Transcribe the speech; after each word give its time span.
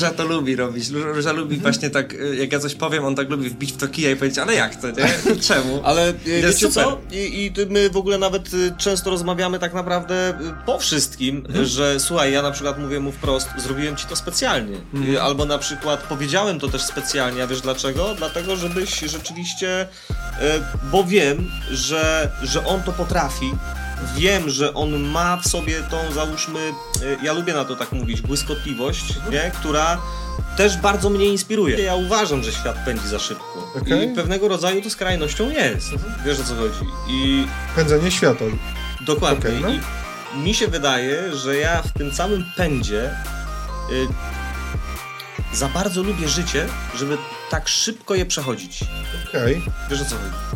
Róża 0.00 0.10
to 0.10 0.24
lubi 0.24 0.56
robić. 0.56 0.88
Róża 0.90 1.32
lubi 1.32 1.56
właśnie 1.56 1.90
tak, 1.90 2.12
y, 2.14 2.36
jak 2.36 2.52
ja 2.52 2.58
coś 2.58 2.74
powiem, 2.74 3.04
on 3.04 3.14
tak 3.14 3.30
lubi 3.30 3.48
wbić 3.50 3.72
w 3.72 3.76
to 3.76 3.88
kija 3.88 4.10
i 4.10 4.16
powiedzieć, 4.16 4.38
ale 4.38 4.54
jak 4.54 4.76
to, 4.76 4.90
nie? 4.90 5.08
Czemu? 5.48 5.80
Ale 5.84 6.10
y, 6.10 6.14
Jest 6.30 6.46
wiecie 6.58 6.66
super. 6.72 6.84
co? 6.84 7.00
I, 7.12 7.52
I 7.56 7.66
my 7.70 7.90
w 7.90 7.96
ogóle 7.96 8.18
nawet 8.18 8.54
y, 8.54 8.72
często 8.78 9.10
rozmawiamy 9.10 9.58
tak 9.58 9.74
naprawdę 9.74 10.38
po 10.66 10.78
wszystkim, 10.78 11.36
Mhm. 11.48 11.64
że 11.66 12.00
słuchaj, 12.00 12.32
ja 12.32 12.42
na 12.42 12.50
przykład 12.50 12.78
mówię 12.78 13.00
mu 13.00 13.12
wprost, 13.12 13.48
zrobiłem 13.58 13.96
ci 13.96 14.06
to 14.06 14.16
specjalnie. 14.16 14.76
Mhm. 14.94 15.16
Albo 15.22 15.44
na 15.44 15.58
przykład 15.58 16.00
powiedziałem 16.02 16.60
to 16.60 16.68
też 16.68 16.82
specjalnie, 16.82 17.42
a 17.42 17.46
wiesz 17.46 17.60
dlaczego? 17.60 18.14
Dlatego, 18.14 18.56
żebyś 18.56 19.00
rzeczywiście, 19.00 19.86
bo 20.92 21.04
wiem, 21.04 21.50
że, 21.70 22.30
że 22.42 22.66
on 22.66 22.82
to 22.82 22.92
potrafi. 22.92 23.50
Wiem, 24.16 24.50
że 24.50 24.74
on 24.74 25.02
ma 25.02 25.36
w 25.36 25.48
sobie 25.48 25.82
tą, 25.82 26.12
załóżmy, 26.12 26.60
y, 27.02 27.18
ja 27.22 27.32
lubię 27.32 27.54
na 27.54 27.64
to 27.64 27.76
tak 27.76 27.92
mówić, 27.92 28.20
błyskotliwość, 28.20 29.14
nie? 29.30 29.50
która 29.54 29.98
też 30.56 30.76
bardzo 30.76 31.10
mnie 31.10 31.26
inspiruje. 31.26 31.80
Ja 31.80 31.94
uważam, 31.94 32.42
że 32.42 32.52
świat 32.52 32.76
pędzi 32.84 33.08
za 33.08 33.18
szybko. 33.18 33.72
Okej. 33.82 34.12
I 34.12 34.14
pewnego 34.14 34.48
rodzaju 34.48 34.82
to 34.82 34.90
skrajnością 34.90 35.50
jest. 35.50 35.90
Wiesz 36.24 36.40
o 36.40 36.44
co 36.44 36.54
chodzi. 36.56 36.90
I 37.08 37.46
Pędzenie 37.76 38.10
światła. 38.10 38.46
dokładnie. 39.00 39.50
Okej, 39.50 39.60
no. 39.62 39.68
I 40.34 40.38
mi 40.38 40.54
się 40.54 40.68
wydaje, 40.68 41.36
że 41.36 41.56
ja 41.56 41.82
w 41.82 41.92
tym 41.92 42.12
samym 42.12 42.44
pędzie 42.56 43.10
y, 43.92 45.56
za 45.56 45.68
bardzo 45.68 46.02
lubię 46.02 46.28
życie, 46.28 46.66
żeby 46.98 47.18
tak 47.50 47.68
szybko 47.68 48.14
je 48.14 48.26
przechodzić. 48.26 48.84
Okej, 49.28 49.62
Wiesz 49.90 50.00
o 50.00 50.04
co 50.04 50.16
chodzi. 50.16 50.55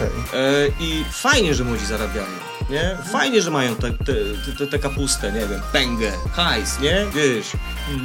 Okej. 0.00 0.40
E, 0.40 0.68
I 0.80 1.04
fajnie, 1.12 1.54
że 1.54 1.64
młodzi 1.64 1.86
zarabiają, 1.86 2.26
nie? 2.70 2.98
Fajnie, 3.12 3.42
że 3.42 3.50
mają 3.50 3.76
tę 3.76 3.90
te, 3.90 4.14
te, 4.46 4.52
te, 4.58 4.66
te 4.66 4.78
kapustę, 4.78 5.32
nie 5.32 5.40
wiem, 5.46 5.60
pęgę, 5.72 6.12
hajs, 6.32 6.80
nie? 6.80 7.06
Wiesz, 7.14 7.46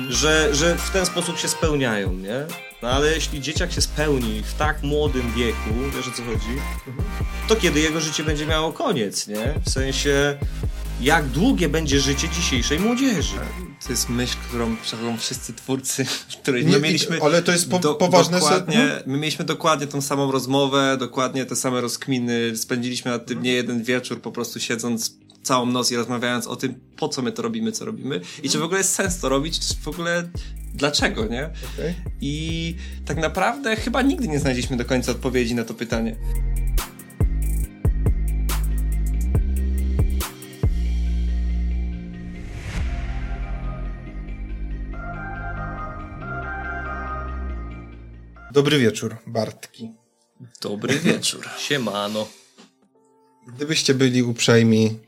że, 0.09 0.55
że 0.55 0.75
w 0.75 0.89
ten 0.89 1.05
sposób 1.05 1.39
się 1.39 1.47
spełniają, 1.47 2.13
nie? 2.13 2.45
No 2.81 2.89
ale 2.89 3.13
jeśli 3.13 3.41
dzieciak 3.41 3.71
się 3.71 3.81
spełni 3.81 4.43
w 4.43 4.53
tak 4.53 4.83
młodym 4.83 5.31
wieku, 5.33 5.69
wiesz 5.95 6.07
o 6.07 6.11
co 6.11 6.23
chodzi, 6.23 6.61
to 7.47 7.55
kiedy 7.55 7.79
jego 7.79 8.01
życie 8.01 8.23
będzie 8.23 8.45
miało 8.45 8.73
koniec, 8.73 9.27
nie? 9.27 9.53
W 9.65 9.69
sensie, 9.69 10.37
jak 11.01 11.25
długie 11.25 11.69
będzie 11.69 11.99
życie 11.99 12.29
dzisiejszej 12.29 12.79
młodzieży. 12.79 13.37
To 13.85 13.91
jest 13.91 14.09
myśl, 14.09 14.35
którą 14.47 14.77
przechodzą 14.77 15.17
wszyscy 15.17 15.53
twórcy, 15.53 16.05
której 16.41 16.65
Nie, 16.65 16.71
my 16.71 16.79
mieliśmy... 16.79 17.21
ale 17.21 17.41
to 17.41 17.51
jest 17.51 17.69
po, 17.69 17.79
poważne 17.79 18.39
dokładnie, 18.39 18.75
sedno? 18.75 19.13
My 19.13 19.17
mieliśmy 19.17 19.45
dokładnie 19.45 19.87
tą 19.87 20.01
samą 20.01 20.31
rozmowę, 20.31 20.97
dokładnie 20.99 21.45
te 21.45 21.55
same 21.55 21.81
rozkminy. 21.81 22.57
Spędziliśmy 22.57 23.11
nad 23.11 23.25
tym 23.25 23.41
nie 23.41 23.53
jeden 23.53 23.83
wieczór, 23.83 24.21
po 24.21 24.31
prostu 24.31 24.59
siedząc 24.59 25.17
całą 25.43 25.65
noc 25.65 25.91
i 25.91 25.95
rozmawiając 25.95 26.47
o 26.47 26.55
tym, 26.55 26.79
po 26.97 27.09
co 27.09 27.21
my 27.21 27.31
to 27.31 27.41
robimy, 27.41 27.71
co 27.71 27.85
robimy 27.85 28.21
i 28.43 28.49
czy 28.49 28.59
w 28.59 28.63
ogóle 28.63 28.77
jest 28.77 28.93
sens 28.93 29.19
to 29.19 29.29
robić, 29.29 29.59
czy 29.59 29.75
w 29.75 29.87
ogóle 29.87 30.29
dlaczego, 30.73 31.25
nie? 31.25 31.49
Okej. 31.73 31.95
I 32.21 32.75
tak 33.05 33.17
naprawdę 33.17 33.75
chyba 33.75 34.01
nigdy 34.01 34.27
nie 34.27 34.39
znaleźliśmy 34.39 34.77
do 34.77 34.85
końca 34.85 35.11
odpowiedzi 35.11 35.55
na 35.55 35.63
to 35.63 35.73
pytanie. 35.73 36.15
Dobry 48.55 48.79
wieczór, 48.79 49.17
Bartki. 49.27 49.91
Dobry 50.61 50.99
wieczór. 50.99 51.45
Siemano. 51.57 52.27
Gdybyście 53.47 53.93
byli 53.93 54.23
uprzejmi 54.23 54.99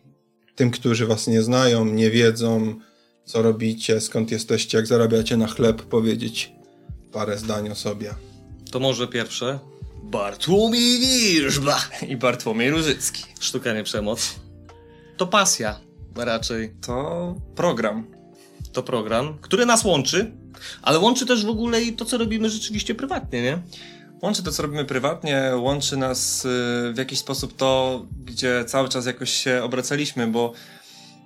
tym, 0.56 0.72
którzy 0.72 1.08
was 1.08 1.28
nie 1.28 1.42
znają, 1.42 1.86
nie 1.86 2.12
wiedzą, 2.12 2.80
co 3.26 3.42
robicie, 3.42 4.02
skąd 4.02 4.32
jesteście, 4.32 4.78
jak 4.78 4.88
zarabiacie 4.88 5.38
na 5.38 5.48
chleb, 5.48 5.82
powiedzieć 5.82 6.52
parę 7.12 7.38
zdań 7.38 7.70
o 7.70 7.76
sobie. 7.76 8.14
To 8.72 8.80
może 8.80 9.08
pierwsze. 9.08 9.60
Bartłomiej 10.04 11.00
Wirżba. 11.00 11.80
I 12.08 12.18
Bartłomiej 12.18 12.72
Różycki. 12.72 13.24
Sztuka 13.40 13.74
nie 13.74 13.84
przemoc. 13.84 14.36
To 15.18 15.28
pasja 15.28 15.80
raczej. 16.16 16.74
To 16.82 17.36
program. 17.56 18.08
to 18.74 18.84
program, 18.84 19.38
który 19.42 19.66
nas 19.66 19.84
łączy, 19.84 20.32
ale 20.82 21.00
łączy 21.00 21.26
też 21.26 21.46
w 21.46 21.50
ogóle 21.50 21.82
i 21.84 21.94
to, 21.94 22.06
co 22.06 22.18
robimy 22.18 22.50
rzeczywiście 22.50 22.96
prywatnie, 22.96 23.42
nie? 23.42 23.60
Łączy 24.22 24.44
to, 24.44 24.52
co 24.52 24.64
robimy 24.64 24.86
prywatnie, 24.86 25.52
łączy 25.56 25.98
nas 25.98 26.46
y, 26.46 26.50
w 26.94 26.98
jakiś 26.98 27.20
sposób 27.20 27.56
to, 27.56 28.02
gdzie 28.26 28.66
cały 28.66 28.90
czas 28.90 29.06
jakoś 29.06 29.30
się 29.30 29.62
obracaliśmy, 29.64 30.28
bo 30.28 30.54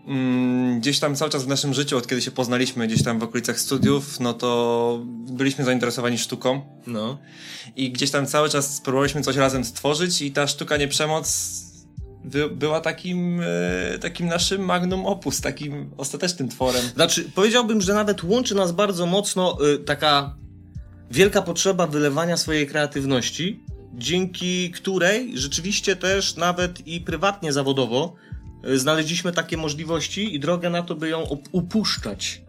mm, 0.08 0.80
gdzieś 0.80 1.00
tam 1.00 1.16
cały 1.16 1.31
czas 1.31 1.44
w 1.44 1.47
naszym 1.47 1.74
życiu, 1.74 1.97
od 1.97 2.08
kiedy 2.08 2.22
się 2.22 2.31
poznaliśmy, 2.31 2.88
gdzieś 2.88 3.03
tam 3.03 3.19
w 3.19 3.24
okolicach 3.24 3.59
studiów, 3.59 4.19
no 4.19 4.34
to 4.34 5.00
byliśmy 5.06 5.66
zainteresowani 5.66 6.18
sztuką 6.18 6.62
No. 6.88 7.18
i 7.75 7.92
gdzieś 7.92 8.12
tam 8.12 8.25
cały 8.28 8.50
czas 8.50 8.81
próbowaliśmy 8.81 9.22
coś 9.22 9.36
razem 9.36 9.66
stworzyć 9.66 10.22
i 10.22 10.31
ta 10.31 10.48
sztuka 10.48 10.78
nie 10.78 10.88
przemoc 10.88 11.60
by, 12.23 12.49
była 12.49 12.81
takim, 12.81 13.41
e, 13.41 13.99
takim 13.99 14.27
naszym 14.27 14.61
magnum 14.61 15.05
opus, 15.05 15.41
takim 15.41 15.91
ostatecznym 15.97 16.49
tworem. 16.49 16.81
Znaczy, 16.95 17.31
powiedziałbym, 17.35 17.81
że 17.81 17.93
nawet 17.93 18.23
łączy 18.23 18.55
nas 18.55 18.71
bardzo 18.71 19.05
mocno 19.05 19.57
y, 19.73 19.77
taka 19.79 20.35
wielka 21.11 21.41
potrzeba 21.41 21.87
wylewania 21.87 22.37
swojej 22.37 22.67
kreatywności, 22.67 23.63
dzięki 23.93 24.71
której 24.71 25.37
rzeczywiście 25.37 25.95
też 25.95 26.35
nawet 26.35 26.87
i 26.87 27.01
prywatnie, 27.01 27.53
zawodowo 27.53 28.15
y, 28.67 28.79
znaleźliśmy 28.79 29.31
takie 29.31 29.57
możliwości 29.57 30.35
i 30.35 30.39
drogę 30.39 30.69
na 30.69 30.81
to, 30.81 30.95
by 30.95 31.09
ją 31.09 31.23
op- 31.23 31.49
upuszczać. 31.51 32.41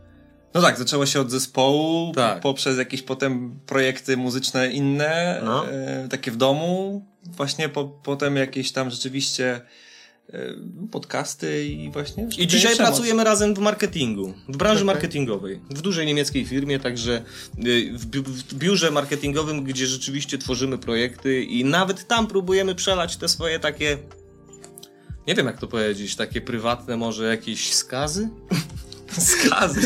No 0.54 0.60
tak, 0.62 0.78
zaczęło 0.78 1.06
się 1.06 1.20
od 1.20 1.30
zespołu, 1.30 2.12
Tak. 2.14 2.40
poprzez 2.40 2.78
jakieś 2.78 3.02
potem 3.02 3.58
projekty 3.66 4.16
muzyczne 4.16 4.72
inne, 4.72 5.40
No. 5.44 5.70
e, 5.70 6.08
takie 6.10 6.30
w 6.30 6.36
domu, 6.36 7.04
właśnie 7.26 7.68
po, 7.68 7.84
potem 7.84 8.36
jakieś 8.36 8.72
tam 8.72 8.90
rzeczywiście 8.90 9.60
e, 10.32 10.38
podcasty 10.90 11.64
i 11.66 11.90
właśnie... 11.90 12.28
I 12.38 12.46
dzisiaj 12.46 12.72
przemoc. 12.74 12.90
pracujemy 12.92 13.24
razem 13.24 13.54
w 13.54 13.58
marketingu, 13.58 14.34
w 14.48 14.56
branży 14.56 14.84
Okej. 14.84 14.86
marketingowej, 14.94 15.60
w 15.70 15.80
dużej 15.82 16.06
niemieckiej 16.06 16.44
firmie, 16.44 16.78
także 16.78 17.22
y, 17.66 17.92
w, 17.98 18.06
bi- 18.06 18.22
w 18.22 18.54
biurze 18.54 18.90
marketingowym, 18.90 19.64
gdzie 19.64 19.86
rzeczywiście 19.86 20.38
tworzymy 20.38 20.78
projekty 20.78 21.42
i 21.42 21.64
nawet 21.64 22.06
tam 22.08 22.26
próbujemy 22.26 22.74
przelać 22.74 23.16
te 23.16 23.28
swoje 23.28 23.58
takie, 23.58 23.98
nie 25.26 25.34
wiem 25.34 25.46
jak 25.46 25.58
to 25.58 25.66
powiedzieć, 25.66 26.16
takie 26.16 26.40
prywatne 26.40 26.96
może 26.96 27.24
jakieś 27.24 27.72
skazy? 27.74 28.28
Skazy. 29.20 29.80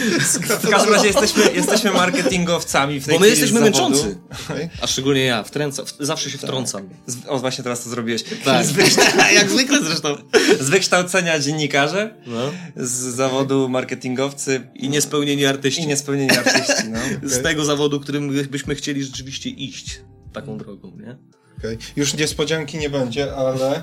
W 0.61 0.71
każdym 0.71 0.93
razie 0.95 1.07
jesteśmy, 1.07 1.43
jesteśmy 1.55 1.91
marketingowcami 1.91 3.01
w 3.01 3.07
tej 3.07 3.15
Bo 3.15 3.21
my 3.21 3.29
jesteśmy 3.29 3.61
męczący, 3.61 4.19
Okej? 4.45 4.69
a 4.83 4.87
szczególnie 4.87 5.25
ja, 5.25 5.43
wtręca, 5.43 5.85
w, 5.85 5.95
zawsze 6.01 6.31
się 6.31 6.39
wtrącam. 6.39 6.89
Z, 7.07 7.17
o, 7.29 7.39
właśnie 7.39 7.65
teraz 7.65 7.85
to 7.85 7.91
zrobiłeś. 7.91 8.23
Tak. 8.45 8.67
Jak 9.35 9.51
zwykle 9.51 9.85
zresztą. 9.85 10.17
z 10.61 10.69
wykształcenia 10.69 11.39
dziennikarze, 11.39 12.15
No. 12.27 12.53
z 12.77 12.91
zawodu 12.93 13.69
marketingowcy 13.69 14.69
I 14.75 14.89
niespełnieni 14.89 15.47
artyści. 15.47 15.83
i 15.83 15.87
niespełnieni 15.87 16.31
artyści. 16.31 16.89
No. 16.91 16.99
Z 17.29 17.43
tego 17.43 17.65
zawodu, 17.65 18.01
którym 18.01 18.45
byśmy 18.51 18.75
chcieli 18.75 19.05
rzeczywiście 19.05 19.51
iść 19.51 20.01
taką 20.33 20.59
drogą, 20.59 20.93
nie? 20.97 21.17
Okej. 21.59 21.79
Już 21.97 22.15
niespodzianki 22.15 22.79
nie 22.79 22.91
będzie, 22.91 23.35
ale 23.37 23.83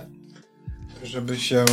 żeby 1.04 1.40
się... 1.40 1.66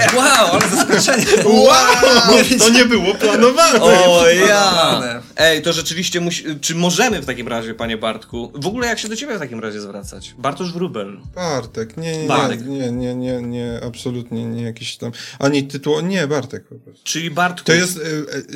E, 0.00 0.16
Wow, 0.16 0.50
ale 0.52 0.68
zaskoczenie. 0.68 1.44
wow! 1.66 2.44
To 2.58 2.70
nie 2.70 2.84
było 2.84 3.14
planowane! 3.14 3.80
O 3.82 4.28
ja! 4.30 5.02
Ej, 5.36 5.62
to 5.62 5.72
rzeczywiście 5.72 6.20
musi... 6.20 6.44
Czy 6.60 6.74
możemy 6.74 7.22
w 7.22 7.26
takim 7.26 7.48
razie, 7.48 7.74
panie 7.74 7.96
Bartku? 7.96 8.52
W 8.54 8.66
ogóle 8.66 8.86
jak 8.86 8.98
się 8.98 9.08
do 9.08 9.16
ciebie 9.16 9.36
w 9.36 9.38
takim 9.38 9.60
razie 9.60 9.80
zwracać? 9.80 10.34
Bartosz 10.38 10.72
Wróbel. 10.72 11.20
Bartek, 11.34 11.96
nie, 11.96 12.22
nie, 12.22 12.28
Bartek. 12.28 12.66
nie, 12.66 12.92
nie, 12.92 13.14
nie, 13.14 13.42
nie, 13.42 13.80
absolutnie 13.86 14.44
nie 14.44 14.62
jakiś 14.62 14.96
tam, 14.96 15.12
ani 15.38 15.64
tytuł, 15.64 16.00
nie, 16.00 16.26
Bartek 16.26 16.68
po 16.68 16.74
prostu. 16.74 17.04
Czyli 17.04 17.30
Bartku. 17.30 17.66
To 17.66 17.72
jest, 17.72 17.96
e, 17.98 18.02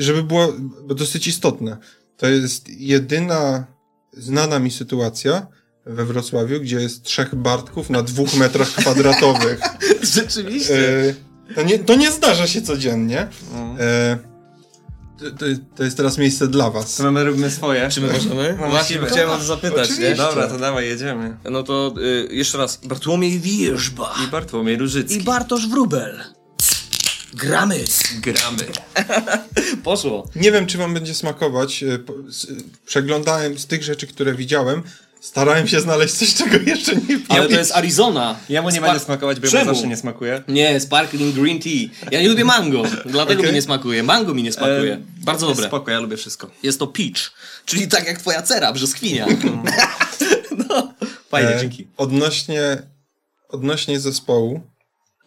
żeby 0.03 0.23
było 0.23 0.53
dosyć 0.87 1.27
istotne, 1.27 1.77
to 2.17 2.27
jest 2.27 2.69
jedyna 2.69 3.67
znana 4.13 4.59
mi 4.59 4.71
sytuacja 4.71 5.47
we 5.87 6.05
Wrocławiu, 6.05 6.61
gdzie 6.61 6.77
jest 6.81 7.03
trzech 7.03 7.35
Bartków 7.35 7.91
na 7.91 8.03
dwóch 8.03 8.35
metrach 8.35 8.69
kwadratowych. 8.69 9.61
Rzeczywiście. 10.15 11.09
E, 11.09 11.55
to, 11.55 11.63
nie, 11.63 11.79
to 11.79 11.95
nie 11.95 12.11
zdarza 12.11 12.47
się 12.47 12.63
codziennie. 12.63 13.29
Mm. 13.55 13.77
E, 13.81 14.19
to, 15.19 15.31
to, 15.31 15.47
to 15.77 15.85
jest 15.85 15.97
teraz 15.97 16.19
miejsce 16.19 16.49
dla 16.49 16.71
was. 16.71 16.97
To 16.97 17.13
my 17.13 17.25
robimy 17.25 17.51
swoje. 17.51 17.89
Czy 17.89 18.01
my 18.01 18.13
możemy? 18.13 18.59
No 18.61 18.71
Właśnie 18.71 18.99
chciałem 19.07 19.31
o 19.31 19.37
to 19.37 19.45
zapytać, 19.45 19.99
nie? 19.99 20.15
Dobra, 20.15 20.49
to 20.49 20.59
dawaj, 20.59 20.89
jedziemy. 20.89 21.37
No 21.51 21.63
to 21.63 21.95
y, 21.99 22.29
jeszcze 22.35 22.59
raz. 22.59 22.81
Bartłomiej 22.85 23.41
Wierzba. 23.41 24.15
I 24.27 24.31
Bartłomiej 24.31 24.77
Różycki. 24.77 25.17
I 25.17 25.23
Bartosz 25.23 25.69
Wróbel. 25.69 26.21
Gramy. 27.35 27.85
Gramy. 28.21 28.67
Poszło. 29.85 30.29
Nie 30.37 30.53
wiem, 30.53 30.67
czy 30.67 30.79
wam 30.79 30.95
będzie 30.95 31.15
smakować. 31.15 31.83
e, 31.83 31.99
Przeglądałem 32.87 33.59
z 33.59 33.67
tych 33.67 33.83
rzeczy, 33.83 34.07
które 34.07 34.35
widziałem. 34.35 34.83
Starałem 35.23 35.69
się 35.69 35.81
znaleźć 35.81 36.15
coś, 36.15 36.35
czego 36.35 36.57
jeszcze 36.67 36.95
nie 36.97 37.01
wiem. 37.07 37.23
Ale 37.29 37.49
to 37.49 37.55
jest 37.55 37.73
Arizona. 37.73 38.39
Jemu 38.49 38.71
nie 38.71 38.77
Spa- 38.77 38.87
będzie 38.87 39.05
smakować, 39.05 39.41
bo 39.41 39.49
Czemu? 39.49 39.65
zawsze 39.75 39.87
nie 39.89 39.97
smakuje. 39.97 40.43
Nie, 40.49 40.81
sparkling 40.81 41.35
green 41.35 41.61
tea. 41.61 41.89
Ja 42.11 42.23
nie 42.23 42.29
lubię 42.29 42.45
mango, 42.45 42.83
dlatego 43.07 43.41
Okej. 43.41 43.51
mi 43.53 43.55
nie 43.57 43.63
smakuje. 43.63 44.03
Mango 44.03 44.35
mi 44.35 44.43
nie 44.43 44.53
smakuje. 44.53 44.93
E, 44.95 45.01
Bardzo 45.25 45.47
jest 45.49 45.59
dobre. 45.61 45.69
Spoko, 45.69 45.91
ja 45.91 46.01
lubię 46.01 46.17
wszystko. 46.17 46.51
Jest 46.63 46.79
to 46.79 46.87
peach, 46.87 47.33
czyli 47.65 47.89
tak 47.89 48.07
jak 48.07 48.19
twoja 48.19 48.43
cera, 48.43 48.73
brzoskwinia. 48.73 49.27
no, 50.69 50.95
fajnie, 51.31 51.51
E, 51.57 51.61
dzięki. 51.61 51.87
Odnośnie, 51.97 52.83
odnośnie 53.49 54.01
zespołu, 54.01 54.61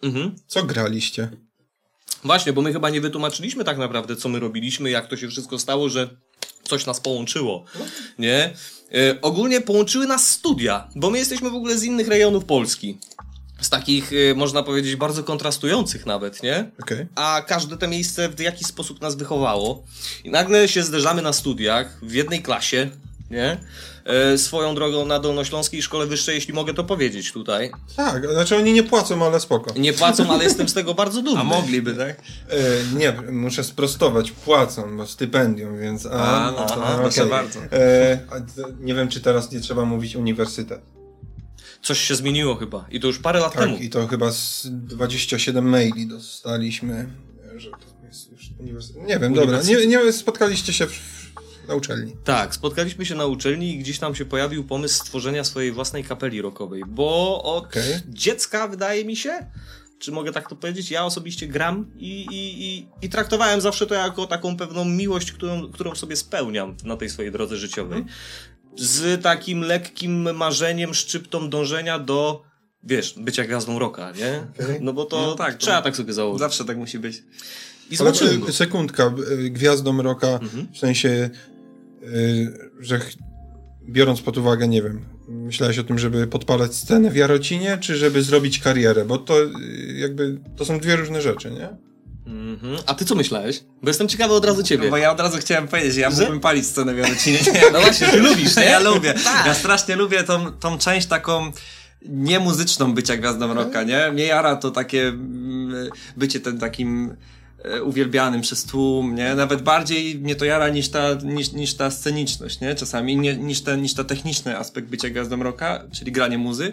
Mhm. 0.02 0.36
co 0.46 0.62
graliście? 0.62 1.28
Właśnie, 2.24 2.52
bo 2.52 2.62
my 2.62 2.72
chyba 2.72 2.90
nie 2.90 3.00
wytłumaczyliśmy 3.00 3.64
tak 3.64 3.78
naprawdę, 3.78 4.16
co 4.16 4.28
my 4.28 4.40
robiliśmy, 4.40 4.90
jak 4.90 5.06
to 5.08 5.16
się 5.16 5.28
wszystko 5.28 5.58
stało, 5.58 5.88
że 5.88 6.08
coś 6.64 6.86
nas 6.86 7.00
połączyło, 7.00 7.64
nie? 8.18 8.54
E, 8.94 9.20
ogólnie 9.20 9.60
połączyły 9.60 10.06
nas 10.06 10.28
studia, 10.28 10.88
bo 10.94 11.10
my 11.10 11.18
jesteśmy 11.18 11.50
w 11.50 11.54
ogóle 11.54 11.78
z 11.78 11.84
innych 11.84 12.08
rejonów 12.08 12.44
Polski. 12.44 12.98
Z 13.60 13.70
takich, 13.70 14.12
e, 14.12 14.34
można 14.34 14.62
powiedzieć, 14.62 14.96
bardzo 14.96 15.24
kontrastujących 15.24 16.06
nawet, 16.06 16.42
nie? 16.42 16.70
Okej. 16.82 17.06
a 17.14 17.42
każde 17.46 17.76
to 17.76 17.88
miejsce 17.88 18.28
w 18.28 18.40
jakiś 18.40 18.66
sposób 18.66 19.00
nas 19.00 19.14
wychowało. 19.14 19.82
I 20.24 20.30
nagle 20.30 20.68
się 20.68 20.82
zderzamy 20.82 21.22
na 21.22 21.32
studiach, 21.32 21.98
w 22.02 22.12
jednej 22.12 22.42
klasie, 22.42 22.90
nie? 23.30 23.58
E, 24.04 24.38
swoją 24.38 24.74
drogą 24.74 25.06
na 25.06 25.18
Dolnośląskiej 25.18 25.82
Szkole 25.82 26.06
Wyższej, 26.06 26.34
jeśli 26.34 26.54
mogę 26.54 26.74
to 26.74 26.84
powiedzieć 26.84 27.32
tutaj. 27.32 27.70
Tak, 27.96 28.30
znaczy 28.32 28.56
oni 28.56 28.72
nie 28.72 28.82
płacą, 28.82 29.24
ale 29.26 29.40
spoko. 29.40 29.74
Nie 29.78 29.92
płacą, 29.92 30.30
ale 30.30 30.44
jestem 30.44 30.68
z 30.68 30.74
tego 30.74 30.94
bardzo 30.94 31.22
dumny. 31.22 31.40
A 31.40 31.44
mogliby, 31.44 31.94
tak? 31.94 32.20
E, 32.48 32.96
nie, 32.98 33.12
muszę 33.32 33.64
sprostować, 33.64 34.30
płacą, 34.30 34.96
bo 34.96 35.06
stypendium, 35.06 35.78
więc... 35.78 36.06
A, 36.06 36.52
no 36.56 36.66
to 36.66 36.84
aha, 36.84 36.98
proszę 37.00 37.26
bardzo. 37.26 37.60
E, 37.72 38.18
a 38.30 38.34
nie 38.80 38.94
wiem, 38.94 39.08
czy 39.08 39.20
teraz 39.20 39.52
nie 39.52 39.60
trzeba 39.60 39.84
mówić 39.84 40.16
uniwersytet. 40.16 40.80
Coś 41.82 42.00
się 42.00 42.14
zmieniło 42.14 42.54
chyba. 42.54 42.86
I 42.90 43.00
to 43.00 43.06
już 43.06 43.18
parę 43.18 43.40
lat 43.40 43.54
temu. 43.54 43.74
Tak, 43.74 43.84
i 43.84 43.90
to 43.90 44.06
chyba 44.06 44.32
z 44.32 44.66
27 44.66 45.68
maili 45.68 46.06
dostaliśmy, 46.06 47.08
że 47.56 47.70
to 47.70 48.06
jest 48.08 48.32
już 48.32 48.50
uniwersytet. 48.58 49.06
Nie 49.06 49.18
wiem, 49.18 49.34
dobra, 49.34 49.62
nie, 49.62 49.86
nie 49.86 50.12
spotkaliście 50.12 50.72
się 50.72 50.86
w, 50.86 51.15
na 51.68 51.74
uczelni. 51.74 52.16
Tak, 52.24 52.54
spotkaliśmy 52.54 53.06
się 53.06 53.14
na 53.14 53.26
uczelni 53.26 53.74
i 53.74 53.78
gdzieś 53.78 53.98
tam 53.98 54.14
się 54.14 54.24
pojawił 54.24 54.64
pomysł 54.64 54.94
stworzenia 54.94 55.44
swojej 55.44 55.72
własnej 55.72 56.04
kapeli 56.04 56.42
rockowej, 56.42 56.82
bo 56.88 57.42
od 57.42 57.64
Okej. 57.64 57.94
dziecka, 58.08 58.68
wydaje 58.68 59.04
mi 59.04 59.16
się, 59.16 59.46
czy 59.98 60.12
mogę 60.12 60.32
tak 60.32 60.48
to 60.48 60.56
powiedzieć, 60.56 60.90
ja 60.90 61.04
osobiście 61.04 61.46
gram 61.46 61.90
i, 61.96 62.26
i, 62.30 62.64
i, 62.68 62.88
i 63.02 63.08
traktowałem 63.08 63.60
zawsze 63.60 63.86
to 63.86 63.94
jako 63.94 64.26
taką 64.26 64.56
pewną 64.56 64.84
miłość, 64.84 65.32
którą, 65.32 65.70
którą 65.72 65.94
sobie 65.94 66.16
spełniam 66.16 66.76
na 66.84 66.96
tej 66.96 67.10
swojej 67.10 67.32
drodze 67.32 67.56
życiowej. 67.56 68.04
Z 68.78 69.22
takim 69.22 69.60
lekkim 69.60 70.34
marzeniem, 70.36 70.94
szczyptą 70.94 71.50
dążenia 71.50 71.98
do, 71.98 72.42
wiesz, 72.82 73.14
bycia 73.18 73.44
gwiazdą 73.44 73.78
rocka, 73.78 74.12
nie? 74.12 74.46
No 74.80 74.92
bo 74.92 75.04
to 75.04 75.16
No 75.26 75.34
tak, 75.34 75.54
to- 75.54 75.60
trzeba 75.60 75.82
tak 75.82 75.96
sobie 75.96 76.12
założyć. 76.12 76.40
Zawsze 76.40 76.64
tak 76.64 76.76
musi 76.76 76.98
być. 76.98 77.22
I 77.90 77.98
Ale 77.98 78.10
e, 78.48 78.52
sekundka, 78.52 79.04
e, 79.04 79.36
gwiazdą 79.50 80.02
roka, 80.02 80.26
Mhm. 80.28 80.66
w 80.72 80.78
sensie, 80.78 81.30
że 82.80 82.98
ch- 82.98 83.16
biorąc 83.88 84.20
pod 84.20 84.38
uwagę, 84.38 84.68
nie 84.68 84.82
wiem, 84.82 85.04
myślałeś 85.28 85.78
o 85.78 85.84
tym, 85.84 85.98
żeby 85.98 86.26
podpalać 86.26 86.74
scenę 86.74 87.10
w 87.10 87.16
Jarocinie, 87.16 87.78
czy 87.80 87.96
żeby 87.96 88.22
zrobić 88.22 88.58
karierę, 88.58 89.04
bo 89.04 89.18
to 89.18 89.42
e, 89.42 89.48
jakby, 89.94 90.40
to 90.56 90.64
są 90.64 90.78
dwie 90.80 90.96
różne 90.96 91.22
rzeczy, 91.22 91.50
nie? 91.50 91.68
Mhm. 92.26 92.76
A 92.86 92.94
ty 92.94 93.04
co 93.04 93.14
myślałeś? 93.14 93.64
Bo 93.82 93.88
jestem 93.90 94.08
ciekawy 94.08 94.34
od 94.34 94.44
razu 94.44 94.62
ciebie. 94.62 94.90
Bo 94.90 94.96
ja 94.96 95.12
od 95.12 95.20
razu 95.20 95.38
chciałem 95.38 95.68
powiedzieć, 95.68 95.94
że 95.94 96.00
ja 96.00 96.10
Że? 96.10 96.20
mógłbym 96.20 96.40
palić 96.40 96.66
scenę 96.66 96.94
w 96.94 96.98
Jarocinie. 96.98 97.38
No 97.72 97.80
właśnie, 97.80 98.06
ty 98.06 98.16
lubisz, 98.20 98.56
nie? 98.56 98.64
Ja 98.64 98.78
lubię. 98.80 99.14
Tak. 99.24 99.46
Ja 99.46 99.54
strasznie 99.54 99.96
lubię 99.96 100.24
tą, 100.24 100.52
tą 100.52 100.78
część 100.78 101.06
taką 101.06 101.52
niemuzyczną 102.08 102.94
bycia 102.94 103.16
gwiazdą 103.16 103.54
rocka, 103.54 103.82
nie? 103.82 104.12
Mnie 104.12 104.24
jara 104.24 104.56
to 104.56 104.70
takie 104.70 105.08
mm, 105.08 105.90
bycie 106.16 106.40
ten 106.40 106.58
takim 106.58 107.16
uwielbianym 107.84 108.40
przez 108.40 108.64
tłum, 108.64 109.14
nie? 109.14 109.34
Nawet 109.34 109.62
bardziej 109.62 110.18
mnie 110.18 110.34
to 110.36 110.44
jara 110.44 110.68
niż 110.68 110.88
ta, 110.88 111.14
niż, 111.14 111.52
niż 111.52 111.74
ta 111.74 111.90
sceniczność, 111.90 112.60
nie? 112.60 112.74
Czasami 112.74 113.16
nie, 113.16 113.36
niż, 113.36 113.60
ten, 113.60 113.82
niż 113.82 113.94
ta 113.94 114.04
techniczny 114.04 114.58
aspekt 114.58 114.88
bycia 114.88 115.10
gwiazdą 115.10 115.42
rocka, 115.42 115.84
czyli 115.92 116.12
granie 116.12 116.38
muzy. 116.38 116.72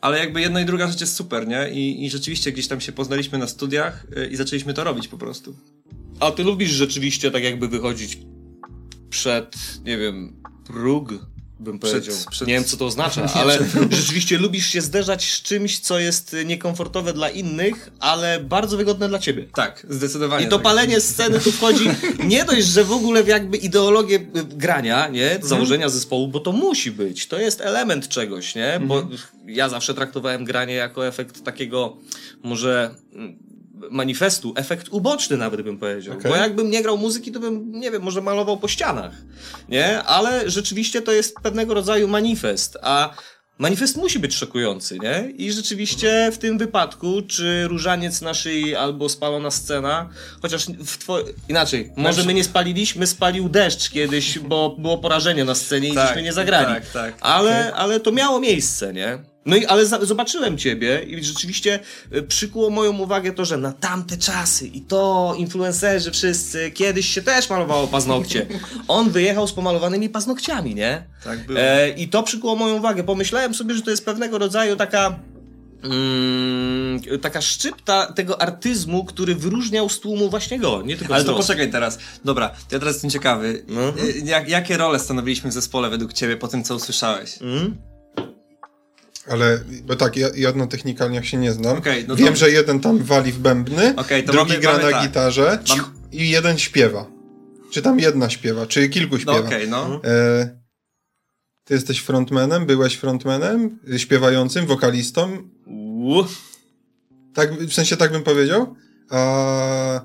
Ale 0.00 0.18
jakby 0.18 0.40
jedna 0.40 0.60
i 0.60 0.64
druga 0.64 0.86
rzecz 0.86 1.00
jest 1.00 1.16
super, 1.16 1.48
nie? 1.48 1.70
I, 1.70 2.04
i 2.04 2.10
rzeczywiście 2.10 2.52
gdzieś 2.52 2.68
tam 2.68 2.80
się 2.80 2.92
poznaliśmy 2.92 3.38
na 3.38 3.46
studiach 3.46 4.06
e, 4.16 4.26
i 4.26 4.36
zaczęliśmy 4.36 4.74
to 4.74 4.84
robić 4.84 5.08
po 5.08 5.18
prostu. 5.18 5.56
A 6.20 6.30
ty 6.30 6.44
lubisz 6.44 6.70
rzeczywiście 6.70 7.30
tak 7.30 7.42
jakby 7.42 7.68
wychodzić 7.68 8.18
przed, 9.10 9.56
nie 9.84 9.98
wiem, 9.98 10.42
próg, 10.66 11.14
bym 11.60 11.78
Przed- 11.78 11.92
powiedział. 11.92 12.16
przed- 12.30 12.48
Nie 12.48 12.54
wiem, 12.54 12.64
co 12.64 12.76
to 12.76 12.86
oznacza, 12.86 13.26
ale 13.40 13.58
rzeczywiście 13.90 14.38
lubisz 14.38 14.66
się 14.66 14.80
zderzać 14.80 15.30
z 15.30 15.42
czymś, 15.42 15.78
co 15.78 15.98
jest 15.98 16.36
niekomfortowe 16.44 17.12
dla 17.12 17.30
innych, 17.30 17.90
ale 18.00 18.40
bardzo 18.40 18.76
wygodne 18.76 19.08
dla 19.08 19.18
ciebie. 19.18 19.46
Tak, 19.54 19.86
zdecydowanie. 19.90 20.46
I 20.46 20.48
to 20.48 20.56
tak. 20.56 20.64
palenie 20.64 21.00
sceny 21.00 21.40
tu 21.40 21.52
wchodzi 21.52 21.84
nie 22.24 22.44
dość, 22.44 22.66
że 22.66 22.84
w 22.84 22.92
ogóle 22.92 23.24
w 23.24 23.28
jakby 23.28 23.56
ideologię 23.56 24.16
y, 24.16 24.44
grania, 24.44 25.08
nie? 25.08 25.38
Założenia 25.42 25.88
zespołu, 25.88 26.28
bo 26.28 26.40
to 26.40 26.52
musi 26.52 26.90
być. 26.90 27.26
To 27.26 27.38
jest 27.38 27.60
element 27.60 28.08
czegoś, 28.08 28.54
nie? 28.54 28.80
Bo 28.84 29.08
ja 29.46 29.68
zawsze 29.68 29.94
traktowałem 29.94 30.44
granie 30.44 30.74
jako 30.74 31.06
efekt 31.06 31.44
takiego 31.44 31.96
może 32.42 32.94
mm, 33.12 33.47
manifestu, 33.90 34.52
efekt 34.56 34.88
uboczny 34.90 35.36
nawet 35.36 35.62
bym 35.62 35.78
powiedział. 35.78 36.18
Okej. 36.18 36.30
Bo 36.30 36.36
jakbym 36.36 36.70
nie 36.70 36.82
grał 36.82 36.98
muzyki, 36.98 37.32
to 37.32 37.40
bym, 37.40 37.70
nie 37.72 37.90
wiem, 37.90 38.02
może 38.02 38.20
malował 38.20 38.56
po 38.56 38.68
ścianach, 38.68 39.12
nie? 39.68 40.02
Ale 40.02 40.50
rzeczywiście 40.50 41.02
to 41.02 41.12
jest 41.12 41.34
pewnego 41.42 41.74
rodzaju 41.74 42.08
manifest, 42.08 42.78
a 42.82 43.14
Manifest 43.58 43.96
musi 43.96 44.18
być 44.18 44.34
szokujący, 44.34 44.98
nie? 44.98 45.30
I 45.36 45.52
rzeczywiście 45.52 46.30
w 46.32 46.38
tym 46.38 46.58
wypadku, 46.58 47.22
czy 47.22 47.68
różaniec 47.68 48.20
na 48.20 48.34
szyi 48.34 48.74
albo 48.74 49.08
spalona 49.08 49.50
scena, 49.50 50.08
chociaż 50.42 50.66
w 50.66 51.06
two... 51.06 51.18
inaczej, 51.48 51.92
może 51.96 52.12
Znaczy- 52.12 52.26
my 52.26 52.34
nie 52.34 52.44
spaliliśmy, 52.44 53.06
spalił 53.06 53.48
deszcz 53.48 53.90
kiedyś, 53.90 54.38
bo 54.38 54.76
było 54.78 54.98
porażenie 54.98 55.44
na 55.44 55.54
scenie 55.54 55.88
i 55.88 55.94
Tak, 55.94 56.08
żeśmy 56.08 56.22
nie 56.22 56.32
zagrali. 56.32 56.66
tak, 56.66 56.86
tak. 56.90 57.14
Ale, 57.20 57.74
ale 57.74 58.00
to 58.00 58.12
miało 58.12 58.40
miejsce, 58.40 58.92
nie? 58.92 59.18
No 59.48 59.56
i 59.56 59.66
ale 59.66 59.86
za, 59.86 60.04
zobaczyłem 60.04 60.58
ciebie 60.58 61.02
i 61.06 61.24
rzeczywiście 61.24 61.80
y, 62.16 62.22
przykuło 62.22 62.70
moją 62.70 62.98
uwagę 62.98 63.32
to, 63.32 63.44
że 63.44 63.56
na 63.56 63.72
tamte 63.72 64.16
czasy 64.16 64.66
i 64.66 64.80
to 64.80 65.34
influencerzy 65.38 66.10
wszyscy 66.10 66.70
kiedyś 66.70 67.08
się 67.08 67.22
też 67.22 67.50
malowało 67.50 67.86
paznokcie. 67.86 68.46
On 68.88 69.10
wyjechał 69.10 69.48
z 69.48 69.52
pomalowanymi 69.52 70.08
paznokciami, 70.08 70.74
nie? 70.74 71.04
Tak 71.24 71.46
było. 71.46 71.60
E, 71.60 71.88
I 71.90 72.08
to 72.08 72.22
przykuło 72.22 72.56
moją 72.56 72.76
uwagę. 72.76 73.04
Pomyślałem 73.04 73.54
sobie, 73.54 73.74
że 73.74 73.82
to 73.82 73.90
jest 73.90 74.04
pewnego 74.04 74.38
rodzaju 74.38 74.76
taka. 74.76 75.18
Mm, 75.84 77.00
taka 77.22 77.40
szczypta 77.40 78.12
tego 78.12 78.42
artyzmu, 78.42 79.04
który 79.04 79.34
wyróżniał 79.34 79.88
z 79.88 80.00
tłumu 80.00 80.30
właśnie 80.30 80.58
go, 80.58 80.82
nie 80.82 80.96
tylko 80.96 81.14
Ale 81.14 81.24
to 81.24 81.32
wzrost. 81.32 81.48
poczekaj 81.48 81.70
teraz. 81.72 81.98
Dobra, 82.24 82.50
ja 82.72 82.78
teraz 82.78 82.94
jestem 82.94 83.10
ciekawy. 83.10 83.64
Y, 84.04 84.22
Jak, 84.24 84.48
jakie 84.48 84.76
role 84.76 84.98
stanowiliśmy 84.98 85.50
w 85.50 85.52
zespole 85.52 85.90
według 85.90 86.12
ciebie 86.12 86.36
po 86.36 86.48
tym, 86.48 86.64
co 86.64 86.74
usłyszałeś? 86.74 87.42
Mm? 87.42 87.76
Ale, 89.28 89.60
bo 89.84 89.96
tak, 89.96 90.16
ja, 90.16 90.28
ja 90.36 90.52
na 90.52 90.66
technikalniach 90.66 91.26
się 91.26 91.36
nie 91.36 91.52
znam. 91.52 91.78
Okej, 91.78 92.04
no 92.08 92.16
to- 92.16 92.22
Wiem, 92.22 92.36
że 92.36 92.50
jeden 92.50 92.80
tam 92.80 92.98
wali 92.98 93.32
w 93.32 93.38
bębny, 93.38 93.94
to 94.22 94.32
drugi 94.32 94.48
mamy- 94.52 94.60
gra 94.60 94.72
mamy 94.72 94.84
na 94.84 94.90
tak. 94.90 95.08
gitarze 95.08 95.58
Mam- 95.68 95.92
i 96.12 96.30
jeden 96.30 96.58
śpiewa. 96.58 97.06
Czy 97.72 97.82
tam 97.82 97.98
jedna 98.00 98.30
śpiewa, 98.30 98.66
czy 98.66 98.88
kilku 98.88 99.14
No 99.14 99.20
śpiewa. 99.20 99.38
okej, 99.38 99.68
no. 99.68 100.00
E, 100.04 100.58
ty 101.64 101.74
jesteś 101.74 101.98
frontmanem, 101.98 102.66
byłeś 102.66 102.94
frontmanem, 102.96 103.78
śpiewającym, 103.96 104.66
wokalistą. 104.66 105.48
Tak, 107.34 107.54
w 107.54 107.72
sensie 107.74 107.96
tak 107.96 108.12
bym 108.12 108.22
powiedział. 108.22 108.74
A, 109.10 110.00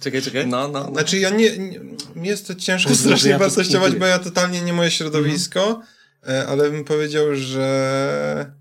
Czekaj, 0.00 0.22
czekaj. 0.22 0.46
No, 0.46 0.68
no, 0.68 0.84
no. 0.84 0.92
znaczy 0.92 1.18
ja 1.18 1.30
nie, 1.30 1.58
nie 1.58 1.80
mi 2.16 2.28
jest 2.28 2.46
to 2.46 2.54
ciężko 2.54 2.94
strasznie 2.94 3.30
ja 3.30 3.38
to 3.38 3.44
wartościować, 3.44 3.94
bo 3.96 4.06
ja 4.06 4.18
totalnie 4.18 4.60
nie 4.62 4.72
moje 4.72 4.90
środowisko, 4.90 5.82
e, 5.82 5.99
ale 6.48 6.70
bym 6.70 6.84
powiedział, 6.84 7.34
że 7.34 8.52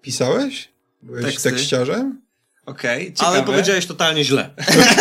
pisałeś? 0.00 0.72
Byłeś 1.02 1.24
Teksty. 1.24 1.50
tekściarzem? 1.50 2.23
Okej, 2.66 3.14
ciekawe. 3.14 3.36
Ale 3.36 3.42
powiedziałeś 3.46 3.86
totalnie 3.86 4.24
źle. 4.24 4.50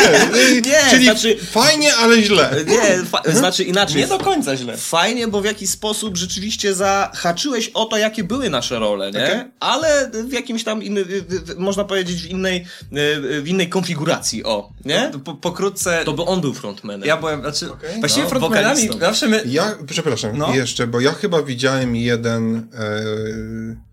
nie, 0.65 0.89
czyli 0.89 1.05
znaczy- 1.05 1.37
fajnie, 1.51 1.95
ale 1.95 2.23
źle. 2.23 2.51
Nie, 2.67 3.05
fa- 3.05 3.21
znaczy 3.33 3.63
inaczej. 3.63 4.01
Nie 4.01 4.07
do 4.07 4.17
końca 4.17 4.57
źle. 4.57 4.77
Fajnie, 4.77 5.27
bo 5.27 5.41
w 5.41 5.45
jakiś 5.45 5.69
sposób 5.69 6.17
rzeczywiście 6.17 6.75
zahaczyłeś 6.75 7.69
o 7.73 7.85
to, 7.85 7.97
jakie 7.97 8.23
były 8.23 8.49
nasze 8.49 8.79
role, 8.79 9.11
nie? 9.11 9.23
Okej. 9.25 9.43
Ale 9.59 10.11
w 10.27 10.33
jakimś 10.33 10.63
tam, 10.63 10.83
inny, 10.83 11.05
można 11.57 11.83
powiedzieć, 11.83 12.21
w 12.21 12.25
innej, 12.25 12.65
w 13.41 13.43
innej 13.47 13.69
konfiguracji, 13.69 14.43
o, 14.43 14.69
nie? 14.85 15.09
No, 15.13 15.19
po, 15.19 15.33
pokrótce, 15.33 16.01
To 16.05 16.13
by 16.13 16.21
on 16.23 16.41
był 16.41 16.53
frontmanem. 16.53 17.07
ja 17.07 17.17
byłem, 17.17 17.41
znaczy, 17.41 17.71
Okej. 17.71 17.99
właściwie 17.99 18.23
No, 18.23 18.29
frontmanami 18.29 18.89
zawsze 18.99 19.27
my... 19.27 19.43
Ja, 19.45 19.77
przepraszam, 19.89 20.37
No. 20.37 20.55
jeszcze, 20.55 20.87
bo 20.87 20.99
ja 20.99 21.11
chyba 21.13 21.43
widziałem 21.43 21.95
jeden 21.95 22.55
e, 22.57 22.61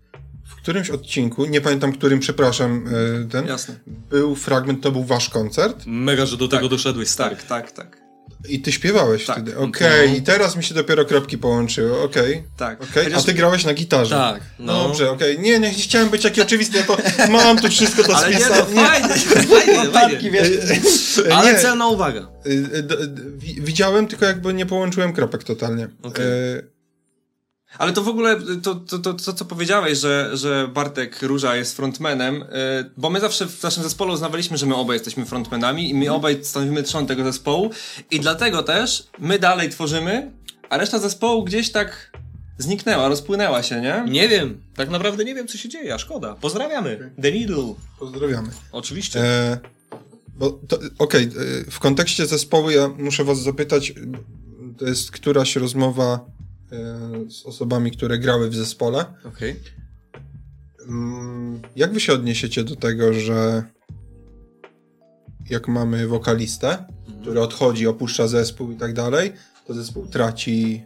którymś 0.61 0.89
odcinku, 0.89 1.45
nie 1.45 1.61
pamiętam 1.61 1.93
którym, 1.93 2.19
przepraszam, 2.19 2.85
e, 3.25 3.29
ten, 3.29 3.47
Jasne. 3.47 3.75
był 4.09 4.35
fragment, 4.35 4.83
to 4.83 4.91
był 4.91 5.03
wasz 5.03 5.29
koncert. 5.29 5.83
Mega, 5.85 6.25
że 6.25 6.37
do 6.37 6.47
tego 6.47 6.61
Tak. 6.63 6.71
doszedłeś, 6.71 7.09
stary. 7.09 7.35
Tak, 7.35 7.43
tak, 7.45 7.71
tak. 7.71 8.01
I 8.49 8.61
ty 8.61 8.71
śpiewałeś 8.71 9.25
Tak. 9.25 9.35
wtedy. 9.35 9.57
Okej, 9.57 10.09
No. 10.09 10.15
i 10.15 10.21
teraz 10.21 10.55
mi 10.55 10.63
się 10.63 10.73
dopiero 10.75 11.05
kropki 11.05 11.37
połączyły. 11.37 12.01
Okej. 12.01 12.43
Tak. 12.57 12.83
Okej, 12.83 13.03
Chociaż- 13.03 13.23
a 13.23 13.25
ty 13.25 13.33
grałeś 13.33 13.65
na 13.65 13.73
gitarze. 13.73 14.15
Tak, 14.15 14.41
no. 14.59 14.73
Dobrze, 14.87 15.11
okej. 15.11 15.39
Nie, 15.39 15.59
nie 15.59 15.73
chciałem 15.73 16.09
być 16.09 16.21
taki 16.23 16.41
oczywisty, 16.41 16.77
ja 16.77 16.83
to 16.83 16.97
mam 17.29 17.57
tu 17.57 17.69
wszystko 17.69 18.03
to 18.03 18.15
Ale 18.17 18.29
nie, 18.29 18.39
no 18.39 18.45
spisane. 18.45 18.65
fajnie. 18.87 19.15
Fajnie, 19.45 19.91
fajnie. 19.91 20.41
E, 20.41 21.35
Ale 21.37 21.53
nie, 21.53 21.59
celna 21.59 21.87
uwaga. 21.87 22.19
e, 22.45 22.79
e, 22.79 22.83
Widziałem, 23.61 24.07
tylko 24.07 24.25
jakby 24.25 24.53
nie 24.53 24.65
połączyłem 24.65 25.13
kropek 25.13 25.43
totalnie. 25.43 25.87
Okej. 26.03 26.25
Ale 27.77 27.93
to 27.93 28.03
w 28.03 28.07
ogóle, 28.07 28.39
to, 28.63 28.75
to, 28.75 28.99
to, 28.99 29.13
to 29.13 29.33
co 29.33 29.45
powiedziałeś, 29.45 29.97
że, 29.97 30.37
że 30.37 30.67
Bartek 30.73 31.21
Róża 31.21 31.55
jest 31.55 31.75
frontmanem, 31.75 32.41
y, 32.41 32.45
bo 32.97 33.09
my 33.09 33.19
zawsze 33.19 33.47
w 33.47 33.63
naszym 33.63 33.83
zespole 33.83 34.13
uznawaliśmy, 34.13 34.57
że 34.57 34.65
my 34.65 34.75
obaj 34.75 34.95
jesteśmy 34.95 35.25
frontmanami 35.25 35.89
i 35.89 35.93
my 35.93 36.11
obaj 36.13 36.43
stanowimy 36.43 36.83
trzon 36.83 37.07
tego 37.07 37.23
zespołu 37.23 37.69
i 38.11 38.19
dlatego 38.19 38.63
też 38.63 39.07
my 39.19 39.39
dalej 39.39 39.69
tworzymy, 39.69 40.31
a 40.69 40.77
reszta 40.77 40.99
zespołu 40.99 41.43
gdzieś 41.43 41.71
tak 41.71 42.11
zniknęła, 42.57 43.07
rozpłynęła 43.07 43.63
się, 43.63 43.81
nie? 43.81 44.03
Nie 44.07 44.29
wiem, 44.29 44.61
tak 44.75 44.89
naprawdę 44.89 45.25
nie 45.25 45.35
wiem, 45.35 45.47
co 45.47 45.57
się 45.57 45.69
dzieje, 45.69 45.93
a 45.93 45.97
szkoda. 45.97 46.35
Pozdrawiamy. 46.41 47.11
The 47.21 47.31
Needle. 47.31 47.73
Pozdrawiamy. 47.99 48.49
Oczywiście. 48.71 49.19
E, 49.19 49.59
bo 50.35 50.49
to- 50.67 50.79
Okej, 50.99 51.23
e, 51.67 51.71
w 51.71 51.79
kontekście 51.79 52.25
zespołu 52.25 52.69
ja 52.69 52.87
muszę 52.87 53.23
was 53.23 53.39
zapytać, 53.39 53.93
to 54.77 54.85
jest 54.85 55.11
któraś 55.11 55.55
rozmowa 55.55 56.19
z 57.29 57.45
osobami, 57.45 57.91
które 57.91 58.19
grały 58.19 58.49
w 58.49 58.55
zespole. 58.55 59.05
Okej. 59.25 59.55
Mm, 60.87 61.61
Jak 61.75 61.93
wy 61.93 61.99
się 61.99 62.13
odniesiecie 62.13 62.63
do 62.63 62.75
tego, 62.75 63.13
że 63.13 63.63
jak 65.49 65.67
mamy 65.67 66.07
wokalistę, 66.07 66.85
który 67.21 67.41
odchodzi, 67.41 67.87
opuszcza 67.87 68.27
zespół 68.27 68.71
i 68.71 68.75
tak 68.75 68.93
dalej, 68.93 69.33
to 69.67 69.73
zespół 69.73 70.07
traci 70.07 70.83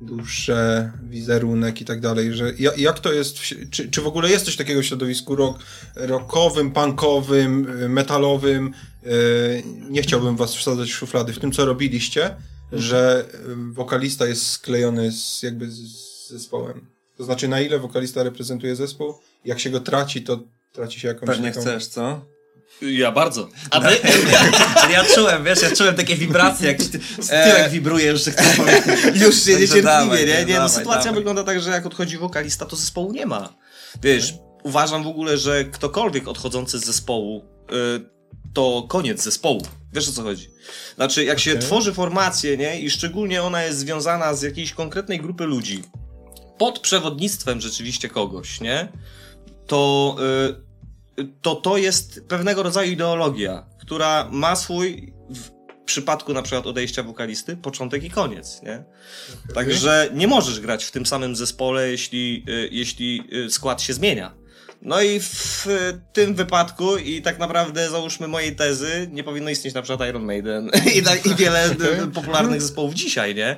duszę, 0.00 0.92
wizerunek 1.02 1.80
i 1.80 1.84
tak 1.84 2.00
dalej, 2.00 2.34
że 2.34 2.52
ja, 2.58 2.70
jak 2.76 2.98
to 3.00 3.12
jest, 3.12 3.38
czy, 3.70 3.90
czy 3.90 4.00
w 4.00 4.06
ogóle 4.06 4.30
jest 4.30 4.44
coś 4.44 4.56
takiego 4.56 4.80
w 4.80 4.84
środowisku 4.84 5.36
rock, 5.36 5.58
rockowym, 5.96 6.70
punkowym, 6.70 7.80
y, 7.82 7.88
metalowym, 7.88 8.74
y, 9.06 9.62
nie 9.90 10.02
chciałbym 10.02 10.36
was 10.36 10.54
wsadzać 10.56 10.88
w 10.88 10.94
szuflady 10.94 11.32
w 11.32 11.38
tym, 11.38 11.52
co 11.52 11.64
robiliście, 11.64 12.36
że 12.72 13.24
y, 13.34 13.72
wokalista 13.72 14.26
jest 14.26 14.50
sklejony 14.50 15.12
z, 15.12 15.42
jakby 15.42 15.70
z, 15.70 16.28
zespołem. 16.28 16.86
To 17.16 17.24
znaczy, 17.24 17.48
na 17.48 17.60
ile 17.60 17.78
wokalista 17.78 18.22
reprezentuje 18.22 18.76
zespół, 18.76 19.14
jak 19.44 19.60
się 19.60 19.70
go 19.70 19.80
traci, 19.80 20.22
to 20.22 20.38
traci 20.72 21.00
się 21.00 21.08
jakąś 21.08 21.26
Pewnie 21.26 21.48
taką... 21.48 21.60
chcesz, 21.60 21.86
co? 21.86 22.24
Ja 22.82 23.12
bardzo. 23.12 23.48
A 23.70 23.80
ty? 23.80 23.86
Ale 24.82 24.92
ja 24.92 25.04
czułem, 25.14 25.44
wiesz, 25.44 25.62
ja 25.62 25.76
czułem 25.76 25.94
takie 25.94 26.16
wibracje, 26.16 26.68
jak 26.68 26.82
z 26.82 27.30
E, 27.30 27.50
tyłek 27.50 27.70
wibruje 27.70 28.06
już, 28.06 28.24
że 28.24 28.30
chcesz 28.30 28.56
powiedzieć. 28.56 28.86
Już 29.22 29.42
się 29.42 29.50
niecierpliwie, 29.50 29.82
dawaj, 29.82 30.26
nie? 30.26 30.44
Nie, 30.44 30.54
no 30.54 30.60
dawaj, 30.60 30.70
sytuacja 30.70 31.04
dawaj. 31.04 31.14
wygląda 31.14 31.44
tak, 31.44 31.60
że 31.60 31.70
jak 31.70 31.86
odchodzi 31.86 32.18
wokalista, 32.18 32.66
to 32.66 32.76
zespołu 32.76 33.12
nie 33.12 33.26
ma. 33.26 33.54
Wiesz, 34.02 34.34
uważam 34.62 35.04
w 35.04 35.06
ogóle, 35.06 35.38
że 35.38 35.64
ktokolwiek 35.64 36.28
odchodzący 36.28 36.78
z 36.78 36.84
zespołu, 36.84 37.44
y, 37.98 38.10
to 38.54 38.86
koniec 38.88 39.22
zespołu. 39.22 39.62
Wiesz 39.92 40.08
o 40.08 40.12
co 40.12 40.22
chodzi? 40.22 40.50
Znaczy, 40.94 41.24
jak 41.24 41.38
się 41.38 41.50
Okej. 41.50 41.62
tworzy 41.62 41.92
formację, 41.92 42.56
nie? 42.56 42.80
I 42.80 42.90
szczególnie 42.90 43.42
ona 43.42 43.62
jest 43.62 43.78
związana 43.78 44.34
z 44.34 44.42
jakiejś 44.42 44.72
konkretnej 44.72 45.20
grupy 45.20 45.44
ludzi, 45.44 45.82
pod 46.58 46.78
przewodnictwem 46.78 47.60
rzeczywiście 47.60 48.08
kogoś, 48.08 48.60
nie? 48.60 48.88
To, 49.66 50.16
y, 51.18 51.28
to 51.42 51.54
to 51.54 51.76
jest 51.76 52.20
pewnego 52.28 52.62
rodzaju 52.62 52.92
ideologia, 52.92 53.66
która 53.80 54.28
ma 54.32 54.56
swój, 54.56 55.12
w 55.30 55.50
przypadku 55.84 56.32
na 56.32 56.42
przykład 56.42 56.66
odejścia 56.66 57.02
wokalisty, 57.02 57.56
początek 57.56 58.04
i 58.04 58.10
koniec, 58.10 58.62
nie? 58.62 58.84
Także 59.54 60.10
nie 60.14 60.26
możesz 60.26 60.60
grać 60.60 60.84
w 60.84 60.90
tym 60.90 61.06
samym 61.06 61.36
zespole, 61.36 61.90
jeśli, 61.90 62.44
y, 62.48 62.68
jeśli 62.72 63.22
y, 63.46 63.50
skład 63.50 63.82
się 63.82 63.92
zmienia. 63.94 64.34
No 64.82 65.02
i 65.02 65.20
w 65.20 65.66
tym 66.12 66.34
wypadku, 66.34 66.96
i 66.96 67.22
tak 67.22 67.38
naprawdę 67.38 67.90
załóżmy 67.90 68.28
mojej 68.28 68.56
tezy, 68.56 69.08
nie 69.12 69.24
powinno 69.24 69.50
istnieć 69.50 69.74
na 69.74 69.82
przykład 69.82 70.08
Iron 70.08 70.24
Maiden 70.24 70.70
i, 70.94 71.28
i 71.30 71.34
wiele 71.34 71.74
popularnych 72.14 72.62
zespołów 72.62 72.94
dzisiaj, 72.94 73.34
nie? 73.34 73.56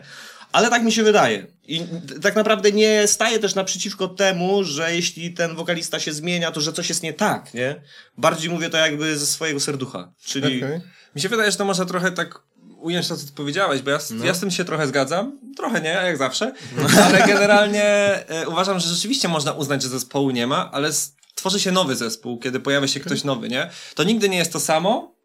Ale 0.53 0.71
tak 0.71 0.83
mi 0.83 0.93
się 0.93 1.03
wydaje. 1.03 1.47
I 1.67 1.83
tak 2.23 2.37
naprawdę 2.37 2.73
nie 2.73 3.07
staję 3.07 3.39
też 3.39 3.55
naprzeciwko 3.55 4.09
temu, 4.09 4.65
że 4.65 4.95
jeśli 4.95 5.33
ten 5.33 5.57
wokalista 5.57 6.01
się 6.01 6.13
zmienia, 6.13 6.53
to 6.53 6.61
że 6.61 6.73
coś 6.73 6.89
jest 6.89 7.03
nie 7.03 7.13
tak, 7.13 7.55
nie? 7.55 7.83
Bardziej 8.19 8.51
mówię 8.51 8.71
to 8.71 8.77
jakby 8.77 9.19
ze 9.19 9.27
swojego 9.27 9.61
serducha. 9.61 10.13
Czyli 10.25 10.65
Okej. 10.65 10.81
Mi 11.15 11.21
się 11.21 11.29
wydaje, 11.29 11.51
że 11.51 11.57
to 11.57 11.65
można 11.65 11.85
trochę 11.85 12.11
tak 12.11 12.41
ująć 12.81 13.09
to, 13.09 13.17
co 13.17 13.27
ty 13.27 13.33
powiedziałeś, 13.33 13.83
bo 13.83 13.91
ja, 13.91 14.01
z- 14.01 14.11
ja 14.25 14.35
z 14.35 14.41
tym 14.41 14.51
się 14.51 14.65
trochę 14.65 14.87
zgadzam. 14.87 15.39
Trochę 15.57 15.81
nie, 15.81 15.89
jak 15.89 16.17
zawsze. 16.17 16.53
Ale 17.07 17.27
generalnie 17.27 17.85
e, 17.85 18.49
uważam, 18.49 18.81
że 18.81 18.89
rzeczywiście 18.89 19.29
można 19.29 19.53
uznać, 19.53 19.83
że 19.83 19.89
zespołu 19.89 20.31
nie 20.31 20.47
ma, 20.47 20.71
ale 20.73 20.91
tworzy 21.35 21.61
się 21.61 21.73
nowy 21.73 21.97
zespół, 21.97 22.39
kiedy 22.39 22.61
pojawia 22.61 22.87
się 22.89 23.01
ktoś 23.01 23.25
nowy, 23.25 23.49
nie? 23.49 23.71
To 23.95 24.03
nigdy 24.05 24.29
nie 24.29 24.39
jest 24.39 24.53
to 24.53 24.61
samo. 24.61 25.18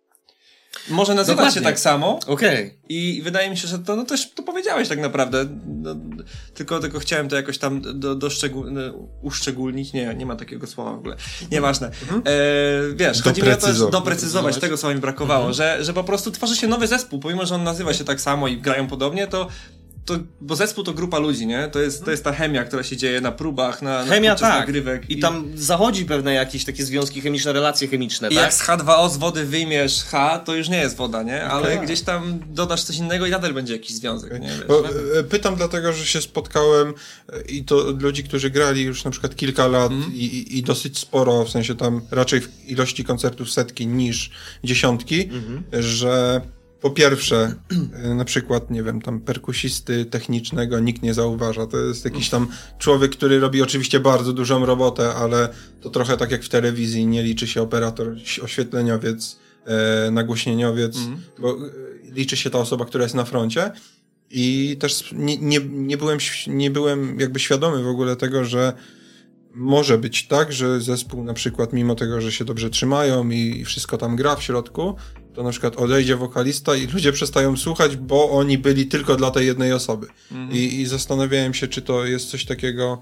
Może 0.89 1.13
nazywać 1.15 1.37
Dokładnie. 1.37 1.59
się 1.61 1.65
tak 1.65 1.79
samo. 1.79 2.19
okej. 2.27 2.77
I 2.89 3.21
wydaje 3.23 3.49
mi 3.49 3.57
się, 3.57 3.67
że 3.67 3.79
to, 3.79 3.95
no 3.95 4.05
też 4.05 4.33
to 4.33 4.43
powiedziałeś 4.43 4.89
tak 4.89 4.99
naprawdę. 4.99 5.45
No, 5.65 5.95
tylko, 6.53 6.79
tylko 6.79 6.99
chciałem 6.99 7.29
to 7.29 7.35
jakoś 7.35 7.57
tam 7.57 7.99
do, 7.99 8.15
do 8.15 8.29
szczegół, 8.29 8.65
no, 8.69 8.81
uszczególnić. 9.21 9.93
Nie, 9.93 10.15
nie 10.15 10.25
ma 10.25 10.35
takiego 10.35 10.67
słowa 10.67 10.91
w 10.91 10.97
ogóle. 10.99 11.15
Nieważne. 11.51 11.87
E, 11.87 11.91
wiesz, 12.95 13.21
chodzi 13.21 13.43
mi 13.43 13.49
o 13.49 13.55
to, 13.55 13.61
że 13.61 13.73
Doprecyzować. 13.73 13.91
doprecyzować, 13.91 14.57
tego 14.57 14.77
słowa 14.77 14.95
mi 14.95 15.01
brakowało, 15.01 15.53
że, 15.53 15.83
że 15.83 15.93
po 15.93 16.03
prostu 16.03 16.31
tworzy 16.31 16.55
się 16.55 16.67
nowy 16.67 16.87
zespół, 16.87 17.19
pomimo, 17.19 17.45
że 17.45 17.55
on 17.55 17.63
nazywa 17.63 17.93
się 17.93 18.03
tak 18.03 18.21
samo 18.21 18.47
i 18.47 18.57
grają 18.57 18.87
podobnie, 18.87 19.27
to 19.27 19.47
to, 20.05 20.13
bo 20.41 20.55
zespół 20.55 20.83
to 20.83 20.93
grupa 20.93 21.19
ludzi, 21.19 21.47
nie? 21.47 21.67
To 21.67 21.79
jest, 21.79 22.05
to 22.05 22.11
jest 22.11 22.23
ta 22.23 22.33
chemia, 22.33 22.63
która 22.63 22.83
się 22.83 22.97
dzieje 22.97 23.21
na 23.21 23.31
próbach, 23.31 23.81
na, 23.81 24.05
na 24.05 24.11
Chemia 24.13 24.35
tak. 24.35 24.59
nagrywek. 24.59 25.09
I 25.09 25.19
tam 25.19 25.51
zachodzi 25.55 26.05
pewne 26.05 26.33
jakieś 26.33 26.65
takie 26.65 26.85
związki 26.85 27.21
chemiczne, 27.21 27.53
relacje 27.53 27.87
chemiczne, 27.87 28.27
I 28.29 28.35
tak? 28.35 28.43
jak 28.43 28.53
z 28.53 28.61
H2O 28.61 29.09
z 29.09 29.17
wody 29.17 29.45
wyjmiesz 29.45 30.03
H, 30.03 30.39
to 30.45 30.55
już 30.55 30.69
nie 30.69 30.77
jest 30.77 30.95
woda, 30.95 31.23
nie? 31.23 31.43
Ale 31.43 31.75
Tak. 31.77 31.85
gdzieś 31.85 32.01
tam 32.01 32.39
dodasz 32.47 32.83
coś 32.83 32.97
innego 32.97 33.25
i 33.25 33.29
nadal 33.31 33.53
będzie 33.53 33.73
jakiś 33.73 33.95
związek, 33.95 34.33
nie? 34.41 34.47
Wiesz? 34.47 34.65
Bo, 34.67 34.83
e, 35.19 35.23
pytam 35.23 35.55
dlatego, 35.55 35.93
że 35.93 36.05
się 36.05 36.21
spotkałem 36.21 36.93
e, 37.33 37.41
i 37.41 37.63
to 37.63 37.75
ludzi, 37.99 38.23
którzy 38.23 38.49
grali 38.49 38.81
już 38.83 39.03
na 39.03 39.11
przykład 39.11 39.35
kilka 39.35 39.67
lat 39.67 39.91
Mhm. 39.91 40.13
i, 40.15 40.17
i, 40.25 40.57
i 40.57 40.63
dosyć 40.63 40.97
sporo, 40.99 41.45
w 41.45 41.49
sensie 41.49 41.75
tam 41.75 42.01
raczej 42.11 42.41
w 42.41 42.49
ilości 42.69 43.03
koncertów 43.03 43.51
setki 43.51 43.87
niż 43.87 44.31
dziesiątki, 44.63 45.23
Mhm. 45.23 45.63
że 45.83 46.41
po 46.83 46.91
pierwsze, 46.91 47.55
e, 47.93 48.15
na 48.15 48.25
przykład, 48.25 48.71
nie 48.71 48.83
wiem, 48.83 49.01
tam 49.01 49.19
perkusisty 49.19 50.05
technicznego 50.05 50.79
nikt 50.79 51.03
nie 51.03 51.13
zauważa. 51.13 51.67
To 51.67 51.77
jest 51.77 52.05
jakiś 52.05 52.29
tam 52.29 52.47
człowiek, 52.77 53.11
który 53.11 53.39
robi 53.39 53.61
oczywiście 53.61 53.99
bardzo 53.99 54.33
dużą 54.33 54.65
robotę, 54.65 55.13
ale 55.13 55.49
to 55.81 55.89
trochę 55.89 56.17
tak 56.17 56.31
jak 56.31 56.43
w 56.43 56.49
telewizji, 56.49 57.07
nie 57.07 57.23
liczy 57.23 57.47
się 57.47 57.61
operator, 57.61 58.15
oświetleniowiec, 58.43 59.39
e, 59.65 60.11
nagłośnieniowiec, 60.11 60.97
Mhm. 60.97 61.21
bo 61.39 61.51
e, 61.51 61.59
liczy 62.11 62.37
się 62.37 62.49
ta 62.49 62.59
osoba, 62.59 62.85
która 62.85 63.03
jest 63.03 63.15
na 63.15 63.25
froncie. 63.25 63.71
I 64.29 64.77
też 64.79 65.09
nie, 65.11 65.37
nie, 65.37 65.59
nie, 65.69 65.97
byłem, 65.97 66.17
nie 66.47 66.71
byłem 66.71 67.19
jakby 67.19 67.39
świadomy 67.39 67.83
w 67.83 67.87
ogóle 67.87 68.15
tego, 68.15 68.45
że 68.45 68.73
może 69.53 69.97
być 69.97 70.27
tak, 70.27 70.53
że 70.53 70.81
zespół 70.81 71.23
na 71.23 71.33
przykład, 71.33 71.73
mimo 71.73 71.95
tego, 71.95 72.21
że 72.21 72.31
się 72.31 72.45
dobrze 72.45 72.69
trzymają 72.69 73.29
i 73.29 73.65
wszystko 73.65 73.97
tam 73.97 74.15
gra 74.15 74.35
w 74.35 74.43
środku, 74.43 74.95
to 75.33 75.43
na 75.43 75.49
przykład 75.49 75.75
odejdzie 75.75 76.15
wokalista 76.15 76.75
i 76.75 76.87
ludzie 76.87 77.11
przestają 77.11 77.57
słuchać, 77.57 77.95
bo 77.97 78.31
oni 78.31 78.57
byli 78.57 78.85
tylko 78.85 79.15
dla 79.15 79.31
tej 79.31 79.47
jednej 79.47 79.73
osoby. 79.73 80.07
I, 80.51 80.81
I 80.81 80.85
zastanawiałem 80.85 81.53
się, 81.53 81.67
czy 81.67 81.81
to 81.81 82.05
jest 82.05 82.29
coś 82.29 82.45
takiego 82.45 83.01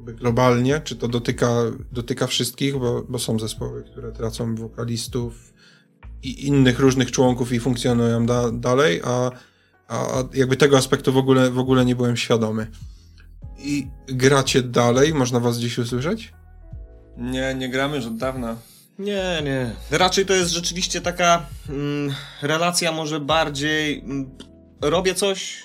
globalnie, 0.00 0.80
czy 0.84 0.96
to 0.96 1.08
dotyka, 1.08 1.48
dotyka 1.92 2.26
wszystkich, 2.26 2.78
bo, 2.78 3.02
bo 3.08 3.18
są 3.18 3.38
zespoły, 3.38 3.84
które 3.84 4.12
tracą 4.12 4.54
wokalistów 4.54 5.52
i 6.22 6.46
innych 6.46 6.78
różnych 6.78 7.10
członków 7.10 7.52
i 7.52 7.60
funkcjonują 7.60 8.26
da, 8.26 8.52
dalej, 8.52 9.00
a, 9.04 9.30
a 9.88 10.24
jakby 10.34 10.56
tego 10.56 10.78
aspektu 10.78 11.12
w 11.12 11.16
ogóle, 11.16 11.50
w 11.50 11.58
ogóle 11.58 11.84
nie 11.84 11.96
byłem 11.96 12.16
świadomy. 12.16 12.66
I 13.58 13.86
gracie 14.08 14.62
dalej? 14.62 15.14
Można 15.14 15.40
was 15.40 15.58
gdzieś 15.58 15.78
usłyszeć? 15.78 16.32
Nie, 17.16 17.54
nie 17.54 17.68
gramy 17.68 17.96
już 17.96 18.06
od 18.06 18.16
dawna. 18.16 18.56
Nie, 19.00 19.42
nie. 19.44 19.70
Raczej 19.90 20.26
to 20.26 20.34
jest 20.34 20.50
rzeczywiście 20.50 21.00
taka 21.00 21.46
mm, 21.68 22.14
relacja 22.42 22.92
może 22.92 23.20
bardziej 23.20 23.98
mm, 23.98 24.30
robię 24.80 25.14
coś, 25.14 25.62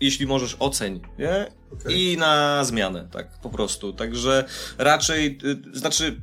jeśli 0.00 0.26
możesz 0.26 0.56
oceń, 0.58 1.00
nie? 1.18 1.46
Okej. 1.72 2.02
I 2.02 2.16
na 2.16 2.64
zmianę, 2.64 3.08
tak 3.12 3.40
po 3.40 3.50
prostu. 3.50 3.92
Także 3.92 4.44
raczej, 4.78 5.38
y, 5.74 5.78
znaczy, 5.78 6.20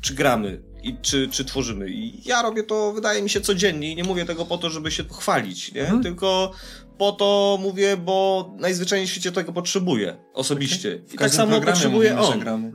czy 0.00 0.14
gramy 0.14 0.62
i 0.82 0.96
czy, 1.02 1.28
czy 1.28 1.44
tworzymy. 1.44 1.90
I 1.90 2.28
ja 2.28 2.42
robię 2.42 2.62
to, 2.62 2.92
wydaje 2.92 3.22
mi 3.22 3.30
się, 3.30 3.40
codziennie 3.40 3.92
i 3.92 3.96
nie 3.96 4.04
mówię 4.04 4.24
tego 4.24 4.44
po 4.44 4.58
to, 4.58 4.70
żeby 4.70 4.90
się 4.90 5.04
chwalić, 5.04 5.72
nie? 5.72 5.82
Mhm. 5.82 6.02
Tylko 6.02 6.52
po 6.98 7.12
to 7.12 7.58
mówię, 7.62 7.96
bo 7.96 8.50
najzwyczajniej 8.58 9.08
w 9.08 9.10
świecie 9.10 9.32
tego 9.32 9.52
potrzebuję 9.52 10.16
osobiście. 10.34 11.02
I 11.14 11.18
tak 11.18 11.30
samo 11.30 11.60
potrzebuję 11.60 12.20
on. 12.20 12.40
gramy. 12.40 12.72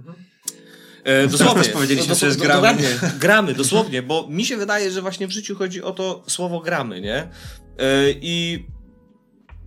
E, 1.05 1.27
dosłownie. 1.27 1.69
Powiedzieliśmy, 1.69 2.09
Dos- 2.09 2.19
że 2.19 2.25
jest 2.25 2.38
do- 2.39 2.43
gramy. 2.45 2.62
Dokładnie. 2.62 2.89
Gramy, 3.19 3.53
dosłownie, 3.53 4.01
bo 4.01 4.27
mi 4.29 4.45
się 4.45 4.57
wydaje, 4.57 4.91
że 4.91 5.01
właśnie 5.01 5.27
w 5.27 5.31
życiu 5.31 5.55
chodzi 5.55 5.83
o 5.83 5.91
to 5.91 6.24
słowo 6.27 6.59
gramy, 6.59 7.01
nie? 7.01 7.29
I 8.21 8.65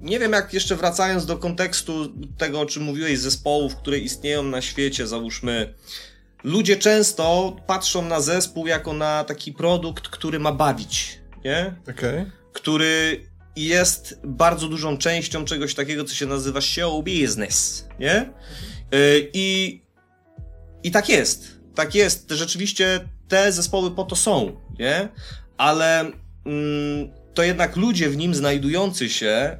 nie 0.00 0.18
wiem, 0.18 0.33
jak 0.33 0.54
jeszcze 0.54 0.76
wracając 0.76 1.26
do 1.26 1.37
kontekstu 1.37 2.12
tego, 2.38 2.61
o 2.61 2.66
czym 2.66 2.83
mówiłeś, 2.83 3.18
zespołów, 3.18 3.76
które 3.76 3.99
istnieją 3.99 4.42
na 4.42 4.61
świecie, 4.62 5.07
załóżmy, 5.07 5.75
ludzie 6.45 6.76
często 6.76 7.57
patrzą 7.66 8.02
na 8.02 8.21
zespół 8.21 8.66
jako 8.66 8.92
na 8.92 9.25
taki 9.25 9.52
produkt, 9.52 10.09
który 10.09 10.38
ma 10.38 10.52
bawić, 10.52 11.18
nie? 11.45 11.75
Okay. 11.90 12.30
Który 12.52 13.25
jest 13.57 14.21
bardzo 14.25 14.68
dużą 14.68 14.99
częścią 14.99 15.45
czegoś 15.45 15.75
takiego, 15.75 16.04
co 16.04 16.14
się 16.14 16.26
nazywa 16.26 16.61
show 16.61 17.04
business, 17.04 17.87
nie? 18.00 18.33
I, 19.33 19.80
i 20.88 20.90
tak 20.90 21.09
jest. 21.09 21.59
Tak 21.75 21.95
jest. 21.95 22.30
Rzeczywiście 22.30 23.00
te 23.28 23.52
zespoły 23.52 23.90
po 23.90 24.04
to 24.04 24.16
są, 24.16 24.61
nie? 24.78 25.09
Ale 25.57 26.00
mm, 26.00 27.09
to 27.35 27.42
jednak 27.42 27.76
ludzie 27.76 28.09
w 28.11 28.16
nim 28.16 28.35
znajdujący 28.35 29.09
się 29.09 29.59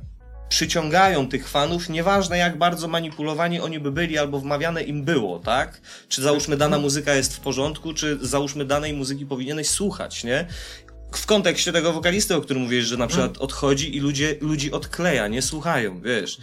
przyciągają 0.49 1.29
tych 1.29 1.49
fanów, 1.49 1.89
nieważne 1.89 2.39
jak 2.39 2.59
bardzo 2.59 2.89
manipulowani 2.89 3.61
oni 3.61 3.81
by 3.81 3.93
byli 3.93 4.19
albo 4.19 4.41
wmawiane 4.41 4.83
im 4.83 5.05
było, 5.05 5.39
tak? 5.39 5.81
Czy 6.09 6.23
załóżmy 6.23 6.57
dana 6.57 6.79
muzyka 6.79 7.15
jest 7.15 7.37
w 7.37 7.41
porządku, 7.41 7.95
czy 7.95 8.19
załóżmy 8.23 8.65
danej 8.65 8.93
muzyki 8.93 9.27
powinieneś 9.27 9.69
słuchać, 9.69 10.25
nie? 10.25 10.47
W 11.13 11.27
kontekście 11.27 11.73
tego 11.73 11.93
wokalisty, 11.93 12.37
o 12.37 12.41
którym 12.41 12.63
mówisz, 12.63 12.87
że 12.87 12.97
na 12.97 13.07
przykład 13.07 13.39
odchodzi 13.39 13.97
i 13.97 14.01
ludzie, 14.01 14.37
ludzi 14.41 14.73
odkleja, 14.73 15.29
nie 15.29 15.43
słuchają, 15.43 16.01
wiesz. 16.01 16.39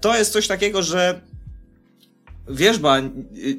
To 0.00 0.16
jest 0.16 0.32
coś 0.32 0.46
takiego, 0.46 0.82
że 0.82 1.20
wierzba, 2.48 2.96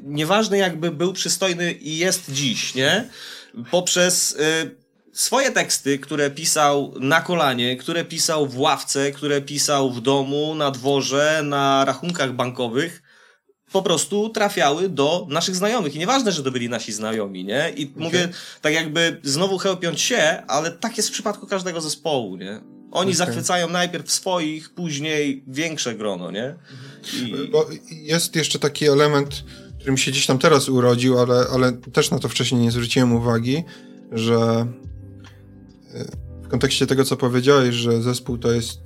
nieważne 0.02 0.58
jakby 0.58 0.90
był 0.90 1.12
przystojny 1.12 1.72
i 1.72 1.98
jest 1.98 2.32
dziś, 2.32 2.74
nie? 2.74 3.08
Poprzez 3.70 4.32
y, 4.32 4.36
swoje 5.12 5.50
teksty, 5.50 5.98
które 5.98 6.30
pisał 6.30 6.94
na 7.00 7.20
kolanie, 7.20 7.76
które 7.76 8.04
pisał 8.04 8.46
w 8.46 8.58
ławce, 8.58 9.12
które 9.12 9.40
pisał 9.40 9.90
w 9.92 10.00
domu, 10.00 10.54
na 10.54 10.70
dworze, 10.70 11.42
na 11.44 11.84
rachunkach 11.84 12.32
bankowych, 12.32 13.02
po 13.72 13.82
prostu 13.82 14.28
trafiały 14.28 14.88
do 14.88 15.26
naszych 15.30 15.56
znajomych. 15.56 15.94
I 15.94 15.98
nieważne, 15.98 16.32
że 16.32 16.42
to 16.42 16.50
byli 16.50 16.68
nasi 16.68 16.92
znajomi, 16.92 17.44
nie? 17.44 17.72
I 17.76 17.84
okay. 17.84 18.02
mówię 18.04 18.28
tak 18.60 18.74
jakby 18.74 19.20
znowu 19.22 19.58
chełpiąc 19.58 20.00
się, 20.00 20.42
ale 20.48 20.70
tak 20.70 20.96
jest 20.96 21.08
w 21.08 21.12
przypadku 21.12 21.46
każdego 21.46 21.80
zespołu, 21.80 22.36
nie? 22.36 22.73
Oni 22.94 23.12
okay. 23.12 23.14
zachwycają 23.14 23.68
najpierw 23.68 24.12
swoich, 24.12 24.74
później 24.74 25.44
większe 25.46 25.94
grono, 25.94 26.30
nie? 26.30 26.54
I... 27.22 27.48
Bo 27.52 27.66
jest 27.90 28.36
jeszcze 28.36 28.58
taki 28.58 28.86
element, 28.86 29.44
który 29.78 29.92
mi 29.92 29.98
się 29.98 30.10
gdzieś 30.10 30.26
tam 30.26 30.38
teraz 30.38 30.68
urodził, 30.68 31.18
ale, 31.18 31.46
ale 31.52 31.72
też 31.72 32.10
na 32.10 32.18
to 32.18 32.28
wcześniej 32.28 32.60
nie 32.60 32.70
zwróciłem 32.70 33.12
uwagi, 33.12 33.64
że 34.12 34.66
w 36.42 36.48
kontekście 36.48 36.86
tego, 36.86 37.04
co 37.04 37.16
powiedziałeś, 37.16 37.74
że 37.74 38.02
zespół 38.02 38.38
to 38.38 38.52
jest 38.52 38.78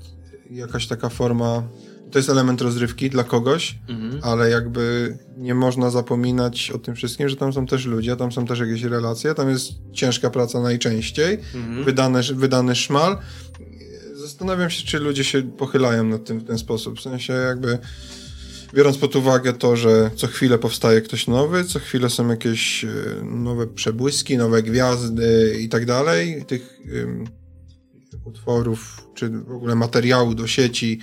jakaś 0.51 0.87
taka 0.87 1.09
forma, 1.09 1.63
to 2.11 2.19
jest 2.19 2.29
element 2.29 2.61
rozrywki 2.61 3.11
dla 3.11 3.25
kogoś, 3.25 3.79
mhm. 3.89 4.21
ale 4.23 4.51
jakby 4.51 5.17
nie 5.37 5.55
można 5.55 5.91
zapominać 5.91 6.71
o 6.71 6.79
tym 6.79 6.95
wszystkim, 6.95 7.29
że 7.29 7.37
tam 7.37 7.53
są 7.53 7.67
też 7.67 7.87
ludzie, 7.87 8.17
tam 8.17 8.33
są 8.33 8.47
też 8.47 8.59
jakieś 8.59 8.83
relacje, 8.83 9.35
tam 9.35 9.51
jest 9.51 9.73
ciężka 9.93 10.31
praca 10.31 10.61
najczęściej, 10.61 11.39
mhm. 11.55 11.85
wydany, 11.85 12.23
wydany 12.23 12.75
szmal. 12.75 13.19
Zastanawiam 14.29 14.71
się, 14.71 14.87
czy 14.87 14.99
ludzie 14.99 15.25
się 15.25 15.43
pochylają 15.43 16.05
nad 16.05 16.25
tym 16.25 16.39
w 16.39 16.45
ten 16.45 16.59
sposób, 16.59 16.99
w 16.99 17.03
sensie 17.03 17.33
jakby 17.33 17.79
biorąc 18.75 18.99
pod 18.99 19.17
uwagę 19.17 19.53
to, 19.53 19.77
że 19.77 20.11
co 20.17 20.27
chwilę 20.27 20.59
powstaje 20.59 21.01
ktoś 21.01 21.27
nowy, 21.27 21.65
co 21.65 21.79
chwilę 21.79 22.11
są 22.11 22.29
jakieś 22.29 22.85
e, 22.85 22.89
nowe 23.25 23.67
przebłyski, 23.67 24.37
nowe 24.37 24.63
gwiazdy 24.63 25.57
i 25.61 25.69
tak 25.69 25.87
dalej, 25.87 26.45
tych 26.47 26.81
um, 26.95 27.25
utworów, 28.25 29.09
czy 29.15 29.29
w 29.29 29.53
ogóle 29.53 29.75
materiału 29.75 30.35
do 30.35 30.47
sieci 30.47 31.01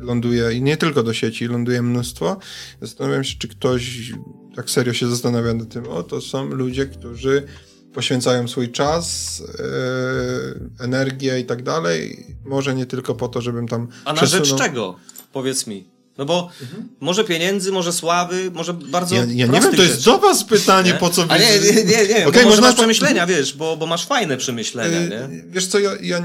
ląduje, 0.00 0.52
i 0.52 0.62
nie 0.62 0.76
tylko 0.76 1.02
do 1.02 1.14
sieci, 1.14 1.46
ląduje 1.46 1.82
mnóstwo. 1.82 2.38
Zastanawiam 2.80 3.24
się, 3.24 3.38
czy 3.38 3.48
ktoś 3.48 4.12
tak 4.56 4.70
serio 4.70 4.92
się 4.92 5.06
zastanawia 5.06 5.54
nad 5.54 5.68
tym, 5.68 5.88
o, 5.88 6.02
to 6.02 6.20
są 6.20 6.46
ludzie, 6.46 6.86
którzy 6.86 7.46
poświęcają 7.94 8.48
swój 8.48 8.72
czas, 8.72 9.38
yy, 9.40 10.84
energię 10.84 11.40
i 11.40 11.44
tak 11.44 11.62
dalej. 11.62 12.26
Może 12.44 12.74
nie 12.74 12.86
tylko 12.86 13.14
po 13.14 13.28
to, 13.28 13.40
żebym 13.40 13.68
tam. 13.68 13.88
A 14.04 14.12
na 14.12 14.16
przesunął... 14.16 14.44
rzecz 14.44 14.58
czego? 14.58 14.96
Powiedz 15.32 15.66
mi. 15.66 15.98
No 16.18 16.24
bo 16.24 16.50
mhm. 16.62 16.88
może 17.00 17.24
pieniędzy, 17.24 17.72
może 17.72 17.92
sławy, 17.92 18.50
może 18.50 18.74
bardzo. 18.74 19.14
Ja, 19.14 19.20
ja 19.20 19.46
nie 19.46 19.60
wiem, 19.60 19.76
to 19.76 19.82
jest 19.82 20.04
do 20.04 20.18
was 20.18 20.44
pytanie, 20.44 20.92
nie? 20.92 20.98
po 20.98 21.10
co 21.10 21.24
A 21.28 21.38
nie, 21.38 21.58
nie, 21.60 21.84
nie, 21.84 22.06
nie. 22.06 22.26
Okay, 22.26 22.44
można 22.44 22.62
masz 22.62 22.74
przemyślenia, 22.74 23.26
wiesz, 23.26 23.54
bo, 23.54 23.76
bo 23.76 23.86
masz 23.86 24.06
fajne 24.06 24.36
przemyślenia, 24.36 25.00
yy, 25.00 25.08
nie? 25.08 25.44
Wiesz 25.46 25.66
co, 25.66 25.78
ja. 25.78 25.90
ja 26.02 26.22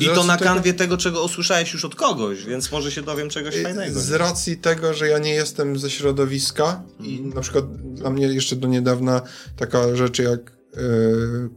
I 0.00 0.06
to 0.06 0.24
na 0.24 0.36
tego... 0.36 0.50
kanwie 0.50 0.74
tego, 0.74 0.96
czego 0.96 1.24
usłyszałeś 1.24 1.72
już 1.72 1.84
od 1.84 1.94
kogoś, 1.94 2.44
więc 2.44 2.72
może 2.72 2.92
się 2.92 3.02
dowiem 3.02 3.30
czegoś 3.30 3.62
fajnego. 3.62 4.00
Z 4.00 4.12
racji 4.12 4.56
tego, 4.56 4.94
że 4.94 5.08
ja 5.08 5.18
nie 5.18 5.34
jestem 5.34 5.78
ze 5.78 5.90
środowiska 5.90 6.82
i 7.00 7.12
mhm. 7.12 7.34
na 7.34 7.40
przykład 7.40 7.64
dla 7.94 8.10
mnie 8.10 8.26
jeszcze 8.26 8.56
do 8.56 8.68
niedawna 8.68 9.22
taka 9.56 9.96
rzecz 9.96 10.18
jak 10.18 10.55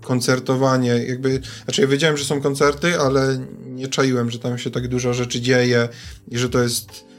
koncertowanie, 0.01 1.05
jakby, 1.08 1.41
znaczy 1.63 1.82
ja 1.82 1.88
wiedziałem, 1.88 2.17
że 2.17 2.25
są 2.25 2.41
koncerty, 2.41 2.99
ale 2.99 3.45
nie 3.65 3.88
czaiłem, 3.88 4.32
że 4.32 4.39
tam 4.39 4.58
się 4.58 4.71
tak 4.71 4.88
dużo 4.88 5.13
rzeczy 5.13 5.41
dzieje 5.41 5.89
i 6.27 6.38
że 6.38 6.49
to 6.49 6.63
jest 6.63 7.10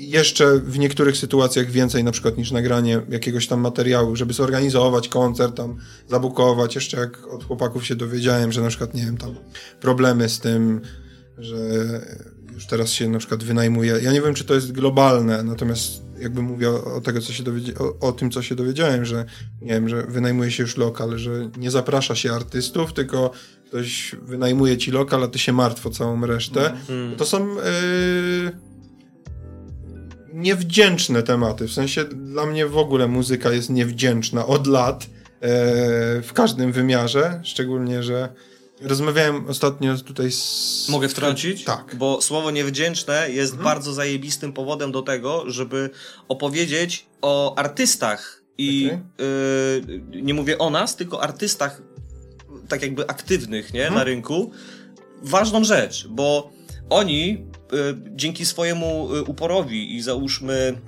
jeszcze 0.00 0.58
w 0.58 0.78
niektórych 0.78 1.16
sytuacjach 1.16 1.70
więcej 1.70 2.04
na 2.04 2.12
przykład 2.12 2.38
niż 2.38 2.50
nagranie 2.50 3.00
jakiegoś 3.08 3.46
tam 3.46 3.60
materiału, 3.60 4.16
żeby 4.16 4.32
zorganizować 4.32 5.08
koncert, 5.08 5.56
tam 5.56 5.76
zabukować. 6.08 6.74
Jeszcze 6.74 6.96
jak 6.96 7.26
od 7.26 7.44
chłopaków 7.44 7.86
się 7.86 7.96
dowiedziałem, 7.96 8.52
że 8.52 8.62
na 8.62 8.68
przykład, 8.68 8.94
nie 8.94 9.04
wiem, 9.04 9.16
tam 9.16 9.34
problemy 9.80 10.28
z 10.28 10.40
tym, 10.40 10.80
że 11.38 11.56
już 12.56 12.66
teraz 12.66 12.90
się 12.90 13.08
na 13.08 13.18
przykład 13.18 13.44
wynajmuje. 13.44 13.98
Ja 14.02 14.12
nie 14.12 14.22
wiem, 14.22 14.34
czy 14.34 14.44
to 14.44 14.54
jest 14.54 14.72
globalne, 14.72 15.42
natomiast 15.42 16.02
jakby 16.18 16.42
mówię 16.42 16.70
o, 16.70 16.94
o 16.94 17.00
tego, 17.00 17.20
co 17.20 17.32
się 17.32 17.42
dowiedzi- 17.42 17.82
o, 17.82 18.08
o, 18.08 18.12
tym, 18.12 18.30
co 18.30 18.42
się 18.42 18.54
dowiedziałem, 18.54 19.04
że 19.04 19.24
nie 19.62 19.72
wiem, 19.72 19.88
że 19.88 20.02
wynajmuje 20.02 20.50
się 20.50 20.62
już 20.62 20.76
lokal, 20.76 21.18
że 21.18 21.50
nie 21.56 21.70
zaprasza 21.70 22.14
się 22.14 22.32
artystów, 22.32 22.92
tylko 22.92 23.30
ktoś 23.66 24.16
wynajmuje 24.22 24.76
ci 24.76 24.90
lokal, 24.90 25.24
a 25.24 25.28
ty 25.28 25.38
się 25.38 25.52
martw 25.52 25.86
o 25.86 25.90
całą 25.90 26.26
resztę. 26.26 26.72
Mm. 26.88 27.16
To 27.16 27.26
są... 27.26 27.56
Yy 27.56 28.66
niewdzięczne 30.36 31.22
tematy. 31.22 31.68
W 31.68 31.72
sensie 31.72 32.04
dla 32.04 32.46
mnie 32.46 32.66
w 32.66 32.78
ogóle 32.78 33.08
muzyka 33.08 33.52
jest 33.52 33.70
niewdzięczna 33.70 34.46
od 34.46 34.66
lat 34.66 35.04
e, 35.04 35.08
w 36.22 36.30
każdym 36.34 36.72
wymiarze, 36.72 37.40
szczególnie, 37.44 38.02
że 38.02 38.28
rozmawiałem 38.80 39.48
ostatnio 39.48 39.98
tutaj 39.98 40.32
z... 40.32 40.86
Mogę 40.88 41.08
wtrącić? 41.08 41.64
Tak. 41.64 41.96
Bo 41.98 42.22
słowo 42.22 42.50
niewdzięczne 42.50 43.30
jest 43.30 43.52
mhm. 43.52 43.64
bardzo 43.64 43.92
zajebistym 43.92 44.52
powodem 44.52 44.92
do 44.92 45.02
tego, 45.02 45.50
żeby 45.50 45.90
opowiedzieć 46.28 47.06
o 47.22 47.58
artystach 47.58 48.42
i 48.58 48.86
okay. 48.86 49.26
y, 49.26 50.22
nie 50.22 50.34
mówię 50.34 50.58
o 50.58 50.70
nas, 50.70 50.96
tylko 50.96 51.22
artystach 51.22 51.82
tak 52.68 52.82
jakby 52.82 53.06
aktywnych 53.06 53.72
nie, 53.72 53.80
mhm. 53.80 53.94
na 53.94 54.04
rynku. 54.04 54.50
Ważną 55.22 55.64
rzecz, 55.64 56.06
bo 56.08 56.50
oni 56.90 57.46
Y, 57.72 57.96
dzięki 58.14 58.46
swojemu 58.46 59.14
y, 59.14 59.22
uporowi 59.24 59.96
i 59.96 60.02
załóżmy 60.02 60.80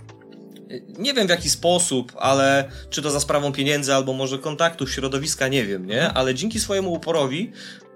nie 0.98 1.14
wiem 1.14 1.26
w 1.26 1.30
jaki 1.30 1.50
sposób, 1.50 2.12
ale 2.18 2.70
czy 2.90 3.02
to 3.02 3.10
za 3.10 3.20
sprawą 3.20 3.52
pieniędzy, 3.52 3.94
albo 3.94 4.12
może 4.12 4.38
kontaktu, 4.38 4.86
środowiska, 4.86 5.48
nie 5.48 5.66
wiem, 5.66 5.86
nie? 5.86 6.12
Ale 6.12 6.34
dzięki 6.34 6.60
swojemu 6.60 6.92
uporowi 6.92 7.52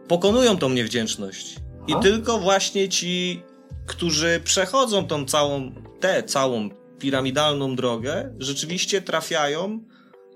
pokonują 0.09 0.59
tą 0.59 0.71
niewdzięczność. 0.71 1.57
I 1.87 1.95
tylko 2.03 2.39
właśnie 2.39 2.89
ci, 2.89 3.43
którzy 3.87 4.41
przechodzą 4.45 5.07
tą 5.07 5.25
całą, 5.25 5.73
tę 6.01 6.23
całą 6.23 6.71
piramidalną 6.99 7.77
drogę, 7.77 8.35
rzeczywiście 8.39 9.03
trafiają 9.03 9.81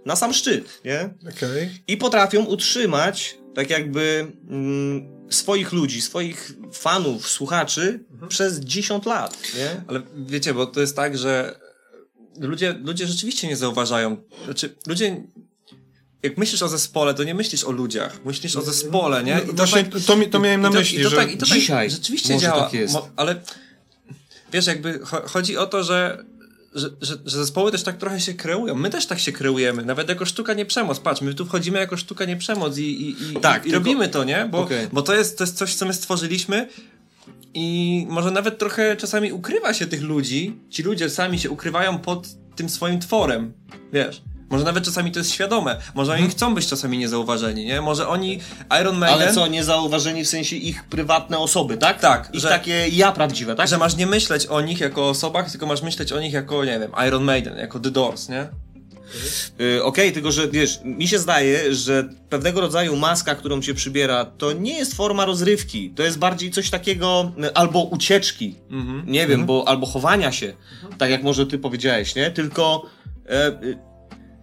na 0.07 0.17
sam 0.17 0.35
szczyt, 0.35 0.81
nie? 0.85 1.15
Okay. 1.37 1.71
I 1.89 1.97
potrafią 1.97 2.45
utrzymać 2.45 3.39
tak 3.55 3.71
jakby 3.71 4.33
mm, 4.49 5.17
swoich 5.31 5.73
ludzi, 5.73 6.03
swoich 6.03 6.53
fanów, 6.73 7.29
słuchaczy 7.29 8.05
mhm. 8.13 8.29
przez 8.29 8.61
10 8.61 9.07
lat, 9.07 9.39
nie? 9.57 9.85
Ale 9.89 10.03
wiecie, 10.17 10.55
bo 10.55 10.67
to 10.67 10.81
jest 10.81 10.97
tak, 10.97 11.19
że 11.19 11.61
ludzie, 12.41 12.75
ludzie 12.85 13.07
rzeczywiście 13.07 13.49
nie 13.49 13.57
zauważają. 13.57 14.17
Znaczy, 14.45 14.75
ludzie 14.87 15.23
jak 16.23 16.39
myślisz 16.39 16.63
o 16.63 16.69
zespole, 16.69 17.15
to 17.15 17.25
nie 17.25 17.35
myślisz 17.35 17.65
o 17.65 17.71
ludziach, 17.71 18.25
myślisz 18.25 18.57
o 18.57 18.63
zespole, 18.63 19.25
nie? 19.25 19.41
I 19.45 19.47
to 19.47 19.53
Właśnie 19.53 19.85
tak, 19.85 20.03
to, 20.03 20.17
to 20.31 20.41
miałem 20.41 20.61
na 20.61 20.71
myśli, 20.71 21.01
i 21.01 21.03
to, 21.03 21.11
że 21.11 21.17
tak, 21.17 21.33
i 21.33 21.37
to 21.37 21.47
tak 21.47 21.59
dzisiaj 21.59 21.91
rzeczywiście 21.91 22.39
działa. 22.39 22.63
Tak 22.63 22.73
jest. 22.73 22.97
ale 23.17 23.41
wiesz, 24.53 24.67
jakby 24.67 25.01
chodzi 25.05 25.57
o 25.57 25.67
to, 25.67 25.85
że 25.85 26.25
że, 26.75 26.91
że, 27.01 27.15
że, 27.25 27.39
zespoły 27.39 27.73
też 27.73 27.83
tak 27.83 27.97
trochę 27.97 28.21
się 28.21 28.35
kreują. 28.35 28.75
My 28.75 28.91
też 28.91 29.07
tak 29.07 29.19
się 29.19 29.33
kreujemy, 29.33 29.85
nawet 29.85 30.09
jako 30.09 30.25
sztuka 30.25 30.55
nie 30.55 30.67
przemoc. 30.67 31.01
Patrz, 31.01 31.21
my 31.21 31.35
tu 31.35 31.47
wchodzimy 31.47 31.79
jako 31.79 31.97
sztuka 31.97 32.25
nie 32.25 32.37
przemoc 32.37 32.79
i, 32.79 32.83
i, 32.83 33.33
i, 33.33 33.41
tak, 33.41 33.63
i 33.63 33.71
tylko... 33.71 33.79
robimy 33.79 34.09
to, 34.09 34.25
nie? 34.25 34.49
Bo, 34.51 34.59
okay. 34.59 34.89
bo 34.93 35.03
to, 35.03 35.15
jest, 35.15 35.39
to 35.39 35.45
jest 35.45 35.57
coś, 35.57 35.75
co 35.75 35.87
my 35.87 35.95
stworzyliśmy 35.95 36.69
i 37.59 38.07
może 38.11 38.31
nawet 38.31 38.59
trochę 38.59 38.97
czasami 38.97 39.33
ukrywa 39.33 39.75
się 39.75 39.87
tych 39.87 40.03
ludzi. 40.03 40.57
Ci 40.71 40.83
ludzie 40.83 41.11
sami 41.11 41.39
się 41.39 41.51
ukrywają 41.51 41.99
pod 41.99 42.27
tym 42.57 42.69
swoim 42.69 43.01
tworem, 43.01 43.53
wiesz. 43.93 44.23
Może 44.51 44.65
nawet 44.65 44.85
czasami 44.85 45.13
to 45.13 45.19
jest 45.21 45.33
świadome. 45.33 45.77
Może 45.95 46.13
Mhm. 46.13 46.25
oni 46.25 46.31
chcą 46.35 46.55
być 46.55 46.67
czasami 46.67 46.99
niezauważeni, 46.99 47.65
nie? 47.65 47.81
Może 47.81 48.09
oni 48.09 48.41
Iron 48.81 48.99
Maiden... 48.99 49.23
Ale 49.23 49.35
co, 49.35 49.47
niezauważeni 49.47 50.25
w 50.25 50.29
sensie 50.29 50.57
ich 50.57 50.85
prywatne 50.85 51.39
osoby, 51.39 51.77
tak? 51.77 52.01
Tak, 52.01 52.31
Ich 52.33 52.41
że- 52.41 52.49
takie 52.49 52.89
ja 52.89 53.13
prawdziwe, 53.13 53.55
tak? 53.55 53.69
Że 53.69 53.79
masz 53.79 53.97
nie 53.97 54.07
myśleć 54.07 54.47
o 54.47 54.61
nich 54.61 54.81
jako 54.81 55.03
o 55.07 55.09
osobach, 55.09 55.51
tylko 55.51 55.67
masz 55.67 55.83
myśleć 55.83 56.13
o 56.13 56.21
nich 56.21 56.33
jako, 56.33 56.65
nie 56.65 56.79
wiem, 56.81 56.91
Iron 57.09 57.25
Maiden, 57.25 57.57
jako 57.59 57.81
The 57.81 57.91
Doors, 57.91 58.29
nie? 58.29 58.49
Y, 59.61 59.85
Okej, 59.85 60.13
tylko 60.13 60.33
że 60.33 60.49
wiesz, 60.49 60.79
mi 60.85 61.09
się 61.09 61.19
zdaje, 61.19 61.75
że 61.75 62.09
pewnego 62.29 62.61
rodzaju 62.61 62.97
maska, 62.97 63.35
którą 63.35 63.63
się 63.63 63.75
przybiera, 63.75 64.25
to 64.25 64.53
nie 64.53 64.79
jest 64.79 64.95
forma 64.95 65.25
rozrywki. 65.25 65.91
To 65.91 66.03
jest 66.03 66.19
bardziej 66.19 66.51
coś 66.51 66.71
takiego 66.71 67.33
y, 67.45 67.55
albo 67.55 67.83
ucieczki. 67.85 68.55
Mhm. 68.71 69.03
Nie 69.07 69.27
wiem, 69.27 69.47
bo 69.47 69.69
albo 69.69 69.87
chowania 69.87 70.33
się, 70.33 70.55
tak 70.99 71.11
jak 71.11 71.23
może 71.23 71.47
ty 71.47 71.59
powiedziałeś, 71.59 72.15
nie? 72.15 72.31
Tylko 72.31 72.87
e, 73.29 73.49
y, 73.63 73.79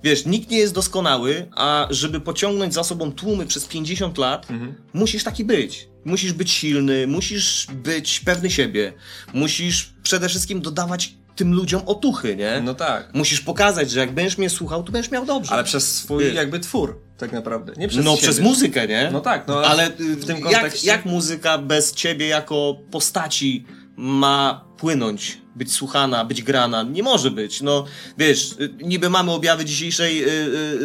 wiesz, 0.03 0.25
nikt 0.25 0.49
nie 0.49 0.57
jest 0.57 0.73
doskonały, 0.73 1.47
a 1.55 1.87
żeby 1.89 2.19
pociągnąć 2.19 2.73
za 2.73 2.83
sobą 2.83 3.11
tłumy 3.11 3.45
przez 3.47 3.65
50 3.65 4.17
lat, 4.17 4.51
Mhm. 4.51 4.75
musisz 4.93 5.23
taki 5.23 5.45
być. 5.45 5.87
Musisz 6.05 6.33
być 6.33 6.51
silny, 6.51 7.07
musisz 7.07 7.67
być 7.73 8.19
pewny 8.19 8.49
siebie, 8.51 8.93
musisz 9.33 9.93
przede 10.03 10.29
wszystkim 10.29 10.61
dodawać 10.61 11.13
tym 11.35 11.53
ludziom 11.53 11.81
otuchy, 11.85 12.35
nie? 12.35 12.61
No 12.63 12.73
tak. 12.73 13.09
Musisz 13.13 13.41
pokazać, 13.41 13.91
że 13.91 13.99
jak 13.99 14.11
będziesz 14.11 14.37
mnie 14.37 14.49
słuchał, 14.49 14.83
to 14.83 14.91
będziesz 14.91 15.11
miał 15.11 15.25
dobrze. 15.25 15.51
Ale 15.51 15.63
przez 15.63 15.95
swój 15.97 16.23
Ty. 16.23 16.33
jakby 16.33 16.59
twór, 16.59 17.01
tak 17.17 17.31
naprawdę. 17.31 17.73
Nie 17.77 17.87
przez 17.87 18.05
no 18.05 18.11
siebie. 18.11 18.21
przez 18.21 18.39
muzykę, 18.39 18.87
nie? 18.87 19.09
No 19.13 19.21
tak, 19.21 19.47
no 19.47 19.61
Ale 19.61 19.89
w 19.89 20.25
tym 20.25 20.37
jak, 20.37 20.43
kontekście... 20.43 20.87
jak 20.87 21.05
muzyka 21.05 21.57
bez 21.57 21.93
ciebie 21.93 22.27
jako 22.27 22.75
postaci 22.91 23.65
ma 23.97 24.65
płynąć, 24.77 25.37
być 25.55 25.71
słuchana, 25.73 26.25
być 26.25 26.43
grana? 26.43 26.83
Nie 26.83 27.03
może 27.03 27.31
być. 27.31 27.61
No 27.61 27.85
wiesz, 28.17 28.51
y, 28.51 28.73
niby 28.83 29.09
mamy 29.09 29.31
objawy 29.31 29.65
dzisiejszej 29.65 30.23
y, 30.23 30.27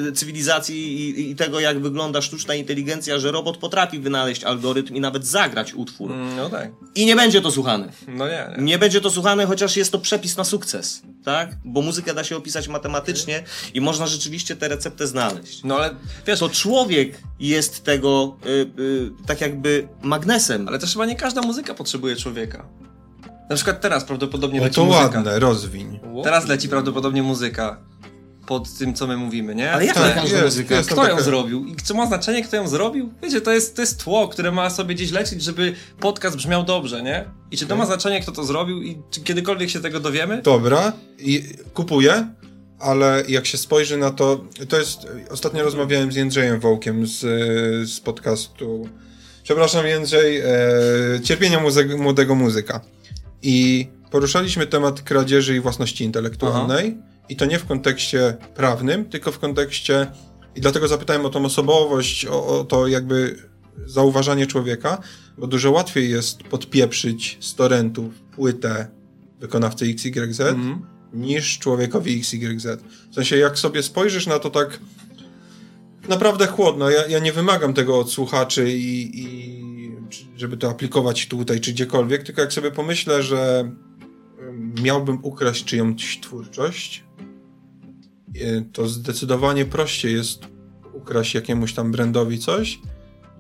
y, 0.09 0.13
cywilizacji 0.13 0.77
i, 1.19 1.31
i 1.31 1.37
tego, 1.37 1.61
jak 1.61 1.81
wygląda 1.81 2.23
sztuczna 2.23 2.55
inteligencja, 2.55 3.19
że 3.19 3.33
robot 3.33 3.57
potrafi 3.57 3.99
wynaleźć 3.99 4.45
algorytm 4.45 4.95
i 4.95 5.01
nawet 5.01 5.27
zagrać 5.27 5.75
utwór. 5.75 6.13
Mm, 6.13 6.37
No 6.37 6.51
tak. 6.51 6.71
I 6.95 7.07
nie 7.07 7.17
będzie 7.17 7.41
to 7.41 7.51
słuchane. 7.51 7.93
No 8.09 8.29
nie, 8.29 8.49
nie. 8.59 8.65
Nie 8.65 8.79
będzie 8.79 9.01
to 9.01 9.11
słuchane, 9.11 9.47
chociaż 9.47 9.77
jest 9.77 9.93
to 9.93 9.99
przepis 9.99 10.37
na 10.37 10.45
sukces, 10.45 11.03
tak? 11.25 11.57
Bo 11.65 11.83
muzykę 11.83 12.15
da 12.15 12.25
się 12.25 12.37
opisać 12.37 12.69
matematycznie 12.69 13.45
i 13.75 13.81
można 13.81 14.07
rzeczywiście 14.07 14.57
tę 14.57 14.69
receptę 14.69 15.07
znaleźć. 15.07 15.61
No 15.65 15.77
ale 15.77 15.95
wiesz, 16.27 16.39
To 16.39 16.49
człowiek 16.49 17.19
jest 17.41 17.85
tego 17.85 18.37
y, 18.47 18.49
y, 18.83 19.11
tak 19.27 19.41
jakby 19.41 19.89
magnesem. 20.03 20.69
ale 20.69 20.79
też 20.79 20.93
chyba 20.93 21.07
nie 21.07 21.17
każda 21.17 21.41
muzyka 21.43 21.75
potrzebuje 21.75 22.17
człowieka. 22.17 22.67
Na 23.51 23.57
przykład 23.57 23.81
teraz 23.81 24.05
prawdopodobnie 24.05 24.59
No 24.59 24.65
leci 24.65 24.77
to 24.77 24.85
muzyka. 24.85 25.05
ładne, 25.05 25.39
rozwiń. 25.39 26.01
Teraz 26.25 26.47
leci 26.49 26.69
prawdopodobnie 26.69 27.23
muzyka 27.23 27.77
pod 28.47 28.79
tym, 28.79 28.95
co 28.95 29.07
my 29.07 29.17
mówimy, 29.17 29.55
nie? 29.55 29.73
Ale 29.73 29.85
jak 29.87 29.95
Tak, 29.95 30.25
jest, 30.31 30.45
muzykę? 30.45 30.75
jest. 30.75 30.91
Kto 30.93 31.03
ją 31.05 31.11
taka- 31.11 31.23
zrobił? 31.23 31.65
I 31.67 31.77
co 31.77 31.95
ma 31.95 32.07
znaczenie, 32.07 32.45
kto 32.45 32.57
ją 32.57 32.69
zrobił? 32.69 33.13
Wiecie, 33.23 33.41
to 33.41 33.53
jest, 33.53 33.77
to 33.77 33.83
jest 33.83 34.05
tło, 34.05 34.29
które 34.29 34.53
ma 34.53 34.71
sobie 34.71 34.95
gdzieś 34.95 35.11
lecieć, 35.11 35.43
żeby 35.43 35.75
podcast 36.01 36.37
brzmiał 36.37 36.65
dobrze, 36.65 37.03
nie? 37.03 37.25
I 37.51 37.57
czy 37.57 37.67
to 37.67 37.77
ma 37.77 37.87
znaczenie, 37.87 38.21
kto 38.23 38.33
to 38.33 38.45
zrobił 38.45 38.83
i 38.83 38.99
czy 39.11 39.21
kiedykolwiek 39.21 39.71
się 39.71 39.81
tego 39.81 40.01
dowiemy? 40.01 40.43
Dobra, 40.43 40.93
i 41.19 41.45
kupuję, 41.75 42.29
ale 42.79 43.23
jak 43.29 43.47
się 43.47 43.59
spojrzy 43.59 43.97
na 43.97 44.11
to, 44.11 44.45
to 44.69 44.79
jest, 44.79 44.99
ostatnio 45.31 45.63
rozmawiałem 45.65 46.13
z 46.13 46.17
Jędrzejem 46.17 46.61
Wołkiem 46.61 47.07
z, 47.07 47.21
z 47.91 48.01
podcastu, 48.01 48.89
przepraszam 49.43 49.87
Jędrzej, 49.87 50.39
e, 50.41 50.45
Cierpienia 51.25 51.61
Młodego 51.99 52.35
Muzyka 52.35 52.81
i 53.43 53.89
poruszaliśmy 54.11 54.67
temat 54.67 55.03
kradzieży 55.03 55.57
i 55.57 55.61
własności 55.61 56.05
intelektualnej 56.05 56.99
i 57.29 57.37
to 57.37 57.45
nie 57.45 57.59
w 57.59 57.67
kontekście 57.67 58.37
prawnym, 58.55 59.05
tylko 59.05 59.33
w 59.33 59.39
kontekście, 59.39 60.07
i 60.57 60.61
dlatego 60.61 60.89
zapytałem 60.89 61.27
o 61.27 61.31
tą 61.31 61.45
osobowość, 61.45 62.27
o, 62.27 62.47
o 62.61 62.65
to 62.65 62.87
jakby 62.87 63.37
zauważanie 63.87 64.47
człowieka, 64.47 64.99
bo 65.39 65.47
dużo 65.47 65.71
łatwiej 65.71 66.11
jest 66.11 66.43
podpieprzyć 66.43 67.39
z 67.41 67.55
torrentów 67.55 68.15
płytę 68.37 68.89
wykonawcy 69.41 69.85
XYZ, 69.87 70.41
Mhm. 70.41 70.87
niż 71.13 71.59
człowiekowi 71.59 72.19
XYZ. 72.21 72.67
W 73.11 73.15
sensie, 73.15 73.37
jak 73.37 73.59
sobie 73.59 73.83
spojrzysz 73.83 74.27
na 74.27 74.39
to 74.39 74.51
tak 74.51 74.81
naprawdę 76.09 76.47
chłodno, 76.47 76.91
ja, 76.91 77.07
ja 77.07 77.19
nie 77.19 77.33
wymagam 77.33 77.75
tego 77.75 77.99
od 77.99 78.13
słuchaczy 78.13 78.73
i, 78.73 79.21
i 79.23 79.58
żeby 80.39 80.57
to 80.57 80.71
aplikować 80.71 81.27
tutaj 81.27 81.61
czy 81.61 81.73
gdziekolwiek, 81.73 82.23
tylko 82.23 82.41
jak 82.41 82.53
sobie 82.53 82.71
pomyślę, 82.71 83.23
że 83.23 83.71
ym, 84.41 84.75
miałbym 84.83 85.19
ukraść 85.23 85.65
czyjąś 85.65 86.21
twórczość, 86.21 87.05
y, 88.37 88.65
to 88.73 88.89
zdecydowanie 88.89 89.65
prościej 89.65 90.15
jest 90.15 90.43
ukraść 90.93 91.35
jakiemuś 91.35 91.75
tam 91.75 91.93
brandowi 91.93 92.39
coś, 92.39 92.79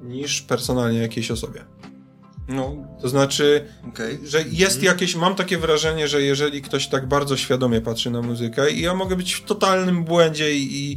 niż 0.02 0.42
personalnie 0.42 0.98
jakiejś 0.98 1.30
osobie. 1.30 1.64
No, 2.48 2.76
To 3.00 3.08
znaczy, 3.08 3.64
okej. 3.88 4.18
że 4.24 4.44
jest 4.50 4.82
jakieś, 4.82 5.16
mam 5.16 5.34
takie 5.34 5.58
wrażenie, 5.58 6.08
że 6.08 6.22
jeżeli 6.22 6.62
ktoś 6.62 6.88
tak 6.88 7.08
bardzo 7.08 7.36
świadomie 7.36 7.80
patrzy 7.80 8.10
na 8.10 8.22
muzykę 8.22 8.70
i 8.70 8.80
ja 8.80 8.94
mogę 8.94 9.16
być 9.16 9.32
w 9.34 9.44
totalnym 9.44 10.04
błędzie 10.04 10.58
i, 10.58 10.92
i, 10.92 10.96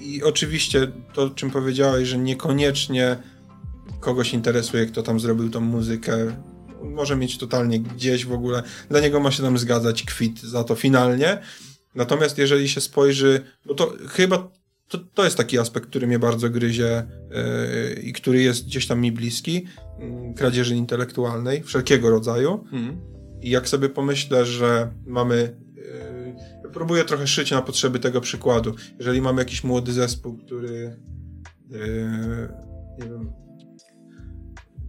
i 0.00 0.22
oczywiście 0.22 0.92
to, 1.12 1.30
czym 1.30 1.50
powiedziałeś, 1.50 2.08
że 2.08 2.18
niekoniecznie 2.18 3.16
kogoś 4.04 4.34
interesuje, 4.34 4.86
kto 4.86 5.02
tam 5.02 5.20
zrobił 5.20 5.50
tą 5.50 5.60
muzykę, 5.60 6.36
może 6.82 7.16
mieć 7.16 7.38
totalnie 7.38 7.80
gdzieś 7.80 8.26
w 8.26 8.32
ogóle, 8.32 8.62
dla 8.90 9.00
niego 9.00 9.20
ma 9.20 9.30
się 9.30 9.42
tam 9.42 9.58
zgadzać 9.58 10.02
kwit 10.02 10.40
za 10.40 10.64
to 10.64 10.74
finalnie, 10.74 11.38
natomiast 11.94 12.38
jeżeli 12.38 12.68
się 12.68 12.80
spojrzy, 12.80 13.40
bo 13.66 13.74
to 13.74 13.94
chyba 14.08 14.50
to, 14.88 14.98
to 15.14 15.24
jest 15.24 15.36
taki 15.36 15.58
aspekt, 15.58 15.86
który 15.86 16.06
mnie 16.06 16.18
bardzo 16.18 16.50
gryzie 16.50 17.06
yy, 17.94 18.02
i 18.02 18.12
który 18.12 18.42
jest 18.42 18.66
gdzieś 18.66 18.86
tam 18.86 19.00
mi 19.00 19.12
bliski, 19.12 19.54
yy, 19.54 20.34
kradzieży 20.36 20.76
intelektualnej, 20.76 21.62
wszelkiego 21.62 22.10
rodzaju. 22.10 22.52
Mhm. 22.72 23.00
I 23.42 23.50
jak 23.50 23.68
sobie 23.68 23.88
pomyślę, 23.88 24.46
że 24.46 24.92
mamy. 25.06 25.56
Yy, 26.62 26.70
próbuję 26.72 27.04
trochę 27.04 27.26
szyć 27.26 27.50
na 27.50 27.62
potrzeby 27.62 27.98
tego 27.98 28.20
przykładu. 28.20 28.74
Jeżeli 28.98 29.20
mamy 29.20 29.40
jakiś 29.40 29.64
młody 29.64 29.92
zespół, 29.92 30.38
który. 30.38 30.96
Yy, 31.70 31.78
nie 32.98 33.08
wiem. 33.08 33.43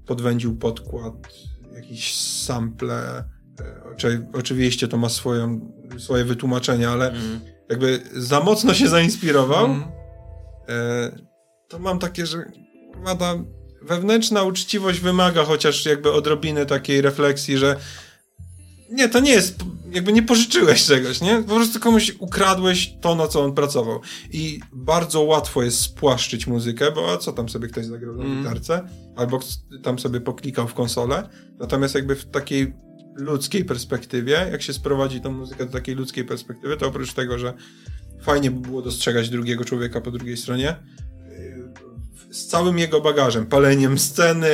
Podwędził 0.05 0.55
podkład, 0.57 1.13
jakiś 1.75 2.15
sample. 2.15 3.23
Oczy, 3.93 4.27
oczywiście 4.33 4.87
to 4.87 4.97
ma 4.97 5.09
swoją, 5.09 5.71
swoje 5.97 6.23
wytłumaczenie, 6.25 6.89
ale 6.89 7.07
Mhm. 7.07 7.39
jakby 7.69 8.01
za 8.13 8.39
mocno 8.39 8.73
się 8.73 8.87
zainspirował, 8.87 9.65
e, 10.69 11.11
to 11.67 11.79
mam 11.79 11.99
takie, 11.99 12.25
że 12.25 12.45
ta 13.19 13.35
wewnętrzna 13.81 14.43
uczciwość 14.43 14.99
wymaga 14.99 15.43
chociaż 15.43 15.85
jakby 15.85 16.11
odrobiny 16.11 16.65
takiej 16.65 17.01
refleksji, 17.01 17.57
że 17.57 17.75
nie, 18.89 19.09
to 19.09 19.19
nie 19.19 19.31
jest, 19.31 19.55
jakby 19.91 20.13
nie 20.13 20.23
pożyczyłeś 20.23 20.85
czegoś, 20.85 21.21
nie? 21.21 21.43
Po 21.47 21.55
prostu 21.55 21.79
komuś 21.79 22.15
ukradłeś 22.19 22.93
to, 23.01 23.15
na 23.15 23.27
co 23.27 23.43
on 23.43 23.53
pracował. 23.53 23.99
I 24.31 24.59
bardzo 24.73 25.21
łatwo 25.21 25.63
jest 25.63 25.79
spłaszczyć 25.79 26.47
muzykę, 26.47 26.91
bo 26.91 27.11
a 27.13 27.17
co 27.17 27.31
tam 27.33 27.49
sobie 27.49 27.67
ktoś 27.67 27.85
zagrał 27.85 28.15
na 28.15 28.23
Mm. 28.23 28.37
gitarce, 28.37 28.87
albo 29.15 29.39
tam 29.83 29.99
sobie 29.99 30.21
poklikał 30.21 30.67
w 30.67 30.73
konsolę. 30.73 31.29
Natomiast 31.59 31.95
jakby 31.95 32.15
w 32.15 32.25
takiej 32.25 32.73
ludzkiej 33.15 33.65
perspektywie, 33.65 34.47
jak 34.51 34.61
się 34.61 34.73
sprowadzi 34.73 35.21
tą 35.21 35.31
muzykę 35.31 35.65
do 35.65 35.71
takiej 35.71 35.95
ludzkiej 35.95 36.25
perspektywy, 36.25 36.77
to 36.77 36.87
oprócz 36.87 37.13
tego, 37.13 37.39
że 37.39 37.53
fajnie 38.21 38.51
by 38.51 38.59
było 38.67 38.81
dostrzegać 38.81 39.29
drugiego 39.29 39.65
człowieka 39.65 40.01
po 40.01 40.11
drugiej 40.11 40.37
stronie, 40.37 40.75
yy, 41.29 42.33
z 42.33 42.47
całym 42.47 42.79
jego 42.79 43.01
bagażem, 43.01 43.45
paleniem 43.45 43.99
sceny, 43.99 44.49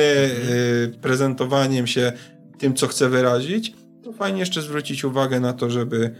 yy, 0.84 0.98
prezentowaniem 1.00 1.86
się 1.86 2.12
tym, 2.58 2.74
co 2.74 2.86
chce 2.86 3.08
wyrazić, 3.08 3.74
to 4.04 4.12
fajnie 4.12 4.40
jeszcze 4.40 4.62
zwrócić 4.62 5.04
uwagę 5.04 5.40
na 5.40 5.52
to, 5.52 5.70
żeby 5.70 6.14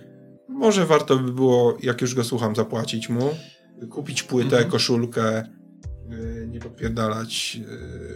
może 0.49 0.87
warto 0.87 1.17
by 1.19 1.33
było, 1.33 1.77
jak 1.83 2.01
już 2.01 2.15
go 2.15 2.25
słucham, 2.25 2.57
zapłacić 2.57 3.09
mu, 3.09 3.31
kupić 3.91 4.23
płytę, 4.23 4.57
Mhm. 4.57 4.71
koszulkę, 4.71 5.49
yy, 6.11 6.47
nie 6.51 6.61
podpierdalać 6.61 7.55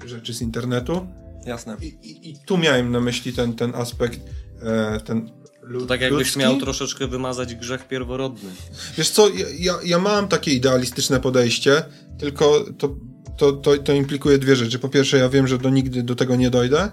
yy, 0.03 0.09
rzeczy 0.09 0.35
z 0.35 0.43
internetu. 0.43 1.07
Jasne. 1.47 1.77
I, 1.83 1.87
i, 1.87 2.31
I 2.31 2.35
tu 2.47 2.59
miałem 2.59 2.93
na 2.93 3.01
myśli 3.01 3.33
ten, 3.33 3.55
ten 3.55 3.75
aspekt, 3.75 4.21
e, 4.63 5.01
ten 5.01 5.31
lud, 5.63 5.83
To 5.83 5.89
tak 5.89 6.01
jakbyś 6.01 6.19
ludzki. 6.27 6.39
miał 6.39 6.57
troszeczkę 6.59 7.07
wymazać 7.07 7.55
grzech 7.55 7.89
pierworodny. 7.89 8.51
Wiesz 8.99 9.11
co, 9.11 9.29
ja, 9.29 9.47
ja, 9.59 9.75
ja 9.85 9.99
mam 9.99 10.29
takie 10.29 10.51
idealistyczne 10.53 11.21
podejście, 11.21 11.83
tylko 12.19 12.65
to, 12.79 12.97
to, 13.39 13.53
to, 13.53 13.79
to 13.79 13.93
implikuje 13.93 14.39
dwie 14.39 14.57
rzeczy. 14.57 14.79
Po 14.79 14.89
pierwsze, 14.89 15.19
ja 15.19 15.29
wiem, 15.29 15.47
że 15.49 15.59
do 15.59 15.71
nigdy 15.71 16.03
do 16.03 16.15
tego 16.15 16.37
nie 16.37 16.51
dojdę, 16.51 16.91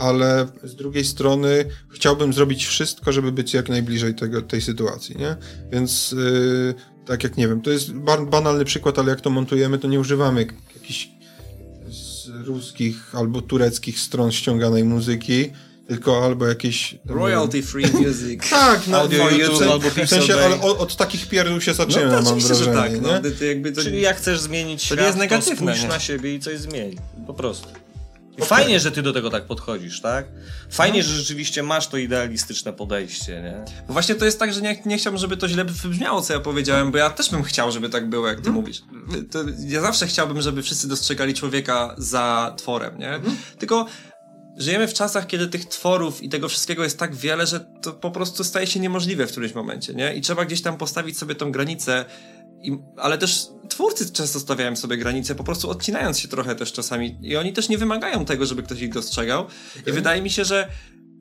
ale 0.00 0.46
z 0.64 0.74
drugiej 0.74 1.04
strony 1.04 1.64
chciałbym 1.94 2.32
zrobić 2.32 2.66
wszystko, 2.66 3.12
żeby 3.12 3.32
być 3.32 3.54
jak 3.54 3.68
najbliżej 3.68 4.14
tego, 4.14 4.42
tej 4.42 4.60
sytuacji, 4.60 5.16
nie? 5.18 5.36
Więc 5.72 6.12
yy, 6.12 6.74
tak 7.06 7.24
jak 7.24 7.36
nie 7.36 7.48
wiem, 7.48 7.60
to 7.62 7.70
jest 7.70 7.92
ba- 7.92 8.24
banalny 8.26 8.64
przykład, 8.64 8.98
ale 8.98 9.10
jak 9.10 9.20
to 9.20 9.30
montujemy, 9.30 9.78
to 9.78 9.88
nie 9.88 10.00
używamy 10.00 10.46
k- 10.46 10.54
jakichś 10.74 11.08
z 11.88 12.28
ruskich 12.46 13.14
albo 13.14 13.42
tureckich 13.42 13.98
stron 14.00 14.32
ściąganej 14.32 14.84
muzyki, 14.84 15.50
tylko 15.88 16.24
albo 16.24 16.46
jakieś... 16.46 16.98
Royalty 17.06 17.62
free 17.62 17.86
music. 17.92 18.40
Tak, 18.50 18.86
no, 18.88 18.98
Audio 19.00 19.24
w- 19.26 19.32
YouTube 19.38 19.58
w, 19.58 19.70
albo 19.70 19.90
w 19.90 20.08
sensie, 20.08 20.34
ale 20.34 20.60
od, 20.60 20.78
od 20.80 20.96
takich 20.96 21.28
pierdół 21.28 21.60
się 21.60 21.70
No 21.70 21.74
zaczyna, 21.74 22.10
to 22.10 22.14
mam 22.16 22.26
oczywiście, 22.26 22.54
że 22.54 22.64
wrażenie, 22.64 22.96
tak. 23.00 23.06
nie? 23.06 23.12
No, 23.12 23.30
to, 23.30 23.38
to 23.38 23.44
jakby 23.44 23.72
to, 23.72 23.82
Czyli 23.82 24.00
jak 24.00 24.16
chcesz 24.16 24.40
zmienić 24.40 24.80
To 24.80 24.86
świat, 24.86 24.98
nie 24.98 25.04
jest 25.06 25.18
negatywne, 25.18 25.56
to 25.56 25.62
spójrz 25.62 25.82
nie? 25.82 25.88
na 25.88 25.98
siebie 26.00 26.34
i 26.34 26.40
coś 26.40 26.58
zmień. 26.58 26.96
Po 27.26 27.34
prostu. 27.34 27.68
I 28.42 28.46
Fajnie, 28.46 28.80
że 28.80 28.92
ty 28.92 29.02
do 29.02 29.12
tego 29.12 29.30
tak 29.30 29.44
podchodzisz, 29.44 30.00
tak? 30.00 30.26
Fajnie, 30.70 31.02
że 31.02 31.14
rzeczywiście 31.14 31.62
masz 31.62 31.88
to 31.88 31.96
idealistyczne 31.96 32.72
podejście, 32.72 33.42
nie? 33.42 33.64
Bo 33.86 33.92
właśnie 33.92 34.14
to 34.14 34.24
jest 34.24 34.38
tak, 34.38 34.52
że 34.52 34.60
nie, 34.60 34.82
nie 34.86 34.98
chciałbym, 34.98 35.20
żeby 35.20 35.36
to 35.36 35.48
źle 35.48 35.64
wybrzmiało, 35.64 36.22
co 36.22 36.32
ja 36.32 36.40
powiedziałem, 36.40 36.90
bo 36.90 36.98
ja 36.98 37.10
też 37.10 37.30
bym 37.30 37.42
chciał, 37.42 37.72
żeby 37.72 37.88
tak 37.88 38.08
było, 38.08 38.28
jak 38.28 38.40
ty 38.40 38.50
mówisz. 38.50 38.82
To 39.30 39.38
ja 39.58 39.80
zawsze 39.80 40.06
chciałbym, 40.06 40.42
żeby 40.42 40.62
wszyscy 40.62 40.88
dostrzegali 40.88 41.34
człowieka 41.34 41.94
za 41.98 42.54
tworem, 42.56 42.98
nie? 42.98 43.20
Tylko 43.58 43.86
żyjemy 44.56 44.88
w 44.88 44.94
czasach, 44.94 45.26
kiedy 45.26 45.48
tych 45.48 45.64
tworów 45.64 46.22
i 46.22 46.28
tego 46.28 46.48
wszystkiego 46.48 46.84
jest 46.84 46.98
tak 46.98 47.14
wiele, 47.14 47.46
że 47.46 47.60
to 47.82 47.92
po 47.92 48.10
prostu 48.10 48.44
staje 48.44 48.66
się 48.66 48.80
niemożliwe 48.80 49.26
w 49.26 49.30
którymś 49.30 49.54
momencie, 49.54 49.94
nie? 49.94 50.14
I 50.14 50.20
trzeba 50.20 50.44
gdzieś 50.44 50.62
tam 50.62 50.76
postawić 50.76 51.18
sobie 51.18 51.34
tą 51.34 51.52
granicę, 51.52 52.04
i, 52.62 52.78
ale 52.96 53.18
też 53.18 53.46
twórcy 53.68 54.12
często 54.12 54.40
stawiają 54.40 54.76
sobie 54.76 54.96
granice, 54.96 55.34
po 55.34 55.44
prostu 55.44 55.70
odcinając 55.70 56.18
się 56.18 56.28
trochę 56.28 56.54
też 56.54 56.72
czasami. 56.72 57.18
I 57.22 57.36
oni 57.36 57.52
też 57.52 57.68
nie 57.68 57.78
wymagają 57.78 58.24
tego, 58.24 58.46
żeby 58.46 58.62
ktoś 58.62 58.80
ich 58.80 58.92
dostrzegał. 58.92 59.46
I 59.86 59.92
wydaje 59.92 60.22
mi 60.22 60.30
się, 60.30 60.44
że 60.44 60.68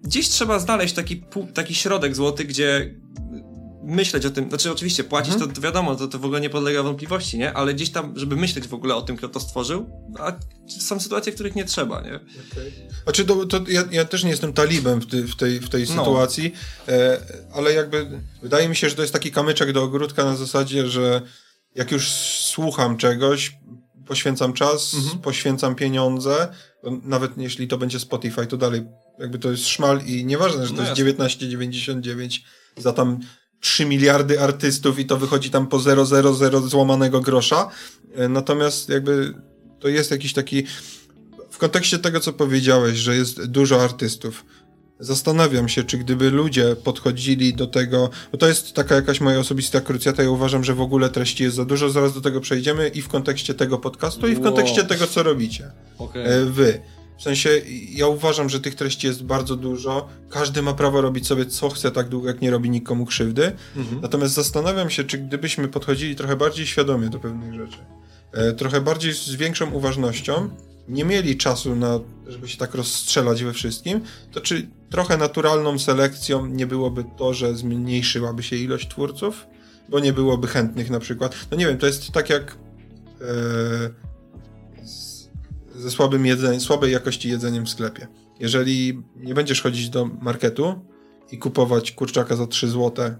gdzieś 0.03 0.29
trzeba 0.29 0.59
znaleźć 0.59 0.93
taki, 0.93 1.23
taki 1.53 1.75
środek 1.75 2.15
złoty, 2.15 2.45
gdzie 2.45 2.95
myśleć 3.89 4.25
o 4.25 4.29
tym, 4.29 4.49
znaczy 4.49 4.71
oczywiście 4.71 5.03
płacić 5.03 5.35
to, 5.35 5.47
to 5.47 5.61
wiadomo, 5.61 5.95
to, 5.95 6.07
to 6.07 6.19
w 6.19 6.25
ogóle 6.25 6.41
nie 6.41 6.49
podlega 6.49 6.83
wątpliwości, 6.83 7.37
nie? 7.37 7.53
Ale 7.53 7.73
gdzieś 7.73 7.89
tam, 7.89 8.13
żeby 8.15 8.35
myśleć 8.35 8.67
w 8.67 8.73
ogóle 8.73 8.95
o 8.95 9.01
tym, 9.01 9.17
kto 9.17 9.29
to 9.29 9.39
stworzył, 9.39 9.89
a 10.19 10.31
są 10.79 10.99
sytuacje, 10.99 11.31
w 11.31 11.35
których 11.35 11.55
nie 11.55 11.65
trzeba, 11.65 12.01
nie? 12.01 12.19
Znaczy, 13.03 13.25
to, 13.25 13.45
to 13.45 13.59
ja, 13.67 13.83
ja 13.91 14.05
też 14.05 14.23
nie 14.23 14.29
jestem 14.29 14.53
talibem 14.53 15.01
w, 15.01 15.07
ty, 15.07 15.23
w 15.23 15.35
tej, 15.35 15.59
w 15.59 15.69
tej 15.69 15.81
No. 15.81 15.87
sytuacji, 15.87 16.53
e, 16.87 17.19
ale 17.53 17.73
jakby 17.73 18.21
wydaje 18.41 18.69
mi 18.69 18.75
się, 18.75 18.89
że 18.89 18.95
to 18.95 19.01
jest 19.01 19.13
taki 19.13 19.31
kamyczek 19.31 19.71
do 19.73 19.83
ogródka 19.83 20.25
na 20.25 20.35
zasadzie, 20.35 20.87
że 20.87 21.21
jak 21.75 21.91
już 21.91 22.09
słucham 22.41 22.97
czegoś, 22.97 23.57
poświęcam 24.07 24.53
czas, 24.53 24.93
Mhm. 24.93 25.19
poświęcam 25.19 25.75
pieniądze, 25.75 26.47
nawet 27.03 27.31
jeśli 27.37 27.67
to 27.67 27.77
będzie 27.77 27.99
Spotify, 27.99 28.45
to 28.47 28.57
dalej 28.57 28.85
jakby 29.19 29.39
to 29.39 29.51
jest 29.51 29.67
szmal 29.67 30.01
i 30.05 30.25
nieważne, 30.25 30.67
że 30.67 30.73
to 30.73 30.81
No 30.81 30.87
jest 30.87 30.99
jasne. 30.99 31.13
19,99 31.13 32.41
za 32.77 32.93
tam 32.93 33.19
3 33.59 33.85
miliardy 33.85 34.41
artystów 34.41 34.99
i 34.99 35.05
to 35.05 35.17
wychodzi 35.17 35.49
tam 35.49 35.67
po 35.67 35.77
0,00 35.79 36.67
złamanego 36.67 37.21
grosza, 37.21 37.69
e, 38.15 38.29
natomiast 38.29 38.89
jakby 38.89 39.33
to 39.79 39.87
jest 39.87 40.11
jakiś 40.11 40.33
taki 40.33 40.63
w 41.49 41.57
kontekście 41.57 41.99
tego, 41.99 42.19
co 42.19 42.33
powiedziałeś, 42.33 42.97
że 42.97 43.15
jest 43.15 43.45
dużo 43.45 43.83
artystów, 43.83 44.45
zastanawiam 44.99 45.69
się, 45.69 45.83
czy 45.83 45.97
gdyby 45.97 46.29
ludzie 46.31 46.75
podchodzili 46.83 47.53
do 47.53 47.67
tego, 47.67 48.09
bo 48.31 48.37
to 48.37 48.47
jest 48.47 48.73
taka 48.73 48.95
jakaś 48.95 49.21
moja 49.21 49.39
osobista 49.39 49.81
krucjata, 49.81 50.23
ja 50.23 50.29
uważam, 50.29 50.63
że 50.63 50.73
w 50.73 50.81
ogóle 50.81 51.09
treści 51.09 51.43
jest 51.43 51.55
za 51.55 51.65
dużo, 51.65 51.89
zaraz 51.89 52.13
do 52.13 52.21
tego 52.21 52.41
przejdziemy 52.41 52.87
i 52.87 53.01
w 53.01 53.07
kontekście 53.07 53.53
tego 53.53 53.77
podcastu, 53.77 54.27
i 54.27 54.35
w 54.35 54.39
Wow. 54.39 54.43
kontekście 54.53 54.83
tego, 54.83 55.07
co 55.07 55.23
robicie. 55.23 55.71
Okej. 55.97 56.25
E, 56.25 56.45
Wy. 56.45 56.81
W 57.19 57.23
sensie, 57.23 57.49
ja 57.91 58.07
uważam, 58.07 58.49
że 58.49 58.59
tych 58.59 58.75
treści 58.75 59.07
jest 59.07 59.23
bardzo 59.23 59.55
dużo. 59.55 60.07
Każdy 60.29 60.61
ma 60.61 60.73
prawo 60.73 61.01
robić 61.01 61.27
sobie 61.27 61.45
co 61.45 61.69
chce, 61.69 61.91
tak 61.91 62.09
długo 62.09 62.27
jak 62.27 62.41
nie 62.41 62.51
robi 62.51 62.69
nikomu 62.69 63.05
krzywdy. 63.05 63.51
Natomiast 64.01 64.33
zastanawiam 64.33 64.89
się, 64.89 65.03
czy 65.03 65.17
gdybyśmy 65.17 65.67
podchodzili 65.67 66.15
trochę 66.15 66.35
bardziej 66.35 66.67
świadomie 66.67 67.09
do 67.09 67.19
pewnych 67.19 67.53
rzeczy, 67.53 67.77
e, 68.31 68.53
trochę 68.53 68.81
bardziej 68.81 69.13
z 69.13 69.35
większą 69.35 69.71
uważnością, 69.71 70.49
nie 70.87 71.05
mieli 71.05 71.37
czasu 71.37 71.75
na, 71.75 71.99
żeby 72.27 72.47
się 72.47 72.57
tak 72.57 72.75
rozstrzelać 72.75 73.43
we 73.43 73.53
wszystkim, 73.53 74.01
to 74.31 74.41
czy 74.41 74.69
trochę 74.89 75.17
naturalną 75.17 75.79
selekcją 75.79 76.45
nie 76.45 76.67
byłoby 76.67 77.05
to, 77.17 77.33
że 77.33 77.55
zmniejszyłaby 77.55 78.43
się 78.43 78.55
ilość 78.55 78.87
twórców, 78.87 79.45
bo 79.89 79.99
nie 79.99 80.13
byłoby 80.13 80.47
chętnych 80.47 80.89
na 80.89 80.99
przykład. 80.99 81.35
No 81.51 81.57
nie 81.57 81.67
wiem, 81.67 81.77
to 81.77 81.85
jest 81.85 82.11
tak 82.11 82.29
jak 82.29 82.57
e, 83.21 84.08
ze 85.79 85.91
słabym 85.91 86.25
jedzeniem, 86.25 86.61
słabej 86.61 86.91
jakości 86.91 87.29
jedzeniem 87.29 87.65
w 87.65 87.69
sklepie. 87.69 88.07
Jeżeli 88.39 89.03
nie 89.15 89.33
będziesz 89.33 89.61
chodzić 89.61 89.89
do 89.89 90.05
marketu 90.05 90.85
i 91.31 91.37
kupować 91.37 91.91
kurczaka 91.91 92.35
za 92.35 92.47
3 92.47 92.67
zł 92.67 93.11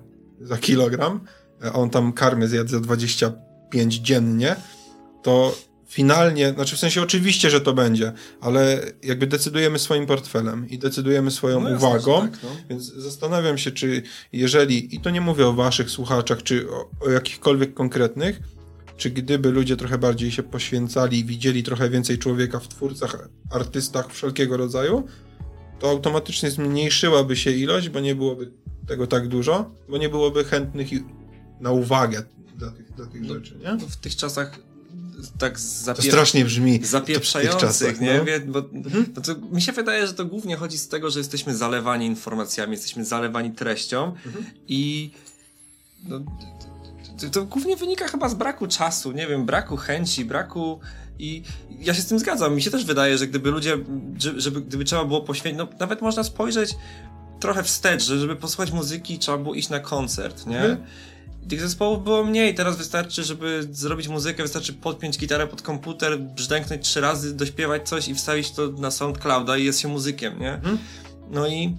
za 0.42 0.58
kilogram, 0.58 1.20
a 1.62 1.74
on 1.74 1.90
tam 1.90 2.14
karmy 2.14 2.48
zjadł 2.48 2.70
za 2.70 2.80
25 2.80 3.96
dziennie, 3.96 4.56
to 5.24 5.56
finalnie, 5.88 6.54
znaczy 6.54 6.76
w 6.76 6.80
sensie 6.80 7.02
oczywiście, 7.02 7.50
że 7.50 7.62
to 7.62 7.74
będzie, 7.74 8.14
ale 8.42 8.82
jakby 9.04 9.28
decydujemy 9.28 9.80
swoim 9.80 10.06
portfelem 10.06 10.70
i 10.70 10.78
decydujemy 10.78 11.32
swoją 11.32 11.62
No 11.62 11.70
uwagą, 11.70 12.22
tak, 12.22 12.44
no. 12.44 12.50
więc 12.70 12.94
zastanawiam 12.94 13.58
się, 13.58 13.72
czy 13.72 14.04
jeżeli, 14.34 14.96
i 14.96 15.00
to 15.00 15.10
nie 15.10 15.22
mówię 15.22 15.48
o 15.48 15.54
waszych 15.54 15.90
słuchaczach, 15.90 16.44
czy 16.44 16.70
o, 16.72 16.90
o 17.06 17.10
jakichkolwiek 17.10 17.74
konkretnych, 17.74 18.40
czy 19.00 19.10
gdyby 19.10 19.52
ludzie 19.52 19.78
trochę 19.78 19.98
bardziej 19.98 20.32
się 20.32 20.44
poświęcali 20.44 21.20
i 21.20 21.26
widzieli 21.26 21.64
trochę 21.64 21.90
więcej 21.90 22.18
człowieka 22.18 22.60
w 22.60 22.68
twórcach, 22.68 23.30
artystach 23.52 24.14
wszelkiego 24.14 24.58
rodzaju, 24.58 25.04
to 25.80 25.90
automatycznie 25.90 26.52
zmniejszyłaby 26.52 27.36
się 27.36 27.52
ilość, 27.52 27.90
bo 27.90 28.00
nie 28.00 28.16
byłoby 28.16 28.52
tego 28.88 29.08
tak 29.08 29.28
dużo, 29.28 29.72
bo 29.90 29.98
nie 29.98 30.10
byłoby 30.10 30.44
chętnych 30.44 30.88
na 31.60 31.72
uwagę 31.72 32.24
dla 32.56 32.72
tych, 32.72 32.94
dla 32.94 33.06
tych 33.06 33.26
rzeczy, 33.26 33.56
nie? 33.60 33.72
No 33.72 33.88
w 33.88 33.98
tych 33.98 34.16
czasach 34.16 34.60
tak 35.38 35.54
To 35.54 35.60
zapier... 35.60 36.06
strasznie 36.06 36.46
brzmi. 36.46 36.78
w 36.78 36.80
tych 36.80 36.88
zapieprzających, 36.88 37.62
czasach, 37.62 38.02
nie? 38.02 38.22
no. 38.46 38.52
Bo, 38.52 38.70
no 39.16 39.22
to 39.22 39.36
mi 39.36 39.62
się 39.62 39.72
wydaje, 39.72 40.08
że 40.08 40.14
to 40.14 40.26
głównie 40.26 40.56
chodzi 40.56 40.78
z 40.78 40.88
tego, 40.88 41.10
że 41.10 41.20
jesteśmy 41.20 41.56
zalewani 41.56 42.06
informacjami, 42.06 42.72
jesteśmy 42.72 43.06
zalewani 43.06 43.52
treścią 43.52 44.16
i 44.68 45.12
no, 46.04 46.20
to, 47.22 47.30
to 47.30 47.46
głównie 47.46 47.76
wynika 47.76 48.08
chyba 48.08 48.30
z 48.30 48.34
braku 48.34 48.68
czasu, 48.68 49.12
nie 49.12 49.28
wiem, 49.28 49.46
braku 49.46 49.78
chęci, 49.78 50.26
braku 50.26 50.80
i 51.20 51.44
ja 51.80 51.94
się 51.94 52.02
z 52.02 52.06
tym 52.08 52.20
zgadzam. 52.20 52.56
Mi 52.56 52.62
się 52.62 52.72
też 52.72 52.86
wydaje, 52.86 53.18
że 53.18 53.28
gdyby 53.28 53.52
ludzie, 53.52 53.78
że- 54.18 54.42
żeby, 54.42 54.62
gdyby 54.62 54.84
trzeba 54.86 55.06
było 55.06 55.22
poświęcić, 55.22 55.58
no 55.58 55.68
nawet 55.80 56.02
można 56.02 56.24
spojrzeć 56.24 56.76
trochę 57.40 57.64
wstecz, 57.64 58.04
że 58.04 58.20
żeby 58.20 58.36
posłuchać 58.36 58.72
muzyki 58.72 59.20
trzeba 59.20 59.38
było 59.38 59.56
iść 59.56 59.70
na 59.70 59.80
koncert, 59.80 60.46
nie? 60.48 60.60
Mhm. 60.60 60.78
Tych 61.50 61.62
zespołów 61.62 62.04
było 62.04 62.24
mniej, 62.24 62.56
teraz 62.56 62.78
wystarczy, 62.78 63.24
żeby 63.24 63.68
zrobić 63.72 64.08
muzykę, 64.08 64.44
wystarczy 64.44 64.74
podpiąć 64.74 65.18
gitarę 65.18 65.48
pod 65.48 65.62
komputer, 65.62 66.20
brzdęknąć 66.20 66.84
trzy 66.86 67.02
razy, 67.02 67.36
dośpiewać 67.36 67.90
coś 67.90 68.08
i 68.08 68.16
wstawić 68.16 68.52
to 68.52 68.68
na 68.68 68.92
SoundClouda 68.92 69.58
i 69.58 69.66
jest 69.66 69.80
się 69.80 69.88
muzykiem, 69.88 70.40
nie? 70.40 70.54
Mhm. 70.54 70.78
No 71.32 71.48
i 71.48 71.76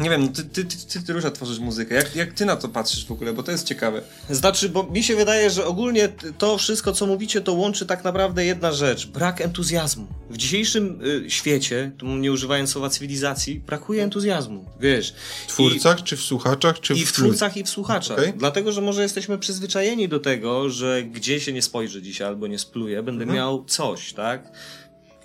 nie 0.00 0.10
wiem, 0.10 0.22
no 0.22 0.28
ty, 0.28 0.44
ty, 0.44 0.64
ty, 0.64 0.76
ty, 0.88 1.02
ty 1.02 1.12
Róża 1.12 1.30
tworzysz 1.30 1.58
muzykę, 1.58 1.94
jak, 1.94 2.16
jak 2.16 2.32
ty 2.32 2.44
na 2.44 2.56
to 2.56 2.68
patrzysz 2.68 3.06
w 3.06 3.10
ogóle, 3.12 3.32
bo 3.32 3.42
to 3.42 3.52
jest 3.52 3.66
ciekawe. 3.66 4.02
Znaczy, 4.30 4.68
bo 4.68 4.82
mi 4.82 5.02
się 5.02 5.16
wydaje, 5.16 5.50
że 5.50 5.66
ogólnie 5.66 6.08
to 6.38 6.58
wszystko, 6.58 6.92
co 6.92 7.06
mówicie, 7.06 7.40
to 7.40 7.52
łączy 7.52 7.86
tak 7.86 8.04
naprawdę 8.04 8.44
jedna 8.44 8.72
rzecz. 8.72 9.06
Brak 9.06 9.40
entuzjazmu. 9.40 10.06
W 10.30 10.36
dzisiejszym 10.36 11.00
y, 11.26 11.30
świecie, 11.30 11.92
tu 11.98 12.06
nie 12.06 12.32
używając 12.32 12.70
słowa 12.70 12.88
cywilizacji, 12.90 13.60
brakuje 13.60 14.02
entuzjazmu. 14.02 14.64
Wiesz. 14.80 15.14
W 15.44 15.46
twórcach, 15.46 16.02
czy 16.02 16.16
w 16.16 16.22
słuchaczach, 16.22 16.80
czy 16.80 16.94
I 16.94 17.06
w 17.06 17.12
twórcach, 17.12 17.56
i 17.56 17.64
w 17.64 17.68
słuchaczach. 17.68 18.18
Okej. 18.18 18.32
Dlatego, 18.36 18.72
że 18.72 18.80
może 18.80 19.02
jesteśmy 19.02 19.38
przyzwyczajeni 19.38 20.08
do 20.08 20.20
tego, 20.20 20.70
że 20.70 21.02
gdzie 21.02 21.40
się 21.40 21.52
nie 21.52 21.62
spojrzy 21.62 22.02
dzisiaj 22.02 22.26
albo 22.28 22.46
nie 22.46 22.58
spluje, 22.58 23.02
będę 23.02 23.22
Mhm. 23.22 23.36
miał 23.36 23.64
coś, 23.64 24.12
tak? 24.12 24.52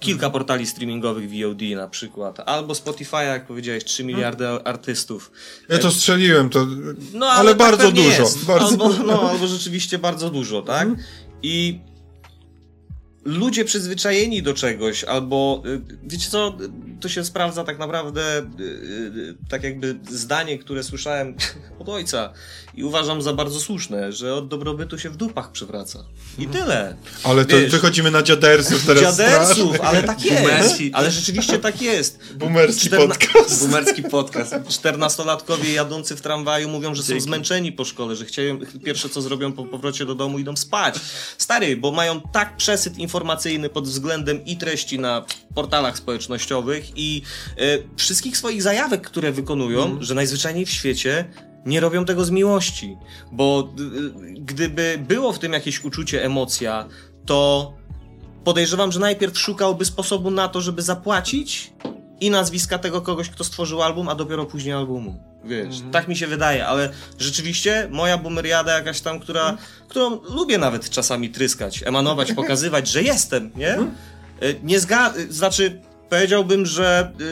Kilka 0.06 0.30
portali 0.30 0.68
streamingowych 0.68 1.30
VOD 1.30 1.62
na 1.76 1.88
przykład, 1.88 2.40
albo 2.46 2.76
Spotify, 2.76 3.16
jak 3.26 3.48
powiedziałeś, 3.48 3.84
3 3.84 4.04
Mhm. 4.04 4.18
miliardy 4.18 4.48
artystów. 4.48 5.32
Ja 5.70 5.78
to 5.78 5.92
strzeliłem, 5.92 6.50
to... 6.50 6.68
No, 7.14 7.26
ale, 7.28 7.50
tak 7.50 7.58
bardzo 7.58 7.92
dużo. 7.92 8.24
Bardzo... 8.48 8.70
Albo, 8.70 8.90
no, 8.90 9.30
albo 9.30 9.48
rzeczywiście 9.48 10.00
bardzo 10.00 10.30
dużo, 10.30 10.62
tak? 10.62 10.88
Mhm. 10.88 11.08
I 11.44 11.80
ludzie 13.26 13.66
przyzwyczajeni 13.66 14.44
do 14.44 14.54
czegoś, 14.54 15.04
albo 15.04 15.64
y, 15.66 15.82
wiecie 16.04 16.30
co, 16.30 16.58
to 17.02 17.10
się 17.10 17.26
sprawdza 17.26 17.64
tak 17.64 17.80
naprawdę 17.80 18.40
y, 18.40 18.64
y, 18.64 19.36
tak 19.50 19.64
jakby 19.64 19.96
zdanie, 20.10 20.58
które 20.60 20.84
słyszałem 20.84 21.36
od 21.80 21.90
ojca 21.90 22.34
i 22.76 22.84
uważam 22.84 23.22
za 23.22 23.34
bardzo 23.34 23.60
słuszne, 23.60 24.12
że 24.12 24.34
od 24.36 24.48
dobrobytu 24.48 24.98
się 25.00 25.10
w 25.10 25.18
dupach 25.18 25.52
przywraca. 25.52 26.06
I 26.38 26.48
tyle. 26.48 26.96
Ale 27.24 27.46
to 27.46 27.58
Wiesz, 27.58 27.72
wychodzimy 27.72 28.12
na 28.12 28.24
dziadersów 28.24 28.86
teraz. 28.86 29.02
Dziadersów, 29.04 29.76
strasznie. 29.76 29.82
ale 29.88 30.04
tak 30.04 30.26
jest. 30.26 30.76
Ale 30.94 31.12
rzeczywiście 31.12 31.60
tak 31.60 31.82
jest. 31.82 32.20
Boomerski 32.36 32.90
Czterna- 32.90 33.08
podcast. 33.08 33.60
Boomerski 33.62 34.04
podcast. 34.04 34.54
Czternastolatkowie 34.70 35.74
jadący 35.74 36.16
w 36.16 36.22
tramwaju 36.22 36.70
mówią, 36.70 36.96
że 36.96 37.04
są 37.04 37.08
Dzięki. 37.08 37.24
zmęczeni 37.24 37.72
po 37.72 37.86
szkole, 37.86 38.16
że 38.16 38.26
chciają, 38.26 38.60
pierwsze 38.86 39.10
co 39.10 39.22
zrobią 39.22 39.52
po 39.54 39.64
powrocie 39.66 40.06
do 40.06 40.16
domu 40.16 40.40
idą 40.40 40.56
spać. 40.56 40.96
Stary, 41.38 41.78
bo 41.78 41.92
mają 41.92 42.22
tak 42.22 42.58
przesyt 42.58 42.98
informacyjny 43.16 43.70
pod 43.70 43.88
względem 43.88 44.46
i 44.46 44.58
treści 44.58 45.00
na 45.00 45.26
portalach 45.54 45.98
społecznościowych 45.98 46.92
i 46.96 47.22
e, 47.58 47.78
wszystkich 47.96 48.38
swoich 48.38 48.62
zajawek, 48.62 49.02
które 49.02 49.32
wykonują, 49.32 49.98
że 50.02 50.16
najzwyczajniej 50.16 50.66
w 50.66 50.70
świecie 50.70 51.26
nie 51.66 51.80
robią 51.80 52.06
tego 52.06 52.26
z 52.26 52.32
miłości. 52.32 52.98
Bo 53.32 53.74
y, 53.80 54.34
gdyby 54.34 55.00
było 55.08 55.34
w 55.34 55.40
tym 55.40 55.54
jakieś 55.54 55.84
uczucie, 55.84 56.24
emocja, 56.26 56.88
to 57.26 57.74
podejrzewam, 58.44 58.92
że 58.92 59.00
najpierw 59.00 59.40
szukałby 59.40 59.86
sposobu 59.86 60.32
na 60.32 60.48
to, 60.48 60.62
żeby 60.62 60.82
zapłacić 60.82 61.74
i 62.20 62.30
nazwiska 62.30 62.78
tego 62.78 63.02
kogoś, 63.02 63.30
kto 63.30 63.44
stworzył 63.44 63.82
album, 63.84 64.10
a 64.10 64.16
dopiero 64.16 64.46
później 64.46 64.74
albumu. 64.74 65.16
Wiesz, 65.44 65.76
tak 65.92 66.08
mi 66.08 66.16
się 66.18 66.28
wydaje, 66.28 66.68
ale 66.68 66.90
rzeczywiście 67.20 67.88
moja 67.92 68.18
boomeriada 68.18 68.74
jakaś 68.78 69.02
tam, 69.02 69.20
która, 69.20 69.58
którą 69.88 70.22
lubię 70.24 70.58
nawet 70.58 70.90
czasami 70.90 71.30
tryskać, 71.30 71.84
emanować, 71.84 72.34
pokazywać, 72.42 72.88
że 72.88 73.04
jestem, 73.04 73.52
nie? 73.56 73.78
Y, 74.44 74.60
Nie 74.64 74.80
zga... 74.80 75.14
Znaczy, 75.30 75.82
powiedziałbym, 76.10 76.66
że 76.66 77.12
y, 77.22 77.24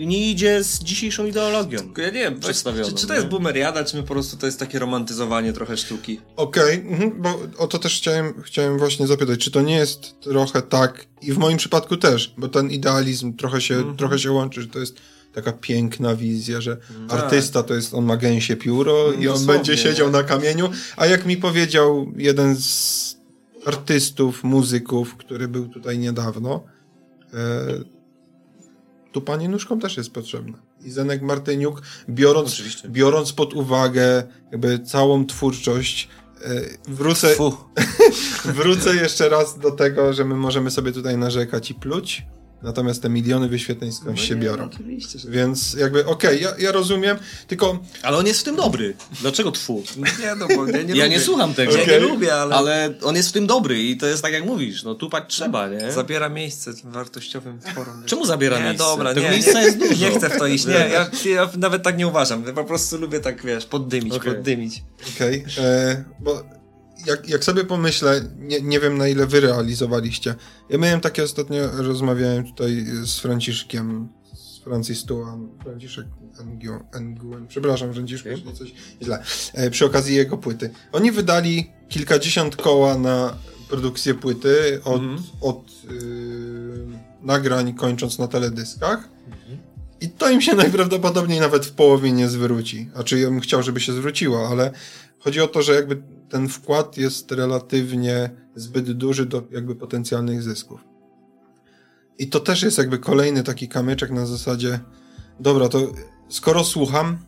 y, 0.00 0.06
nie 0.06 0.30
idzie 0.30 0.64
z 0.64 0.78
dzisiejszą 0.78 1.26
ideologią. 1.26 1.78
Ja 1.96 2.06
nie 2.06 2.12
wiem, 2.12 2.40
czy, 2.40 2.54
czy 2.96 3.06
to 3.06 3.14
jest 3.14 3.26
boomeriada, 3.26 3.84
czy 3.84 3.96
my 3.96 4.02
po 4.02 4.08
prostu 4.08 4.36
to 4.36 4.46
jest 4.46 4.58
takie 4.58 4.78
romantyzowanie 4.78 5.52
trochę 5.52 5.76
sztuki? 5.76 6.20
Okej, 6.36 6.74
mhm, 6.74 7.22
bo 7.22 7.40
o 7.58 7.66
to 7.66 7.78
też 7.78 7.96
chciałem, 7.98 8.42
chciałem 8.42 8.78
właśnie 8.78 9.06
zapytać, 9.06 9.40
czy 9.40 9.50
to 9.50 9.62
nie 9.62 9.76
jest 9.76 10.20
trochę 10.20 10.62
tak, 10.62 11.06
i 11.22 11.32
w 11.32 11.38
moim 11.38 11.58
przypadku 11.58 11.96
też, 11.96 12.34
bo 12.38 12.48
ten 12.48 12.70
idealizm 12.70 13.36
trochę 13.36 13.60
się, 13.60 13.74
Mhm. 13.74 13.96
trochę 13.96 14.18
się 14.18 14.32
łączy, 14.32 14.62
że 14.62 14.68
to 14.68 14.78
jest 14.78 14.96
taka 15.34 15.52
piękna 15.52 16.16
wizja, 16.16 16.60
że 16.60 16.76
Tak. 17.08 17.20
artysta 17.22 17.62
to 17.62 17.74
jest, 17.74 17.94
on 17.94 18.04
ma 18.04 18.16
gęsie 18.16 18.56
pióro 18.56 19.12
i 19.12 19.16
on 19.16 19.34
Dosłownie, 19.34 19.54
będzie 19.54 19.76
siedział 19.76 20.10
na 20.10 20.22
kamieniu, 20.22 20.70
a 20.96 21.06
jak 21.06 21.26
mi 21.26 21.36
powiedział 21.36 22.12
jeden 22.16 22.56
z 22.56 23.16
artystów, 23.66 24.44
muzyków, 24.44 25.16
który 25.16 25.48
był 25.48 25.68
tutaj 25.68 25.98
niedawno, 25.98 26.64
tu 29.12 29.20
pani 29.20 29.48
nóżką 29.48 29.78
też 29.78 29.96
jest 29.96 30.12
potrzebna. 30.12 30.58
I 30.84 30.90
Zenek 30.90 31.22
Martyniuk, 31.22 31.82
biorąc, 32.08 32.52
Oczywiście. 32.52 32.88
biorąc 32.88 33.32
pod 33.32 33.54
uwagę 33.54 34.22
jakby 34.52 34.78
całą 34.78 35.26
twórczość, 35.26 36.08
e, 36.44 36.60
wrócę, 36.88 37.34
wrócę 38.44 38.94
jeszcze 38.94 39.28
raz 39.28 39.58
do 39.58 39.70
tego, 39.70 40.12
że 40.12 40.24
my 40.24 40.34
możemy 40.34 40.70
sobie 40.70 40.92
tutaj 40.92 41.18
narzekać 41.18 41.70
i 41.70 41.74
pluć, 41.74 42.26
natomiast 42.62 43.02
te 43.02 43.08
miliony 43.08 43.48
wyświetleń 43.48 43.92
skądś 43.92 44.20
No 44.20 44.26
się 44.26 44.34
nie, 44.34 44.40
biorą. 44.40 44.64
Oczywiście, 44.64 45.18
że 45.18 45.30
Więc 45.30 45.74
jakby 45.74 46.06
okej, 46.06 46.42
ja, 46.42 46.52
ja 46.58 46.72
rozumiem, 46.72 47.16
tylko 47.46 47.78
Ale 48.02 48.16
on 48.16 48.26
jest 48.26 48.40
w 48.40 48.42
tym 48.42 48.56
dobry. 48.56 48.94
Dlaczego 49.20 49.52
twu? 49.52 49.82
Nie, 49.96 50.34
no 50.34 50.48
bo 50.56 50.66
ja 50.66 50.82
nie 50.82 50.94
ja 50.94 51.06
nie 51.06 51.20
słucham 51.20 51.54
tego. 51.54 51.76
Ja 51.76 51.86
nie 51.86 51.98
lubię, 51.98 52.34
ale, 52.34 52.54
Ale 52.54 52.94
on 53.02 53.16
jest 53.16 53.28
w 53.28 53.32
tym 53.32 53.46
dobry 53.46 53.82
i 53.82 53.96
to 53.96 54.06
jest 54.06 54.22
tak 54.22 54.32
jak 54.32 54.44
mówisz, 54.44 54.82
no 54.82 54.94
tupać 54.94 55.24
trzeba, 55.28 55.68
nie? 55.68 55.92
zabiera 55.92 56.28
miejsce 56.28 56.72
wartościowym 56.84 57.60
tworom. 57.60 58.02
Czemu 58.06 58.26
zabiera 58.26 58.58
nie, 58.58 58.64
miejsce? 58.64 58.84
dobra, 58.84 59.14
Tego 59.14 59.26
nie, 59.26 59.30
miejsca 59.32 59.58
nie, 59.60 59.64
jest 59.64 59.78
dużo. 59.78 59.94
Nie 59.94 60.10
chcę 60.10 60.30
w 60.30 60.38
to 60.38 60.46
iść, 60.46 60.66
nie, 60.66 60.72
ja, 60.72 61.10
ja 61.24 61.50
nawet 61.58 61.82
tak 61.82 61.98
nie 61.98 62.06
uważam. 62.06 62.44
Ja 62.46 62.52
po 62.52 62.64
prostu 62.64 62.98
lubię 62.98 63.20
tak, 63.20 63.42
wiesz, 63.44 63.66
poddymić, 63.66 64.14
Okej. 64.14 64.34
poddymić. 64.34 64.82
okej, 65.16 65.44
e, 65.58 66.04
bo 66.20 66.42
jak, 67.06 67.28
jak 67.28 67.44
sobie 67.44 67.64
pomyślę, 67.64 68.20
nie, 68.38 68.60
nie 68.60 68.80
wiem 68.80 68.98
na 68.98 69.08
ile 69.08 69.26
wy 69.26 69.40
realizowaliście. 69.40 70.34
Ja 70.70 70.78
miałem 70.78 71.00
takie 71.00 71.22
ostatnio, 71.22 71.82
rozmawiałem 71.82 72.44
tutaj 72.44 72.84
z 73.04 73.18
Franciszkiem 73.18 74.08
z 74.34 74.58
Francis 74.58 75.04
Tuan, 75.04 75.48
Franciszek 75.62 76.06
Nguyen, 77.00 77.46
przepraszam 77.48 77.92
Franciszku, 77.94 78.28
jeśli 78.28 78.52
coś 78.54 78.74
źle, 79.02 79.22
e, 79.54 79.70
przy 79.70 79.84
okazji 79.86 80.16
jego 80.16 80.38
płyty. 80.38 80.70
Oni 80.92 81.12
wydali 81.12 81.70
kilkadziesiąt 81.88 82.56
koła 82.56 82.98
na 82.98 83.36
produkcję 83.68 84.14
płyty 84.14 84.80
od, 84.84 85.02
Mhm. 85.02 85.22
od 85.40 85.70
y, 85.90 86.86
nagrań 87.22 87.74
kończąc 87.74 88.18
na 88.18 88.28
teledyskach. 88.28 89.08
I 90.00 90.08
to 90.08 90.30
im 90.30 90.40
się 90.40 90.54
najprawdopodobniej 90.62 91.40
nawet 91.40 91.66
w 91.66 91.72
połowie 91.72 92.12
nie 92.12 92.28
zwróci. 92.28 92.90
A 92.94 93.02
czy 93.02 93.18
ja 93.20 93.28
bym 93.30 93.40
chciał, 93.40 93.62
żeby 93.62 93.80
się 93.80 93.92
zwróciło, 93.92 94.48
ale 94.48 94.72
chodzi 95.24 95.40
o 95.40 95.48
to, 95.48 95.62
że 95.62 95.74
jakby 95.74 96.02
ten 96.28 96.48
wkład 96.48 96.96
jest 96.96 97.32
relatywnie 97.32 98.30
zbyt 98.54 98.92
duży 98.92 99.26
do 99.26 99.42
jakby 99.50 99.76
potencjalnych 99.76 100.42
zysków. 100.42 100.84
I 102.18 102.28
to 102.28 102.40
też 102.40 102.62
jest 102.62 102.78
jakby 102.78 102.98
kolejny 102.98 103.42
taki 103.42 103.68
kamyczek 103.68 104.10
na 104.10 104.26
zasadzie, 104.26 104.80
dobra, 105.40 105.68
to 105.68 105.92
skoro 106.28 106.64
słucham, 106.64 107.18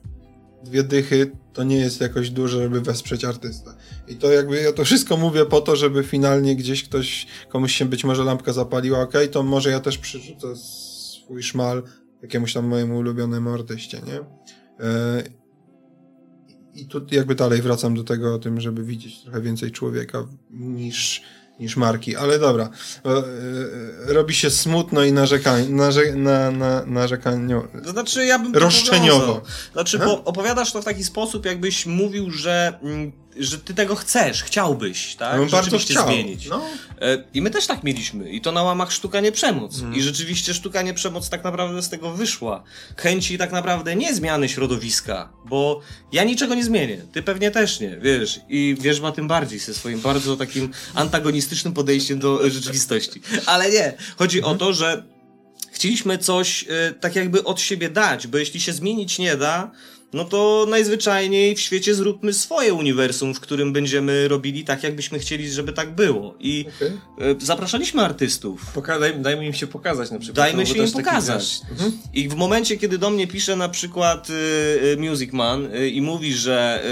dwie 0.65 0.83
dychy 0.83 1.31
to 1.53 1.65
nie 1.65 1.77
jest 1.77 2.01
jakoś 2.01 2.31
duże, 2.31 2.63
żeby 2.63 2.81
wesprzeć 2.81 3.25
artystę. 3.25 3.71
I 4.09 4.17
to 4.17 4.33
jakby 4.33 4.63
ja 4.63 4.73
to 4.73 4.85
wszystko 4.85 5.17
mówię 5.17 5.47
po 5.47 5.61
to, 5.61 5.77
żeby 5.77 6.03
finalnie 6.03 6.57
gdzieś 6.57 6.85
ktoś, 6.85 7.27
komuś 7.49 7.75
się 7.75 7.85
być 7.85 8.05
może 8.05 8.25
lampka 8.25 8.53
zapaliła, 8.53 9.01
okej, 9.01 9.29
to 9.29 9.43
może 9.43 9.71
ja 9.71 9.81
też 9.81 9.99
przerzucę 9.99 10.57
swój 10.57 11.43
szmal 11.43 11.83
jakiemuś 12.23 12.53
tam 12.53 12.67
mojemu 12.67 12.99
ulubionemu 12.99 13.51
artyście, 13.51 14.01
nie? 14.07 14.21
E, 14.87 15.44
I 16.75 16.87
tu 16.87 17.07
jakby 17.11 17.35
dalej 17.35 17.63
wracam 17.63 17.95
do 17.95 18.05
tego 18.05 18.35
o 18.35 18.39
tym, 18.39 18.61
żeby 18.61 18.85
widzieć 18.85 19.21
trochę 19.23 19.41
więcej 19.41 19.71
człowieka 19.71 20.27
niż, 20.51 21.23
niż 21.61 21.77
marki. 21.77 22.17
Ale 22.17 22.39
dobra, 22.39 22.71
e, 23.05 23.09
e, 23.09 23.23
robi 24.13 24.35
się 24.35 24.51
smutno 24.51 25.05
i 25.05 25.13
narzekań, 25.13 25.69
narze, 25.69 26.15
na, 26.15 26.51
na, 26.51 26.87
narzekaniu. 26.87 27.63
To 27.85 27.91
znaczy, 27.91 28.27
ja 28.27 28.39
bym 28.39 28.55
Roszczeniowo. 28.55 29.21
powiązał. 29.21 29.41
Znaczy, 29.73 30.05
opowiadasz 30.25 30.73
to 30.73 30.83
w 30.83 30.85
taki 30.85 31.05
sposób, 31.05 31.47
jakbyś 31.47 31.87
mówił, 31.87 32.31
że, 32.31 32.79
mm, 32.83 33.13
że 33.39 33.59
ty 33.59 33.75
tego 33.75 33.95
chcesz, 33.97 34.43
chciałbyś, 34.43 35.15
tak? 35.15 35.41
Bardzo 35.41 35.57
Rzeczywiście 35.63 35.95
chciał. 35.95 36.07
zmienić. 36.07 36.47
No. 36.49 36.65
E, 37.01 37.25
I 37.35 37.43
my 37.43 37.51
też 37.51 37.67
tak 37.67 37.85
mieliśmy. 37.85 38.31
I 38.31 38.41
to 38.41 38.53
na 38.53 38.63
łamach 38.63 38.93
sztuka 38.93 39.21
nie 39.21 39.33
przemoc. 39.33 39.75
Mhm. 39.75 39.95
I 39.95 40.03
rzeczywiście 40.03 40.55
sztuka 40.55 40.83
nie 40.83 40.95
przemoc 40.95 41.29
tak 41.29 41.45
naprawdę 41.45 41.83
z 41.83 41.89
tego 41.89 42.11
wyszła. 42.13 42.63
Chęci 42.97 43.39
tak 43.39 43.53
naprawdę 43.53 43.97
nie 43.97 44.15
zmiany 44.15 44.49
środowiska, 44.49 45.33
bo 45.47 45.81
ja 46.13 46.25
niczego 46.25 46.55
nie 46.55 46.65
zmienię. 46.65 46.99
Ty 47.13 47.23
pewnie 47.23 47.51
też 47.51 47.81
nie, 47.81 47.97
wiesz. 47.97 48.41
I 48.49 48.77
wiesz 48.81 49.01
ma 49.01 49.13
tym 49.13 49.29
bardziej 49.29 49.59
ze 49.59 49.75
swoim 49.75 50.01
bardzo 50.01 50.37
takim 50.37 50.71
antagonistycznym 50.95 51.73
podejściem 51.75 52.19
do 52.19 52.51
rzeczywistości. 52.51 53.21
Ale 53.47 53.71
nie. 53.71 53.93
Chodzi 54.17 54.39
Mhm. 54.39 54.57
o 54.57 54.59
to, 54.59 54.73
że 54.73 55.05
chcieliśmy 55.73 56.19
coś 56.19 56.65
e, 56.69 56.93
tak 57.01 57.17
jakby 57.17 57.45
od 57.45 57.61
siebie 57.61 57.89
dać, 57.91 58.27
bo 58.27 58.39
jeśli 58.39 58.61
się 58.61 58.73
zmienić 58.73 59.19
nie 59.19 59.37
da, 59.37 59.71
no 60.15 60.25
to 60.25 60.67
najzwyczajniej 60.69 61.55
w 61.55 61.61
świecie 61.61 61.95
zróbmy 61.95 62.33
swoje 62.33 62.75
uniwersum, 62.75 63.35
w 63.35 63.41
którym 63.41 63.73
będziemy 63.73 64.29
robili 64.29 64.65
tak, 64.65 64.83
jakbyśmy 64.83 65.19
chcieli, 65.19 65.51
żeby 65.51 65.73
tak 65.73 65.95
było. 65.95 66.35
I 66.41 66.65
Okej. 66.77 66.89
e, 66.89 67.35
zapraszaliśmy 67.39 68.03
artystów. 68.03 68.73
Poka- 68.75 69.01
daj, 69.01 69.21
dajmy 69.21 69.47
im 69.47 69.55
się 69.55 69.67
pokazać 69.67 70.11
na 70.11 70.19
przykład. 70.19 70.37
Dajmy 70.37 70.65
to 70.67 70.75
się 70.75 70.85
im 70.85 70.93
pokazać. 70.93 71.61
wiesz, 71.71 71.91
I 72.13 72.29
w 72.29 72.35
momencie, 72.35 72.77
kiedy 72.77 72.99
do 72.99 73.11
mnie 73.11 73.27
pisze 73.27 73.57
na 73.57 73.69
przykład 73.69 74.29
y, 74.31 74.97
Music 74.99 75.33
Man 75.33 75.75
y, 75.75 75.89
i 75.91 76.03
mówi, 76.03 76.35
że 76.35 76.85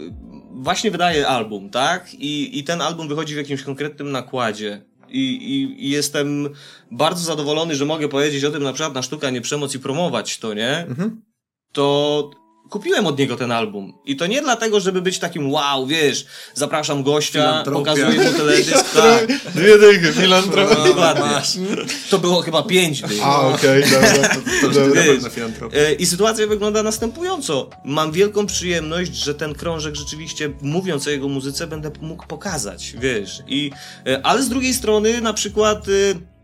y, 0.00 0.26
właśnie 0.62 0.90
wydaje 0.90 1.28
album, 1.28 1.70
tak? 1.70 2.14
I, 2.14 2.58
I 2.58 2.64
ten 2.64 2.80
album 2.80 3.08
wychodzi 3.08 3.34
w 3.34 3.36
jakimś 3.36 3.62
konkretnym 3.62 4.10
nakładzie. 4.12 4.84
I, 5.08 5.20
i, 5.20 5.86
I 5.86 5.90
jestem 5.90 6.48
bardzo 6.90 7.24
zadowolony, 7.24 7.74
że 7.74 7.84
mogę 7.84 8.08
powiedzieć 8.08 8.44
o 8.44 8.50
tym 8.50 8.62
na 8.62 8.72
przykład 8.72 8.94
na 8.94 9.02
sztuka 9.02 9.30
nie 9.30 9.40
przemoc 9.40 9.74
i 9.74 9.78
promować 9.78 10.38
to, 10.38 10.54
nie? 10.54 10.78
Mhm. 10.78 11.22
To 11.72 12.30
kupiłem 12.70 13.06
od 13.06 13.18
niego 13.18 13.36
ten 13.36 13.52
album. 13.52 13.92
I 14.04 14.16
to 14.16 14.26
nie 14.26 14.42
dlatego, 14.42 14.80
żeby 14.80 15.02
być 15.02 15.18
takim 15.18 15.52
wow, 15.52 15.86
wiesz, 15.86 16.26
zapraszam 16.54 17.02
gościa, 17.02 17.62
pokazuję 17.64 18.20
mu 18.20 18.32
teledysk, 18.38 18.94
tak. 18.94 19.26
Dwie 19.54 19.78
dychy, 19.78 20.12
filantropia. 20.12 20.74
No, 20.78 20.86
Dokładnie. 20.86 21.42
To 22.10 22.18
było 22.18 22.42
chyba 22.42 22.62
pięć 22.62 23.02
dych. 23.02 23.22
A, 23.22 23.40
okej, 23.40 23.82
dobra. 23.82 24.28
To 24.60 24.68
dobra. 24.68 25.02
ty 25.02 25.18
na 25.18 25.30
filantropię. 25.30 25.88
E, 25.88 25.92
I 25.92 26.06
sytuacja 26.06 26.46
wygląda 26.46 26.82
następująco. 26.82 27.70
Mam 27.84 28.12
wielką 28.12 28.46
przyjemność, 28.46 29.14
że 29.14 29.34
ten 29.34 29.54
krążek 29.54 29.94
rzeczywiście, 29.94 30.50
mówiąc 30.60 31.06
o 31.06 31.10
jego 31.10 31.28
muzyce, 31.28 31.66
będę 31.66 31.90
mógł 32.00 32.26
pokazać, 32.26 32.94
wiesz. 32.98 33.42
I, 33.46 33.70
e, 34.06 34.26
ale 34.26 34.42
z 34.42 34.48
drugiej 34.48 34.74
strony, 34.74 35.20
na 35.20 35.32
przykład 35.32 35.88
e, 35.88 36.35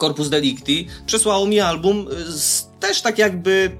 Corpus 0.00 0.28
Delicti 0.28 0.86
przesłało 1.06 1.46
mi 1.46 1.60
album 1.60 2.06
e, 2.28 2.32
z, 2.32 2.68
też 2.80 3.00
tak 3.00 3.18
jakby 3.18 3.70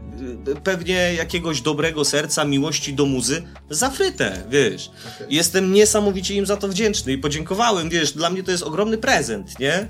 e, 0.56 0.61
pewnie 0.61 1.14
jakiegoś 1.14 1.61
dobrego 1.61 2.04
serca, 2.04 2.44
miłości 2.44 2.94
do 2.94 3.06
muzy, 3.06 3.42
zafryte, 3.70 4.42
wiesz. 4.50 4.90
Okej. 5.16 5.26
Jestem 5.37 5.72
niesamowicie 5.72 6.35
im 6.35 6.46
za 6.46 6.56
to 6.56 6.68
wdzięczny 6.68 7.12
i 7.12 7.18
podziękowałem, 7.18 7.90
wiesz, 7.90 8.12
dla 8.12 8.30
mnie 8.30 8.42
to 8.42 8.50
jest 8.50 8.62
ogromny 8.62 8.98
prezent, 8.98 9.59
nie? 9.59 9.74
E, 9.74 9.87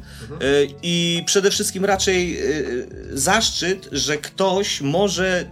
I 0.82 1.22
przede 1.26 1.50
wszystkim 1.50 1.84
raczej 1.84 2.40
zaszczyt, 3.12 3.88
że 3.92 4.16
ktoś 4.16 4.80
może 4.80 5.44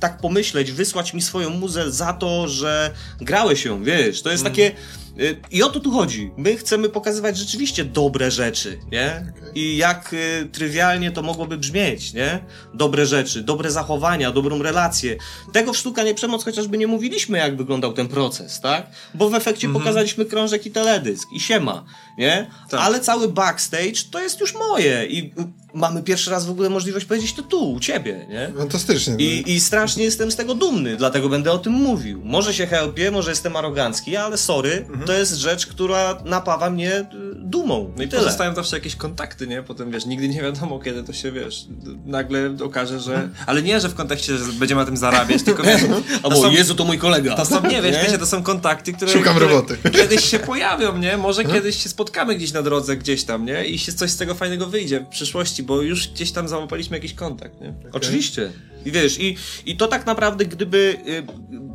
tak 0.00 0.18
pomyśleć, 0.20 0.72
wysłać 0.72 1.14
mi 1.14 1.22
swoją 1.22 1.50
muzę 1.50 1.92
za 1.92 2.12
to, 2.12 2.48
że 2.48 2.90
grałeś 3.20 3.64
ją, 3.64 3.84
wiesz, 3.84 4.22
to 4.22 4.30
jest 4.30 4.44
takie... 4.44 4.72
e, 5.18 5.22
I 5.50 5.62
o 5.62 5.68
to 5.68 5.80
tu 5.80 5.90
chodzi. 5.90 6.30
My 6.36 6.56
chcemy 6.56 6.88
pokazywać 6.88 7.36
rzeczywiście 7.38 7.84
dobre 7.84 8.30
rzeczy, 8.30 8.78
nie? 8.92 9.24
Okej. 9.38 9.58
I 9.58 9.76
jak 9.76 10.14
e, 10.14 10.44
trywialnie 10.44 11.10
to 11.10 11.22
mogłoby 11.22 11.58
brzmieć, 11.58 12.12
nie? 12.12 12.44
Dobre 12.74 13.06
rzeczy, 13.06 13.42
dobre 13.42 13.70
zachowania, 13.70 14.32
dobrą 14.32 14.62
relację. 14.62 15.16
Tego 15.52 15.72
w 15.72 15.76
Sztuka 15.76 16.02
Nie 16.02 16.14
Przemoc 16.14 16.44
chociażby 16.44 16.78
nie 16.78 16.86
mówiliśmy, 16.86 17.38
jak 17.38 17.56
wyglądał 17.56 17.92
ten 17.92 18.08
proces, 18.08 18.60
tak? 18.60 18.86
Bo 19.14 19.30
w 19.30 19.34
efekcie 19.34 19.68
pokazaliśmy 19.68 20.24
krążek 20.24 20.66
i 20.66 20.70
teledysk 20.70 21.28
i 21.32 21.40
siema, 21.40 21.84
nie? 22.18 22.50
Tak. 22.70 22.80
Ale 22.80 23.00
cały 23.00 23.28
backstage 23.28 24.04
to 24.10 24.20
jest 24.20 24.40
już 24.40 24.54
moje 24.54 25.06
i 25.06 25.18
y, 25.18 25.32
mamy 25.74 26.02
pierwszy 26.02 26.30
raz 26.30 26.46
w 26.46 26.50
ogóle 26.50 26.70
możliwość 26.70 27.06
powiedzieć 27.06 27.32
to 27.32 27.42
tu, 27.42 27.72
u 27.72 27.80
ciebie, 27.80 28.26
nie? 28.28 28.52
Fantastycznie. 28.58 29.14
I, 29.18 29.52
I 29.52 29.60
strasznie 29.60 30.04
jestem 30.04 30.30
z 30.30 30.36
tego 30.36 30.54
dumny, 30.54 30.96
dlatego 30.96 31.28
będę 31.28 31.52
o 31.52 31.58
tym 31.58 31.72
mówił. 31.72 32.20
Może 32.24 32.54
się 32.54 32.66
helpię, 32.66 33.10
może 33.10 33.30
jestem 33.30 33.56
arogancki, 33.56 34.16
ale 34.16 34.38
sorry, 34.38 34.86
to 35.08 35.12
jest 35.12 35.34
rzecz, 35.34 35.66
która 35.66 36.18
napawa 36.24 36.70
mnie 36.70 37.00
y, 37.00 37.04
dumą. 37.34 37.92
No 37.96 38.02
i 38.02 38.08
Tyle. 38.08 38.22
pozostają 38.22 38.54
zawsze 38.54 38.76
jakieś 38.76 38.96
kontakty, 38.96 39.46
nie? 39.46 39.62
Potem 39.62 39.90
wiesz, 39.90 40.06
nigdy 40.06 40.28
nie 40.28 40.42
wiadomo, 40.42 40.78
kiedy 40.78 41.04
to 41.04 41.12
się 41.12 41.32
wiesz, 41.32 41.66
nagle 42.06 42.56
okaże, 42.64 43.00
że. 43.00 43.28
Ale 43.46 43.62
nie, 43.62 43.80
że 43.80 43.88
w 43.88 43.94
kontekście, 43.94 44.38
że 44.38 44.44
będziemy 44.52 44.80
na 44.80 44.86
tym 44.86 44.96
zarabiać, 44.96 45.42
tylko 45.42 45.62
wiesz. 45.62 45.80
Albo, 46.22 46.42
są- 46.42 46.50
Jezu, 46.50 46.74
to 46.74 46.84
mój 46.84 46.98
kolega. 46.98 47.36
To 47.36 47.44
są, 47.44 47.62
nie 47.62 47.82
wiesz, 47.82 47.96
Nie? 47.96 48.02
wiecie, 48.02 48.18
to 48.18 48.26
są 48.26 48.42
kontakty, 48.42 48.92
które, 48.92 49.12
Szukam 49.12 49.36
które 49.36 49.50
roboty. 49.52 49.78
kiedyś 50.00 50.24
się 50.24 50.38
pojawią, 50.38 50.98
nie? 50.98 51.16
Może 51.16 51.44
kiedyś 51.44 51.82
się 51.82 51.88
spotkamy 51.88 52.34
gdzieś 52.34 52.52
na 52.52 52.62
drodze, 52.62 52.96
gdzieś 52.96 53.24
tam, 53.24 53.46
nie? 53.46 53.64
I 53.64 53.78
się 53.78 53.92
coś 53.92 54.10
z 54.10 54.16
tego 54.16 54.34
fajnego 54.34 54.66
wyjdzie 54.66 55.00
w 55.00 55.06
przyszłości, 55.06 55.62
bo 55.62 55.82
już 55.82 56.08
gdzieś 56.08 56.32
tam 56.32 56.48
załapaliśmy 56.48 56.96
jakiś 56.96 57.14
kontakt, 57.14 57.60
nie? 57.60 57.74
Oczywiście. 57.92 58.52
I 58.88 58.92
wiesz, 58.92 59.20
i, 59.20 59.36
i 59.66 59.76
to 59.76 59.86
tak 59.86 60.06
naprawdę, 60.06 60.44
gdyby 60.44 60.96
y, 61.06 61.26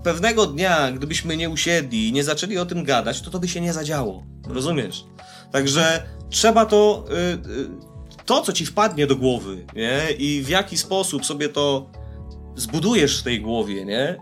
pewnego 0.04 0.46
dnia, 0.46 0.92
gdybyśmy 0.92 1.38
nie 1.38 1.50
usiedli 1.50 2.08
i 2.08 2.14
nie 2.14 2.24
zaczęli 2.24 2.58
o 2.58 2.66
tym 2.66 2.84
gadać, 2.84 3.22
to 3.22 3.32
to 3.32 3.40
by 3.40 3.48
się 3.48 3.62
nie 3.62 3.74
zadziało. 3.74 4.24
Rozumiesz? 4.48 5.06
Także 5.52 6.04
trzeba 6.30 6.66
to, 6.66 7.06
y, 7.10 7.14
y, 7.50 7.68
to 8.26 8.42
co 8.42 8.54
ci 8.54 8.66
wpadnie 8.66 9.08
do 9.08 9.16
głowy, 9.16 9.66
nie? 9.76 10.02
I 10.18 10.42
w 10.42 10.50
jaki 10.50 10.78
sposób 10.78 11.26
sobie 11.26 11.50
to 11.50 11.92
zbudujesz 12.56 13.20
w 13.20 13.24
tej 13.24 13.42
głowie, 13.42 13.86
nie? 13.86 14.18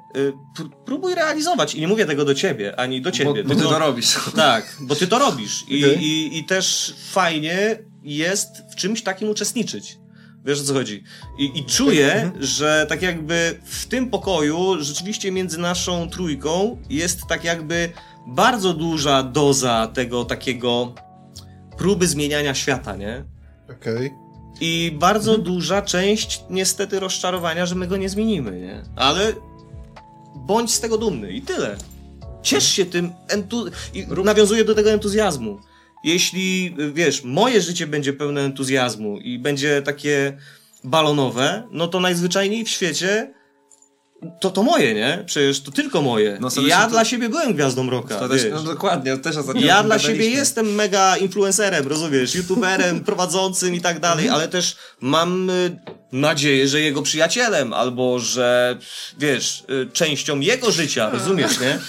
Pr- 0.58 0.70
próbuj 0.86 1.16
realizować. 1.16 1.76
I 1.76 1.82
nie 1.82 1.88
mówię 1.88 2.06
tego 2.06 2.26
do 2.26 2.36
ciebie, 2.36 2.80
ani 2.80 3.02
do 3.02 3.12
ciebie. 3.12 3.44
Bo, 3.44 3.44
bo 3.44 3.56
ty 3.56 3.62
tylko- 3.62 3.74
to 3.74 3.80
robisz. 3.80 4.16
tak, 4.36 4.78
bo 4.82 4.96
ty 4.96 5.08
to 5.08 5.20
robisz 5.20 5.64
i, 5.68 5.86
Okej. 5.86 6.04
i, 6.04 6.38
i 6.38 6.46
też 6.46 6.94
fajnie 7.12 7.78
jest 8.04 8.50
w 8.72 8.76
czymś 8.76 9.04
takim 9.04 9.30
uczestniczyć. 9.30 9.98
Wiesz 10.46 10.62
o 10.62 10.64
co 10.64 10.74
chodzi? 10.74 11.04
I, 11.38 11.60
i 11.60 11.66
czuję, 11.66 12.32
że 12.40 12.86
tak 12.90 13.02
jakby 13.02 13.60
w 13.64 13.86
tym 13.86 14.10
pokoju 14.10 14.76
rzeczywiście 14.80 15.32
między 15.32 15.58
naszą 15.58 16.10
trójką 16.10 16.78
jest 16.90 17.28
tak 17.30 17.44
jakby 17.44 17.90
bardzo 18.28 18.74
duża 18.74 19.24
doza 19.24 19.88
tego 19.94 20.26
takiego 20.26 20.94
próby 21.78 22.08
zmieniania 22.08 22.56
świata, 22.56 22.96
nie? 22.96 23.26
Okej. 23.72 24.14
I 24.62 24.98
bardzo 25.00 25.38
duża 25.38 25.82
część 25.82 26.44
niestety 26.50 27.00
rozczarowania, 27.00 27.66
że 27.66 27.76
my 27.76 27.88
go 27.88 27.98
nie 27.98 28.10
zmienimy, 28.10 28.60
nie? 28.60 28.84
Ale 28.96 29.34
bądź 30.36 30.74
z 30.74 30.80
tego 30.80 30.98
dumny 30.98 31.32
i 31.32 31.42
tyle. 31.42 31.76
Ciesz 32.42 32.68
się 32.68 32.86
tym, 32.86 33.12
entu... 33.28 33.66
i 33.94 34.08
nawiązuję 34.24 34.66
do 34.66 34.76
tego 34.76 34.92
entuzjazmu. 34.92 35.60
Jeśli, 36.04 36.76
wiesz, 36.94 37.24
moje 37.24 37.62
życie 37.62 37.88
będzie 37.88 38.14
pełne 38.14 38.42
entuzjazmu 38.42 39.20
i 39.20 39.40
będzie 39.40 39.82
takie 39.82 40.38
balonowe, 40.84 41.64
no 41.72 41.88
to 41.88 42.00
najzwyczajniej 42.00 42.66
w 42.66 42.70
świecie 42.70 43.34
to 44.40 44.52
to 44.52 44.64
moje, 44.64 44.94
nie? 44.94 45.24
Przecież 45.26 45.62
to 45.62 45.72
tylko 45.72 46.02
moje. 46.02 46.38
No, 46.42 46.50
ja 46.68 46.84
to- 46.84 46.90
dla 46.90 47.06
siebie 47.06 47.30
byłem 47.30 47.54
gwiazdą 47.54 47.90
rocka, 47.90 48.20
To 48.20 48.30
też, 48.30 48.42
no 48.52 48.64
dokładnie, 48.64 49.18
też 49.18 49.38
ostatnio 49.38 49.66
Ja 49.66 49.84
dla 49.84 50.00
siebie 50.00 50.30
jestem 50.30 50.76
mega 50.76 51.18
influencerem, 51.18 51.88
rozumiesz, 51.88 52.36
youtuberem, 52.36 53.00
prowadzącym 53.10 53.76
i 53.76 53.82
tak 53.82 54.00
dalej, 54.00 54.30
ale 54.30 54.48
też 54.48 54.76
mam 55.00 55.50
y, 55.50 55.80
nadzieję, 56.12 56.68
że 56.68 56.82
jego 56.82 57.02
przyjacielem, 57.02 57.74
albo 57.74 58.20
że, 58.20 58.78
wiesz, 59.20 59.64
y, 59.70 59.90
częścią 59.94 60.40
jego 60.40 60.72
życia, 60.72 61.10
rozumiesz, 61.10 61.60
nie? 61.60 61.80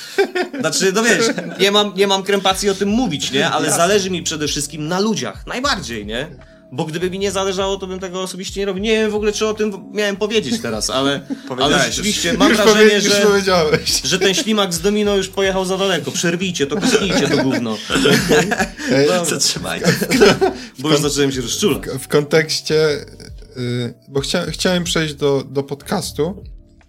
Znaczy, 0.61 0.93
no 0.95 1.03
wiesz, 1.03 1.27
nie 1.61 1.71
mam, 1.71 1.95
nie 1.97 2.07
mam 2.07 2.23
krępacji 2.23 2.71
o 2.71 2.75
tym 2.75 2.89
mówić, 2.89 3.31
nie? 3.33 3.51
Ale 3.51 3.71
zależy 3.71 4.11
mi 4.11 4.23
przede 4.23 4.49
wszystkim 4.49 4.89
na 4.89 5.01
ludziach, 5.01 5.47
najbardziej, 5.47 6.07
nie? 6.07 6.29
Bo 6.73 6.85
gdyby 6.85 7.11
mi 7.11 7.19
nie 7.19 7.31
zależało, 7.31 7.77
to 7.77 7.87
bym 7.87 8.01
tego 8.01 8.23
osobiście 8.23 8.61
nie 8.61 8.67
robił. 8.67 8.83
Nie 8.83 8.93
wiem 8.93 9.11
w 9.11 9.15
ogóle, 9.15 9.33
czy 9.33 9.47
o 9.47 9.55
tym 9.55 9.73
miałem 9.93 10.17
powiedzieć 10.17 10.63
teraz, 10.63 10.91
ale, 10.91 11.21
ale 11.59 11.79
rzeczywiście 11.87 12.33
mam 12.33 12.55
wrażenie, 12.55 13.01
że 13.01 13.27
że 14.05 14.19
ten 14.19 14.35
ślimak 14.35 14.75
z 14.75 14.81
domino 14.81 15.17
już 15.17 15.29
pojechał 15.29 15.65
za 15.65 15.79
daleko. 15.79 16.11
Przerwijcie 16.11 16.67
to, 16.67 16.77
kusknijcie 16.77 17.29
to 17.29 17.43
gówno. 17.43 17.77
Ej, 18.93 19.09
Zatrzymajcie. 19.27 19.87
Bo 20.79 20.91
już 20.91 21.01
zacząłem 21.01 21.33
się 21.33 21.41
rozczulać. 21.41 21.83
w 22.01 22.09
kontekście, 22.09 23.07
y, 23.57 23.95
bo 24.09 24.21
chcia, 24.21 24.51
chciałem 24.51 24.85
przejść 24.85 25.15
do, 25.15 25.45
do 25.51 25.63
podcastu. 25.63 26.45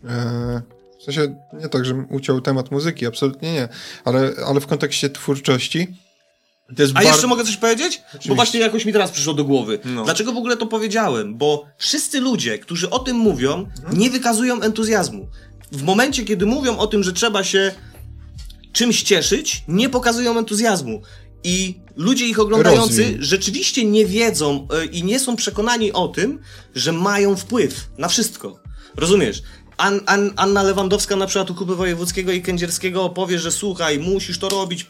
E, 0.06 0.62
w 1.00 1.04
sensie, 1.04 1.36
nie 1.54 1.70
tak, 1.70 1.86
że 1.86 2.06
uciął 2.10 2.42
temat 2.42 2.72
muzyki, 2.72 3.06
absolutnie 3.06 3.54
nie, 3.54 3.68
ale, 4.06 4.32
ale 4.46 4.60
w 4.60 4.68
kontekście 4.68 5.10
twórczości. 5.10 5.88
A 6.70 6.94
bar- 6.94 7.04
jeszcze 7.06 7.28
mogę 7.28 7.44
coś 7.46 7.58
powiedzieć? 7.58 8.02
Bo 8.26 8.36
właśnie 8.36 8.60
jakoś 8.60 8.86
mi 8.86 8.94
teraz 8.94 9.12
przyszło 9.12 9.34
do 9.34 9.44
głowy. 9.44 9.80
No. 9.86 10.04
Dlaczego 10.04 10.34
w 10.34 10.38
ogóle 10.38 10.58
to 10.58 10.66
powiedziałem? 10.66 11.38
Bo 11.38 11.66
wszyscy 11.78 12.20
ludzie, 12.20 12.60
którzy 12.60 12.90
o 12.90 13.00
tym 13.00 13.18
mówią, 13.18 13.68
nie 13.94 14.10
wykazują 14.10 14.62
entuzjazmu. 14.62 15.28
W 15.72 15.84
momencie, 15.84 16.24
kiedy 16.24 16.46
mówią 16.46 16.78
o 16.78 16.88
tym, 16.88 17.04
że 17.04 17.14
trzeba 17.14 17.44
się 17.44 17.72
czymś 18.72 19.04
cieszyć, 19.04 19.64
nie 19.68 19.90
pokazują 19.90 20.38
entuzjazmu. 20.38 21.02
I 21.44 21.82
ludzie 21.96 22.26
ich 22.26 22.40
oglądający 22.40 23.04
Rozwij. 23.04 23.18
rzeczywiście 23.20 23.86
nie 23.86 24.06
wiedzą 24.06 24.68
y, 24.84 24.86
i 24.86 25.04
nie 25.04 25.20
są 25.20 25.36
przekonani 25.36 25.94
o 25.94 26.08
tym, 26.08 26.40
że 26.76 26.92
mają 26.92 27.36
wpływ 27.36 27.90
na 27.98 28.08
wszystko. 28.08 28.60
Rozumiesz? 28.96 29.42
An, 29.78 30.02
An, 30.06 30.32
Anna 30.36 30.64
Lewandowska 30.64 31.16
na 31.16 31.28
przykład 31.28 31.52
u 31.52 31.56
Kupy 31.56 31.76
Wojewódzkiego 31.76 32.32
i 32.32 32.42
Kędzierskiego 32.42 33.10
powie, 33.10 33.40
że 33.40 33.52
słuchaj, 33.52 34.00
musisz 34.00 34.40
to 34.40 34.50
robić, 34.50 34.88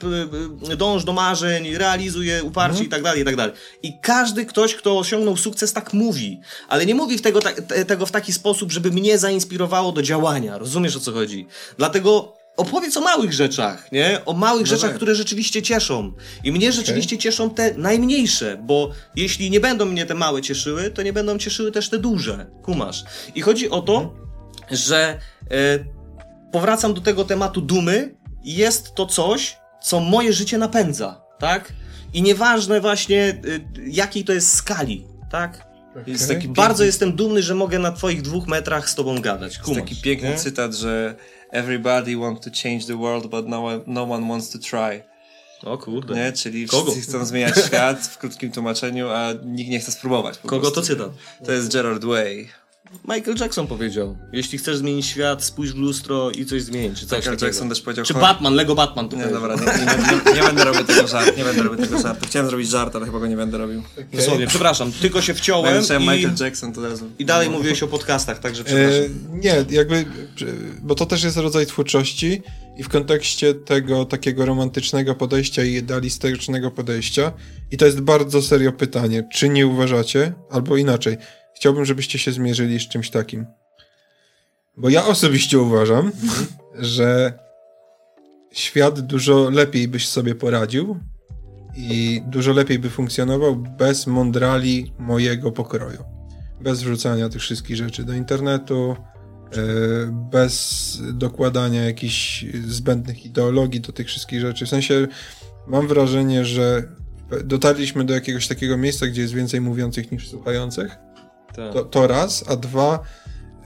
dąż 0.77 1.03
do 1.03 1.13
marzeń, 1.13 1.77
realizuj 1.77 2.27
je 2.27 2.43
uparcie 2.43 2.84
i 2.84 2.89
tak 2.89 3.03
dalej, 3.03 3.21
i 3.21 3.25
tak 3.25 3.36
dalej. 3.36 3.53
I 3.84 3.99
każdy 4.01 4.45
ktoś, 4.45 4.75
kto 4.75 4.99
osiągnął 4.99 5.38
sukces 5.38 5.73
tak 5.73 5.93
mówi, 5.93 6.39
ale 6.69 6.86
nie 6.86 6.95
mówi 6.95 7.17
w 7.17 7.21
tego, 7.21 7.41
te, 7.41 7.86
tego 7.86 8.05
w 8.05 8.11
taki 8.11 8.34
sposób, 8.34 8.71
żeby 8.71 8.91
mnie 8.91 9.17
zainspirowało 9.17 9.91
do 9.91 10.01
działania. 10.01 10.57
Rozumiesz 10.57 10.95
o 10.95 10.99
co 10.99 11.11
chodzi? 11.11 11.47
Dlatego 11.77 12.34
opowiedz 12.57 12.97
o 12.97 13.01
małych 13.01 13.34
rzeczach, 13.34 13.91
nie? 13.91 14.21
O 14.25 14.34
małych 14.34 14.67
rzeczach, 14.67 14.89
tak. 14.89 14.95
które 14.95 15.15
rzeczywiście 15.15 15.61
cieszą. 15.61 16.13
I 16.43 16.51
mnie 16.51 16.71
rzeczywiście 16.71 17.17
cieszą 17.17 17.49
te 17.49 17.73
najmniejsze, 17.77 18.57
bo 18.63 18.89
jeśli 19.15 19.51
nie 19.51 19.59
będą 19.59 19.86
mnie 19.86 20.05
te 20.05 20.13
małe 20.13 20.41
cieszyły, 20.41 20.91
to 20.91 21.01
nie 21.01 21.13
będą 21.13 21.38
cieszyły 21.38 21.71
też 21.71 21.89
te 21.89 21.99
duże. 21.99 22.45
Kumasz. 22.63 23.03
I 23.36 23.41
chodzi 23.41 23.69
o 23.69 23.81
to, 23.81 24.22
że 24.76 25.19
e, 25.51 25.80
powracam 26.51 26.93
do 26.93 27.01
tego 27.01 27.26
tematu 27.26 27.61
dumy. 27.61 28.15
Jest 28.43 28.95
to 28.95 29.05
coś, 29.05 29.57
co 29.82 29.99
moje 29.99 30.34
życie 30.34 30.57
napędza, 30.57 31.21
tak? 31.39 31.74
I 32.13 32.21
nieważne 32.21 32.82
właśnie 32.82 33.38
y, 33.45 33.61
jakiej 33.88 34.24
to 34.24 34.34
jest 34.34 34.55
skali, 34.55 35.07
tak? 35.32 35.67
Jest 36.07 36.24
Okej. 36.26 36.36
taki, 36.36 36.47
bardzo 36.47 36.84
jestem 36.84 37.15
dumny, 37.15 37.43
że 37.43 37.55
mogę 37.55 37.80
na 37.80 37.91
twoich 37.91 38.21
dwóch 38.21 38.47
metrach 38.47 38.89
z 38.89 38.95
tobą 38.95 39.21
gadać. 39.21 39.53
Jest 39.53 39.65
Kumasz, 39.65 39.84
taki 39.84 39.95
piękny 39.95 40.30
nie? 40.30 40.36
cytat, 40.36 40.74
że 40.74 41.15
everybody 41.51 42.17
wants 42.17 42.41
to 42.41 42.51
change 42.63 42.86
the 42.86 42.97
world, 42.97 43.28
but 43.28 43.47
no 43.47 43.65
one, 43.65 43.80
no 43.88 44.03
one 44.03 44.28
wants 44.28 44.49
to 44.49 44.59
try. 44.59 45.03
O 45.65 45.78
kurde. 45.78 46.15
Nie? 46.15 46.32
Czyli 46.32 46.67
Kogo? 46.67 46.91
wszyscy 46.91 47.09
chcą 47.09 47.26
zmieniać 47.26 47.55
świat 47.67 48.07
w 48.07 48.17
krótkim 48.17 48.51
tłumaczeniu, 48.51 49.09
a 49.09 49.34
nikt 49.45 49.69
nie 49.69 49.80
chce 49.80 49.91
spróbować. 49.91 50.38
Kogo 50.38 50.67
to 50.67 50.74
prostu. 50.74 50.93
cytat? 50.93 51.09
To 51.45 51.51
jest 51.51 51.74
Gerard 51.74 52.05
Way. 52.05 52.49
Michael 53.15 53.37
Jackson 53.39 53.67
powiedział, 53.67 54.17
jeśli 54.33 54.57
chcesz 54.57 54.77
zmienić 54.77 55.05
świat, 55.05 55.43
spójrz 55.43 55.73
w 55.73 55.77
lustro 55.77 56.31
i 56.31 56.45
coś 56.45 56.61
zmień, 56.61 56.95
czy 56.95 57.05
coś 57.05 57.19
Michael 57.19 57.23
takiego. 57.23 57.45
Jackson 57.45 57.69
też 57.69 57.81
powiedział... 57.81 58.05
Czy 58.05 58.13
"Cho- 58.13 58.21
Batman, 58.21 58.53
Lego 58.53 58.75
Batman 58.75 59.09
to 59.09 59.15
Nie, 59.17 59.23
powiedział. 59.23 59.41
dobra, 59.49 59.73
nie, 59.75 59.79
nie, 59.85 59.85
nie, 59.85 60.35
nie 60.35 60.47
będę 60.47 60.63
robił 60.63 60.83
tego 60.83 61.07
żartu, 61.07 61.37
nie 61.37 61.43
będę 61.43 61.63
robił 61.63 61.85
tego 61.85 61.99
żartu. 62.01 62.25
Chciałem 62.27 62.47
zrobić 62.49 62.69
żart, 62.69 62.95
ale 62.95 63.05
chyba 63.05 63.19
go 63.19 63.27
nie 63.27 63.35
będę 63.37 63.57
robił. 63.57 63.83
Dosłownie, 64.13 64.47
przepraszam, 64.47 64.91
tylko 64.91 65.21
się 65.21 65.33
wciąłem 65.33 65.83
i, 65.83 65.99
Michael 65.99 66.35
Jackson, 66.39 66.73
to 66.73 66.81
od 66.81 66.87
razu... 66.87 67.05
i 67.19 67.25
dalej 67.25 67.49
mówiłeś 67.49 67.83
o 67.83 67.87
podcastach, 67.87 68.39
także 68.39 68.61
E, 68.61 68.65
przepraszam. 68.65 69.39
nie, 69.39 69.65
jakby, 69.75 69.95
e, 69.95 70.05
bo 70.81 70.95
to 70.95 71.05
też 71.05 71.23
jest 71.23 71.37
rodzaj 71.37 71.65
twórczości 71.65 72.41
i 72.77 72.83
w 72.83 72.89
kontekście 72.89 73.53
tego 73.53 74.05
takiego 74.05 74.45
romantycznego 74.45 75.15
podejścia 75.15 75.63
i 75.63 75.73
idealistycznego 75.73 76.71
podejścia 76.71 77.31
i 77.71 77.77
to 77.77 77.85
jest 77.85 78.01
bardzo 78.01 78.41
serio 78.41 78.71
pytanie, 78.71 79.27
czy 79.33 79.49
nie 79.49 79.67
uważacie, 79.67 80.33
albo 80.51 80.77
inaczej, 80.77 81.17
chciałbym, 81.56 81.86
żebyście 81.86 82.20
się 82.20 82.32
zmierzyli 82.32 82.80
z 82.80 82.88
czymś 82.88 83.10
takim. 83.10 83.45
Bo 84.78 84.89
ja 84.89 85.06
osobiście 85.06 85.60
uważam, 85.60 86.12
że 86.80 87.39
świat 88.51 88.99
dużo 88.99 89.49
lepiej 89.49 89.88
byś 89.88 90.08
sobie 90.08 90.36
poradził 90.36 90.99
i 91.76 92.22
dużo 92.28 92.54
lepiej 92.54 92.80
by 92.80 92.89
funkcjonował 92.89 93.56
bez 93.56 94.08
mądrali 94.08 94.93
mojego 94.99 95.51
pokroju. 95.51 96.04
Bez 96.62 96.84
wrzucania 96.84 97.30
tych 97.30 97.41
wszystkich 97.41 97.76
rzeczy 97.76 98.04
do 98.04 98.14
internetu, 98.14 98.95
e, 98.95 99.56
bez 100.32 101.01
dokładania 101.14 101.84
jakichś 101.84 102.45
zbędnych 102.68 103.26
ideologii 103.26 103.82
do 103.82 103.91
tych 103.91 104.08
wszystkich 104.08 104.41
rzeczy. 104.41 104.66
W 104.66 104.70
sensie 104.70 105.08
mam 105.68 105.88
wrażenie, 105.88 106.45
że 106.45 106.84
dotarliśmy 107.43 108.04
do 108.04 108.14
jakiegoś 108.14 108.47
takiego 108.47 108.78
miejsca, 108.78 109.08
gdzie 109.08 109.22
jest 109.22 109.34
więcej 109.34 109.62
mówiących 109.62 110.12
niż 110.12 110.30
słuchających. 110.30 110.97
Tak. 111.56 111.74
To, 111.74 111.84
to 111.84 112.08
raz, 112.08 112.43
a 112.47 112.56
dwa, 112.56 112.99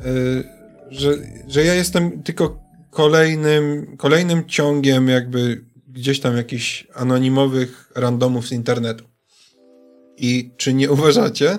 y, 0.06 0.44
że, 0.90 1.14
że 1.48 1.64
ja 1.64 1.74
jestem 1.74 2.24
tylko 2.24 2.60
kolejnym, 2.90 3.98
kolejnym 3.98 4.46
ciągiem 4.46 5.08
jakby 5.08 5.66
gdzieś 5.88 6.20
tam 6.20 6.38
jakichś 6.38 6.88
anonimowych 6.94 7.92
randomów 7.96 8.48
z 8.48 8.52
internetu. 8.52 9.06
I 10.18 10.52
czy 10.58 10.74
nie 10.74 10.92
uważacie, 10.92 11.58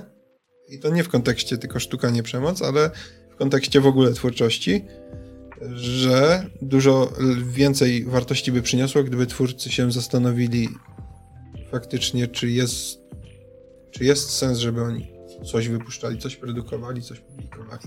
i 0.68 0.78
to 0.78 0.90
nie 0.90 1.04
w 1.04 1.08
kontekście 1.08 1.58
tylko 1.58 1.80
sztuka, 1.80 2.10
nie 2.10 2.22
przemoc, 2.22 2.62
ale 2.62 2.90
w 3.30 3.36
kontekście 3.36 3.80
w 3.80 3.86
ogóle 3.86 4.12
twórczości, 4.12 4.84
że 5.74 6.46
dużo 6.62 7.12
więcej 7.42 8.04
wartości 8.04 8.52
by 8.52 8.62
przyniosło, 8.62 9.04
gdyby 9.04 9.26
twórcy 9.26 9.70
się 9.70 9.92
zastanowili 9.92 10.68
faktycznie, 11.70 12.28
czy 12.28 12.50
jest, 12.50 12.98
czy 13.90 14.04
jest 14.04 14.30
sens, 14.30 14.58
żeby 14.58 14.82
oni 14.82 15.17
coś 15.46 15.68
wypuszczali, 15.68 16.18
coś 16.18 16.36
produkowali, 16.36 17.02
coś 17.02 17.20
publikowali. 17.20 17.82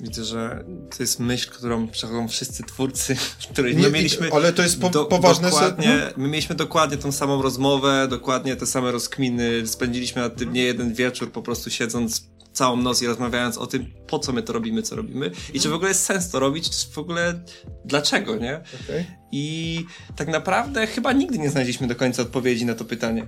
Widzę, 0.00 0.24
że 0.24 0.64
to 0.96 1.02
jest 1.02 1.20
myśl, 1.20 1.50
którą 1.50 1.88
przechodzą 1.88 2.28
wszyscy 2.28 2.62
twórcy, 2.62 3.16
której 3.52 3.76
Nie, 3.76 3.82
my 3.82 3.90
mieliśmy. 3.90 4.32
ale 4.32 4.52
to 4.52 4.62
jest 4.62 4.80
po, 4.80 4.90
poważne 5.04 5.50
dokładnie, 5.50 5.84
se- 5.86 6.12
My 6.16 6.28
mieliśmy 6.28 6.54
dokładnie 6.54 6.96
tą 6.96 7.12
samą 7.12 7.42
rozmowę, 7.42 8.06
dokładnie 8.10 8.56
te 8.56 8.66
same 8.66 8.92
rozkminy. 8.92 9.66
Spędziliśmy 9.66 10.22
nad 10.22 10.36
tym 10.36 10.52
nie 10.52 10.62
jeden 10.62 10.94
wieczór, 10.94 11.32
po 11.32 11.42
prostu 11.42 11.70
siedząc 11.70 12.26
całą 12.52 12.76
noc 12.76 13.02
i 13.02 13.06
rozmawiając 13.06 13.58
o 13.58 13.66
tym, 13.66 13.86
po 14.06 14.18
co 14.18 14.32
my 14.32 14.42
to 14.42 14.52
robimy, 14.52 14.82
co 14.82 14.96
robimy 14.96 15.30
i 15.54 15.60
czy 15.60 15.68
w 15.68 15.72
ogóle 15.74 15.88
jest 15.88 16.04
sens 16.04 16.30
to 16.30 16.40
robić, 16.40 16.70
czy 16.70 16.92
w 16.92 16.98
ogóle 16.98 17.40
dlaczego, 17.84 18.36
nie? 18.36 18.60
Okej. 18.84 19.06
I 19.32 19.84
tak 20.16 20.28
naprawdę 20.28 20.86
chyba 20.86 21.12
nigdy 21.12 21.38
nie 21.38 21.50
znaleźliśmy 21.50 21.86
do 21.86 21.94
końca 21.94 22.22
odpowiedzi 22.22 22.64
na 22.66 22.74
to 22.74 22.84
pytanie. 22.84 23.26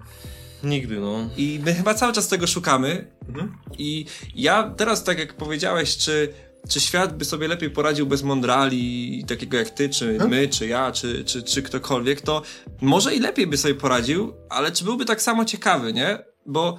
Nigdy, 0.63 1.01
no. 1.01 1.31
I 1.37 1.61
my 1.65 1.75
chyba 1.75 1.95
cały 1.95 2.13
czas 2.13 2.29
tego 2.29 2.47
szukamy. 2.47 3.07
Mhm. 3.29 3.57
I 3.79 4.07
ja 4.35 4.75
teraz, 4.77 5.05
tak 5.05 5.19
jak 5.19 5.35
powiedziałeś, 5.35 5.97
czy, 5.97 6.33
czy 6.69 6.81
świat 6.81 7.17
by 7.17 7.25
sobie 7.25 7.49
lepiej 7.49 7.71
poradził 7.71 8.07
bez 8.07 8.23
mądrali, 8.23 9.25
takiego 9.29 9.57
jak 9.57 9.71
ty, 9.71 9.89
czy 9.89 10.05
Hmm? 10.19 10.29
my, 10.31 10.49
czy 10.49 10.67
ja, 10.67 10.93
czy, 10.93 11.25
czy, 11.25 11.43
czy 11.43 11.63
ktokolwiek, 11.63 12.21
to 12.21 12.43
może 12.81 13.15
i 13.15 13.21
lepiej 13.21 13.47
by 13.47 13.57
sobie 13.57 13.75
poradził, 13.75 14.35
ale 14.51 14.73
czy 14.73 14.85
byłby 14.85 15.05
tak 15.05 15.23
samo 15.23 15.45
ciekawy, 15.45 15.93
nie? 15.93 16.19
Bo 16.47 16.79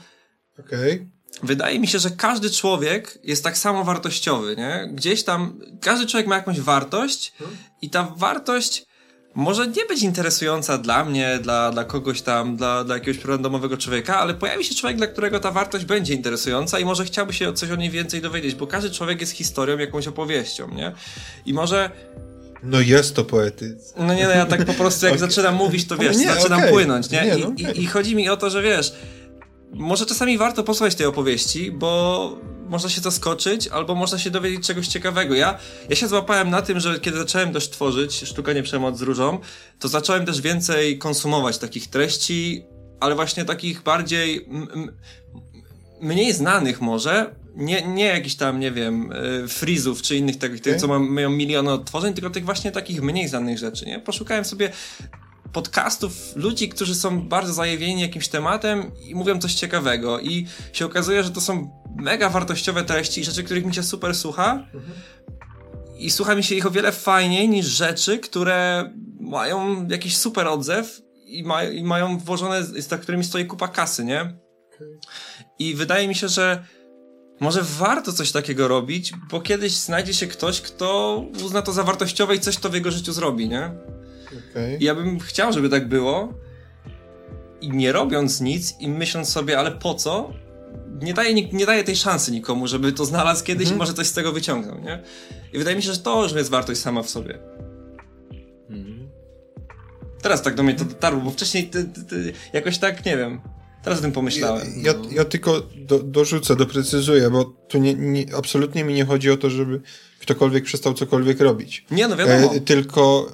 Okej. 0.59 1.07
wydaje 1.43 1.80
mi 1.80 1.88
się, 1.88 1.99
że 1.99 2.09
każdy 2.09 2.49
człowiek 2.49 3.19
jest 3.23 3.43
tak 3.43 3.57
samo 3.57 3.84
wartościowy, 3.84 4.55
nie? 4.55 4.89
Gdzieś 4.93 5.23
tam, 5.23 5.59
każdy 5.82 6.05
człowiek 6.05 6.27
ma 6.27 6.36
jakąś 6.36 6.59
wartość 6.59 7.34
i 7.82 7.89
ta 7.89 8.13
wartość 8.17 8.86
może 9.36 9.67
nie 9.67 9.86
być 9.86 10.01
interesująca 10.03 10.77
dla 10.77 11.05
mnie, 11.05 11.39
dla, 11.41 11.71
dla 11.71 11.84
kogoś 11.84 12.21
tam, 12.21 12.55
dla, 12.57 12.84
dla 12.84 12.95
jakiegoś 12.95 13.25
randomowego 13.25 13.77
człowieka, 13.77 14.19
ale 14.19 14.34
pojawi 14.34 14.63
się 14.63 14.75
człowiek, 14.75 14.97
dla 14.97 15.07
którego 15.07 15.39
ta 15.39 15.51
wartość 15.51 15.86
będzie 15.86 16.13
interesująca 16.13 16.80
i 16.80 16.86
może 16.86 17.05
chciałby 17.05 17.34
się 17.34 17.53
coś 17.53 17.71
o 17.71 17.75
niej 17.75 17.89
więcej 17.89 18.21
dowiedzieć, 18.21 18.55
bo 18.55 18.67
każdy 18.67 18.89
człowiek 18.91 19.21
jest 19.21 19.34
historią, 19.34 19.77
jakąś 19.77 20.07
opowieścią, 20.07 20.67
nie? 20.75 20.91
I 21.45 21.53
może, 21.53 21.89
No 22.63 22.82
jest 22.82 23.15
to 23.15 23.23
poetyc. 23.25 23.93
no 23.97 24.13
nie, 24.13 24.23
no 24.23 24.30
ja 24.30 24.45
tak 24.45 24.65
po 24.65 24.73
prostu 24.73 25.05
jak 25.05 25.15
Okej. 25.15 25.30
zaczynam 25.30 25.55
mówić, 25.55 25.88
to 25.88 25.97
wiesz, 25.97 26.17
Nie, 26.17 26.34
zaczynam 26.34 26.59
okej. 26.59 26.71
płynąć, 26.71 27.09
nie? 27.09 27.21
Nie, 27.21 27.38
I, 27.38 27.41
no 27.41 27.53
i, 27.57 27.65
okej. 27.65 27.84
I 27.84 27.88
chodzi 27.88 28.15
mi 28.15 28.30
o 28.30 28.38
to, 28.38 28.49
że 28.49 28.61
wiesz, 28.61 28.93
może 29.73 30.05
czasami 30.05 30.38
warto 30.38 30.63
posłuchać 30.63 30.95
tej 30.95 31.05
opowieści, 31.05 31.71
bo 31.71 32.36
można 32.70 32.89
się 32.89 33.01
zaskoczyć, 33.01 33.67
albo 33.67 33.95
można 33.95 34.17
się 34.17 34.32
dowiedzieć 34.32 34.67
czegoś 34.67 34.88
ciekawego. 34.88 35.36
Ja, 35.36 35.59
ja 35.89 35.95
się 35.95 36.07
złapałem 36.07 36.49
na 36.49 36.61
tym, 36.61 36.80
że 36.80 36.99
kiedy 36.99 37.17
zacząłem 37.17 37.53
też 37.53 37.70
tworzyć 37.70 38.13
sztuka 38.13 38.53
nie 38.53 38.63
przemoc 38.63 38.97
z 38.97 39.01
różą, 39.01 39.39
to 39.80 39.88
zacząłem 39.88 40.26
też 40.26 40.41
więcej 40.41 40.97
konsumować 40.97 41.57
takich 41.57 41.88
treści, 41.88 42.63
ale 42.99 43.15
właśnie 43.15 43.45
takich 43.45 43.84
bardziej 43.84 44.49
mniej 46.01 46.34
znanych 46.34 46.82
może, 46.82 47.36
nie, 47.55 47.88
nie 47.88 48.05
jakichś 48.05 48.36
tam, 48.36 48.59
nie 48.59 48.72
wiem, 48.72 49.11
y, 49.11 49.47
frizów 49.47 50.01
czy 50.01 50.15
innych 50.15 50.38
takich, 50.38 50.61
tych, 50.61 50.74
Okej. 50.74 50.82
co 50.82 50.99
mają 50.99 51.30
miliony 51.30 51.72
odtworzeń, 51.72 52.13
tylko 52.13 52.30
tych 52.30 52.45
właśnie 52.45 52.72
takich 52.72 53.01
mniej 53.01 53.28
znanych 53.28 53.57
rzeczy, 53.57 53.86
nie? 53.86 53.99
Poszukałem 53.99 54.45
sobie 54.45 54.72
podcastów 55.54 56.36
ludzi, 56.36 56.70
którzy 56.70 56.95
są 56.95 57.22
bardzo 57.22 57.54
zajawieni 57.54 58.02
jakimś 58.02 58.28
tematem 58.28 58.91
i 59.02 59.16
mówią 59.16 59.39
coś 59.39 59.54
ciekawego 59.54 60.20
i 60.20 60.47
się 60.74 60.86
okazuje, 60.86 61.24
że 61.24 61.32
to 61.32 61.41
są 61.41 61.84
mega 61.95 62.30
wartościowe 62.30 62.84
treści 62.84 63.22
i 63.22 63.24
rzeczy, 63.24 63.43
których 63.43 63.66
mi 63.66 63.76
się 63.76 63.84
super 63.84 64.16
słucha 64.16 64.66
i 66.00 66.12
słucha 66.12 66.36
mi 66.36 66.43
się 66.43 66.56
ich 66.56 66.66
o 66.66 66.72
wiele 66.72 66.91
fajniej 66.91 67.50
niż 67.50 67.66
rzeczy, 67.66 68.20
które 68.20 68.89
mają 69.20 69.88
jakiś 69.88 70.18
super 70.18 70.47
odzew 70.47 71.02
i, 71.26 71.43
ma, 71.43 71.64
i 71.64 71.84
mają 71.84 72.18
włożone, 72.18 72.64
za 72.64 72.97
którymi 72.97 73.24
stoi 73.24 73.45
kupa 73.45 73.68
kasy, 73.68 74.06
nie? 74.06 74.34
I 75.60 75.76
wydaje 75.76 76.08
mi 76.08 76.16
się, 76.16 76.28
że 76.28 76.64
może 77.39 77.62
warto 77.64 78.14
coś 78.14 78.32
takiego 78.32 78.68
robić, 78.68 79.14
bo 79.32 79.41
kiedyś 79.41 79.74
znajdzie 79.74 80.14
się 80.14 80.28
ktoś, 80.28 80.62
kto 80.62 81.18
uzna 81.45 81.62
to 81.62 81.72
za 81.72 81.84
wartościowe 81.84 82.36
i 82.36 82.39
coś 82.39 82.58
to 82.58 82.70
w 82.70 82.74
jego 82.74 82.91
życiu 82.91 83.14
zrobi, 83.14 83.50
nie? 83.50 83.72
Okej. 84.51 84.82
I 84.82 84.86
ja 84.86 84.95
bym 84.95 85.19
chciał, 85.19 85.53
żeby 85.53 85.69
tak 85.69 85.88
było. 85.88 86.34
I 87.61 87.69
nie 87.69 87.91
robiąc 87.91 88.41
nic 88.41 88.75
i 88.80 88.89
myśląc 88.89 89.30
sobie, 89.30 89.59
ale 89.59 89.71
po 89.71 89.93
co? 89.93 90.34
Nie 91.01 91.13
daje, 91.13 91.34
nie 91.34 91.65
daje 91.65 91.84
tej 91.84 91.95
szansy 91.95 92.32
nikomu, 92.32 92.67
żeby 92.67 92.91
to 92.91 93.05
znalazł 93.05 93.43
kiedyś 93.43 93.63
Mhm. 93.63 93.75
i 93.75 93.80
może 93.80 93.93
coś 93.93 94.07
z 94.07 94.13
tego 94.13 94.32
wyciągnął, 94.32 94.80
nie? 94.82 95.03
I 95.53 95.57
wydaje 95.57 95.75
mi 95.75 95.84
się, 95.84 95.93
że 95.93 95.99
to 95.99 96.23
już 96.23 96.34
jest 96.34 96.49
wartość 96.49 96.82
sama 96.82 97.03
w 97.03 97.09
sobie. 97.09 97.39
Mhm. 98.69 99.09
Teraz 100.21 100.41
tak 100.41 100.55
do 100.55 100.63
mnie 100.63 100.73
to 100.73 100.86
dotarło, 100.86 101.21
bo 101.21 101.32
wcześniej 101.32 101.67
ty, 101.67 101.84
ty, 101.86 102.03
ty, 102.03 102.34
jakoś 102.53 102.77
tak, 102.77 103.05
nie 103.05 103.17
wiem. 103.17 103.41
Teraz 103.84 103.99
o 103.99 104.01
tym 104.01 104.11
pomyślałem. 104.11 104.67
Ja, 104.77 104.91
ja, 104.91 104.99
ja 105.11 105.25
tylko 105.25 105.61
do, 105.75 105.99
dorzucę, 105.99 106.55
doprecyzuję, 106.55 107.30
bo 107.30 107.45
tu 107.45 107.77
nie, 107.77 107.93
nie, 107.93 108.25
absolutnie 108.38 108.84
mi 108.84 108.93
nie 108.93 109.05
chodzi 109.05 109.32
o 109.32 109.38
to, 109.38 109.49
żeby 109.49 109.82
ktokolwiek 110.21 110.63
przestał 110.63 110.93
cokolwiek 110.93 111.39
robić. 111.39 111.86
Nie, 111.91 112.07
no 112.07 112.17
wiadomo. 112.17 112.53
E, 112.55 112.59
tylko 112.59 113.32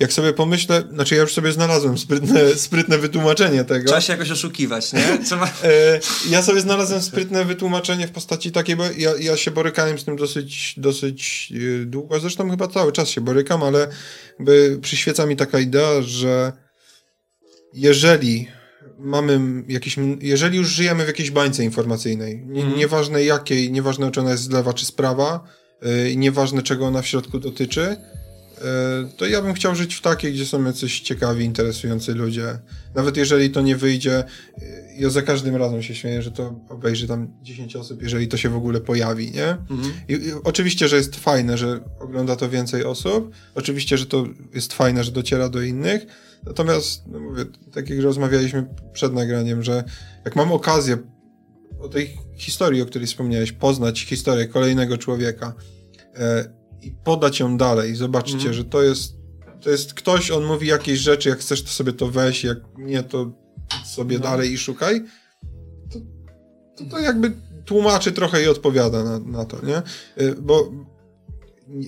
jak 0.00 0.12
sobie 0.12 0.32
pomyślę, 0.32 0.82
znaczy 0.92 1.14
ja 1.14 1.20
już 1.20 1.32
sobie 1.32 1.52
znalazłem 1.52 1.98
sprytne, 1.98 2.54
sprytne 2.66 2.98
wytłumaczenie 2.98 3.64
tego. 3.64 3.86
Trzeba 3.86 4.00
się 4.00 4.12
jakoś 4.12 4.30
oszukiwać, 4.30 4.92
nie? 4.92 5.18
Trzeba... 5.24 5.46
E, 5.46 6.00
ja 6.30 6.42
sobie 6.42 6.60
znalazłem 6.60 7.02
sprytne 7.02 7.44
wytłumaczenie 7.44 8.06
w 8.06 8.10
postaci 8.10 8.52
takiej, 8.52 8.76
bo 8.76 8.84
ja, 8.98 9.10
ja 9.20 9.36
się 9.36 9.50
borykałem 9.50 9.98
z 9.98 10.04
tym 10.04 10.16
dosyć, 10.16 10.74
dosyć 10.76 11.52
e, 11.82 11.86
długo, 11.86 12.20
zresztą 12.20 12.50
chyba 12.50 12.68
cały 12.68 12.92
czas 12.92 13.08
się 13.08 13.20
borykam, 13.20 13.62
ale 13.62 13.88
przyświeca 14.82 15.26
mi 15.26 15.36
taka 15.36 15.58
idea, 15.58 16.02
że 16.02 16.52
jeżeli 17.72 18.48
mamy 18.98 19.40
jakiś, 19.68 19.96
jeżeli 20.20 20.58
już 20.58 20.68
żyjemy 20.68 21.04
w 21.04 21.06
jakiejś 21.06 21.30
bańce 21.30 21.64
informacyjnej, 21.64 22.42
nie, 22.46 22.60
Mhm. 22.62 22.78
nieważne 22.78 23.24
jakiej, 23.24 23.72
nieważne 23.72 24.10
czy 24.10 24.20
ona 24.20 24.30
jest 24.30 24.42
z 24.42 24.50
lewa 24.50 24.72
czy 24.72 24.86
z 24.86 24.92
prawa, 24.92 25.44
i 26.10 26.16
nieważne 26.18 26.62
czego 26.62 26.86
ona 26.86 27.02
w 27.02 27.06
środku 27.06 27.38
dotyczy, 27.38 27.96
to 29.16 29.26
ja 29.26 29.42
bym 29.42 29.54
chciał 29.54 29.74
żyć 29.74 29.94
w 29.94 30.00
takiej, 30.00 30.32
gdzie 30.32 30.46
są 30.46 30.64
jacyś 30.64 31.00
ciekawi, 31.00 31.44
interesujący 31.44 32.14
ludzie. 32.14 32.58
Nawet 32.94 33.16
jeżeli 33.16 33.50
to 33.50 33.60
nie 33.60 33.76
wyjdzie, 33.76 34.18
e, 34.18 34.24
ja 34.98 35.10
za 35.10 35.22
każdym 35.22 35.56
razem 35.56 35.82
się 35.82 35.94
śmieję, 35.94 36.22
że 36.22 36.30
to 36.30 36.60
obejrzy 36.68 37.08
tam 37.08 37.28
10 37.42 37.76
osób, 37.76 38.02
jeżeli 38.02 38.28
to 38.28 38.36
się 38.36 38.48
w 38.48 38.56
ogóle 38.56 38.80
pojawi, 38.80 39.30
nie? 39.30 39.48
Mhm. 39.48 39.92
I, 40.08 40.12
I 40.12 40.32
oczywiście, 40.44 40.88
że 40.88 40.96
jest 40.96 41.16
fajne, 41.16 41.58
że 41.58 41.80
ogląda 42.00 42.36
to 42.36 42.48
więcej 42.48 42.84
osób. 42.84 43.34
Oczywiście, 43.54 43.98
że 43.98 44.06
to 44.06 44.26
jest 44.54 44.72
fajne, 44.72 45.04
że 45.04 45.12
dociera 45.12 45.48
do 45.48 45.62
innych. 45.62 46.06
Natomiast, 46.46 47.02
no 47.06 47.20
mówię, 47.20 47.44
tak 47.72 47.90
jak 47.90 48.00
rozmawialiśmy 48.00 48.66
przed 48.92 49.14
nagraniem, 49.14 49.62
że 49.62 49.84
jak 50.24 50.36
mam 50.36 50.52
okazję 50.52 50.98
o 51.80 51.88
tej 51.88 52.18
historii, 52.36 52.82
o 52.82 52.86
której 52.86 53.06
wspomniałeś, 53.06 53.52
poznać 53.52 54.00
historię 54.00 54.48
kolejnego 54.48 54.98
człowieka 54.98 55.54
e, 56.14 56.56
i 56.82 56.90
podać 57.04 57.40
ją 57.40 57.56
dalej, 57.56 57.96
zobaczcie, 57.96 58.34
Mhm. 58.36 58.54
że 58.54 58.64
to 58.64 58.82
jest, 58.82 59.16
to 59.60 59.70
jest 59.70 59.94
ktoś, 59.94 60.30
on 60.30 60.44
mówi 60.44 60.66
jakieś 60.66 60.98
rzeczy, 60.98 61.28
jak 61.28 61.38
chcesz, 61.38 61.62
to 61.62 61.68
sobie 61.68 61.92
to 61.92 62.06
weź, 62.10 62.44
jak 62.44 62.58
nie, 62.78 63.02
to 63.02 63.32
sobie 63.84 64.16
No. 64.16 64.22
dalej 64.22 64.52
i 64.52 64.58
szukaj. 64.58 65.04
To, 65.92 65.98
to, 66.84 66.90
to 66.90 66.98
jakby 66.98 67.32
tłumaczy 67.64 68.12
trochę 68.12 68.42
i 68.44 68.48
odpowiada 68.48 69.04
na, 69.04 69.18
na 69.18 69.44
to, 69.44 69.66
nie? 69.66 69.82
Y, 70.24 70.34
Bo 70.42 70.72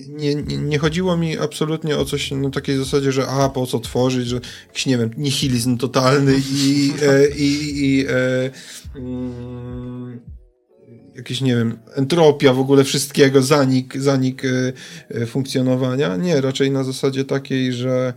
nie, 0.07 0.35
nie, 0.35 0.57
nie 0.57 0.79
chodziło 0.79 1.17
mi 1.17 1.37
absolutnie 1.37 1.97
o 1.97 2.05
coś 2.05 2.31
na 2.31 2.49
takiej 2.49 2.77
zasadzie, 2.77 3.11
że 3.11 3.27
a, 3.27 3.49
po 3.49 3.65
co 3.65 3.79
tworzyć, 3.79 4.27
że 4.27 4.39
jakiś, 4.67 4.85
nie 4.85 4.97
wiem, 4.97 5.11
nihilizm 5.17 5.77
totalny 5.77 6.35
i, 6.53 6.93
e, 7.09 7.29
i, 7.29 7.79
i 7.85 8.05
e, 8.07 8.51
mm, 8.95 10.19
jakiś, 11.19 11.41
nie 11.41 11.55
wiem, 11.55 11.79
entropia 11.95 12.53
w 12.53 12.59
ogóle 12.59 12.83
wszystkiego, 12.83 13.41
zanik, 13.41 13.97
zanik 13.97 14.45
e, 14.45 14.73
e, 15.09 15.25
funkcjonowania. 15.25 16.15
Nie, 16.15 16.41
raczej 16.41 16.71
na 16.71 16.83
zasadzie 16.83 17.25
takiej, 17.25 17.73
że 17.73 18.13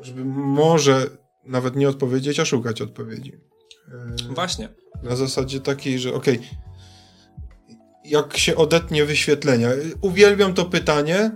żeby 0.00 0.24
może 0.24 1.06
nawet 1.44 1.76
nie 1.76 1.88
odpowiedzieć, 1.88 2.40
a 2.40 2.44
szukać 2.44 2.82
odpowiedzi. 2.82 3.32
E, 4.28 4.34
Właśnie. 4.34 4.68
na 5.02 5.16
zasadzie 5.16 5.60
takiej, 5.60 5.98
że 5.98 6.14
okej, 6.14 6.40
jak 8.04 8.36
się 8.36 8.56
odetnie 8.56 9.04
wyświetlenia? 9.04 9.68
Uwielbiam 10.00 10.54
to 10.54 10.64
pytanie. 10.64 11.30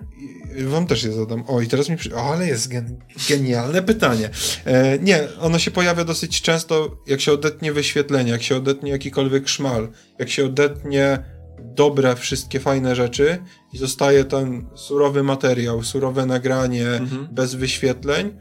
Wam 0.65 0.87
też 0.87 1.05
je 1.05 1.13
zadam. 1.13 1.45
O, 1.47 1.61
i 1.61 1.67
teraz 1.67 1.89
mi 1.89 1.97
przy... 1.97 2.17
O, 2.17 2.33
ale 2.33 2.47
jest 2.47 2.69
gen... 2.69 2.99
genialne 3.29 3.83
pytanie. 3.83 4.31
E, 4.65 4.99
nie, 4.99 5.29
ono 5.41 5.59
się 5.59 5.71
pojawia 5.71 6.05
dosyć 6.05 6.43
często, 6.43 6.97
jak 7.07 7.21
się 7.21 7.33
odetnie 7.33 7.73
wyświetlenia, 7.73 8.33
jak 8.33 8.43
się 8.43 8.57
odetnie 8.57 8.91
jakikolwiek 8.91 9.49
szmal, 9.49 9.89
jak 10.19 10.29
się 10.31 10.45
odetnie 10.47 11.19
dobre, 11.63 12.17
wszystkie 12.17 12.61
fajne 12.61 12.97
rzeczy 12.97 13.39
i 13.73 13.79
zostaje 13.79 14.25
ten 14.25 14.67
surowy 14.75 15.23
materiał, 15.23 15.83
surowe 15.83 16.27
nagranie 16.27 16.87
Mhm. 16.89 17.29
bez 17.33 17.55
wyświetleń, 17.55 18.37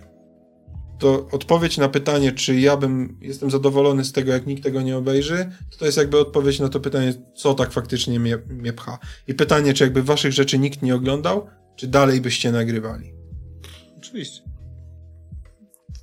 to 1.00 1.28
odpowiedź 1.32 1.78
na 1.78 1.90
pytanie, 1.90 2.32
czy 2.32 2.60
ja 2.60 2.78
bym 2.78 3.18
jestem 3.22 3.52
zadowolony 3.52 4.06
z 4.06 4.12
tego, 4.12 4.32
jak 4.32 4.46
nikt 4.48 4.64
tego 4.64 4.82
nie 4.82 4.98
obejrzy, 4.98 5.50
to 5.72 5.78
to 5.78 5.86
jest 5.86 5.98
jakby 5.98 6.20
odpowiedź 6.20 6.60
na 6.60 6.70
to 6.70 6.80
pytanie, 6.80 7.14
co 7.36 7.54
tak 7.54 7.72
faktycznie 7.72 8.20
mnie, 8.20 8.38
mnie 8.48 8.74
pcha. 8.74 9.00
I 9.28 9.34
pytanie, 9.34 9.74
czy 9.74 9.84
jakby 9.84 10.04
waszych 10.04 10.34
rzeczy 10.34 10.60
nikt 10.60 10.82
nie 10.82 10.96
oglądał, 10.96 11.48
czy 11.76 11.88
dalej 11.88 12.22
byście 12.22 12.52
nagrywali? 12.52 13.14
Oczywiście. 13.98 14.42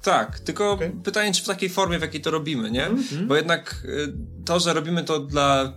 Tak, 0.02 0.40
tylko 0.40 0.72
Okej. 0.72 0.90
pytanie, 1.04 1.32
czy 1.32 1.42
w 1.42 1.46
takiej 1.46 1.68
formie, 1.68 1.98
w 1.98 2.02
jakiej 2.02 2.20
to 2.20 2.30
robimy, 2.30 2.70
nie? 2.70 2.86
Mhm. 2.86 3.28
Bo 3.28 3.36
jednak 3.36 3.82
y, 3.84 4.12
to, 4.44 4.60
że 4.60 4.72
robimy 4.72 5.04
to 5.04 5.20
dla 5.20 5.72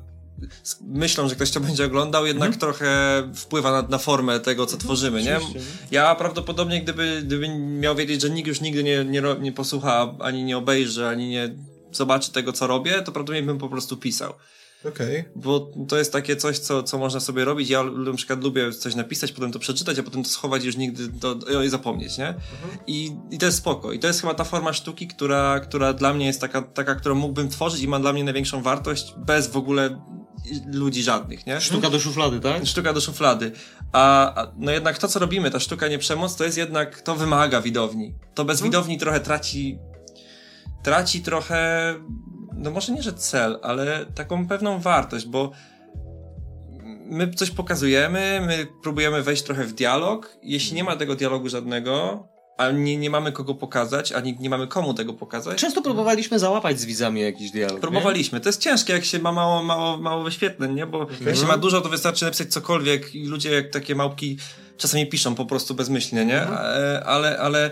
myślą, 0.81 1.29
że 1.29 1.35
ktoś 1.35 1.51
to 1.51 1.59
będzie 1.59 1.85
oglądał, 1.85 2.25
jednak 2.25 2.47
Mhm. 2.47 2.59
trochę 2.59 2.87
wpływa 3.35 3.71
na, 3.81 3.87
na 3.87 3.97
formę 3.97 4.39
tego, 4.39 4.65
co 4.65 4.77
tworzymy, 4.77 5.23
nie? 5.23 5.39
Ja 5.91 6.15
prawdopodobnie, 6.15 6.81
gdyby, 6.81 7.21
gdyby 7.25 7.49
miał 7.59 7.95
wiedzieć, 7.95 8.21
że 8.21 8.29
nikt 8.29 8.47
już 8.47 8.61
nigdy 8.61 8.83
nie, 8.83 9.05
nie, 9.05 9.21
nie 9.41 9.51
posłucha, 9.51 10.15
ani 10.19 10.43
nie 10.43 10.57
obejrzy, 10.57 11.07
ani 11.07 11.29
nie 11.29 11.55
zobaczy 11.91 12.31
tego, 12.31 12.53
co 12.53 12.67
robię, 12.67 12.91
to 12.91 13.11
prawdopodobnie 13.11 13.43
bym 13.43 13.57
po 13.57 13.69
prostu 13.69 13.97
pisał. 13.97 14.33
Okej. 14.83 15.25
Bo 15.35 15.71
to 15.87 15.97
jest 15.97 16.13
takie 16.13 16.35
coś, 16.35 16.59
co, 16.59 16.83
co 16.83 16.97
można 16.97 17.19
sobie 17.19 17.45
robić. 17.45 17.69
Ja 17.69 17.83
na 17.83 18.13
przykład 18.13 18.43
lubię 18.43 18.71
coś 18.71 18.95
napisać, 18.95 19.31
potem 19.31 19.51
to 19.51 19.59
przeczytać, 19.59 19.99
a 19.99 20.03
potem 20.03 20.23
to 20.23 20.29
schować 20.29 20.63
i 20.63 20.65
już 20.65 20.77
nigdy 20.77 21.09
to, 21.19 21.61
i 21.63 21.69
zapomnieć, 21.69 22.17
nie? 22.17 22.33
I, 22.87 23.11
I 23.31 23.37
to 23.37 23.45
jest 23.45 23.57
spoko. 23.57 23.91
I 23.91 23.99
to 23.99 24.07
jest 24.07 24.21
chyba 24.21 24.33
ta 24.33 24.43
forma 24.43 24.73
sztuki, 24.73 25.07
która, 25.07 25.59
która 25.59 25.93
dla 25.93 26.13
mnie 26.13 26.25
jest 26.25 26.41
taka, 26.41 26.61
taka, 26.61 26.95
którą 26.95 27.15
mógłbym 27.15 27.49
tworzyć 27.49 27.81
i 27.81 27.87
ma 27.87 27.99
dla 27.99 28.13
mnie 28.13 28.23
największą 28.23 28.61
wartość 28.61 29.13
bez 29.17 29.47
w 29.47 29.57
ogóle 29.57 30.01
ludzi 30.73 31.03
żadnych, 31.03 31.45
nie? 31.45 31.61
Sztuka 31.61 31.89
do 31.89 31.99
szuflady, 31.99 32.39
tak? 32.39 32.65
Sztuka 32.65 32.93
do 32.93 33.01
szuflady. 33.01 33.51
A, 33.91 34.35
a 34.41 34.51
no 34.57 34.71
jednak 34.71 34.97
to, 34.97 35.07
co 35.07 35.19
robimy, 35.19 35.51
ta 35.51 35.59
sztuka 35.59 35.87
nie 35.87 35.97
przemoc, 35.97 36.35
to 36.35 36.43
jest 36.43 36.57
jednak, 36.57 37.01
to 37.01 37.15
wymaga 37.15 37.61
widowni. 37.61 38.15
To 38.33 38.45
bez 38.45 38.61
widowni 38.61 38.97
trochę 38.97 39.19
traci, 39.19 39.79
traci 40.83 41.21
trochę, 41.21 41.93
no 42.65 42.71
może 42.71 42.91
nie, 42.91 43.01
że 43.01 43.13
cel, 43.13 43.59
ale 43.63 44.05
taką 44.15 44.47
pewną 44.47 44.79
wartość, 44.79 45.25
bo 45.25 45.51
my 47.05 47.33
coś 47.33 47.51
pokazujemy, 47.51 48.41
my 48.47 48.67
próbujemy 48.83 49.23
wejść 49.23 49.43
trochę 49.43 49.63
w 49.63 49.73
dialog. 49.73 50.37
Jeśli 50.43 50.75
nie 50.75 50.83
ma 50.83 50.95
tego 50.95 51.15
dialogu 51.15 51.49
żadnego, 51.49 52.27
a 52.57 52.71
nie, 52.71 52.97
nie 52.97 53.09
mamy 53.09 53.31
kogo 53.31 53.55
pokazać, 53.55 54.11
ani 54.11 54.37
nie 54.39 54.49
mamy 54.49 54.67
komu 54.67 54.93
tego 54.93 55.13
pokazać, 55.13 55.57
Często 55.57 55.81
próbowaliśmy 55.81 56.39
załapać 56.39 56.79
z 56.79 56.85
widzami 56.85 57.21
jakiś 57.21 57.51
dialog. 57.51 57.79
Próbowaliśmy. 57.79 58.39
To 58.39 58.49
jest 58.49 58.61
ciężkie, 58.61 58.93
jak 58.93 59.05
się 59.05 59.19
ma 59.19 59.31
mało, 59.31 59.63
mało, 59.63 59.97
mało 59.97 60.23
wyświetleń, 60.23 60.73
nie? 60.73 60.85
Bo 60.85 61.07
jak 61.25 61.35
się 61.35 61.45
ma 61.45 61.57
dużo, 61.57 61.81
to 61.81 61.89
wystarczy 61.89 62.25
napisać 62.25 62.47
cokolwiek 62.47 63.15
i 63.15 63.27
ludzie 63.27 63.51
jak 63.51 63.69
takie 63.69 63.95
małpki 63.95 64.37
czasami 64.77 65.07
piszą 65.07 65.35
po 65.35 65.45
prostu 65.45 65.75
bezmyślnie, 65.75 66.25
nie? 66.25 66.41
E, 66.41 67.03
Ale, 67.05 67.39
ale 67.39 67.71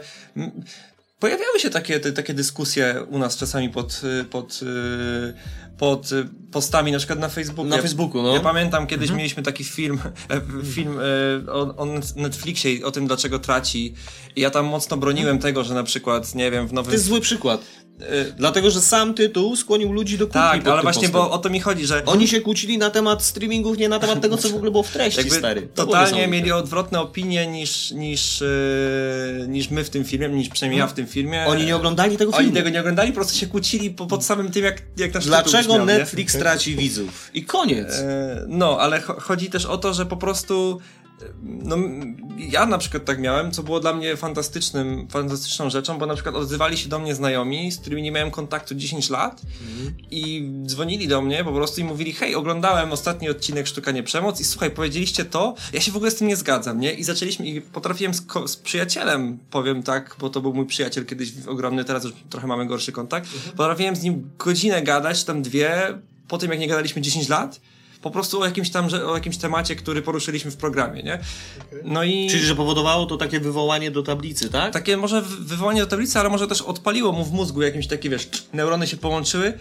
pojawiały 1.24 1.60
się 1.60 1.70
takie, 1.70 2.00
te, 2.00 2.12
takie 2.12 2.34
dyskusje 2.34 3.04
u 3.10 3.20
nas 3.20 3.38
czasami 3.38 3.70
pod, 3.70 4.02
y, 4.22 4.24
pod, 4.24 4.60
y, 4.64 5.34
pod 5.78 6.12
y, 6.12 6.26
postami, 6.52 6.92
na 6.92 6.98
przykład 6.98 7.20
na 7.20 7.30
Facebooku. 7.30 7.70
Na 7.70 7.78
Facebooku, 7.78 8.22
no. 8.22 8.34
Ja 8.34 8.40
pamiętam, 8.40 8.88
kiedyś 8.88 9.12
mieliśmy 9.12 9.44
taki 9.44 9.64
film, 9.64 10.00
e, 10.30 10.42
film 10.74 10.98
e, 11.00 11.52
o, 11.52 11.76
o 11.78 11.86
Netflixie 12.16 12.74
i 12.74 12.84
o 12.84 12.92
tym, 12.92 13.08
dlaczego 13.08 13.40
traci. 13.40 13.94
I 14.36 14.42
ja 14.42 14.50
tam 14.50 14.66
mocno 14.66 14.98
broniłem 14.98 15.40
tego, 15.40 15.64
że 15.64 15.74
na 15.74 15.84
przykład, 15.84 16.36
nie 16.36 16.52
wiem, 16.52 16.66
w 16.68 16.70
To 16.70 16.76
nowym... 16.76 16.94
jest 16.94 17.06
zły 17.06 17.22
przykład. 17.22 17.62
E, 18.02 18.24
Dlatego, 18.38 18.72
że 18.72 18.82
sam 18.82 19.14
tytuł 19.14 19.56
skłonił 19.56 19.92
ludzi 19.94 20.18
do 20.18 20.26
kłótni 20.26 20.42
tak, 20.42 20.68
ale 20.68 20.82
właśnie, 20.82 21.02
postem. 21.10 21.12
bo 21.12 21.32
o 21.32 21.38
to 21.38 21.50
mi 21.50 21.60
chodzi, 21.60 21.86
że... 21.86 22.06
Oni 22.06 22.28
się 22.28 22.42
kłócili 22.42 22.78
na 22.78 22.90
temat 22.90 23.24
streamingów, 23.24 23.78
nie 23.78 23.90
na 23.90 24.00
temat 24.00 24.22
tego, 24.22 24.38
co 24.38 24.50
w 24.50 24.56
ogóle 24.56 24.72
było 24.72 24.84
w 24.84 24.92
treści, 24.92 25.20
jakby 25.20 25.36
stary. 25.36 25.68
To 25.76 25.86
totalnie 25.86 26.28
mieli 26.28 26.52
odwrotne 26.52 27.00
opinie 27.02 27.48
niż, 27.48 27.92
niż, 27.92 28.42
yy, 28.42 29.48
niż 29.48 29.70
my 29.70 29.84
w 29.84 29.90
tym 29.90 30.04
filmie, 30.04 30.30
niż 30.30 30.50
przynajmniej 30.50 30.80
ja 30.80 30.88
w 30.88 30.94
tym 30.94 31.08
filmie. 31.08 31.46
Oni 31.48 31.66
nie 31.66 31.76
oglądali 31.76 32.18
tego 32.18 32.32
Oni 32.32 32.40
filmu. 32.40 32.56
tego 32.56 32.70
nie 32.70 32.80
oglądali, 32.80 33.12
po 33.12 33.16
prostu 33.16 33.38
się 33.38 33.48
kłócili 33.48 33.90
po, 33.90 34.06
pod 34.06 34.26
samym 34.26 34.52
tym, 34.52 34.64
jak, 34.64 34.82
jak 34.98 35.14
nasz 35.14 35.26
Dlaczego 35.26 35.58
brzmiał, 35.64 35.80
nie? 35.80 35.86
Netflix 35.86 36.38
traci 36.38 36.76
widzów? 36.76 37.30
I 37.34 37.46
koniec. 37.46 37.90
E, 38.00 38.46
No, 38.48 38.78
ale 38.80 39.02
cho- 39.02 39.20
chodzi 39.22 39.50
też 39.50 39.66
o 39.66 39.78
to, 39.78 39.94
że 39.94 40.06
po 40.06 40.18
prostu 40.18 40.80
no, 41.44 41.78
ja 42.38 42.66
na 42.66 42.78
przykład 42.78 43.06
tak 43.06 43.20
miałem, 43.20 43.52
co 43.52 43.64
było 43.64 43.80
dla 43.80 43.94
mnie 43.94 44.18
fantastycznym, 44.18 45.08
fantastyczną 45.08 45.70
rzeczą, 45.70 45.98
bo 45.98 46.06
na 46.06 46.14
przykład 46.14 46.36
odzywali 46.36 46.78
się 46.78 46.90
do 46.90 47.00
mnie 47.00 47.16
znajomi, 47.16 47.72
z 47.72 47.78
którymi 47.78 48.02
nie 48.02 48.12
miałem 48.12 48.32
kontaktu 48.32 48.76
10 48.76 49.10
lat 49.10 49.42
i 50.12 50.50
dzwonili 50.66 51.08
do 51.08 51.22
mnie 51.22 51.44
po 51.44 51.52
prostu 51.52 51.82
i 51.82 51.84
mówili, 51.84 52.14
hej, 52.14 52.36
oglądałem 52.36 52.92
ostatni 52.92 53.30
odcinek 53.30 53.68
Sztuka 53.68 53.92
Nie 53.92 54.04
Przemoc 54.04 54.42
i 54.42 54.44
słuchaj, 54.44 54.72
powiedzieliście 54.72 55.26
to, 55.26 55.56
ja 55.74 55.82
się 55.82 55.92
w 55.92 55.96
ogóle 55.96 56.12
z 56.12 56.16
tym 56.16 56.28
nie 56.28 56.36
zgadzam, 56.36 56.80
nie? 56.80 56.94
I 56.94 57.04
zaczęliśmy, 57.04 57.48
i 57.48 57.62
potrafiłem 57.62 58.14
z, 58.14 58.24
z 58.46 58.58
przyjacielem, 58.58 59.38
powiem 59.52 59.84
tak, 59.84 60.16
bo 60.20 60.30
to 60.30 60.42
był 60.42 60.54
mój 60.54 60.66
przyjaciel 60.66 61.06
kiedyś 61.06 61.32
ogromny, 61.48 61.86
teraz 61.86 62.04
już 62.04 62.14
trochę 62.30 62.48
mamy 62.48 62.66
gorszy 62.66 62.92
kontakt, 62.92 63.30
potrafiłem 63.58 63.96
z 63.96 64.04
nim 64.04 64.30
godzinę 64.38 64.82
gadać, 64.82 65.24
tam 65.24 65.42
dwie, 65.42 66.00
po 66.28 66.38
tym 66.38 66.52
jak 66.52 66.60
nie 66.60 66.68
gadaliśmy 66.68 67.02
10 67.02 67.30
lat, 67.30 67.60
po 68.04 68.12
prostu 68.12 68.42
o 68.42 68.46
jakimś 68.46 68.70
tam, 68.70 68.88
o 69.08 69.16
jakimś 69.16 69.38
temacie, 69.38 69.76
który 69.76 70.02
poruszyliśmy 70.02 70.52
w 70.52 70.58
programie, 70.58 71.04
nie? 71.04 71.20
No 71.84 72.04
i... 72.04 72.28
Czyli, 72.32 72.44
że 72.46 72.56
powodowało 72.56 73.06
to 73.06 73.18
takie 73.18 73.40
wywołanie 73.40 73.92
do 73.92 74.04
tablicy, 74.04 74.50
tak? 74.50 74.74
Takie 74.74 74.98
może 74.98 75.22
wy- 75.22 75.44
wywołanie 75.46 75.82
do 75.82 75.88
tablicy, 75.88 76.20
ale 76.20 76.30
może 76.30 76.48
też 76.48 76.62
odpaliło 76.62 77.12
mu 77.12 77.26
w 77.26 77.32
mózgu 77.32 77.62
jakieś 77.62 77.88
takie, 77.88 78.10
wiesz, 78.10 78.30
neurony 78.54 78.88
się 78.88 78.98
połączyły 78.98 79.54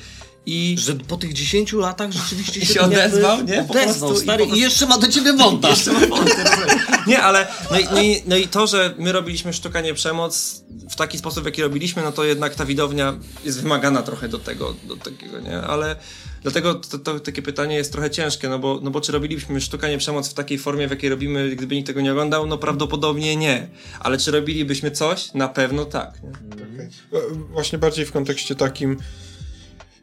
i... 0.46 0.76
Że 0.78 0.94
po 0.94 1.16
tych 1.16 1.32
10 1.32 1.72
latach 1.72 2.12
rzeczywiście 2.12 2.60
I 2.60 2.66
się, 2.66 2.74
się 2.74 2.80
odezwał, 2.80 3.42
nie? 3.42 3.64
Po 3.64 3.72
Odezwał, 3.72 4.08
prostu 4.10 4.22
i 4.22 4.24
stary, 4.24 4.44
i, 4.44 4.46
prostu- 4.46 4.62
jeszcze 4.62 4.86
ma 4.86 4.98
do 4.98 5.08
ciebie 5.08 5.32
wąta. 5.32 5.68
Jeszcze 5.74 5.92
mam 5.92 6.08
wątek, 6.08 6.66
Nie, 7.06 7.22
ale 7.22 7.46
no 7.70 7.78
i, 7.78 7.84
no, 7.84 8.02
i, 8.02 8.22
no 8.26 8.36
i 8.36 8.48
to, 8.48 8.66
że 8.66 8.94
my 8.98 9.12
robiliśmy 9.12 9.52
sztuka 9.52 9.80
nie 9.80 9.94
przemoc 9.94 10.62
w 10.90 10.96
taki 10.96 11.18
sposób, 11.18 11.42
w 11.42 11.46
jaki 11.46 11.62
robiliśmy, 11.62 12.02
no 12.02 12.12
to 12.12 12.24
jednak 12.24 12.54
ta 12.54 12.64
widownia 12.64 13.14
jest 13.44 13.62
wymagana 13.62 14.02
trochę 14.02 14.28
do 14.28 14.38
tego, 14.38 14.74
do 14.84 14.96
takiego, 14.96 15.40
nie? 15.40 15.60
Ale 15.62 15.96
dlatego 16.42 16.74
to, 16.74 16.98
to 16.98 17.20
takie 17.20 17.42
pytanie 17.42 17.76
jest 17.76 17.92
trochę 17.92 18.10
ciężkie, 18.10 18.48
no 18.48 18.58
bo, 18.58 18.80
no 18.82 18.90
bo 18.90 19.00
czy 19.00 19.12
robiliśmy 19.12 19.60
sztuka 19.60 19.88
nie 19.88 19.98
przemoc 19.98 20.30
w 20.30 20.34
takiej 20.34 20.58
formie, 20.58 20.88
w 20.88 20.90
jakiej 20.90 21.10
robimy, 21.10 21.56
gdyby 21.56 21.74
nikt 21.74 21.86
tego 21.86 22.00
nie 22.00 22.12
oglądał? 22.12 22.46
No 22.46 22.58
prawdopodobnie 22.58 23.36
nie. 23.36 23.68
Ale 24.00 24.18
czy 24.18 24.30
robilibyśmy 24.30 24.90
coś? 24.90 25.34
Na 25.34 25.48
pewno 25.48 25.84
tak. 25.84 26.18
Okej. 26.52 26.86
E, 27.12 27.34
Właśnie 27.52 27.78
bardziej 27.78 28.06
w 28.06 28.12
kontekście 28.12 28.54
takim 28.54 28.96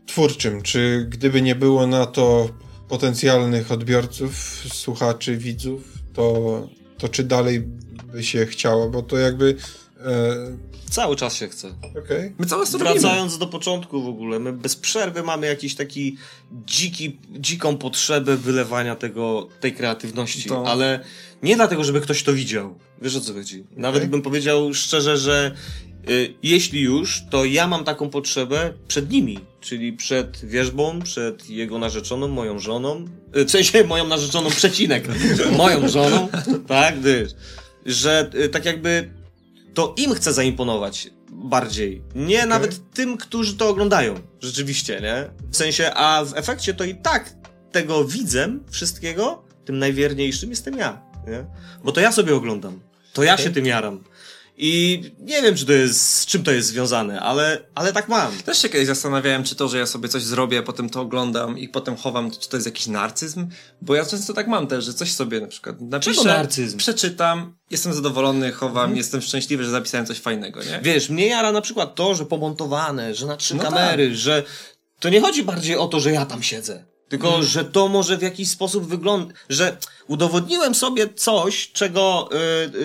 twórczym. 0.05 0.61
Czy 0.61 1.07
gdyby 1.09 1.41
nie 1.41 1.55
było 1.55 1.87
na 1.87 2.05
to 2.05 2.49
potencjalnych 2.87 3.71
odbiorców, 3.71 4.63
słuchaczy, 4.73 5.37
widzów, 5.37 5.81
to, 6.13 6.67
to 6.97 7.09
czy 7.09 7.23
dalej 7.23 7.61
by 8.13 8.23
się 8.23 8.45
chciało? 8.45 8.89
Bo 8.89 9.01
to 9.01 9.17
jakby. 9.17 9.55
E, 10.05 10.69
Cały 10.89 11.15
czas 11.15 11.35
się 11.35 11.47
chce. 11.47 11.67
Okej. 12.05 12.33
My 12.39 12.45
cały 12.45 12.65
czas 12.65 12.73
robimy. 12.73 12.99
Wracając 12.99 13.37
do 13.37 13.47
początku 13.47 14.01
w 14.03 14.07
ogóle, 14.07 14.39
my 14.39 14.53
bez 14.53 14.75
przerwy 14.75 15.23
mamy 15.23 15.47
jakiś 15.47 15.75
taki 15.75 16.17
dziki, 16.65 17.17
dziką 17.31 17.77
potrzebę 17.77 18.37
wylewania 18.37 18.95
tego, 18.95 19.47
tej 19.59 19.73
kreatywności, 19.73 20.49
To- 20.49 20.67
ale 20.67 20.99
nie 21.43 21.55
dlatego, 21.55 21.83
żeby 21.83 22.01
ktoś 22.01 22.23
to 22.23 22.33
widział. 22.33 22.75
Wiesz 23.01 23.15
o 23.15 23.21
co 23.21 23.33
chodzi? 23.33 23.63
Nawet 23.77 23.97
Okej. 23.97 24.09
bym 24.09 24.21
powiedział 24.21 24.73
szczerze, 24.73 25.17
że 25.17 25.55
y, 26.09 26.33
jeśli 26.43 26.81
już, 26.81 27.23
to 27.29 27.45
ja 27.45 27.67
mam 27.67 27.83
taką 27.83 28.09
potrzebę 28.09 28.73
przed 28.87 29.11
nimi, 29.11 29.39
czyli 29.61 29.93
przed 29.93 30.45
wierzbą, 30.45 31.01
przed 31.01 31.49
jego 31.49 31.79
narzeczoną, 31.79 32.27
moją 32.27 32.59
żoną, 32.59 33.05
y, 33.37 33.45
w 33.45 33.51
sensie 33.51 33.83
moją 33.83 34.07
narzeczoną 34.07 34.49
przecinek, 34.49 35.07
moją 35.57 35.87
żoną, 35.89 36.27
tak, 36.67 37.01
wiesz, 37.01 37.29
że 37.85 38.29
y, 38.35 38.49
tak 38.49 38.65
jakby 38.65 39.18
to 39.73 39.93
im 39.97 40.13
chcę 40.13 40.33
zaimponować 40.33 41.09
bardziej. 41.31 42.03
Nie 42.15 42.45
nawet 42.45 42.93
tym, 42.93 43.17
którzy 43.17 43.57
to 43.57 43.69
oglądają. 43.69 44.15
Rzeczywiście, 44.39 45.01
nie? 45.01 45.29
W 45.51 45.55
sensie, 45.55 45.93
a 45.93 46.25
w 46.25 46.37
efekcie 46.37 46.73
to 46.73 46.83
i 46.83 46.95
tak 46.95 47.33
tego 47.71 48.05
widzem 48.05 48.63
wszystkiego, 48.69 49.43
tym 49.65 49.79
najwierniejszym 49.79 50.49
jestem 50.49 50.77
ja, 50.77 51.01
nie? 51.27 51.45
Bo 51.83 51.91
to 51.91 52.01
ja 52.01 52.11
sobie 52.11 52.35
oglądam. 52.35 52.79
To 53.13 53.23
ja 53.23 53.37
się 53.37 53.49
tym 53.49 53.65
jaram. 53.65 54.03
I 54.61 55.01
nie 55.19 55.41
wiem, 55.41 55.55
czy 55.55 55.65
to 55.65 55.71
jest, 55.73 56.01
z 56.15 56.25
czym 56.25 56.43
to 56.43 56.51
jest 56.51 56.67
związane, 56.67 57.19
ale, 57.19 57.65
ale 57.75 57.93
tak 57.93 58.07
mam. 58.09 58.31
Też 58.37 58.61
się 58.61 58.69
kiedyś 58.69 58.87
zastanawiałem, 58.87 59.43
czy 59.43 59.55
to, 59.55 59.67
że 59.67 59.77
ja 59.77 59.85
sobie 59.85 60.09
coś 60.09 60.23
zrobię, 60.23 60.63
potem 60.63 60.89
to 60.89 61.01
oglądam 61.01 61.57
i 61.57 61.67
potem 61.69 61.95
chowam, 61.95 62.31
czy 62.31 62.49
to 62.49 62.57
jest 62.57 62.67
jakiś 62.67 62.87
narcyzm? 62.87 63.47
Bo 63.81 63.95
ja 63.95 64.05
często 64.05 64.33
tak 64.33 64.47
mam 64.47 64.67
też, 64.67 64.85
że 64.85 64.93
coś 64.93 65.11
sobie 65.13 65.41
na 65.41 65.47
przykład 65.47 65.81
napiszę, 65.81 66.11
Czego 66.11 66.23
narcyzm? 66.23 66.77
przeczytam, 66.77 67.55
jestem 67.71 67.93
zadowolony, 67.93 68.51
chowam, 68.51 68.95
jestem 68.97 69.21
szczęśliwy, 69.21 69.63
że 69.63 69.69
zapisałem 69.69 70.05
coś 70.05 70.19
fajnego, 70.19 70.63
nie? 70.63 70.79
Wiesz, 70.83 71.09
mnie 71.09 71.27
jara 71.27 71.51
na 71.51 71.61
przykład 71.61 71.95
to, 71.95 72.15
że 72.15 72.25
pomontowane, 72.25 73.15
że 73.15 73.25
na 73.25 73.37
trzy 73.37 73.55
No 73.55 73.63
kamery, 73.63 74.15
że 74.15 74.43
to 74.99 75.09
nie 75.09 75.21
chodzi 75.21 75.43
bardziej 75.43 75.75
o 75.75 75.87
to, 75.87 75.99
że 75.99 76.11
ja 76.11 76.25
tam 76.25 76.43
siedzę. 76.43 76.85
Tylko, 77.09 77.43
że 77.43 77.65
to 77.65 77.87
może 77.87 78.17
w 78.17 78.21
jakiś 78.21 78.49
sposób 78.49 78.87
wygląda, 78.87 79.33
że 79.49 79.77
udowodniłem 80.07 80.75
sobie 80.75 81.13
coś, 81.13 81.71
czego, 81.71 82.29
y, 82.33 82.37
y, 82.37 82.79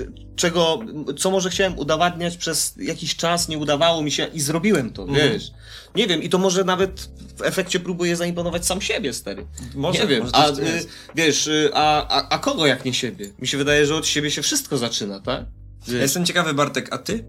y, 0.00 0.12
czego, 0.36 0.80
co 1.18 1.30
może 1.30 1.50
chciałem 1.50 1.78
udowadniać 1.78 2.36
przez 2.36 2.74
jakiś 2.76 3.16
czas, 3.16 3.48
nie 3.48 3.58
udawało 3.58 4.02
mi 4.02 4.10
się 4.10 4.26
i 4.26 4.40
zrobiłem 4.40 4.90
to, 4.90 5.06
wiesz. 5.06 5.50
Nie 5.94 6.06
wiem, 6.06 6.22
i 6.22 6.28
to 6.28 6.38
może 6.38 6.64
nawet 6.64 7.10
w 7.36 7.42
efekcie 7.42 7.80
próbuję 7.80 8.16
zaimponować 8.16 8.66
sam 8.66 8.80
siebie, 8.80 9.12
stary. 9.12 9.46
Może, 9.74 10.00
nie 10.00 10.06
wiem, 10.06 10.22
może 10.22 10.36
a 10.36 10.50
y, 10.50 10.62
jest. 10.62 10.88
wiesz, 11.14 11.46
y, 11.46 11.70
a, 11.74 12.06
a, 12.08 12.28
a 12.28 12.38
kogo 12.38 12.66
jak 12.66 12.84
nie 12.84 12.94
siebie? 12.94 13.30
Mi 13.38 13.48
się 13.48 13.58
wydaje, 13.58 13.86
że 13.86 13.96
od 13.96 14.06
siebie 14.06 14.30
się 14.30 14.42
wszystko 14.42 14.78
zaczyna, 14.78 15.20
tak? 15.20 15.40
Ja 15.40 15.92
Wiesz, 15.92 16.02
Jestem 16.02 16.26
ciekawy, 16.26 16.54
Bartek, 16.54 16.92
a 16.92 16.98
ty? 16.98 17.24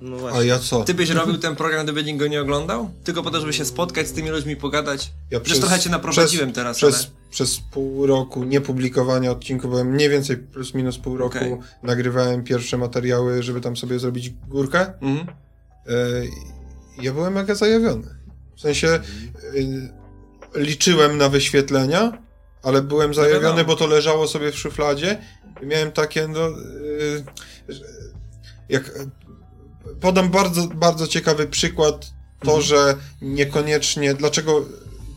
No 0.00 0.16
A 0.16 0.18
właśnie. 0.18 0.44
ja 0.46 0.58
co? 0.58 0.84
Ty 0.84 0.94
byś 0.94 1.10
robił 1.10 1.38
ten 1.38 1.56
program, 1.56 1.84
gdyby 1.84 2.04
nikt 2.04 2.18
go 2.18 2.26
nie 2.26 2.40
oglądał? 2.40 2.90
Tylko 3.04 3.22
po 3.22 3.30
to, 3.30 3.40
żeby 3.40 3.52
się 3.52 3.64
spotkać 3.64 4.08
z 4.08 4.12
tymi 4.12 4.30
ludźmi, 4.30 4.56
pogadać? 4.56 5.12
Ja 5.30 5.40
Przecież 5.40 5.60
trochę 5.60 5.78
cię 5.80 5.90
naprowadziłem 5.90 6.48
przez, 6.48 6.54
teraz, 6.56 6.76
Przez 6.76 6.94
ale... 6.94 7.04
przez 7.30 7.60
pół 7.70 8.06
roku 8.06 8.44
niepublikowania 8.44 9.30
odcinków, 9.30 9.70
byłem 9.70 9.86
mniej 9.86 10.08
więcej 10.08 10.36
plus 10.36 10.74
minus 10.74 10.98
pół 10.98 11.16
roku, 11.16 11.38
Okej. 11.38 11.56
nagrywałem 11.82 12.44
pierwsze 12.44 12.78
materiały, 12.78 13.42
żeby 13.42 13.60
tam 13.60 13.76
sobie 13.76 13.98
zrobić 13.98 14.30
górkę. 14.30 14.92
Mhm. 15.00 15.36
E, 15.86 16.24
i 17.00 17.04
ja 17.04 17.12
byłem 17.12 17.32
mega 17.32 17.54
zajawiony. 17.54 18.14
W 18.56 18.60
sensie 18.60 18.88
e, 18.88 19.00
liczyłem 20.54 21.18
na 21.18 21.28
wyświetlenia, 21.28 22.22
ale 22.62 22.82
byłem 22.82 23.14
zajawiony, 23.14 23.42
wiadomo. 23.42 23.64
bo 23.64 23.76
to 23.76 23.86
leżało 23.86 24.28
sobie 24.28 24.52
w 24.52 24.58
szufladzie 24.58 25.18
i 25.62 25.66
miałem 25.66 25.92
takie, 25.92 26.28
no... 26.28 26.46
e, 26.46 26.52
jak 28.68 28.92
podam 30.00 30.28
bardzo, 30.30 30.66
bardzo 30.66 31.06
ciekawy 31.06 31.46
przykład, 31.46 32.12
to, 32.44 32.50
Mhm. 32.56 32.62
że 32.62 32.94
niekoniecznie, 33.22 34.14
dlaczego, 34.14 34.66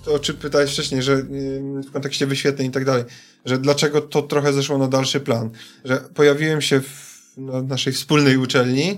to 0.05 0.14
o 0.14 0.20
czym 0.20 0.38
pytałeś 0.38 0.72
wcześniej, 0.72 1.03
że 1.03 1.14
yy, 1.14 1.82
w 1.84 1.91
kontekście 1.91 2.28
wyświetleń 2.28 2.68
i 2.68 2.72
tak 2.72 2.86
dalej, 2.86 3.03
że 3.45 3.57
dlaczego 3.57 4.01
to 4.01 4.22
trochę 4.22 4.53
zeszło 4.53 4.78
na 4.78 4.88
dalszy 4.88 5.20
plan, 5.20 5.49
że 5.86 5.97
pojawiłem 5.97 6.61
się 6.61 6.82
w 6.82 7.14
na 7.38 7.61
naszej 7.61 7.93
wspólnej 7.93 8.38
uczelni, 8.38 8.97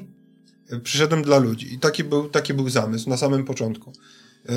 yy, 0.71 0.79
przyszedłem 0.79 1.23
dla 1.23 1.37
ludzi 1.37 1.73
i 1.73 1.79
taki 1.79 2.03
był, 2.03 2.29
taki 2.29 2.53
był 2.53 2.69
zamysł 2.69 3.09
na 3.09 3.17
samym 3.17 3.45
początku. 3.45 3.93
Yy, 4.49 4.53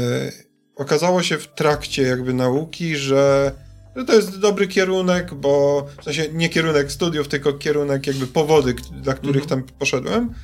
okazało 0.76 1.22
się 1.22 1.38
w 1.38 1.54
trakcie 1.54 2.02
jakby 2.02 2.34
nauki, 2.34 2.96
że 2.96 3.52
że 3.96 4.04
to 4.04 4.14
jest 4.14 4.38
dobry 4.38 4.68
kierunek, 4.68 5.34
bo 5.34 5.86
w 6.00 6.04
sensie 6.04 6.28
nie 6.32 6.48
kierunek 6.48 6.92
studiów, 6.92 7.28
tylko 7.28 7.52
kierunek 7.52 8.06
jakby 8.06 8.26
powody, 8.26 8.74
dla 9.02 9.14
których 9.14 9.46
tam 9.46 9.62
poszedłem. 9.62 10.34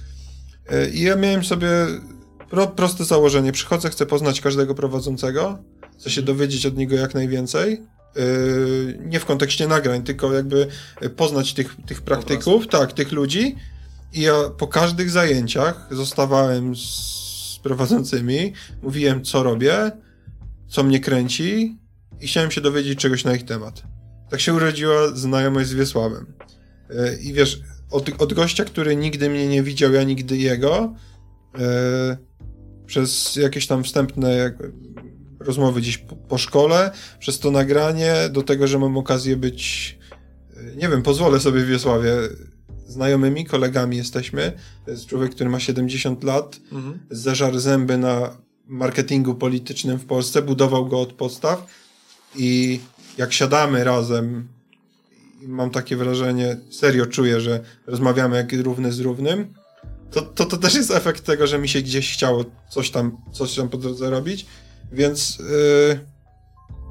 E, 0.69 0.89
I 0.89 1.01
ja 1.01 1.17
miałem 1.17 1.45
sobie 1.45 1.69
pro, 2.51 2.67
proste 2.67 3.05
założenie. 3.05 3.53
Przychodzę, 3.53 3.91
chcę 3.91 4.07
poznać 4.07 4.41
każdego 4.41 4.75
prowadzącego, 4.75 5.59
chcę 5.99 6.11
się 6.11 6.23
dowiedzieć 6.23 6.67
od 6.67 6.77
niego 6.77 6.97
jak 6.97 7.15
najwięcej. 7.15 7.73
E, 7.73 8.21
Nie 8.99 9.21
w 9.21 9.25
kontekście 9.25 9.69
nagrań, 9.69 10.03
tylko 10.03 10.33
jakby 10.33 10.67
e, 11.01 11.11
poznać 11.11 11.55
tych, 11.55 11.77
tych 11.87 12.03
praktyków, 12.03 12.69
tak, 12.69 12.93
tych 12.93 13.13
ludzi. 13.13 13.57
I 14.13 14.21
ja 14.21 14.35
po 14.59 14.67
każdych 14.67 15.11
zajęciach 15.11 15.89
zostawałem 15.91 16.77
z 16.77 17.61
prowadzącymi, 17.63 18.53
mówiłem 18.83 19.25
co 19.25 19.43
robię, 19.43 19.91
co 20.69 20.83
mnie 20.83 21.01
kręci 21.01 21.79
i 22.21 22.27
chciałem 22.27 22.51
się 22.51 22.61
dowiedzieć 22.61 22.99
czegoś 22.99 23.25
na 23.25 23.35
ich 23.35 23.45
temat. 23.45 23.83
Tak 24.31 24.41
się 24.41 24.55
urodziła 24.55 25.09
znajomość 25.15 25.69
z 25.69 25.75
Wiesławem. 25.75 26.27
I 27.21 27.33
wiesz, 27.33 27.61
od, 27.91 28.23
od 28.23 28.35
gościa, 28.35 28.65
który 28.65 28.97
nigdy 28.97 29.31
mnie 29.31 29.49
nie 29.49 29.63
widział, 29.63 29.93
ja 29.93 30.03
nigdy 30.03 30.37
jego, 30.37 30.95
e, 31.59 32.17
przez 32.87 33.37
jakieś 33.37 33.67
tam 33.67 33.85
wstępne 33.85 34.55
rozmowy 35.41 35.81
gdzieś 35.81 35.99
po, 35.99 36.17
po 36.17 36.39
szkole, 36.39 36.91
przez 37.19 37.39
to 37.39 37.51
nagranie, 37.51 38.15
do 38.33 38.43
tego, 38.43 38.67
że 38.67 38.79
mam 38.79 38.97
okazję 38.97 39.37
być, 39.37 39.99
e, 40.57 40.77
nie 40.77 40.89
wiem, 40.89 41.03
pozwolę 41.03 41.41
sobie 41.41 41.61
w 41.61 41.67
Wiesławie, 41.69 42.13
znajomymi, 42.87 43.45
kolegami 43.45 43.97
jesteśmy. 43.97 44.53
To 44.85 44.91
jest 44.91 45.07
człowiek, 45.07 45.35
który 45.35 45.51
ma 45.51 45.61
70 45.61 46.25
lat, 46.25 46.57
Mhm. 46.73 46.99
zeżarł 47.11 47.59
zęby 47.59 47.99
na 47.99 48.37
marketingu 48.67 49.35
politycznym 49.35 49.99
w 49.99 50.05
Polsce, 50.07 50.43
budował 50.43 50.87
go 50.87 51.01
od 51.01 51.13
podstaw 51.13 51.67
i 52.37 52.81
jak 53.19 53.33
siadamy 53.33 53.85
razem 53.85 54.49
mam 55.47 55.71
takie 55.71 55.97
wrażenie, 55.97 56.57
serio 56.71 57.07
czuję, 57.07 57.41
że 57.41 57.61
rozmawiamy 57.87 58.37
jak 58.37 58.53
równy 58.53 58.93
z 58.93 59.01
równym, 59.01 59.55
to, 60.11 60.23
to, 60.23 60.45
to 60.45 60.57
też 60.57 60.75
jest 60.75 60.91
efekt 60.91 61.25
tego, 61.25 61.47
że 61.47 61.59
mi 61.59 61.69
się 61.69 61.83
gdzieś 61.83 62.13
chciało 62.13 62.45
coś 62.69 62.91
tam, 62.91 63.17
coś 63.33 63.55
tam 63.55 63.69
po 63.69 63.77
drodze 63.77 64.11
robić, 64.11 64.47
więc 64.93 65.39
yy, 65.39 66.01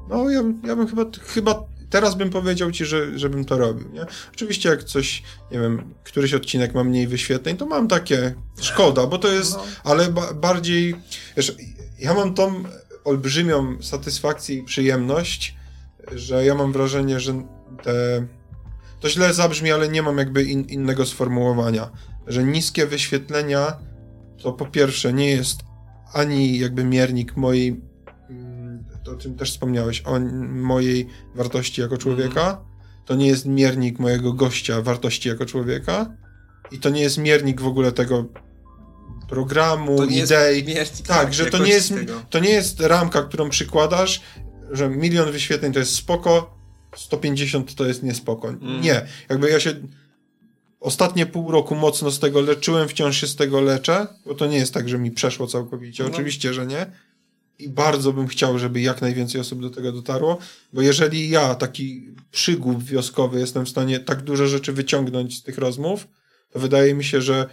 no 0.08 0.30
ja, 0.30 0.42
ja 0.64 0.76
bym 0.76 0.86
chyba, 0.86 1.04
chyba 1.26 1.64
teraz 1.90 2.14
bym 2.14 2.30
powiedział 2.30 2.72
ci, 2.72 2.84
że, 2.84 3.18
żebym 3.18 3.44
to 3.44 3.58
robił, 3.58 3.88
nie? 3.92 4.06
Oczywiście 4.32 4.68
jak 4.68 4.84
coś, 4.84 5.22
nie 5.52 5.60
wiem, 5.60 5.94
któryś 6.04 6.34
odcinek 6.34 6.74
ma 6.74 6.84
mniej 6.84 7.06
wyświetleń, 7.06 7.56
to 7.56 7.66
mam 7.66 7.88
takie, 7.88 8.34
szkoda, 8.60 9.06
bo 9.06 9.18
to 9.18 9.28
jest, 9.28 9.56
ale 9.84 10.08
ba 10.08 10.34
bardziej, 10.34 10.94
wiesz, 11.36 11.56
ja 11.98 12.14
mam 12.14 12.34
tą 12.34 12.64
olbrzymią 13.04 13.82
satysfakcję 13.82 14.56
i 14.56 14.62
przyjemność, 14.62 15.56
że 16.12 16.44
ja 16.44 16.54
mam 16.54 16.72
wrażenie, 16.72 17.20
że 17.20 17.42
te, 17.82 18.26
to 19.04 19.10
źle 19.10 19.34
zabrzmi, 19.34 19.72
ale 19.72 19.88
nie 19.88 20.02
mam 20.02 20.18
jakby 20.18 20.44
in, 20.44 20.64
innego 20.64 21.06
sformułowania, 21.06 21.90
że 22.26 22.44
niskie 22.44 22.86
wyświetlenia 22.86 23.78
to 24.42 24.52
po 24.52 24.66
pierwsze 24.66 25.12
nie 25.12 25.30
jest 25.30 25.60
ani 26.12 26.58
jakby 26.58 26.84
miernik 26.84 27.36
mojej, 27.36 27.80
mm, 28.30 28.84
to 29.04 29.12
o 29.12 29.16
czym 29.16 29.34
też 29.34 29.50
wspomniałeś, 29.50 30.02
o 30.06 30.20
mojej 30.48 31.08
wartości 31.34 31.80
jako 31.80 31.98
człowieka, 31.98 32.60
to 33.04 33.14
nie 33.14 33.26
jest 33.26 33.46
miernik 33.46 33.98
mojego 33.98 34.32
gościa 34.32 34.82
wartości 34.82 35.28
jako 35.28 35.46
człowieka 35.46 36.06
i 36.70 36.78
to 36.78 36.90
nie 36.90 37.02
jest 37.02 37.18
miernik 37.18 37.60
w 37.60 37.66
ogóle 37.66 37.92
tego 37.92 38.24
programu, 39.28 39.96
To 39.96 40.04
idei. 40.04 40.64
miernik 40.64 41.06
Tak, 41.06 41.34
że 41.34 41.46
to 41.46 41.58
nie, 41.58 41.70
jest, 41.70 41.92
to 42.30 42.38
nie 42.38 42.50
jest 42.50 42.80
ramka, 42.80 43.22
którą 43.22 43.48
przykładasz, 43.50 44.20
że 44.70 44.88
milion 44.88 45.32
wyświetleń 45.32 45.72
to 45.72 45.78
jest 45.78 45.94
spoko, 45.94 46.53
150 46.96 47.74
to 47.74 47.86
jest 47.86 48.02
niespoko. 48.02 48.48
Mm. 48.48 48.80
Nie, 48.80 49.06
jakby 49.28 49.50
ja 49.50 49.60
się 49.60 49.74
ostatnie 50.80 51.26
pół 51.26 51.50
roku 51.50 51.74
mocno 51.74 52.10
z 52.10 52.18
tego 52.18 52.40
leczyłem, 52.40 52.88
wciąż 52.88 53.20
się 53.20 53.26
z 53.26 53.36
tego 53.36 53.60
leczę, 53.60 54.06
bo 54.26 54.34
to 54.34 54.46
nie 54.46 54.56
jest 54.56 54.74
tak, 54.74 54.88
że 54.88 54.98
mi 54.98 55.10
przeszło 55.10 55.46
całkowicie, 55.46 56.04
No. 56.04 56.10
oczywiście, 56.10 56.54
że 56.54 56.66
nie. 56.66 56.86
I 57.58 57.68
bardzo 57.68 58.12
bym 58.12 58.26
chciał, 58.26 58.58
żeby 58.58 58.80
jak 58.80 59.02
najwięcej 59.02 59.40
osób 59.40 59.60
do 59.60 59.70
tego 59.70 59.92
dotarło, 59.92 60.38
bo 60.72 60.82
jeżeli 60.82 61.30
ja, 61.30 61.54
taki 61.54 62.08
przygłup 62.30 62.82
wioskowy, 62.82 63.40
jestem 63.40 63.66
w 63.66 63.68
stanie 63.68 64.00
tak 64.00 64.22
dużo 64.22 64.46
rzeczy 64.46 64.72
wyciągnąć 64.72 65.38
z 65.38 65.42
tych 65.42 65.58
rozmów, 65.58 66.08
to 66.50 66.58
wydaje 66.58 66.94
mi 66.94 67.04
się, 67.04 67.22
że 67.22 67.46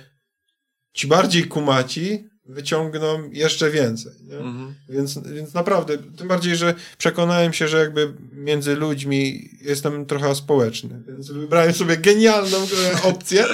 ci 0.94 1.08
bardziej 1.08 1.44
kumaci 1.44 2.30
wyciągną 2.54 3.30
jeszcze 3.32 3.72
więcej. 3.72 4.14
Mhm. 4.30 4.76
Więc, 4.89 5.20
więc 5.20 5.54
naprawdę, 5.54 5.97
tym 5.97 6.28
bardziej, 6.28 6.56
że 6.56 6.74
przekonałem 6.97 7.54
się, 7.54 7.68
że 7.68 7.80
jakby 7.80 8.14
między 8.34 8.76
ludźmi 8.76 9.49
jestem 9.62 10.06
trochę 10.06 10.36
społeczny, 10.36 11.04
więc 11.08 11.32
wybrałem 11.32 11.74
sobie 11.74 11.97
genialną 11.97 12.58
e, 12.58 13.04
opcję. 13.04 13.45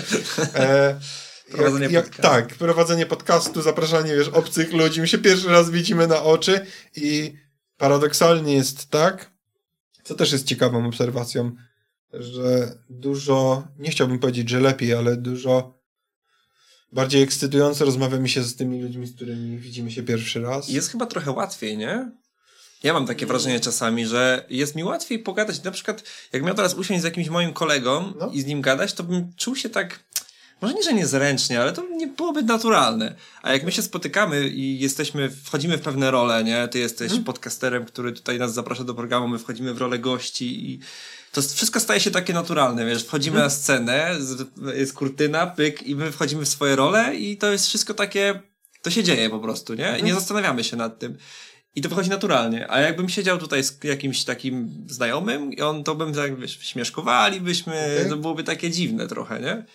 E, 0.56 1.00
Prowadzenie 1.52 1.90
podcastu. 1.90 2.22
Tak, 2.22 2.56
prowadzenie 2.56 3.06
podcastu, 3.06 3.62
zapraszanie, 3.62 4.16
wiesz, 4.16 4.28
obcych 4.28 4.74
ludzi. 4.74 5.02
My 5.02 5.08
się 5.08 5.18
pierwszy 5.18 5.48
raz 5.48 5.70
widzimy 5.70 6.08
na 6.08 6.24
oczy 6.24 6.60
i 6.96 7.34
paradoksalnie 7.78 8.54
jest 8.54 8.90
tak, 8.90 9.32
co 10.04 10.16
też 10.16 10.32
jest 10.32 10.46
ciekawą 10.46 10.88
obserwacją, 10.88 11.52
że 12.14 12.78
dużo, 12.90 13.68
nie 13.80 13.90
chciałbym 13.90 14.20
powiedzieć, 14.20 14.50
że 14.50 14.60
lepiej, 14.60 14.94
ale 14.94 15.18
dużo 15.18 15.77
bardziej 16.92 17.22
ekscytująco 17.24 17.86
rozmawia 17.86 18.18
mi 18.18 18.30
się 18.30 18.44
z 18.44 18.56
tymi 18.56 18.82
ludźmi, 18.82 19.08
z 19.08 19.16
którymi 19.16 19.58
widzimy 19.58 19.92
się 19.92 20.04
pierwszy 20.04 20.42
raz. 20.42 20.70
Jest 20.70 20.92
chyba 20.92 21.06
trochę 21.06 21.32
łatwiej, 21.32 21.78
nie? 21.78 22.12
Ja 22.84 22.94
mam 22.94 23.08
takie 23.08 23.26
wrażenie 23.26 23.60
czasami, 23.60 24.06
że 24.06 24.46
jest 24.50 24.76
mi 24.76 24.84
łatwiej 24.84 25.20
pogadać. 25.20 25.64
Na 25.64 25.72
przykład, 25.72 26.04
jak 26.34 26.44
miał 26.44 26.56
teraz 26.56 26.74
usiąść 26.74 27.02
z 27.02 27.06
jakimś 27.06 27.30
moim 27.30 27.54
kolegą 27.54 28.14
No. 28.20 28.30
i 28.34 28.42
z 28.42 28.46
nim 28.46 28.62
gadać, 28.62 28.94
to 28.94 29.04
bym 29.04 29.34
czuł 29.38 29.56
się 29.56 29.70
tak. 29.70 30.00
Może 30.62 30.74
nie, 30.74 30.84
że 30.84 30.94
niezręcznie, 30.94 31.62
ale 31.62 31.74
to 31.74 31.88
nie 31.90 32.08
byłoby 32.08 32.44
naturalne. 32.44 33.16
A 33.42 33.54
jak 33.54 33.64
my 33.64 33.72
się 33.72 33.82
spotykamy 33.82 34.48
i 34.50 34.80
jesteśmy, 34.80 35.30
wchodzimy 35.30 35.78
w 35.78 35.82
pewne 35.82 36.12
role, 36.12 36.44
nie? 36.44 36.68
Ty 36.68 36.80
jesteś 36.80 37.06
Mhm. 37.06 37.24
podcasterem, 37.24 37.86
który 37.86 38.12
tutaj 38.12 38.40
nas 38.40 38.54
zaprasza 38.54 38.84
do 38.84 38.94
programu, 38.94 39.28
my 39.28 39.40
wchodzimy 39.40 39.74
w 39.74 39.78
rolę 39.78 40.00
gości 40.00 40.72
i 40.72 40.80
to 41.42 41.56
wszystko 41.56 41.80
staje 41.80 42.00
się 42.00 42.12
takie 42.12 42.34
naturalne, 42.34 42.86
wiesz, 42.86 43.04
wchodzimy 43.04 43.36
Mhm. 43.38 43.46
na 43.46 43.50
scenę, 43.50 44.16
jest 44.76 44.94
kurtyna, 44.94 45.48
pyk 45.48 45.84
i 45.84 45.96
my 45.96 46.12
wchodzimy 46.12 46.46
w 46.46 46.50
swoje 46.50 46.76
role 46.76 47.16
i 47.16 47.38
to 47.38 47.52
jest 47.52 47.68
wszystko 47.68 47.94
takie, 47.94 48.40
to 48.82 48.90
się 48.92 49.04
dzieje 49.04 49.30
po 49.30 49.40
prostu, 49.40 49.74
nie? 49.74 49.84
I 49.84 49.88
Mhm. 49.88 50.06
nie 50.06 50.14
zastanawiamy 50.14 50.64
się 50.64 50.78
nad 50.78 51.00
tym. 51.00 51.18
I 51.76 51.82
to 51.82 51.90
wychodzi 51.90 52.10
naturalnie. 52.10 52.72
A 52.72 52.80
jakbym 52.82 53.10
siedział 53.10 53.38
tutaj 53.38 53.64
z 53.64 53.80
jakimś 53.84 54.24
takim 54.24 54.86
znajomym 54.90 55.54
i 55.54 55.62
on, 55.62 55.84
to 55.84 55.96
bym 55.96 56.14
tak, 56.14 56.40
wiesz, 56.40 56.60
śmieszkowalibyśmy, 56.62 57.74
Okej. 57.98 58.10
to 58.10 58.18
byłoby 58.18 58.44
takie 58.44 58.72
dziwne 58.72 59.08
trochę, 59.08 59.40
nie? 59.42 59.66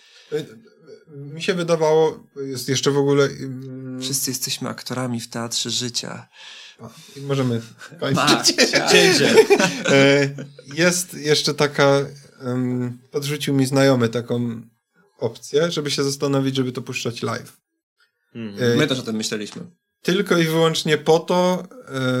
Mi 1.15 1.43
się 1.43 1.53
wydawało, 1.53 2.23
jest 2.35 2.69
jeszcze 2.69 2.91
w 2.91 2.97
ogóle. 2.97 3.25
mm, 3.25 4.01
Wszyscy 4.01 4.31
jesteśmy 4.31 4.69
aktorami 4.69 5.19
w 5.19 5.27
teatrze 5.27 5.69
życia. 5.69 6.27
Możemy 7.21 7.61
kończyć. 7.99 8.55
Cięcie. 8.91 9.35
E, 9.85 10.29
Jest 10.75 11.13
jeszcze 11.13 11.53
taka. 11.53 12.05
em, 12.41 12.99
Podrzucił 13.11 13.53
mi 13.53 13.65
znajomy 13.65 14.09
taką 14.09 14.61
opcję, 15.19 15.71
żeby 15.71 15.91
się 15.91 16.03
zastanowić, 16.03 16.55
żeby 16.55 16.71
to 16.71 16.81
puszczać 16.81 17.23
live. 17.23 17.57
E, 18.35 18.75
My 18.75 18.87
też 18.87 18.99
o 18.99 19.03
tym 19.03 19.15
myśleliśmy. 19.15 19.61
Tylko 20.01 20.37
i 20.37 20.43
wyłącznie 20.43 20.97
po 20.97 21.19
to, 21.19 21.63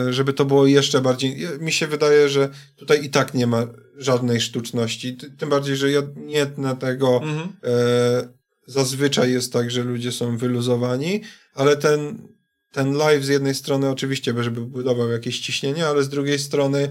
e, 0.07 0.13
żeby 0.13 0.33
to 0.33 0.45
było 0.45 0.67
jeszcze 0.67 1.01
bardziej. 1.01 1.37
Mi 1.59 1.71
się 1.71 1.87
wydaje, 1.87 2.29
że 2.29 2.49
tutaj 2.75 3.05
i 3.05 3.09
tak 3.09 3.33
nie 3.33 3.47
ma 3.47 3.67
żadnej 3.97 4.41
sztuczności. 4.41 5.17
Ty- 5.17 5.31
Tym 5.31 5.49
bardziej, 5.49 5.75
że 5.75 5.91
ja 5.91 6.01
nie 6.15 6.45
na 6.57 6.75
tego. 6.75 7.17
Mhm. 7.23 7.53
E, 7.63 8.33
zazwyczaj 8.67 9.31
jest 9.31 9.53
tak, 9.53 9.71
że 9.71 9.83
ludzie 9.83 10.11
są 10.11 10.37
wyluzowani, 10.37 11.21
ale 11.53 11.77
ten, 11.77 12.27
ten 12.73 12.93
live 12.93 13.25
z 13.25 13.27
jednej 13.27 13.55
strony 13.55 13.89
oczywiście, 13.89 14.33
żeby 14.43 14.61
budował 14.61 15.11
jakieś 15.11 15.39
ciśnienie, 15.39 15.87
ale 15.87 16.03
z 16.03 16.09
drugiej 16.09 16.39
strony 16.39 16.89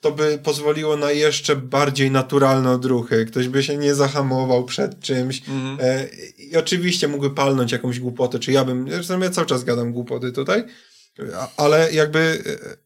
to 0.00 0.12
by 0.12 0.38
pozwoliło 0.42 0.96
na 0.96 1.10
jeszcze 1.10 1.56
bardziej 1.56 2.10
naturalne 2.10 2.70
odruchy. 2.70 3.26
Ktoś 3.26 3.48
by 3.48 3.62
się 3.62 3.76
nie 3.76 3.94
zahamował 3.94 4.64
przed 4.64 5.00
czymś. 5.00 5.42
Mhm. 5.48 5.78
E, 5.80 6.08
I 6.38 6.56
oczywiście 6.56 7.08
mógłby 7.08 7.34
palnąć 7.34 7.72
jakąś 7.72 8.00
głupotę, 8.00 8.38
czy 8.38 8.52
ja 8.52 8.64
bym, 8.64 8.90
zresztą 8.90 9.20
ja 9.20 9.30
cały 9.30 9.46
czas 9.46 9.64
gadam 9.64 9.92
głupoty 9.92 10.32
tutaj, 10.32 10.64
ale 11.56 11.92
jakby 11.92 12.42
e, 12.46 12.76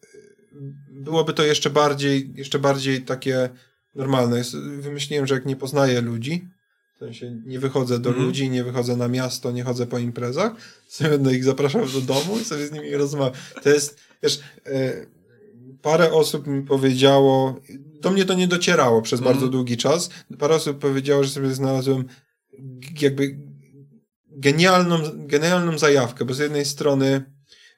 byłoby 0.90 1.32
to 1.32 1.44
jeszcze 1.44 1.70
bardziej, 1.70 2.32
jeszcze 2.34 2.58
bardziej 2.58 3.02
takie 3.02 3.48
normalne. 3.94 4.42
Wymyśliłem, 4.78 5.26
że 5.26 5.34
jak 5.34 5.46
nie 5.46 5.56
poznaję 5.56 6.00
ludzi, 6.00 6.48
sensie 7.04 7.42
nie 7.46 7.58
wychodzę 7.60 7.98
do 7.98 8.08
Mhm. 8.10 8.26
ludzi, 8.26 8.50
nie 8.50 8.64
wychodzę 8.64 8.96
na 8.96 9.08
miasto, 9.08 9.52
nie 9.52 9.64
chodzę 9.64 9.86
po 9.86 9.98
imprezach, 9.98 10.52
sobie 10.88 11.10
będę 11.10 11.34
ich 11.34 11.44
zapraszał 11.44 11.86
do 11.86 12.00
domu 12.00 12.38
i 12.40 12.44
sobie 12.44 12.66
z 12.66 12.72
nimi 12.72 12.90
rozmawiam. 12.94 13.34
To 13.62 13.68
jest, 13.68 13.98
wiesz, 14.22 14.40
e, 14.66 15.06
parę 15.82 16.12
osób 16.12 16.46
mi 16.46 16.62
powiedziało, 16.62 17.60
do 18.00 18.10
mnie 18.10 18.24
to 18.24 18.34
nie 18.34 18.48
docierało 18.48 19.02
przez 19.02 19.20
Mhm. 19.20 19.34
bardzo 19.36 19.48
długi 19.48 19.76
czas, 19.76 20.10
parę 20.38 20.54
osób 20.54 20.78
powiedziało, 20.78 21.24
że 21.24 21.30
sobie 21.30 21.54
znalazłem 21.54 22.04
jakby 23.00 23.38
genialną, 24.36 24.98
genialną 25.16 25.78
zajawkę, 25.78 26.24
bo 26.24 26.34
z 26.34 26.38
jednej 26.38 26.64
strony 26.64 27.24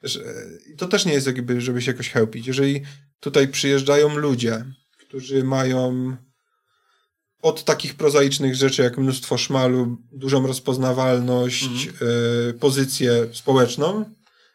wiesz, 0.03 0.17
e, 0.17 0.75
to 0.77 0.87
też 0.87 1.05
nie 1.05 1.13
jest 1.13 1.27
jakby, 1.27 1.61
żeby 1.61 1.81
się 1.81 1.91
jakoś 1.91 2.09
chełpić. 2.09 2.47
Jeżeli 2.47 2.81
tutaj 3.19 3.47
przyjeżdżają 3.47 4.17
ludzie, 4.17 4.65
którzy 4.97 5.43
mają 5.43 6.15
od 7.47 7.63
takich 7.63 7.95
prozaicznych 7.95 8.55
rzeczy 8.55 8.81
jak 8.81 8.97
mnóstwo 8.97 9.37
szmalu, 9.37 9.97
dużą 10.11 10.47
rozpoznawalność, 10.47 11.89
e, 12.49 12.53
pozycję 12.53 13.27
społeczną, 13.33 14.05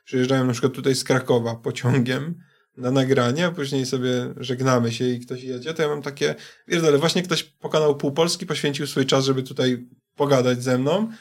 przyjeżdżają 0.04 0.44
na 0.44 0.52
przykład 0.52 0.72
tutaj 0.72 0.94
z 0.94 1.04
Krakowa 1.04 1.54
pociągiem 1.54 2.34
na 2.76 2.90
nagranie, 2.90 3.46
a 3.46 3.50
później 3.50 3.86
sobie 3.86 4.34
żegnamy 4.36 4.92
się 4.92 5.08
i 5.08 5.20
ktoś 5.20 5.42
jedzie, 5.42 5.74
to 5.74 5.82
ja 5.82 5.88
mam 5.88 6.02
takie, 6.02 6.34
wiesz, 6.68 6.82
ale 6.84 6.98
właśnie 6.98 7.22
ktoś 7.22 7.42
po 7.42 7.68
kanał 7.68 7.96
Pół 7.96 8.12
Polski 8.12 8.46
poświęcił 8.46 8.86
swój 8.86 9.06
czas, 9.06 9.24
żeby 9.24 9.42
tutaj 9.42 9.86
pogadać 10.16 10.62
ze 10.62 10.78
mną. 10.78 11.12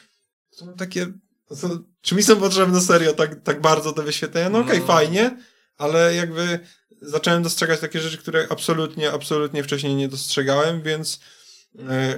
To 0.57 0.65
mam 0.65 0.75
takie, 0.75 1.07
to, 1.47 1.55
czy 2.01 2.15
mi 2.15 2.23
są 2.23 2.35
potrzebne 2.35 2.81
serio 2.81 3.13
tak, 3.13 3.43
tak 3.43 3.61
bardzo 3.61 3.93
te 3.93 4.03
wyświetlenia? 4.03 4.49
No 4.49 4.59
okej, 4.59 4.79
No. 4.79 4.85
fajnie, 4.85 5.37
ale 5.77 6.15
jakby 6.15 6.59
zacząłem 7.01 7.43
dostrzegać 7.43 7.79
takie 7.79 7.99
rzeczy, 7.99 8.17
które 8.17 8.47
absolutnie, 8.49 9.11
absolutnie 9.11 9.63
wcześniej 9.63 9.95
nie 9.95 10.07
dostrzegałem, 10.07 10.81
więc 10.81 11.19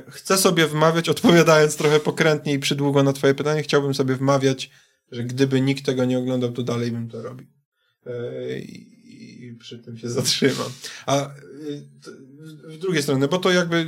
chcę 0.09 0.37
sobie 0.37 0.67
wmawiać, 0.67 1.09
odpowiadając 1.15 1.75
trochę 1.75 1.99
pokrętnie 1.99 2.53
i 2.53 2.59
przydługo 2.59 3.03
na 3.03 3.13
twoje 3.13 3.33
pytanie, 3.33 3.63
chciałbym 3.63 3.93
sobie 3.93 4.15
wmawiać, 4.15 4.69
że 5.11 5.23
gdyby 5.23 5.61
nikt 5.61 5.85
tego 5.85 6.05
nie 6.05 6.19
oglądał, 6.19 6.51
to 6.51 6.63
dalej 6.63 6.91
bym 6.91 7.09
to 7.09 7.21
robił. 7.21 7.47
E, 8.05 8.59
I, 8.59 8.93
przy 9.59 9.79
tym 9.79 9.97
się 9.97 10.09
zatrzymam. 10.09 10.71
A 11.05 11.29
t- 12.03 12.11
w 12.67 12.77
drugiej 12.77 13.03
strony, 13.03 13.27
bo 13.27 13.37
to 13.37 13.51
jakby 13.51 13.85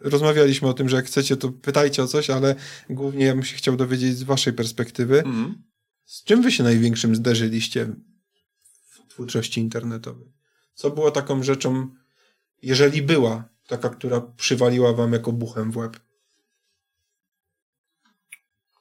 rozmawialiśmy 0.00 0.68
o 0.68 0.72
tym, 0.74 0.88
że 0.88 0.96
jak 0.96 1.06
chcecie, 1.06 1.36
to 1.36 1.48
pytajcie 1.52 2.02
o 2.02 2.06
coś, 2.06 2.30
ale 2.30 2.54
głównie 2.90 3.24
ja 3.24 3.34
bym 3.34 3.44
się 3.44 3.56
chciał 3.56 3.76
dowiedzieć 3.76 4.16
z 4.18 4.22
waszej 4.22 4.52
perspektywy, 4.52 5.18
Mhm. 5.18 5.62
z 6.04 6.24
czym 6.24 6.42
wy 6.42 6.52
się 6.52 6.62
największym 6.62 7.16
zderzyliście 7.16 7.86
w 8.90 9.08
twórczości 9.08 9.60
internetowej? 9.60 10.32
Co 10.74 10.90
było 10.90 11.10
taką 11.10 11.42
rzeczą, 11.42 11.88
jeżeli 12.62 13.02
była 13.02 13.48
taka, 13.70 13.88
która 13.88 14.20
przywaliła 14.20 14.92
wam 14.92 15.12
jako 15.12 15.32
buchem 15.32 15.72
w 15.72 15.76
łeb? 15.76 16.00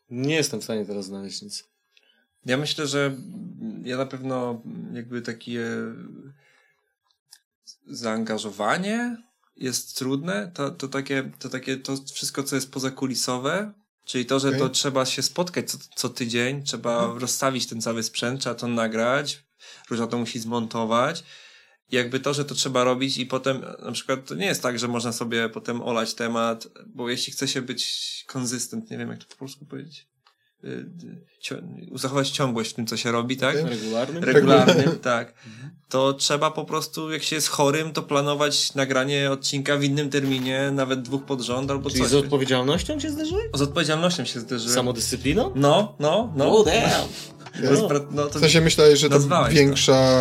Nie 0.10 0.36
jestem 0.36 0.62
w 0.62 0.64
stanie 0.64 0.86
teraz 0.86 1.06
znaleźć 1.06 1.42
nic. 1.42 1.70
Ja 2.46 2.58
myślę, 2.58 2.88
że 2.88 3.18
ja 3.84 3.98
na 3.98 4.06
pewno 4.06 4.62
jakby 4.94 5.22
takie 5.22 5.66
zaangażowanie 7.88 9.18
jest 9.56 9.98
trudne. 9.98 10.52
To, 10.54 10.72
to, 10.72 10.88
takie, 10.88 11.32
to 11.40 11.50
takie, 11.50 11.78
to 11.78 11.98
wszystko, 12.14 12.44
co 12.44 12.56
jest 12.56 12.72
pozakulisowe, 12.72 13.74
czyli 14.06 14.26
to, 14.26 14.40
że 14.40 14.48
Okej. 14.48 14.60
to 14.60 14.70
trzeba 14.70 15.06
się 15.06 15.22
spotkać 15.22 15.72
co, 15.72 15.78
co 15.96 16.10
tydzień, 16.10 16.64
trzeba 16.64 17.14
rozstawić 17.20 17.68
ten 17.68 17.82
cały 17.82 18.04
sprzęt, 18.04 18.42
trzeba 18.42 18.56
to 18.56 18.68
nagrać, 18.68 19.44
Róża 19.90 20.08
to 20.08 20.18
musi 20.18 20.40
zmontować. 20.40 21.24
Jakby 21.92 22.20
to, 22.20 22.34
że 22.34 22.46
to 22.46 22.56
trzeba 22.56 22.84
robić 22.84 23.18
i 23.18 23.26
potem 23.26 23.62
na 23.86 23.92
przykład 23.92 24.26
to 24.26 24.36
nie 24.36 24.46
jest 24.46 24.62
tak, 24.64 24.80
że 24.80 24.88
można 24.88 25.12
sobie 25.12 25.50
potem 25.50 25.82
olać 25.82 26.14
temat, 26.14 26.68
bo 26.88 27.10
jeśli 27.10 27.34
chce 27.34 27.48
się 27.48 27.62
być 27.62 28.24
konsystent, 28.28 28.92
nie 28.92 28.98
wiem 28.98 29.10
jak 29.10 29.20
to 29.20 29.26
po 29.30 29.36
polsku 29.36 29.66
powiedzieć, 29.66 30.08
y, 30.64 30.86
zachować 31.96 32.30
ciągłość 32.30 32.72
w 32.72 32.74
tym, 32.74 32.88
co 32.88 32.98
się 32.98 33.12
robi, 33.12 33.38
tak? 33.38 33.56
Okej. 33.56 33.70
Regularny? 33.70 34.20
Regularnie, 34.20 34.84
tak. 35.02 35.34
To 35.90 36.14
trzeba 36.14 36.52
po 36.52 36.66
prostu, 36.66 37.12
jak 37.12 37.24
się 37.24 37.36
jest 37.36 37.48
chorym, 37.48 37.92
to 37.94 38.04
planować 38.04 38.76
nagranie 38.76 39.32
odcinka 39.32 39.78
w 39.78 39.84
innym 39.84 40.10
terminie, 40.10 40.72
nawet 40.74 41.02
dwóch 41.02 41.24
pod 41.26 41.42
rząd 41.42 41.72
albo 41.72 41.90
Czyli 41.90 42.02
coś. 42.02 42.12
z 42.12 42.16
odpowiedzialnością 42.16 43.00
cię 43.00 43.12
zderzyły? 43.12 43.50
Z 43.54 43.62
odpowiedzialnością 43.62 44.26
się 44.26 44.40
zderzyłem. 44.40 44.76
Samodyscypliną? 44.76 45.52
No, 45.56 45.96
no, 46.00 46.34
no. 46.36 46.60
Oh 46.60 46.72
damn! 46.72 47.08
To 47.54 47.72
jest 47.72 47.84
pra- 47.84 48.06
no, 48.12 48.26
W 48.28 48.32
to... 48.34 48.40
sensie 48.40 48.62
myślałeś, 48.62 49.00
że 49.00 49.10
to 49.10 49.16
Nazwałeś 49.16 49.54
to. 49.54 49.60
większa... 49.60 50.12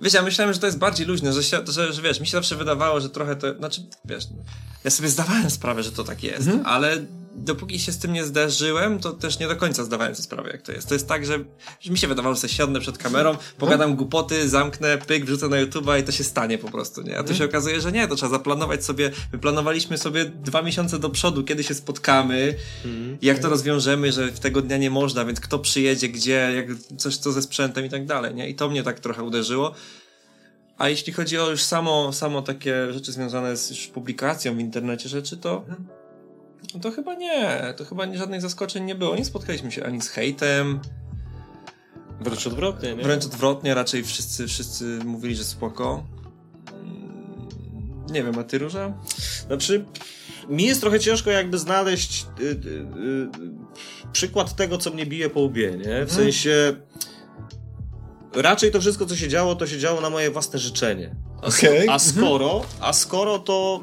Wiesz, 0.00 0.14
ja 0.14 0.22
myślałem, 0.22 0.54
że 0.54 0.60
to 0.60 0.66
jest 0.66 0.78
bardziej 0.78 1.06
luźne, 1.06 1.32
że, 1.32 1.42
się, 1.42 1.58
że, 1.68 1.92
że 1.92 2.02
wiesz, 2.02 2.20
mi 2.20 2.26
się 2.26 2.32
zawsze 2.32 2.56
wydawało, 2.56 3.00
że 3.00 3.10
trochę 3.10 3.36
to, 3.36 3.54
znaczy, 3.54 3.80
wiesz, 4.04 4.24
no, 4.36 4.42
ja 4.84 4.90
sobie 4.90 5.08
zdawałem 5.08 5.50
sprawę, 5.50 5.82
że 5.82 5.92
to 5.92 6.04
tak 6.04 6.22
jest, 6.22 6.46
Mhm. 6.48 6.66
ale 6.66 6.98
dopóki 7.34 7.78
się 7.78 7.92
z 7.92 7.98
tym 7.98 8.12
nie 8.12 8.24
zderzyłem, 8.24 8.98
to 8.98 9.12
też 9.12 9.38
nie 9.38 9.48
do 9.48 9.56
końca 9.56 9.84
zdawałem 9.84 10.14
sobie 10.14 10.24
sprawę, 10.24 10.50
jak 10.50 10.62
to 10.62 10.72
jest. 10.72 10.88
To 10.88 10.94
jest 10.94 11.08
tak, 11.08 11.26
że, 11.26 11.38
że 11.80 11.92
mi 11.92 11.98
się 11.98 12.08
wydawało, 12.08 12.34
że 12.34 12.48
siądę 12.48 12.80
przed 12.80 12.98
kamerą, 12.98 13.36
pogadam 13.58 13.96
głupoty, 13.96 14.48
zamknę, 14.48 14.98
pyk, 14.98 15.24
wrzucę 15.24 15.48
na 15.48 15.56
YouTube'a 15.56 16.00
i 16.00 16.02
to 16.02 16.12
się 16.12 16.24
stanie 16.24 16.58
po 16.58 16.70
prostu, 16.70 17.02
nie? 17.02 17.18
A 17.18 17.24
tu 17.24 17.34
się 17.34 17.44
okazuje, 17.44 17.80
że 17.80 17.92
nie, 17.92 18.08
to 18.08 18.14
trzeba 18.16 18.30
zaplanować 18.30 18.84
sobie, 18.84 19.10
my 19.32 19.38
planowaliśmy 19.38 19.98
sobie 19.98 20.24
dwa 20.24 20.62
miesiące 20.62 20.98
do 20.98 21.10
przodu, 21.10 21.44
kiedy 21.44 21.64
się 21.64 21.74
spotkamy, 21.74 22.54
jak 23.22 23.38
to 23.38 23.48
rozwiążemy, 23.48 24.12
że 24.12 24.28
w 24.28 24.40
tego 24.40 24.62
dnia 24.62 24.76
nie 24.76 24.90
można, 24.90 25.24
więc 25.24 25.40
kto 25.40 25.58
przyjedzie, 25.58 26.08
gdzie, 26.08 26.52
jak 26.54 26.66
coś 26.98 27.16
co 27.16 27.32
ze 27.32 27.42
sprzętem 27.42 27.86
i 27.86 27.90
tak 27.90 28.06
dalej, 28.06 28.34
nie? 28.34 28.48
I 28.48 28.54
to 28.54 28.68
mnie 28.68 28.82
tak 28.82 29.00
trochę 29.00 29.22
uderzyło. 29.22 29.74
A 30.78 30.88
jeśli 30.88 31.12
chodzi 31.12 31.38
o 31.38 31.50
już 31.50 31.62
samo, 31.62 32.12
samo 32.12 32.42
takie 32.42 32.92
rzeczy 32.92 33.12
związane 33.12 33.56
z 33.56 33.70
już 33.70 33.86
publikacją 33.86 34.56
w 34.56 34.60
internecie 34.60 35.08
rzeczy, 35.08 35.36
to 35.36 35.64
no 36.74 36.80
to 36.80 36.90
chyba 36.90 37.14
nie. 37.14 37.74
To 37.76 37.84
chyba 37.84 38.06
nie, 38.06 38.18
żadnych 38.18 38.40
zaskoczeń 38.40 38.84
nie 38.84 38.94
było. 38.94 39.16
Nie 39.16 39.24
spotkaliśmy 39.24 39.72
się 39.72 39.84
ani 39.84 40.02
z 40.02 40.08
hejtem. 40.08 40.80
Wręcz 42.20 42.46
odwrotnie, 42.46 42.94
nie? 42.94 43.02
Wręcz 43.02 43.24
odwrotnie, 43.24 43.74
raczej 43.74 44.04
wszyscy, 44.04 44.46
wszyscy 44.46 44.84
mówili, 45.04 45.34
że 45.34 45.44
spoko. 45.44 46.04
Nie 48.10 48.24
wiem, 48.24 48.38
a 48.38 48.44
ty 48.44 48.58
Róża? 48.58 48.92
Znaczy, 49.46 49.84
mi 50.48 50.64
jest 50.64 50.80
trochę 50.80 51.00
ciężko 51.00 51.30
jakby 51.30 51.58
znaleźć 51.58 52.26
y, 52.40 52.44
y, 52.44 52.46
y, 52.46 53.28
przykład 54.12 54.56
tego, 54.56 54.78
co 54.78 54.90
mnie 54.90 55.06
bije 55.06 55.30
po 55.30 55.40
łbie, 55.40 55.70
nie? 55.86 56.04
W 56.06 56.12
sensie... 56.12 56.76
Raczej 58.34 58.70
to 58.70 58.80
wszystko, 58.80 59.06
co 59.06 59.16
się 59.16 59.28
działo, 59.28 59.54
to 59.54 59.66
się 59.66 59.78
działo 59.78 60.00
na 60.00 60.10
moje 60.10 60.30
własne 60.30 60.58
życzenie. 60.58 61.16
A, 61.42 61.46
Okej. 61.46 61.88
a 61.88 61.98
skoro, 61.98 62.62
a 62.80 62.92
skoro 62.92 63.38
to... 63.38 63.82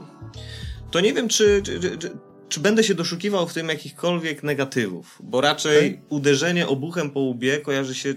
To 0.91 0.99
nie 0.99 1.13
wiem, 1.13 1.27
czy, 1.27 1.61
czy, 1.63 1.97
czy, 1.97 2.17
czy, 2.49 2.53
czy 2.55 2.59
będę 2.59 2.83
się 2.83 2.95
doszukiwał 2.95 3.47
w 3.47 3.53
tym 3.53 3.69
jakichkolwiek 3.69 4.43
negatywów, 4.43 5.17
bo 5.23 5.41
raczej 5.41 5.77
Okej. 5.77 6.01
uderzenie 6.09 6.67
obuchem 6.67 7.09
po 7.09 7.19
łbie 7.19 7.57
kojarzy 7.59 7.95
się 7.95 8.13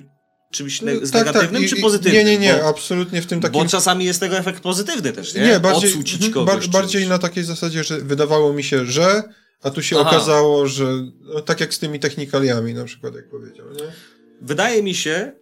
czymś 0.51 0.83
ne- 0.83 1.07
z 1.07 1.11
Tak, 1.11 1.27
negatywnym 1.27 1.63
tak. 1.63 1.71
czy 1.71 1.77
I- 1.77 1.79
i- 1.79 1.83
pozytywnym? 1.83 2.15
Nie, 2.15 2.25
nie, 2.25 2.39
nie, 2.39 2.55
Bo, 2.55 2.69
absolutnie 2.69 3.23
w 3.23 3.27
tym 3.27 3.41
takim... 3.41 3.63
bo 3.63 3.69
czasami 3.69 4.05
jest 4.05 4.21
tego 4.21 4.39
efekt 4.39 4.63
pozytywny 4.63 5.13
też, 5.13 5.35
nie? 5.35 5.41
Nie, 5.43 5.61
bardziej, 5.61 5.91
Odsucić 5.91 6.15
mhm, 6.15 6.33
kogoś. 6.33 6.55
bar- 6.55 6.69
bardziej 6.69 7.01
czymś. 7.01 7.09
na 7.11 7.19
takiej 7.19 7.45
zasadzie, 7.45 7.85
że 7.85 7.99
wydawało 8.01 8.53
mi 8.53 8.65
się, 8.65 8.87
że, 8.87 9.23
a 9.63 9.71
tu 9.71 9.83
się 9.83 9.99
Aha. 10.01 10.11
okazało, 10.11 10.67
że 10.67 10.85
no, 11.21 11.41
tak 11.41 11.61
jak 11.61 11.75
z 11.75 11.79
tymi 11.79 12.01
technikaliami 12.01 12.75
na 12.75 12.85
przykład, 12.85 13.15
jak 13.15 13.29
powiedział, 13.29 13.67
nie? 13.71 13.93
Wydaje 14.43 14.83
mi 14.83 14.95
się, 14.95 15.33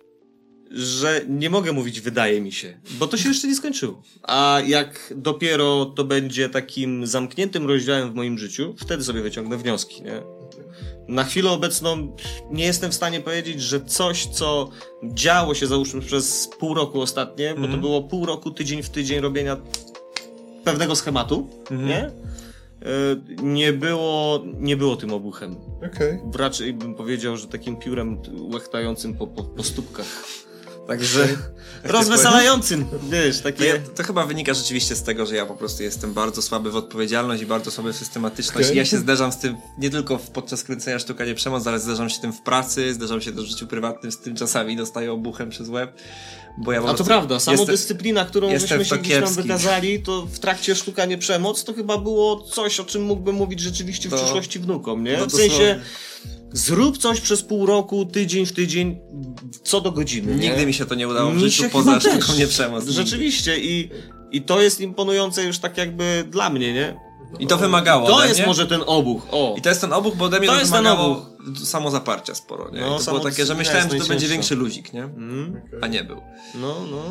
że 0.70 1.20
nie 1.28 1.50
mogę 1.50 1.72
mówić 1.72 2.00
wydaje 2.00 2.40
mi 2.40 2.52
się, 2.52 2.80
bo 2.98 3.06
to 3.06 3.16
się 3.16 3.28
jeszcze 3.28 3.48
nie 3.48 3.54
skończyło. 3.54 4.02
A 4.22 4.62
jak 4.66 5.14
dopiero 5.16 5.86
to 5.86 6.04
będzie 6.04 6.48
takim 6.48 7.06
zamkniętym 7.06 7.66
rozdziałem 7.66 8.12
w 8.12 8.14
moim 8.14 8.38
życiu, 8.38 8.74
wtedy 8.78 9.04
sobie 9.04 9.20
wyciągnę 9.22 9.56
wnioski, 9.56 10.02
nie? 10.02 10.22
Na 11.08 11.24
chwilę 11.24 11.50
obecną 11.50 12.16
nie 12.50 12.64
jestem 12.64 12.90
w 12.90 12.94
stanie 12.94 13.20
powiedzieć, 13.20 13.62
że 13.62 13.80
coś, 13.84 14.26
co 14.26 14.70
działo 15.04 15.54
się 15.54 15.66
załóżmy 15.66 16.00
przez 16.00 16.48
pół 16.58 16.74
roku 16.74 17.00
ostatnie, 17.00 17.48
bo 17.50 17.54
to 17.60 17.62
Mhm. 17.64 17.80
było 17.80 18.02
pół 18.02 18.26
roku 18.26 18.50
tydzień 18.50 18.82
w 18.82 18.90
tydzień 18.90 19.20
robienia 19.20 19.56
pewnego 20.64 20.96
schematu, 20.96 21.48
Mhm. 21.70 21.88
nie? 21.88 22.06
Y, 22.06 23.42
Nie 23.42 23.72
było, 23.72 24.42
nie 24.60 24.76
było 24.76 24.96
tym 24.96 25.12
obuchem. 25.12 25.56
Okej. 25.94 26.18
Raczej 26.34 26.72
bym 26.72 26.94
powiedział, 26.94 27.36
że 27.36 27.46
takim 27.48 27.76
piórem 27.76 28.18
łechtającym 28.52 29.14
po, 29.14 29.26
po, 29.26 29.44
po 29.44 29.62
stópkach. 29.62 30.24
Także 30.89 31.28
rozweselającym, 31.84 32.84
wiesz, 33.11 33.41
takie... 33.41 33.64
Ja, 33.64 33.74
to 33.97 34.03
chyba 34.03 34.26
wynika 34.26 34.55
rzeczywiście 34.55 34.97
z 34.97 35.03
tego, 35.03 35.26
że 35.26 35.36
ja 35.36 35.47
po 35.47 35.55
prostu 35.55 35.82
jestem 35.82 36.14
bardzo 36.14 36.43
słaby 36.43 36.70
w 36.70 36.76
odpowiedzialność 36.76 37.43
i 37.43 37.47
bardzo 37.47 37.70
słaby 37.70 37.93
w 37.93 37.97
systematyczność. 37.97 38.70
I 38.70 38.76
ja 38.76 38.84
się 38.84 38.99
zderzam 38.99 39.32
z 39.32 39.39
tym 39.39 39.57
nie 39.78 39.91
tylko 39.91 40.18
podczas 40.18 40.62
kręcenia 40.64 40.99
sztuka 40.99 41.24
nie 41.24 41.34
przemoc, 41.34 41.66
ale 41.66 41.78
zderzam 41.78 42.11
się 42.11 42.16
z 42.16 42.20
tym 42.20 42.32
w 42.32 42.41
pracy, 42.41 42.95
zderzam 42.95 43.20
się 43.20 43.32
też 43.32 43.45
w 43.45 43.49
życiu 43.49 43.66
prywatnym, 43.66 44.12
z 44.12 44.18
tym 44.18 44.36
czasami 44.36 44.76
dostaję 44.76 45.12
obuchem 45.12 45.51
przez 45.51 45.68
łeb. 45.68 45.93
Bo 46.59 46.72
ja 46.72 46.82
A 46.82 46.95
to 46.95 47.05
prawda, 47.05 47.41
samodyscyplina, 47.41 48.24
którą 48.24 48.51
myśmy 48.51 48.78
to 48.78 48.84
się 48.84 48.99
gdzieś 48.99 49.20
tam 49.20 49.34
wykazali, 49.34 50.03
to 50.03 50.26
w 50.26 50.39
trakcie 50.39 50.74
sztuka 50.74 51.05
nie 51.05 51.18
przemoc, 51.18 51.64
to 51.64 51.74
chyba 51.74 51.99
było 51.99 52.43
coś, 52.43 52.80
o 52.80 52.84
czym 52.84 53.03
mógłbym 53.03 53.34
mówić 53.34 53.61
rzeczywiście 53.61 54.09
w 54.09 54.12
To- 54.12 54.18
przyszłości 54.18 54.59
wnukom, 54.59 55.05
nie? 55.05 55.16
no 55.18 55.26
w 55.26 55.32
sensie, 55.32 55.80
zrób 56.53 56.99
coś 56.99 57.20
przez 57.20 57.42
pół 57.42 57.66
roku, 57.66 58.05
tydzień 58.07 58.46
w 58.46 58.53
tydzień, 58.53 58.99
co 59.64 59.80
do 59.80 59.92
godziny, 59.92 60.34
nie? 60.36 60.49
Nigdy 60.49 60.66
mi 60.66 60.74
się 60.74 60.86
to 60.86 60.94
nie 60.94 61.09
udało 61.09 61.30
w 61.30 61.34
Mi 61.34 61.40
życiu 61.51 61.70
poza 61.72 62.01
sztuką 62.01 62.16
też. 62.18 62.38
nie 62.38 62.46
przemoc. 62.46 62.80
Nigdy. 62.80 62.92
Rzeczywiście 62.94 63.59
i, 63.59 63.90
i 64.32 64.42
to 64.42 64.61
jest 64.61 64.80
imponujące 64.80 65.44
już 65.44 65.59
tak 65.59 65.76
jakby 65.78 66.24
dla 66.30 66.51
mnie, 66.51 66.72
nie? 66.72 67.01
I 67.38 67.46
to 67.46 67.57
wymagało 67.57 68.09
To 68.09 68.24
jest 68.24 68.46
może 68.46 68.66
ten 68.66 68.80
obuch, 68.86 69.22
o. 69.30 69.55
I 69.59 69.62
to 69.62 69.68
jest 69.68 69.80
ten 69.80 69.92
obuch, 69.92 70.16
bo 70.16 70.24
ode 70.24 70.38
mnie 70.38 70.46
To 70.49 70.55
to, 70.55 70.59
jest 70.61 70.72
ten 70.72 70.82
wymagało 70.84 71.26
samozaparcia 71.64 72.34
sporo, 72.34 72.70
nie? 72.70 72.80
No, 72.80 72.86
I 72.86 72.99
to 72.99 73.05
było 73.05 73.18
samo- 73.18 73.30
takie, 73.30 73.46
że 73.46 73.55
myślałem, 73.55 73.90
że 73.90 73.96
to 73.99 74.07
będzie 74.07 74.28
większy 74.28 74.55
luzik, 74.57 74.92
nie? 74.92 75.03
Mm, 75.05 75.61
A 75.82 75.86
nie 75.86 76.05
był. 76.05 76.16
no, 76.55 76.74
no, 76.90 77.03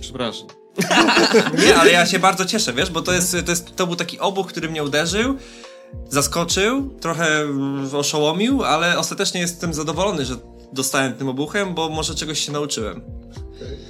przepraszam. 0.00 0.46
Nie, 1.66 1.76
ale 1.76 1.90
ja 1.92 2.06
się 2.06 2.18
bardzo 2.18 2.44
cieszę, 2.44 2.72
wiesz, 2.72 2.90
bo 2.90 3.02
to 3.02 3.12
jest, 3.12 3.36
to 3.44 3.50
jest, 3.52 3.76
to 3.76 3.86
był 3.86 3.96
taki 3.96 4.18
obuch, 4.20 4.46
który 4.48 4.68
mnie 4.68 4.82
uderzył, 4.84 5.36
zaskoczył, 6.08 6.90
trochę 7.00 7.46
oszołomił, 7.92 8.64
ale 8.64 8.98
ostatecznie 8.98 9.40
jestem 9.40 9.74
zadowolony, 9.74 10.24
że 10.24 10.36
dostałem 10.72 11.12
tym 11.14 11.28
obuchem, 11.28 11.74
bo 11.74 11.88
może 11.88 12.14
czegoś 12.14 12.38
się 12.46 12.52
nauczyłem. 12.52 13.02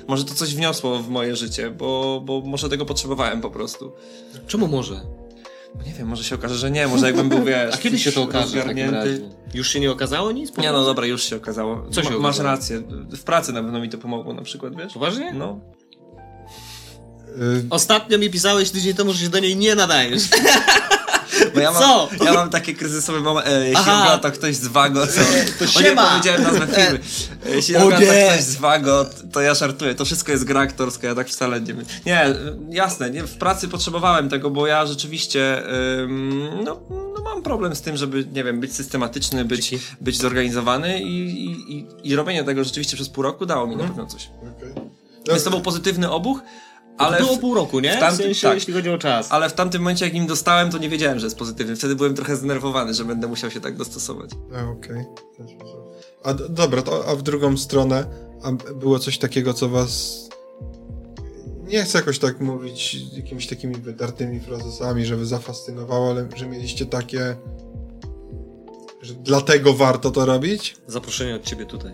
Może 0.09 0.25
to 0.25 0.35
coś 0.35 0.55
wniosło 0.55 0.99
w 0.99 1.09
moje 1.09 1.37
życie, 1.37 1.71
bo, 1.71 2.23
bo 2.25 2.41
może 2.41 2.69
tego 2.69 2.87
potrzebowałem 2.87 3.41
po 3.41 3.51
prostu. 3.51 3.93
Czemu 4.47 4.69
może? 4.69 5.01
Nie 5.87 5.93
wiem, 5.93 6.09
może 6.09 6.25
się 6.25 6.35
okaże, 6.35 6.55
że 6.55 6.71
nie, 6.71 6.87
może 6.89 7.07
jakbym 7.07 7.29
był, 7.29 7.45
wiesz... 7.45 7.75
A 7.75 7.79
kiedy 7.79 7.99
się 7.99 8.13
to 8.13 8.23
okaże 8.23 8.47
w 8.47 8.51
takim 8.53 8.59
rozgarnięty. 8.59 8.97
razie? 8.97 9.21
Już 9.55 9.69
się 9.71 9.81
nie 9.81 9.91
okazało 9.91 10.33
nic? 10.33 10.57
Nie, 10.57 10.73
no 10.73 10.85
dobra, 10.85 11.07
już 11.07 11.23
się 11.25 11.37
okazało. 11.37 11.87
Co 11.91 12.03
się 12.03 12.11
Ma, 12.11 12.19
Masz 12.19 12.35
okazało? 12.37 12.49
rację. 12.57 12.83
W 13.17 13.23
pracy 13.23 13.53
na 13.53 13.63
pewno 13.63 13.81
mi 13.81 13.89
to 13.89 13.99
pomogło 13.99 14.35
na 14.35 14.43
przykład, 14.43 14.77
wiesz? 14.77 14.93
Poważnie? 14.93 15.33
No. 15.33 15.61
Y, 17.29 17.67
Ostatnio 17.71 18.19
mi 18.19 18.31
pisałeś 18.31 18.71
tydzień 18.71 18.95
temu, 18.95 19.13
że 19.13 19.19
się 19.19 19.29
do 19.29 19.39
niej 19.39 19.57
nie 19.57 19.75
nadajesz. 19.75 20.23
Ja 21.65 21.73
mam, 21.73 21.83
Co? 21.83 22.09
Ja 22.25 22.33
mam 22.33 22.51
takie 22.51 22.75
kryzysowe 22.75 23.21
momenty, 23.21 23.51
e, 23.51 23.61
jeśli 23.65 23.77
Aha. 23.77 24.03
ogląda 24.05 24.31
ktoś 24.31 24.57
z 24.57 24.67
Wago, 24.67 25.07
to... 25.07 25.13
To 25.59 25.65
O 25.65 25.81
nie, 25.81 25.87
siema! 25.87 26.11
powiedziałem 26.11 26.43
nazwę 26.43 26.67
firmy. 26.67 27.01
E, 27.47 27.51
Jeśli 27.51 27.77
O 27.77 27.85
ogląda 27.85 28.15
nie! 28.15 28.29
ktoś 28.29 28.41
z 28.41 28.57
Wago, 28.57 29.07
to 29.33 29.41
ja 29.41 29.55
żartuję. 29.55 29.95
To 29.95 30.05
wszystko 30.05 30.33
jest 30.33 30.45
gra 30.45 30.61
aktorska, 30.61 31.07
ja 31.09 31.15
tak 31.15 31.29
wcale 31.29 31.61
nie... 31.61 31.75
Nie, 32.07 32.25
e, 32.27 32.35
jasne, 32.71 33.11
nie, 33.11 33.23
w 33.23 33.37
pracy 33.39 33.69
potrzebowałem 33.69 34.29
tego, 34.29 34.51
bo 34.51 34.67
ja 34.67 34.87
rzeczywiście 34.87 35.63
ym, 36.03 36.41
no, 36.65 36.81
no 36.91 37.23
mam 37.25 37.43
problem 37.43 37.77
z 37.77 37.81
tym, 37.81 37.97
żeby, 37.97 38.25
nie 38.33 38.45
wiem, 38.45 38.61
być 38.61 38.75
systematyczny, 38.75 39.45
być, 39.45 39.69
Dzięki. 39.69 39.87
być 40.01 40.17
zorganizowany 40.19 41.03
i, 41.03 41.17
i, 41.47 41.79
i, 41.79 41.87
i 42.05 42.17
robienie 42.17 42.45
tego 42.45 42.65
rzeczywiście 42.65 42.97
przez 42.97 43.09
pół 43.09 43.23
roku 43.23 43.47
dało 43.47 43.67
mi 43.67 43.77
na 43.77 43.85
pewno 43.85 44.07
coś. 44.07 44.31
okej. 44.59 44.75
Więc 45.29 45.45
to 45.45 45.51
był 45.51 45.61
pozytywny 45.61 46.11
obuch, 46.11 46.41
ale... 46.99 47.19
Było 47.19 47.37
w- 47.37 47.39
pół 47.39 47.55
roku, 47.55 47.81
nie? 47.81 47.93
w 47.93 47.97
W, 47.97 48.01
tamtym- 48.01 48.25
sensie, 48.25 48.47
tak. 48.49 48.55
jeśli 48.55 48.75
chodzi 48.75 48.91
o 48.91 48.99
czas. 48.99 49.33
Ale 49.33 49.49
w 49.49 49.53
tamtym 49.53 49.83
momencie, 49.83 50.05
jak 50.05 50.15
nim 50.15 50.27
dostałem, 50.27 50.71
to 50.71 50.79
nie 50.79 50.89
wiedziałem, 50.89 51.19
że 51.19 51.27
jest 51.27 51.39
pozytywny. 51.39 51.77
Wtedy 51.77 51.97
byłem 51.97 52.15
trochę 52.15 52.37
zdenerwowany, 52.37 52.95
że 52.95 53.05
będę 53.05 53.27
musiał 53.27 53.51
się 53.51 53.61
tak 53.61 53.77
dostosować. 53.77 54.31
A, 54.57 54.71
okej. 54.71 55.05
W 55.39 55.51
sposób. 55.51 55.81
A 56.25 56.35
dobra, 56.35 56.83
to, 56.83 57.07
a 57.09 57.17
w 57.17 57.23
drugą 57.23 57.57
stronę, 57.57 58.07
a 58.43 58.53
było 58.73 58.99
coś 58.99 59.19
takiego, 59.19 59.55
co 59.55 59.69
was... 59.69 60.25
Nie 61.65 61.85
chcę 61.85 61.99
jakoś 61.99 62.19
tak 62.19 62.41
mówić 62.41 62.97
jakimiś 63.17 63.47
takimi 63.47 63.75
wydartymi 63.75 64.41
frazesami, 64.41 65.07
żeby 65.07 65.27
zafascynowało, 65.27 66.11
ale 66.11 66.29
że 66.37 66.47
mieliście 66.47 66.87
takie... 66.87 67.37
Że 69.03 69.15
dlatego 69.15 69.75
warto 69.75 70.11
to 70.11 70.27
robić? 70.27 70.77
Zaproszenie 70.87 71.35
od 71.37 71.43
ciebie 71.45 71.67
tutaj. 71.67 71.93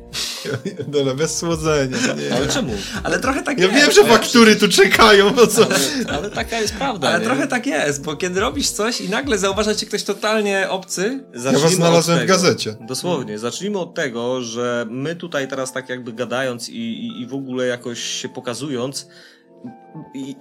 Dobra, 0.88 1.14
bez 1.14 1.36
słodzenia. 1.38 1.96
Nie. 2.28 2.36
Ale 2.36 2.46
czemu? 2.48 2.72
Ale 3.02 3.18
trochę 3.20 3.42
tak 3.42 3.58
Ja 3.58 3.66
jest. 3.66 3.76
wiem, 3.78 3.92
że 3.92 4.04
faktury 4.04 4.56
tu 4.56 4.68
czekają, 4.68 5.32
no 5.36 5.46
co? 5.46 5.66
Ale, 5.66 6.18
ale 6.18 6.30
taka 6.30 6.60
jest 6.60 6.74
prawda, 6.74 7.08
Ale 7.08 7.18
nie? 7.18 7.24
trochę 7.24 7.46
tak 7.46 7.66
jest, 7.66 8.04
bo 8.04 8.16
kiedy 8.16 8.40
robisz 8.40 8.70
coś 8.70 9.00
i 9.00 9.08
nagle 9.08 9.38
zauważa 9.38 9.74
cię 9.74 9.86
ktoś 9.86 10.02
totalnie 10.04 10.66
obcy, 10.70 11.24
Ja 11.52 11.58
was 11.58 11.72
znalazłem 11.72 12.18
w 12.18 12.26
gazecie. 12.26 12.76
Dosłownie. 12.80 13.38
Zacznijmy 13.38 13.78
od 13.78 13.94
tego, 13.94 14.42
że 14.42 14.86
my 14.90 15.16
tutaj 15.16 15.48
teraz 15.48 15.72
tak 15.72 15.88
jakby 15.88 16.12
gadając 16.12 16.68
i, 16.68 16.76
i, 17.06 17.20
i 17.22 17.26
w 17.26 17.34
ogóle 17.34 17.66
jakoś 17.66 18.00
się 18.00 18.28
pokazując, 18.28 19.06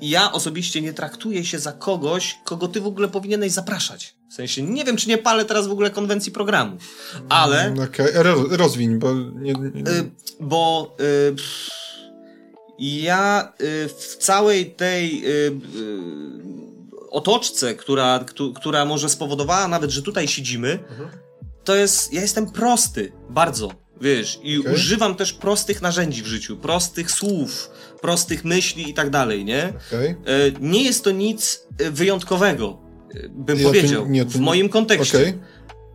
ja 0.01 0.31
osobiście 0.31 0.81
nie 0.81 0.93
traktuję 0.93 1.45
się 1.45 1.59
za 1.59 1.71
kogoś, 1.71 2.37
kogo 2.43 2.67
ty 2.67 2.81
w 2.81 2.87
ogóle 2.87 3.07
powinieneś 3.07 3.51
zapraszać. 3.51 4.15
W 4.29 4.33
sensie, 4.33 4.61
nie 4.63 4.85
wiem, 4.85 4.97
czy 4.97 5.09
nie 5.09 5.17
palę 5.17 5.45
teraz 5.45 5.67
w 5.67 5.71
ogóle 5.71 5.89
konwencji 5.91 6.31
programu, 6.31 6.77
ale 7.29 7.75
Okej, 7.89 8.07
ro, 8.13 8.45
rozwiń, 8.49 8.99
bo 8.99 9.13
nie... 9.13 9.53
nie... 9.53 9.91
Y, 9.91 10.09
bo 10.39 10.95
y, 11.29 11.35
pff, 11.35 11.69
ja 12.79 13.53
y, 13.61 13.89
w 13.99 14.17
całej 14.17 14.71
tej 14.71 15.25
y, 15.25 15.29
y, 15.29 15.51
otoczce, 17.09 17.75
która, 17.75 18.19
któ- 18.27 18.53
która 18.53 18.85
może 18.85 19.09
spowodowała 19.09 19.67
nawet, 19.67 19.91
że 19.91 20.01
tutaj 20.01 20.27
siedzimy, 20.27 20.79
to 21.63 21.75
jest, 21.75 22.13
ja 22.13 22.21
jestem 22.21 22.51
prosty, 22.51 23.11
bardzo, 23.29 23.71
wiesz, 24.01 24.39
i 24.43 24.59
Okej. 24.59 24.73
używam 24.73 25.15
też 25.15 25.33
prostych 25.33 25.81
narzędzi 25.81 26.23
w 26.23 26.27
życiu, 26.27 26.57
prostych 26.57 27.11
słów, 27.11 27.69
prostych 28.01 28.45
myśli 28.45 28.89
i 28.89 28.93
tak 28.93 29.09
dalej, 29.09 29.45
nie? 29.45 29.73
Okej. 29.87 30.09
Y, 30.09 30.15
Nie 30.59 30.83
jest 30.83 31.03
to 31.03 31.11
nic 31.11 31.63
y, 31.81 31.91
wyjątkowego, 31.91 32.88
bym 33.29 33.59
Ja 33.59 33.67
powiedział, 33.67 34.07
nie- 34.07 34.25
w 34.25 34.39
moim 34.39 34.69
kontekście. 34.69 35.17
Okej. 35.17 35.33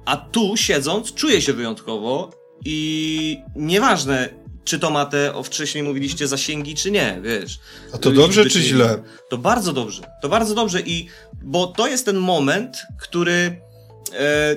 A 0.05 0.17
tu 0.17 0.57
siedząc, 0.57 1.15
czuję 1.15 1.41
się 1.41 1.53
wyjątkowo 1.53 2.31
i 2.65 3.39
nieważne, 3.57 4.29
czy 4.65 4.79
to 4.79 4.91
ma 4.91 5.07
te, 5.07 5.35
o 5.35 5.43
wcześniej 5.43 5.85
mówiliście, 5.85 6.29
zasięgi, 6.29 6.75
czy 6.75 6.91
nie, 6.91 7.21
wiesz. 7.23 7.59
A 7.93 7.99
to 7.99 8.11
dobrze 8.11 8.47
czy 8.47 8.63
źle? 8.63 9.03
To 9.29 9.39
bardzo 9.39 9.73
dobrze. 9.73 10.03
To 10.23 10.29
bardzo 10.29 10.55
dobrze 10.55 10.81
i, 10.81 11.07
bo 11.43 11.67
to 11.67 11.87
jest 11.89 12.05
ten 12.05 12.17
moment, 12.17 12.77
który 12.99 13.61
e, 14.13 14.57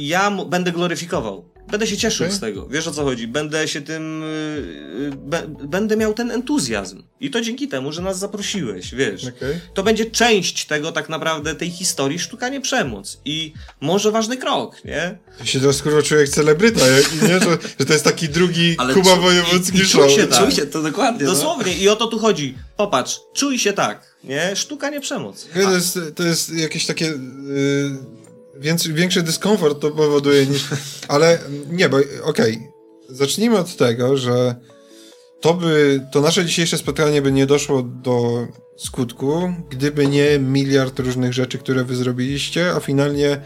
ja 0.00 0.30
będę 0.30 0.72
gloryfikował. 0.72 1.53
Będę 1.74 1.86
się 1.86 1.96
cieszył 1.96 2.26
Okej. 2.26 2.36
z 2.36 2.40
tego. 2.40 2.66
Wiesz 2.68 2.86
o 2.86 2.90
co 2.92 3.04
chodzi? 3.04 3.28
Będę 3.28 3.68
się 3.68 3.80
tym. 3.80 4.22
y, 4.22 4.26
y, 4.26 5.10
Be, 5.16 5.42
będę 5.48 5.96
miał 5.96 6.14
ten 6.14 6.30
entuzjazm. 6.30 7.02
I 7.20 7.30
to 7.30 7.40
dzięki 7.40 7.68
temu, 7.68 7.92
że 7.92 8.02
nas 8.02 8.18
zaprosiłeś, 8.18 8.94
wiesz. 8.94 9.24
Okej. 9.24 9.54
To 9.74 9.82
będzie 9.82 10.06
część 10.06 10.66
tego 10.66 10.92
tak 10.92 11.08
naprawdę 11.08 11.54
tej 11.54 11.70
historii 11.70 12.18
sztuka 12.18 12.48
nie 12.48 12.60
przemoc. 12.60 13.20
I 13.24 13.52
może 13.80 14.10
ważny 14.10 14.36
krok, 14.36 14.84
nie? 14.84 15.18
Ja 15.40 15.46
się 15.46 15.60
teraz 15.60 15.82
kurwa 15.82 16.02
czuję 16.02 16.20
jak 16.20 16.30
celebryta, 16.30 16.86
jak, 16.86 17.12
nie? 17.22 17.28
Że, 17.28 17.58
że 17.80 17.86
to 17.86 17.92
jest 17.92 18.04
taki 18.04 18.28
drugi 18.28 18.74
Ale 18.78 18.94
Kuba 18.94 19.10
czu- 19.16 19.20
Wojewódzki 19.22 19.78
i- 19.78 19.80
i 19.80 19.84
show. 19.84 20.10
się 20.12 20.26
tak. 20.26 20.42
czuj 20.44 20.52
się 20.52 20.66
to 20.66 20.82
dokładnie. 20.82 21.24
no. 21.26 21.30
Dosłownie. 21.32 21.74
I 21.78 21.88
o 21.88 21.96
to 21.96 22.06
tu 22.06 22.18
chodzi. 22.18 22.54
Popatrz, 22.76 23.20
czuj 23.34 23.58
się 23.58 23.72
tak, 23.72 24.16
nie? 24.24 24.56
Sztuka 24.56 24.90
nie 24.90 25.00
przemoc. 25.00 25.48
To 25.54 25.70
jest, 25.74 25.98
to 26.14 26.22
jest 26.22 26.52
jakieś 26.54 26.86
takie... 26.86 27.04
Yy, 27.04 28.23
więcej, 28.60 28.92
większy 28.92 29.22
dyskomfort 29.22 29.80
to 29.80 29.90
powoduje 29.90 30.46
niż... 30.46 30.68
Ale 31.08 31.38
nie, 31.70 31.88
bo 31.88 31.98
okej. 32.22 32.68
Zacznijmy 33.08 33.58
od 33.58 33.76
tego, 33.76 34.16
że 34.16 34.54
to 35.40 35.54
by... 35.54 36.00
To 36.12 36.20
nasze 36.20 36.44
dzisiejsze 36.44 36.78
spotkanie 36.78 37.22
by 37.22 37.32
nie 37.32 37.46
doszło 37.46 37.82
do 37.82 38.46
skutku, 38.76 39.54
gdyby 39.70 40.06
nie 40.06 40.38
miliard 40.38 40.98
różnych 40.98 41.32
rzeczy, 41.32 41.58
które 41.58 41.84
wy 41.84 41.96
zrobiliście, 41.96 42.70
a 42.70 42.80
finalnie 42.80 43.40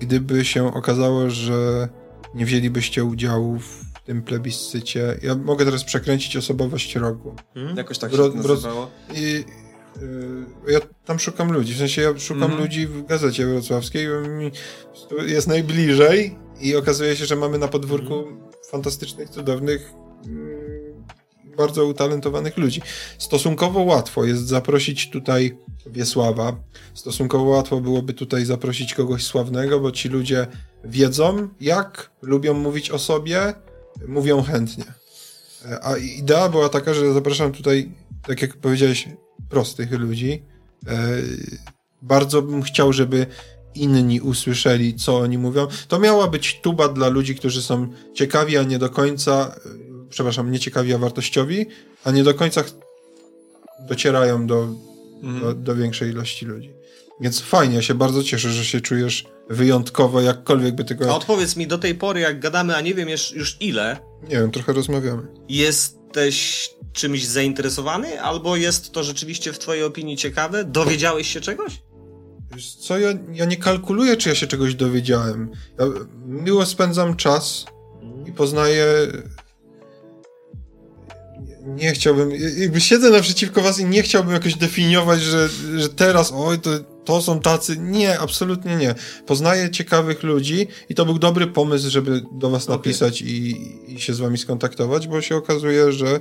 gdyby 0.00 0.44
się 0.44 0.74
okazało, 0.74 1.30
że 1.30 1.88
nie 2.34 2.46
wzięlibyście 2.46 3.04
udziału 3.04 3.58
w 3.58 4.04
tym 4.04 4.22
plebiscycie. 4.22 5.18
Ja 5.22 5.34
mogę 5.34 5.64
teraz 5.64 5.84
przekręcić 5.84 6.36
osobowość 6.36 6.96
roku. 6.96 7.34
Hmm? 7.54 7.76
Jakoś 7.76 7.98
tak 7.98 8.10
się 8.10 8.16
bro- 8.16 8.34
nazywało. 8.34 8.90
I 9.14 9.44
ja 10.68 10.78
tam 11.04 11.18
szukam 11.18 11.52
ludzi, 11.52 11.74
w 11.74 11.78
sensie 11.78 12.02
ja 12.02 12.18
szukam 12.18 12.42
Mhm. 12.42 12.60
ludzi 12.62 12.86
w 12.86 13.06
gazecie 13.06 13.46
wrocławskiej, 13.46 14.08
jest 15.26 15.46
najbliżej 15.48 16.38
i 16.60 16.76
okazuje 16.76 17.16
się, 17.16 17.26
że 17.26 17.36
mamy 17.36 17.58
na 17.58 17.68
podwórku 17.68 18.14
Mhm. 18.18 18.40
fantastycznych, 18.70 19.28
cudownych, 19.28 19.92
mm, 20.26 21.04
bardzo 21.56 21.86
utalentowanych 21.86 22.56
ludzi. 22.56 22.82
Stosunkowo 23.18 23.80
łatwo 23.80 24.24
jest 24.24 24.46
zaprosić 24.46 25.10
tutaj 25.10 25.58
Wiesława, 25.86 26.56
stosunkowo 26.94 27.44
łatwo 27.44 27.80
byłoby 27.80 28.12
tutaj 28.14 28.44
zaprosić 28.44 28.94
kogoś 28.94 29.24
sławnego, 29.24 29.80
bo 29.80 29.90
ci 29.92 30.08
ludzie 30.08 30.46
wiedzą, 30.84 31.48
jak 31.60 32.10
lubią 32.22 32.54
mówić 32.54 32.90
o 32.90 32.98
sobie, 32.98 33.54
mówią 34.08 34.42
chętnie. 34.42 34.84
E, 35.70 35.84
A 35.84 35.96
idea 35.96 36.48
była 36.48 36.68
taka, 36.68 36.94
że 36.94 37.12
zapraszam 37.12 37.52
tutaj, 37.52 37.92
tak 38.26 38.42
jak 38.42 38.56
powiedziałeś, 38.56 39.08
prostych 39.48 39.92
ludzi. 39.92 40.42
E, 40.86 41.08
Bardzo 42.02 42.42
bym 42.42 42.62
chciał, 42.62 42.92
żeby 42.92 43.26
inni 43.74 44.20
usłyszeli, 44.20 44.94
co 44.94 45.18
oni 45.18 45.38
mówią. 45.38 45.66
To 45.88 45.98
miała 45.98 46.28
być 46.28 46.60
tuba 46.62 46.88
dla 46.88 47.08
ludzi, 47.08 47.34
którzy 47.34 47.62
są 47.62 47.88
ciekawi, 48.14 48.56
a 48.58 48.62
nie 48.62 48.78
do 48.78 48.90
końca. 48.90 49.54
e, 49.66 50.08
przepraszam, 50.10 50.50
nie 50.50 50.58
ciekawi, 50.60 50.94
a 50.94 50.98
wartościowi, 50.98 51.66
a 52.04 52.10
nie 52.10 52.24
do 52.24 52.34
końca 52.34 52.64
docierają 53.88 54.46
do, 54.46 54.68
do, 55.40 55.54
do 55.54 55.74
większej 55.76 56.10
ilości 56.10 56.46
ludzi. 56.46 56.70
Więc 57.20 57.40
fajnie, 57.40 57.74
ja 57.76 57.82
się 57.82 57.94
bardzo 57.94 58.22
cieszę, 58.22 58.50
że 58.50 58.64
się 58.64 58.80
czujesz 58.80 59.24
wyjątkowo, 59.50 60.20
jakkolwiek 60.20 60.74
by 60.74 60.82
A 60.82 60.86
tego... 60.86 61.16
odpowiedz 61.16 61.56
mi 61.56 61.66
do 61.66 61.78
tej 61.78 61.94
pory, 61.94 62.20
jak 62.20 62.40
gadamy, 62.40 62.76
a 62.76 62.80
nie 62.80 62.94
wiem 62.94 63.08
już, 63.08 63.32
już 63.32 63.56
ile, 63.60 63.96
Nie 64.22 64.36
wiem, 64.36 64.50
trochę 64.50 64.72
rozmawiamy. 64.72 65.22
jesteś 65.48 66.70
czymś 66.92 67.26
zainteresowany? 67.26 68.22
Albo 68.22 68.56
jest 68.56 68.92
to 68.92 69.04
rzeczywiście 69.04 69.52
w 69.52 69.58
twojej 69.58 69.84
opinii 69.84 70.16
ciekawe? 70.16 70.64
Dowiedziałeś 70.64 71.32
się 71.32 71.40
czegoś? 71.40 71.82
Wiesz 72.54 72.74
co, 72.74 72.98
ja, 72.98 73.08
ja 73.32 73.44
nie 73.44 73.56
kalkuluję, 73.56 74.16
czy 74.16 74.28
ja 74.28 74.34
się 74.34 74.46
czegoś 74.46 74.74
dowiedziałem. 74.74 75.50
Ja 75.78 75.86
miło 76.26 76.66
spędzam 76.66 77.16
czas 77.16 77.64
i 78.26 78.32
poznaję... 78.32 78.86
Nie 81.66 81.92
chciałbym, 81.92 82.30
jakby 82.56 82.80
siedzę 82.80 83.10
naprzeciwko 83.10 83.62
was 83.62 83.80
i 83.80 83.84
nie 83.84 84.02
chciałbym 84.02 84.32
jakoś 84.32 84.54
definiować, 84.54 85.22
że, 85.22 85.48
że 85.76 85.88
teraz, 85.88 86.32
oj, 86.34 86.60
to, 86.60 86.70
to 87.04 87.22
są 87.22 87.40
tacy. 87.40 87.76
Nie, 87.78 88.18
absolutnie 88.18 88.76
nie. 88.76 88.94
Poznaję 89.26 89.70
ciekawych 89.70 90.22
ludzi 90.22 90.66
i 90.88 90.94
to 90.94 91.04
był 91.04 91.18
dobry 91.18 91.46
pomysł, 91.46 91.90
żeby 91.90 92.22
do 92.32 92.50
was 92.50 92.68
napisać 92.68 93.22
i, 93.22 93.56
i 93.94 94.00
się 94.00 94.14
z 94.14 94.18
wami 94.18 94.38
skontaktować, 94.38 95.08
bo 95.08 95.20
się 95.20 95.36
okazuje, 95.36 95.92
że 95.92 96.20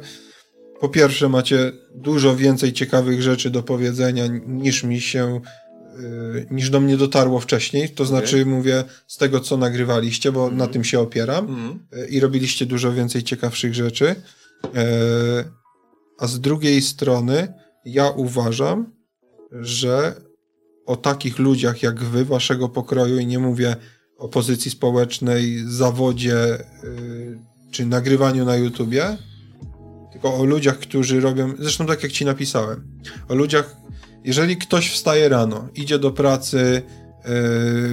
po 0.82 0.89
pierwsze 0.89 1.29
macie 1.29 1.71
dużo 1.95 2.36
więcej 2.36 2.73
ciekawych 2.73 3.21
rzeczy 3.21 3.49
do 3.49 3.63
powiedzenia 3.63 4.27
niż 4.47 4.84
mi 4.84 5.01
się 5.01 5.41
y, 5.99 6.47
niż 6.51 6.69
do 6.69 6.79
mnie 6.79 6.97
dotarło 6.97 7.39
wcześniej, 7.39 7.89
to 7.89 8.05
znaczy 8.05 8.45
mówię 8.45 8.84
z 9.07 9.17
tego, 9.17 9.39
co 9.39 9.57
nagrywaliście, 9.57 10.32
bo 10.32 10.51
na 10.51 10.67
tym 10.67 10.84
się 10.84 10.99
opieram 10.99 11.79
y, 11.93 12.07
i 12.07 12.19
robiliście 12.19 12.65
dużo 12.65 12.93
więcej 12.93 13.23
ciekawszych 13.23 13.73
rzeczy. 13.73 14.15
E, 14.75 14.86
A 16.19 16.27
z 16.27 16.39
drugiej 16.39 16.82
strony 16.82 17.53
ja 17.86 18.09
uważam, 18.09 18.93
że 19.51 20.15
o 20.86 20.95
takich 20.95 21.39
ludziach 21.39 21.84
jak 21.84 22.03
wy, 22.03 22.25
waszego 22.25 22.69
pokroju, 22.69 23.19
i 23.19 23.25
nie 23.25 23.39
mówię 23.39 23.75
o 24.17 24.29
pozycji 24.29 24.71
społecznej, 24.71 25.63
zawodzie 25.67 26.59
y, 26.84 27.39
czy 27.71 27.86
nagrywaniu 27.86 28.45
na 28.45 28.55
YouTubie, 28.55 29.17
tylko 30.22 30.38
o 30.38 30.45
ludziach, 30.45 30.80
którzy 30.80 31.19
robią, 31.19 31.53
zresztą 31.59 31.86
tak 31.86 32.03
jak 32.03 32.11
ci 32.11 32.26
napisałem, 32.26 32.84
o 33.30 33.36
ludziach, 33.36 33.76
jeżeli 34.24 34.57
ktoś 34.57 34.91
wstaje 34.91 35.30
rano, 35.30 35.67
idzie 35.76 35.99
do 35.99 36.11
pracy, 36.11 36.82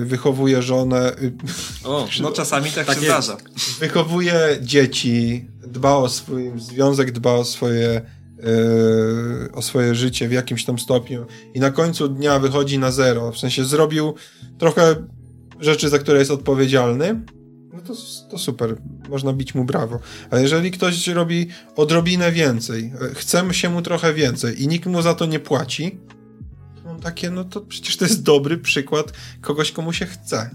y, 0.00 0.04
wychowuje 0.04 0.62
żonę, 0.62 1.12
y, 1.22 1.32
O, 1.84 2.08
No 2.22 2.32
czasami 2.32 2.70
tak, 2.70 2.86
Tak 2.86 2.98
się 2.98 3.04
zdarza. 3.04 3.36
wychowuje 3.80 4.58
dzieci, 4.62 5.48
dba 5.66 5.96
o 5.96 6.08
swój 6.08 6.52
związek, 6.56 7.12
dba 7.12 7.32
o 7.32 7.44
swoje, 7.44 8.00
yy, 8.38 9.52
o 9.52 9.62
swoje 9.62 9.94
życie 9.94 10.28
w 10.28 10.32
jakimś 10.32 10.64
tam 10.64 10.78
stopniu 10.78 11.26
i 11.54 11.60
na 11.60 11.70
końcu 11.70 12.08
dnia 12.08 12.38
wychodzi 12.38 12.78
na 12.78 12.90
zero, 12.90 13.32
w 13.32 13.38
sensie 13.38 13.64
zrobił 13.64 14.14
trochę 14.58 14.96
rzeczy, 15.60 15.88
za 15.88 15.98
które 15.98 16.18
jest 16.18 16.30
odpowiedzialny, 16.30 17.20
to, 17.88 17.94
to 18.30 18.38
super, 18.38 18.76
można 19.08 19.32
bić 19.32 19.54
mu 19.54 19.64
brawo. 19.64 20.00
A 20.30 20.38
jeżeli 20.38 20.70
ktoś 20.70 21.08
robi 21.08 21.48
odrobinę 21.76 22.32
więcej, 22.32 22.92
e, 23.10 23.14
chce 23.14 23.54
się 23.54 23.68
mu 23.68 23.82
trochę 23.82 24.14
więcej 24.14 24.62
i 24.62 24.68
nikt 24.68 24.86
mu 24.86 25.02
za 25.02 25.14
to 25.14 25.26
nie 25.26 25.40
płaci, 25.40 25.98
to 26.76 26.88
mam 26.88 27.00
takie, 27.00 27.30
no 27.30 27.44
to 27.44 27.60
przecież 27.60 27.96
to 27.96 28.04
jest 28.04 28.22
dobry 28.22 28.58
przykład 28.58 29.12
kogoś, 29.40 29.72
komu 29.72 29.92
się 29.92 30.06
chce. 30.06 30.50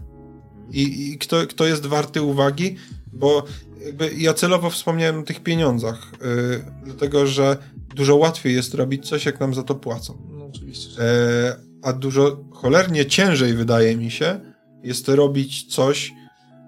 I, 0.72 1.12
i 1.12 1.18
kto, 1.18 1.48
kto 1.48 1.66
jest 1.66 1.86
warty 1.86 2.22
uwagi, 2.22 2.76
bo 3.14 3.46
jakby 3.86 4.14
ja 4.18 4.34
celowo 4.34 4.70
wspomniałem 4.70 5.20
o 5.20 5.24
tych 5.24 5.44
pieniądzach, 5.44 6.12
yy, 6.22 6.66
dlatego 6.86 7.28
że 7.28 7.58
dużo 7.96 8.16
łatwiej 8.16 8.56
jest 8.56 8.74
robić 8.74 9.10
coś, 9.10 9.26
jak 9.26 9.40
nam 9.40 9.54
za 9.54 9.64
to 9.64 9.76
płacą. 9.76 10.18
No 10.32 10.46
oczywiście. 10.46 11.02
E, 11.02 11.56
a 11.82 11.94
dużo 11.94 12.44
cholernie 12.52 13.06
ciężej, 13.06 13.54
wydaje 13.54 13.98
mi 13.98 14.12
się, 14.12 14.40
jest 14.84 15.08
robić 15.08 15.76
coś 15.76 16.14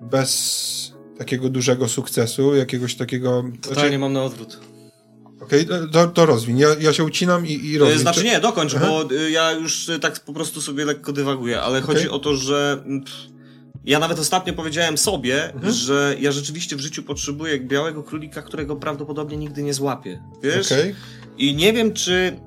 bez 0.01 0.93
takiego 1.17 1.49
dużego 1.49 1.87
sukcesu, 1.87 2.55
jakiegoś 2.55 2.95
takiego... 2.95 3.43
totalnie 3.61 3.99
mam 3.99 4.13
na 4.13 4.23
odwrót. 4.23 4.59
Okej, 5.41 5.67
to, 5.91 6.07
to 6.07 6.25
rozwiń. 6.25 6.57
Ja, 6.57 6.67
ja 6.79 6.93
się 6.93 7.03
ucinam 7.03 7.47
i, 7.47 7.51
i 7.51 7.75
E, 7.75 7.79
rozwiń. 7.79 7.99
Znaczy 7.99 8.23
nie, 8.23 8.39
dokończ, 8.39 8.75
Aha. 8.75 8.85
bo 8.87 9.11
y, 9.15 9.31
ja 9.31 9.51
już 9.51 9.89
y, 9.89 9.99
tak 9.99 10.19
po 10.19 10.33
prostu 10.33 10.61
sobie 10.61 10.85
lekko 10.85 11.13
dywaguję, 11.13 11.61
ale 11.61 11.79
Okej. 11.79 11.95
chodzi 11.95 12.09
o 12.09 12.19
to, 12.19 12.35
że 12.35 12.83
mm, 12.85 13.03
ja 13.85 13.99
nawet 13.99 14.19
ostatnio 14.19 14.53
powiedziałem 14.53 14.97
sobie, 14.97 15.53
Mhm. 15.53 15.73
że 15.73 16.15
ja 16.19 16.31
rzeczywiście 16.31 16.75
w 16.75 16.79
życiu 16.79 17.03
potrzebuję 17.03 17.59
białego 17.59 18.03
królika, 18.03 18.41
którego 18.41 18.75
prawdopodobnie 18.75 19.37
nigdy 19.37 19.63
nie 19.63 19.73
złapię. 19.73 20.21
Wiesz? 20.43 20.71
Okej. 20.71 20.95
I 21.37 21.55
nie 21.55 21.73
wiem, 21.73 21.93
czy 21.93 22.39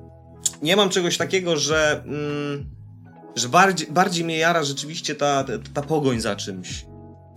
nie 0.61 0.75
mam 0.75 0.89
czegoś 0.89 1.17
takiego, 1.17 1.57
że, 1.57 2.03
mm, 2.05 2.65
że 3.35 3.49
bardziej, 3.49 3.87
bardziej 3.91 4.25
mnie 4.25 4.37
jara 4.37 4.63
rzeczywiście 4.63 5.15
ta, 5.15 5.43
ta, 5.43 5.53
ta 5.73 5.81
pogoń 5.81 6.19
za 6.21 6.35
czymś, 6.35 6.85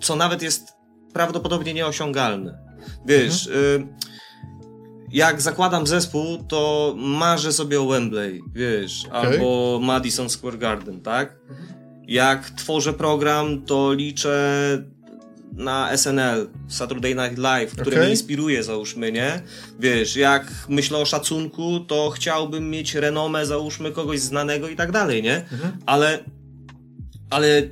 co 0.03 0.17
nawet 0.17 0.43
jest 0.43 0.73
prawdopodobnie 1.13 1.75
nieosiągalne. 1.75 2.59
Wiesz, 3.07 3.47
y, 3.47 3.87
jak 5.13 5.41
zakładam 5.41 5.87
zespół, 5.87 6.45
to 6.49 6.95
marzę 6.97 7.53
sobie 7.53 7.81
o 7.81 7.87
Wembley, 7.87 8.43
wiesz, 8.55 9.07
albo 9.11 9.79
Madison 9.83 10.31
Square 10.31 10.59
Garden, 10.59 11.01
tak? 11.01 11.37
Jak 12.09 12.51
tworzę 12.51 12.93
program, 12.93 13.63
to 13.63 13.93
liczę 13.93 14.59
na 15.53 15.97
SNL, 15.97 16.49
Saturday 16.69 17.15
Night 17.15 17.39
Live, 17.39 17.73
który 17.73 17.91
Okej. 17.91 18.01
mnie 18.01 18.11
inspiruje, 18.11 18.63
załóżmy, 18.63 19.13
nie? 19.13 19.43
Wiesz, 19.81 20.17
jak 20.17 20.53
myślę 20.69 20.99
o 20.99 21.05
szacunku, 21.05 21.81
to 21.81 22.11
chciałbym 22.11 22.71
mieć 22.71 22.95
renomę, 22.95 23.47
załóżmy, 23.47 23.93
kogoś 23.93 24.21
znanego 24.21 24.69
i 24.69 24.77
tak 24.77 24.93
dalej, 24.93 25.23
nie? 25.23 25.45
Ale, 25.87 26.25
ale 27.31 27.63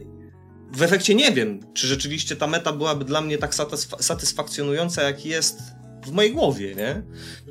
w 0.73 0.83
efekcie 0.83 1.15
nie 1.15 1.33
wiem, 1.33 1.61
czy 1.75 1.87
rzeczywiście 1.87 2.37
ta 2.37 2.47
meta 2.47 2.73
byłaby 2.73 3.05
dla 3.05 3.21
mnie 3.21 3.39
tak 3.39 3.55
satysfa- 3.55 4.03
satysfakcjonująca, 4.03 5.03
jak 5.03 5.27
jest 5.27 5.61
w 6.07 6.13
mojej 6.13 6.33
głowie, 6.33 6.75
nie? 6.75 7.03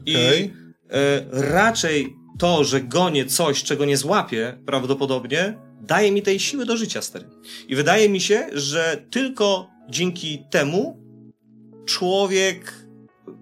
I 0.06 0.16
Okej. 0.16 0.54
e, 0.90 1.26
raczej 1.32 2.16
to, 2.40 2.64
że 2.64 2.82
gonię 2.82 3.26
coś, 3.26 3.64
czego 3.64 3.86
nie 3.86 3.98
złapię, 3.98 4.58
prawdopodobnie, 4.66 5.58
daje 5.82 6.12
mi 6.12 6.22
tej 6.22 6.40
siły 6.40 6.66
do 6.66 6.78
życia, 6.78 7.02
stary. 7.02 7.26
I 7.68 7.76
wydaje 7.76 8.10
mi 8.10 8.22
się, 8.22 8.48
że 8.54 9.04
tylko 9.10 9.70
dzięki 9.90 10.44
temu 10.50 11.00
człowiek 11.86 12.74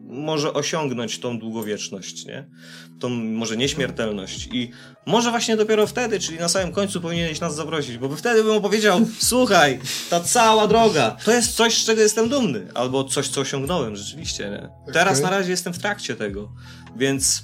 może 0.08 0.54
osiągnąć 0.54 1.20
tą 1.20 1.40
długowieczność, 1.40 2.26
nie? 2.26 2.48
Tą 3.00 3.10
może 3.10 3.58
nieśmiertelność. 3.58 4.50
I 4.52 4.72
może 5.06 5.30
właśnie 5.32 5.58
dopiero 5.58 5.88
wtedy, 5.88 6.20
czyli 6.20 6.40
na 6.40 6.50
samym 6.50 6.72
końcu 6.72 7.02
powinieneś 7.02 7.40
nas 7.40 7.56
zaprosić, 7.56 7.98
bo 7.98 8.10
by 8.10 8.18
wtedy 8.18 8.44
bym 8.44 8.52
opowiedział, 8.58 9.00
słuchaj, 9.20 9.80
ta 10.10 10.20
cała 10.20 10.68
droga, 10.68 11.18
to 11.26 11.32
jest 11.32 11.56
coś, 11.56 11.78
z 11.78 11.86
czego 11.86 12.02
jestem 12.02 12.30
dumny, 12.30 12.68
albo 12.74 13.04
coś, 13.04 13.28
co 13.30 13.42
osiągnąłem 13.42 13.96
rzeczywiście, 13.96 14.50
nie? 14.50 14.94
Teraz 14.94 15.22
na 15.22 15.30
razie 15.30 15.52
jestem 15.52 15.74
w 15.74 15.80
trakcie 15.80 16.16
tego, 16.16 16.52
więc... 16.96 17.44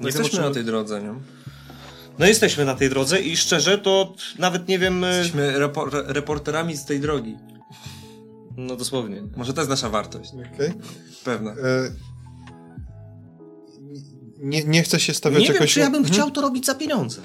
Nie 0.00 0.06
jesteśmy 0.06 0.30
czym- 0.30 0.42
na 0.42 0.50
tej 0.54 0.64
drodze, 0.64 1.02
nie? 1.02 1.14
No 2.18 2.26
jesteśmy 2.26 2.64
na 2.64 2.74
tej 2.74 2.88
drodze 2.90 3.20
i 3.20 3.36
szczerze 3.36 3.78
to 3.78 4.14
nawet 4.38 4.68
nie 4.68 4.78
wiem... 4.78 5.04
e, 5.04 5.08
Jesteśmy 5.18 5.58
repor 5.58 5.90
reporterami 6.06 6.76
z 6.76 6.84
tej 6.84 7.00
drogi. 7.00 7.36
No 8.56 8.76
dosłownie. 8.76 9.22
Może 9.36 9.52
to 9.54 9.60
jest 9.60 9.70
nasza 9.70 9.88
wartość. 9.90 10.30
Okej. 10.54 10.72
Pewna. 11.24 11.50
E, 11.50 11.56
Nie, 14.38 14.64
nie 14.64 14.82
chcę 14.82 15.00
się 15.00 15.14
stawiać 15.14 15.40
Nie 15.40 15.46
wiem, 15.46 15.54
jakoś... 15.54 15.72
czy 15.74 15.80
ja 15.80 15.86
bym 15.86 15.94
Mhm. 15.96 16.14
chciał 16.14 16.30
to 16.30 16.40
robić 16.40 16.66
za 16.66 16.74
pieniądze. 16.74 17.22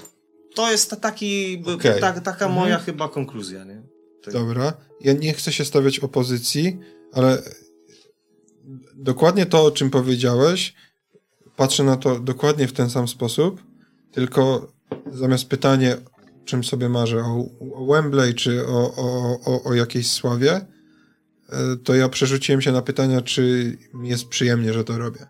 To 0.56 0.72
jest 0.72 0.90
ta- 0.90 0.96
taki, 0.96 1.64
Okej. 1.76 2.02
ta, 2.02 2.14
taka 2.22 2.46
Mhm. 2.46 2.54
moja 2.54 2.80
chyba 2.80 3.10
konkluzja, 3.10 3.64
nie? 3.64 3.82
Tak. 4.24 4.34
Dobra. 4.34 4.74
Ja 5.02 5.14
nie 5.14 5.34
chcę 5.34 5.54
się 5.54 5.66
stawiać 5.66 6.00
opozycji, 6.00 6.80
ale 7.14 7.42
dokładnie 8.96 9.46
to, 9.46 9.66
o 9.66 9.72
czym 9.72 9.90
powiedziałeś, 9.90 10.74
patrzę 11.56 11.84
na 11.84 11.98
to 11.98 12.20
dokładnie 12.20 12.68
w 12.68 12.74
ten 12.74 12.90
sam 12.90 13.08
sposób, 13.08 13.64
tylko 14.12 14.72
zamiast 15.12 15.46
pytanie, 15.46 15.98
czym 16.46 16.64
sobie 16.64 16.90
marzę, 16.90 17.18
o, 17.24 17.46
o 17.76 17.86
Wembley 17.86 18.34
czy 18.36 18.68
o, 18.68 18.96
o, 18.96 19.40
o, 19.46 19.64
o 19.64 19.74
jakiejś 19.74 20.12
sławie, 20.12 20.62
to 21.84 21.96
ja 21.96 22.10
przerzuciłem 22.10 22.62
się 22.62 22.72
na 22.72 22.82
pytania, 22.82 23.22
czy 23.22 23.78
mi 23.94 24.10
jest 24.10 24.28
przyjemnie, 24.28 24.74
że 24.74 24.84
to 24.84 24.98
robię. 24.98 25.28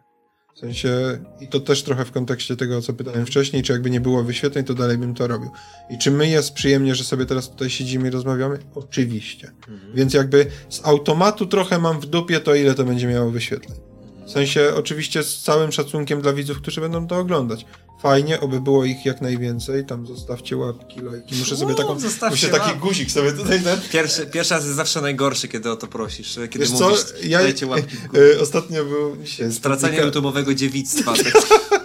W 0.55 0.59
sensie, 0.59 1.19
i 1.39 1.47
to 1.47 1.59
też 1.59 1.83
trochę 1.83 2.05
w 2.05 2.11
kontekście 2.11 2.55
tego, 2.55 2.81
co 2.81 2.93
pytałem 2.93 3.25
wcześniej, 3.25 3.63
czy 3.63 3.73
jakby 3.73 3.89
nie 3.89 4.01
było 4.01 4.23
wyświetleń, 4.23 4.65
to 4.65 4.73
dalej 4.73 4.97
bym 4.97 5.15
to 5.15 5.27
robił. 5.27 5.49
I 5.89 5.97
czy 5.97 6.11
my 6.11 6.29
jest 6.29 6.53
przyjemnie, 6.53 6.95
że 6.95 7.03
sobie 7.03 7.25
teraz 7.25 7.49
tutaj 7.49 7.69
siedzimy 7.69 8.07
i 8.07 8.11
rozmawiamy? 8.11 8.59
Oczywiście. 8.75 9.51
Więc 9.93 10.13
jakby 10.13 10.45
z 10.69 10.85
automatu 10.85 11.45
trochę 11.45 11.79
mam 11.79 11.99
w 11.99 12.05
dupie 12.05 12.39
to, 12.39 12.55
ile 12.55 12.75
to 12.75 12.83
będzie 12.83 13.07
miało 13.07 13.31
wyświetleń. 13.31 13.79
W 14.25 14.31
sensie, 14.31 14.71
oczywiście 14.75 15.23
z 15.23 15.41
całym 15.41 15.71
szacunkiem 15.71 16.21
dla 16.21 16.33
widzów, 16.33 16.61
którzy 16.61 16.81
będą 16.81 17.07
to 17.07 17.17
oglądać. 17.17 17.65
Fajnie, 18.01 18.39
oby 18.39 18.61
było 18.61 18.85
ich 18.85 19.05
jak 19.05 19.21
najwięcej. 19.21 19.85
Tam 19.85 20.07
zostawcie 20.07 20.57
łapki, 20.57 20.99
lajki. 21.01 21.35
Muszę 21.35 21.57
sobie 21.57 21.75
taką. 21.75 21.99
zostawcie 21.99 22.31
Muszę 22.35 22.47
taki 22.47 22.63
łapki. 22.63 22.79
guzik 22.79 23.11
sobie 23.11 23.31
tutaj 23.31 23.61
ten. 23.63 23.79
Pierwszy, 23.91 24.25
pierwszy 24.25 24.53
raz 24.53 24.63
jest 24.63 24.75
zawsze 24.75 25.01
najgorszy, 25.01 25.47
kiedy 25.47 25.71
o 25.71 25.75
to 25.75 25.87
prosisz. 25.87 26.35
Kiedy 26.35 26.59
Wiesz 26.59 26.71
co, 26.71 26.89
mówisz, 26.89 27.03
ja 27.23 27.39
dajcie 27.39 27.67
łapki 27.67 27.97
w 27.97 28.07
górę. 28.07 28.23
e, 28.37 28.39
ostatnio 28.43 28.85
był 28.85 29.17
dzisiaj 29.23 29.51
Stracenie 29.51 29.97
publika- 29.99 30.11
YouTube'owego 30.19 30.53
dziewictwa. 30.55 31.13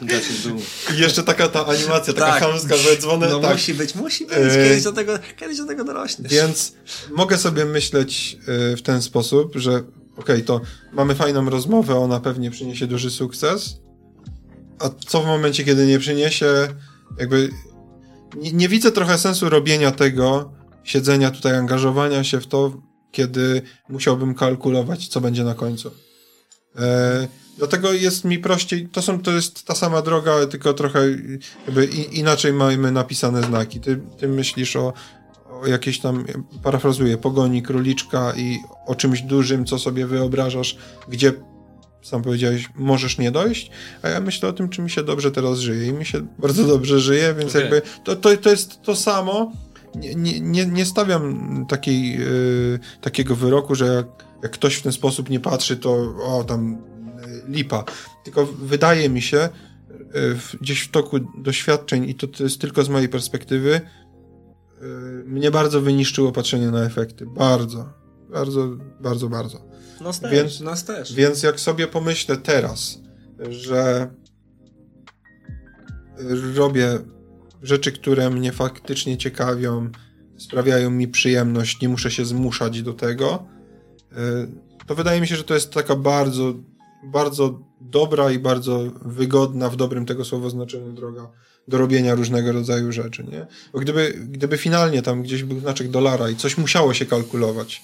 Tak. 0.01 0.09
Znaczy. 0.23 0.65
I 0.97 1.01
jeszcze 1.01 1.23
taka 1.23 1.49
ta 1.49 1.67
animacja, 1.67 2.13
taka 2.15 2.27
Tak. 2.33 2.41
chamska, 2.43 2.77
że 2.77 2.97
dzwonę. 2.97 3.29
No 3.31 3.41
tak. 3.41 3.53
musi 3.53 3.75
być, 3.75 3.95
musi 3.95 4.27
być. 4.27 4.37
E, 4.37 4.69
Kiedyś 4.69 4.83
do 4.83 4.93
tego, 4.93 5.13
kiedyś 5.37 5.59
do 5.59 5.67
tego 5.67 5.85
dorośniesz. 5.85 6.33
Więc 6.33 6.73
mogę 7.11 7.39
sobie 7.39 7.65
myśleć 7.65 8.39
e, 8.73 8.77
w 8.77 8.83
ten 8.83 9.03
sposób, 9.03 9.53
że 9.57 9.83
okej, 10.17 10.43
to 10.43 10.61
mamy 10.93 11.15
fajną 11.15 11.51
rozmowę, 11.51 11.95
ona 11.99 12.21
pewnie 12.21 12.51
przyniesie 12.51 12.87
duży 12.87 13.11
sukces. 13.11 13.77
A 14.79 14.91
co 15.09 15.23
w 15.23 15.27
momencie, 15.27 15.65
kiedy 15.65 15.87
nie 15.87 15.99
przyniesie, 15.99 16.47
jakby 17.19 17.51
nie, 18.37 18.53
nie 18.53 18.69
widzę 18.69 18.93
trochę 18.93 19.19
sensu 19.19 19.49
robienia 19.49 19.91
tego, 19.91 20.53
siedzenia 20.85 21.31
tutaj, 21.31 21.57
angażowania 21.57 22.25
się 22.25 22.41
w 22.41 22.47
to, 22.47 22.73
kiedy 23.11 23.63
musiałbym 23.89 24.35
kalkulować, 24.35 25.09
co 25.09 25.21
będzie 25.21 25.45
na 25.45 25.55
końcu. 25.55 25.91
E, 26.79 27.29
dlatego 27.59 27.93
jest 27.93 28.25
mi 28.25 28.39
prościej, 28.39 28.89
to, 28.89 29.03
są, 29.03 29.23
to 29.23 29.31
jest 29.31 29.65
ta 29.65 29.75
sama 29.75 30.03
droga, 30.03 30.47
tylko 30.47 30.75
trochę 30.75 31.01
jakby 31.67 31.87
i, 31.87 32.19
inaczej 32.19 32.53
mamy 32.53 32.93
napisane 32.93 33.43
znaki. 33.43 33.81
Ty, 33.81 34.01
ty 34.19 34.29
myślisz 34.29 34.77
o, 34.77 34.93
o 35.51 35.67
jakiejś 35.67 36.01
tam, 36.01 36.25
parafrazuję, 36.63 37.19
pogoni 37.19 37.63
króliczka 37.63 38.33
i 38.37 38.59
o 38.87 38.95
czymś 38.95 39.23
dużym, 39.23 39.65
co 39.65 39.79
sobie 39.79 40.07
wyobrażasz, 40.07 40.77
gdzie 41.09 41.33
sam 42.07 42.23
powiedziałeś, 42.23 42.69
możesz 42.75 43.19
nie 43.19 43.31
dojść, 43.31 43.71
a 44.03 44.09
ja 44.09 44.21
myślę 44.21 44.49
o 44.49 44.53
tym, 44.53 44.69
czy 44.69 44.83
mi 44.83 44.91
się 44.91 45.03
dobrze 45.03 45.31
teraz 45.31 45.59
żyje 45.59 45.87
i 45.89 45.93
mi 45.93 46.05
się 46.07 46.27
bardzo 46.39 46.65
dobrze 46.67 47.01
żyje, 47.01 47.35
więc 47.39 47.51
Okej. 47.51 47.61
jakby 47.63 47.83
to, 48.05 48.17
to, 48.17 48.37
to 48.37 48.51
jest 48.51 48.83
to 48.83 48.97
samo. 48.97 49.53
Nie, 49.95 50.15
nie- 50.41 50.67
nie, 50.67 50.85
stawiam 50.87 51.67
takiej, 51.69 52.23
y, 52.75 52.79
takiego 53.01 53.37
wyroku, 53.37 53.75
że 53.75 53.87
jak, 53.87 54.07
jak 54.43 54.53
ktoś 54.53 54.75
w 54.75 54.83
ten 54.83 54.93
sposób 54.93 55.31
nie 55.31 55.41
patrzy, 55.41 55.77
to 55.77 55.91
o, 56.27 56.45
tam 56.45 56.75
y, 56.75 56.79
lipa. 57.49 57.85
Tylko 58.25 58.47
wydaje 58.47 59.09
mi 59.09 59.23
się, 59.23 59.39
y, 59.39 59.49
w, 60.35 60.57
gdzieś 60.61 60.81
w 60.81 60.91
toku 60.91 61.17
doświadczeń, 61.39 62.09
i 62.11 62.15
to, 62.15 62.27
to 62.27 62.43
jest 62.43 62.61
tylko 62.61 62.85
z 62.85 62.89
mojej 62.89 63.09
perspektywy, 63.09 63.81
y, 64.83 64.85
mnie 65.27 65.51
bardzo 65.51 65.81
wyniszczyło 65.81 66.33
patrzenie 66.33 66.71
na 66.71 66.85
efekty. 66.85 67.27
Bardzo. 67.27 67.89
Bardzo, 68.31 68.69
bardzo, 69.01 69.29
bardzo. 69.29 69.76
No 70.01 70.13
stary. 70.13 70.37
Więc, 70.37 70.61
Nas 70.61 70.85
też. 70.85 71.15
więc 71.15 71.43
jak 71.43 71.61
sobie 71.61 71.87
pomyślę 71.87 72.37
teraz, 72.37 72.99
że 73.51 74.11
robię 76.55 76.99
rzeczy, 77.63 77.93
które 77.93 78.31
mnie 78.31 78.53
faktycznie 78.53 79.17
ciekawią, 79.19 79.91
sprawiają 80.37 80.91
mi 80.91 81.09
przyjemność, 81.09 81.81
nie 81.81 81.89
muszę 81.89 82.11
się 82.11 82.25
zmuszać 82.25 82.83
do 82.83 82.95
tego, 82.95 83.47
y, 84.13 84.17
to 84.87 84.95
wydaje 84.95 85.21
mi 85.21 85.27
się, 85.27 85.37
że 85.37 85.45
to 85.45 85.55
jest 85.55 85.73
taka 85.73 85.97
bardzo, 85.97 86.55
bardzo 87.05 87.61
dobra 87.81 88.31
i 88.31 88.39
bardzo 88.39 88.83
wygodna, 89.05 89.71
w 89.71 89.77
dobrym 89.77 90.07
tego 90.07 90.25
słowa 90.25 90.51
znaczeniu 90.51 90.93
droga 90.93 91.31
do 91.69 91.79
robienia 91.79 92.15
różnego 92.15 92.53
rodzaju 92.53 92.93
rzeczy, 92.93 93.25
nie? 93.25 93.47
Bo 93.73 93.79
gdyby, 93.79 94.15
gdyby 94.29 94.59
finalnie 94.59 95.03
tam 95.03 95.23
gdzieś 95.23 95.43
był 95.43 95.61
znaczek 95.61 95.89
dolara 95.89 96.31
i 96.31 96.37
coś 96.37 96.59
musiało 96.59 96.95
się 96.95 97.07
kalkulować, 97.07 97.83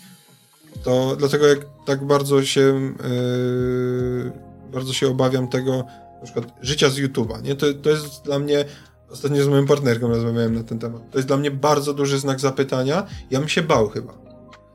to 0.82 1.16
dlatego 1.16 1.46
jak 1.46 1.58
tak 1.86 2.06
bardzo 2.06 2.44
się 2.44 2.60
yy, 2.60 4.32
bardzo 4.72 4.92
się 4.92 5.08
obawiam 5.08 5.48
tego 5.48 5.84
na 6.18 6.24
przykład 6.24 6.46
życia 6.60 6.90
z 6.90 6.98
YouTube'a, 6.98 7.42
nie? 7.42 7.54
To, 7.54 7.74
to 7.74 7.90
jest 7.90 8.24
dla 8.24 8.38
mnie 8.38 8.64
ostatnio 9.10 9.44
z 9.44 9.48
moją 9.48 9.66
partnerką 9.66 10.08
rozmawiałem 10.08 10.54
na 10.54 10.64
ten 10.64 10.78
temat. 10.78 11.10
To 11.10 11.18
jest 11.18 11.28
dla 11.28 11.36
mnie 11.36 11.50
bardzo 11.50 11.94
duży 11.94 12.18
znak 12.18 12.40
zapytania. 12.40 13.06
Ja 13.30 13.38
bym 13.38 13.48
się 13.48 13.62
bał 13.62 13.88
chyba. 13.88 14.31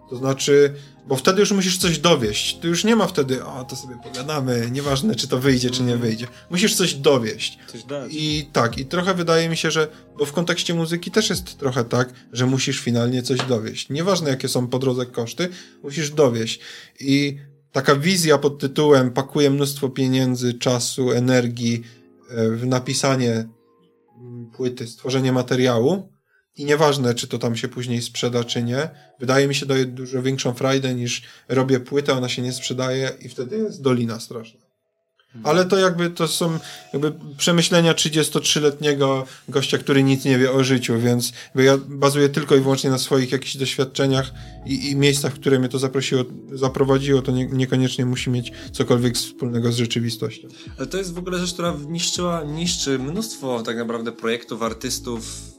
To 0.09 0.15
znaczy, 0.15 0.73
bo 1.07 1.15
wtedy 1.15 1.39
już 1.39 1.51
musisz 1.51 1.77
coś 1.77 1.99
dowieść. 1.99 2.59
Tu 2.59 2.67
już 2.67 2.84
nie 2.84 2.95
ma 2.95 3.07
wtedy, 3.07 3.45
o, 3.45 3.63
to 3.63 3.75
sobie 3.75 3.95
pogadamy, 4.03 4.69
nieważne 4.71 5.15
czy 5.15 5.27
to 5.27 5.39
wyjdzie, 5.39 5.69
czy 5.69 5.84
nie 5.84 5.97
wyjdzie. 5.97 6.27
Musisz 6.49 6.75
coś 6.75 6.93
dowieść. 6.93 7.59
Coś 7.67 7.84
dać. 7.84 8.11
I 8.13 8.49
tak, 8.53 8.77
i 8.77 8.85
trochę 8.85 9.13
wydaje 9.13 9.49
mi 9.49 9.57
się, 9.57 9.71
że, 9.71 9.88
bo 10.17 10.25
w 10.25 10.34
kontekście 10.34 10.73
muzyki 10.73 11.11
też 11.11 11.29
jest 11.29 11.57
trochę 11.57 11.84
tak, 11.84 12.13
że 12.34 12.45
musisz 12.45 12.79
finalnie 12.79 13.23
coś 13.23 13.39
dowieść. 13.39 13.89
Nieważne 13.89 14.29
jakie 14.29 14.47
są 14.47 14.67
po 14.67 14.79
drodze 14.79 15.05
koszty, 15.05 15.49
musisz 15.84 16.11
dowieść. 16.11 16.59
I 16.99 17.38
taka 17.71 17.95
wizja 17.95 18.38
pod 18.38 18.59
tytułem 18.59 19.11
pakuję 19.11 19.49
mnóstwo 19.49 19.89
pieniędzy, 19.89 20.53
czasu, 20.53 21.11
energii 21.11 21.84
e, 22.29 22.49
w 22.49 22.65
napisanie 22.67 23.31
mm, 24.17 24.51
płyty, 24.51 24.88
stworzenie 24.88 25.31
materiału 25.31 26.16
i 26.57 26.65
nieważne, 26.65 27.15
czy 27.15 27.27
to 27.27 27.38
tam 27.38 27.55
się 27.55 27.67
później 27.67 28.01
sprzeda, 28.01 28.43
czy 28.43 28.63
nie, 28.63 28.89
wydaje 29.19 29.47
mi 29.47 29.55
się 29.55 29.65
daje 29.65 29.85
dużo 29.85 30.21
większą 30.21 30.53
frajdę 30.53 30.95
niż 30.95 31.21
robię 31.49 31.79
płytę, 31.79 32.13
ona 32.13 32.29
się 32.29 32.41
nie 32.41 32.53
sprzedaje 32.53 33.11
i 33.21 33.29
wtedy 33.29 33.57
jest 33.57 33.81
dolina 33.81 34.19
straszna. 34.19 34.67
Ale 35.43 35.65
to 35.65 35.77
jakby 35.77 36.09
to 36.09 36.27
są 36.27 36.59
jakby 36.93 37.13
przemyślenia 37.38 37.93
33-letniego 37.93 39.25
gościa, 39.49 39.77
który 39.77 40.03
nic 40.03 40.25
nie 40.25 40.38
wie 40.38 40.51
o 40.51 40.63
życiu, 40.63 40.99
więc 40.99 41.34
ja 41.55 41.77
bazuję 41.88 42.29
tylko 42.29 42.55
i 42.55 42.59
wyłącznie 42.59 42.89
na 42.89 42.97
swoich 42.97 43.31
jakichś 43.31 43.57
doświadczeniach 43.57 44.31
i, 44.65 44.91
i 44.91 44.95
miejscach, 44.95 45.34
w 45.34 45.39
które 45.39 45.59
mnie 45.59 45.69
to 45.69 45.79
zaprosiło, 45.79 46.23
zaprowadziło, 46.53 47.21
to 47.21 47.31
nie, 47.31 47.45
niekoniecznie 47.45 48.05
musi 48.05 48.29
mieć 48.29 48.51
cokolwiek 48.71 49.15
wspólnego 49.15 49.71
z 49.71 49.77
rzeczywistością. 49.77 50.47
Ale 50.77 50.88
to 50.88 50.97
jest 50.97 51.13
w 51.13 51.17
ogóle 51.17 51.39
rzecz, 51.39 51.53
która 51.53 51.77
niszczyła, 51.88 52.43
niszczy 52.43 52.99
mnóstwo 52.99 53.63
tak 53.63 53.77
naprawdę 53.77 54.11
projektów, 54.11 54.61
artystów. 54.61 55.56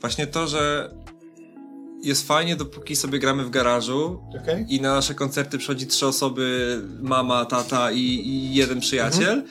Właśnie 0.00 0.26
to, 0.26 0.46
że 0.46 0.94
jest 2.02 2.26
fajnie, 2.26 2.56
dopóki 2.56 2.96
sobie 2.96 3.18
gramy 3.18 3.44
w 3.44 3.50
garażu 3.50 4.20
Okej? 4.42 4.66
i 4.68 4.80
na 4.80 4.94
nasze 4.94 5.14
koncerty 5.14 5.58
przychodzi 5.58 5.86
trzy 5.86 6.06
osoby, 6.06 6.78
mama, 7.00 7.44
tata 7.44 7.92
i, 7.92 8.00
i 8.00 8.54
jeden 8.54 8.80
przyjaciel 8.80 9.44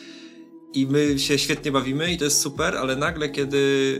i 0.73 0.87
my 0.87 1.19
się 1.19 1.39
świetnie 1.39 1.71
bawimy 1.71 2.11
i 2.11 2.17
to 2.17 2.23
jest 2.23 2.41
super, 2.41 2.77
ale 2.77 2.95
nagle 2.95 3.29
kiedy 3.29 3.97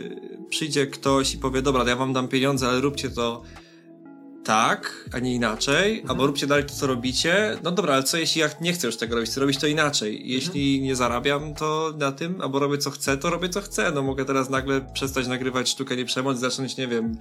przyjdzie 0.49 0.87
ktoś 0.87 1.33
i 1.33 1.37
powie, 1.37 1.61
dobra, 1.61 1.83
ja 1.89 1.95
wam 1.95 2.13
dam 2.13 2.27
pieniądze, 2.27 2.67
ale 2.67 2.81
róbcie 2.81 3.09
to 3.09 3.43
tak, 4.47 5.09
a 5.13 5.19
nie 5.19 5.33
inaczej, 5.33 6.03
albo 6.07 6.27
róbcie 6.27 6.47
dalej 6.47 6.65
to, 6.65 6.73
co 6.73 6.87
robicie. 6.87 7.57
No 7.63 7.71
dobra, 7.71 7.93
ale 7.93 8.03
co 8.03 8.17
jeśli 8.17 8.41
ja 8.41 8.49
nie 8.61 8.73
chcę 8.73 8.87
już 8.87 8.97
tego 8.97 9.15
robić, 9.15 9.29
chcę 9.31 9.41
robić 9.41 9.57
to 9.57 9.67
inaczej? 9.67 10.21
Jeśli 10.29 10.81
nie 10.81 10.95
zarabiam 10.95 11.53
to 11.55 11.93
na 11.97 12.11
tym, 12.11 12.41
albo 12.41 12.59
robię 12.59 12.77
co 12.77 12.91
chcę, 12.91 13.17
to 13.17 13.29
robię 13.29 13.49
co 13.49 13.61
chcę. 13.61 13.91
No 13.91 14.01
mogę 14.01 14.25
teraz 14.25 14.49
nagle 14.49 14.81
przestać 14.93 15.27
nagrywać 15.27 15.69
sztukę 15.69 15.95
nie 15.95 16.05
przemoc, 16.05 16.37
zacząć, 16.37 16.77
nie 16.77 16.87
wiem, 16.87 17.17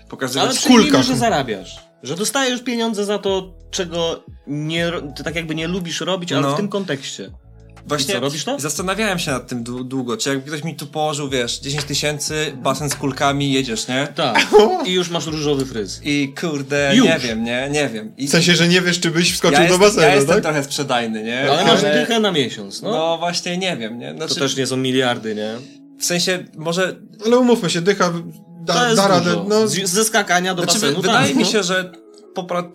Ale 0.00 0.08
pokazywać 0.08 0.58
przyjmijmy, 0.58 0.84
kulkach. 0.84 1.06
że 1.06 1.16
zarabiasz. 1.16 1.76
Że 2.02 2.16
dostajesz 2.16 2.62
pieniądze 2.62 3.04
za 3.04 3.18
to, 3.18 3.54
czego 3.70 4.24
nie, 4.46 4.92
tak 5.24 5.34
jakby 5.34 5.54
nie 5.54 5.68
lubisz 5.68 6.00
robić, 6.00 6.32
ale 6.32 6.42
No. 6.42 6.54
w 6.54 6.56
tym 6.56 6.68
kontekście. 6.68 7.30
Właśnie 7.88 8.14
I 8.14 8.16
co, 8.16 8.20
robisz 8.20 8.44
to? 8.44 8.60
Zastanawiałem 8.60 9.18
się 9.18 9.30
nad 9.30 9.46
tym 9.48 9.64
dłu- 9.64 9.84
długo. 9.84 10.16
Czy 10.16 10.28
jakby 10.28 10.46
ktoś 10.50 10.64
mi 10.64 10.74
tu 10.76 10.86
położył, 10.86 11.28
wiesz, 11.28 11.58
10 11.58 11.84
tysięcy, 11.84 12.52
basen 12.62 12.90
z 12.90 12.94
kulkami, 12.94 13.52
jedziesz, 13.52 13.88
nie? 13.88 14.08
Tak. 14.14 14.46
I 14.86 14.92
już 14.92 15.10
masz 15.10 15.26
różowy 15.26 15.66
fryz. 15.66 16.00
I 16.04 16.34
kurde, 16.40 16.90
Już. 16.94 17.06
nie 17.06 17.18
wiem, 17.18 17.44
nie? 17.44 17.68
Nie 17.72 17.88
wiem. 17.88 18.12
I, 18.16 18.28
W 18.28 18.30
sensie, 18.30 18.56
że 18.56 18.68
nie 18.68 18.80
wiesz, 18.80 19.00
czy 19.00 19.10
byś 19.10 19.32
wskoczył 19.34 19.62
ja 19.62 19.68
do 19.68 19.78
basenu, 19.78 20.02
ja 20.02 20.14
jestem 20.14 20.34
tak? 20.34 20.42
trochę 20.44 20.62
sprzedajny, 20.64 21.22
nie? 21.22 21.50
Ale 21.50 21.64
masz 21.64 21.82
dychę 21.82 22.20
na 22.20 22.32
miesiąc, 22.32 22.82
no. 22.82 22.90
No 22.90 23.18
właśnie, 23.18 23.58
nie 23.58 23.76
wiem, 23.76 23.98
nie? 23.98 24.10
To 24.12 24.16
Znaczy, 24.16 24.34
też 24.40 24.56
nie 24.56 24.66
są 24.66 24.76
miliardy, 24.76 25.34
nie? 25.34 25.54
w 25.98 26.04
sensie, 26.04 26.44
może... 26.56 26.96
Ale 27.26 27.38
umówmy 27.38 27.70
się, 27.70 27.80
dycha 27.80 28.10
To 28.66 28.74
da, 28.74 28.84
jest 28.84 28.96
da 29.02 29.08
radę. 29.08 29.44
No, 29.48 29.68
Z, 29.68 29.88
ze 29.90 30.04
skakania 30.04 30.54
do 30.54 30.62
Znaczy, 30.62 30.80
basenu, 30.80 31.02
wydaje 31.02 31.26
tak, 31.28 31.36
mi 31.36 31.44
no. 31.44 31.50
się, 31.50 31.62
że 31.62 31.92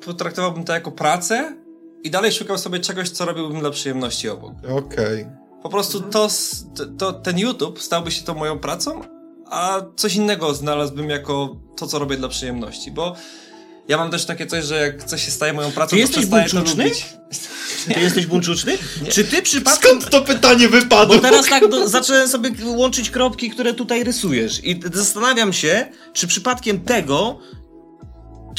potraktowałbym 0.06 0.64
to 0.64 0.74
jako 0.74 0.92
pracę 0.92 1.56
i 2.04 2.12
dalej 2.12 2.32
szukał 2.32 2.58
sobie 2.58 2.80
czegoś, 2.80 3.10
co 3.10 3.26
robiłbym 3.26 3.60
dla 3.60 3.72
przyjemności 3.72 4.30
obok. 4.30 4.54
Okej. 4.70 5.28
Po 5.64 5.70
prostu 5.70 6.02
to, 6.02 6.28
to, 6.76 6.86
to, 6.86 7.14
ten 7.14 7.40
YouTube 7.40 7.82
stałby 7.82 8.12
się 8.12 8.24
tą 8.24 8.34
moją 8.34 8.60
pracą, 8.60 9.02
a 9.46 9.82
coś 9.96 10.16
innego 10.16 10.54
znalazłbym 10.54 11.10
jako 11.10 11.56
to, 11.78 11.88
co 11.88 12.00
robię 12.00 12.18
dla 12.18 12.28
przyjemności, 12.28 12.92
bo 12.92 13.16
ja 13.88 13.98
mam 13.98 14.12
też 14.12 14.26
takie 14.26 14.48
coś, 14.48 14.66
że 14.66 14.76
jak 14.76 15.04
coś 15.04 15.26
się 15.26 15.32
staje 15.32 15.54
moją 15.54 15.72
pracą, 15.72 15.90
Ty 15.90 15.96
to 15.96 16.00
jesteś 16.00 16.18
przestaję 16.18 16.50
to 16.50 16.56
buńczuczny? 16.56 16.84
lubić. 16.84 17.06
Ty 17.94 18.00
jesteś 18.00 18.26
buńczuczny? 18.26 18.78
Czy 19.10 19.24
ty 19.24 19.42
przypadkiem... 19.42 19.90
Skąd 19.92 20.10
to 20.10 20.22
pytanie 20.22 20.70
wypadło? 20.70 21.16
Bo 21.16 21.22
teraz 21.22 21.46
tak 21.50 21.70
do, 21.70 21.90
zacząłem 21.90 22.28
sobie 22.28 22.52
łączyć 22.66 23.10
kropki, 23.10 23.50
które 23.50 23.74
tutaj 23.74 24.04
rysujesz 24.04 24.64
i 24.64 24.80
zastanawiam 24.94 25.54
się, 25.54 25.88
czy 26.14 26.28
przypadkiem 26.28 26.80
tego, 26.80 27.40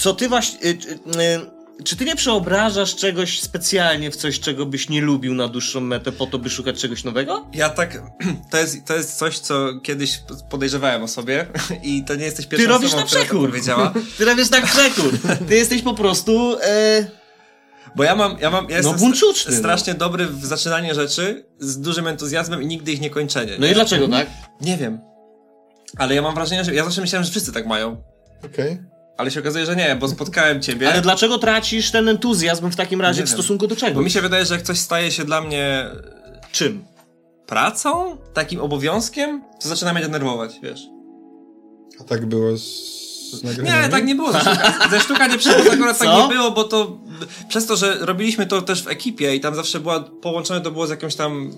co 0.01 0.15
ty 0.15 0.29
właśnie... 0.29 0.59
y, 0.65 0.69
y, 0.69 1.21
y, 1.21 1.54
Czy 1.85 1.97
ty 1.97 2.05
nie 2.05 2.17
przeobrażasz 2.17 2.97
czegoś 2.97 3.41
specjalnie 3.41 4.11
w 4.11 4.17
coś, 4.17 4.41
czego 4.41 4.67
byś 4.67 4.89
nie 4.89 5.01
lubił 5.01 5.35
na 5.35 5.49
dłuższą 5.49 5.81
metę 5.81 6.13
po 6.13 6.27
to, 6.27 6.39
by 6.39 6.51
szukać 6.51 6.81
czegoś 6.81 7.05
nowego? 7.05 7.47
Ja 7.55 7.71
tak, 7.71 8.03
to 8.51 8.59
jest, 8.59 8.85
to 8.87 8.97
jest 8.97 9.19
coś, 9.19 9.39
co 9.39 9.81
kiedyś 9.83 10.21
podejrzewałem 10.51 11.03
o 11.03 11.09
sobie 11.09 11.47
i 11.83 12.05
to 12.05 12.15
nie 12.15 12.25
jesteś 12.25 12.47
pierwszą 12.47 12.67
Ty 12.67 12.73
robisz 12.73 12.87
osobą, 12.89 13.03
na 13.03 13.07
która 13.07 13.21
to 13.21 13.27
przekór. 13.27 13.49
powiedziała. 13.49 13.95
Ty 14.19 14.25
robisz 14.25 14.49
tak 14.49 14.65
przekór. 14.67 15.19
Ty 15.49 15.55
jesteś 15.55 15.83
po 15.83 15.95
prostu... 15.95 16.57
E, 16.63 17.07
Bo 17.97 18.05
ja 18.05 18.17
mam, 18.17 18.37
ja 18.41 18.51
mam, 18.51 18.71
ja 18.71 18.77
jestem 18.77 18.97
buńczuczny, 18.97 19.53
no. 19.53 19.59
strasznie 19.59 19.95
dobry 19.95 20.27
w 20.27 20.45
zaczynanie 20.45 20.95
rzeczy 20.95 21.47
z 21.59 21.81
dużym 21.81 22.07
entuzjazmem 22.07 22.63
i 22.63 22.67
nigdy 22.67 22.93
ich 22.93 23.01
nie 23.01 23.11
kończenie. 23.11 23.53
No 23.59 23.67
i 23.67 23.75
dlaczego 23.75 24.09
tak? 24.09 24.27
Nie 24.61 24.77
wiem. 24.77 25.01
Ale 25.99 26.15
ja 26.15 26.23
mam 26.23 26.35
wrażenie, 26.35 26.65
że 26.65 26.75
ja 26.75 26.85
zawsze 26.85 27.01
myślałem, 27.01 27.25
że 27.25 27.31
wszyscy 27.31 27.53
tak 27.53 27.67
mają. 27.67 28.03
Okej. 28.45 28.94
Ale 29.17 29.31
się 29.31 29.41
okazuje, 29.41 29.67
że 29.67 29.77
nie, 29.77 29.97
bo 30.01 30.09
spotkałem 30.09 30.63
ciebie. 30.63 30.93
Ale 30.93 31.01
dlaczego 31.01 31.39
tracisz 31.39 31.91
ten 31.91 32.09
entuzjazm 32.09 32.71
w 32.71 32.77
takim 32.77 33.01
razie 33.01 33.21
Nie 33.21 33.27
w 33.27 33.29
wiem. 33.31 33.37
stosunku 33.39 33.67
do 33.67 33.77
czego? 33.77 33.95
Bo 33.95 34.03
mi 34.03 34.11
się 34.11 34.21
wydaje, 34.21 34.45
że 34.45 34.55
jak 34.55 34.63
coś 34.63 34.79
staje 34.79 35.11
się 35.11 35.25
dla 35.25 35.41
mnie 35.41 35.87
Czym? 36.53 36.85
pracą, 37.47 38.17
takim 38.35 38.61
obowiązkiem, 38.61 39.43
to 39.63 39.69
zaczyna 39.69 39.93
mnie 39.93 40.03
denerwować, 40.03 40.53
wiesz. 40.63 40.81
A 42.01 42.05
tak 42.05 42.27
było 42.27 42.57
z? 42.57 42.95
Nie, 43.63 43.89
tak 43.91 44.05
nie 44.07 44.15
było. 44.15 44.33
Ze 44.33 44.41
sztuka, 44.45 44.89
ze 44.91 45.01
sztuka 45.01 45.27
nie 45.27 45.39
przyszło, 45.39 45.73
akurat 45.73 45.99
tak 45.99 46.09
nie 46.09 46.35
było, 46.35 46.51
bo 46.51 46.65
to 46.65 46.99
przez 47.49 47.67
to, 47.67 47.77
że 47.77 47.97
robiliśmy 48.01 48.47
to 48.47 48.63
też 48.63 48.83
w 48.83 48.89
ekipie 48.89 49.35
i 49.37 49.41
tam 49.41 49.55
zawsze 49.55 49.81
była 49.81 50.01
połączone 50.01 50.61
to 50.61 50.71
było 50.71 50.87
z 50.87 50.91
jakąś 50.91 51.15
tam, 51.15 51.51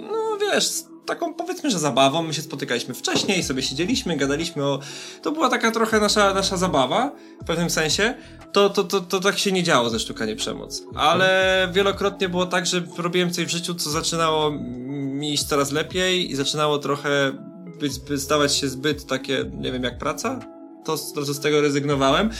no 0.00 0.38
wiesz, 0.40 0.70
taką 1.06 1.34
powiedzmy, 1.34 1.70
że 1.70 1.78
zabawą. 1.78 2.22
My 2.22 2.34
się 2.34 2.42
spotykaliśmy 2.42 2.94
wcześniej, 2.94 3.42
sobie 3.42 3.62
siedzieliśmy, 3.62 4.16
gadaliśmy 4.16 4.64
o... 4.64 4.78
To 5.22 5.32
była 5.32 5.48
taka 5.48 5.70
trochę 5.70 6.00
nasza, 6.00 6.34
nasza 6.34 6.56
zabawa 6.56 7.12
w 7.42 7.44
pewnym 7.44 7.70
sensie. 7.70 8.14
To, 8.52 8.70
to, 8.70 8.84
to, 8.84 9.00
to 9.00 9.20
tak 9.20 9.38
się 9.38 9.52
nie 9.52 9.62
działo 9.62 9.90
ze 9.90 9.98
sztuka 9.98 10.24
nie 10.24 10.36
przemoc. 10.36 10.82
Ale 10.94 11.68
wielokrotnie 11.72 12.28
było 12.28 12.46
tak, 12.46 12.66
że 12.66 12.82
robiłem 12.98 13.30
coś 13.30 13.44
w 13.44 13.50
życiu, 13.50 13.74
co 13.74 13.90
zaczynało 13.90 14.50
mi 14.50 15.32
iść 15.32 15.44
coraz 15.44 15.72
lepiej 15.72 16.30
i 16.30 16.36
zaczynało 16.36 16.78
trochę 16.78 17.32
być, 17.80 17.98
by 17.98 18.18
stawać 18.18 18.56
się 18.56 18.68
zbyt 18.68 19.06
takie, 19.06 19.50
nie 19.54 19.72
wiem, 19.72 19.82
jak 19.82 19.98
praca 19.98 20.40
to, 20.84 20.96
to 21.14 21.24
z 21.24 21.40
tego 21.40 21.60
rezygnowałem. 21.60 22.30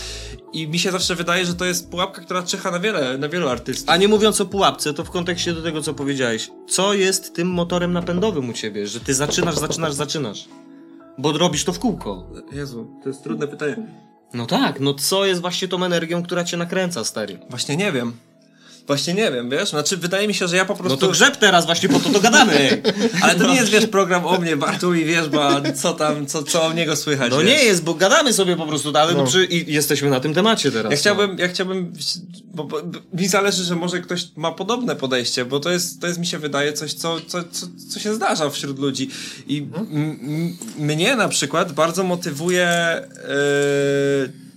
I 0.52 0.68
mi 0.68 0.78
się 0.78 0.90
zawsze 0.90 1.14
wydaje, 1.14 1.44
że 1.44 1.54
to 1.54 1.64
jest 1.64 1.90
pułapka, 1.90 2.22
która 2.22 2.42
czyha 2.42 2.70
na 2.70 2.78
wiele, 2.78 3.18
na 3.18 3.28
wielu 3.28 3.48
artystów. 3.48 3.88
A 3.88 3.96
nie 3.96 4.08
mówiąc 4.08 4.40
o 4.40 4.46
pułapce, 4.46 4.94
to 4.94 5.04
w 5.04 5.10
kontekście 5.10 5.52
do 5.52 5.62
tego, 5.62 5.82
co 5.82 5.94
powiedziałeś. 5.94 6.50
Co 6.68 6.94
jest 6.94 7.34
tym 7.34 7.48
motorem 7.48 7.92
napędowym 7.92 8.50
u 8.50 8.52
ciebie? 8.52 8.86
Że 8.86 9.00
ty 9.00 9.14
zaczynasz, 9.14 9.58
zaczynasz, 9.58 9.92
zaczynasz. 9.94 10.48
Bo 11.18 11.32
robisz 11.32 11.64
to 11.64 11.72
w 11.72 11.78
kółko. 11.78 12.26
Jezu, 12.52 12.90
to 13.02 13.08
jest 13.08 13.22
trudne 13.22 13.48
pytanie. 13.48 13.76
No 14.34 14.46
tak, 14.46 14.80
no 14.80 14.94
co 14.94 15.24
jest 15.26 15.40
właśnie 15.40 15.68
tą 15.68 15.84
energią, 15.84 16.22
która 16.22 16.44
cię 16.44 16.56
nakręca, 16.56 17.04
stary? 17.04 17.38
Właśnie 17.50 17.76
nie 17.76 17.92
wiem. 17.92 18.12
Właśnie 18.86 19.14
nie 19.14 19.32
wiem, 19.32 19.50
wiesz? 19.50 19.68
Znaczy, 19.68 19.96
wydaje 19.96 20.28
mi 20.28 20.34
się, 20.34 20.48
że 20.48 20.56
ja 20.56 20.64
po 20.64 20.74
prostu... 20.74 20.90
No 20.90 20.96
to 20.96 21.08
grzeb 21.08 21.36
teraz 21.36 21.66
właśnie, 21.66 21.88
po 21.88 22.00
to 22.00 22.10
to 22.10 22.20
gadamy. 22.20 22.82
Ale 23.22 23.34
to 23.34 23.48
nie 23.48 23.54
jest, 23.54 23.70
wiesz, 23.70 23.86
program 23.86 24.26
o 24.26 24.38
mnie, 24.38 24.56
Bartłomiej 24.56 25.04
Wierzba, 25.04 25.60
co 25.74 25.92
tam, 25.92 26.26
co, 26.26 26.42
co 26.42 26.66
o 26.66 26.72
niego 26.72 26.96
słychać, 26.96 27.30
No 27.30 27.38
wiesz? 27.38 27.46
nie 27.46 27.64
jest, 27.64 27.82
bo 27.84 27.94
gadamy 27.94 28.32
sobie 28.32 28.56
po 28.56 28.66
prostu, 28.66 28.92
ale 28.96 29.12
no. 29.12 29.18
No. 29.18 29.26
przy, 29.26 29.44
i 29.44 29.72
jesteśmy 29.72 30.10
na 30.10 30.20
tym 30.20 30.34
temacie 30.34 30.72
teraz. 30.72 30.84
Ja 30.84 30.96
no. 30.96 30.96
chciałbym, 30.96 31.38
ja 31.38 31.48
chciałbym, 31.48 31.92
bo, 32.54 32.64
bo, 32.64 32.82
bo 32.82 32.98
mi 33.14 33.28
zależy, 33.28 33.64
że 33.64 33.76
może 33.76 34.00
ktoś 34.00 34.26
ma 34.36 34.52
podobne 34.52 34.96
podejście, 34.96 35.44
bo 35.44 35.60
to 35.60 35.70
jest, 35.70 36.00
to 36.00 36.06
jest 36.06 36.18
mi 36.18 36.26
się 36.26 36.38
wydaje 36.38 36.72
coś, 36.72 36.94
co, 36.94 37.20
co, 37.26 37.42
co, 37.42 37.66
co 37.90 38.00
się 38.00 38.14
zdarza 38.14 38.50
wśród 38.50 38.78
ludzi. 38.78 39.10
I 39.46 39.58
m, 39.58 39.86
m, 39.92 40.56
mnie 40.78 41.16
na 41.16 41.28
przykład 41.28 41.72
bardzo 41.72 42.04
motywuje 42.04 43.02
yy, 43.28 44.51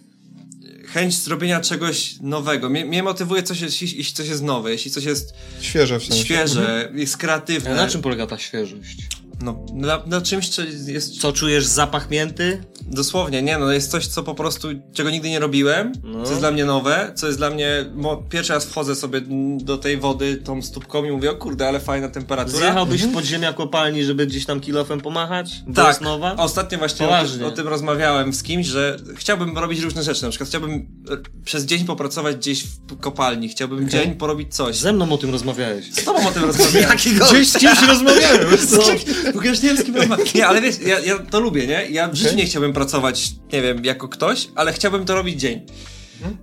chęć 0.95 1.17
zrobienia 1.17 1.59
czegoś 1.61 2.15
nowego. 2.21 2.69
Mnie, 2.69 2.85
mnie 2.85 3.03
motywuje 3.03 3.43
coś, 3.43 3.61
jeśli, 3.61 4.05
coś 4.13 4.27
jest 4.27 4.43
nowe, 4.43 4.71
jeśli 4.71 4.91
coś 4.91 5.03
jest 5.03 5.33
Świeże 5.61 5.99
w 5.99 6.03
sensie. 6.05 6.23
świeże, 6.23 6.91
jest 6.95 7.17
kreatywne. 7.17 7.71
A 7.71 7.75
na 7.75 7.87
czym 7.87 8.01
polega 8.01 8.27
ta 8.27 8.37
świeżość? 8.37 8.97
No, 9.45 9.65
na, 9.73 10.01
na 10.05 10.21
czymś, 10.21 10.49
co 10.49 10.61
jest 10.87 11.21
Co 11.21 11.33
czujesz 11.33 11.65
zapach 11.65 12.09
mięty? 12.09 12.63
Dosłownie, 12.81 13.41
nie, 13.41 13.57
no 13.57 13.71
jest 13.71 13.91
coś, 13.91 14.07
co 14.07 14.23
po 14.23 14.35
prostu, 14.35 14.67
czego 14.93 15.09
nigdy 15.09 15.29
nie 15.29 15.39
robiłem, 15.39 15.91
No. 16.03 16.23
co 16.23 16.29
jest 16.29 16.41
dla 16.41 16.51
mnie 16.51 16.65
nowe, 16.65 17.11
co 17.15 17.27
jest 17.27 17.39
dla 17.39 17.49
mnie, 17.49 17.85
mo, 17.95 18.17
pierwszy 18.17 18.53
raz 18.53 18.65
wchodzę 18.65 18.95
sobie 18.95 19.21
do 19.57 19.77
tej 19.77 19.97
wody 19.97 20.37
tą 20.37 20.61
stópką 20.61 21.03
i 21.05 21.11
mówię, 21.11 21.31
o 21.31 21.35
kurde, 21.35 21.67
ale 21.67 21.79
fajna 21.79 22.09
temperatura. 22.09 22.57
Zjechałbyś 22.57 23.01
w 23.03 23.13
podziemia 23.13 23.53
kopalni, 23.53 24.03
żeby 24.03 24.27
gdzieś 24.27 24.45
tam 24.45 24.59
kilofem 24.59 25.01
pomachać? 25.01 25.51
Mhm. 25.57 25.73
Tak, 25.75 25.85
Wiosnowa? 25.87 26.35
ostatnio 26.37 26.77
właśnie 26.77 27.07
o, 27.07 27.47
o 27.47 27.51
tym 27.51 27.67
rozmawiałem 27.67 28.33
z 28.33 28.43
kimś, 28.43 28.67
że 28.67 28.97
chciałbym 29.15 29.57
robić 29.57 29.79
różne 29.79 30.03
rzeczy, 30.03 30.23
na 30.23 30.29
przykład 30.29 30.49
chciałbym 30.49 30.73
e, 31.11 31.17
przez 31.45 31.65
dzień 31.65 31.85
popracować 31.85 32.35
gdzieś 32.35 32.63
w 32.63 32.99
kopalni, 32.99 33.49
chciałbym 33.49 33.89
dzień 33.89 34.15
porobić 34.15 34.55
coś. 34.55 34.77
Ze 34.77 34.93
mną 34.93 35.11
o 35.11 35.17
tym 35.17 35.31
rozmawiałeś. 35.31 35.93
Z 35.93 36.03
tobą 36.03 36.27
o 36.27 36.31
tym 36.31 36.43
rozmawiałem. 36.43 36.89
Jakiego? 36.89 37.25
Gdzieś 37.31 37.49
z 37.49 37.57
kimś 37.57 37.81
rozmawiamy. 37.87 38.45
No, 39.35 39.41
bo 39.41 39.47
już 39.47 39.61
nie 39.61 40.47
ale 40.47 40.61
wiesz, 40.61 40.79
ja, 40.79 40.99
ja 40.99 41.19
to 41.19 41.39
lubię, 41.39 41.67
nie? 41.67 41.87
Ja 41.89 42.07
w 42.07 42.15
życiu 42.15 42.35
nie 42.35 42.45
chciałbym 42.45 42.73
pracować, 42.73 43.31
nie 43.53 43.61
wiem, 43.61 43.85
jako 43.85 44.07
ktoś, 44.07 44.47
ale 44.55 44.73
chciałbym 44.73 45.05
to 45.05 45.15
robić 45.15 45.39
dzień. 45.39 45.65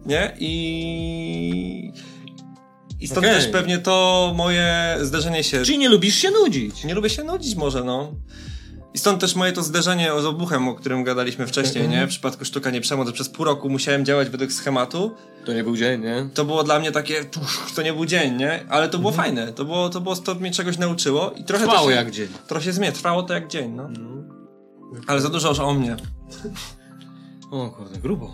Nie? 0.07 0.37
I... 0.39 1.93
I 3.01 3.09
stąd 3.09 3.27
Okej. 3.27 3.41
też 3.41 3.49
pewnie 3.49 3.79
to 3.79 4.33
moje 4.37 4.97
zderzenie 5.01 5.45
się... 5.45 5.63
Czyli 5.63 5.79
nie 5.79 5.89
lubisz 5.89 6.15
się 6.15 6.31
nudzić. 6.31 6.85
Nie 6.85 6.95
lubię 6.95 7.11
się 7.11 7.25
nudzić 7.25 7.55
może, 7.55 7.85
no. 7.85 8.13
I 8.95 8.99
stąd 8.99 9.21
też 9.21 9.37
moje 9.37 9.53
to 9.53 9.63
zderzenie 9.63 10.11
z 10.21 10.25
obuchem, 10.25 10.69
o 10.69 10.75
którym 10.75 11.05
gadaliśmy 11.05 11.47
wcześniej, 11.47 11.89
nie? 11.89 12.07
W 12.07 12.09
przypadku 12.09 12.45
sztuka 12.45 12.71
nie 12.71 12.81
przemoc, 12.81 13.07
że 13.07 13.13
przez 13.13 13.29
pół 13.29 13.45
roku 13.45 13.69
musiałem 13.71 14.05
działać 14.05 14.29
według 14.29 14.53
schematu. 14.53 15.15
To 15.45 15.53
nie 15.53 15.65
był 15.65 15.77
dzień, 15.77 16.03
nie? 16.03 16.29
To 16.35 16.45
było 16.45 16.65
dla 16.65 16.79
mnie 16.79 16.93
takie, 16.93 17.25
to 17.75 17.83
nie 17.83 17.93
był 17.93 18.07
dzień, 18.07 18.37
nie? 18.37 18.65
Ale 18.69 18.89
to 18.89 18.99
było 18.99 19.13
fajne. 19.13 19.53
To 19.53 19.65
było, 19.65 19.89
to 19.89 20.01
było, 20.01 20.17
to 20.17 20.35
mnie 20.35 20.51
czegoś 20.51 20.79
nauczyło 20.79 21.31
i 21.31 21.45
trochę 21.45 21.65
Trwało 21.65 21.91
się, 21.91 21.97
jak 21.97 22.11
dzień. 22.11 22.29
Trochę 22.47 22.65
się 22.65 22.73
zmienia, 22.73 22.93
trwało 22.93 23.23
to 23.23 23.35
jak 23.35 23.49
dzień, 23.49 23.73
no. 23.73 23.89
Ale 25.07 25.21
za 25.21 25.29
dużo 25.29 25.49
już 25.49 25.59
o 25.59 25.75
mnie. 25.75 25.97
O 27.51 27.71
kurde, 27.71 27.99
grubo. 27.99 28.31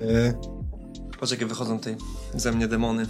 E, 0.00 0.34
Patrz 1.20 1.32
jakie 1.32 1.46
wychodzą 1.46 1.78
tej 1.78 1.96
ze 2.34 2.52
mnie 2.52 2.68
demony. 2.68 3.06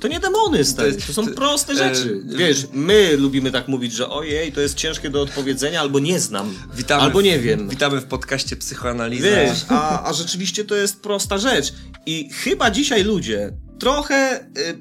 To 0.00 0.08
nie 0.08 0.20
demony, 0.20 0.64
stary. 0.64 0.92
To 0.92 0.98
To, 0.98 1.02
jest- 1.04 1.14
są 1.14 1.26
to- 1.26 1.32
proste 1.34 1.72
e, 1.72 1.76
rzeczy. 1.76 2.22
Wiesz, 2.26 2.66
my 2.72 3.16
lubimy 3.16 3.50
tak 3.50 3.68
mówić, 3.68 3.92
że 3.92 4.08
ojej, 4.08 4.52
to 4.52 4.60
jest 4.60 4.74
ciężkie 4.74 5.10
do 5.10 5.22
odpowiedzenia, 5.22 5.80
albo 5.80 5.98
nie 5.98 6.20
znam. 6.20 6.54
Witamy 6.74 7.02
albo 7.02 7.20
w, 7.20 7.22
nie 7.24 7.38
wiem. 7.38 7.68
Witamy 7.68 8.00
w 8.00 8.04
podcaście 8.04 8.56
Psychoanaliza. 8.56 9.24
Wiesz, 9.28 9.64
a, 9.68 10.04
a 10.08 10.12
rzeczywiście 10.12 10.64
to 10.64 10.74
jest 10.74 11.00
prosta 11.00 11.38
rzecz. 11.38 11.72
I 12.06 12.30
chyba 12.32 12.70
dzisiaj 12.70 13.04
ludzie 13.04 13.52
trochę. 13.78 14.40
Y, 14.58 14.60
y, 14.60 14.78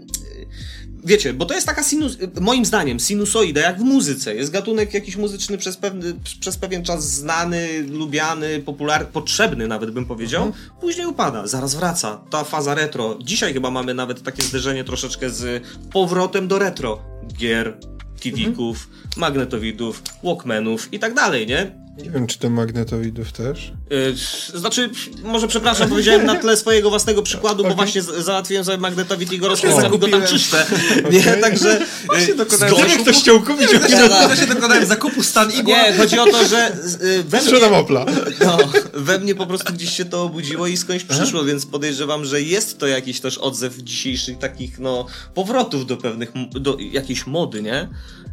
wiecie, 1.04 1.34
bo 1.34 1.46
to 1.46 1.54
jest 1.54 1.68
taka 1.68 1.84
sinus. 1.84 2.18
Moim 2.42 2.66
zdaniem, 2.66 3.00
sinusoida, 3.00 3.62
jak 3.62 3.80
w 3.80 3.84
muzyce. 3.84 4.36
Jest 4.36 4.52
gatunek 4.52 4.94
jakiś 4.94 5.16
muzyczny 5.16 5.58
przez, 5.58 5.78
pewny, 5.78 6.14
przez 6.40 6.58
pewien 6.58 6.84
czas 6.84 7.12
znany, 7.12 7.84
lubiany, 7.90 8.60
popularny, 8.60 9.08
potrzebny 9.14 9.68
nawet 9.68 9.92
bym 9.92 10.06
powiedział. 10.06 10.54
Później 10.82 11.08
upada, 11.08 11.48
zaraz 11.48 11.76
wraca. 11.76 12.22
Ta 12.30 12.44
faza 12.44 12.76
retro. 12.76 13.18
Dzisiaj 13.22 13.54
chyba 13.54 13.72
mamy 13.72 13.94
nawet 13.94 14.24
takie 14.24 14.44
zderzenie 14.44 14.84
troszeczkę 14.84 15.30
z 15.30 15.64
powrotem 15.92 16.48
do 16.48 16.60
retro. 16.60 17.00
Gier, 17.38 17.78
TV-ków, 18.24 18.90
magnetowidów, 19.18 20.04
walkmanów 20.24 20.94
i 20.94 21.00
tak 21.00 21.14
dalej, 21.14 21.48
nie? 21.48 21.82
Nie 22.04 22.10
wiem, 22.10 22.28
czy 22.28 22.40
to 22.40 22.50
magnetowidów 22.50 23.32
też. 23.32 23.74
Yy, 23.90 24.60
znaczy, 24.60 24.90
może 25.24 25.48
przepraszam, 25.48 25.90
powiedziałem 25.90 26.26
na 26.26 26.36
tle 26.36 26.58
swojego 26.58 26.90
własnego 26.90 27.24
przykładu, 27.24 27.64
bo 27.64 27.70
Okej. 27.70 27.76
właśnie 27.76 28.02
załatwiłem 28.02 28.66
sobie 28.66 28.78
magnetowid 28.78 29.34
i 29.34 29.38
go 29.40 29.48
rozkręcam 29.48 29.82
go 29.82 29.90
tam 29.90 30.00
zakupiłem. 30.00 30.28
czyszczę. 30.28 30.66
Nie, 31.12 31.24
także... 31.24 31.82
Yy, 32.28 32.36
dokonałem 32.36 32.76
zgorzł- 32.76 32.90
Jak 32.90 33.02
ktoś 33.02 33.20
chciał 33.20 33.42
kupić, 33.42 33.68
Nie. 33.90 33.96
Ja 34.30 34.36
się 34.36 34.48
dokonałem 34.48 34.86
zakupu 34.86 35.24
stan 35.24 35.52
igła. 35.52 35.76
Nie, 35.78 35.94
chodzi 35.98 36.20
o 36.20 36.26
to, 36.26 36.46
że 36.48 36.78
yy, 37.02 37.24
we 37.24 37.42
mnie, 37.42 37.78
Opla. 37.78 38.06
no, 38.46 38.58
we 38.94 39.20
mnie 39.20 39.36
po 39.36 39.48
prostu 39.48 39.74
gdzieś 39.74 39.98
się 39.98 40.06
to 40.06 40.24
obudziło 40.24 40.68
i 40.68 40.78
skądś 40.78 41.04
przyszło, 41.04 41.44
więc 41.44 41.66
podejrzewam, 41.66 42.26
że 42.26 42.42
jest 42.42 42.78
to 42.78 42.88
jakiś 42.88 43.20
też 43.20 43.38
odzew 43.38 43.78
dzisiejszych 43.78 44.38
takich, 44.38 44.80
no, 44.80 45.06
powrotów 45.34 45.86
do 45.86 45.98
pewnych, 45.98 46.32
do 46.52 46.78
jakiejś 46.80 47.28
mody, 47.28 47.62
nie? 47.62 47.90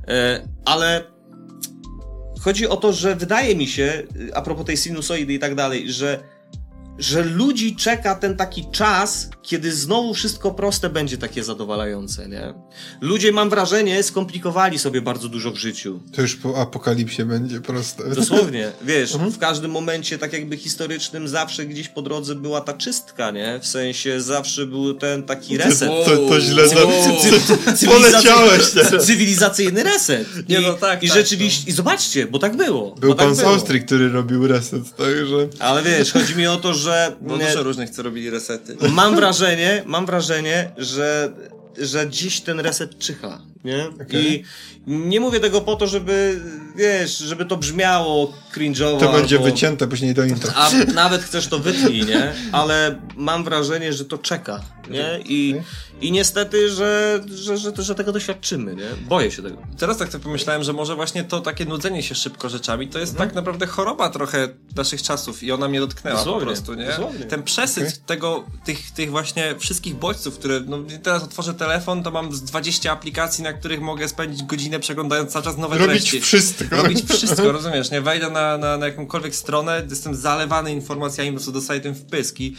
E, 0.08 0.48
ale 0.64 1.17
chodzi 2.48 2.68
o 2.68 2.76
to, 2.76 2.92
że 2.92 3.16
wydaje 3.16 3.56
mi 3.56 3.66
się, 3.66 4.02
y, 4.16 4.34
a 4.34 4.42
propos 4.42 4.66
tej 4.66 4.76
sinusoidy 4.76 5.34
i 5.34 5.38
tak 5.38 5.54
dalej, 5.54 5.92
że, 5.92 6.18
że 6.98 7.22
ludzi 7.24 7.76
czeka 7.76 8.14
ten 8.14 8.36
taki 8.36 8.66
czas, 8.72 9.28
kiedy 9.42 9.72
znowu 9.72 10.14
wszystko 10.14 10.50
proste 10.50 10.90
będzie 10.90 11.18
takie 11.18 11.44
zadowalające, 11.44 12.28
nie? 12.28 12.54
Ludzie, 13.00 13.32
mam 13.32 13.50
wrażenie, 13.50 14.02
skomplikowali 14.02 14.78
sobie 14.78 15.00
bardzo 15.02 15.28
dużo 15.28 15.50
w 15.50 15.56
życiu. 15.56 16.00
To 16.12 16.22
już 16.22 16.36
po 16.36 16.60
apokalipsie 16.60 17.24
będzie 17.24 17.60
proste. 17.60 18.10
Dosłownie, 18.10 18.72
wiesz, 18.82 19.12
w 19.12 19.38
każdym 19.38 19.70
momencie, 19.70 20.18
tak 20.18 20.32
jakby 20.32 20.56
historycznym, 20.56 21.28
zawsze 21.28 21.66
gdzieś 21.66 21.88
po 21.88 22.02
drodze 22.02 22.34
była 22.34 22.60
ta 22.60 22.72
czystka, 22.72 23.30
nie? 23.30 23.58
W 23.62 23.66
sensie 23.66 24.20
zawsze 24.20 24.66
był 24.66 24.94
ten 24.94 25.22
taki 25.22 25.58
reset. 25.58 25.88
To, 25.88 26.16
to 26.28 26.40
źle 26.40 26.68
za... 26.68 26.74
Cywilizacyjny- 27.74 27.88
Poleciałeś 27.88 28.70
teraz. 28.70 29.06
Cywilizacyjny 29.06 29.82
reset. 29.82 30.28
I, 30.48 30.52
Nie, 30.52 30.60
no 30.60 30.72
tak, 30.74 31.02
I 31.02 31.08
tak, 31.08 31.16
rzeczywiście, 31.18 31.70
i 31.70 31.72
zobaczcie, 31.72 32.26
bo 32.26 32.38
tak 32.38 32.56
było. 32.56 32.94
Był 32.94 33.14
tak 33.14 33.26
pan 33.26 33.34
z 33.34 33.38
było. 33.38 33.50
Austrii, 33.50 33.80
który 33.82 34.08
robił 34.08 34.46
reset, 34.46 34.96
także... 34.96 35.48
Ale 35.58 35.82
wiesz, 35.82 36.12
chodzi 36.12 36.36
mi 36.36 36.46
o 36.46 36.56
to, 36.56 36.74
że 36.74 36.87
Bo 37.20 37.36
nie, 37.36 37.46
dużo 37.46 37.62
różnych, 37.62 37.90
co 37.90 38.02
robili 38.02 38.30
resety. 38.30 38.76
mam 38.90 39.16
wrażenie, 39.16 39.82
mam 39.86 40.06
wrażenie, 40.06 40.70
że 40.76 41.32
że 41.80 42.10
dziś 42.10 42.40
ten 42.40 42.60
reset 42.60 42.98
czyha. 42.98 43.40
Nie? 43.64 43.86
Okej. 44.02 44.34
I 44.34 44.44
nie 44.86 45.20
mówię 45.20 45.40
tego 45.40 45.60
po 45.60 45.76
to, 45.76 45.86
żeby, 45.86 46.40
wiesz, 46.76 47.18
żeby 47.18 47.44
to 47.44 47.56
brzmiało 47.56 48.32
cringe'owo. 48.54 49.00
To 49.00 49.12
będzie 49.12 49.36
albo... 49.36 49.50
wycięte 49.50 49.88
później 49.88 50.14
do 50.14 50.24
intra. 50.24 50.52
A 50.56 50.70
nawet 50.94 51.22
chcesz 51.22 51.46
to 51.46 51.58
wytnij, 51.58 52.04
nie? 52.04 52.32
Ale 52.52 52.98
mam 53.16 53.44
wrażenie, 53.44 53.92
że 53.92 54.04
to 54.04 54.18
czeka, 54.18 54.60
nie? 54.90 55.20
I, 55.24 55.60
i 56.00 56.12
niestety, 56.12 56.70
że, 56.70 57.20
że, 57.34 57.58
że, 57.58 57.72
że 57.78 57.94
tego 57.94 58.12
doświadczymy, 58.12 58.76
nie? 58.76 59.08
Boję 59.08 59.30
się 59.30 59.42
tego. 59.42 59.56
Teraz 59.78 59.98
tak 59.98 60.12
sobie 60.12 60.24
pomyślałem, 60.24 60.62
że 60.62 60.72
może 60.72 60.96
właśnie 60.96 61.24
to 61.24 61.40
takie 61.40 61.64
nudzenie 61.64 62.02
się 62.02 62.14
szybko 62.14 62.48
rzeczami, 62.48 62.88
to 62.88 62.98
jest 62.98 63.16
tak 63.16 63.34
naprawdę 63.34 63.66
choroba 63.66 64.10
trochę 64.10 64.48
naszych 64.76 65.02
czasów 65.02 65.42
i 65.42 65.52
ona 65.52 65.68
mnie 65.68 65.80
dotknęła 65.80 66.16
Dosłownie, 66.16 66.40
po 66.40 66.46
prostu, 66.46 66.74
nie? 66.74 66.86
dosłownie. 66.86 67.24
Ten 67.24 67.42
przesyt 67.42 67.88
Okej. 67.88 67.98
tego, 68.06 68.44
tych, 68.64 68.90
tych 68.90 69.10
właśnie 69.10 69.54
wszystkich 69.58 69.94
bodźców, 69.94 70.38
które, 70.38 70.60
no 70.60 70.78
teraz 71.02 71.22
otworzę 71.22 71.54
telefon, 71.54 72.02
to 72.02 72.10
mam 72.10 72.32
z 72.32 72.42
20 72.42 72.92
aplikacji, 72.92 73.44
na 73.44 73.47
których 73.52 73.80
mogę 73.80 74.08
spędzić 74.08 74.42
godzinę 74.42 74.80
przeglądając 74.80 75.32
cały 75.32 75.44
czas 75.44 75.56
nowe 75.56 75.78
Robić 75.78 75.90
treści. 75.90 76.20
wszystko. 76.20 76.76
Robić 76.76 77.04
wszystko, 77.04 77.52
rozumiesz, 77.52 77.90
nie? 77.90 78.00
Wejdę 78.00 78.30
na, 78.30 78.58
na, 78.58 78.76
na 78.76 78.86
jakąkolwiek 78.86 79.34
stronę, 79.34 79.86
jestem 79.90 80.14
zalewany 80.14 80.72
informacjami, 80.72 81.30
po 81.30 81.34
prostu 81.34 81.52
dostaję 81.52 81.80
tym 81.80 81.94
wpyski. 81.94 82.56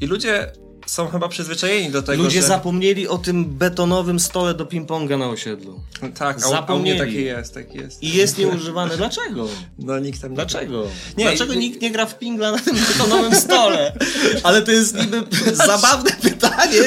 I 0.00 0.06
ludzie 0.06 0.52
są 0.90 1.08
chyba 1.08 1.28
przyzwyczajeni 1.28 1.90
do 1.90 2.02
tego, 2.02 2.22
Ludzie 2.22 2.40
że... 2.42 2.46
zapomnieli 2.48 3.08
o 3.08 3.18
tym 3.18 3.44
betonowym 3.44 4.20
stole 4.20 4.54
do 4.54 4.64
ping-ponga 4.64 5.18
na 5.18 5.28
osiedlu. 5.28 5.80
Tak, 6.18 6.38
u- 6.38 6.42
a 6.42 6.46
u 6.46 6.50
mnie 6.50 6.56
zapomnieli. 6.60 6.98
takie 6.98 7.22
jest, 7.22 7.54
tak 7.54 7.74
jest. 7.74 8.02
I 8.02 8.12
jest 8.16 8.38
nieużywany. 8.38 8.96
Dlaczego? 8.96 9.48
No 9.78 9.98
nikt 9.98 10.20
tam 10.20 10.30
nie 10.30 10.36
Dlaczego? 10.36 10.86
Nie, 11.16 11.24
Dlaczego 11.24 11.52
i- 11.52 11.58
nikt 11.58 11.82
nie 11.82 11.90
gra 11.90 12.06
w 12.06 12.18
pingla 12.18 12.52
na 12.52 12.58
tym 12.58 12.76
betonowym 12.76 13.34
stole? 13.34 13.92
Ale 14.42 14.62
to 14.62 14.70
jest 14.70 14.94
niby 14.96 15.24
zabawne 15.52 16.10
pytanie. 16.22 16.78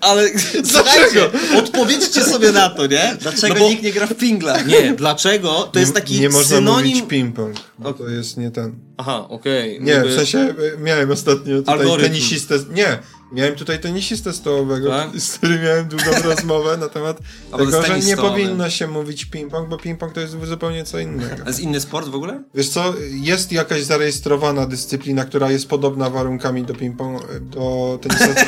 Ale 0.00 0.28
słuchajcie, 0.64 1.30
odpowiedzcie 1.58 2.24
sobie 2.24 2.52
na 2.52 2.70
to, 2.70 2.86
nie? 2.86 3.16
Dlaczego 3.20 3.54
No 3.54 3.60
bo- 3.60 3.68
nikt 3.68 3.82
nie 3.82 3.92
gra 3.92 4.06
w 4.06 4.14
pingla? 4.14 4.62
Nie, 4.62 4.92
dlaczego? 4.92 5.62
To 5.72 5.78
jest 5.78 5.94
taki 5.94 6.20
nie 6.20 6.28
można 6.28 6.56
synonim... 6.56 6.96
mówić 6.96 7.04
ping-pong, 7.10 7.52
bo 7.78 7.92
to 7.92 8.08
jest 8.08 8.36
nie 8.36 8.50
ten. 8.50 8.74
Aha, 8.96 9.26
okej. 9.28 9.80
Nie, 9.80 9.94
Niby- 9.94 10.08
w 10.08 10.14
sensie 10.14 10.38
e, 10.38 10.78
miałem 10.78 11.10
ostatnio 11.10 11.56
tutaj 11.58 11.74
Algorytm. 11.78 12.08
tenisistę. 12.08 12.54
Nie, 12.70 12.98
miałem 13.32 13.54
tutaj 13.54 13.78
tenisistę 13.80 14.32
stołowego, 14.32 14.88
Tak? 14.90 15.20
z 15.20 15.32
którym 15.38 15.62
miałem 15.62 15.88
długą 15.88 16.10
rozmowę 16.30 16.76
na 16.76 16.88
temat 16.88 17.18
A 17.52 17.58
tego, 17.58 17.82
że 17.82 17.96
nie 17.96 18.02
stołowy. 18.02 18.30
powinno 18.30 18.70
się 18.70 18.86
mówić 18.86 19.26
ping-pong, 19.26 19.68
bo 19.68 19.76
ping-pong 19.76 20.12
to 20.12 20.20
jest 20.20 20.36
zupełnie 20.44 20.84
co 20.84 20.98
innego. 20.98 21.42
A 21.44 21.48
jest 21.48 21.60
inny 21.60 21.80
sport 21.80 22.08
w 22.08 22.14
ogóle? 22.14 22.42
Wiesz 22.54 22.68
co, 22.68 22.94
jest 23.10 23.52
jakaś 23.52 23.82
zarejestrowana 23.82 24.66
dyscyplina, 24.66 25.24
która 25.24 25.50
jest 25.50 25.68
podobna 25.68 26.10
warunkami 26.10 26.64
do 26.64 26.74
ping-pong, 26.74 27.20
do 27.40 27.98
tenisa. 28.02 28.26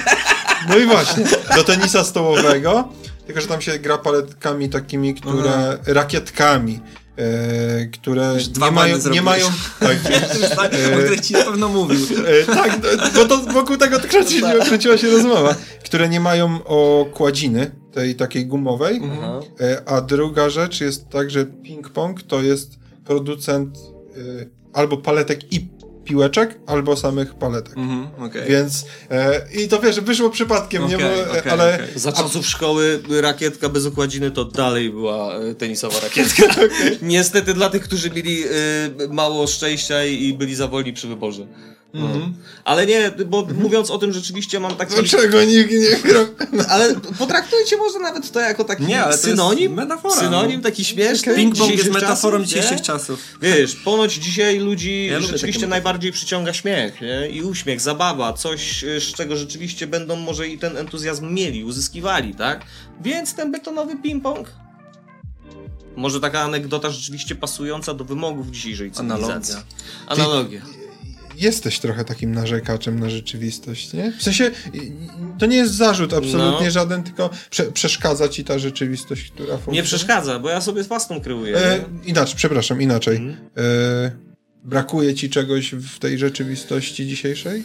No 0.69 0.77
i 0.77 0.87
właśnie, 0.87 1.25
do 1.57 1.65
tenisa 1.65 2.05
stołowego, 2.05 2.89
tylko 3.27 3.41
że 3.41 3.47
tam 3.47 3.61
się 3.61 3.79
gra 3.79 3.99
paletkami 3.99 4.69
takimi, 4.69 5.15
które. 5.15 5.51
Aha. 5.55 5.77
rakietkami. 5.87 6.81
E, 7.19 7.87
które 7.87 8.37
dwa 8.51 8.67
nie 8.67 8.73
mają, 8.73 8.95
nie 8.95 9.01
zrobiłeś. 9.01 9.25
mają 9.25 9.47
tak, 9.81 9.99
tak, 10.57 10.73
o 10.95 10.99
których 10.99 11.21
ci 11.21 11.33
na 11.33 11.45
pewno 11.45 11.69
mówił. 11.69 12.07
E, 12.27 12.45
tak, 12.45 12.81
no, 12.83 12.89
bo 13.15 13.25
to 13.25 13.39
wokół 13.39 13.77
tego 13.77 14.01
kręci, 14.01 14.43
kręciła 14.67 14.99
się 14.99 15.11
rozmowa, 15.11 15.55
które 15.85 16.09
nie 16.09 16.21
mają 16.21 16.65
okładziny, 16.65 17.71
tej 17.93 18.15
takiej 18.15 18.47
gumowej, 18.47 19.01
Aha. 19.13 19.41
e, 19.61 19.89
a 19.89 20.01
druga 20.01 20.51
rzecz 20.51 20.81
jest 20.81 21.09
tak, 21.09 21.31
że 21.31 21.47
ping-pong 21.47 22.23
to 22.27 22.43
jest 22.43 22.79
producent 23.05 23.79
e, 23.79 24.47
albo 24.73 24.97
paletek 24.97 25.53
i 25.53 25.69
piłeczek, 26.07 26.59
albo 26.67 26.97
samych 26.97 27.35
paletek. 27.35 27.77
Mhm, 27.77 28.09
okej. 28.19 28.49
Więc 28.49 28.85
e, 29.11 29.43
i 29.55 29.69
to 29.69 29.81
wiesz, 29.81 30.01
wyszło 30.01 30.31
przypadkiem, 30.31 30.89
nie? 30.89 30.97
Okej, 30.97 31.09
Bo, 31.09 31.37
e, 31.37 31.39
okej, 31.39 31.53
ale 31.53 31.75
okej. 31.75 31.89
Za 31.95 32.13
czasów 32.13 32.47
szkoły 32.47 33.03
rakietka 33.21 33.69
bez 33.69 33.87
okładziny 33.87 34.31
to 34.31 34.45
dalej 34.45 34.91
była 34.91 35.35
e, 35.35 35.55
tenisowa 35.55 36.01
rakietka. 36.01 36.43
Niestety 37.03 37.55
dla 37.55 37.71
tych, 37.71 37.83
którzy 37.83 38.11
mieli 38.11 38.45
e, 38.45 38.49
mało 39.09 39.47
szczęścia 39.47 40.05
i 40.05 40.27
i 40.27 40.35
byli 40.35 40.55
za 40.55 40.69
wolni 40.69 40.93
przy 40.93 41.09
wyborze. 41.09 41.47
No. 41.95 42.09
Ale 42.65 42.87
nie, 42.87 43.13
bo 43.27 43.49
mówiąc 43.55 43.91
o 43.91 43.99
tym 43.99 44.13
rzeczywiście 44.13 44.61
mam 44.61 44.77
taki... 44.77 44.95
dlaczego 44.95 45.45
nikt 45.45 45.71
nie 45.71 45.97
gra? 46.13 46.21
Ale 46.69 46.95
potraktujcie 47.19 47.77
może 47.77 47.99
nawet 47.99 48.31
to 48.33 48.41
jako 48.41 48.65
taki 48.65 48.85
Nie, 48.85 49.03
ale 49.05 49.15
to 49.15 49.23
synonim. 49.23 49.63
jest 49.63 49.75
metafora, 49.75 50.21
Synonim 50.21 50.57
no. 50.57 50.63
taki 50.63 50.85
śmieszny. 50.85 51.35
Ping-pong 51.35 51.53
dzisiejszych 51.55 51.87
jest 51.87 51.95
metaforą 52.01 52.39
czasów, 52.39 52.49
dzisiejszych 52.49 52.81
czasów. 52.83 53.21
Wiesz, 53.43 53.77
ponoć 53.77 54.15
dzisiaj 54.15 54.59
ludzi 54.59 55.07
Ja 55.07 55.21
rzeczywiście 55.21 55.67
najbardziej 55.67 56.13
przyciąga 56.13 56.53
śmiech 56.53 57.01
nie? 57.01 57.29
i 57.29 57.43
uśmiech, 57.43 57.81
zabawa, 57.81 58.33
coś 58.33 58.85
y, 58.85 59.01
z 59.01 59.05
czego 59.15 59.37
rzeczywiście 59.37 59.87
będą 59.87 60.17
może 60.17 60.49
i 60.49 60.59
ten 60.59 60.77
entuzjazm 60.77 61.35
mieli, 61.35 61.65
uzyskiwali, 61.65 62.35
tak? 62.35 62.61
Więc 63.01 63.35
ten 63.35 63.53
betonowy 63.53 63.97
ping-pong. 63.97 64.45
Może 65.97 66.21
taka 66.21 66.41
anegdota 66.41 66.91
rzeczywiście 66.91 67.35
pasująca 67.35 67.95
do 67.95 68.05
wymogów 68.05 68.51
dzisiejszej 68.51 68.91
cywilizacji. 68.93 69.55
Analogia. 69.55 69.65
Analogia. 70.07 70.61
Jesteś 71.37 71.79
trochę 71.79 72.05
takim 72.05 72.35
narzekaczem 72.35 73.01
na 73.01 73.11
rzeczywistość, 73.11 73.93
nie? 73.93 74.13
W 74.19 74.23
sensie, 74.23 74.51
to 75.39 75.47
nie 75.47 75.57
jest 75.57 75.75
zarzut 75.75 76.13
absolutnie 76.13 76.67
No. 76.67 76.71
żaden, 76.71 77.03
tylko 77.03 77.31
prze, 77.51 77.65
przeszkadza 77.73 78.29
ci 78.29 78.45
ta 78.45 78.59
rzeczywistość, 78.59 79.31
która 79.31 79.47
funkcjonuje. 79.49 79.83
Nie 79.83 79.87
przeszkadza, 79.87 80.39
bo 80.39 80.49
ja 80.49 80.61
sobie 80.61 80.83
własną 80.83 81.21
kreuję. 81.21 81.57
E, 81.57 81.85
inaczej, 82.05 82.35
przepraszam, 82.37 82.83
inaczej. 82.83 83.17
Mhm. 83.17 83.37
E, 83.57 84.11
brakuje 84.65 85.15
ci 85.15 85.31
czegoś 85.31 85.75
w 85.75 85.99
tej 85.99 86.19
rzeczywistości 86.19 87.07
dzisiejszej? 87.07 87.63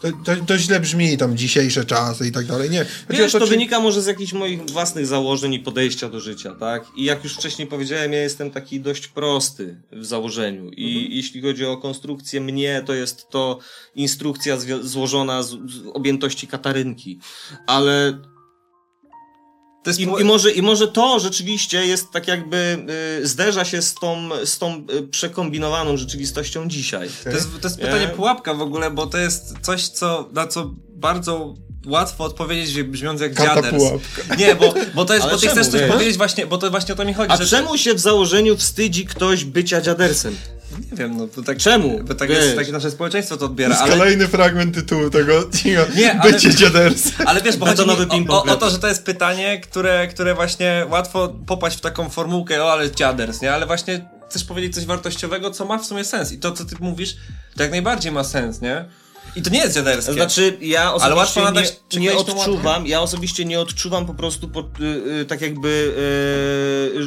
To, 0.00 0.08
to, 0.24 0.36
to 0.46 0.58
źle 0.58 0.80
brzmi, 0.80 1.16
tam 1.18 1.36
dzisiejsze 1.36 1.84
czasy 1.84 2.26
i 2.28 2.32
tak 2.32 2.46
dalej. 2.46 2.70
Nie. 2.70 2.86
Chodzi 3.08 3.20
Wiesz, 3.20 3.34
o 3.34 3.38
to 3.38 3.44
czy- 3.44 3.50
wynika 3.50 3.80
może 3.80 4.02
z 4.02 4.06
jakichś 4.06 4.32
moich 4.32 4.70
własnych 4.70 5.06
założeń 5.06 5.54
i 5.54 5.60
podejścia 5.60 6.08
do 6.08 6.20
życia, 6.20 6.54
tak? 6.60 6.84
I 6.96 7.04
jak 7.04 7.24
już 7.24 7.34
wcześniej 7.34 7.68
powiedziałem, 7.68 8.12
ja 8.12 8.22
jestem 8.22 8.50
taki 8.50 8.80
dość 8.80 9.08
prosty 9.08 9.82
w 9.92 10.04
założeniu. 10.04 10.70
I 10.70 10.96
Mhm. 10.96 11.12
jeśli 11.12 11.42
chodzi 11.42 11.64
o 11.66 11.76
konstrukcję 11.76 12.40
mnie, 12.40 12.82
to 12.86 12.94
jest 12.94 13.28
to 13.30 13.58
instrukcja 13.94 14.56
złożona 14.82 15.42
z, 15.42 15.50
z 15.50 15.56
objętości 15.94 16.46
katarynki. 16.46 17.18
Ale 17.66 18.12
To 18.12 18.37
jest 19.90 20.00
i, 20.00 20.02
i, 20.02 20.24
może, 20.24 20.50
I 20.50 20.62
może 20.62 20.88
to 20.88 21.20
rzeczywiście 21.20 21.86
jest 21.86 22.10
tak 22.10 22.28
jakby 22.28 22.86
y, 23.22 23.26
zderza 23.26 23.64
się 23.64 23.82
z 23.82 23.94
tą, 23.94 24.28
z 24.44 24.58
tą 24.58 24.86
y, 24.92 25.02
przekombinowaną 25.02 25.96
rzeczywistością 25.96 26.68
dzisiaj. 26.68 27.08
To 27.24 27.30
jest, 27.30 27.48
to 27.60 27.68
jest 27.68 27.78
Nie? 27.78 27.84
pytanie 27.84 28.08
pułapka 28.08 28.54
w 28.54 28.62
ogóle, 28.62 28.90
bo 28.90 29.06
to 29.06 29.18
jest 29.18 29.54
coś, 29.62 29.88
co, 29.88 30.28
na 30.32 30.46
co 30.46 30.70
bardzo 30.94 31.54
łatwo 31.86 32.24
odpowiedzieć, 32.24 32.70
że 32.70 32.84
brzmiąc 32.84 33.20
jak 33.20 33.34
dziaders. 33.38 33.76
pułapka. 33.76 34.34
Nie, 34.38 34.54
bo, 34.56 34.74
bo 34.94 35.04
to 35.04 35.14
jest, 35.14 35.24
Ale 35.24 35.34
bo 35.34 35.40
ty 35.40 35.46
czemu, 35.46 35.60
chcesz 35.60 35.72
coś 35.72 35.80
wiesz? 35.80 35.90
powiedzieć 35.90 36.16
właśnie, 36.16 36.46
bo 36.46 36.58
to 36.58 36.70
właśnie 36.70 36.94
o 36.94 36.96
to 36.96 37.04
mi 37.04 37.14
chodzi, 37.14 37.32
A 37.32 37.36
że... 37.36 37.46
czemu 37.46 37.78
się 37.78 37.94
w 37.94 38.00
założeniu 38.00 38.56
wstydzi 38.56 39.04
ktoś 39.04 39.44
bycia 39.44 39.80
dziadersem? 39.80 40.36
Nie 40.90 40.96
wiem, 40.96 41.16
no 41.16 41.26
bo 41.36 41.42
tak... 41.42 41.58
Czemu? 41.58 42.00
Bo 42.04 42.14
tak 42.14 42.30
jest, 42.30 42.56
takie 42.56 42.72
nasze 42.72 42.90
społeczeństwo 42.90 43.34
to 43.36 43.40
To 43.40 43.46
odbiera, 43.46 43.70
jest 43.70 43.82
ale... 43.82 43.92
kolejny 43.92 44.28
fragment 44.28 44.74
tytułu 44.74 45.10
tego 45.10 45.44
cicho, 45.62 45.82
Nie, 45.96 46.20
ale- 46.20 46.32
bycie 46.32 46.54
dziadersem. 46.54 47.12
Ale 47.26 47.42
wiesz, 47.42 47.56
bo 47.56 47.66
chodzi 47.66 47.82
mi 47.86 47.90
o, 47.90 47.96
ping-pong 47.96 48.50
o, 48.50 48.56
to, 48.56 48.70
że 48.70 48.78
to 48.78 48.88
jest 48.88 49.04
pytanie, 49.04 49.60
które, 49.60 50.08
które 50.08 50.34
właśnie 50.34 50.86
łatwo 50.90 51.28
popaść 51.46 51.78
w 51.78 51.80
taką 51.80 52.08
formułkę, 52.08 52.64
o 52.64 52.72
ale 52.72 52.90
dziaders, 52.90 53.40
nie? 53.42 53.52
Ale 53.52 53.66
właśnie 53.66 54.08
chcesz 54.30 54.44
powiedzieć 54.44 54.74
coś 54.74 54.86
wartościowego, 54.86 55.50
co 55.50 55.64
ma 55.64 55.78
w 55.78 55.86
sumie 55.86 56.04
sens. 56.04 56.32
I 56.32 56.38
to, 56.38 56.52
co 56.52 56.64
ty 56.64 56.76
mówisz, 56.80 57.16
to 57.56 57.62
jak 57.62 57.70
najbardziej 57.72 58.12
ma 58.12 58.24
sens, 58.24 58.60
nie? 58.60 58.84
I 59.36 59.42
to 59.42 59.50
nie 59.50 59.58
jest 59.58 59.74
dziaderskie. 59.74 60.12
Znaczy, 60.12 60.56
ja 60.60 60.94
osobiście 60.94 61.16
łatwo 61.16 61.40
nadać- 61.40 61.80
nie, 61.94 62.00
nie 62.00 62.16
odczuwam, 62.16 62.86
ja 62.86 63.00
osobiście 63.00 63.44
nie 63.44 63.60
odczuwam 63.60 64.06
po 64.06 64.14
prostu 64.14 64.48
po, 64.48 64.60
y, 64.60 65.20
y, 65.20 65.24
tak 65.24 65.40
jakby, 65.40 65.94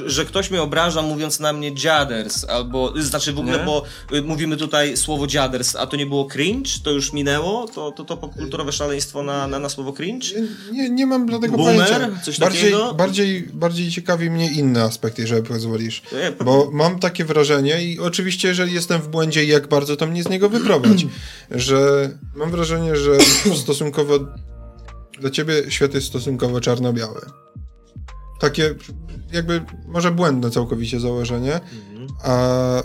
y, 0.06 0.10
że 0.10 0.26
ktoś 0.26 0.52
mnie 0.52 0.61
obraża 0.61 1.02
mówiąc 1.02 1.39
na 1.39 1.53
mnie 1.53 1.76
dziaders, 1.76 2.45
albo, 2.49 2.98
y, 2.98 3.03
znaczy 3.03 3.34
w 3.34 3.39
ogóle, 3.39 3.57
Nie? 3.57 3.64
bo 3.65 3.84
y, 4.14 4.22
mówimy 4.22 4.57
tutaj 4.57 4.98
słowo 4.98 5.27
dziaders, 5.27 5.76
a 5.76 5.88
to 5.88 5.98
nie 5.98 6.06
było 6.06 6.26
cringe, 6.26 6.69
to 6.84 6.91
już 6.91 7.14
minęło, 7.14 7.68
to 7.68 7.91
to, 7.91 8.03
to 8.06 8.18
popkulturowe 8.18 8.72
szaleństwo 8.72 9.23
na, 9.23 9.48
na, 9.48 9.60
na 9.60 9.69
słowo 9.69 9.93
cringe? 9.93 10.27
Nie, 10.72 10.89
nie 10.89 11.06
mam 11.06 11.26
dlatego 11.26 11.57
Boomer? 11.57 11.76
pojęcia. 11.76 12.22
Coś 12.23 12.39
bardziej, 12.39 12.61
takiego? 12.61 12.93
bardziej, 12.93 13.43
bardziej 13.53 13.91
ciekawi 13.91 14.30
mnie 14.30 14.52
inny 14.52 14.84
aspekt, 14.84 15.19
jeżeli 15.19 15.43
pozwolisz. 15.43 16.02
Nie, 16.11 16.31
Bo 16.45 16.69
mam 16.72 16.99
takie 16.99 17.26
wrażenie 17.26 17.84
i 17.84 17.99
oczywiście, 17.99 18.48
jeżeli 18.48 18.73
jestem 18.73 19.02
w 19.02 19.07
błędzie 19.07 19.45
jak 19.45 19.68
bardzo 19.68 19.95
to 19.98 20.07
mnie 20.07 20.23
z 20.23 20.30
niego 20.30 20.49
wyprowadź, 20.49 21.06
że 21.52 22.11
mam 22.36 22.52
wrażenie, 22.52 22.96
że 22.96 23.18
stosunkowo 23.64 24.20
dla 25.20 25.30
ciebie 25.30 25.72
świat 25.72 25.94
jest 25.94 26.08
stosunkowo 26.08 26.62
czarno-biały. 26.62 27.22
Takie 28.40 28.76
jakby 29.32 29.66
może 29.88 30.12
błędne 30.12 30.52
całkowicie 30.52 31.00
założenie, 31.00 31.60
a 32.24 32.84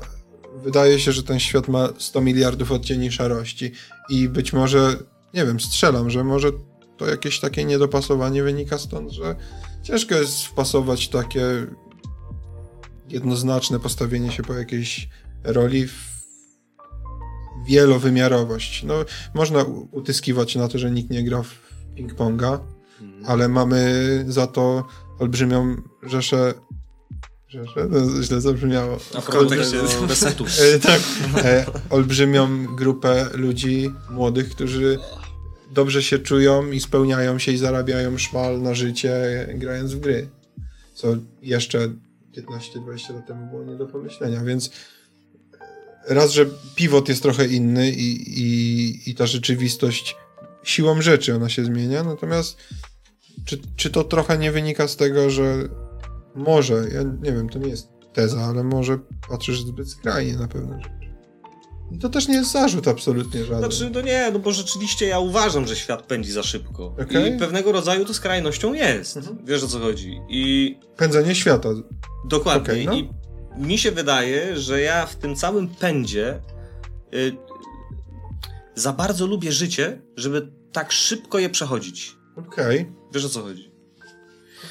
wydaje 0.62 1.00
się, 1.00 1.12
że 1.12 1.22
ten 1.22 1.40
świat 1.40 1.68
ma 1.68 1.88
100 1.98 2.20
miliardów 2.20 2.72
odcieni 2.72 3.12
szarości 3.12 3.72
i 4.08 4.28
być 4.28 4.52
może, 4.52 4.96
nie 5.34 5.46
wiem, 5.46 5.60
strzelam, 5.60 6.10
że 6.10 6.24
może 6.24 6.48
to 6.96 7.06
jakieś 7.06 7.40
takie 7.40 7.64
niedopasowanie 7.64 8.42
wynika 8.42 8.78
stąd, 8.78 9.10
że 9.10 9.36
ciężko 9.82 10.14
jest 10.14 10.44
wpasować 10.44 11.08
takie 11.08 11.66
jednoznaczne 13.08 13.80
postawienie 13.80 14.32
się 14.32 14.42
po 14.42 14.54
jakiejś 14.54 15.08
roli 15.44 15.86
w 15.86 16.15
wielowymiarowość. 17.68 18.82
No, 18.82 18.94
można 19.34 19.64
utyskiwać 19.90 20.56
na 20.56 20.68
to, 20.68 20.78
że 20.78 20.90
nikt 20.90 21.10
nie 21.10 21.24
gra 21.24 21.42
w 21.42 21.54
ping-ponga, 21.96 22.58
ale 23.26 23.48
mamy 23.48 24.24
za 24.28 24.46
to 24.46 24.86
olbrzymią 25.18 25.76
rzeszę 26.02 26.54
Rzeszę? 27.48 27.88
To 27.88 28.22
źle 28.22 28.40
zabrzmiało. 28.40 28.98
A 29.14 29.20
w 29.20 29.24
kontekście 29.24 29.76
resetów. 30.08 30.48
Tak. 30.82 31.00
E, 31.44 31.66
olbrzymią 31.90 32.66
grupę 32.76 33.28
ludzi 33.34 33.92
młodych, 34.10 34.50
którzy 34.50 34.98
dobrze 35.70 36.02
się 36.02 36.18
czują 36.18 36.70
i 36.70 36.80
spełniają 36.80 37.38
się 37.38 37.52
i 37.52 37.56
zarabiają 37.56 38.18
szmal 38.18 38.62
na 38.62 38.74
życie 38.74 39.12
grając 39.54 39.94
w 39.94 40.00
gry. 40.00 40.28
Co 40.94 41.08
jeszcze 41.42 41.78
15-20 42.36 43.14
lat 43.14 43.26
temu 43.26 43.50
było 43.50 43.64
nie 43.64 43.76
do 43.76 43.86
pomyślenia, 43.86 44.44
więc 44.44 44.70
raz, 46.08 46.30
że 46.30 46.46
pivot 46.74 47.08
jest 47.08 47.22
trochę 47.22 47.46
inny 47.46 47.90
i, 47.90 48.40
i, 48.40 49.10
i 49.10 49.14
ta 49.14 49.26
rzeczywistość 49.26 50.16
siłą 50.62 51.02
rzeczy 51.02 51.34
ona 51.34 51.48
się 51.48 51.64
zmienia, 51.64 52.04
natomiast 52.04 52.56
czy, 53.44 53.60
czy 53.76 53.90
to 53.90 54.04
trochę 54.04 54.38
nie 54.38 54.52
wynika 54.52 54.88
z 54.88 54.96
tego, 54.96 55.30
że 55.30 55.68
może, 56.34 56.74
ja 56.94 57.02
nie 57.02 57.32
wiem, 57.32 57.48
to 57.48 57.58
nie 57.58 57.68
jest 57.68 57.88
teza, 58.12 58.40
ale 58.40 58.64
może 58.64 58.98
patrzysz 59.28 59.62
zbyt 59.62 59.90
skrajnie 59.90 60.36
na 60.36 60.48
pewne 60.48 60.82
rzeczy. 60.82 60.96
I 61.92 61.98
to 61.98 62.08
też 62.08 62.28
nie 62.28 62.34
jest 62.34 62.52
zarzut 62.52 62.88
absolutnie 62.88 63.44
żaden. 63.44 63.58
Znaczy, 63.58 63.90
no 63.94 64.00
nie, 64.00 64.30
no 64.32 64.38
bo 64.38 64.52
rzeczywiście 64.52 65.06
ja 65.06 65.18
uważam, 65.18 65.66
że 65.66 65.76
świat 65.76 66.02
pędzi 66.02 66.32
za 66.32 66.42
szybko. 66.42 66.94
Okej. 67.02 67.34
I 67.34 67.38
pewnego 67.38 67.72
rodzaju 67.72 68.04
to 68.04 68.14
skrajnością 68.14 68.74
jest. 68.74 69.16
Mhm. 69.16 69.38
Wiesz 69.44 69.62
o 69.62 69.68
co 69.68 69.78
chodzi. 69.78 70.20
I 70.28 70.76
Pędzenie 70.96 71.34
świata. 71.34 71.68
dokładnie. 72.28 72.72
Okej, 72.72 72.86
no. 72.86 72.94
I 72.94 73.08
mi 73.58 73.78
się 73.78 73.92
wydaje, 73.92 74.56
że 74.56 74.80
ja 74.80 75.06
w 75.06 75.16
tym 75.16 75.36
całym 75.36 75.68
pędzie 75.68 76.40
y, 77.14 77.32
za 78.74 78.92
bardzo 78.92 79.26
lubię 79.26 79.52
życie, 79.52 80.00
żeby 80.16 80.48
tak 80.72 80.92
szybko 80.92 81.38
je 81.38 81.50
przechodzić. 81.50 82.16
Okej, 82.36 82.92
Wiesz 83.14 83.24
o 83.24 83.28
co 83.28 83.42
chodzi. 83.42 83.70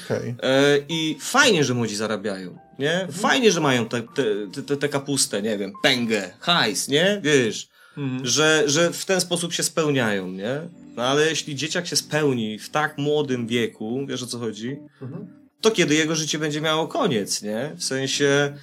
okej. 0.04 0.34
E, 0.42 0.78
I 0.88 1.16
fajnie, 1.20 1.64
że 1.64 1.74
młodzi 1.74 1.96
zarabiają, 1.96 2.58
nie? 2.78 3.08
Fajnie, 3.12 3.52
że 3.52 3.60
mają 3.60 3.88
tę 3.88 4.02
te, 4.14 4.24
te, 4.54 4.62
te, 4.62 4.76
te 4.76 4.88
kapustę, 4.88 5.42
nie 5.42 5.58
wiem, 5.58 5.72
pęgę, 5.82 6.30
hajs, 6.40 6.88
nie? 6.88 7.20
Wiesz, 7.24 7.68
Mhm. 7.96 8.26
że, 8.26 8.62
że 8.66 8.92
w 8.92 9.04
ten 9.04 9.20
sposób 9.20 9.52
się 9.52 9.62
spełniają, 9.62 10.28
nie? 10.30 10.60
No 10.96 11.02
ale 11.02 11.26
jeśli 11.26 11.54
dzieciak 11.56 11.86
się 11.86 11.96
spełni 11.96 12.58
w 12.58 12.70
tak 12.70 12.98
młodym 12.98 13.46
wieku, 13.46 14.06
wiesz 14.08 14.22
o 14.22 14.26
co 14.26 14.38
chodzi, 14.38 14.76
Mhm. 15.02 15.26
to 15.60 15.70
kiedy 15.70 15.94
jego 15.94 16.14
życie 16.14 16.38
będzie 16.38 16.60
miało 16.60 16.86
koniec, 16.88 17.42
nie? 17.42 17.72
W 17.76 17.84
sensie, 17.84 18.54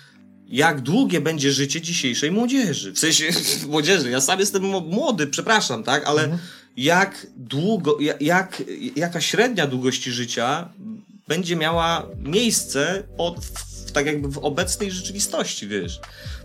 jak 0.54 0.82
długie 0.82 1.22
będzie 1.22 1.52
życie 1.52 1.82
dzisiejszej 1.82 2.32
młodzieży? 2.32 2.92
W 2.94 3.00
sensie, 3.00 3.26
młodzieży, 3.68 4.10
ja 4.10 4.22
sam 4.22 4.40
jestem 4.40 4.64
młody, 4.64 5.28
przepraszam, 5.28 5.84
tak? 5.84 6.06
Ale 6.06 6.22
Mhm. 6.24 6.40
jak 6.78 7.28
długo, 7.38 7.98
ja- 8.00 8.14
jak, 8.22 8.64
jaka 8.96 9.22
średnia 9.22 9.68
długości 9.68 10.12
życia 10.12 10.70
będzie 11.28 11.56
miała 11.56 12.08
miejsce 12.18 13.04
pod, 13.18 13.46
w, 13.46 13.52
tak 13.94 14.06
jakby 14.06 14.28
w 14.28 14.38
obecnej 14.38 14.92
rzeczywistości, 14.92 15.68
wiesz? 15.68 16.00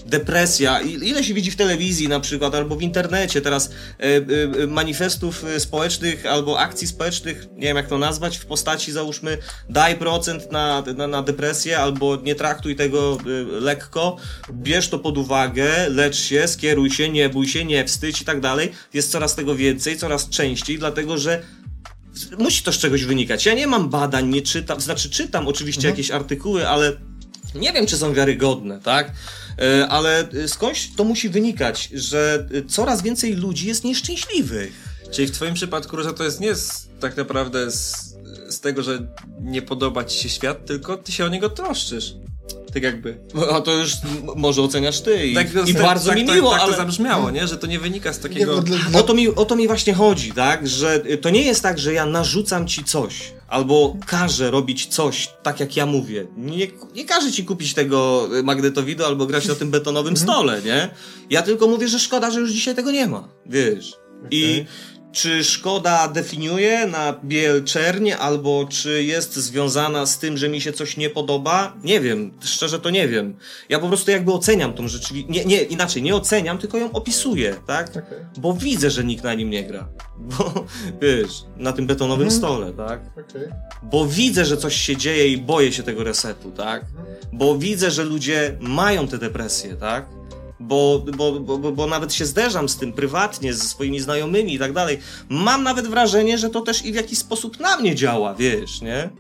Depresja, 0.07 0.81
ile 0.81 1.25
się 1.25 1.35
widzi 1.35 1.51
w 1.51 1.57
telewizji 1.57 2.09
na 2.09 2.21
przykład, 2.21 2.55
albo 2.55 2.77
w 2.77 2.83
internecie 2.83 3.41
teraz 3.41 3.71
e, 4.01 4.05
e, 4.63 4.67
manifestów 4.67 5.45
e, 5.45 5.61
społecznych, 5.61 6.27
albo 6.27 6.59
akcji 6.59 6.87
społecznych, 6.87 7.47
nie 7.53 7.67
wiem 7.67 7.77
jak 7.77 7.89
to 7.89 7.99
nazwać, 7.99 8.37
w 8.37 8.47
postaci 8.47 8.93
załóżmy 8.93 9.39
daj 9.69 9.97
procent 9.97 10.53
na, 10.53 10.83
na, 10.97 11.07
na 11.07 11.23
depresję, 11.23 11.79
albo 11.79 12.17
nie 12.17 12.35
traktuj 12.35 12.77
tego 12.77 13.19
lekko, 13.61 14.17
bierz 14.53 14.89
to 14.89 14.99
pod 14.99 15.19
uwagę, 15.19 15.89
lecz 15.89 16.17
się, 16.17 16.49
skieruj 16.49 16.91
się, 16.91 17.09
nie 17.09 17.29
bój 17.29 17.49
się, 17.49 17.65
nie 17.65 17.85
wstydź 17.85 18.23
i 18.23 18.25
tak 18.25 18.41
dalej. 18.41 18.73
Jest 18.95 19.11
coraz 19.11 19.35
tego 19.35 19.55
więcej, 19.55 19.97
coraz 19.97 20.29
częściej, 20.29 20.79
dlatego 20.79 21.19
że 21.19 21.43
musi 22.39 22.63
to 22.63 22.73
z 22.73 22.79
czegoś 22.79 23.05
wynikać. 23.05 23.47
Ja 23.47 23.55
nie 23.55 23.67
mam 23.67 23.89
badań, 23.89 24.29
nie 24.29 24.43
czytam, 24.43 24.81
znaczy 24.81 25.11
czytam 25.11 25.49
oczywiście 25.49 25.89
jakieś 25.89 26.11
artykuły, 26.11 26.69
ale 26.69 27.08
nie 27.59 27.73
wiem, 27.73 27.87
czy 27.87 27.97
są 27.97 28.15
wiarygodne, 28.15 28.81
tak? 28.81 29.13
E, 29.59 29.89
Ale 29.89 30.29
e, 30.31 30.49
skądś 30.49 30.89
to 30.97 31.05
musi 31.05 31.29
wynikać, 31.29 31.89
że 31.95 32.47
e, 32.55 32.63
coraz 32.63 33.03
więcej 33.03 33.35
ludzi 33.35 33.69
jest 33.69 33.85
nieszczęśliwych. 33.85 34.73
Czyli 35.11 35.29
w 35.29 35.31
twoim 35.31 35.55
przypadku, 35.55 35.97
Róża, 35.97 36.13
to 36.13 36.25
jest 36.25 36.41
nie 36.41 36.55
z, 36.55 36.89
tak 37.01 37.17
naprawdę 37.17 37.71
z, 37.71 38.15
z 38.49 38.61
tego, 38.61 38.83
że 38.83 38.99
nie 39.41 39.63
podoba 39.63 40.05
ci 40.05 40.19
się 40.23 40.29
świat, 40.29 40.67
tylko 40.67 40.97
ty 40.97 41.13
się 41.13 41.25
o 41.25 41.29
niego 41.29 41.51
troszczysz. 41.51 42.15
Tak 42.81 42.93
jakby. 42.93 43.19
A 43.53 43.61
to 43.61 43.73
już 43.73 43.93
może 44.37 44.63
oceniasz 44.63 45.01
ty 45.01 45.27
i, 45.27 45.35
Tak, 45.35 45.49
i 45.67 45.75
tak, 45.75 45.83
bardzo 45.83 46.09
tak, 46.09 46.19
mi 46.19 46.27
tak, 46.27 46.37
miło, 46.37 46.51
tak 46.51 46.61
ale... 46.61 46.73
to 46.73 46.79
zabrzmiało, 46.79 47.31
nie? 47.31 47.47
Że 47.47 47.57
to 47.57 47.67
nie 47.67 47.79
wynika 47.79 48.13
z 48.13 48.17
Nie, 48.17 48.23
takiego... 48.23 48.63
dla, 48.63 48.79
dla, 48.79 49.01
O 49.01 49.03
to, 49.03 49.15
mi, 49.15 49.29
o 49.29 49.45
to 49.45 49.57
mi 49.57 49.67
właśnie 49.67 49.95
chodzi, 49.95 50.33
tak? 50.33 50.69
Że 50.69 51.03
y, 51.11 51.19
to 51.19 51.31
nie 51.31 51.43
jest 51.43 51.63
tak, 51.63 51.79
że 51.79 51.93
ja 51.93 52.07
narzucam 52.07 52.67
ci 52.67 52.85
coś, 52.85 53.33
albo 53.49 53.97
każę 54.07 54.51
robić 54.51 54.87
coś, 54.87 55.29
tak 55.43 55.61
jak 55.61 55.77
ja 55.77 55.87
mówię. 55.87 56.27
Nie, 56.37 56.67
nie 56.95 57.05
każę 57.05 57.33
ci 57.33 57.45
kupić 57.45 57.75
tego 57.75 58.29
y, 58.39 58.43
magnetowidu 58.43 59.05
albo 59.05 59.27
grać 59.27 59.47
na 59.47 59.55
tym 59.55 59.71
betonowym 59.71 60.17
stole, 60.17 60.63
nie? 60.63 60.91
Ja 61.31 61.43
tylko 61.43 61.69
mówię, 61.69 61.89
że 61.89 61.99
szkoda, 61.99 62.31
że 62.31 62.41
już 62.41 62.51
dzisiaj 62.51 62.75
tego 62.75 62.91
nie 62.91 63.07
ma, 63.07 63.29
wiesz. 63.47 63.93
I 64.31 64.65
czy 65.19 65.45
szkoda 65.45 66.09
definiuje 66.09 66.87
na 66.87 67.15
biel 67.25 67.63
albo 68.19 68.67
czy 68.71 69.05
jest 69.05 69.37
związana 69.37 70.07
z 70.07 70.19
tym, 70.19 70.37
że 70.37 70.49
mi 70.49 70.61
się 70.61 70.73
coś 70.73 70.97
nie 70.97 71.11
podoba? 71.11 71.77
Nie 71.85 72.01
wiem, 72.01 72.33
szczerze 72.45 72.79
to 72.79 72.91
nie 72.91 73.09
wiem. 73.09 73.37
Ja 73.69 73.79
po 73.79 73.89
prostu 73.89 74.11
jakby 74.11 74.33
oceniam 74.33 74.73
tą 74.73 74.89
rzeczywistość. 74.89 75.37
Nie, 75.37 75.45
nie, 75.45 75.63
inaczej, 75.63 76.03
nie 76.03 76.15
oceniam, 76.15 76.59
tylko 76.59 76.79
ją 76.79 76.93
opisuję, 76.93 77.57
tak? 77.67 77.91
Okej. 77.91 78.03
Bo 78.37 78.53
widzę, 78.53 78.91
że 78.91 79.05
nikt 79.05 79.25
na 79.25 79.35
nim 79.35 79.51
nie 79.51 79.65
gra. 79.65 79.89
Bo 80.39 80.65
wiesz, 81.01 81.45
na 81.57 81.73
tym 81.73 81.87
betonowym 81.87 82.31
stole, 82.31 82.73
tak? 82.73 83.01
Okej. 83.13 83.49
Bo 83.83 84.07
widzę, 84.07 84.45
że 84.45 84.57
coś 84.57 84.77
się 84.77 84.97
dzieje 84.97 85.29
i 85.29 85.39
boję 85.39 85.73
się 85.73 85.83
tego 85.83 86.05
resetu, 86.05 86.51
tak? 86.51 86.85
Bo 87.33 87.59
widzę, 87.59 87.91
że 87.91 88.05
ludzie 88.05 88.57
mają 88.61 89.09
te 89.09 89.19
depresje, 89.19 89.75
tak? 89.75 90.07
Bo, 90.61 91.05
bo, 91.17 91.41
bo, 91.41 91.73
bo, 91.73 91.87
nawet 91.87 92.15
się 92.15 92.27
zderzam 92.27 92.69
z 92.69 92.77
tym 92.77 92.93
prywatnie, 92.93 93.55
ze 93.55 93.65
swoimi 93.65 94.01
znajomymi 94.01 94.55
i 94.55 94.59
tak 94.59 94.73
dalej. 94.73 94.99
Mam 95.29 95.63
nawet 95.63 95.87
wrażenie, 95.87 96.39
że 96.39 96.51
to 96.51 96.61
też 96.61 96.85
i 96.85 96.93
w 96.93 96.95
jakiś 96.95 97.19
sposób 97.19 97.61
na 97.61 97.77
mnie 97.77 97.95
działa, 97.95 98.35
wiesz, 98.35 98.83
nie? 98.83 99.11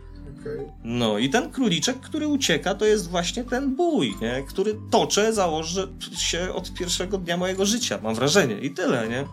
No 0.84 1.18
i 1.18 1.30
ten 1.30 1.50
króliczek, 1.50 2.00
który 2.00 2.26
ucieka, 2.28 2.74
to 2.74 2.84
jest 2.84 3.10
właśnie 3.10 3.44
ten 3.44 3.76
bój, 3.76 4.14
nie? 4.20 4.44
który 4.48 4.78
toczę, 4.90 5.32
założę 5.32 5.88
się 6.16 6.52
od 6.54 6.74
pierwszego 6.74 7.18
dnia 7.18 7.36
mojego 7.36 7.66
życia, 7.66 7.98
mam 8.02 8.14
wrażenie. 8.14 8.60
I 8.60 8.70
tyle, 8.70 9.08
nie? 9.08 9.24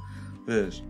Wiesz. 0.48 0.82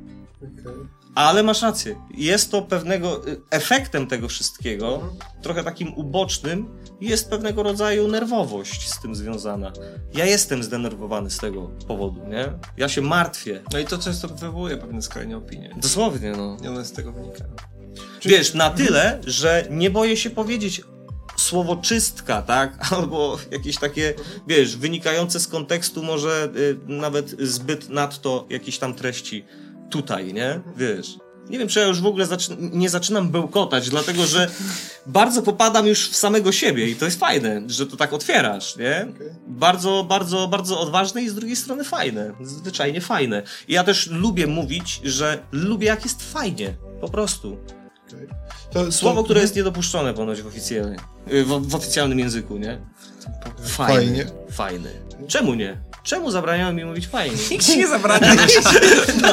Ale 1.15 1.43
masz 1.43 1.61
rację. 1.61 1.95
Jest 2.17 2.51
to 2.51 2.61
pewnego 2.61 3.27
y, 3.27 3.41
efektem 3.51 4.07
tego 4.07 4.27
wszystkiego, 4.27 5.13
trochę 5.41 5.63
takim 5.63 5.93
ubocznym, 5.93 6.77
jest 7.01 7.29
pewnego 7.29 7.63
rodzaju 7.63 8.07
nerwowość 8.07 8.89
z 8.89 9.01
tym 9.01 9.15
związana. 9.15 9.71
Ja 10.13 10.25
jestem 10.25 10.63
zdenerwowany 10.63 11.29
z 11.29 11.37
tego 11.37 11.71
powodu, 11.87 12.27
nie? 12.27 12.53
Ja 12.77 12.89
się 12.89 13.01
martwię. 13.01 13.63
No 13.73 13.79
i 13.79 13.85
to 13.85 13.97
często 13.97 14.27
wywołuje 14.27 14.77
pewne 14.77 15.01
skrajne 15.01 15.37
opinie. 15.37 15.75
Dosłownie, 15.77 16.31
no. 16.31 16.57
I 16.63 16.67
one 16.67 16.85
z 16.85 16.91
tego 16.91 17.11
wynikają. 17.11 17.55
Wiesz, 18.25 18.53
na 18.53 18.69
tyle, 18.69 19.19
że 19.27 19.67
nie 19.69 19.89
boję 19.89 20.17
się 20.17 20.29
powiedzieć 20.29 20.81
słowo 21.37 21.75
czystka, 21.75 22.41
tak? 22.41 22.77
Albo 22.91 23.37
jakieś 23.51 23.77
takie, 23.77 24.13
wiesz, 24.47 24.77
wynikające 24.77 25.39
z 25.39 25.47
kontekstu 25.47 26.03
może 26.03 26.49
y, 26.55 26.77
nawet 26.87 27.29
zbyt 27.29 27.89
nadto 27.89 28.45
jakiejś 28.49 28.77
tam 28.77 28.93
treści 28.93 29.45
tutaj, 29.89 30.33
nie? 30.33 30.61
Wiesz. 30.77 31.17
Nie 31.49 31.59
wiem, 31.59 31.67
czy 31.67 31.79
ja 31.79 31.85
już 31.85 32.01
w 32.01 32.05
ogóle 32.05 32.25
zaczy 32.25 32.51
nie 32.59 32.89
zaczynam 32.89 33.29
bełkotać, 33.29 33.89
dlatego 33.89 34.25
że 34.25 34.49
bardzo 35.05 35.41
popadam 35.41 35.87
już 35.87 36.09
w 36.09 36.15
samego 36.15 36.51
siebie 36.51 36.89
i 36.89 36.95
to 36.95 37.05
jest 37.05 37.19
fajne, 37.19 37.61
że 37.67 37.85
to 37.87 37.97
tak 37.97 38.13
otwierasz, 38.13 38.77
nie? 38.77 39.07
Okej. 39.15 39.27
Bardzo, 39.47 40.05
bardzo, 40.09 40.47
bardzo 40.47 40.79
odważne 40.79 41.21
i 41.23 41.29
z 41.29 41.35
drugiej 41.35 41.55
strony 41.55 41.83
fajne. 41.83 42.33
Zwyczajnie 42.41 43.01
fajne. 43.01 43.43
I 43.67 43.73
ja 43.73 43.83
też 43.83 44.07
lubię 44.07 44.47
mówić, 44.47 45.01
że 45.03 45.43
lubię 45.51 45.87
jak 45.87 46.03
jest 46.03 46.31
fajnie. 46.33 46.73
Po 47.01 47.09
prostu. 47.09 47.57
Okej. 48.07 48.27
To, 48.71 48.91
Słowo, 48.91 49.23
które 49.23 49.41
jest 49.41 49.55
niedopuszczone 49.55 50.13
ponoć 50.13 50.41
w 50.41 50.47
oficjalnym, 50.47 50.99
w, 51.27 51.69
w 51.69 51.75
oficjalnym 51.75 52.19
języku, 52.19 52.57
nie? 52.57 52.81
Fajny. 53.63 53.95
Fajnie. 53.95 54.25
Fajny. 54.51 54.89
Czemu 55.27 55.53
nie? 55.53 55.77
Czemu 56.05 56.31
zabraniają 56.31 56.73
mi 56.73 56.85
mówić 56.85 57.07
fajnie? 57.07 57.37
Nikt 57.51 57.65
ci 57.65 57.77
nie 57.77 57.87
zabrania. 57.87 58.35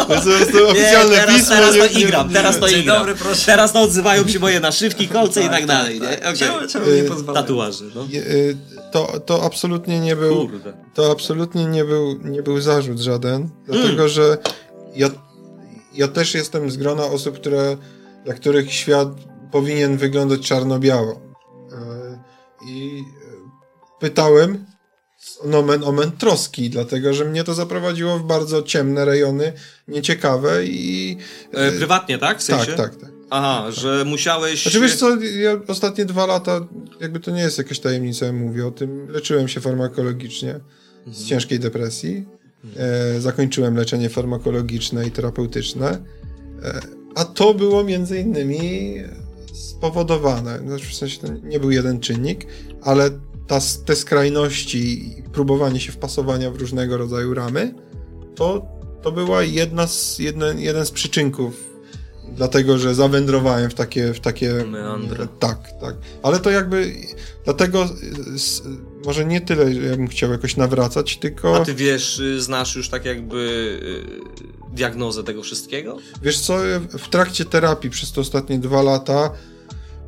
To 0.08 0.14
jest 0.30 0.54
oficjalne 0.70 1.14
teraz, 1.16 1.36
pismo. 1.36 1.54
teraz 1.54 1.70
to 1.70 1.76
nie- 1.86 1.94
nie- 1.94 2.00
igram, 2.00 2.32
teraz 2.32 2.58
to 2.58 2.68
igram. 2.68 2.98
dobry, 2.98 3.14
proszę. 3.14 3.46
Teraz 3.46 3.72
to 3.72 3.80
odzywają 3.80 4.28
się 4.28 4.38
moje 4.38 4.60
naszywki, 4.60 5.08
kolce 5.08 5.42
i 5.42 5.48
tak 5.48 5.66
dalej, 5.66 6.00
nie? 6.00 6.08
Okej. 6.18 6.34
Czemu, 6.36 6.68
czemu 6.68 6.86
nie 6.86 6.92
Y, 6.92 7.04
pozwalają? 7.04 7.42
Tatuaże, 7.46 7.84
no. 7.94 8.04
Y, 8.14 8.56
To, 8.92 9.20
to 9.26 9.42
absolutnie 9.44 10.00
nie 10.00 10.16
był. 10.16 10.48
Kurde. 10.48 10.72
To 10.94 11.10
absolutnie 11.12 11.64
nie 11.66 11.84
był, 11.84 12.18
nie 12.24 12.42
był 12.42 12.60
zarzut 12.60 12.98
żaden, 12.98 13.34
Mm. 13.42 13.50
dlatego 13.66 14.08
że 14.08 14.38
ja, 14.96 15.08
ja 15.94 16.08
też 16.08 16.34
jestem 16.34 16.70
z 16.70 16.76
grona 16.76 17.04
osób, 17.04 17.36
które, 17.36 17.76
dla 18.24 18.34
których 18.34 18.72
świat 18.72 19.08
powinien 19.52 19.96
wyglądać 19.96 20.40
czarno-biało. 20.40 21.20
E, 21.72 22.18
I 22.68 23.02
pytałem 24.00 24.66
nomen 25.44 25.84
omen 25.84 26.12
troski, 26.12 26.70
dlatego 26.70 27.14
że 27.14 27.24
mnie 27.24 27.44
to 27.44 27.54
zaprowadziło 27.54 28.18
w 28.18 28.22
bardzo 28.22 28.62
ciemne 28.62 29.04
rejony, 29.04 29.52
nieciekawe 29.88 30.66
i... 30.66 31.16
E, 31.52 31.72
prywatnie, 31.72 32.18
tak? 32.18 32.38
W 32.38 32.42
sensie? 32.42 32.66
tak, 32.72 32.76
tak, 32.76 32.96
tak. 33.00 33.10
Aha, 33.30 33.70
że 33.70 34.04
musiałeś... 34.04 34.62
Znaczy 34.62 34.80
wiesz 34.80 34.96
co, 34.96 35.16
ja 35.20 35.60
ostatnie 35.68 36.04
dwa 36.04 36.26
lata, 36.26 36.60
jakby 37.00 37.20
to 37.20 37.30
nie 37.30 37.40
jest 37.40 37.58
jakaś 37.58 37.80
tajemnica, 37.80 38.26
ja 38.26 38.32
mówię 38.32 38.66
o 38.66 38.70
tym, 38.70 39.08
leczyłem 39.10 39.48
się 39.48 39.60
farmakologicznie 39.60 40.60
z 41.12 41.24
ciężkiej 41.24 41.60
depresji, 41.60 42.24
e, 42.76 43.20
zakończyłem 43.20 43.76
leczenie 43.76 44.08
farmakologiczne 44.08 45.06
i 45.06 45.10
terapeutyczne, 45.10 45.98
e, 46.62 46.80
a 47.14 47.24
to 47.24 47.54
było 47.54 47.84
między 47.84 48.20
innymi 48.20 48.94
spowodowane, 49.52 50.58
znaczy 50.58 50.86
w 50.86 50.94
sensie 50.94 51.18
to 51.18 51.28
nie 51.42 51.60
był 51.60 51.70
jeden 51.70 52.00
czynnik, 52.00 52.46
ale 52.82 53.10
ta, 53.46 53.58
te 53.84 53.96
skrajności 53.96 55.08
i 55.18 55.22
próbowanie 55.22 55.80
się 55.80 55.92
wpasowania 55.92 56.50
w 56.50 56.56
różnego 56.56 56.96
rodzaju 56.96 57.34
ramy, 57.34 57.74
to, 58.34 58.66
to 59.02 59.12
była 59.12 59.42
jedna 59.42 59.86
z, 59.86 60.18
jeden, 60.18 60.58
jeden 60.58 60.86
z 60.86 60.90
przyczynków 60.90 61.72
dlatego, 62.36 62.78
że 62.78 62.94
zawędrowałem 62.94 63.70
w 63.70 63.74
takie, 63.74 64.14
w 64.14 64.20
takie 64.20 64.64
Meandry. 64.64 65.28
Tak, 65.38 65.58
tak. 65.80 65.94
Ale 66.22 66.40
to 66.40 66.50
jakby 66.50 66.94
dlatego 67.44 67.88
s, 68.34 68.62
może 69.04 69.24
nie 69.24 69.40
tyle, 69.40 69.74
że 69.74 69.80
ja 69.80 69.96
bym 69.96 70.08
chciał 70.08 70.32
jakoś 70.32 70.56
nawracać, 70.56 71.16
tylko... 71.16 71.56
A 71.56 71.64
ty 71.64 71.74
wiesz, 71.74 72.18
y, 72.18 72.40
znasz 72.40 72.76
już 72.76 72.88
tak 72.88 73.04
jakby 73.04 73.38
y, 74.70 74.74
diagnozę 74.74 75.24
tego 75.24 75.42
wszystkiego? 75.42 75.96
Wiesz 76.22 76.40
co, 76.40 76.56
w 76.98 77.08
trakcie 77.08 77.44
terapii 77.44 77.90
przez 77.90 78.12
te 78.12 78.20
ostatnie 78.20 78.58
dwa 78.58 78.82
lata 78.82 79.30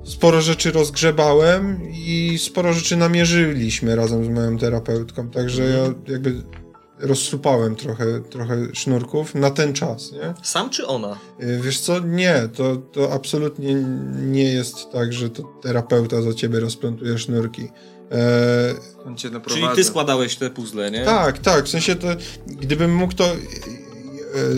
sporo 0.04 0.40
rzeczy 0.42 0.72
rozgrzebałem 0.72 1.80
i 1.92 2.38
sporo 2.42 2.72
rzeczy 2.72 2.96
namierzyliśmy 2.96 3.96
razem 3.96 4.24
z 4.24 4.28
moją 4.28 4.58
terapeutką, 4.58 5.30
także 5.30 5.64
Mhm. 5.64 5.94
ja 6.06 6.12
jakby 6.12 6.42
rozsupałem 6.98 7.76
trochę, 7.76 8.20
trochę 8.20 8.56
sznurków 8.72 9.34
na 9.34 9.50
ten 9.50 9.72
czas, 9.72 10.12
nie? 10.12 10.34
Sam 10.42 10.70
czy 10.70 10.86
ona? 10.86 11.18
Y, 11.42 11.60
Wiesz 11.62 11.80
co, 11.80 11.98
nie, 11.98 12.48
to, 12.54 12.76
to 12.76 13.12
absolutnie 13.12 13.74
nie 14.20 14.44
jest 14.52 14.90
tak, 14.92 15.12
że 15.12 15.30
to 15.30 15.42
terapeuta 15.62 16.22
za 16.22 16.34
ciebie 16.34 16.60
rozplątuje 16.60 17.18
sznurki. 17.18 17.68
E, 18.12 18.74
On 19.06 19.16
cię 19.16 19.30
Czyli 19.46 19.66
ty 19.74 19.84
składałeś 19.84 20.36
te 20.36 20.50
puzzle, 20.50 20.90
nie? 20.90 21.04
tak, 21.04 21.38
tak, 21.38 21.64
w 21.64 21.68
sensie 21.68 21.96
to, 21.96 22.06
gdybym 22.46 22.94
mógł 22.94 23.14
to 23.14 23.24
e, 23.24 23.36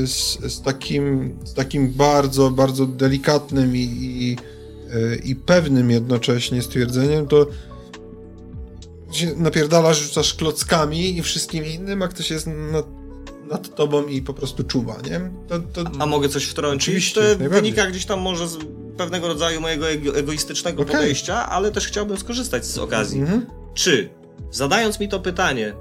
z, 0.06 0.38
z, 0.54 0.62
takim, 0.62 1.36
z 1.44 1.54
takim 1.54 1.92
bardzo, 1.92 2.50
bardzo 2.50 2.86
delikatnym 2.86 3.76
i, 3.76 3.80
i, 4.00 4.36
i 5.24 5.36
pewnym 5.36 5.90
jednocześnie 5.90 6.62
stwierdzeniem, 6.62 7.26
to 7.26 7.46
się 9.12 9.34
napierdalasz, 9.36 9.98
rzucasz 10.00 10.34
klockami 10.34 11.18
i 11.18 11.22
wszystkim 11.22 11.64
innym, 11.66 12.02
a 12.02 12.08
ktoś 12.08 12.30
jest 12.30 12.46
nad, 12.46 12.86
nad 13.50 13.74
tobą 13.74 14.06
i 14.06 14.22
po 14.22 14.34
prostu 14.34 14.64
czuwa, 14.64 14.96
nie? 15.10 15.30
To, 15.48 15.58
to, 15.58 15.90
A 15.98 16.06
mogę 16.06 16.28
coś 16.28 16.44
wtrącić? 16.44 16.88
Oczywiście, 16.88 17.20
to 17.36 17.48
wynika 17.50 17.86
gdzieś 17.86 18.06
tam 18.06 18.20
może 18.20 18.48
z 18.48 18.58
pewnego 18.96 19.28
rodzaju 19.28 19.60
mojego 19.60 19.88
ego 19.90 20.16
egoistycznego 20.16 20.82
Okej. 20.82 20.94
podejścia, 20.94 21.48
ale 21.48 21.72
też 21.72 21.86
chciałbym 21.86 22.16
skorzystać 22.18 22.66
z 22.66 22.78
okazji. 22.78 23.20
Mhm. 23.20 23.46
Czy, 23.74 24.08
zadając 24.50 25.00
mi 25.00 25.08
to 25.08 25.20
pytanie, 25.20 25.74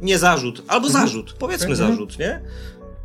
nie 0.00 0.18
zarzut, 0.18 0.62
albo 0.68 0.86
Mhm. 0.86 1.06
zarzut, 1.06 1.32
powiedzmy 1.38 1.70
Mhm. 1.70 1.90
zarzut, 1.90 2.18
nie? 2.18 2.42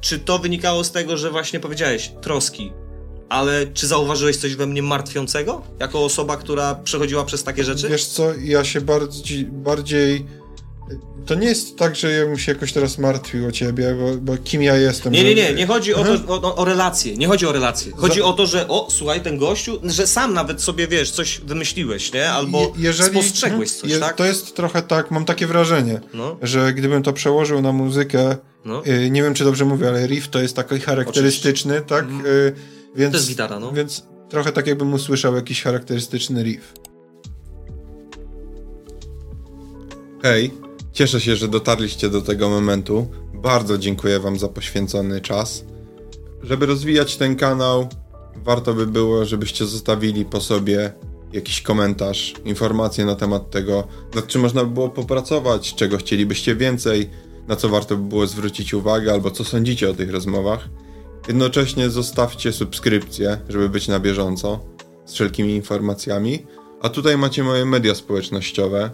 Czy 0.02 0.20
to 0.20 0.40
wynikało 0.40 0.84
z 0.84 0.92
tego, 0.92 1.18
że 1.18 1.32
właśnie 1.32 1.60
powiedziałeś 1.60 2.12
troski, 2.22 2.72
ale 3.32 3.68
czy 3.68 3.88
zauważyłeś 3.88 4.38
coś 4.38 4.56
we 4.56 4.66
mnie 4.68 4.82
martwiącego? 4.84 5.62
Jako 5.80 6.06
osoba, 6.06 6.38
która 6.38 6.76
przechodziła 6.76 7.26
przez 7.26 7.44
takie 7.44 7.64
rzeczy? 7.64 7.90
Wiesz 7.90 8.06
co, 8.06 8.34
ja 8.44 8.64
się 8.64 8.82
bardziej, 8.82 9.46
bardziej... 9.46 10.26
To 11.26 11.36
nie 11.36 11.48
jest 11.48 11.78
tak, 11.78 11.96
że 11.96 12.12
ja 12.12 12.26
bym 12.26 12.38
się 12.40 12.52
jakoś 12.52 12.74
teraz 12.74 12.98
martwił 12.98 13.48
o 13.48 13.52
ciebie, 13.52 13.96
bo, 14.00 14.18
bo 14.34 14.38
kim 14.44 14.62
ja 14.64 14.78
jestem. 14.78 15.14
Nie, 15.14 15.24
nie, 15.24 15.36
nie, 15.36 15.54
nie 15.54 15.68
chodzi 15.68 15.94
o, 15.94 16.00
Mhm. 16.00 16.20
to, 16.24 16.34
o, 16.42 16.56
o 16.56 16.66
relacje, 16.66 17.18
nie 17.18 17.28
chodzi 17.28 17.46
o 17.48 17.52
relacje. 17.52 17.92
Chodzi 17.96 18.20
Za- 18.20 18.26
o 18.26 18.34
to, 18.34 18.46
że 18.46 18.68
o, 18.68 18.88
słuchaj, 18.92 19.22
ten 19.22 19.38
gościu, 19.38 19.80
że 19.84 20.08
sam 20.08 20.34
nawet 20.34 20.62
sobie, 20.62 20.88
wiesz, 20.88 21.12
coś 21.12 21.40
wymyśliłeś, 21.46 22.14
nie? 22.14 22.30
Albo 22.32 22.60
Je- 22.62 22.68
jeżeli- 22.78 23.10
spostrzegłeś 23.10 23.72
coś, 23.72 23.92
je- 23.92 24.00
tak? 24.00 24.16
To 24.16 24.26
jest 24.26 24.56
trochę 24.56 24.82
tak, 24.82 25.12
mam 25.12 25.26
takie 25.26 25.48
wrażenie, 25.48 26.02
No, 26.14 26.38
że 26.42 26.74
gdybym 26.74 27.04
to 27.04 27.14
przełożył 27.14 27.62
na 27.62 27.72
muzykę, 27.72 28.38
no. 28.66 28.86
y, 28.86 29.10
nie 29.10 29.24
wiem 29.24 29.34
czy 29.34 29.44
dobrze 29.44 29.66
mówię, 29.66 29.88
ale 29.88 30.08
riff 30.08 30.28
to 30.28 30.42
jest 30.42 30.56
taki 30.56 30.80
charakterystyczny, 30.80 31.82
tak? 31.82 32.06
Y, 32.26 32.54
więc, 32.96 33.12
To 33.12 33.18
jest 33.18 33.30
gitara, 33.30 33.60
no. 33.60 33.72
Więc 33.72 34.04
trochę 34.30 34.52
tak 34.52 34.68
jakbym 34.68 34.94
usłyszał 34.94 35.36
jakiś 35.36 35.62
charakterystyczny 35.62 36.44
riff. 36.44 36.74
Hej, 40.24 40.52
cieszę 40.92 41.22
się, 41.22 41.36
że 41.36 41.48
dotarliście 41.48 42.10
do 42.10 42.22
tego 42.22 42.50
momentu. 42.50 43.08
Bardzo 43.34 43.78
dziękuję 43.78 44.20
Wam 44.20 44.40
za 44.40 44.48
poświęcony 44.48 45.22
czas. 45.22 45.66
Żeby 46.44 46.66
rozwijać 46.66 47.18
ten 47.18 47.36
kanał, 47.36 47.90
warto 48.36 48.74
by 48.74 48.88
było, 48.88 49.26
żebyście 49.26 49.66
zostawili 49.66 50.26
po 50.26 50.42
sobie 50.42 50.94
jakiś 51.34 51.62
komentarz, 51.62 52.34
informacje 52.46 53.06
na 53.06 53.16
temat 53.16 53.50
tego, 53.50 53.88
nad 54.16 54.28
czym 54.28 54.42
można 54.42 54.66
by 54.66 54.72
było 54.72 54.90
popracować, 54.90 55.76
czego 55.76 55.98
chcielibyście 55.98 56.56
więcej, 56.56 57.10
na 57.48 57.56
co 57.56 57.70
warto 57.70 57.98
by 57.98 58.10
było 58.10 58.28
zwrócić 58.28 58.74
uwagę, 58.74 59.14
albo 59.14 59.32
co 59.32 59.44
sądzicie 59.44 59.90
o 59.90 59.94
tych 59.94 60.12
rozmowach. 60.12 60.70
Jednocześnie 61.28 61.90
zostawcie 61.90 62.52
subskrypcję, 62.52 63.38
żeby 63.50 63.70
być 63.70 63.88
na 63.88 64.00
bieżąco 64.00 64.60
z 65.06 65.14
wszelkimi 65.14 65.56
informacjami. 65.56 66.46
A 66.82 66.90
tutaj 66.90 67.18
macie 67.18 67.44
moje 67.44 67.66
media 67.66 67.96
społecznościowe, 67.96 68.90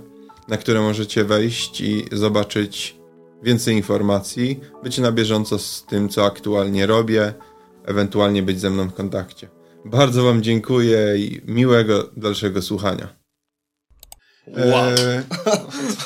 na 0.47 0.57
które 0.57 0.81
możecie 0.81 1.23
wejść 1.23 1.81
i 1.81 2.05
zobaczyć 2.11 2.97
więcej 3.43 3.75
informacji, 3.75 4.59
być 4.83 4.97
na 4.97 5.11
bieżąco 5.11 5.59
z 5.59 5.85
tym, 5.85 6.09
co 6.09 6.25
aktualnie 6.25 6.85
robię, 6.85 7.33
ewentualnie 7.85 8.43
być 8.43 8.59
ze 8.59 8.69
mną 8.69 8.89
w 8.89 8.93
kontakcie. 8.93 9.49
Bardzo 9.85 10.23
Wam 10.23 10.43
dziękuję 10.43 11.17
i 11.17 11.41
miłego 11.45 12.09
dalszego 12.17 12.61
słuchania. 12.61 13.26
Wow. 14.47 14.85
E, 14.85 15.23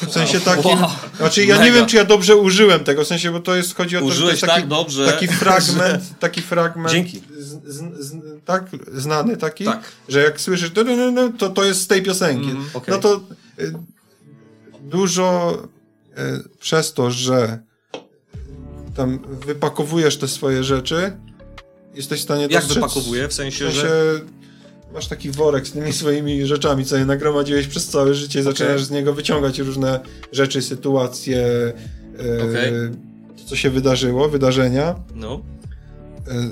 w 0.07 0.11
sensie 0.11 0.39
takim. 0.39 0.81
Wow. 0.81 0.89
Znaczy, 1.17 1.45
ja 1.45 1.55
nie 1.55 1.61
Mega. 1.61 1.75
wiem, 1.75 1.85
czy 1.85 1.95
ja 1.95 2.05
dobrze 2.05 2.35
użyłem 2.35 2.83
tego, 2.83 3.03
w 3.03 3.07
sensie, 3.07 3.31
bo 3.31 3.39
to 3.39 3.55
jest, 3.55 3.75
chodzi 3.75 3.97
o 3.97 4.01
to, 4.01 4.11
że 4.11 4.21
to 4.21 4.27
taki, 4.31 4.45
tak 4.47 4.67
dobrze. 4.67 5.05
taki 5.05 5.27
fragment, 5.27 6.03
taki 6.19 6.41
fragment. 6.41 6.91
Dzięki. 6.91 7.21
Z, 7.37 7.73
z, 7.73 8.05
z, 8.05 8.15
tak, 8.45 8.63
znany 8.93 9.37
taki, 9.37 9.65
Tak. 9.65 9.81
że 10.09 10.19
jak 10.23 10.41
słyszysz, 10.41 10.71
to, 10.71 10.83
to, 11.37 11.49
to 11.49 11.63
jest 11.63 11.81
z 11.81 11.87
tej 11.87 12.01
piosenki. 12.01 12.49
Mhm, 12.49 12.69
okej. 12.73 12.93
No 12.93 12.99
to 12.99 13.21
y, 13.59 13.73
dużo 14.81 15.57
y, 16.17 16.49
przez 16.59 16.93
to, 16.93 17.11
że 17.11 17.59
tam 18.95 19.19
wypakowujesz 19.45 20.17
te 20.17 20.27
swoje 20.27 20.63
rzeczy, 20.63 21.17
jesteś 21.93 22.19
w 22.19 22.23
stanie 22.23 22.41
Jak 22.41 22.51
dostrzec... 22.51 22.75
wypakowuję? 22.75 23.27
W 23.27 23.31
W 23.31 23.33
sensie, 23.33 23.65
sensie, 23.65 23.79
że... 23.81 24.19
masz 24.93 25.07
taki 25.07 25.31
worek 25.31 25.67
z 25.67 25.71
tymi 25.71 25.93
swoimi 25.93 26.45
rzeczami, 26.45 26.85
co 26.85 26.97
je 26.97 27.05
nagromadziłeś 27.05 27.67
przez 27.67 27.87
całe 27.87 28.13
życie 28.13 28.39
i 28.39 28.43
zaczynasz 28.43 28.83
z 28.83 28.91
niego 28.91 29.13
wyciągać 29.13 29.59
różne 29.59 29.99
rzeczy, 30.31 30.61
sytuacje, 30.61 31.45
e, 31.45 32.43
Okej. 32.43 32.71
to, 33.37 33.43
co 33.45 33.55
się 33.55 33.69
wydarzyło, 33.69 34.29
wydarzenia. 34.29 34.95
No. 35.15 35.41
E, 36.27 36.51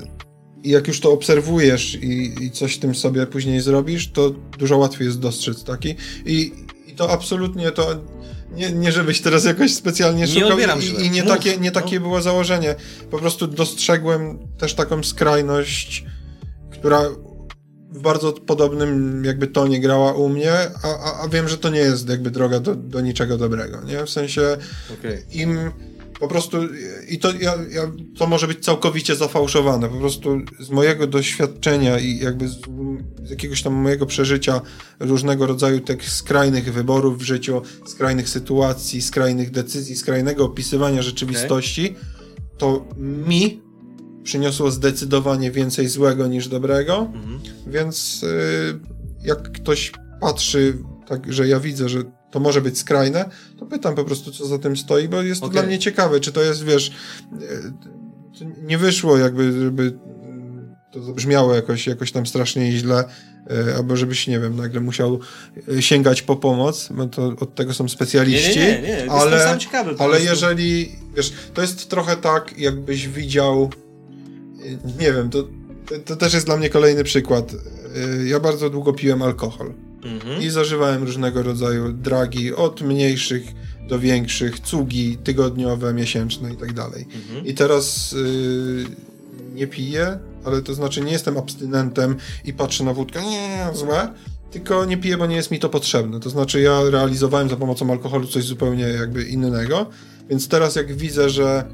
I 0.62 0.70
jak 0.70 0.88
już 0.88 1.00
to 1.00 1.12
obserwujesz 1.12 1.94
i, 1.94 2.44
i 2.44 2.50
coś 2.50 2.78
tym 2.78 2.94
sobie 2.94 3.26
później 3.26 3.60
zrobisz, 3.60 4.10
to 4.12 4.30
dużo 4.58 4.78
łatwiej 4.78 5.06
jest 5.06 5.20
dostrzec 5.20 5.64
taki. 5.64 5.94
I, 6.26 6.52
i 6.86 6.92
to 6.92 7.10
absolutnie 7.10 7.70
to. 7.70 7.86
Nie, 8.54 8.72
nie 8.72 8.92
żebyś 8.92 9.20
teraz 9.20 9.44
jakoś 9.44 9.74
specjalnie 9.74 10.20
Nie 10.20 10.26
szukał 10.26 10.50
odbieram 10.50 10.80
i, 10.82 11.06
i 11.06 11.10
nie 11.10 11.22
Mów, 11.22 11.32
takie, 11.32 11.58
nie 11.58 11.70
no. 11.70 11.80
takie 11.80 12.00
było 12.00 12.22
założenie. 12.22 12.74
Po 13.10 13.18
prostu 13.18 13.46
dostrzegłem 13.46 14.38
też 14.58 14.74
taką 14.74 15.02
skrajność, 15.02 16.04
która 16.70 17.02
w 17.92 18.00
bardzo 18.00 18.32
podobnym 18.32 19.24
jakby 19.24 19.46
tonie 19.46 19.80
grała 19.80 20.12
u 20.12 20.28
mnie, 20.28 20.52
a, 20.82 20.98
a, 20.98 21.22
a 21.22 21.28
wiem, 21.28 21.48
że 21.48 21.58
to 21.58 21.68
nie 21.68 21.80
jest 21.80 22.08
jakby 22.08 22.30
droga 22.30 22.60
do, 22.60 22.74
do 22.74 23.00
niczego 23.00 23.38
dobrego, 23.38 23.82
nie? 23.84 24.06
W 24.06 24.10
sensie 24.10 24.56
Okej. 24.98 25.24
im 25.32 25.70
po 26.20 26.28
prostu 26.28 26.56
i 27.08 27.18
to, 27.18 27.32
ja, 27.32 27.54
ja, 27.70 27.92
to 28.18 28.26
może 28.26 28.46
być 28.46 28.64
całkowicie 28.64 29.16
zafałszowane. 29.16 29.88
Po 29.88 29.96
prostu 29.96 30.38
z 30.60 30.70
mojego 30.70 31.06
doświadczenia 31.06 31.98
i 31.98 32.18
jakby 32.18 32.48
z, 32.48 32.60
z 33.24 33.30
jakiegoś 33.30 33.62
tam 33.62 33.72
mojego 33.72 34.06
przeżycia 34.06 34.60
różnego 35.00 35.46
rodzaju 35.46 35.80
tych 35.80 36.10
skrajnych 36.10 36.72
wyborów 36.72 37.18
w 37.18 37.22
życiu, 37.22 37.62
skrajnych 37.86 38.28
sytuacji, 38.28 39.02
skrajnych 39.02 39.50
decyzji, 39.50 39.96
skrajnego 39.96 40.44
opisywania 40.44 41.02
rzeczywistości, 41.02 41.96
to 42.58 42.86
mi 42.96 43.69
przyniosło 44.22 44.70
zdecydowanie 44.70 45.50
więcej 45.50 45.88
złego 45.88 46.26
niż 46.26 46.48
dobrego. 46.48 47.10
Mhm. 47.14 47.40
Więc 47.66 48.22
y, 48.22 48.80
jak 49.22 49.52
ktoś 49.52 49.92
patrzy, 50.20 50.78
tak, 51.06 51.32
że 51.32 51.48
ja 51.48 51.60
widzę, 51.60 51.88
że 51.88 52.02
to 52.30 52.40
może 52.40 52.60
być 52.60 52.78
skrajne, 52.78 53.30
to 53.58 53.66
pytam 53.66 53.94
po 53.94 54.04
prostu, 54.04 54.32
co 54.32 54.46
za 54.46 54.58
tym 54.58 54.76
stoi, 54.76 55.08
bo 55.08 55.22
jest 55.22 55.40
to 55.40 55.46
Okej. 55.46 55.58
dla 55.58 55.66
mnie 55.66 55.78
ciekawe, 55.78 56.20
czy 56.20 56.32
to 56.32 56.42
jest, 56.42 56.64
wiesz, 56.64 56.88
y, 57.42 57.72
to 58.38 58.44
nie 58.62 58.78
wyszło 58.78 59.18
jakby, 59.18 59.52
żeby 59.52 59.82
y, 59.82 59.98
to 60.92 61.02
zabrzmiało 61.02 61.54
jakoś, 61.54 61.86
jakoś 61.86 62.12
tam 62.12 62.26
strasznie 62.26 62.72
źle, 62.72 63.04
y, 63.68 63.74
albo 63.76 63.96
żebyś, 63.96 64.26
nie 64.26 64.40
wiem, 64.40 64.56
nagle 64.56 64.80
musiał 64.80 65.20
y, 65.68 65.82
sięgać 65.82 66.22
po 66.22 66.36
pomoc, 66.36 66.88
bo 66.90 67.06
to 67.06 67.34
od 67.40 67.54
tego 67.54 67.74
są 67.74 67.84
Nie, 67.84 67.90
specjaliści, 67.90 68.58
nie, 68.58 68.66
nie, 68.66 68.82
nie. 68.82 68.88
Jestem 68.88 69.10
ale, 69.10 69.58
ciekawy. 69.58 69.94
ale 69.98 70.20
jeżeli, 70.20 70.92
wiesz, 71.16 71.32
to 71.54 71.62
jest 71.62 71.90
trochę 71.90 72.16
tak, 72.16 72.58
jakbyś 72.58 73.08
widział, 73.08 73.70
y, 73.86 73.89
nie 75.00 75.12
wiem, 75.12 75.30
to 75.30 75.48
to, 76.04 76.16
też 76.16 76.34
jest 76.34 76.46
dla 76.46 76.56
mnie 76.56 76.70
kolejny 76.70 77.04
przykład. 77.04 77.52
Y, 78.22 78.28
Ja 78.28 78.40
bardzo 78.40 78.70
długo 78.70 78.92
piłem 78.92 79.22
alkohol 79.22 79.72
Mhm. 80.04 80.42
i 80.42 80.50
zażywałem 80.50 81.02
różnego 81.02 81.42
rodzaju 81.42 81.92
dragi, 81.92 82.54
od 82.54 82.80
mniejszych 82.82 83.42
do 83.88 83.98
większych, 83.98 84.60
cugi 84.60 85.16
tygodniowe, 85.24 85.94
miesięczne 85.94 86.52
i 86.52 86.56
tak 86.56 86.72
dalej. 86.72 87.06
Mhm. 87.14 87.46
I 87.46 87.54
teraz 87.54 88.12
y, 88.12 88.84
nie 89.54 89.66
piję, 89.66 90.18
ale 90.44 90.62
to 90.62 90.74
znaczy 90.74 91.00
nie 91.00 91.12
jestem 91.12 91.36
abstynentem 91.38 92.16
i 92.44 92.52
patrzę 92.52 92.84
na 92.84 92.94
wódkę, 92.94 93.22
nie, 93.22 93.66
złe, 93.74 94.08
tylko 94.50 94.84
nie 94.84 94.96
piję, 94.96 95.16
bo 95.18 95.26
nie 95.26 95.36
jest 95.36 95.50
mi 95.50 95.58
to 95.58 95.68
potrzebne. 95.68 96.20
To 96.20 96.30
znaczy 96.30 96.60
ja 96.60 96.80
realizowałem 96.90 97.48
za 97.48 97.56
pomocą 97.56 97.90
alkoholu 97.90 98.26
coś 98.26 98.44
zupełnie 98.44 98.84
jakby 98.84 99.24
innego, 99.24 99.86
więc 100.30 100.48
teraz 100.48 100.76
jak 100.76 100.96
widzę, 100.96 101.30
że 101.30 101.64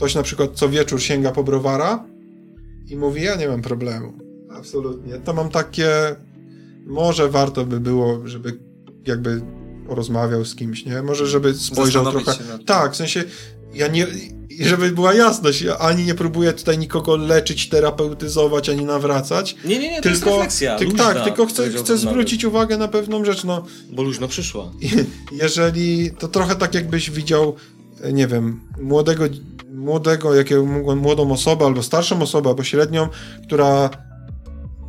ktoś 0.00 0.14
na 0.14 0.22
przykład 0.22 0.50
co 0.54 0.68
wieczór 0.68 1.02
sięga 1.02 1.30
po 1.30 1.44
browara 1.44 2.04
i 2.88 2.96
mówi, 2.96 3.22
ja 3.22 3.36
nie 3.36 3.48
mam 3.48 3.62
problemu. 3.62 4.12
Absolutnie. 4.50 5.18
To 5.18 5.32
mam 5.34 5.48
takie, 5.50 5.90
może 6.86 7.28
warto 7.28 7.64
by 7.64 7.80
było, 7.80 8.28
żeby 8.28 8.58
jakby 9.06 9.42
porozmawiał 9.88 10.44
z 10.44 10.54
kimś, 10.54 10.84
nie? 10.86 11.02
Może 11.02 11.26
żeby 11.26 11.54
spojrzał 11.54 12.10
trochę. 12.10 12.32
Tak, 12.66 12.92
w 12.92 12.96
sensie 12.96 13.24
ja 13.74 13.88
nie, 13.88 14.06
żeby 14.60 14.90
była 14.90 15.14
jasność, 15.14 15.62
ja 15.62 15.78
ani 15.78 16.04
nie 16.04 16.14
próbuję 16.14 16.52
tutaj 16.52 16.78
nikogo 16.78 17.16
leczyć, 17.16 17.68
terapeutyzować, 17.68 18.68
ani 18.68 18.84
nawracać. 18.84 19.56
Nie, 19.64 19.78
nie, 19.78 19.90
nie, 19.90 20.02
to 20.02 20.08
jest 20.08 20.20
Tylko, 20.22 20.36
refleksja. 20.36 20.78
tyk- 20.78 20.84
luźna, 20.84 21.14
tak, 21.14 21.24
tylko 21.24 21.46
chcę, 21.46 21.68
chcę 21.70 21.78
nawet. 21.78 21.98
zwrócić 22.00 22.44
uwagę 22.44 22.78
na 22.78 22.88
pewną 22.88 23.24
rzecz, 23.24 23.44
no 23.44 23.64
Bo 23.92 24.02
luźno 24.02 24.28
przyszła. 24.28 24.72
jeżeli 25.42 26.10
to 26.18 26.28
trochę 26.28 26.56
tak 26.56 26.74
jakbyś 26.74 27.10
widział, 27.10 27.56
nie 28.12 28.26
wiem, 28.26 28.60
młodego, 28.80 29.24
młodego, 29.74 30.34
jakiego 30.34 30.64
młodą 30.96 31.32
osobę 31.32 31.64
albo 31.64 31.82
starszą 31.82 32.22
osobę, 32.22 32.50
albo 32.50 32.64
średnią, 32.64 33.08
która 33.46 33.90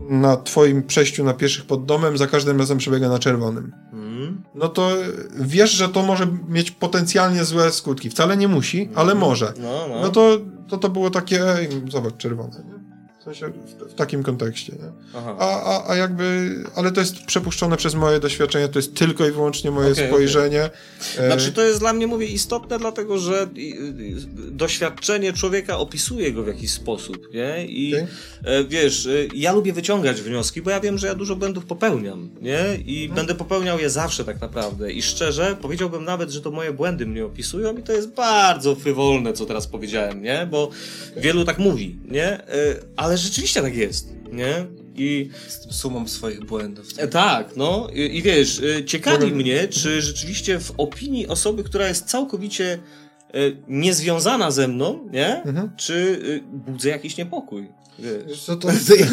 na 0.09 0.37
twoim 0.37 0.83
przejściu 0.83 1.23
na 1.23 1.33
pieszych 1.33 1.65
pod 1.65 1.85
domem 1.85 2.17
za 2.17 2.27
każdym 2.27 2.59
razem 2.59 2.77
przebiega 2.77 3.09
na 3.09 3.19
czerwonym. 3.19 3.71
Mhm. 3.93 4.43
No 4.55 4.67
to 4.67 4.91
wiesz, 5.39 5.71
że 5.71 5.89
to 5.89 6.03
może 6.03 6.27
mieć 6.47 6.71
potencjalnie 6.71 7.43
złe 7.45 7.71
skutki. 7.71 8.09
Wcale 8.09 8.37
nie 8.37 8.47
musi, 8.47 8.89
ale 8.95 9.15
może. 9.15 9.53
No, 9.61 9.87
no. 9.89 10.01
No 10.01 10.09
to 10.09 10.37
to, 10.71 10.77
to 10.77 10.89
było 10.89 11.09
takie, 11.09 11.43
zobacz, 11.89 12.17
czerwone? 12.17 12.80
W, 13.21 13.23
sensie 13.23 13.47
w, 13.49 13.91
w 13.91 13.93
takim 13.93 14.23
kontekście. 14.23 14.73
A, 15.13 15.37
a, 15.39 15.89
a 15.91 15.95
jakby, 15.95 16.55
ale 16.75 16.91
to 16.91 16.99
jest 16.99 17.25
przepuszczone 17.25 17.77
przez 17.77 17.95
moje 17.95 18.19
doświadczenie, 18.19 18.67
to 18.67 18.79
jest 18.79 18.93
tylko 18.95 19.27
i 19.27 19.31
wyłącznie 19.31 19.71
moje 19.71 19.91
Okej, 19.91 20.07
spojrzenie. 20.07 20.69
E, 21.17 21.25
Znaczy 21.27 21.51
to 21.51 21.61
jest 21.63 21.79
dla 21.79 21.93
mnie, 21.93 22.07
mówię, 22.07 22.25
istotne, 22.25 22.79
dlatego 22.79 23.17
że 23.17 23.47
i- 23.55 23.69
i- 23.69 24.15
doświadczenie 24.51 25.33
człowieka 25.33 25.77
opisuje 25.77 26.31
go 26.31 26.43
w 26.43 26.47
jakiś 26.47 26.71
sposób, 26.71 27.33
nie? 27.33 27.65
I 27.65 27.93
Okej. 27.95 28.07
e, 28.43 28.63
wiesz, 28.63 29.05
e, 29.05 29.09
ja 29.35 29.51
lubię 29.51 29.73
wyciągać 29.73 30.21
wnioski, 30.21 30.61
bo 30.61 30.69
ja 30.71 30.79
wiem, 30.79 30.97
że 30.97 31.07
ja 31.07 31.15
dużo 31.15 31.35
błędów 31.35 31.65
popełniam, 31.65 32.29
nie? 32.41 32.59
I 32.85 33.01
Mhm. 33.03 33.15
będę 33.15 33.35
popełniał 33.35 33.79
je 33.79 33.89
zawsze 33.89 34.25
tak 34.25 34.41
naprawdę. 34.41 34.91
I 34.91 35.01
szczerze, 35.01 35.57
powiedziałbym 35.61 36.03
nawet, 36.05 36.29
że 36.31 36.41
to 36.41 36.51
moje 36.51 36.73
błędy 36.73 37.05
mnie 37.05 37.25
opisują 37.25 37.77
i 37.77 37.83
to 37.83 37.93
jest 37.93 38.09
bardzo 38.09 38.75
frywolne, 38.75 39.33
co 39.33 39.45
teraz 39.45 39.67
powiedziałem, 39.67 40.21
nie? 40.23 40.47
Bo 40.51 40.69
wielu 41.17 41.45
tak 41.45 41.57
mówi, 41.59 41.95
nie? 42.05 42.25
E, 42.47 42.75
Ale 43.11 43.17
rzeczywiście 43.17 43.61
tak 43.61 43.75
jest, 43.75 44.13
nie? 44.31 44.65
I 44.95 45.29
Z 45.47 45.59
tym 45.59 45.73
sumą 45.73 46.07
swoich 46.07 46.45
błędów. 46.45 46.87
E, 46.97 47.07
Tak, 47.07 47.55
no 47.55 47.87
i, 47.93 48.17
i 48.17 48.21
wiesz, 48.21 48.61
e, 48.79 48.85
ciekawi 48.85 49.31
mnie, 49.31 49.67
czy 49.67 50.01
rzeczywiście 50.01 50.59
w 50.59 50.71
opinii 50.77 51.27
osoby, 51.27 51.63
która 51.63 51.87
jest 51.87 52.05
całkowicie 52.05 52.73
e, 52.73 53.37
niezwiązana 53.67 54.51
ze 54.51 54.67
mną, 54.67 55.09
nie? 55.11 55.43
Mhm. 55.43 55.71
Czy 55.77 56.19
e, 56.37 56.57
budzę 56.71 56.89
jakiś 56.89 57.17
niepokój? 57.17 57.69
Wiesz. 57.99 58.45
To, 58.45 58.55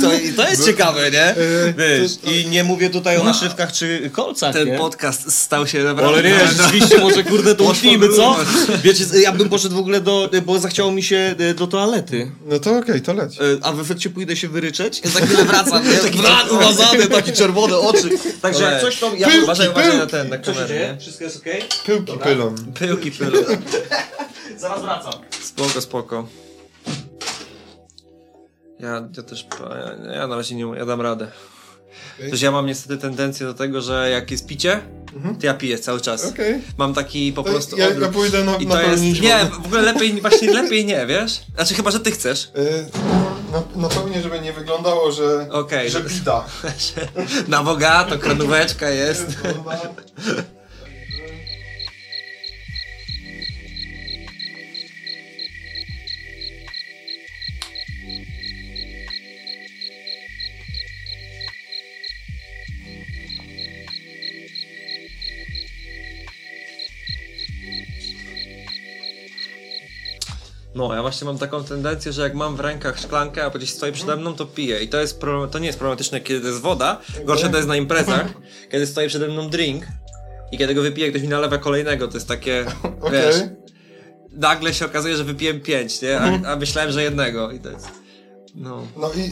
to, 0.02 0.14
I 0.14 0.32
to 0.32 0.48
jest 0.50 0.66
ciekawe, 0.66 1.10
nie? 1.10 1.34
Wiesz, 1.78 2.16
to- 2.16 2.26
to- 2.26 2.32
i 2.32 2.46
nie 2.46 2.64
mówię 2.64 2.90
tutaj 2.90 3.16
o 3.16 3.24
naszywkach 3.24 3.72
czy 3.72 4.10
kolcach, 4.12 4.54
Ten 4.54 4.68
nie? 4.68 4.78
podcast 4.78 5.32
stał 5.32 5.66
się 5.66 5.84
naprawdę... 5.84 6.18
Ale 6.18 6.30
nie, 6.30 6.48
rzeczywiście 6.48 6.98
może 6.98 7.24
kurde 7.24 7.54
to 7.54 7.64
uśnijmy, 7.64 8.08
co? 8.08 8.36
Wiecie, 8.84 9.04
ja 9.22 9.32
bym 9.32 9.48
poszedł 9.48 9.74
w 9.76 9.78
ogóle 9.78 10.00
do, 10.00 10.30
bo 10.46 10.58
zachciało 10.58 10.92
mi 10.92 11.02
się 11.02 11.34
e, 11.38 11.54
do 11.54 11.66
toalety. 11.66 12.30
No 12.46 12.58
to 12.58 12.76
okej, 12.78 13.02
to 13.02 13.12
leć. 13.14 13.38
E, 13.40 13.42
A 13.62 13.72
w 13.72 13.80
efekcie 13.80 14.10
pójdę 14.10 14.36
się 14.36 14.48
wyryczeć? 14.48 15.00
Ja 15.04 15.10
za 15.10 15.20
chwilę 15.20 15.44
wracam, 15.44 15.88
nie? 15.90 15.96
Taki 15.96 16.18
brak 16.18 16.52
umazany, 16.52 17.06
takie 17.06 17.32
czerwone 17.32 17.78
oczy. 17.78 18.08
Także 18.42 18.64
jak 18.64 18.80
coś 18.80 18.98
to... 19.00 19.14
Ja 19.16 19.26
Pyłki, 19.28 19.42
Uważaj, 19.44 19.68
uważaj 19.68 19.98
na 19.98 20.06
ten, 20.06 20.28
na 20.28 20.38
kamerę? 20.38 20.96
Wszystko 21.00 21.24
jest 21.24 21.36
okej? 21.36 21.62
Pyłki 21.86 22.18
pylą. 22.18 22.54
Pyłki, 22.78 23.10
pyły. 23.10 23.44
Zaraz 24.58 24.82
wracam. 24.82 25.12
Spoko, 25.42 25.80
spoko. 25.80 26.28
Ja, 28.80 29.08
ja 29.16 29.22
też, 29.22 29.46
ja, 30.06 30.12
ja 30.12 30.26
na 30.26 30.36
razie 30.36 30.54
nie, 30.54 30.64
ja 30.78 30.86
dam 30.86 31.00
radę. 31.00 31.28
Też 32.30 32.42
ja 32.42 32.50
mam 32.50 32.66
niestety 32.66 32.98
tendencję 32.98 33.46
do 33.46 33.54
tego, 33.54 33.80
że 33.80 34.10
jak 34.10 34.30
jest 34.30 34.46
picie, 34.46 34.80
to 35.40 35.46
ja 35.46 35.54
piję 35.54 35.78
cały 35.78 36.00
czas. 36.00 36.24
Okej. 36.24 36.60
Mam 36.78 36.94
taki 36.94 37.32
po 37.32 37.42
To 37.42 37.50
prostu 37.50 37.76
Ja, 37.76 37.88
ja 37.90 38.08
pójdę 38.08 38.44
na, 38.44 38.56
I 38.56 38.66
na 38.66 38.74
to 38.74 38.82
jest, 38.82 39.02
nie, 39.02 39.38
w 39.62 39.66
ogóle 39.66 39.82
lepiej, 39.82 40.20
właśnie 40.20 40.52
lepiej 40.52 40.84
nie, 40.84 41.06
wiesz? 41.06 41.40
Znaczy 41.54 41.74
chyba, 41.74 41.90
że 41.90 42.00
ty 42.00 42.10
chcesz. 42.10 42.44
Y, 42.44 42.86
Na, 43.76 43.88
pełni, 43.88 44.22
żeby 44.22 44.40
nie 44.40 44.52
wyglądało, 44.52 45.12
że, 45.12 45.46
Okej, 45.50 45.90
że 45.90 46.02
że- 46.02 46.08
bida. 46.08 46.44
Na 47.48 47.62
bogato, 47.62 48.18
kranóweczka 48.18 48.90
jest. 48.90 49.26
No, 70.74 70.94
ja 70.94 71.02
właśnie 71.02 71.24
mam 71.24 71.38
taką 71.38 71.64
tendencję, 71.64 72.12
że 72.12 72.22
jak 72.22 72.34
mam 72.34 72.56
w 72.56 72.60
rękach 72.60 72.98
szklankę, 72.98 73.44
a 73.44 73.50
gdzieś 73.50 73.70
stoi 73.70 73.92
przede 73.92 74.16
mną, 74.16 74.34
to 74.34 74.46
piję. 74.46 74.82
I 74.82 74.88
to 74.88 75.00
jest 75.00 75.20
problem, 75.20 75.50
to 75.50 75.58
nie 75.58 75.66
jest 75.66 75.78
problematyczne, 75.78 76.20
kiedy 76.20 76.40
to 76.40 76.46
jest 76.46 76.60
woda. 76.60 77.00
Gorsze 77.24 77.48
to 77.48 77.56
jest 77.56 77.68
na 77.68 77.76
imprezach, 77.76 78.26
kiedy 78.72 78.86
stoi 78.86 79.08
przede 79.08 79.28
mną 79.28 79.50
drink 79.50 79.86
i 80.52 80.58
kiedy 80.58 80.74
go 80.74 80.82
wypiję, 80.82 81.10
ktoś 81.10 81.22
mi 81.22 81.28
nalewa 81.28 81.58
kolejnego. 81.58 82.08
To 82.08 82.14
jest 82.14 82.28
takie, 82.28 82.66
Okej. 83.00 83.12
wiesz, 83.12 83.36
nagle 84.32 84.74
się 84.74 84.86
okazuje, 84.86 85.16
że 85.16 85.24
wypiłem 85.24 85.60
pięć, 85.60 86.02
nie? 86.02 86.20
A, 86.20 86.52
a 86.52 86.56
myślałem, 86.56 86.92
że 86.92 87.02
jednego. 87.02 87.50
I 87.50 87.60
to 87.60 87.70
jest, 87.70 87.88
no. 88.54 88.82
No 88.96 89.12
i 89.12 89.30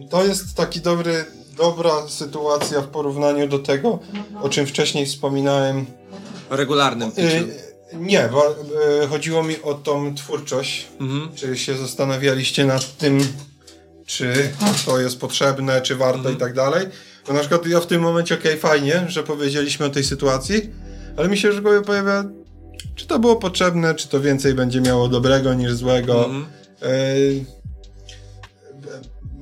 i 0.00 0.08
to 0.08 0.24
jest 0.24 0.54
taki 0.54 0.80
dobry, 0.80 1.24
dobra 1.56 2.08
sytuacja 2.08 2.80
w 2.80 2.86
porównaniu 2.86 3.48
do 3.48 3.58
tego, 3.58 3.98
o 4.42 4.48
czym 4.48 4.66
wcześniej 4.66 5.06
wspominałem. 5.06 5.86
O 6.50 6.56
regularnym 6.56 7.12
piciu. 7.12 7.36
Y, 7.36 7.73
nie, 8.00 8.28
bo 8.32 8.50
y, 9.04 9.06
chodziło 9.08 9.42
mi 9.42 9.62
o 9.62 9.74
tą 9.74 10.14
twórczość. 10.14 10.86
Mhm. 11.00 11.28
Czy 11.34 11.56
się 11.56 11.76
zastanawialiście 11.76 12.64
nad 12.64 12.96
tym, 12.96 13.18
czy 14.06 14.50
to 14.86 15.00
jest 15.00 15.20
potrzebne, 15.20 15.80
czy 15.82 15.96
warto 15.96 16.18
Mhm. 16.18 16.36
i 16.36 16.38
tak 16.38 16.54
dalej. 16.54 16.86
Bo 17.26 17.32
na 17.32 17.40
przykład 17.40 17.66
ja 17.66 17.80
w 17.80 17.86
tym 17.86 18.02
momencie, 18.02 18.34
okej, 18.34 18.56
fajnie, 18.58 19.04
że 19.08 19.22
powiedzieliśmy 19.22 19.86
o 19.86 19.90
tej 19.90 20.04
sytuacji, 20.04 20.70
ale 21.16 21.28
mi 21.28 21.38
się 21.38 21.48
już 21.48 21.56
w 21.56 21.62
głowie 21.62 21.82
pojawia, 21.82 22.24
czy 22.94 23.06
to 23.06 23.18
było 23.18 23.36
potrzebne, 23.36 23.94
czy 23.94 24.08
to 24.08 24.20
więcej 24.20 24.54
będzie 24.54 24.80
miało 24.80 25.08
dobrego 25.08 25.54
niż 25.54 25.72
złego. 25.72 26.24
Mhm. 26.24 26.46
Ej, 26.82 27.44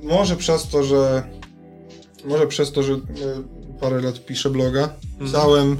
może 0.03 0.35
przez 0.35 0.67
to, 0.69 0.83
że 0.83 1.23
może 2.25 2.47
przez 2.47 2.71
to, 2.71 2.83
że 2.83 2.93
e, 2.93 2.99
parę 3.81 4.01
lat 4.01 4.25
piszę 4.25 4.49
bloga, 4.49 4.89
pisałem 5.19 5.77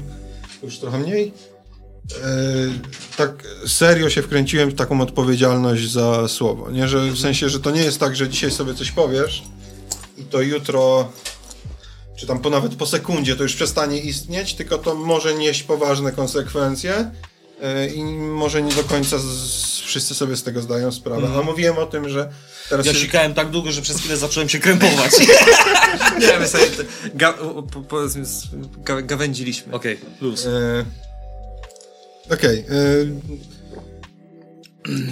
już 0.62 0.78
trochę 0.78 0.98
mniej. 0.98 1.32
E, 2.12 3.16
tak 3.16 3.30
serio 3.66 4.10
się 4.10 4.22
wkręciłem 4.22 4.70
w 4.70 4.74
taką 4.74 5.00
odpowiedzialność 5.00 5.90
za 5.90 6.28
słowo. 6.28 6.70
Nie, 6.70 6.88
że 6.88 7.00
w 7.00 7.18
sensie, 7.18 7.48
że 7.48 7.60
to 7.60 7.70
nie 7.70 7.82
jest 7.82 8.00
tak, 8.00 8.16
że 8.16 8.28
dzisiaj 8.28 8.50
sobie 8.50 8.74
coś 8.74 8.90
powiesz 8.90 9.42
i 10.18 10.24
to 10.24 10.40
jutro 10.40 11.12
czy 12.16 12.26
tam 12.26 12.38
po 12.38 12.50
nawet 12.50 12.74
po 12.74 12.86
sekundzie 12.86 13.36
to 13.36 13.42
już 13.42 13.54
przestanie 13.54 14.00
istnieć, 14.00 14.54
tylko 14.54 14.78
to 14.78 14.94
może 14.94 15.34
nieść 15.34 15.62
poważne 15.62 16.12
konsekwencje 16.12 17.10
e, 17.62 17.86
i 17.86 18.04
może 18.14 18.62
nie 18.62 18.74
do 18.74 18.84
końca 18.84 19.18
z, 19.18 19.80
wszyscy 19.80 20.14
sobie 20.14 20.36
z 20.36 20.42
tego 20.42 20.62
zdają 20.62 20.92
sprawę. 20.92 21.28
A 21.38 21.42
mówiłem 21.42 21.78
o 21.78 21.86
tym, 21.86 22.08
że 22.08 22.32
teraz 22.68 22.86
Ja 22.86 22.92
się, 22.92 22.98
sikałem 22.98 23.34
tak 23.34 23.50
długo, 23.50 23.72
że 23.72 23.82
przez 23.82 23.98
chwilę 23.98 24.16
zacząłem 24.16 24.48
się 24.48 24.58
krępować. 24.58 25.12
Nie, 26.20 26.38
my 26.38 26.48
sobie 26.48 26.64
ga, 27.14 27.32
po, 27.88 27.98
ga, 28.76 29.02
gawędziliśmy. 29.02 29.72
Okej, 29.72 29.98
plus. 30.18 30.46
E, 30.46 30.84
Okej. 32.32 32.58
e, 32.58 32.64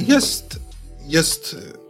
jest. 0.08 0.60
Jest. 1.06 1.56
e, 1.58 1.82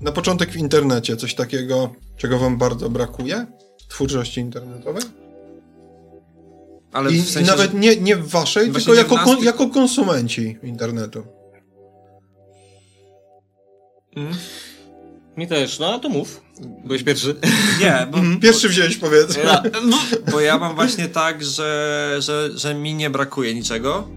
Na 0.00 0.12
początek 0.12 0.50
w 0.50 0.56
internecie 0.56 1.16
coś 1.16 1.34
takiego, 1.34 1.94
czego 2.16 2.38
wam 2.38 2.58
bardzo 2.58 2.90
brakuje 2.90 3.46
w 3.78 3.86
twórczości 3.88 4.40
internetowej. 4.40 5.02
Ale 6.92 7.12
I, 7.12 7.22
w 7.22 7.30
sensie, 7.30 7.52
i 7.52 7.56
nawet 7.56 7.74
nie, 7.74 7.96
nie 7.96 8.16
w 8.16 8.28
waszej, 8.28 8.72
tylko 8.72 8.94
jako, 8.94 9.14
nas, 9.14 9.24
kon, 9.24 9.44
jako 9.44 9.68
konsumenci 9.68 10.58
internetu. 10.62 11.22
Mhm. 14.16 14.36
Mi 15.36 15.46
też, 15.48 15.78
no 15.78 15.98
to 15.98 16.08
mów. 16.08 16.42
Byłeś 16.84 17.02
pierwszy. 17.02 17.36
Nie, 17.80 18.06
bo, 18.10 18.18
Pierwszy 18.42 18.68
wziąłeś 18.68 18.96
powiedz. 18.96 19.36
Ja. 19.36 19.62
bo 20.32 20.40
ja 20.40 20.58
mam 20.58 20.74
właśnie 20.74 21.08
tak, 21.08 21.44
że, 21.44 22.16
że, 22.18 22.50
że 22.54 22.74
mi 22.74 22.94
nie 22.94 23.10
brakuje 23.10 23.54
niczego. 23.54 24.08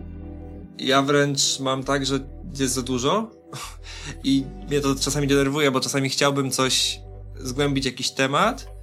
Ja 0.77 1.01
wręcz 1.01 1.59
mam 1.59 1.83
tak, 1.83 2.05
że 2.05 2.19
jest 2.59 2.73
za 2.73 2.81
dużo 2.81 3.31
i 4.23 4.43
mnie 4.67 4.81
to 4.81 4.95
czasami 4.95 5.27
denerwuje, 5.27 5.71
bo 5.71 5.79
czasami 5.79 6.09
chciałbym 6.09 6.51
coś, 6.51 6.99
zgłębić 7.39 7.85
jakiś 7.85 8.11
temat 8.11 8.73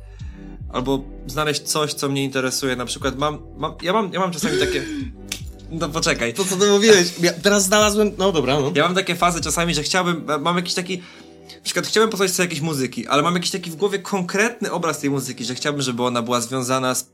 albo 0.73 1.05
znaleźć 1.27 1.63
coś, 1.63 1.95
co 1.95 2.09
mnie 2.09 2.25
interesuje. 2.25 2.77
Na 2.77 2.85
przykład 2.85 3.19
mam, 3.19 3.39
mam 3.57 3.75
ja 3.83 3.93
mam, 3.93 4.13
ja 4.13 4.21
mam 4.21 4.33
czasami 4.33 4.59
takie... 4.59 4.83
No 5.71 5.89
poczekaj. 5.89 6.35
To 6.35 6.45
co 6.45 6.57
ty 6.57 6.71
mówiłeś? 6.71 7.13
Ja 7.23 7.33
teraz 7.33 7.65
znalazłem, 7.65 8.11
no 8.19 8.33
dobra, 8.33 8.61
no. 8.61 8.73
Ja 8.75 8.85
mam 8.85 8.95
takie 8.95 9.15
fazy 9.15 9.41
czasami, 9.41 9.75
że 9.75 9.83
chciałbym, 9.83 10.27
mam 10.41 10.57
jakiś 10.57 10.75
taki, 10.75 11.03
na 11.57 11.63
przykład 11.63 11.87
chciałbym 11.87 12.11
posłuchać 12.11 12.33
sobie 12.33 12.45
jakiejś 12.45 12.61
muzyki, 12.61 13.07
ale 13.07 13.23
mam 13.23 13.35
jakiś 13.35 13.51
taki 13.51 13.71
w 13.71 13.77
głowie 13.77 13.99
konkretny 13.99 14.73
obraz 14.73 14.99
tej 14.99 15.11
muzyki, 15.11 15.45
że 15.45 15.55
chciałbym, 15.55 15.83
żeby 15.83 16.03
ona 16.03 16.23
była 16.23 16.41
związana 16.41 16.95
z, 16.95 17.11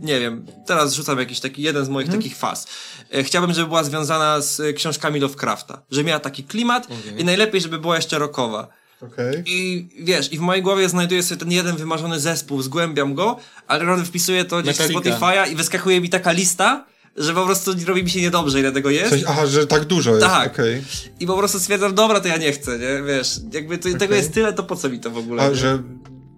nie 0.00 0.20
wiem, 0.20 0.46
teraz 0.66 0.94
rzucam 0.94 1.18
jakiś 1.18 1.40
taki, 1.40 1.62
jeden 1.62 1.84
z 1.84 1.88
moich 1.88 2.08
takich 2.08 2.36
faz. 2.36 2.66
E, 3.14 3.24
Chciałbym, 3.24 3.52
żeby 3.52 3.68
była 3.68 3.84
związana 3.84 4.40
z 4.40 4.60
e, 4.60 4.72
książkami 4.72 5.20
Lovecrafta, 5.20 5.82
że 5.90 6.04
miała 6.04 6.20
taki 6.20 6.44
klimat 6.44 6.88
i 7.18 7.24
najlepiej, 7.24 7.60
żeby 7.60 7.78
była 7.78 7.96
jeszcze 7.96 8.18
rockowa. 8.18 8.68
Okej. 9.02 9.42
I 9.46 9.88
wiesz, 9.98 10.32
i 10.32 10.38
w 10.38 10.40
mojej 10.40 10.62
głowie 10.62 10.88
znajduję 10.88 11.22
sobie 11.22 11.38
ten 11.38 11.52
jeden 11.52 11.76
wymarzony 11.76 12.20
zespół, 12.20 12.62
zgłębiam 12.62 13.14
go, 13.14 13.38
ale 13.66 13.84
robię 13.84 14.04
wpisuję 14.04 14.44
to 14.44 14.62
gdzieś 14.62 14.76
w 14.76 14.80
Metallica. 14.80 15.18
Spotify'a 15.18 15.52
i 15.52 15.56
wyskakuje 15.56 16.00
mi 16.00 16.08
taka 16.08 16.32
lista, 16.32 16.84
że 17.16 17.34
po 17.34 17.46
prostu 17.46 17.72
robi 17.86 18.04
mi 18.04 18.10
się 18.10 18.20
niedobrze, 18.20 18.60
ile 18.60 18.72
tego 18.72 18.90
jest. 18.90 19.10
Coś, 19.10 19.24
aha, 19.26 19.46
że 19.46 19.66
tak 19.66 19.84
dużo 19.84 20.10
jest, 20.10 20.26
Tak. 20.26 20.52
okej. 20.52 20.82
I 21.20 21.26
po 21.26 21.36
prostu 21.38 21.60
stwierdzam, 21.60 21.94
dobra, 21.94 22.20
to 22.20 22.28
ja 22.28 22.36
nie 22.36 22.52
chcę, 22.52 22.78
nie? 22.78 23.02
Wiesz, 23.06 23.40
jakby 23.52 23.78
to, 23.78 23.82
tego 23.84 24.04
Okej. 24.04 24.16
jest 24.16 24.32
tyle, 24.32 24.52
to 24.52 24.62
po 24.62 24.76
co 24.76 24.88
mi 24.88 25.00
to 25.00 25.10
w 25.10 25.18
ogóle? 25.18 25.42
A, 25.42 25.48
nie? 25.48 25.54
że 25.54 25.82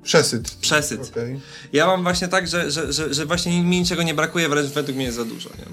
przesyt. 0.02 0.50
Przesyt. 0.60 1.10
Okej. 1.10 1.40
Ja 1.72 1.86
mam 1.86 2.02
właśnie 2.02 2.28
tak, 2.28 2.48
że, 2.48 2.70
że, 2.70 2.92
że, 2.92 3.14
że 3.14 3.26
właśnie 3.26 3.62
mi 3.62 3.80
niczego 3.80 4.02
nie 4.02 4.14
brakuje, 4.14 4.48
wręcz 4.48 4.70
według 4.70 4.96
mnie 4.96 5.04
jest 5.04 5.16
za 5.16 5.24
dużo, 5.24 5.50
nie? 5.58 5.64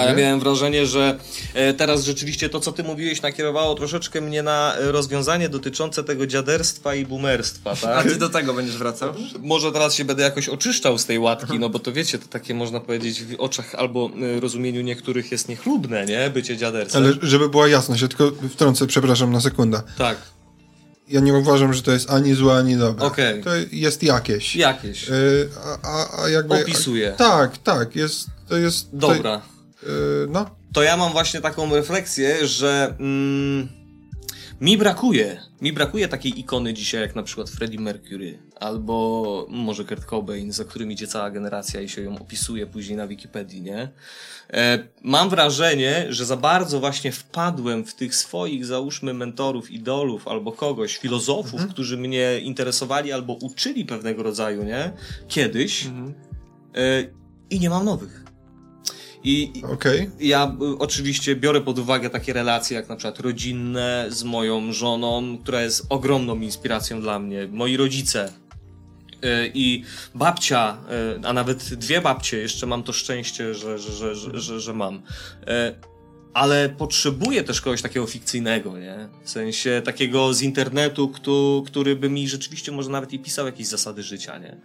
A 0.00 0.04
ja 0.04 0.14
miałem 0.14 0.40
wrażenie, 0.40 0.86
że 0.86 1.18
e, 1.54 1.74
teraz 1.74 2.04
rzeczywiście 2.04 2.48
to, 2.48 2.60
co 2.60 2.72
ty 2.72 2.82
mówiłeś, 2.84 3.22
nakierowało 3.22 3.74
troszeczkę 3.74 4.20
mnie 4.20 4.42
na 4.42 4.74
rozwiązanie 4.78 5.48
dotyczące 5.48 6.04
tego 6.04 6.26
dziaderstwa 6.26 6.94
i 6.94 7.06
boomerstwa, 7.06 7.70
A 7.72 7.74
tak? 7.76 8.02
ty 8.06 8.16
do 8.16 8.28
tego 8.28 8.54
będziesz 8.54 8.76
wracał? 8.76 9.14
Może 9.40 9.72
teraz 9.72 9.94
się 9.94 10.04
będę 10.04 10.22
jakoś 10.22 10.48
oczyszczał 10.48 10.98
z 10.98 11.06
tej 11.06 11.18
łatki, 11.18 11.58
no 11.58 11.68
bo 11.68 11.78
to 11.78 11.92
wiecie, 11.92 12.18
to 12.18 12.28
takie 12.28 12.54
można 12.54 12.80
powiedzieć 12.80 13.22
w 13.22 13.34
oczach 13.40 13.74
albo 13.74 14.10
e, 14.36 14.40
rozumieniu 14.40 14.82
niektórych 14.82 15.32
jest 15.32 15.48
niechlubne, 15.48 16.06
nie? 16.06 16.30
Bycie 16.30 16.56
dziadersem. 16.56 17.02
Ale 17.04 17.12
żeby 17.22 17.48
była 17.48 17.68
jasność, 17.68 18.02
ja 18.02 18.08
tylko 18.08 18.32
wtrącę, 18.50 18.86
przepraszam 18.86 19.32
na 19.32 19.40
sekundę. 19.40 19.82
Tak, 19.98 20.16
Ja 21.08 21.20
nie 21.20 21.34
uważam, 21.34 21.74
że 21.74 21.82
to 21.82 21.92
jest 21.92 22.10
ani 22.10 22.34
złe, 22.34 22.54
ani 22.54 22.76
dobre. 22.76 23.06
Okej. 23.06 23.42
To 23.44 23.50
jest 23.72 24.02
jakieś. 24.02 24.56
jakieś. 24.56 25.08
Y, 25.08 25.48
a, 25.64 25.88
a, 25.88 26.22
a 26.24 26.28
jakby... 26.28 26.54
Opisuje. 26.62 27.14
Tak, 27.18 27.58
tak, 27.58 27.96
jest, 27.96 28.26
to 28.48 28.56
jest... 28.56 28.90
to- 28.90 28.96
Dobra. 28.96 29.36
y, 29.36 29.55
no, 30.28 30.50
to 30.72 30.82
ja 30.82 30.96
mam 30.96 31.12
właśnie 31.12 31.40
taką 31.40 31.74
refleksję, 31.74 32.46
że 32.46 32.94
mm, 33.00 33.68
mi 34.60 34.78
brakuje, 34.78 35.40
mi 35.60 35.72
brakuje 35.72 36.08
takiej 36.08 36.40
ikony 36.40 36.74
dzisiaj 36.74 37.00
jak 37.00 37.16
na 37.16 37.22
przykład 37.22 37.50
Freddie 37.50 37.80
Mercury 37.80 38.38
albo 38.60 39.46
może 39.50 39.84
Kurt 39.84 40.04
Cobain, 40.04 40.52
za 40.52 40.64
którym 40.64 40.92
idzie 40.92 41.06
cała 41.06 41.30
generacja 41.30 41.80
i 41.80 41.88
się 41.88 42.02
ją 42.02 42.18
opisuje 42.18 42.66
później 42.66 42.96
na 42.96 43.06
Wikipedii, 43.06 43.62
nie? 43.62 43.88
E, 44.52 44.88
mam 45.02 45.28
wrażenie, 45.30 46.06
że 46.08 46.24
za 46.24 46.36
bardzo 46.36 46.80
właśnie 46.80 47.12
wpadłem 47.12 47.84
w 47.84 47.94
tych 47.94 48.14
swoich, 48.14 48.66
załóżmy, 48.66 49.14
mentorów, 49.14 49.70
idolów 49.70 50.28
albo 50.28 50.52
kogoś, 50.52 50.96
filozofów, 50.96 51.66
którzy 51.66 51.96
mnie 51.96 52.40
interesowali 52.40 53.12
albo 53.12 53.32
uczyli 53.32 53.84
pewnego 53.84 54.22
rodzaju, 54.22 54.64
nie? 54.64 54.92
Kiedyś 55.28 55.86
e, 55.86 55.90
i 57.50 57.60
nie 57.60 57.70
mam 57.70 57.84
nowych. 57.84 58.25
I, 59.26 59.52
okej. 59.72 60.10
ja 60.20 60.56
y, 60.74 60.78
oczywiście 60.78 61.36
biorę 61.36 61.60
pod 61.60 61.78
uwagę 61.78 62.10
takie 62.10 62.32
relacje 62.32 62.76
jak 62.76 62.88
na 62.88 62.96
przykład 62.96 63.20
rodzinne 63.20 64.06
z 64.08 64.24
moją 64.24 64.72
żoną, 64.72 65.38
która 65.42 65.62
jest 65.62 65.86
ogromną 65.88 66.40
inspiracją 66.40 67.00
dla 67.00 67.18
mnie. 67.18 67.48
Moi 67.52 67.76
rodzice 67.76 68.32
y, 69.24 69.50
i 69.54 69.84
babcia, 70.14 70.78
y, 71.22 71.26
a 71.26 71.32
nawet 71.32 71.74
dwie 71.74 72.00
babcie, 72.00 72.38
jeszcze 72.38 72.66
mam 72.66 72.82
to 72.82 72.92
szczęście, 72.92 73.54
że, 73.54 73.78
że, 73.78 74.14
że, 74.14 74.40
że, 74.40 74.60
że, 74.60 74.74
mam. 74.74 75.02
Ale 76.34 76.68
potrzebuję 76.68 77.44
też 77.44 77.60
kogoś 77.60 77.82
takiego 77.82 78.06
fikcyjnego, 78.06 78.78
nie? 78.78 79.08
W 79.24 79.30
sensie 79.30 79.82
takiego 79.84 80.34
z 80.34 80.42
internetu, 80.42 81.08
kto, 81.08 81.62
który 81.66 81.96
by 81.96 82.10
mi 82.10 82.28
rzeczywiście 82.28 82.72
może 82.72 82.90
nawet 82.90 83.12
i 83.12 83.18
pisał 83.18 83.46
jakieś 83.46 83.66
zasady 83.66 84.02
życia, 84.02 84.38
nie? 84.38 84.56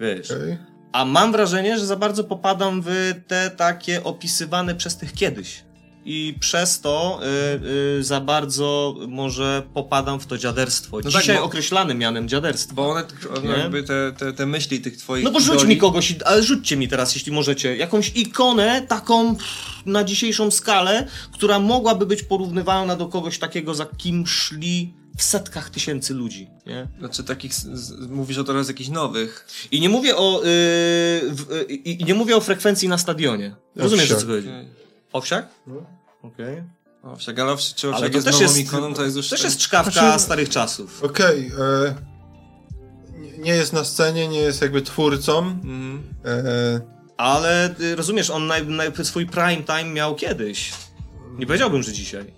Wiesz. 0.00 0.30
okej. 0.30 0.77
A 0.92 1.04
mam 1.04 1.32
wrażenie, 1.32 1.78
że 1.78 1.86
za 1.86 1.96
bardzo 1.96 2.24
popadam 2.24 2.82
w 2.86 3.14
te 3.26 3.50
takie 3.50 4.04
opisywane 4.04 4.74
przez 4.74 4.96
tych 4.96 5.12
kiedyś. 5.12 5.62
I 6.04 6.34
przez 6.40 6.80
to 6.80 7.20
y, 7.22 7.98
y, 7.98 8.04
za 8.04 8.20
bardzo 8.20 8.94
może 9.08 9.62
popadam 9.74 10.20
w 10.20 10.26
to 10.26 10.38
dziaderstwo. 10.38 10.96
No 10.96 11.02
tak, 11.10 11.12
Dzisiaj 11.22 11.36
bo- 11.36 11.42
określane 11.44 11.94
mianem 11.94 12.28
dziaderstwa. 12.28 12.74
Bo 12.74 12.90
one, 12.90 13.04
one 13.36 13.58
jakby 13.58 13.82
te, 13.82 14.12
te, 14.18 14.32
te 14.32 14.46
myśli 14.46 14.80
tych 14.80 14.96
twoich 14.96 15.24
No 15.24 15.30
bo 15.30 15.40
rzuć 15.40 15.60
idoli- 15.62 15.68
mi 15.68 15.76
kogoś, 15.76 16.14
ale 16.24 16.42
rzućcie 16.42 16.76
mi 16.76 16.88
teraz, 16.88 17.14
jeśli 17.14 17.32
możecie, 17.32 17.76
jakąś 17.76 18.12
ikonę 18.16 18.82
taką 18.88 19.34
na 19.86 20.04
dzisiejszą 20.04 20.50
skalę, 20.50 21.06
która 21.32 21.58
mogłaby 21.58 22.06
być 22.06 22.22
porównywana 22.22 22.96
do 22.96 23.06
kogoś 23.06 23.38
takiego, 23.38 23.74
za 23.74 23.86
kim 23.86 24.26
szli 24.26 24.94
w 25.18 25.22
setkach 25.22 25.70
tysięcy 25.70 26.14
ludzi, 26.14 26.50
nie? 26.66 26.88
Znaczy 26.98 27.24
takich, 27.24 27.52
mówisz 28.08 28.38
o 28.38 28.44
teraz 28.44 28.68
jakichś 28.68 28.90
nowych. 28.90 29.46
I 29.70 29.80
nie 29.80 29.88
mówię 29.88 30.16
o, 30.16 30.36
yy, 30.38 30.44
w, 31.30 31.46
yy, 31.50 31.74
i 31.74 32.04
nie 32.04 32.14
mówię 32.14 32.36
o 32.36 32.40
frekwencji 32.40 32.88
na 32.88 32.98
stadionie. 32.98 33.56
Rozumiesz, 33.76 34.12
o 34.12 34.16
co 34.16 34.26
chodzi? 34.26 34.48
Owsiak? 35.12 35.48
Okej. 36.22 36.62
Owsiak, 37.02 37.38
ale 37.38 37.52
owsiak, 37.52 37.76
czy 37.76 37.86
Ale 37.86 37.96
owsiak 37.96 38.10
to 38.10 38.16
jest 38.16 38.26
też 38.26 38.40
jest, 38.40 38.58
ikoną, 38.58 38.94
to 38.94 39.04
jest 39.04 39.16
już... 39.16 39.28
też 39.28 39.44
jest 39.44 39.58
czkawka 39.58 39.90
Znaczy- 39.90 40.22
starych 40.22 40.48
czasów. 40.48 41.04
Okej, 41.04 41.50
e, 41.58 41.94
nie- 43.38 43.52
jest 43.56 43.72
na 43.72 43.84
scenie, 43.84 44.28
nie 44.28 44.40
jest 44.40 44.62
jakby 44.62 44.82
twórcą. 44.82 45.38
Mhm. 45.38 46.02
E, 46.24 46.80
Ale 47.16 47.74
y, 47.80 47.96
rozumiesz, 47.96 48.30
on 48.30 48.46
naj, 48.46 48.66
naj, 48.66 48.92
swój 49.02 49.26
prime 49.26 49.62
time 49.62 49.84
miał 49.84 50.14
kiedyś. 50.14 50.72
Nie 51.38 51.46
powiedziałbym, 51.46 51.82
że 51.82 51.92
dzisiaj. 51.92 52.37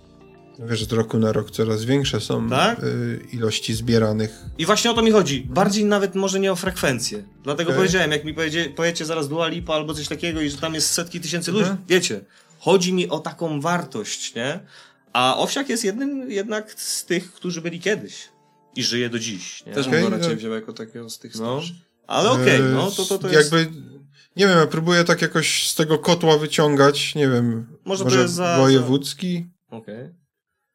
Wiesz, 0.66 0.78
że 0.80 0.84
z 0.86 0.92
roku 0.92 1.18
na 1.18 1.32
rok 1.32 1.50
coraz 1.50 1.84
większe 1.84 2.20
są 2.20 2.48
Tak? 2.50 2.78
e, 2.78 2.84
ilości 3.32 3.74
zbieranych. 3.74 4.44
I 4.58 4.66
właśnie 4.66 4.90
o 4.90 4.94
to 4.94 5.02
mi 5.02 5.10
chodzi. 5.10 5.46
Bardziej 5.50 5.84
nawet 5.84 6.14
może 6.14 6.40
nie 6.40 6.52
o 6.52 6.56
frekwencję. 6.56 7.22
Dlatego 7.44 7.70
Okej. 7.70 7.78
powiedziałem, 7.78 8.10
jak 8.10 8.24
mi 8.24 8.34
pojedzie, 8.34 8.70
powiecie 8.76 9.04
zaraz 9.04 9.28
Dua 9.28 9.48
Lipa 9.48 9.74
albo 9.74 9.94
coś 9.94 10.08
takiego 10.08 10.40
i 10.40 10.50
że 10.50 10.56
tam 10.56 10.74
jest 10.74 10.90
setki 10.90 11.20
tysięcy 11.20 11.50
Mhm. 11.50 11.68
ludzi. 11.70 11.82
Wiecie, 11.88 12.20
chodzi 12.58 12.92
mi 12.92 13.08
o 13.08 13.18
taką 13.18 13.60
wartość, 13.60 14.34
nie? 14.34 14.60
A 15.12 15.36
Owsiak 15.36 15.68
jest 15.68 15.84
jednym 15.84 16.30
jednak 16.30 16.72
z 16.80 17.04
tych, 17.04 17.32
którzy 17.32 17.60
byli 17.60 17.80
kiedyś. 17.80 18.28
I 18.76 18.82
żyje 18.82 19.10
do 19.10 19.18
dziś, 19.18 19.66
nie? 19.66 19.72
Też 19.72 19.88
bym 19.88 20.02
go 20.02 20.10
raczej 20.10 20.28
no. 20.30 20.36
wziął 20.36 20.52
jako 20.52 20.72
takiego 20.72 21.10
z 21.10 21.18
tych 21.18 21.34
No. 21.34 21.38
starszych. 21.60 21.76
Ale 22.06 22.30
okej, 22.30 22.56
E, 22.60 22.62
no 22.62 22.90
to, 22.90 23.04
to, 23.04 23.18
to 23.18 23.28
jest... 23.28 23.52
Jakby, 23.52 23.72
nie 24.36 24.46
wiem, 24.48 24.58
ja 24.58 24.66
próbuję 24.66 25.04
tak 25.04 25.22
jakoś 25.22 25.68
z 25.70 25.74
tego 25.74 25.98
kotła 25.98 26.38
wyciągać, 26.38 27.14
nie 27.14 27.28
wiem, 27.28 27.66
Może 27.84 28.04
może, 28.04 28.16
to 28.16 28.22
jest 28.22 28.34
za- 28.34 28.56
wojewódzki? 28.58 29.46
Okej. 29.70 30.08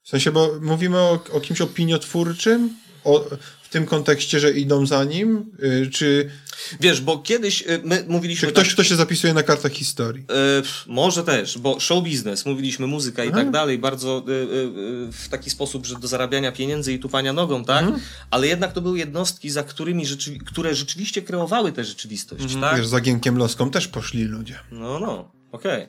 W 0.06 0.10
sensie, 0.10 0.32
bo 0.32 0.52
mówimy 0.62 0.98
o, 0.98 1.20
o 1.32 1.42
kimś 1.42 1.62
opiniotwórczym, 1.62 2.70
o, 3.04 3.26
w 3.62 3.70
tym 3.70 3.86
kontekście, 3.86 4.40
że 4.40 4.52
idą 4.52 4.86
za 4.86 5.04
nim, 5.04 5.52
y, 5.64 5.90
czy, 5.92 6.32
Wiesz, 6.80 7.02
bo 7.02 7.18
kiedyś 7.18 7.62
y, 7.62 7.82
my 7.84 8.06
mówiliśmy... 8.08 8.48
czy 8.48 8.54
ktoś, 8.54 8.68
tak, 8.68 8.74
kto 8.74 8.84
się 8.84 8.96
zapisuje 8.96 9.34
na 9.34 9.44
kartach 9.44 9.72
historii. 9.72 10.24
Pff, 10.28 10.88
może 10.88 11.24
też, 11.24 11.58
bo 11.58 11.80
show 11.80 12.04
biznes, 12.04 12.46
mówiliśmy 12.46 12.88
muzyka 12.88 13.24
i 13.24 13.32
tak 13.32 13.52
dalej, 13.52 13.80
bardzo 13.80 14.26
y, 14.28 14.32
y, 14.32 14.36
y, 14.36 15.12
w 15.12 15.30
taki 15.30 15.50
sposób, 15.50 15.86
że 15.86 15.96
do 15.96 16.08
zarabiania 16.08 16.52
pieniędzy 16.52 16.94
i 16.94 17.00
tupania 17.00 17.34
nogą, 17.34 17.66
tak? 17.66 17.86
Ale 18.32 18.48
jednak 18.48 18.74
to 18.74 18.82
były 18.82 18.98
jednostki, 18.98 19.50
za 19.50 19.64
którymi 19.64 20.06
rzeczywi- 20.06 20.40
które 20.46 20.76
rzeczywiście 20.76 21.22
kreowały 21.22 21.72
tę 21.72 21.84
rzeczywistość, 21.84 22.56
tak? 22.62 22.78
Wiesz, 22.78 22.88
za 22.88 23.02
Gienkiem 23.02 23.38
Loską 23.38 23.72
też 23.72 23.88
poszli 23.88 24.24
ludzie. 24.24 24.60
No, 24.72 25.00
no, 25.00 25.32
okej. 25.52 25.88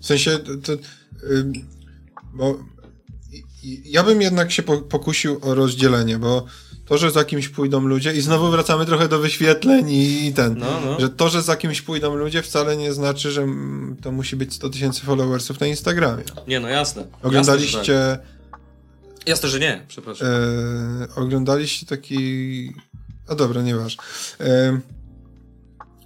W 0.00 0.06
sensie, 0.06 0.38
to, 0.38 0.56
to, 0.56 0.82
bo 2.34 2.73
ja 3.84 4.02
bym 4.02 4.22
jednak 4.22 4.52
się 4.52 4.62
po, 4.62 4.78
pokusił 4.78 5.38
o 5.42 5.54
rozdzielenie, 5.54 6.18
bo 6.18 6.46
to, 6.86 6.98
że 6.98 7.10
za 7.10 7.24
kimś 7.24 7.48
pójdą 7.48 7.80
ludzie 7.86 8.14
i 8.14 8.20
znowu 8.20 8.50
wracamy 8.50 8.86
trochę 8.86 9.08
do 9.08 9.18
wyświetleń 9.18 9.90
i, 9.90 10.32
ten, 10.36 10.58
No, 10.58 10.80
no. 10.84 11.00
że 11.00 11.08
to, 11.08 11.28
że 11.28 11.42
za 11.42 11.56
kimś 11.56 11.82
pójdą 11.82 12.14
ludzie 12.16 12.42
wcale 12.42 12.76
nie 12.76 12.92
znaczy, 12.92 13.30
że 13.30 13.46
to 14.02 14.12
musi 14.12 14.36
być 14.36 14.54
100 14.54 14.70
tysięcy 14.70 15.00
followersów 15.00 15.60
na 15.60 15.66
Instagramie. 15.66 16.22
Nie, 16.48 16.60
no 16.60 16.68
jasne. 16.68 17.06
Oglądaliście, 17.22 17.78
Jasne, 17.78 17.84
że, 17.84 18.18
tak. 18.50 19.28
jasne, 19.28 19.48
że 19.48 19.60
nie, 19.60 19.84
przepraszam. 19.88 20.28
e, 20.28 21.14
oglądaliście 21.16 21.86
taki, 21.86 22.72
a 23.28 23.34
dobra, 23.34 23.62
nieważne. 23.62 24.02
E, 24.40 24.80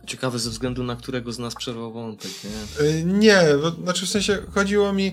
Ciekawe 0.06 0.38
ze 0.38 0.50
względu 0.50 0.82
na 0.84 0.96
którego 0.96 1.32
z 1.32 1.38
nas 1.38 1.54
przerwał 1.54 1.92
wątek, 1.92 2.30
nie? 2.44 2.86
E, 2.88 3.02
Nie, 3.04 3.40
bo, 3.62 3.70
znaczy 3.70 4.06
w 4.06 4.08
sensie 4.08 4.38
chodziło 4.54 4.92
mi. 4.92 5.12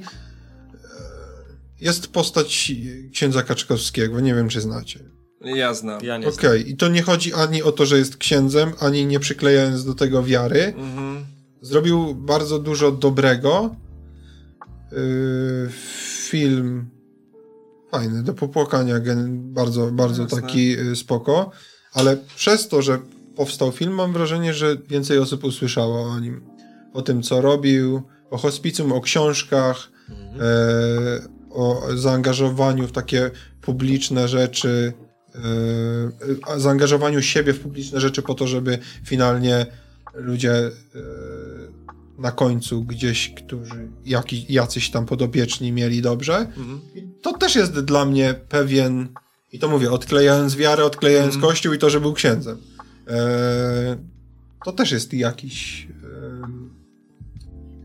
Jest 1.86 2.08
postać 2.08 2.72
księdza 3.14 3.44
Kaczkowskiego, 3.44 4.20
nie 4.20 4.36
wiem 4.36 4.50
czy 4.50 4.62
znacie. 4.62 5.00
Ja 5.42 5.74
znam. 5.74 6.04
Ja 6.04 6.18
nie 6.18 6.28
Okej, 6.28 6.70
i 6.70 6.78
to 6.78 6.88
nie 6.88 7.02
chodzi 7.02 7.34
ani 7.34 7.64
o 7.64 7.72
to, 7.72 7.86
że 7.86 7.98
jest 7.98 8.18
księdzem, 8.18 8.72
ani 8.80 9.06
nie 9.06 9.20
przyklejając 9.20 9.86
do 9.86 9.96
tego 9.96 10.24
wiary. 10.24 10.74
Mhm. 10.78 11.26
Zrobił 11.62 12.16
bardzo 12.16 12.60
dużo 12.60 12.92
dobrego. 12.92 13.76
Yy, 14.92 15.70
film 16.28 16.90
fajny, 17.92 18.24
do 18.24 18.34
popłakania, 18.34 19.00
gen- 19.00 19.54
bardzo, 19.54 19.92
bardzo 19.92 20.24
Jasne. 20.24 20.42
taki 20.42 20.68
yy, 20.68 20.96
spoko, 20.96 21.52
ale 21.94 22.18
przez 22.36 22.68
to, 22.68 22.82
że 22.82 23.00
powstał 23.36 23.72
film, 23.72 23.94
mam 23.94 24.14
wrażenie, 24.14 24.54
że 24.54 24.78
więcej 24.90 25.18
osób 25.18 25.44
usłyszało 25.44 26.02
o 26.02 26.20
nim. 26.20 26.42
O 26.94 27.02
tym, 27.02 27.24
co 27.24 27.42
robił, 27.42 28.02
o 28.30 28.38
hospicjum, 28.38 28.92
o 28.92 29.02
książkach, 29.02 29.92
e, 30.40 31.35
o 31.56 31.82
zaangażowaniu 31.96 32.88
w 32.88 32.92
takie 32.92 33.32
publiczne 33.62 34.28
rzeczy, 34.28 34.94
a 36.48 36.60
zaangażowaniu 36.60 37.22
siebie 37.22 37.54
w 37.54 37.60
publiczne 37.60 38.00
rzeczy 38.00 38.22
po 38.22 38.34
to, 38.34 38.48
żeby 38.48 38.80
finalnie 39.04 39.66
ludzie 40.14 40.52
e, 40.52 40.72
na 42.18 42.32
końcu 42.32 42.84
gdzieś, 42.84 43.34
którzy 43.34 43.90
jaki, 44.06 44.54
jacyś 44.54 44.92
tam 44.92 45.06
podopieczni 45.06 45.72
mieli 45.72 46.02
dobrze. 46.02 46.36
Mhm. 46.36 46.82
To 47.22 47.38
też 47.38 47.56
jest 47.56 47.80
dla 47.80 48.06
mnie 48.06 48.36
pewien, 48.50 49.10
i 49.52 49.60
to 49.60 49.70
mówię, 49.70 49.92
odklejając 49.92 50.56
wiarę, 50.56 50.86
odklejając 50.86 51.36
Mhm. 51.36 51.52
kościół 51.52 51.74
i 51.74 51.78
to, 51.78 51.90
że 51.90 52.02
był 52.02 52.14
księdzem. 52.14 52.58
E, 53.08 53.98
to 54.66 54.72
też 54.72 54.92
jest 54.92 55.14
jakiś... 55.14 55.88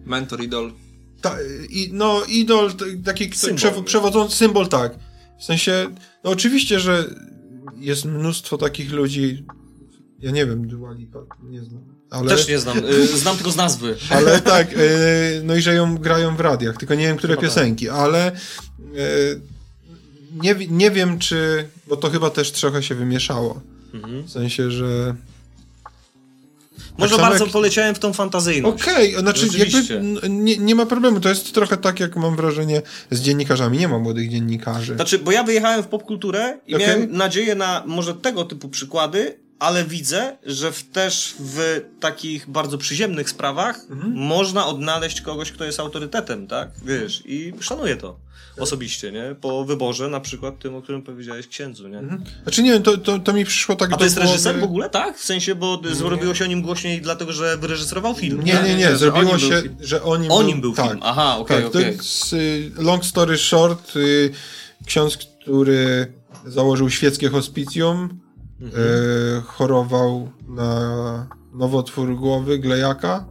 Mentor, 0.06 0.42
idol. 0.42 0.72
Ta, 1.20 1.36
i, 1.70 1.90
no, 1.92 2.22
idol, 2.28 2.70
taki 3.04 3.30
Symbol, 3.34 3.56
przew- 3.58 3.84
przewodzący 3.84 4.36
symbol, 4.36 4.68
tak. 4.68 4.92
W 5.40 5.44
sensie, 5.44 5.90
no 6.24 6.30
oczywiście, 6.30 6.80
że 6.80 7.04
jest 7.76 8.04
mnóstwo 8.04 8.58
takich 8.58 8.92
ludzi, 8.92 9.44
ja 10.18 10.30
nie 10.30 10.46
wiem, 10.46 10.68
Dua 10.68 10.92
Lipa, 10.92 11.18
nie 11.42 11.62
znam, 11.64 11.82
ale, 12.10 12.28
Też 12.36 12.48
nie 12.48 12.58
znam. 12.58 12.78
Y, 12.84 13.06
znam 13.18 13.36
tylko 13.36 13.50
z 13.50 13.56
nazwy. 13.56 13.96
ale 14.10 14.40
tak, 14.40 14.72
y, 14.72 14.76
no 15.44 15.56
i 15.56 15.60
że 15.62 15.74
ją 15.74 15.98
grają 15.98 16.36
w 16.36 16.40
radiach, 16.40 16.76
tylko 16.76 16.94
nie 16.94 17.06
wiem, 17.06 17.16
które 17.16 17.34
tak. 17.36 17.44
piosenki, 17.44 17.88
ale 17.88 18.32
y, 18.32 19.40
nie, 20.42 20.54
nie 20.70 20.90
wiem, 20.90 21.18
czy, 21.18 21.68
bo 21.86 21.96
to 21.96 22.10
chyba 22.10 22.30
też 22.30 22.52
trochę 22.52 22.82
się 22.82 22.94
wymieszało, 22.94 23.60
Mhm. 23.94 24.22
w 24.22 24.30
sensie, 24.30 24.70
że 24.70 25.14
Może 27.00 27.16
samo 27.16 27.28
bardzo 27.28 27.44
jak- 27.44 27.52
poleciałem 27.52 27.94
w 27.94 27.98
tą 27.98 28.12
fantazyjność. 28.12 28.82
Okej, 28.82 29.14
znaczy 29.18 29.40
Rzeczywiście. 29.46 29.94
jakby 29.94 30.28
nie, 30.28 30.56
nie 30.56 30.74
ma 30.74 30.86
problemu, 30.86 31.20
to 31.20 31.28
jest 31.28 31.52
trochę 31.54 31.76
tak, 31.76 32.00
jak 32.00 32.16
mam 32.16 32.36
wrażenie 32.36 32.82
z 33.10 33.20
dziennikarzami, 33.20 33.78
nie 33.78 33.88
ma 33.88 33.98
młodych 33.98 34.28
dziennikarzy. 34.30 34.94
Znaczy, 34.94 35.18
bo 35.18 35.32
ja 35.32 35.42
wyjechałem 35.44 35.82
w 35.82 35.86
popkulturę 35.86 36.58
i 36.66 36.74
Okej. 36.74 36.86
miałem 36.86 37.12
nadzieję 37.12 37.54
na 37.54 37.82
może 37.86 38.14
tego 38.14 38.44
typu 38.44 38.68
przykłady, 38.68 39.38
ale 39.60 39.84
widzę, 39.84 40.36
że 40.46 40.72
w, 40.72 40.82
też 40.90 41.34
w 41.40 41.80
takich 42.00 42.50
bardzo 42.50 42.78
przyziemnych 42.78 43.30
sprawach 43.30 43.76
Mhm. 43.90 44.12
można 44.12 44.66
odnaleźć 44.66 45.20
kogoś, 45.20 45.52
kto 45.52 45.64
jest 45.64 45.80
autorytetem, 45.80 46.46
tak? 46.46 46.68
Wiesz, 46.84 47.22
i 47.24 47.52
szanuję 47.60 47.96
to 47.96 48.16
osobiście, 48.58 49.12
nie? 49.12 49.34
Po 49.40 49.64
wyborze, 49.64 50.08
na 50.08 50.20
przykład 50.20 50.58
tym, 50.58 50.74
o 50.74 50.82
którym 50.82 51.02
powiedziałeś 51.02 51.46
księdzu, 51.48 51.88
nie? 51.88 52.02
Znaczy 52.42 52.62
nie 52.62 52.72
wiem, 52.72 52.82
to, 52.82 52.98
to, 52.98 53.18
to 53.18 53.32
mi 53.32 53.44
przyszło 53.44 53.76
tak 53.76 53.92
A 53.92 53.96
to 53.96 54.04
jest 54.04 54.16
głowy- 54.16 54.26
reżyser 54.32 54.60
w 54.60 54.64
ogóle, 54.64 54.90
tak? 54.90 55.18
W 55.18 55.24
sensie, 55.24 55.54
bo 55.54 55.80
zrobiło 55.92 56.34
się 56.34 56.44
o 56.44 56.48
nim 56.48 56.62
głośniej 56.62 57.00
dlatego, 57.00 57.32
że 57.32 57.56
wyreżyserował 57.56 58.14
film. 58.14 58.44
Nie, 58.44 58.52
tak? 58.52 58.62
nie, 58.64 58.68
Nie, 58.70 58.76
nie, 58.76 58.88
że 58.88 58.94
o 58.94 58.98
zrobiło 58.98 59.38
się, 59.38 59.62
film. 59.62 59.76
że 59.80 60.02
o 60.02 60.16
nim 60.16 60.30
O 60.30 60.38
był, 60.38 60.46
nim 60.48 60.60
był 60.60 60.72
tak, 60.74 60.86
film. 60.88 61.00
Aha, 61.02 61.36
okej, 61.38 61.62
tak, 61.62 61.72
to 61.72 61.78
okej. 61.78 61.92
jest 61.96 62.32
y, 62.32 62.70
long 62.76 63.04
story 63.04 63.38
short, 63.38 63.96
y, 63.96 64.30
ksiądz, 64.86 65.16
który 65.16 66.12
założył 66.46 66.90
świeckie 66.90 67.28
hospicjum, 67.28 68.20
Mhm. 68.60 68.82
y, 68.82 69.42
chorował 69.46 70.30
na 70.48 71.26
nowotwór 71.52 72.16
głowy, 72.16 72.58
glejaka, 72.58 73.24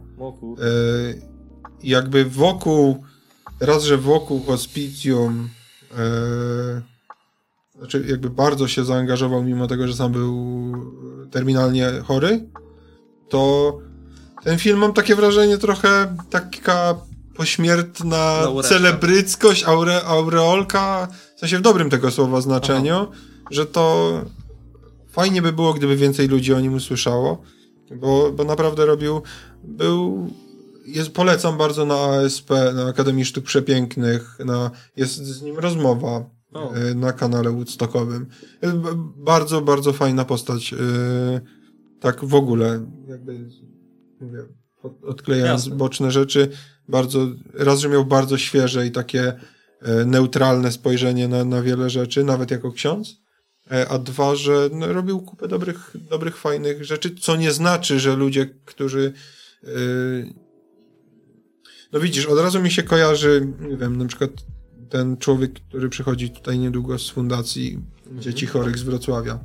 i 1.82 1.90
jakby 1.90 2.24
wokół, 2.24 3.04
raz, 3.60 3.84
że 3.84 3.98
wokół 3.98 4.42
hospicjum 4.42 5.48
y, 5.92 6.90
znaczy 7.78 8.04
jakby 8.08 8.30
bardzo 8.30 8.68
się 8.68 8.84
zaangażował, 8.84 9.42
mimo 9.42 9.66
tego, 9.66 9.88
że 9.88 9.94
sam 9.94 10.12
był 10.12 10.72
terminalnie 11.30 11.90
chory, 12.04 12.48
to 13.28 13.78
ten 14.42 14.58
film 14.58 14.78
mam 14.78 14.92
takie 14.92 15.16
wrażenie 15.16 15.58
trochę 15.58 16.16
taka 16.30 16.94
pośmiertna 17.36 18.40
Laureczka. 18.40 18.74
celebryckość, 18.74 19.64
aure, 19.64 20.04
aureolka, 20.04 21.08
w 21.36 21.40
sensie 21.40 21.58
w 21.58 21.62
dobrym 21.62 21.90
tego 21.90 22.10
słowa 22.10 22.40
znaczeniu, 22.40 23.06
że 23.50 23.66
to 23.66 24.12
fajnie 25.10 25.42
by 25.42 25.52
było, 25.52 25.74
gdyby 25.74 25.96
więcej 25.96 26.28
ludzi 26.28 26.54
o 26.54 26.60
nim 26.60 26.74
usłyszało, 26.74 27.42
bo, 27.96 28.32
bo 28.32 28.44
naprawdę 28.44 28.86
robił, 28.86 29.22
był, 29.64 30.28
jest, 30.86 31.10
polecam 31.10 31.58
bardzo 31.58 31.84
na 31.86 31.94
ASP, 31.94 32.50
na 32.74 32.86
Akademii 32.86 33.24
Sztuk 33.24 33.44
Przepięknych, 33.44 34.38
na, 34.44 34.70
jest 34.96 35.16
z 35.16 35.42
nim 35.42 35.58
rozmowa 35.58 36.30
e, 36.90 36.94
na 36.94 37.12
kanale 37.12 37.50
Woodstockowym. 37.50 38.26
Jest 38.62 38.76
b- 38.76 39.12
bardzo, 39.16 39.60
bardzo 39.60 39.92
fajna 39.92 40.24
postać. 40.24 40.72
e, 40.72 40.76
Tak 42.00 42.24
w 42.24 42.34
ogóle, 42.34 42.86
jakby 43.08 43.48
mówię, 44.20 44.38
od- 44.82 45.04
odklejając 45.04 45.62
Jasne. 45.64 45.76
boczne 45.76 46.10
rzeczy, 46.10 46.48
bardzo, 46.88 47.26
raz, 47.54 47.80
że 47.80 47.88
miał 47.88 48.04
bardzo 48.04 48.38
świeże 48.38 48.86
i 48.86 48.90
takie 48.90 49.32
e, 49.82 50.04
neutralne 50.04 50.72
spojrzenie 50.72 51.28
na, 51.28 51.44
na 51.44 51.62
wiele 51.62 51.90
rzeczy, 51.90 52.24
nawet 52.24 52.50
jako 52.50 52.72
ksiądz, 52.72 53.19
a 53.88 53.98
dwa, 53.98 54.34
że 54.34 54.70
no, 54.72 54.92
robił 54.92 55.20
kupę 55.20 55.48
dobrych, 55.48 55.96
dobrych, 56.10 56.36
fajnych 56.36 56.84
rzeczy, 56.84 57.14
co 57.20 57.36
nie 57.36 57.52
znaczy, 57.52 58.00
że 58.00 58.16
ludzie, 58.16 58.46
którzy 58.64 59.12
e, 59.64 59.68
no 61.92 62.00
widzisz, 62.00 62.26
od 62.26 62.38
razu 62.38 62.62
mi 62.62 62.70
się 62.70 62.82
kojarzy, 62.82 63.46
nie 63.60 63.76
wiem, 63.76 63.96
na 63.96 64.06
przykład 64.06 64.30
ten 64.90 65.16
człowiek, 65.16 65.52
który 65.68 65.88
przychodzi 65.88 66.30
tutaj 66.30 66.58
niedługo 66.58 66.98
z 66.98 67.10
fundacji 67.10 67.78
dzieci 68.18 68.46
chorych 68.46 68.78
z 68.78 68.82
Wrocławia. 68.82 69.38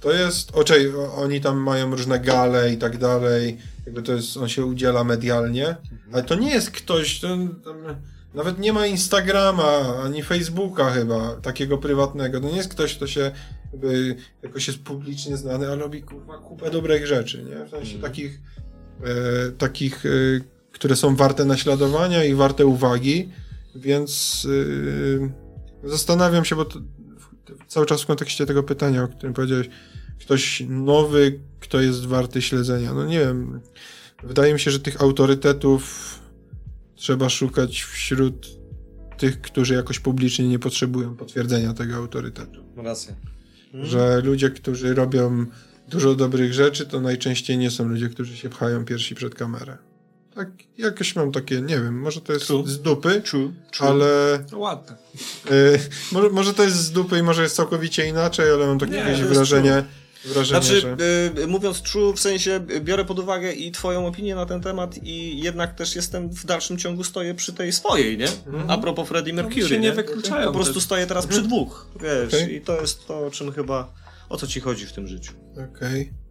To 0.00 0.12
jest, 0.12 0.50
oczej, 0.50 0.92
oni 1.16 1.40
tam 1.40 1.58
mają 1.58 1.90
różne 1.90 2.20
gale 2.20 2.72
i 2.72 2.78
tak 2.78 2.98
dalej, 2.98 3.58
jakby 3.86 4.02
to 4.02 4.12
jest, 4.12 4.36
on 4.36 4.48
się 4.48 4.64
udziela 4.64 5.04
medialnie, 5.04 5.76
ale 6.12 6.22
to 6.22 6.34
nie 6.34 6.50
jest 6.50 6.70
ktoś, 6.70 7.20
to, 7.20 7.28
tam, 7.64 7.76
nawet 8.34 8.58
nie 8.58 8.72
ma 8.72 8.86
Instagrama, 8.86 9.96
ani 10.04 10.22
Facebooka 10.22 10.90
chyba, 10.90 11.36
takiego 11.36 11.78
prywatnego, 11.78 12.40
to 12.40 12.50
nie 12.50 12.56
jest 12.56 12.68
ktoś, 12.68 12.96
kto 12.96 13.06
się 13.06 13.30
jakby 13.72 14.16
jakoś 14.42 14.66
jest 14.66 14.82
publicznie 14.82 15.36
znany, 15.36 15.66
ale 15.66 15.76
robi 15.76 16.02
kurwa 16.02 16.38
kupę 16.38 16.70
dobrych 16.70 17.06
rzeczy, 17.06 17.44
nie? 17.44 17.64
W 17.64 17.70
sensie 17.70 17.98
takich, 17.98 18.40
e, 19.02 19.50
takich, 19.50 20.06
e, 20.06 20.10
które 20.72 20.96
są 20.96 21.16
warte 21.16 21.44
naśladowania 21.44 22.24
i 22.24 22.34
warte 22.34 22.66
uwagi, 22.66 23.28
więc 23.74 24.46
e, 25.84 25.88
zastanawiam 25.88 26.44
się, 26.44 26.56
bo 26.56 26.64
to, 26.64 26.78
cały 27.68 27.86
czas 27.86 28.02
w 28.02 28.06
kontekście 28.06 28.46
tego 28.46 28.62
pytania, 28.62 29.02
o 29.02 29.08
którym 29.08 29.34
powiedziałeś, 29.34 29.68
ktoś 30.20 30.62
nowy, 30.68 31.40
kto 31.60 31.80
jest 31.80 32.06
warty 32.06 32.42
śledzenia. 32.42 32.94
No 32.94 33.04
nie 33.04 33.18
wiem. 33.18 33.60
Wydaje 34.22 34.52
mi 34.52 34.60
się, 34.60 34.70
że 34.70 34.80
tych 34.80 35.02
autorytetów 35.02 36.23
trzeba 37.04 37.28
szukać 37.28 37.82
wśród 37.82 38.46
tych, 39.18 39.40
którzy 39.40 39.74
jakoś 39.74 39.98
publicznie 40.00 40.48
nie 40.48 40.58
potrzebują 40.58 41.16
potwierdzenia 41.16 41.74
tego 41.74 41.96
autorytetu. 41.96 42.60
Racja. 42.76 43.14
Że 43.74 44.20
ludzie, 44.24 44.50
którzy 44.50 44.94
robią 44.94 45.46
dużo 45.88 46.14
dobrych 46.14 46.54
rzeczy, 46.54 46.86
to 46.86 47.00
najczęściej 47.00 47.58
nie 47.58 47.70
są 47.70 47.88
ludzie, 47.88 48.08
którzy 48.08 48.36
się 48.36 48.50
pchają 48.50 48.84
pierwsi 48.84 49.14
przed 49.14 49.34
kamerę. 49.34 49.78
Tak, 50.34 50.48
jakoś 50.78 51.16
mam 51.16 51.32
takie, 51.32 51.60
nie 51.60 51.80
wiem, 51.80 52.00
może 52.00 52.20
to 52.20 52.32
jest 52.32 52.46
True. 52.46 52.66
z 52.66 52.82
dupy, 52.82 53.22
True. 53.24 53.52
ale 53.78 54.44
No 54.52 54.58
ładne. 54.58 54.96
y, 55.50 55.78
może, 56.12 56.30
może 56.30 56.54
to 56.54 56.62
jest 56.62 56.76
z 56.76 56.90
dupy 56.90 57.18
i 57.18 57.22
może 57.22 57.42
jest 57.42 57.56
całkowicie 57.56 58.08
inaczej, 58.08 58.50
ale 58.50 58.66
mam 58.66 58.78
takie 58.78 58.92
Nie, 58.92 58.98
jakieś 58.98 59.20
to 59.20 59.40
jest 59.40 59.52
wrażenie, 60.24 60.62
Znaczy, 60.62 60.80
że... 60.80 60.96
y, 61.42 61.46
mówiąc 61.46 61.82
true, 61.82 62.12
w 62.12 62.20
sensie 62.20 62.60
biorę 62.60 63.04
pod 63.04 63.18
uwagę 63.18 63.52
i 63.52 63.72
twoją 63.72 64.06
opinię 64.06 64.34
na 64.34 64.46
ten 64.46 64.60
temat 64.60 64.98
i 65.02 65.40
jednak 65.40 65.74
też 65.74 65.96
jestem 65.96 66.28
w 66.30 66.44
dalszym 66.46 66.78
ciągu 66.78 67.04
stoję 67.04 67.34
przy 67.34 67.52
tej 67.52 67.72
swojej, 67.72 68.18
nie? 68.18 68.28
A 68.68 68.78
propos 68.78 69.08
Freddie 69.08 69.34
Mercury, 69.34 69.68
się 69.68 69.78
nie 69.78 69.88
nie? 69.88 69.92
wykluczają 69.92 70.46
Po 70.46 70.52
prostu 70.52 70.80
stoję 70.80 71.06
teraz 71.06 71.26
przy 71.26 71.42
dwóch, 71.42 71.90
wiesz, 72.02 72.34
Okej. 72.34 72.54
i 72.54 72.60
to 72.60 72.80
jest 72.80 73.06
to, 73.06 73.26
o 73.26 73.30
czym 73.30 73.52
chyba, 73.52 73.92
o 74.28 74.36
co 74.36 74.46
ci 74.46 74.60
chodzi 74.60 74.86
w 74.86 74.92
tym 74.92 75.08
życiu. 75.08 75.32
Okej. 75.74 76.23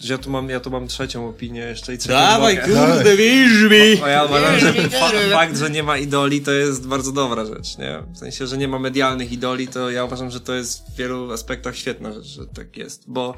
Że 0.00 0.12
ja 0.12 0.18
tu 0.18 0.30
mam, 0.30 0.48
ja 0.48 0.60
tu 0.60 0.70
mam 0.70 0.88
trzecią 0.88 1.28
opinię 1.28 1.60
jeszcze 1.60 1.94
i 1.94 1.98
trzecią 1.98 2.14
Dawaj, 2.14 2.54
mogę. 2.60 2.68
kurde, 2.74 3.16
wierz 3.16 3.62
mi! 3.70 3.96
Bo 4.00 4.06
ja 4.06 4.24
uważam, 4.24 4.58
że 4.60 4.72
fa 4.72 5.08
fakt, 5.32 5.58
że 5.58 5.70
nie 5.70 5.82
ma 5.82 5.98
idoli, 5.98 6.40
to 6.40 6.50
jest 6.52 6.86
bardzo 6.86 7.12
dobra 7.12 7.44
rzecz, 7.46 7.78
nie? 7.78 8.02
W 8.14 8.18
sensie, 8.18 8.46
że 8.46 8.58
nie 8.58 8.68
ma 8.68 8.78
medialnych 8.78 9.32
idoli, 9.32 9.68
to 9.68 9.90
ja 9.90 10.04
uważam, 10.04 10.30
że 10.30 10.40
to 10.40 10.54
jest 10.54 10.82
w 10.90 10.96
wielu 10.96 11.32
aspektach 11.32 11.76
świetna 11.76 12.12
rzecz, 12.12 12.24
że 12.26 12.46
tak 12.46 12.76
jest, 12.76 13.04
bo 13.06 13.34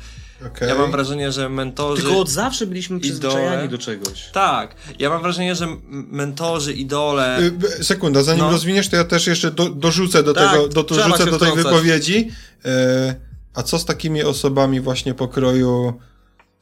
Okej. 0.46 0.68
ja 0.68 0.74
mam 0.74 0.90
wrażenie, 0.90 1.32
że 1.32 1.48
mentorzy... 1.48 2.02
Tylko 2.02 2.18
od 2.20 2.28
zawsze 2.30 2.66
byliśmy 2.66 3.00
przyzwyczajani 3.00 3.48
Idole. 3.54 3.68
do 3.68 3.78
czegoś. 3.78 4.30
Tak, 4.32 4.74
ja 4.98 5.08
mam 5.10 5.22
wrażenie, 5.22 5.54
że 5.54 5.66
mentorzy, 5.90 6.72
idole... 6.72 7.38
Y, 7.42 7.50
b- 7.52 7.68
Sekunda, 7.84 8.22
zanim 8.22 8.44
No. 8.44 8.50
rozwiniesz, 8.50 8.88
to 8.88 8.96
ja 8.96 9.04
też 9.04 9.26
jeszcze 9.26 9.50
do, 9.50 9.68
dorzucę 9.68 10.22
do 10.22 10.34
Tak, 10.34 10.50
tego, 10.52 10.68
do, 10.68 10.82
dorzucę 10.82 11.08
do 11.08 11.24
tej 11.38 11.48
wtrącać. 11.48 11.64
wypowiedzi. 11.64 12.28
E, 12.64 13.14
a 13.54 13.62
co 13.62 13.78
z 13.78 13.84
takimi 13.84 14.22
osobami 14.22 14.80
właśnie 14.80 15.14
pokroju 15.14 16.00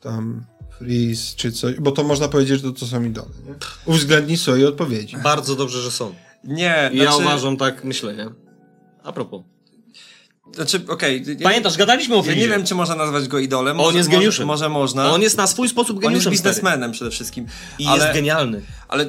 tam 0.00 0.44
Freeze 0.78 1.36
czy 1.36 1.52
coś, 1.52 1.74
bo 1.80 1.92
to 1.92 2.04
można 2.04 2.28
powiedzieć, 2.28 2.56
że 2.60 2.72
to, 2.72 2.78
to 2.80 2.86
są 2.86 3.04
idole, 3.04 3.28
nie? 3.46 3.54
Uwzględnij 3.86 4.36
swoje 4.36 4.68
odpowiedzi. 4.68 5.16
Bardzo 5.16 5.56
dobrze, 5.56 5.82
że 5.82 5.90
są. 5.90 6.14
Nie, 6.44 6.90
ja 6.92 7.04
znaczy, 7.04 7.22
uważam 7.22 7.56
tak, 7.56 7.84
myślę, 7.84 8.14
nie? 8.16 8.26
A 9.04 9.12
propos. 9.12 9.42
Znaczy, 10.54 10.82
okej... 10.88 11.24
ja- 11.38 11.44
Pamiętasz, 11.44 11.76
gadaliśmy 11.76 12.14
o 12.16 12.22
Ja 12.26 12.34
nie 12.34 12.48
wiem, 12.48 12.64
czy 12.64 12.74
można 12.74 12.94
nazwać 12.94 13.28
go 13.28 13.38
idolem. 13.38 13.80
On 13.80 13.86
Może- 13.86 13.98
jest 13.98 14.08
może- 14.08 14.18
geniuszem. 14.18 14.46
Może 14.46 14.68
można. 14.68 15.10
On 15.12 15.22
jest 15.22 15.36
na 15.36 15.46
swój 15.46 15.68
sposób 15.68 15.96
On 15.96 16.02
jest 16.02 16.08
geniuszem, 16.12 16.36
stary. 16.36 16.54
biznesmenem 16.54 16.92
przede 16.92 17.10
wszystkim. 17.10 17.46
I 17.78 17.86
ale, 17.86 18.02
jest 18.04 18.14
genialny. 18.14 18.62
ale 18.88 19.06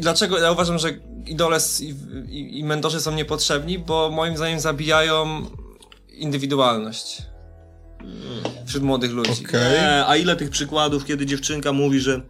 dlaczego 0.00 0.38
ja 0.38 0.52
uważam, 0.52 0.78
że 0.78 0.88
idole 1.26 1.58
i, 1.80 1.94
i, 2.36 2.58
i 2.58 2.64
mentorzy 2.64 3.00
są 3.00 3.14
niepotrzebni? 3.14 3.78
Bo 3.78 4.10
moim 4.10 4.36
zdaniem 4.36 4.60
zabijają 4.60 5.46
indywidualność 6.10 7.22
wśród 8.66 8.82
młodych 8.84 9.10
ludzi. 9.12 9.30
Okej. 9.48 9.60
Nie, 9.72 10.06
a 10.06 10.16
ile 10.16 10.36
tych 10.36 10.50
przykładów, 10.50 11.04
kiedy 11.04 11.26
dziewczynka 11.26 11.72
mówi, 11.72 12.00
że 12.00 12.20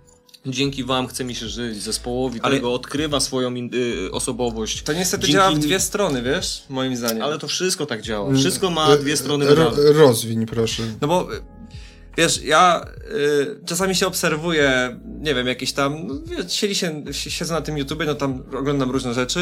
dzięki 0.46 0.84
wam 0.84 1.06
chce 1.06 1.24
mi 1.24 1.34
się 1.34 1.48
żyć, 1.48 1.82
zespołowi 1.82 2.40
Ale- 2.42 2.54
tego 2.56 2.74
odkrywa 2.74 3.20
swoją 3.20 3.54
in, 3.54 3.70
y, 3.74 4.12
osobowość. 4.12 4.82
To 4.82 4.92
niestety 4.92 5.22
Dzięki 5.22 5.32
działa 5.34 5.50
w 5.50 5.58
dwie 5.58 5.80
strony, 5.80 6.22
wiesz? 6.22 6.62
Moim 6.68 6.96
zdaniem. 6.96 7.22
Ale 7.22 7.38
to 7.38 7.48
wszystko 7.48 7.86
tak 7.86 8.02
działa. 8.02 8.34
Wszystko 8.34 8.70
ma 8.70 8.88
E, 8.88 8.98
dwie 8.98 9.16
strony 9.16 9.54
ro. 9.54 9.72
Rozwiń, 9.94 10.46
proszę. 10.46 10.82
No 11.00 11.08
bo 11.08 11.34
y, 11.34 11.40
wiesz, 12.18 12.42
ja 12.42 12.84
y, 13.14 13.60
czasami 13.66 13.94
się 13.94 14.06
obserwuję, 14.06 14.98
nie 15.20 15.34
wiem, 15.34 15.46
jakieś 15.46 15.72
tam, 15.72 16.06
no, 16.06 16.14
wiesz, 16.26 16.52
siedzi 16.52 16.74
się, 16.74 17.04
si- 17.12 17.30
siedzę 17.30 17.54
na 17.54 17.60
tym 17.60 17.78
YouTubie, 17.78 18.06
no 18.06 18.14
tam 18.14 18.42
oglądam 18.58 18.90
różne 18.90 19.14
rzeczy. 19.14 19.40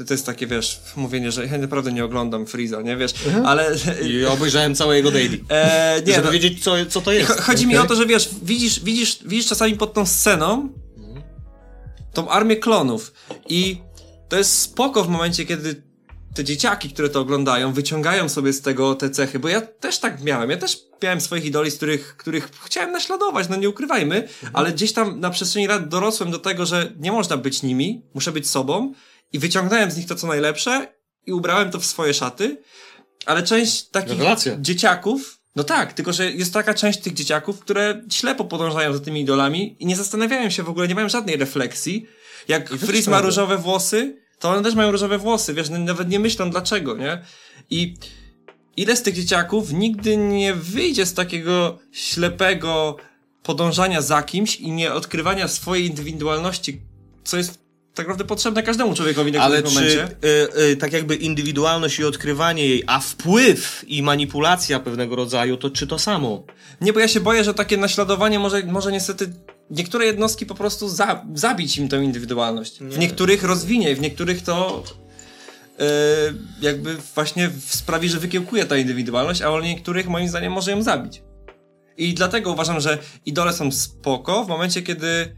Y, 0.00 0.04
to 0.06 0.14
jest 0.14 0.26
takie, 0.26 0.46
wiesz, 0.46 0.80
mówienie, 0.96 1.32
że 1.32 1.46
ja 1.46 1.58
naprawdę 1.58 1.92
nie 1.92 2.04
oglądam 2.04 2.46
Freeza, 2.46 2.82
nie 2.82 2.96
wiesz, 2.96 3.14
ale 3.44 3.76
I 4.08 4.24
obejrzałem 4.24 4.74
całe 4.74 4.96
jego 4.96 5.10
daily. 5.10 5.38
e, 5.48 6.02
nie, 6.06 6.12
żeby 6.14 6.26
no, 6.26 6.32
wiedzieć, 6.32 6.64
co, 6.64 6.74
co 6.88 7.00
to 7.00 7.12
jest. 7.12 7.30
Cho- 7.30 7.40
Chodzi 7.40 7.66
mi 7.66 7.74
Okej. 7.76 7.86
o 7.86 7.88
to, 7.88 7.96
że 7.96 8.06
wiesz, 8.06 8.28
widzisz, 8.42 8.80
widzisz, 8.80 9.18
widzisz 9.26 9.46
czasami 9.46 9.74
pod 9.76 9.94
tą 9.94 10.06
sceną 10.06 10.68
tą 12.12 12.28
armię 12.28 12.56
klonów 12.56 13.12
i 13.48 13.80
to 14.28 14.36
jest 14.38 14.58
spoko 14.60 15.04
w 15.04 15.08
momencie, 15.08 15.46
kiedy 15.46 15.82
te 16.34 16.44
dzieciaki, 16.44 16.90
które 16.90 17.08
to 17.08 17.20
oglądają, 17.20 17.72
wyciągają 17.72 18.28
sobie 18.28 18.52
z 18.52 18.60
tego 18.60 18.94
te 18.94 19.10
cechy, 19.10 19.38
bo 19.38 19.48
ja 19.48 19.60
też 19.60 19.98
tak 19.98 20.22
miałem, 20.22 20.50
ja 20.50 20.56
też 20.56 20.78
miałem 21.02 21.20
swoich 21.20 21.44
idoli, 21.44 21.70
z 21.70 21.76
których, 21.76 22.16
których 22.16 22.50
chciałem 22.64 22.92
naśladować, 22.92 23.48
no 23.48 23.56
nie 23.56 23.68
ukrywajmy, 23.68 24.28
ale 24.52 24.72
gdzieś 24.72 24.92
tam 24.92 25.20
na 25.20 25.30
przestrzeni 25.30 25.66
lat 25.66 25.88
dorosłem 25.88 26.30
do 26.30 26.38
tego, 26.38 26.66
że 26.66 26.92
nie 26.98 27.12
można 27.12 27.36
być 27.36 27.62
nimi, 27.62 28.02
muszę 28.14 28.32
być 28.32 28.50
sobą 28.50 28.92
i 29.32 29.38
wyciągnąłem 29.38 29.90
z 29.90 29.96
nich 29.96 30.06
to, 30.06 30.14
co 30.14 30.26
najlepsze 30.26 30.92
i 31.26 31.32
ubrałem 31.32 31.70
to 31.70 31.80
w 31.80 31.86
swoje 31.86 32.14
szaty, 32.14 32.62
ale 33.26 33.42
część 33.42 33.88
takich 33.88 34.18
dzieciaków, 34.58 35.38
no 35.56 35.64
tak, 35.64 35.92
tylko 35.92 36.12
że 36.12 36.30
jest 36.30 36.52
taka 36.52 36.74
część 36.74 37.00
tych 37.00 37.14
dzieciaków, 37.14 37.60
które 37.60 38.02
ślepo 38.10 38.44
podążają 38.44 38.92
za 38.92 39.00
tymi 39.00 39.20
idolami 39.20 39.76
i 39.78 39.86
nie 39.86 39.96
zastanawiają 39.96 40.50
się 40.50 40.62
w 40.62 40.68
ogóle, 40.68 40.88
nie 40.88 40.94
mają 40.94 41.08
żadnej 41.08 41.36
refleksji. 41.36 42.06
Jak 42.48 42.68
Frizz 42.68 43.06
ma 43.06 43.20
różowe 43.20 43.56
włosy, 43.56 44.27
to 44.38 44.50
one 44.50 44.62
też 44.62 44.74
mają 44.74 44.90
różowe 44.90 45.18
włosy, 45.18 45.54
wiesz, 45.54 45.70
no 45.70 45.78
nawet 45.78 46.08
nie 46.08 46.18
myślą 46.18 46.50
dlaczego, 46.50 46.96
nie? 46.96 47.22
I 47.70 47.94
ile 48.76 48.96
z 48.96 49.02
tych 49.02 49.14
dzieciaków 49.14 49.72
nigdy 49.72 50.16
nie 50.16 50.54
wyjdzie 50.54 51.06
z 51.06 51.14
takiego 51.14 51.78
ślepego 51.92 52.96
podążania 53.42 54.02
za 54.02 54.22
kimś 54.22 54.56
i 54.56 54.70
nie 54.70 54.92
odkrywania 54.92 55.48
swojej 55.48 55.86
indywidualności, 55.86 56.80
co 57.24 57.36
jest 57.36 57.58
tak 57.94 58.06
naprawdę 58.06 58.24
potrzebne 58.24 58.62
każdemu 58.62 58.94
człowiekowi 58.94 59.32
na 59.32 59.42
Ale 59.42 59.62
którymś 59.62 59.74
czy 59.90 59.96
momencie. 59.96 60.16
y, 60.58 60.62
y, 60.72 60.76
tak 60.76 60.92
jakby 60.92 61.14
indywidualność 61.16 61.98
i 61.98 62.04
odkrywanie 62.04 62.66
jej, 62.66 62.84
a 62.86 63.00
wpływ 63.00 63.84
i 63.86 64.02
manipulacja 64.02 64.80
pewnego 64.80 65.16
rodzaju, 65.16 65.56
to 65.56 65.70
czy 65.70 65.86
to 65.86 65.98
samo? 65.98 66.42
Nie, 66.80 66.92
bo 66.92 67.00
ja 67.00 67.08
się 67.08 67.20
boję, 67.20 67.44
że 67.44 67.54
takie 67.54 67.76
naśladowanie 67.76 68.38
może, 68.38 68.62
może 68.62 68.92
niestety 68.92 69.32
niektóre 69.70 70.06
jednostki 70.06 70.46
po 70.46 70.54
prostu 70.54 70.88
za, 70.88 71.24
zabić 71.34 71.78
im 71.78 71.88
tę 71.88 72.04
indywidualność. 72.04 72.78
W 72.80 72.98
niektórych 72.98 73.42
rozwinie, 73.42 73.96
w 73.96 74.00
niektórych 74.00 74.42
to 74.42 74.84
yy, 75.78 75.84
jakby 76.60 76.96
właśnie 77.14 77.50
sprawi, 77.66 78.08
że 78.08 78.18
wykiełkuje 78.18 78.66
ta 78.66 78.76
indywidualność, 78.76 79.42
a 79.42 79.50
u 79.50 79.60
niektórych 79.60 80.08
moim 80.08 80.28
zdaniem 80.28 80.52
może 80.52 80.70
ją 80.70 80.82
zabić. 80.82 81.22
I 81.96 82.14
dlatego 82.14 82.52
uważam, 82.52 82.80
że 82.80 82.98
idole 83.26 83.52
są 83.52 83.72
spoko 83.72 84.44
w 84.44 84.48
momencie, 84.48 84.82
kiedy 84.82 85.36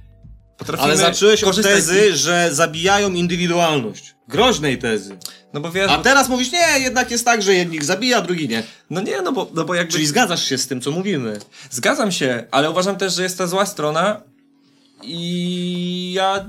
potrafimy 0.61 0.85
Ale 0.89 0.97
zacząłeś 0.97 1.45
od 1.45 1.62
tezy, 1.62 2.16
że 2.16 2.49
zabijają 2.53 3.12
indywidualność. 3.12 4.15
Groźnej 4.28 4.78
tezy. 4.78 5.19
No 5.53 5.61
bo 5.61 5.70
wiesz, 5.73 5.91
A 5.91 5.99
teraz 5.99 6.28
mówisz, 6.28 6.53
nie, 6.53 6.81
jednak 6.81 7.11
jest 7.11 7.24
tak, 7.24 7.43
że 7.43 7.55
jednik 7.55 7.85
zabija, 7.85 8.19
a 8.19 8.20
drugi 8.23 8.49
nie. 8.49 8.62
no 8.91 9.01
nie, 9.01 9.23
no 9.23 9.32
bo, 9.32 9.51
no 9.55 9.65
bo 9.65 9.74
jakby... 9.74 9.93
Czyli 9.93 10.07
zgadzasz 10.07 10.45
się 10.45 10.59
z 10.59 10.66
tym, 10.66 10.81
co 10.81 10.91
mówimy. 10.91 11.39
Zgadzam 11.70 12.12
się, 12.12 12.45
ale 12.51 12.70
uważam 12.70 12.97
też, 12.97 13.15
że 13.15 13.23
jest 13.23 13.39
ta 13.39 13.47
zła 13.47 13.66
strona 13.66 14.20
i 15.03 16.12
ja 16.16 16.47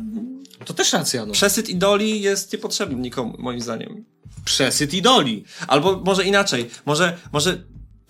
To 0.65 0.73
też 0.73 0.93
racja, 0.93 1.25
no. 1.25 1.33
Przesyt 1.33 1.69
idoli 1.69 2.21
jest 2.21 2.53
niepotrzebny 2.53 2.95
nikomu, 2.99 3.35
moim 3.39 3.61
zdaniem. 3.61 4.05
Przesyt 4.45 4.93
idoli. 4.93 5.43
Albo 5.67 6.01
może 6.05 6.23
inaczej, 6.25 6.69
może, 6.85 7.17
może 7.33 7.57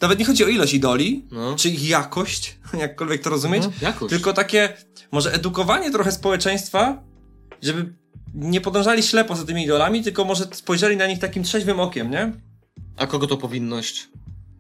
nawet 0.02 0.20
nie 0.20 0.26
chodzi 0.26 0.46
o 0.46 0.48
ilość 0.48 0.74
idoli, 0.74 1.26
No. 1.32 1.56
czy 1.56 1.70
ich 1.70 1.90
jakość, 1.90 2.58
jakkolwiek 2.80 3.22
to 3.22 3.30
rozumieć, 3.30 3.64
Jakość. 3.82 4.10
tylko 4.10 4.34
takie, 4.34 4.74
może 5.12 5.34
edukowanie 5.34 5.92
trochę 5.92 6.12
społeczeństwa, 6.12 7.04
żeby 7.62 7.94
nie 8.34 8.62
podążali 8.62 9.04
ślepo 9.04 9.36
za 9.36 9.46
tymi 9.46 9.64
idolami, 9.64 10.04
tylko 10.04 10.26
może 10.26 10.46
spojrzeli 10.52 10.98
na 10.98 11.08
nich 11.08 11.20
takim 11.20 11.44
trzeźwym 11.44 11.80
okiem, 11.80 12.12
nie? 12.12 12.32
A 12.98 13.08
kogo 13.08 13.28
to 13.28 13.38
powinność? 13.38 14.10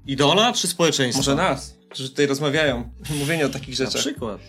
Idola 0.07 0.53
czy 0.53 0.67
społeczeństwo? 0.67 1.19
Może 1.19 1.35
nas, 1.35 1.77
którzy 1.89 2.09
tutaj 2.09 2.27
rozmawiają, 2.27 2.89
mówienie 3.19 3.45
o 3.45 3.49
takich 3.49 3.79
Na 3.79 3.85
rzeczach. 3.85 4.01
przykład. 4.01 4.41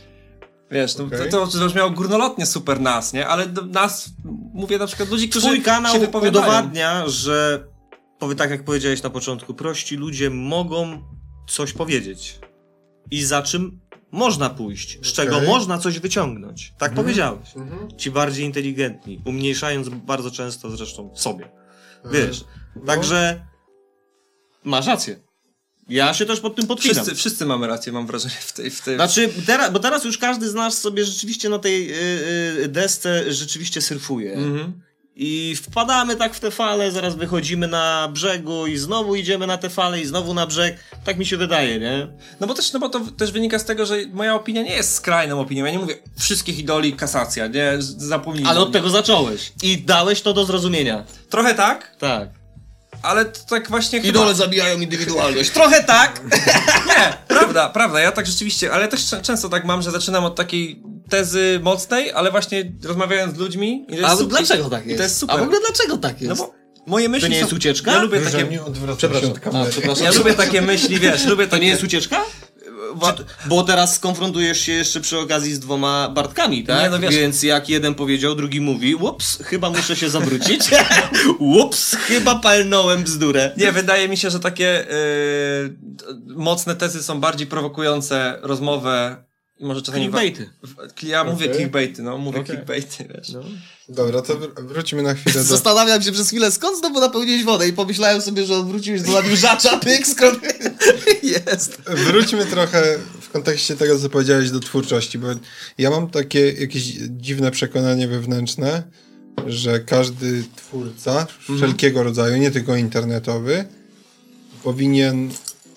Wiesz, 0.70 0.96
no, 0.96 1.04
Okej. 1.04 1.30
to, 1.30 1.46
to 1.46 1.46
zabrzmiało 1.46 1.90
górnolotnie 1.90 2.46
super 2.46 2.80
nas, 2.80 3.12
nie? 3.12 3.28
Ale 3.28 3.46
do 3.46 3.62
nas, 3.62 4.10
mówię 4.54 4.78
na 4.78 4.86
przykład 4.86 5.08
ludzi, 5.08 5.28
którzy 5.28 5.46
Twój 5.46 5.62
kanał 5.62 5.94
się 5.94 6.08
udowadnia, 6.28 7.08
że 7.08 7.66
powie 8.18 8.34
tak 8.34 8.50
jak 8.50 8.64
powiedziałeś 8.64 9.02
na 9.02 9.10
początku, 9.10 9.54
prości 9.54 9.96
ludzie 9.96 10.30
mogą 10.30 11.02
coś 11.48 11.72
powiedzieć. 11.72 12.38
I 13.10 13.24
za 13.24 13.42
czym 13.42 13.80
można 14.12 14.50
pójść, 14.50 14.98
z 15.02 15.12
czego 15.12 15.40
można 15.40 15.78
coś 15.78 15.98
wyciągnąć. 15.98 16.72
Tak 16.78 16.94
powiedziałeś. 16.94 17.48
Ci 17.96 18.10
bardziej 18.10 18.44
inteligentni, 18.44 19.22
umniejszając 19.24 19.88
bardzo 19.88 20.30
często 20.30 20.70
zresztą 20.70 21.10
sobie. 21.16 21.48
Wiesz. 22.04 22.44
Także 22.86 23.46
masz 24.64 24.86
rację. 24.86 25.20
Ja 25.88 26.14
się 26.14 26.26
też 26.26 26.40
pod 26.40 26.56
tym 26.56 26.66
podpinam. 26.66 26.94
Wszyscy, 26.94 27.14
wszyscy 27.14 27.46
mamy 27.46 27.66
rację, 27.66 27.92
mam 27.92 28.06
wrażenie, 28.06 28.34
w 28.40 28.52
tej... 28.52 28.70
W 28.70 28.80
tej... 28.80 28.96
Znaczy, 28.96 29.28
teraz, 29.46 29.72
bo 29.72 29.78
teraz 29.78 30.04
już 30.04 30.18
każdy 30.18 30.48
z 30.48 30.54
nas 30.54 30.78
sobie 30.78 31.04
rzeczywiście 31.04 31.48
na 31.48 31.58
tej 31.58 31.92
y, 31.92 31.96
y, 32.64 32.68
desce 32.68 33.32
rzeczywiście 33.32 33.80
surfuje. 33.80 34.32
Mhm. 34.32 34.80
I 35.16 35.56
wpadamy 35.56 36.16
tak 36.16 36.34
w 36.34 36.40
te 36.40 36.50
fale, 36.50 36.90
zaraz 36.90 37.14
wychodzimy 37.14 37.68
na 37.68 38.08
brzegu 38.12 38.66
i 38.66 38.76
znowu 38.76 39.16
idziemy 39.16 39.46
na 39.46 39.58
te 39.58 39.70
fale 39.70 40.00
i 40.00 40.06
znowu 40.06 40.34
na 40.34 40.46
brzeg. 40.46 40.76
Tak 41.04 41.18
mi 41.18 41.26
się 41.26 41.36
wydaje, 41.36 41.78
nie? 41.80 42.08
No 42.40 42.46
bo 42.46 42.54
też, 42.54 42.72
no 42.72 42.80
bo 42.80 42.88
to 42.88 43.00
też 43.00 43.32
wynika 43.32 43.58
z 43.58 43.64
tego, 43.64 43.86
że 43.86 43.96
moja 44.12 44.34
opinia 44.34 44.62
nie 44.62 44.74
jest 44.74 44.94
skrajną 44.94 45.40
opinią. 45.40 45.64
Ja 45.64 45.72
nie 45.72 45.78
mówię 45.78 45.94
wszystkich 46.18 46.58
idoli 46.58 46.92
kasacja, 46.92 47.46
nie? 47.46 47.72
Zapomnijmy. 47.78 48.50
Ale 48.50 48.60
od 48.60 48.72
tego 48.72 48.90
zacząłeś. 48.90 49.52
I 49.62 49.78
dałeś 49.78 50.22
to 50.22 50.32
do 50.32 50.44
zrozumienia. 50.44 51.04
Trochę 51.30 51.54
tak, 51.54 51.96
Tak. 51.98 52.41
Ale 53.02 53.24
to 53.24 53.40
tak 53.48 53.68
właśnie 53.70 53.98
Idole 53.98 54.26
chyba... 54.26 54.38
zabijają 54.38 54.80
indywidualność. 54.80 55.50
Trochę 55.60 55.84
tak! 55.84 56.20
Nie, 56.86 57.12
prawda, 57.28 57.68
prawda, 57.68 58.00
ja 58.00 58.12
tak 58.12 58.26
rzeczywiście, 58.26 58.72
ale 58.72 58.88
też 58.88 59.00
często 59.22 59.48
tak 59.48 59.64
mam, 59.64 59.82
że 59.82 59.90
zaczynam 59.90 60.24
od 60.24 60.34
takiej 60.36 60.82
tezy 61.10 61.60
mocnej, 61.62 62.12
ale 62.12 62.30
właśnie 62.30 62.72
rozmawiając 62.84 63.36
z 63.36 63.38
ludźmi... 63.38 63.84
i 63.88 63.92
to 63.92 63.94
jest 63.94 64.04
A 64.04 64.16
super- 64.16 64.28
dlaczego 64.28 64.70
tak 64.70 64.86
I 64.86 64.88
jest? 64.88 64.98
to 64.98 65.02
jest 65.02 65.18
super. 65.18 65.36
A 65.36 65.38
w 65.38 65.42
ogóle 65.42 65.58
dlaczego 65.60 65.98
tak 65.98 66.20
jest? 66.22 66.40
No 66.40 66.46
bo 66.46 66.54
moje 66.86 67.08
myśli 67.08 67.28
To 67.28 67.32
nie 67.32 67.36
są... 67.36 67.40
jest 67.40 67.52
ucieczka? 67.52 67.92
Ja 67.92 68.02
lubię 68.02 68.20
takie... 68.20 68.44
nie 68.44 68.64
odwracaj 68.64 69.10
się 69.20 69.26
od 69.26 69.54
A, 69.56 69.64
przepraszam. 69.70 70.04
Ja 70.04 70.10
lubię 70.12 70.34
takie 70.34 70.62
myśli, 70.62 70.98
wiesz, 70.98 71.26
lubię 71.26 71.44
To 71.44 71.50
takie... 71.50 71.62
nie 71.64 71.70
jest 71.70 71.82
ucieczka? 71.84 72.24
Wa- 72.94 73.14
bo 73.46 73.62
teraz 73.62 73.94
skonfrontujesz 73.94 74.60
się 74.60 74.72
jeszcze 74.72 75.00
przy 75.00 75.18
okazji 75.18 75.54
z 75.54 75.60
dwoma 75.60 76.08
Bartkami, 76.08 76.64
tak? 76.64 76.82
Nie, 76.82 76.90
no 76.90 76.98
wiesz- 76.98 77.14
Więc 77.14 77.42
jak 77.42 77.68
jeden 77.68 77.94
powiedział, 77.94 78.34
drugi 78.34 78.60
mówi, 78.60 78.94
ups, 78.94 79.38
chyba 79.44 79.70
muszę 79.70 79.96
się 79.96 80.10
zawrócić. 80.10 80.70
ups, 81.38 81.96
chyba 81.96 82.34
palnąłem 82.34 83.02
bzdurę. 83.02 83.52
Nie, 83.56 83.72
wydaje 83.72 84.08
mi 84.08 84.16
się, 84.16 84.30
że 84.30 84.40
takie 84.40 84.90
y, 84.92 85.76
mocne 86.26 86.74
tezy 86.76 87.02
są 87.02 87.20
bardziej 87.20 87.46
prowokujące 87.46 88.38
rozmowę. 88.42 89.24
I 89.58 89.64
Może 89.64 89.82
czasami. 89.82 90.04
Clickbaity. 90.04 90.50
W- 90.62 91.02
Ja 91.02 91.24
mówię 91.24 91.44
Okej. 91.46 91.56
clickbaity, 91.56 92.02
no 92.02 92.18
mówię 92.18 92.40
Okej. 92.40 92.54
clickbaity, 92.56 93.04
wiesz. 93.14 93.28
No. 93.28 93.40
Dobra, 93.88 94.22
to 94.22 94.34
wr- 94.36 94.66
wróćmy 94.66 95.02
na 95.02 95.14
chwilę 95.14 95.34
do... 95.34 95.42
Zastanawiam 95.44 96.02
się 96.02 96.12
przez 96.12 96.28
chwilę, 96.28 96.52
skąd 96.52 96.78
znowu 96.78 97.00
napełniłeś 97.00 97.44
wodę 97.44 97.68
i 97.68 97.72
pomyślałem 97.72 98.22
sobie, 98.22 98.46
że 98.46 98.56
odwróciłeś 98.56 99.02
do 99.02 99.12
nadużacza, 99.12 99.78
pyk, 99.84 100.06
skąd... 100.06 100.38
Jest. 101.22 101.82
Wróćmy 101.86 102.46
trochę 102.46 102.98
w 103.20 103.30
kontekście 103.30 103.76
tego, 103.76 103.98
co 103.98 104.08
powiedziałeś 104.10 104.50
do 104.50 104.60
twórczości, 104.60 105.18
bo 105.18 105.26
ja 105.78 105.90
mam 105.90 106.10
takie 106.10 106.52
jakieś 106.52 106.82
dziwne 107.10 107.50
przekonanie 107.50 108.08
wewnętrzne, 108.08 108.82
że 109.46 109.80
każdy 109.80 110.44
twórca 110.56 111.26
wszelkiego 111.56 112.02
rodzaju, 112.02 112.36
nie 112.36 112.50
tylko 112.50 112.76
internetowy, 112.76 113.64
powinien 114.62 115.30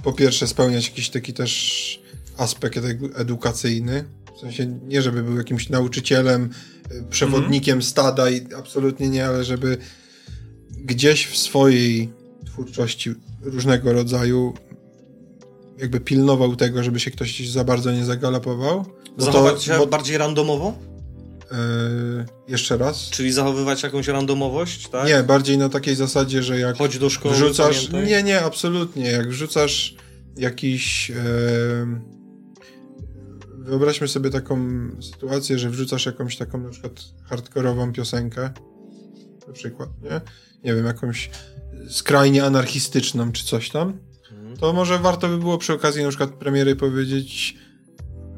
po 0.04 0.14
pierwsze 0.14 0.48
spełniać 0.48 0.86
jakiś 0.90 1.10
taki 1.10 1.34
też 1.34 2.05
aspekt 2.38 2.78
edu- 2.78 3.10
edukacyjny. 3.16 4.04
W 4.38 4.40
sensie 4.40 4.66
nie, 4.88 5.02
żeby 5.02 5.24
był 5.24 5.38
jakimś 5.38 5.70
nauczycielem, 5.70 6.50
y, 6.92 7.04
przewodnikiem 7.10 7.82
stada 7.82 8.30
i 8.30 8.54
absolutnie 8.54 9.10
nie, 9.10 9.26
ale 9.28 9.44
żeby 9.44 9.78
gdzieś 10.78 11.28
w 11.28 11.38
swojej 11.38 12.14
twórczości 12.46 13.14
różnego 13.42 13.94
rodzaju 13.94 14.54
jakby 15.78 16.00
pilnował 16.00 16.56
tego, 16.56 16.84
żeby 16.84 17.00
się 17.00 17.12
ktoś 17.12 17.50
za 17.50 17.64
bardzo 17.64 17.92
nie 17.92 18.06
zagalopował. 18.06 18.86
Bo 19.18 19.26
Zachować 19.26 19.64
się 19.64 19.78
bo, 19.78 19.88
bardziej 19.88 20.18
randomowo? 20.18 20.74
e, 21.52 21.56
jeszcze 22.48 22.78
raz. 22.78 23.10
Czyli 23.10 23.32
zachowywać 23.32 23.84
jakąś 23.84 24.08
randomowość, 24.08 24.88
tak? 24.88 25.08
Nie, 25.08 25.24
bardziej 25.24 25.58
na 25.58 25.70
takiej 25.70 25.96
zasadzie, 25.96 26.44
że 26.44 26.60
jak 26.60 26.78
Chodź 26.78 26.98
do 26.98 27.10
szkoły, 27.10 27.36
wrzucasz... 27.36 27.88
pamiętaj. 27.88 28.08
Nie, 28.12 28.24
nie, 28.24 28.42
absolutnie. 28.42 29.12
Jak 29.12 29.30
wrzucasz 29.30 29.96
jakiś... 30.38 31.12
E, 31.12 32.15
wyobraźmy 33.66 34.08
sobie 34.08 34.30
taką 34.30 34.60
sytuację, 35.02 35.60
że 35.60 35.70
wrzucasz 35.70 36.06
jakąś 36.06 36.38
taką 36.38 36.58
na 36.62 36.70
przykład 36.70 36.94
hardkorową 37.24 37.94
piosenkę, 37.94 38.50
na 39.48 39.54
przykład, 39.54 39.90
nie? 40.04 40.22
Nie 40.64 40.76
wiem, 40.76 40.86
jakąś 40.86 41.30
skrajnie 41.90 42.44
anarchistyczną 42.46 43.32
czy 43.32 43.46
coś 43.46 43.70
tam, 43.70 43.98
Mhm. 44.32 44.58
to 44.58 44.74
może 44.74 45.00
warto 45.00 45.28
by 45.30 45.38
było 45.38 45.58
przy 45.58 45.74
okazji 45.74 46.04
na 46.04 46.10
przykład 46.10 46.30
premiery 46.30 46.76
powiedzieć 46.76 47.58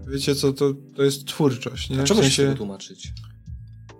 wiecie 0.08 0.36
co, 0.36 0.54
to, 0.54 0.74
to 0.96 1.04
jest 1.04 1.26
twórczość, 1.26 1.90
nie? 1.90 2.00
A 2.00 2.04
W 2.04 2.08
czemu 2.08 2.20
się 2.20 2.24
sensie- 2.26 2.44
tego 2.44 2.56
tłumaczyć? 2.58 3.14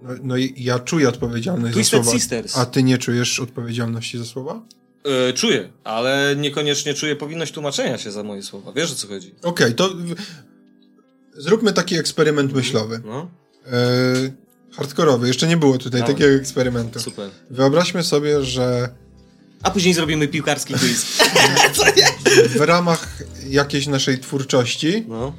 no, 0.02 0.10
no 0.24 0.38
i 0.38 0.54
ja 0.58 0.80
czuję 0.80 1.10
odpowiedzialność 1.10 1.74
za 1.74 1.80
Twisted 1.80 2.04
słowa. 2.04 2.18
Sisters. 2.20 2.58
A 2.58 2.66
ty 2.66 2.84
nie 2.84 2.98
czujesz 2.98 3.40
odpowiedzialności 3.40 4.18
za 4.18 4.26
słowa? 4.26 4.62
E, 5.30 5.34
czuję, 5.34 5.70
ale 5.84 6.36
niekoniecznie 6.40 6.94
czuję 6.94 7.16
powinność 7.16 7.54
tłumaczenia 7.54 7.98
się 7.98 8.12
za 8.12 8.24
moje 8.24 8.44
słowa. 8.44 8.72
Wiesz 8.76 8.92
o 8.92 8.96
co 8.96 9.08
chodzi? 9.08 9.36
Okej, 9.44 9.76
to 9.76 9.90
w... 9.90 10.16
zróbmy 11.38 11.74
taki 11.74 11.96
eksperyment 11.98 12.54
myślowy. 12.54 13.02
No, 13.06 13.30
E, 13.68 13.72
hardkorowy. 14.76 15.28
Jeszcze 15.28 15.48
nie 15.48 15.58
było 15.58 15.78
tutaj 15.78 16.02
Dawaj. 16.02 16.16
takiego 16.16 16.36
eksperymentu. 16.36 17.00
super. 17.00 17.30
Wyobraźmy 17.50 18.04
sobie, 18.04 18.44
że 18.44 18.90
A 19.64 19.72
później 19.72 19.94
zrobimy 19.94 20.28
piłkarski 20.28 20.74
quiz. 20.74 21.06
w 22.58 22.62
ramach 22.62 23.18
jakiejś 23.50 23.88
naszej 23.88 24.20
twórczości 24.20 25.06
No. 25.08 25.34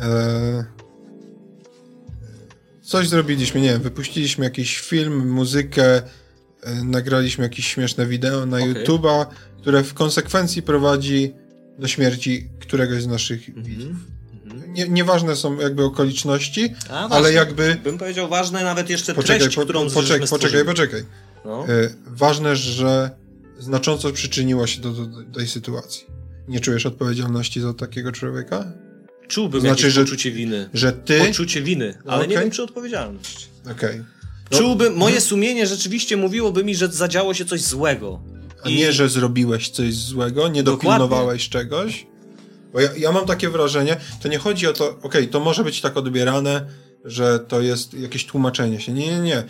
e, 0.00 0.64
coś 2.82 3.08
zrobiliśmy, 3.08 3.60
nie 3.60 3.68
wiem, 3.68 3.82
wypuściliśmy 3.82 4.44
jakiś 4.44 4.78
film, 4.80 5.28
muzykę, 5.30 5.96
e, 5.96 6.02
nagraliśmy 6.84 7.44
jakieś 7.44 7.66
śmieszne 7.66 8.06
wideo 8.06 8.46
na 8.46 8.56
Okej. 8.56 8.74
YouTube'a, 8.74 9.26
które 9.60 9.82
w 9.84 9.94
konsekwencji 9.94 10.62
prowadzi 10.62 11.32
do 11.78 11.88
śmierci 11.88 12.48
któregoś 12.60 13.02
z 13.02 13.06
naszych 13.06 13.62
widzów. 13.62 13.96
Nie, 14.74 14.88
nieważne 14.88 15.36
są 15.36 15.58
jakby 15.60 15.84
okoliczności, 15.84 16.74
A, 16.90 17.08
ale 17.08 17.32
jakby... 17.32 17.76
Bym 17.84 17.98
powiedział 17.98 18.28
ważne 18.28 18.64
nawet 18.64 18.90
jeszcze 18.90 19.14
Poczekaj, 19.14 19.40
treść, 19.40 19.56
po, 19.56 19.62
którą 19.62 19.80
poczekaj, 19.80 20.02
poczekaj, 20.04 20.26
stworzyli. 20.26 20.64
poczekaj. 20.64 21.04
No. 21.44 21.68
E, 21.68 21.90
ważne, 22.06 22.56
że 22.56 23.10
znacząco 23.58 24.12
przyczyniło 24.12 24.66
się 24.66 24.80
do, 24.80 24.90
do, 24.92 25.06
do 25.06 25.38
tej 25.38 25.48
sytuacji. 25.48 26.04
Nie 26.48 26.60
czujesz 26.60 26.86
odpowiedzialności 26.86 27.60
za 27.60 27.74
takiego 27.74 28.12
człowieka? 28.12 28.72
Czułbym 29.28 29.60
znaczy, 29.60 29.82
jakieś 29.82 29.94
że- 29.94 30.04
poczucie 30.04 30.30
winy. 30.30 30.68
Że 30.74 30.92
ty... 30.92 31.18
Poczucie 31.26 31.62
winy, 31.62 31.94
ale 32.06 32.26
nie 32.26 32.34
Okej. 32.34 32.44
wiem 32.44 32.50
czy 32.50 32.62
odpowiedzialność. 32.62 33.48
Okej. 33.72 34.04
No, 34.50 34.58
Czułbym, 34.58 34.94
moje 34.96 35.20
sumienie 35.20 35.66
rzeczywiście 35.66 36.16
mówiłoby 36.16 36.64
mi, 36.64 36.74
że 36.74 36.88
zadziało 36.88 37.34
się 37.34 37.44
coś 37.44 37.60
złego. 37.62 38.20
A 38.62 38.68
nie, 38.68 38.92
że 38.92 39.08
zrobiłeś 39.08 39.68
coś 39.68 39.94
złego, 39.94 40.48
nie 40.48 40.62
Dokładnie. 40.62 40.90
dopilnowałeś 40.90 41.48
czegoś. 41.48 42.06
Bo 42.74 42.80
ja, 42.80 42.88
ja 42.96 43.12
mam 43.12 43.26
takie 43.26 43.48
wrażenie, 43.48 43.96
to 44.22 44.28
nie 44.28 44.38
chodzi 44.38 44.66
o 44.66 44.72
to, 44.72 44.98
okej, 45.02 45.28
to 45.28 45.40
może 45.40 45.64
być 45.64 45.80
tak 45.80 45.96
odbierane, 45.96 46.66
że 47.04 47.38
to 47.38 47.60
jest 47.60 47.94
jakieś 47.94 48.26
tłumaczenie 48.26 48.80
się. 48.80 48.92
Nie, 48.92 49.06
nie, 49.06 49.20
nie. 49.20 49.44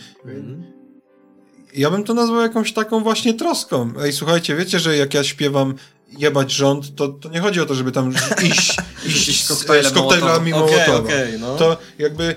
Ja 1.74 1.90
bym 1.90 2.04
to 2.04 2.14
nazwał 2.14 2.40
jakąś 2.40 2.72
taką 2.72 3.00
właśnie 3.00 3.34
troską. 3.34 3.92
Ej, 4.02 4.12
słuchajcie, 4.12 4.56
wiecie, 4.56 4.78
że 4.78 4.96
jak 4.96 5.14
ja 5.14 5.24
śpiewam 5.24 5.74
jebać 6.18 6.52
rząd, 6.52 6.96
to, 6.96 7.08
to 7.08 7.28
nie 7.28 7.40
chodzi 7.40 7.60
o 7.60 7.66
to, 7.66 7.74
żeby 7.74 7.92
tam 7.92 8.12
iść, 8.50 8.76
iść 9.06 9.46
z, 9.46 9.58
z 9.86 9.90
koktajlami 9.92 10.50
Mołotowa. 10.50 10.96
okej, 10.96 11.38
no. 11.40 11.56
To 11.56 11.76
jakby 11.98 12.34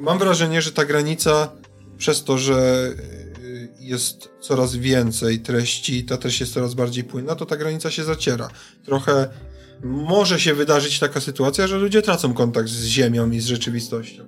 mam 0.00 0.18
wrażenie, 0.18 0.62
że 0.62 0.72
ta 0.72 0.84
granica 0.84 1.52
przez 1.98 2.24
to, 2.24 2.38
że 2.38 2.88
y, 3.44 3.68
jest 3.80 4.28
coraz 4.40 4.76
więcej 4.76 5.40
treści, 5.40 6.04
ta 6.04 6.16
treść 6.16 6.40
jest 6.40 6.54
coraz 6.54 6.74
bardziej 6.74 7.04
płynna, 7.04 7.34
to 7.34 7.46
ta 7.46 7.56
granica 7.56 7.90
się 7.90 8.04
zaciera. 8.04 8.48
Trochę 8.84 9.28
może 9.84 10.40
się 10.40 10.54
wydarzyć 10.54 10.98
taka 10.98 11.20
sytuacja, 11.20 11.66
że 11.66 11.78
ludzie 11.78 12.02
tracą 12.02 12.34
kontakt 12.34 12.68
z 12.68 12.84
ziemią 12.84 13.30
i 13.30 13.40
z 13.40 13.46
rzeczywistością. 13.46 14.24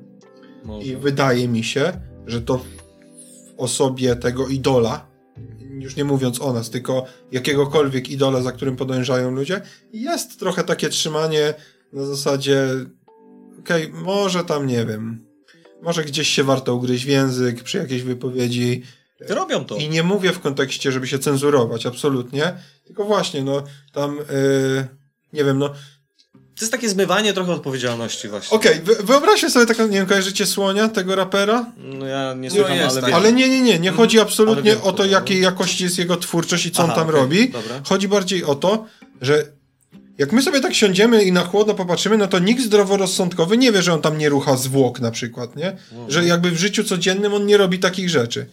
Może. 0.64 0.86
I 0.86 0.96
wydaje 0.96 1.48
mi 1.48 1.64
się, 1.64 1.92
że 2.26 2.40
to 2.40 2.58
w 2.58 2.64
osobie 3.56 4.16
tego 4.16 4.48
idola, 4.48 5.08
już 5.70 5.96
nie 5.96 6.04
mówiąc 6.04 6.40
o 6.40 6.52
nas, 6.52 6.70
tylko 6.70 7.04
jakiegokolwiek 7.32 8.10
idola, 8.10 8.42
za 8.42 8.52
którym 8.52 8.76
podążają 8.76 9.30
ludzie, 9.30 9.60
jest 9.92 10.38
trochę 10.38 10.64
takie 10.64 10.88
trzymanie 10.88 11.54
na 11.92 12.04
zasadzie 12.04 12.68
okej, 13.60 13.92
może 13.92 14.44
tam, 14.44 14.66
nie 14.66 14.86
wiem, 14.86 15.26
może 15.82 16.04
gdzieś 16.04 16.28
się 16.28 16.44
warto 16.44 16.74
ugryźć 16.74 17.04
w 17.04 17.08
język 17.08 17.62
przy 17.62 17.78
jakiejś 17.78 18.02
wypowiedzi. 18.02 18.82
Robią 19.28 19.64
to. 19.64 19.76
I 19.76 19.88
nie 19.88 20.02
mówię 20.02 20.32
w 20.32 20.40
kontekście, 20.40 20.92
żeby 20.92 21.06
się 21.06 21.18
cenzurować, 21.18 21.86
absolutnie, 21.86 22.54
tylko 22.84 23.04
właśnie, 23.04 23.44
no, 23.44 23.62
tam, 23.92 24.16
yy, 24.16 24.97
nie 25.32 25.44
wiem, 25.44 25.58
no, 25.58 25.68
To 25.68 25.74
jest 26.60 26.72
takie 26.72 26.88
zmywanie 26.88 27.32
trochę 27.32 27.52
odpowiedzialności 27.52 28.28
właśnie. 28.28 28.56
okej, 28.56 28.80
wy, 28.80 28.94
wyobraźcie 28.94 29.50
sobie 29.50 29.66
taką, 29.66 29.86
nie 29.86 29.98
wiem, 29.98 30.06
kojarzycie 30.06 30.46
Słonia, 30.46 30.88
tego 30.88 31.16
rapera? 31.16 31.72
No 31.76 32.06
ja 32.06 32.34
nie 32.34 32.48
No 32.48 32.54
słucham, 32.54 32.76
jest, 32.76 32.90
ale 32.90 33.00
tak. 33.00 33.10
wiem. 33.10 33.14
Ale 33.20 33.32
nie, 33.32 33.48
nie, 33.48 33.60
nie, 33.60 33.78
nie 33.78 33.90
chodzi 33.90 34.18
ale 34.18 34.26
absolutnie 34.28 34.70
wiem, 34.72 34.82
o 34.82 34.92
to, 34.92 35.04
jakiej 35.04 35.36
no. 35.40 35.44
jakości 35.44 35.84
jest 35.84 35.98
jego 35.98 36.16
twórczość 36.16 36.66
i 36.66 36.70
co 36.70 36.82
on 36.84 36.90
Aha, 36.90 36.98
tam 36.98 37.08
okej, 37.08 37.20
robi. 37.20 37.48
dobra. 37.48 37.80
Chodzi 37.84 38.08
bardziej 38.08 38.44
o 38.44 38.54
to, 38.54 38.86
że 39.20 39.44
jak 40.18 40.32
my 40.32 40.42
sobie 40.42 40.60
tak 40.60 40.74
siądziemy 40.74 41.22
i 41.24 41.32
na 41.32 41.44
chłodno 41.44 41.74
popatrzymy, 41.74 42.18
no 42.18 42.26
to 42.26 42.38
nikt 42.38 42.62
zdroworozsądkowy 42.62 43.56
nie 43.58 43.72
wie, 43.72 43.82
że 43.82 43.94
on 43.94 44.02
tam 44.02 44.18
nie 44.18 44.28
rucha 44.28 44.56
zwłok 44.56 45.00
na 45.00 45.10
przykład, 45.10 45.56
nie? 45.56 45.76
Że 46.08 46.24
jakby 46.24 46.50
w 46.50 46.58
życiu 46.58 46.84
codziennym 46.84 47.34
on 47.34 47.46
nie 47.46 47.56
robi 47.56 47.78
takich 47.78 48.10
rzeczy. 48.10 48.46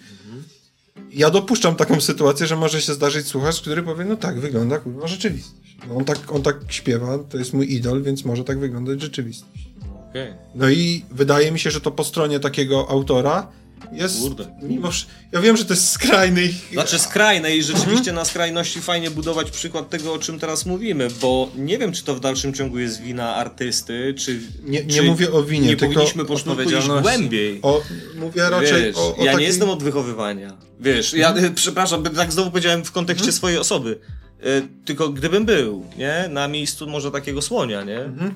Ja 1.16 1.30
dopuszczam 1.30 1.76
taką 1.76 2.02
sytuację, 2.02 2.48
że 2.48 2.56
może 2.56 2.82
się 2.82 2.94
zdarzyć 2.94 3.28
słuchacz, 3.28 3.62
który 3.62 3.84
powie, 3.84 4.06
no 4.06 4.16
tak, 4.16 4.40
wygląda 4.40 4.80
kurwa 4.80 5.08
rzeczywistość. 5.08 5.78
No 5.88 5.96
on, 5.96 6.06
tak, 6.06 6.32
on 6.32 6.42
tak 6.42 6.58
śpiewa, 6.70 7.18
to 7.30 7.38
jest 7.38 7.54
mój 7.54 7.74
idol, 7.74 8.04
więc 8.04 8.26
może 8.26 8.44
tak 8.44 8.60
wyglądać 8.60 9.02
rzeczywistość. 9.02 9.70
Okej. 10.10 10.34
No 10.56 10.70
i 10.70 11.06
wydaje 11.12 11.52
mi 11.52 11.60
się, 11.60 11.72
że 11.72 11.82
to 11.82 11.92
po 11.92 12.04
stronie 12.04 12.40
takiego 12.40 12.90
autora 12.90 13.48
jest. 13.92 14.20
Kurde. 14.22 14.46
Mimo, 14.62 14.90
ja 15.32 15.42
wiem, 15.42 15.58
że 15.58 15.66
to 15.66 15.74
jest 15.74 15.90
skrajny. 15.90 16.44
i- 16.46 16.74
Znaczy 16.74 17.00
skrajne 17.00 17.56
i 17.56 17.64
rzeczywiście 17.64 17.98
Mhm. 18.12 18.16
na 18.16 18.26
skrajności 18.26 18.82
fajnie 18.82 19.12
budować 19.12 19.52
przykład 19.52 19.90
tego, 19.90 20.14
o 20.14 20.20
czym 20.20 20.40
teraz 20.40 20.66
mówimy, 20.66 21.08
bo 21.22 21.52
nie 21.56 21.78
wiem, 21.78 21.92
czy 21.92 22.04
to 22.04 22.16
w 22.16 22.20
dalszym 22.20 22.54
ciągu 22.54 22.80
jest 22.80 23.02
wina 23.02 23.36
artysty, 23.36 24.14
czy... 24.18 24.40
Nie, 24.64 24.84
nie 24.86 24.94
czy 24.94 25.04
mówię 25.04 25.32
o 25.32 25.44
winie, 25.44 25.68
Nie 25.68 25.78
tylko 25.78 25.94
powinniśmy 25.94 26.26
po 26.26 26.34
odpowiedzialności. 26.34 27.02
głębiej. 27.04 27.60
o, 27.62 27.82
mówię 28.16 28.50
raczej 28.50 28.84
Wiesz, 28.84 28.96
o, 28.96 29.16
o 29.16 29.20
ja 29.20 29.26
takiej... 29.26 29.40
nie 29.40 29.46
jestem 29.48 29.70
od 29.70 29.84
wychowywania. 29.84 30.58
Wiesz, 30.80 31.14
ja 31.14 31.30
Mhm. 31.30 31.54
przepraszam, 31.56 32.04
bym 32.04 32.16
tak 32.16 32.32
znowu 32.32 32.52
powiedziałem 32.52 32.86
w 32.86 32.92
kontekście 32.92 33.32
swojej 33.32 33.58
osoby. 33.58 34.00
E, 34.40 34.62
tylko 34.86 35.10
gdybym 35.10 35.46
był, 35.46 35.86
nie? 35.98 36.30
Na 36.30 36.48
miejscu 36.48 36.88
może 36.88 37.12
takiego 37.12 37.42
słonia, 37.42 37.84
nie? 37.84 38.00
Mhm. 38.00 38.34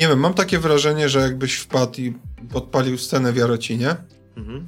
Nie 0.00 0.08
wiem, 0.08 0.20
mam 0.20 0.34
takie 0.34 0.58
wrażenie, 0.58 1.08
że 1.08 1.18
jakbyś 1.20 1.54
wpadł 1.54 2.00
i 2.00 2.14
podpalił 2.52 2.98
scenę 2.98 3.32
w 3.32 3.36
Jarocinie, 3.36 3.96
Mhm. 4.36 4.66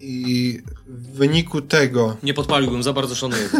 I 0.00 0.58
w 0.86 1.16
wyniku 1.16 1.62
tego. 1.62 2.16
Nie 2.22 2.34
podpaliłbym, 2.34 2.82
za 2.82 2.92
bardzo 2.92 3.14
szanuję. 3.14 3.48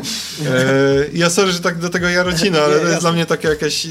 E, 0.47 1.07
ja 1.13 1.31
sorry, 1.31 1.53
że 1.53 1.61
tak 1.61 1.79
do 1.79 1.89
tego 1.89 2.09
Jarocina, 2.09 2.61
ale 2.65 2.81
to 2.81 2.89
jest 2.89 3.01
dla 3.01 3.13
mnie 3.13 3.27
taka 3.27 3.49
jakaś 3.49 3.87
e, 3.87 3.89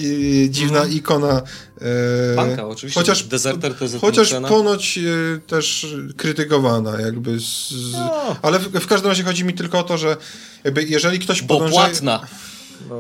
dziwna 0.50 0.86
ikona. 0.86 1.42
E, 1.82 2.36
Banka, 2.36 2.68
oczywiście. 2.68 3.00
Chociaż, 3.00 3.24
Deserter, 3.24 3.76
TZ 3.76 3.96
chociaż 4.02 4.30
cena. 4.30 4.48
ponoć 4.48 4.98
e, 4.98 5.02
też 5.48 5.96
krytykowana, 6.18 7.02
jakby. 7.02 7.40
Z, 7.40 7.70
z, 7.70 7.94
No. 7.94 8.36
Ale 8.42 8.60
w, 8.60 8.64
w 8.64 8.88
każdym 8.88 9.10
razie 9.10 9.24
chodzi 9.24 9.44
mi 9.46 9.54
tylko 9.54 9.80
o 9.80 9.84
to, 9.84 9.98
że 9.98 10.18
jakby 10.64 10.84
jeżeli 10.84 11.20
ktoś 11.20 11.42
podąża, 11.42 11.72
płatna. 11.72 12.28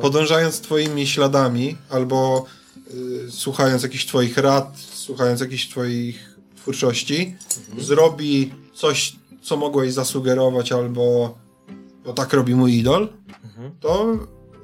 podążając 0.01 0.59
twoimi 0.59 1.07
śladami, 1.07 1.77
albo 1.89 2.45
y, 3.27 3.31
słuchając 3.31 3.83
jakichś 3.83 4.05
twoich 4.05 4.37
rad, 4.37 4.77
słuchając 4.93 5.41
jakichś 5.41 5.69
twoich 5.69 6.36
twórczości, 6.67 7.35
zrobi 7.77 8.51
coś, 8.73 9.15
co 9.41 9.57
mogłeś 9.57 9.93
zasugerować, 9.93 10.71
albo 10.71 11.35
bo 12.05 12.13
tak 12.13 12.33
robi 12.33 12.55
mój 12.55 12.73
idol, 12.73 13.09
to 13.79 14.17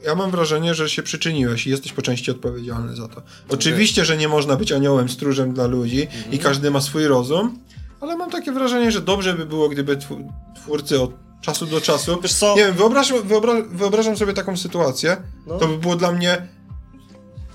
ja 0.06 0.16
mam 0.16 0.32
wrażenie, 0.32 0.74
że 0.74 0.90
się 0.90 1.04
przyczyniłeś 1.04 1.68
i 1.68 1.70
jesteś 1.70 1.94
po 1.94 2.02
części 2.02 2.32
odpowiedzialny 2.32 2.96
za 2.96 3.08
to. 3.08 3.22
Oczywiście, 3.50 4.06
że 4.06 4.18
nie 4.18 4.28
można 4.28 4.56
być 4.56 4.72
aniołem, 4.72 5.10
stróżem 5.10 5.54
dla 5.54 5.68
ludzi 5.68 6.08
i 6.32 6.40
każdy 6.40 6.72
ma 6.72 6.82
swój 6.82 7.08
rozum, 7.08 7.60
ale 8.02 8.18
mam 8.18 8.30
takie 8.32 8.52
wrażenie, 8.52 8.92
że 8.92 9.02
dobrze 9.02 9.34
by 9.34 9.46
było, 9.46 9.70
gdyby 9.70 9.98
tw- 9.98 10.30
twórcy 10.56 11.02
od 11.02 11.12
czasu 11.42 11.66
do 11.66 11.82
czasu 11.82 12.20
Wiesz 12.22 12.34
co? 12.34 12.56
nie 12.56 12.66
wiem, 12.66 12.76
wyobraź, 12.76 13.14
wyobra, 13.26 13.54
wyobrażam 13.72 14.18
sobie 14.18 14.34
taką 14.34 14.58
sytuację. 14.58 15.18
No. 15.48 15.58
To 15.58 15.68
by 15.68 15.78
było 15.78 15.96
dla 15.96 16.12
mnie. 16.12 16.48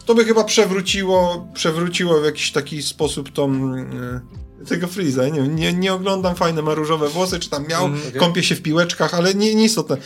To 0.08 0.14
by 0.14 0.24
chyba 0.24 0.44
przewróciło, 0.44 1.48
przewróciło 1.54 2.20
w 2.20 2.24
jakiś 2.24 2.52
taki 2.52 2.82
sposób 2.82 3.32
tą. 3.32 3.74
e, 3.74 4.20
tego 4.66 4.86
Freeza, 4.86 5.28
nie, 5.28 5.40
nie, 5.48 5.72
nie 5.72 5.92
oglądam 5.94 6.34
fajne, 6.34 6.62
ma 6.62 6.74
różowe 6.74 7.08
włosy, 7.08 7.38
czy 7.38 7.50
tam 7.50 7.66
miał, 7.68 7.84
Mhm, 7.86 8.08
okej. 8.08 8.20
kąpie 8.20 8.42
się 8.42 8.54
w 8.54 8.62
piłeczkach, 8.62 9.14
ale 9.14 9.34
nie, 9.34 9.54
nieistotne. 9.54 9.96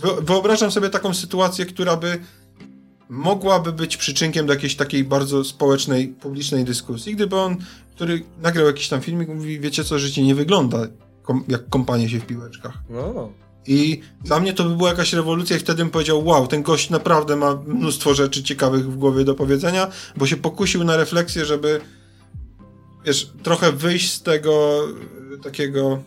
Wyo- 0.00 0.24
Wyobrażam 0.24 0.70
sobie 0.70 0.90
taką 0.90 1.14
sytuację, 1.14 1.66
która 1.66 1.96
by 1.96 2.18
mogłaby 3.08 3.72
być 3.72 3.96
przyczynkiem 3.96 4.46
do 4.46 4.52
jakiejś 4.52 4.76
takiej 4.76 5.04
bardzo 5.04 5.44
społecznej, 5.44 6.08
publicznej 6.08 6.64
dyskusji, 6.64 7.14
gdyby 7.14 7.36
on, 7.36 7.56
który 7.96 8.22
nagrał 8.42 8.66
jakiś 8.66 8.88
tam 8.88 9.00
filmik, 9.00 9.28
mówi, 9.28 9.60
wiecie 9.60 9.84
co, 9.84 9.98
życie 9.98 10.22
nie 10.22 10.34
wygląda 10.34 10.78
kom, 11.22 11.44
jak 11.48 11.68
kąpanie 11.68 12.08
się 12.08 12.20
w 12.20 12.26
piłeczkach. 12.26 12.78
I 13.66 14.00
dla 14.24 14.40
mnie 14.40 14.52
to 14.52 14.64
by 14.64 14.76
była 14.76 14.88
jakaś 14.88 15.12
rewolucja 15.12 15.56
i 15.56 15.60
wtedy 15.60 15.78
bym 15.82 15.90
powiedział, 15.90 16.24
wow, 16.26 16.46
ten 16.46 16.62
gość 16.62 16.90
naprawdę 16.90 17.36
ma 17.36 17.54
mnóstwo 17.66 18.14
rzeczy 18.14 18.42
ciekawych 18.42 18.92
w 18.92 18.96
głowie 18.96 19.24
do 19.24 19.34
powiedzenia, 19.34 19.88
bo 20.16 20.26
się 20.26 20.36
pokusił 20.36 20.84
na 20.84 20.96
refleksję, 20.96 21.44
żeby 21.44 21.80
wiesz, 23.06 23.30
trochę 23.42 23.72
wyjść 23.72 24.12
z 24.12 24.22
tego 24.22 24.82
y, 25.34 25.38
takiego, 25.38 26.02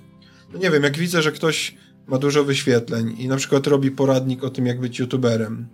no 0.53 0.59
nie 0.59 0.71
wiem, 0.71 0.83
jak 0.83 0.97
widzę, 0.97 1.21
że 1.21 1.31
ktoś 1.31 1.75
ma 2.07 2.17
dużo 2.17 2.43
wyświetleń 2.43 3.15
i 3.19 3.27
na 3.27 3.35
przykład 3.35 3.67
robi 3.67 3.91
poradnik 3.91 4.43
o 4.43 4.49
tym, 4.49 4.65
jak 4.65 4.79
być 4.79 4.99
youtuberem. 4.99 5.67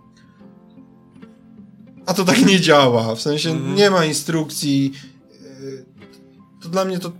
A 2.06 2.14
to 2.14 2.24
tak 2.24 2.46
nie 2.46 2.60
działa, 2.60 3.14
w 3.14 3.20
sensie 3.20 3.50
Mhm. 3.50 3.74
nie 3.74 3.90
ma 3.90 4.04
instrukcji. 4.04 4.92
y, 5.62 5.84
To 6.62 6.68
dla 6.68 6.84
mnie 6.84 6.98
to 6.98 7.12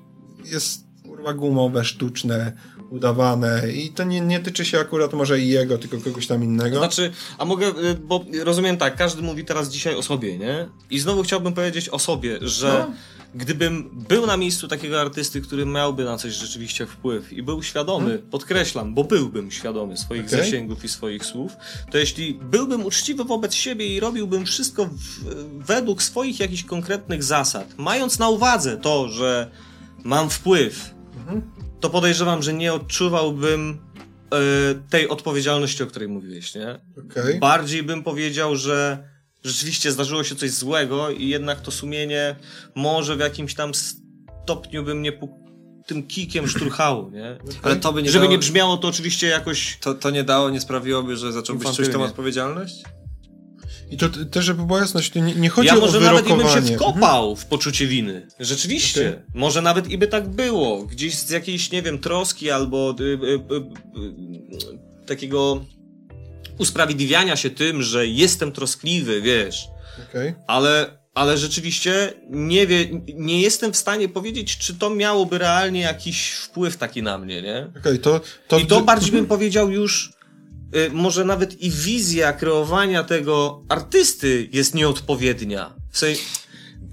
jest 0.44 0.84
kurwa 1.02 1.34
gumowe, 1.34 1.84
sztuczne, 1.84 2.52
udawane 2.94 3.72
i 3.72 3.90
to 3.90 4.04
nie, 4.04 4.20
nie 4.20 4.40
tyczy 4.40 4.64
się 4.64 4.78
akurat 4.80 5.12
może 5.12 5.40
i 5.40 5.48
jego, 5.48 5.78
tylko 5.78 5.98
kogoś 6.00 6.26
tam 6.26 6.44
innego. 6.44 6.78
Znaczy, 6.78 7.12
a 7.38 7.44
mogę, 7.44 7.66
y, 7.68 7.94
bo 7.94 8.24
rozumiem 8.44 8.76
tak, 8.76 8.96
każdy 8.96 9.22
mówi 9.22 9.44
teraz 9.44 9.68
dzisiaj 9.70 9.94
o 9.94 10.02
sobie, 10.02 10.38
nie? 10.38 10.68
I 10.90 10.98
znowu 10.98 11.22
chciałbym 11.22 11.52
powiedzieć 11.52 11.88
o 11.88 11.98
sobie, 11.98 12.38
że 12.42 12.86
No. 12.88 12.94
gdybym 13.34 13.90
był 14.08 14.26
na 14.26 14.36
miejscu 14.36 14.68
takiego 14.68 15.00
artysty, 15.00 15.40
który 15.40 15.66
miałby 15.66 16.04
na 16.04 16.16
coś 16.18 16.32
rzeczywiście 16.32 16.86
wpływ 16.86 17.32
i 17.32 17.42
był 17.42 17.62
świadomy, 17.62 18.18
podkreślam, 18.18 18.94
bo 18.94 19.04
byłbym 19.04 19.50
świadomy 19.50 19.96
swoich 19.96 20.22
Hmm? 20.22 20.40
Okej. 20.40 20.50
zasięgów 20.50 20.84
i 20.84 20.88
swoich 20.88 21.24
słów, 21.24 21.52
to 21.90 21.98
jeśli 21.98 22.34
byłbym 22.34 22.84
uczciwy 22.86 23.24
wobec 23.24 23.54
siebie 23.54 23.86
i 23.86 24.00
robiłbym 24.00 24.46
wszystko 24.46 24.84
w, 24.86 24.96
według 25.66 26.02
swoich 26.02 26.40
jakichś 26.40 26.64
konkretnych 26.64 27.22
zasad, 27.24 27.74
mając 27.78 28.18
na 28.18 28.28
uwadze 28.28 28.76
to, 28.76 29.08
że 29.08 29.50
mam 30.04 30.30
wpływ, 30.30 30.94
Mhm. 31.18 31.42
To 31.84 31.90
podejrzewam, 31.90 32.42
że 32.42 32.52
nie 32.52 32.72
odczuwałbym 32.72 33.78
e, 34.32 34.38
tej 34.90 35.08
odpowiedzialności, 35.08 35.82
o 35.82 35.86
której 35.86 36.08
mówiłeś, 36.08 36.54
nie? 36.54 36.80
Okej. 37.10 37.38
Bardziej 37.38 37.82
bym 37.82 38.02
powiedział, 38.02 38.56
że 38.56 39.08
rzeczywiście 39.44 39.92
zdarzyło 39.92 40.24
się 40.24 40.36
coś 40.36 40.50
złego 40.50 41.10
i 41.10 41.28
jednak 41.28 41.60
to 41.60 41.70
sumienie 41.70 42.36
może 42.74 43.16
w 43.16 43.20
jakimś 43.20 43.54
tam 43.54 43.72
stopniu 43.74 44.84
by 44.84 44.94
mnie 44.94 45.12
pu- 45.12 45.44
tym 45.86 46.06
kikiem 46.06 46.48
szturchało, 46.48 47.10
nie? 47.10 47.38
Ale 47.62 47.76
to 47.76 47.92
by 47.92 48.02
nie 48.02 48.10
Żeby 48.10 48.24
dało, 48.24 48.32
nie 48.32 48.38
brzmiało 48.38 48.76
to 48.76 48.88
oczywiście 48.88 49.26
jakoś... 49.26 49.78
to, 49.80 49.94
to 49.94 50.10
nie 50.10 50.24
dało, 50.24 50.50
nie 50.50 50.60
sprawiłoby, 50.60 51.16
że 51.16 51.32
zacząłbyś 51.32 51.76
czuć 51.76 51.88
tą 51.88 52.02
odpowiedzialność? 52.02 52.74
I 53.90 53.96
to 53.96 54.08
też, 54.08 54.44
żeby 54.44 54.66
była 54.66 54.78
jasność, 54.78 55.10
to 55.10 55.18
nie, 55.18 55.34
nie 55.34 55.48
chodzi 55.48 55.68
Ja 55.68 55.76
o 55.76 55.80
może 55.80 56.00
nawet 56.00 56.26
i 56.26 56.28
bym 56.28 56.38
się 56.38 56.44
wyrokowanie. 56.44 56.76
wkopał 56.76 57.36
w 57.36 57.46
poczucie 57.46 57.86
winy. 57.86 58.26
Rzeczywiście. 58.40 59.08
Okej. 59.08 59.22
Może 59.34 59.62
nawet 59.62 59.88
i 59.90 59.98
by 59.98 60.06
tak 60.06 60.28
było. 60.28 60.84
Gdzieś 60.84 61.14
z 61.14 61.30
jakiejś, 61.30 61.70
nie 61.70 61.82
wiem, 61.82 61.98
troski 61.98 62.50
albo 62.50 62.94
y, 63.00 63.02
y, 63.02 63.06
y, 63.06 63.56
y, 65.02 65.06
takiego 65.06 65.64
usprawiedliwiania 66.58 67.36
się 67.36 67.50
tym, 67.50 67.82
że 67.82 68.06
jestem 68.06 68.52
troskliwy, 68.52 69.22
wiesz. 69.22 69.68
Okej. 70.10 70.34
Ale, 70.46 70.98
ale 71.14 71.38
rzeczywiście 71.38 72.12
nie, 72.30 72.66
wie, 72.66 72.86
nie 73.14 73.40
jestem 73.40 73.72
w 73.72 73.76
stanie 73.76 74.08
powiedzieć, 74.08 74.58
czy 74.58 74.74
to 74.74 74.90
miałoby 74.90 75.38
realnie 75.38 75.80
jakiś 75.80 76.30
wpływ 76.30 76.76
taki 76.76 77.02
na 77.02 77.18
mnie, 77.18 77.42
nie? 77.42 77.70
Okej, 77.80 77.98
to, 77.98 78.20
to... 78.48 78.58
I 78.58 78.66
to 78.66 78.80
bardziej 78.80 79.12
bym 79.12 79.26
powiedział 79.26 79.70
już, 79.70 80.12
y, 80.76 80.90
może 80.92 81.24
nawet 81.24 81.60
i 81.62 81.70
wizja 81.70 82.32
kreowania 82.32 83.04
tego 83.04 83.62
artysty 83.68 84.48
jest 84.52 84.74
nieodpowiednia. 84.74 85.74
W 85.90 85.98
sensie, 85.98 86.22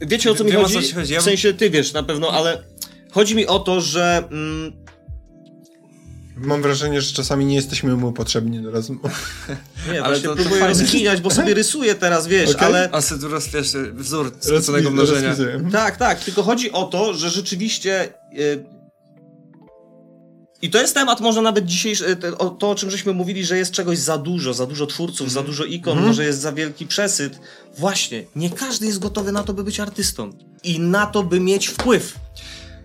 wiecie 0.01 0.31
o 0.31 0.35
co 0.35 0.43
mi 0.43 0.51
Wiem, 0.51 0.59
o 0.61 0.63
chodzi? 0.63 0.89
co 0.89 0.95
chodzi. 0.95 1.13
Ja 1.13 1.19
W 1.21 1.23
sensie 1.23 1.53
ty 1.53 1.69
wiesz 1.69 1.93
na 1.93 2.03
pewno, 2.03 2.31
ale 2.31 2.63
chodzi 3.11 3.35
mi 3.35 3.47
o 3.47 3.59
to, 3.59 3.81
że 3.81 4.23
mm, 4.31 4.81
Mam 6.37 6.61
wrażenie, 6.61 7.01
że 7.01 7.13
czasami 7.13 7.45
nie 7.45 7.55
jesteśmy 7.55 7.95
mu 7.95 8.11
potrzebni 8.13 8.61
do 8.61 8.71
rozmowy. 8.71 9.09
nie, 9.93 10.03
Ale 10.03 10.19
to- 10.19 10.29
to 10.29 10.35
próbuję 10.35 10.61
fajne. 10.61 10.79
rozkminiać, 10.79 11.21
bo 11.21 11.29
sobie 11.29 11.53
rysuję 11.53 11.95
teraz, 11.95 12.27
wiesz, 12.27 12.49
Okej. 12.49 12.67
ale... 12.67 12.89
A 12.91 13.01
tu 13.01 13.27
rozwiesz 13.27 13.67
wzór 13.93 14.31
skróconego 14.39 14.91
mnożenia. 14.91 15.35
Tak, 15.71 15.97
tak, 15.97 16.19
tylko 16.19 16.43
chodzi 16.43 16.71
o 16.71 16.83
to, 16.83 17.13
że 17.13 17.29
rzeczywiście. 17.29 18.13
y, 18.39 18.80
I 20.61 20.69
to 20.69 20.77
jest 20.81 20.93
temat 20.93 21.19
może 21.21 21.41
nawet 21.41 21.65
dzisiejszy, 21.65 22.17
o- 22.37 22.49
to 22.49 22.69
o 22.69 22.75
czym 22.75 22.91
żeśmy 22.91 23.13
mówili, 23.13 23.45
że 23.45 23.57
jest 23.57 23.71
czegoś 23.71 23.97
za 23.97 24.17
dużo, 24.17 24.53
za 24.53 24.65
dużo 24.65 24.87
twórców, 24.87 25.31
za 25.31 25.43
dużo 25.43 25.63
ikon, 25.65 25.97
może 26.07 26.25
jest 26.25 26.39
za 26.41 26.51
wielki 26.51 26.87
przesyt. 26.87 27.39
Właśnie, 27.77 28.23
nie 28.35 28.49
każdy 28.49 28.85
jest 28.85 28.99
gotowy 28.99 29.31
na 29.31 29.43
to, 29.43 29.53
by 29.53 29.63
być 29.63 29.79
artystą 29.79 30.33
i 30.63 30.79
na 30.79 31.05
to, 31.05 31.23
by 31.23 31.39
mieć 31.39 31.67
wpływ. 31.67 32.15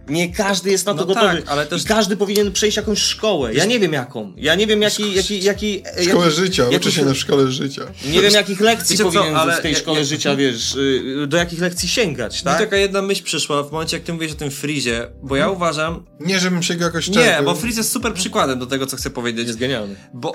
Nie 0.08 0.32
każdy 0.32 0.70
jest 0.70 0.86
na 0.86 0.94
to 0.94 1.00
No 1.00 1.06
gotowy. 1.06 1.26
tak, 1.42 1.48
ale 1.48 1.66
też- 1.66 1.82
I 1.82 1.86
każdy 1.86 2.16
powinien 2.16 2.52
przejść 2.52 2.76
jakąś 2.76 2.98
szkołę. 2.98 3.54
Ja 3.54 3.64
nie 3.64 3.80
wiem 3.80 3.92
jaką. 3.92 4.32
Ja 4.36 4.54
nie 4.54 4.66
wiem 4.66 4.82
jaki, 4.82 5.14
jaki, 5.14 5.44
jaki, 5.44 5.82
Szkołę 6.08 6.24
jaki, 6.24 6.36
życia, 6.36 6.62
jaki- 6.64 6.76
uczę 6.76 6.92
się 6.92 7.04
na 7.04 7.14
szkole 7.14 7.50
życia. 7.50 7.82
Nie 8.06 8.20
wiem 8.20 8.32
jakich 8.32 8.60
lekcji 8.60 8.96
Wiecie 8.96 9.04
co, 9.04 9.12
powinien 9.12 9.36
ale 9.36 9.56
w 9.56 9.60
tej 9.62 9.72
ja- 9.72 9.78
szkole 9.78 9.98
ja- 9.98 10.04
życia, 10.04 10.36
wiesz, 10.36 10.74
y, 10.74 11.26
do 11.28 11.36
jakich 11.36 11.60
lekcji 11.60 11.88
sięgać, 11.88 12.38
Mi 12.38 12.44
tak? 12.44 12.58
taka 12.58 12.76
jedna 12.76 13.02
myśl 13.02 13.22
przyszła 13.24 13.62
w 13.62 13.72
momencie, 13.72 13.96
jak 13.96 14.04
ty 14.06 14.12
mówisz 14.12 14.32
o 14.32 14.34
tym 14.34 14.50
Freezie, 14.50 15.08
bo 15.22 15.36
ja 15.36 15.50
uważam... 15.50 16.04
Nie, 16.20 16.38
żebym 16.40 16.62
się 16.62 16.74
go 16.74 16.84
jakoś 16.84 17.08
Nie, 17.08 17.14
czerpał. 17.14 17.44
bo 17.44 17.54
Freeze 17.54 17.80
jest 17.80 17.92
super 17.92 18.14
przykładem 18.14 18.58
do 18.58 18.66
tego, 18.66 18.86
co 18.86 18.96
chcę 18.96 19.10
powiedzieć. 19.10 19.46
Jest 19.46 19.58
genialny. 19.58 19.96
Bo, 20.14 20.34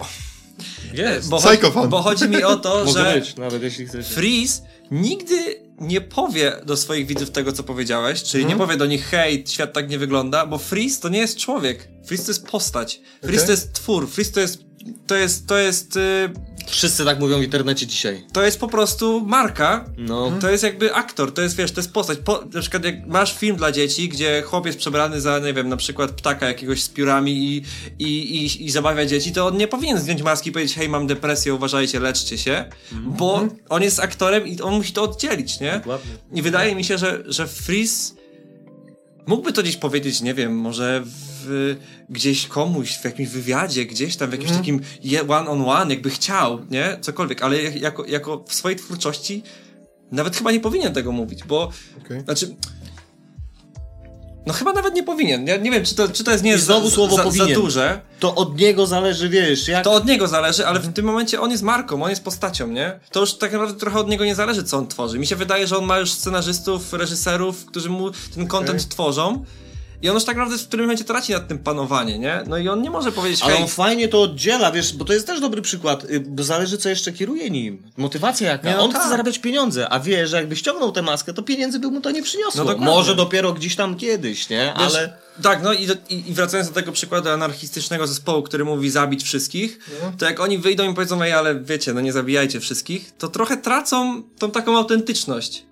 Jest. 0.93 1.29
bo, 1.29 1.37
Psychofan. 1.39 1.89
bo 1.89 2.01
chodzi 2.01 2.29
mi 2.29 2.43
o 2.43 2.55
to, 2.55 2.81
Może 2.85 2.99
że 3.13 3.19
być, 3.19 3.35
nawet 3.35 3.63
jeśli 3.63 3.85
chcecie. 3.87 4.09
Freeze 4.09 4.61
nigdy 4.91 5.35
nie 5.81 6.01
powie 6.01 6.61
do 6.65 6.77
swoich 6.77 7.07
widzów 7.07 7.31
tego, 7.31 7.51
co 7.51 7.63
powiedziałeś, 7.63 8.23
czyli 8.23 8.45
nie 8.45 8.55
powie 8.55 8.77
do 8.77 8.85
nich, 8.85 9.05
hej, 9.05 9.43
świat 9.47 9.73
tak 9.73 9.89
nie 9.89 9.97
wygląda, 9.99 10.45
bo 10.45 10.57
Freeze 10.57 11.01
to 11.01 11.09
nie 11.09 11.19
jest 11.19 11.37
człowiek. 11.37 11.87
Freeze 12.05 12.25
to 12.25 12.31
jest 12.31 12.47
postać. 12.47 13.01
Freeze 13.21 13.43
Okej. 13.43 13.45
to 13.45 13.51
jest 13.51 13.73
twór. 13.73 14.09
Freeze 14.09 14.31
to 14.31 14.39
jest, 14.39 14.63
to 15.07 15.15
jest, 15.15 15.47
to 15.47 15.57
jest, 15.57 15.97
y, 15.97 16.29
Wszyscy 16.67 17.05
tak 17.05 17.19
mówią 17.19 17.39
w 17.39 17.43
internecie 17.43 17.87
dzisiaj. 17.87 18.23
to 18.33 18.43
jest 18.43 18.59
po 18.59 18.67
prostu 18.67 19.25
marka. 19.25 19.85
No. 19.97 20.31
To 20.41 20.49
jest 20.49 20.63
jakby 20.63 20.93
aktor, 20.93 21.33
to 21.33 21.41
jest, 21.41 21.55
wiesz, 21.55 21.71
to 21.71 21.79
jest 21.79 21.93
postać. 21.93 22.19
Po, 22.25 22.43
na 22.53 22.61
przykład 22.61 22.85
jak 22.85 23.07
masz 23.07 23.37
film 23.37 23.55
dla 23.55 23.71
dzieci, 23.71 24.09
gdzie 24.09 24.41
chłopiec 24.41 24.75
przebrany 24.75 25.21
za, 25.21 25.39
nie 25.39 25.53
wiem, 25.53 25.69
na 25.69 25.77
przykład 25.77 26.11
ptaka 26.11 26.47
jakiegoś 26.47 26.83
z 26.83 26.89
piórami 26.89 27.31
i, 27.31 27.63
i, 27.99 28.45
i, 28.45 28.65
i 28.65 28.71
zabawia 28.71 29.05
dzieci, 29.05 29.31
to 29.31 29.47
on 29.47 29.57
nie 29.57 29.67
powinien 29.67 29.99
zdjąć 29.99 30.21
maski 30.21 30.49
i 30.49 30.53
powiedzieć, 30.53 30.75
hej, 30.75 30.89
mam 30.89 31.07
depresję, 31.07 31.53
uważajcie, 31.53 31.99
leczcie 31.99 32.37
się, 32.37 32.65
bo 32.91 33.47
on 33.69 33.83
jest 33.83 33.99
aktorem 33.99 34.47
i 34.47 34.61
on 34.61 34.73
musi 34.73 34.93
to 34.93 35.03
oddzielić, 35.03 35.59
nie? 35.59 35.73
Dokładnie. 35.73 36.11
I 36.33 36.41
wydaje 36.41 36.75
mi 36.75 36.83
się, 36.83 36.97
że, 36.97 37.23
że 37.25 37.47
Freeze 37.47 38.20
mógłby 39.25 39.53
to 39.53 39.61
gdzieś 39.63 39.77
powiedzieć, 39.77 40.21
nie 40.21 40.33
wiem, 40.33 40.55
może 40.55 41.03
w, 41.05 41.75
gdzieś 42.09 42.47
komuś, 42.47 42.97
w 42.97 43.05
jakimś 43.05 43.29
wywiadzie, 43.29 43.85
gdzieś 43.85 44.15
tam, 44.15 44.29
w 44.29 44.31
jakimś 44.33 44.51
takim 44.51 44.79
je- 45.03 45.27
one 45.27 45.49
on 45.49 45.61
one, 45.61 45.93
jakby 45.93 46.09
chciał, 46.09 46.59
nie? 46.71 46.97
Cokolwiek, 47.01 47.43
ale 47.43 47.63
jak- 47.63 47.81
jako, 47.81 48.05
jako 48.05 48.43
w 48.47 48.53
swojej 48.53 48.77
twórczości 48.79 49.43
nawet 50.11 50.35
chyba 50.37 50.51
nie 50.51 50.59
powinien 50.59 50.93
tego 50.93 51.11
mówić, 51.11 51.43
bo 51.43 51.71
Okej. 52.05 52.21
znaczy 52.21 52.55
No 54.45 54.53
chyba 54.53 54.73
nawet 54.73 54.95
nie 54.95 55.03
powinien. 55.03 55.47
Ja 55.47 55.57
nie 55.57 55.71
wiem, 55.71 55.85
czy 55.85 55.95
to, 55.95 56.09
czy 56.09 56.23
to 56.23 56.31
jest 56.31 56.43
nie 56.43 56.53
I 56.53 56.57
znowu 56.57 56.89
za, 56.89 56.95
słowo 56.95 57.15
za, 57.15 57.23
powinien. 57.23 57.47
za 57.47 57.53
duże. 57.53 58.01
To 58.19 58.35
od 58.35 58.59
niego 58.59 58.87
zależy, 58.87 59.29
wiesz, 59.29 59.67
jak... 59.67 59.83
To 59.83 59.91
od 59.91 60.05
niego 60.05 60.27
zależy, 60.27 60.67
ale 60.67 60.79
w 60.79 60.93
tym 60.93 61.05
momencie 61.05 61.41
on 61.41 61.51
jest 61.51 61.63
marką, 61.63 62.03
on 62.03 62.09
jest 62.09 62.23
postacią, 62.23 62.67
nie? 62.67 62.99
To 63.11 63.19
już 63.19 63.33
tak 63.33 63.51
naprawdę 63.51 63.79
trochę 63.79 63.99
od 63.99 64.09
niego 64.09 64.25
nie 64.25 64.35
zależy, 64.35 64.63
co 64.63 64.77
on 64.77 64.87
tworzy. 64.87 65.19
Mi 65.19 65.27
się 65.27 65.35
wydaje, 65.35 65.67
że 65.67 65.77
on 65.77 65.85
ma 65.85 65.99
już 65.99 66.11
scenarzystów, 66.11 66.93
reżyserów, 66.93 67.65
którzy 67.65 67.89
mu 67.89 68.11
ten 68.35 68.47
content 68.47 68.89
tworzą. 68.89 69.45
I 70.01 70.09
on 70.09 70.15
już 70.15 70.23
tak 70.23 70.37
naprawdę 70.37 70.57
w 70.63 70.67
którym 70.67 70.85
momencie 70.85 71.03
traci 71.03 71.33
nad 71.33 71.47
tym 71.47 71.59
panowanie, 71.59 72.19
nie? 72.19 72.43
No 72.47 72.57
i 72.57 72.69
on 72.69 72.81
nie 72.81 72.89
może 72.89 73.11
powiedzieć, 73.11 73.41
Ale 73.43 73.57
on 73.57 73.67
fajnie 73.67 74.07
to 74.07 74.21
oddziela, 74.21 74.71
wiesz, 74.71 74.93
bo 74.93 75.05
to 75.05 75.13
jest 75.13 75.27
też 75.27 75.39
dobry 75.39 75.61
przykład, 75.61 76.03
y, 76.09 76.19
bo 76.19 76.43
zależy 76.43 76.77
co 76.77 76.89
jeszcze 76.89 77.11
kieruje 77.11 77.49
nim. 77.49 77.83
Motywacja 77.97 78.51
jaka. 78.51 78.69
Nie, 78.69 78.75
no 78.75 78.83
on 78.83 78.91
tak. 78.91 79.01
chce 79.01 79.09
zarabiać 79.09 79.39
pieniądze, 79.39 79.89
a 79.89 79.99
wie, 79.99 80.27
że 80.27 80.37
jakby 80.37 80.55
ściągnął 80.55 80.91
tę 80.91 81.01
maskę, 81.01 81.33
to 81.33 81.43
pieniędzy 81.43 81.79
by 81.79 81.87
mu 81.87 82.01
to 82.01 82.11
nie 82.11 82.23
przyniosło. 82.23 82.63
No. 82.63 82.77
Może 82.77 83.15
dopiero 83.15 83.53
gdzieś 83.53 83.75
tam 83.75 83.97
kiedyś, 83.97 84.49
nie? 84.49 84.73
Wiesz, 84.79 84.95
Ale... 84.95 85.13
Tak, 85.41 85.63
no 85.63 85.73
i, 85.73 85.87
i, 86.09 86.33
wracając 86.33 86.69
do 86.69 86.75
tego 86.75 86.91
przykładu 86.91 87.29
anarchistycznego 87.29 88.07
zespołu, 88.07 88.43
który 88.43 88.65
mówi 88.65 88.89
zabić 88.89 89.23
wszystkich, 89.23 89.79
to 90.17 90.25
jak 90.25 90.39
oni 90.39 90.57
wyjdą 90.57 90.91
i 90.91 90.93
powiedzą, 90.95 91.23
ej, 91.23 91.33
ale 91.33 91.59
wiecie, 91.59 91.93
no 91.93 92.01
nie 92.01 92.13
zabijajcie 92.13 92.59
wszystkich, 92.59 93.11
to 93.17 93.27
trochę 93.27 93.57
tracą 93.57 94.23
tą 94.39 94.51
taką 94.51 94.77
autentyczność. 94.77 95.65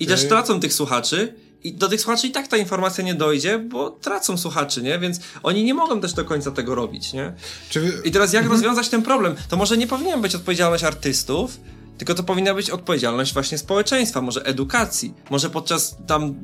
I 0.00 0.06
też 0.06 0.28
tracą 0.28 0.60
tych 0.60 0.72
słuchaczy. 0.72 1.34
I 1.66 1.72
do 1.72 1.88
tych 1.88 2.00
słuchaczy 2.00 2.26
i 2.26 2.30
tak 2.30 2.48
ta 2.48 2.56
informacja 2.56 3.04
nie 3.04 3.14
dojdzie, 3.14 3.58
bo 3.58 3.90
tracą 3.90 4.38
słuchaczy, 4.38 4.82
nie? 4.82 4.98
Więc 4.98 5.20
oni 5.42 5.64
nie 5.64 5.74
mogą 5.74 6.00
też 6.00 6.12
do 6.12 6.24
końca 6.24 6.50
tego 6.50 6.74
robić, 6.74 7.12
nie? 7.12 7.32
Czy. 7.70 8.02
I 8.04 8.10
teraz 8.10 8.32
jak 8.32 8.46
rozwiązać 8.46 8.88
ten 8.88 9.02
problem? 9.02 9.34
To 9.48 9.56
może 9.56 9.76
nie 9.76 9.86
powinien 9.86 10.22
być 10.22 10.34
odpowiedzialność 10.34 10.84
artystów, 10.84 11.60
tylko 11.98 12.14
to 12.14 12.22
powinna 12.22 12.54
być 12.54 12.70
odpowiedzialność 12.70 13.32
właśnie 13.32 13.58
społeczeństwa, 13.58 14.20
może 14.20 14.42
edukacji. 14.44 15.14
Może 15.30 15.50
podczas 15.50 15.96
tam 16.06 16.34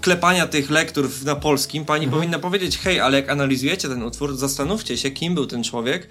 klepania 0.00 0.46
tych 0.46 0.70
lektur 0.70 1.08
na 1.24 1.36
polskim 1.36 1.84
pani 1.84 2.08
powinna 2.08 2.38
powiedzieć, 2.38 2.78
hej, 2.78 3.00
ale 3.00 3.20
jak 3.20 3.30
analizujecie 3.30 3.88
ten 3.88 4.02
utwór, 4.02 4.36
zastanówcie 4.36 4.96
się, 4.98 5.10
kim 5.10 5.34
był 5.34 5.46
ten 5.46 5.64
człowiek 5.64 6.08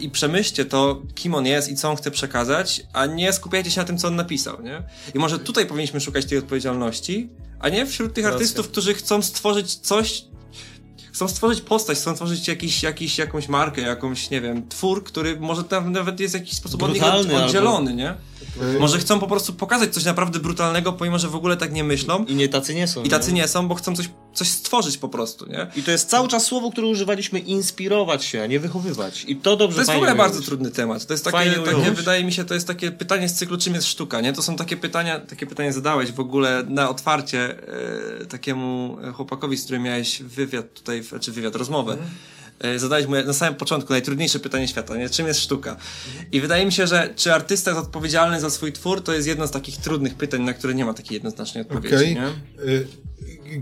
i 0.00 0.10
przemyślcie 0.10 0.64
to, 0.64 1.02
kim 1.14 1.34
on 1.34 1.46
jest 1.46 1.68
i 1.68 1.76
co 1.76 1.90
on 1.90 1.96
chce 1.96 2.10
przekazać, 2.10 2.82
a 2.92 3.06
nie 3.06 3.32
skupiajcie 3.32 3.70
się 3.70 3.80
na 3.80 3.86
tym, 3.86 3.98
co 3.98 4.08
on 4.08 4.16
napisał, 4.16 4.62
nie? 4.62 4.82
I 5.14 5.18
może 5.18 5.38
tutaj 5.38 5.66
powinniśmy 5.66 6.00
szukać 6.00 6.24
tej 6.26 6.38
odpowiedzialności, 6.38 7.28
a 7.60 7.68
nie 7.68 7.86
wśród 7.86 8.14
tych 8.14 8.24
artystów, 8.26 8.68
którzy 8.68 8.94
chcą 8.94 9.22
stworzyć 9.22 9.74
coś, 9.74 10.24
chcą 11.12 11.28
stworzyć 11.28 11.60
postać, 11.60 11.98
chcą 11.98 12.12
stworzyć 12.12 12.48
jakiś, 12.48 12.82
jakiś, 12.82 13.18
jakąś 13.18 13.48
markę, 13.48 13.80
jakąś, 13.80 14.30
nie 14.30 14.40
wiem, 14.40 14.68
twór, 14.68 15.04
który 15.04 15.40
może 15.40 15.64
tam 15.64 15.92
nawet 15.92 16.20
jest 16.20 16.34
w 16.34 16.38
jakiś 16.38 16.54
sposób 16.54 16.82
od 16.82 16.94
niego 16.94 17.06
Brutalny 17.06 17.34
albo- 17.34 17.46
oddzielony, 17.46 17.94
nie? 17.94 18.14
Y, 18.76 18.78
Może 18.80 18.98
chcą 18.98 19.20
po 19.20 19.26
prostu 19.26 19.52
pokazać 19.52 19.94
coś 19.94 20.04
naprawdę 20.04 20.38
brutalnego, 20.38 20.92
pomimo, 20.92 21.18
że 21.18 21.28
w 21.28 21.34
ogóle 21.34 21.56
tak 21.56 21.72
nie 21.72 21.84
myślą 21.84 22.24
I 22.24 22.34
nie 22.34 22.48
tacy 22.48 22.74
nie 22.74 22.88
są. 22.88 23.02
i 23.02 23.08
tacy 23.08 23.32
nie? 23.32 23.40
nie 23.40 23.48
są, 23.48 23.68
bo 23.68 23.74
chcą 23.74 23.96
coś, 23.96 24.10
coś 24.34 24.48
stworzyć 24.48 24.98
po 24.98 25.08
prostu, 25.08 25.46
nie? 25.46 25.66
I 25.76 25.82
to 25.82 25.90
jest 25.90 26.10
cały 26.10 26.28
czas 26.28 26.44
słowo, 26.44 26.70
które 26.70 26.86
używaliśmy, 26.86 27.38
inspirować 27.38 28.24
się, 28.24 28.42
a 28.42 28.46
nie 28.46 28.60
wychowywać. 28.60 29.24
I 29.28 29.36
to 29.36 29.56
dobrze 29.56 29.74
To 29.74 29.80
jest 29.80 29.92
w 29.92 29.96
ogóle 29.96 30.14
bardzo 30.14 30.40
trudny 30.40 30.70
temat. 30.70 31.06
To 31.06 31.14
jest 31.14 31.24
takie, 31.24 31.50
takie 31.50 31.90
wydaje 31.90 32.24
mi 32.24 32.32
się, 32.32 32.44
to 32.44 32.54
jest 32.54 32.66
takie 32.66 32.90
pytanie 32.90 33.28
z 33.28 33.34
cyklu, 33.34 33.58
czym 33.58 33.74
jest 33.74 33.86
sztuka, 33.86 34.20
nie? 34.20 34.32
To 34.32 34.42
są 34.42 34.56
takie 34.56 34.76
pytania, 34.76 35.20
takie 35.20 35.46
pytanie 35.46 35.72
zadałeś 35.72 36.12
w 36.12 36.20
ogóle 36.20 36.64
na 36.68 36.90
otwarcie 36.90 37.58
e, 38.22 38.26
takiemu 38.26 38.98
chłopakowi, 39.14 39.56
z 39.56 39.64
którym 39.64 39.82
miałeś 39.82 40.22
wywiad 40.22 40.74
tutaj, 40.74 41.02
czy 41.20 41.32
wywiad, 41.32 41.56
rozmowę. 41.56 41.92
Mhm. 41.92 42.10
E, 42.60 42.78
Zadałeś 42.78 43.06
mu 43.06 43.14
na 43.26 43.32
samym 43.32 43.54
początku 43.54 43.92
najtrudniejsze 43.92 44.38
pytanie 44.38 44.68
świata, 44.68 44.96
nie? 44.96 45.10
Czym 45.10 45.26
jest 45.26 45.40
sztuka? 45.40 45.76
I 46.32 46.40
wydaje 46.40 46.66
mi 46.66 46.72
się, 46.72 46.86
że 46.86 47.12
czy 47.16 47.32
artysta 47.34 47.70
jest 47.70 47.82
odpowiedzialny 47.82 48.40
za 48.40 48.50
swój 48.50 48.72
twór, 48.72 49.02
to 49.02 49.12
jest 49.14 49.28
jedno 49.28 49.46
z 49.46 49.50
takich 49.50 49.76
trudnych 49.76 50.14
pytań, 50.14 50.42
na 50.42 50.54
które 50.54 50.74
nie 50.74 50.84
ma 50.84 50.94
takiej 50.94 51.14
jednoznacznej 51.14 51.62
odpowiedzi, 51.62 51.94
Okej. 51.96 52.14
nie? 52.14 52.28
Y, 52.64 52.86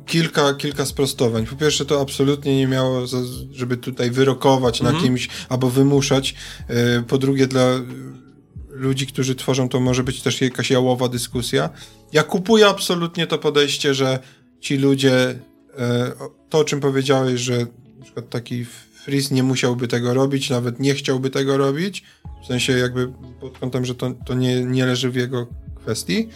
Kilka, 0.07 0.55
kilka 0.55 0.87
sprostowań. 0.87 1.47
Po 1.47 1.57
pierwsze, 1.57 1.85
to 1.87 2.01
absolutnie 2.01 2.57
nie 2.57 2.67
miało, 2.67 3.03
żeby 3.53 3.77
tutaj 3.77 4.11
wyrokować 4.11 4.81
Mhm. 4.81 4.97
na 4.97 5.03
kimś 5.03 5.29
albo 5.49 5.71
wymuszać. 5.71 6.35
Y, 6.99 7.03
Po 7.03 7.19
drugie, 7.19 7.47
dla 7.47 7.67
ludzi, 8.71 9.07
którzy 9.07 9.35
tworzą, 9.35 9.69
to 9.69 9.81
może 9.81 10.05
być 10.05 10.23
też 10.23 10.41
jakaś 10.41 10.71
jałowa 10.71 11.09
dyskusja. 11.09 11.71
Ja 12.13 12.23
kupuję 12.23 12.67
absolutnie 12.67 13.27
to 13.27 13.39
podejście, 13.39 13.95
że 13.95 14.19
ci 14.61 14.77
ludzie, 14.77 15.39
to 16.49 16.59
o 16.59 16.65
czym 16.65 16.81
powiedziałeś, 16.81 17.41
że 17.41 17.67
przykład 18.07 18.31
taki 18.31 18.65
Freeze 19.05 19.35
nie 19.35 19.43
musiałby 19.43 19.89
tego 19.89 20.15
robić, 20.15 20.51
nawet 20.51 20.81
nie 20.81 20.95
chciałby 20.95 21.31
tego 21.31 21.57
robić, 21.57 22.05
w 22.43 22.47
sensie 22.47 22.73
jakby 22.73 23.13
pod 23.41 23.59
kątem, 23.59 23.85
że 23.85 23.95
to, 23.95 24.11
to 24.27 24.35
nie, 24.35 24.65
nie 24.65 24.87
leży 24.87 25.11
w 25.11 25.15
jego 25.15 25.47
kwestii. 25.75 26.29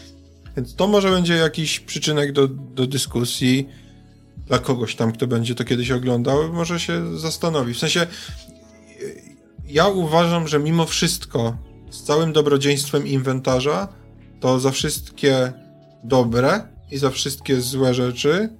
Więc 0.57 0.75
to 0.75 0.87
może 0.89 1.11
będzie 1.11 1.35
jakiś 1.35 1.81
przyczynek 1.81 2.33
do, 2.33 2.49
do 2.49 2.87
dyskusji 2.87 3.69
dla 4.47 4.59
kogoś 4.59 4.97
tam, 4.97 5.13
kto 5.13 5.27
będzie 5.27 5.55
to 5.55 5.65
kiedyś 5.65 5.91
oglądał, 5.91 6.53
może 6.53 6.81
się 6.81 7.19
zastanowi. 7.19 7.75
W 7.75 7.79
sensie 7.79 8.07
ja 9.67 9.89
uważam, 9.89 10.49
że 10.49 10.59
mimo 10.59 10.87
wszystko 10.87 11.57
z 11.91 12.03
całym 12.03 12.33
dobrodziejstwem 12.33 13.07
inwentarza, 13.07 13.89
to 14.41 14.61
za 14.61 14.71
wszystkie 14.71 15.53
dobre 16.05 16.69
i 16.91 16.99
za 16.99 17.11
wszystkie 17.11 17.61
złe 17.61 17.95
rzeczy 17.95 18.60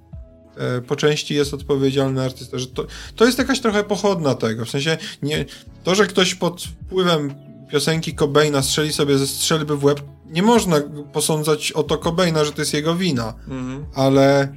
po 0.87 0.95
części 0.95 1.35
jest 1.35 1.53
odpowiedzialny 1.53 2.23
artysta. 2.23 2.59
Że 2.59 2.67
to, 2.67 2.85
to 3.15 3.25
jest 3.25 3.37
jakaś 3.37 3.59
trochę 3.59 3.83
pochodna 3.83 4.35
tego. 4.35 4.65
W 4.65 4.69
sensie 4.69 4.97
nie, 5.21 5.45
to, 5.83 5.95
że 5.95 6.07
ktoś 6.07 6.35
pod 6.35 6.63
wpływem 6.63 7.33
piosenki 7.71 8.15
Cobaina 8.15 8.61
strzeli 8.61 8.93
sobie 8.93 9.17
ze 9.17 9.27
strzelby 9.27 9.77
w 9.77 9.83
łeb, 9.83 10.01
nie 10.25 10.43
można 10.43 10.81
posądzać 11.13 11.71
o 11.71 11.83
to 11.83 11.97
Cobaina, 11.97 12.45
że 12.45 12.51
to 12.51 12.61
jest 12.61 12.73
jego 12.73 12.95
wina. 12.95 13.33
Mhm. 13.47 13.85
Ale 13.95 14.55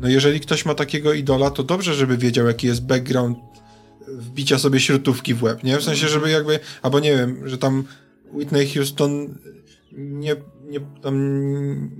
no 0.00 0.08
jeżeli 0.08 0.40
ktoś 0.40 0.64
ma 0.64 0.74
takiego 0.74 1.12
idola, 1.12 1.50
to 1.50 1.62
dobrze, 1.62 1.94
żeby 1.94 2.16
wiedział, 2.16 2.46
jaki 2.46 2.66
jest 2.66 2.86
background 2.86 3.38
wbicia 4.08 4.58
sobie 4.58 4.80
śrutówki 4.80 5.34
w 5.34 5.42
łeb, 5.42 5.64
nie? 5.64 5.78
W 5.78 5.82
sensie, 5.82 6.08
żeby 6.08 6.30
jakby, 6.30 6.60
albo 6.82 7.00
nie 7.00 7.16
wiem, 7.16 7.48
że 7.48 7.58
tam 7.58 7.84
Whitney 8.32 8.68
Houston 8.68 9.38
nie, 9.92 10.36
nie, 10.70 10.80
tam 11.02 11.14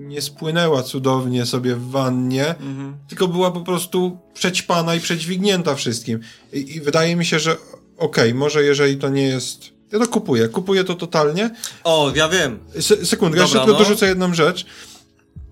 nie 0.08 0.22
spłynęła 0.22 0.82
cudownie 0.82 1.46
sobie 1.46 1.76
w 1.76 1.90
wannie, 1.90 2.48
Mhm. 2.48 2.96
tylko 3.08 3.28
była 3.28 3.50
po 3.50 3.60
prostu 3.60 4.18
przećpana 4.34 4.94
i 4.94 5.00
przedźwignięta 5.00 5.74
wszystkim. 5.74 6.20
I, 6.52 6.76
i 6.76 6.80
wydaje 6.80 7.16
mi 7.16 7.24
się, 7.26 7.38
że 7.38 7.56
okej, 7.98 8.34
może 8.34 8.62
jeżeli 8.64 8.96
to 8.96 9.08
nie 9.08 9.22
jest... 9.22 9.64
Ja 9.92 9.98
to 9.98 10.08
kupuję, 10.08 10.48
kupuję 10.48 10.84
to 10.84 10.94
totalnie, 10.94 11.50
O, 11.84 12.12
ja 12.14 12.28
wiem. 12.28 12.58
Se, 12.80 13.06
sekundkę, 13.06 13.38
Dobra, 13.40 13.42
jeszcze 13.42 13.58
tylko 13.58 13.72
no. 13.72 13.78
dorzucę 13.78 14.06
jedną 14.06 14.34
rzecz. 14.34 14.66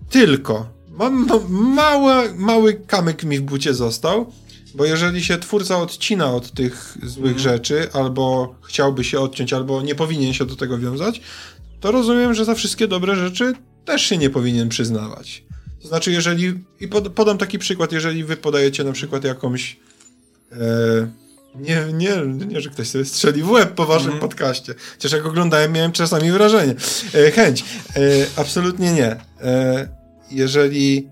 Tylko, 0.09 0.69
mam 0.89 1.27
ma, 1.27 1.39
mały, 1.49 2.33
mały 2.35 2.73
kamyk 2.73 3.23
mi 3.23 3.39
w 3.39 3.41
bucie 3.41 3.73
został, 3.73 4.31
bo 4.75 4.85
jeżeli 4.85 5.23
się 5.23 5.37
twórca 5.37 5.77
odcina 5.81 6.33
od 6.35 6.51
tych 6.51 6.97
złych 7.03 7.35
Mhm. 7.37 7.39
rzeczy, 7.39 7.87
albo 7.93 8.55
chciałby 8.61 9.03
się 9.03 9.19
odciąć, 9.19 9.53
albo 9.53 9.81
nie 9.81 9.95
powinien 9.95 10.33
się 10.33 10.45
do 10.45 10.55
tego 10.55 10.77
wiązać, 10.77 11.21
to 11.79 11.91
rozumiem, 11.91 12.33
że 12.33 12.45
za 12.45 12.55
wszystkie 12.55 12.87
dobre 12.87 13.15
rzeczy 13.15 13.53
też 13.85 14.01
się 14.01 14.17
nie 14.17 14.29
powinien 14.29 14.69
przyznawać. 14.69 15.43
To 15.81 15.87
znaczy, 15.87 16.11
jeżeli, 16.11 16.53
i 16.79 16.87
pod, 16.87 17.09
podam 17.09 17.37
taki 17.37 17.59
przykład, 17.59 17.91
jeżeli 17.91 18.23
wy 18.23 18.37
podajecie 18.37 18.83
na 18.83 18.91
przykład 18.91 19.23
jakąś 19.23 19.79
e, 20.51 20.57
nie, 21.55 21.85
nie, 21.93 22.09
nie, 22.47 22.61
że 22.61 22.69
ktoś 22.69 22.87
sobie 22.87 23.05
strzeli 23.05 23.43
w 23.43 23.49
łeb 23.51 23.73
po 23.75 23.85
waszym 23.85 24.11
Mhm. 24.11 24.21
podcaście. 24.21 24.73
Chociaż 24.93 25.11
jak 25.11 25.25
oglądałem, 25.25 25.71
miałem 25.71 25.91
czasami 25.91 26.31
wrażenie. 26.31 26.75
E, 27.13 27.31
chęć. 27.31 27.63
E, 27.95 28.01
absolutnie 28.35 28.93
nie. 28.93 29.15
E, 29.41 29.87
jeżeli 30.31 31.07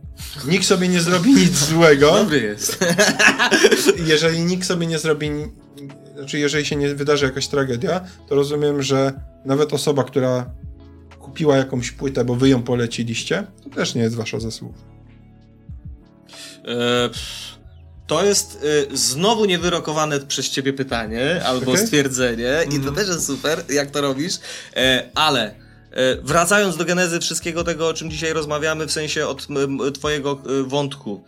nikt 0.48 0.66
sobie 0.66 0.88
nie 0.88 1.02
zrobi 1.02 1.34
nic 1.34 1.58
złego, 1.70 2.12
Dobry 2.12 2.42
jest. 2.42 2.78
jeżeli 4.08 4.40
nikt 4.40 4.68
sobie 4.68 4.88
nie 4.88 5.00
zrobi, 5.00 5.30
znaczy 6.18 6.40
jeżeli 6.40 6.66
się 6.66 6.76
nie 6.76 6.96
wydarzy 6.96 7.26
jakaś 7.26 7.48
tragedia, 7.48 8.02
to 8.30 8.36
rozumiem, 8.36 8.84
że 8.84 9.14
nawet 9.48 9.74
osoba, 9.74 10.04
która 10.04 10.50
kupiła 11.20 11.58
jakąś 11.58 11.92
płytę, 11.92 12.26
bo 12.26 12.36
wy 12.36 12.50
ją 12.50 12.64
poleciliście, 12.64 13.48
to 13.64 13.70
też 13.70 13.96
nie 13.96 14.02
jest 14.02 14.16
wasza 14.16 14.40
zasługa. 14.40 14.78
E, 16.68 17.10
To 18.08 18.24
jest 18.24 18.66
e, 18.92 18.98
znowu 18.98 19.46
niewyrokowane 19.46 20.20
przez 20.20 20.50
ciebie 20.50 20.74
pytanie 20.74 21.42
albo 21.46 21.72
Okej. 21.72 21.86
stwierdzenie 21.86 22.54
i 22.76 22.80
to 22.80 22.92
też 22.92 23.08
jest 23.08 23.26
super, 23.26 23.64
jak 23.70 23.92
to 23.92 24.02
robisz, 24.02 24.34
e, 24.76 25.10
ale 25.16 25.56
wracając 26.24 26.78
do 26.78 26.86
genezy 26.86 27.20
wszystkiego 27.20 27.64
tego, 27.64 27.88
o 27.88 27.94
czym 27.94 28.12
dzisiaj 28.12 28.34
rozmawiamy, 28.34 28.88
w 28.88 28.92
sensie 28.92 29.28
od 29.28 29.48
twojego 29.94 30.42
wątku, 30.66 31.24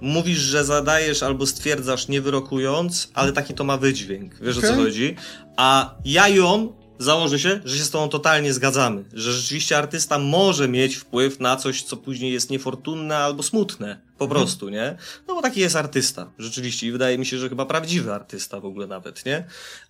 mówisz, 0.00 0.38
że 0.38 0.64
zadajesz 0.64 1.22
albo 1.22 1.46
stwierdzasz 1.46 2.08
nie 2.08 2.20
wyrokując, 2.20 3.10
ale 3.14 3.32
taki 3.32 3.54
to 3.54 3.64
ma 3.64 3.76
wydźwięk, 3.76 4.34
wiesz 4.40 4.58
o 4.58 4.60
co 4.60 4.74
chodzi, 4.74 5.16
a 5.56 5.94
ja 6.04 6.28
i 6.28 6.40
on 6.40 6.72
założę 7.04 7.38
się, 7.38 7.60
że 7.64 7.78
się 7.78 7.84
z 7.84 7.90
tobą 7.90 8.08
totalnie 8.08 8.52
zgadzamy, 8.52 9.04
że 9.12 9.32
rzeczywiście 9.32 9.78
artysta 9.78 10.18
może 10.18 10.68
mieć 10.68 10.96
wpływ 10.96 11.40
na 11.40 11.56
coś, 11.56 11.82
co 11.82 11.96
później 11.96 12.32
jest 12.32 12.50
niefortunne 12.50 13.16
albo 13.16 13.42
smutne, 13.42 14.00
po 14.18 14.28
prostu, 14.28 14.68
nie? 14.68 14.96
No 15.28 15.34
bo 15.34 15.42
taki 15.42 15.60
jest 15.60 15.76
artysta, 15.76 16.32
rzeczywiście 16.38 16.86
i 16.86 16.92
wydaje 16.92 17.18
mi 17.18 17.26
się, 17.26 17.38
że 17.38 17.48
chyba 17.48 17.66
prawdziwy 17.66 18.12
artysta 18.12 18.60
w 18.60 18.64
ogóle 18.64 18.86
nawet, 18.86 19.26
nie? 19.26 19.44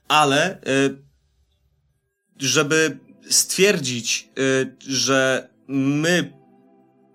Ale 0.08 0.58
y, 0.68 0.96
żeby 2.38 2.98
stwierdzić, 3.30 4.28
y, 4.38 4.76
że 4.88 5.48
my, 5.68 6.32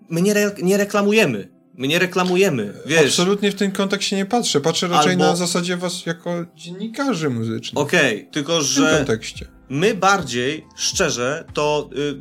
my 0.08 0.22
nie, 0.22 0.32
re, 0.32 0.54
nie 0.62 0.76
reklamujemy 0.76 1.60
My 1.80 1.88
nie 1.88 1.98
reklamujemy, 1.98 2.72
wiesz. 2.86 3.06
Absolutnie 3.06 3.50
w 3.52 3.54
tym 3.54 3.72
kontekście 3.72 4.16
nie 4.16 4.26
patrzę. 4.26 4.60
Patrzę 4.60 4.88
raczej 4.88 5.12
Albo- 5.12 5.24
na 5.24 5.36
zasadzie 5.36 5.76
was 5.76 6.06
jako 6.06 6.46
dziennikarzy 6.54 7.30
muzycznych. 7.30 7.84
Okej, 7.84 8.28
tylko 8.32 8.52
W 8.52 8.74
tym 8.74 8.84
że 8.84 8.96
kontekście. 8.96 9.46
My 9.70 9.94
bardziej, 9.94 10.66
szczerze, 10.76 11.44
to 11.54 11.90
y, 11.92 11.98
y, 11.98 12.02
y, 12.02 12.12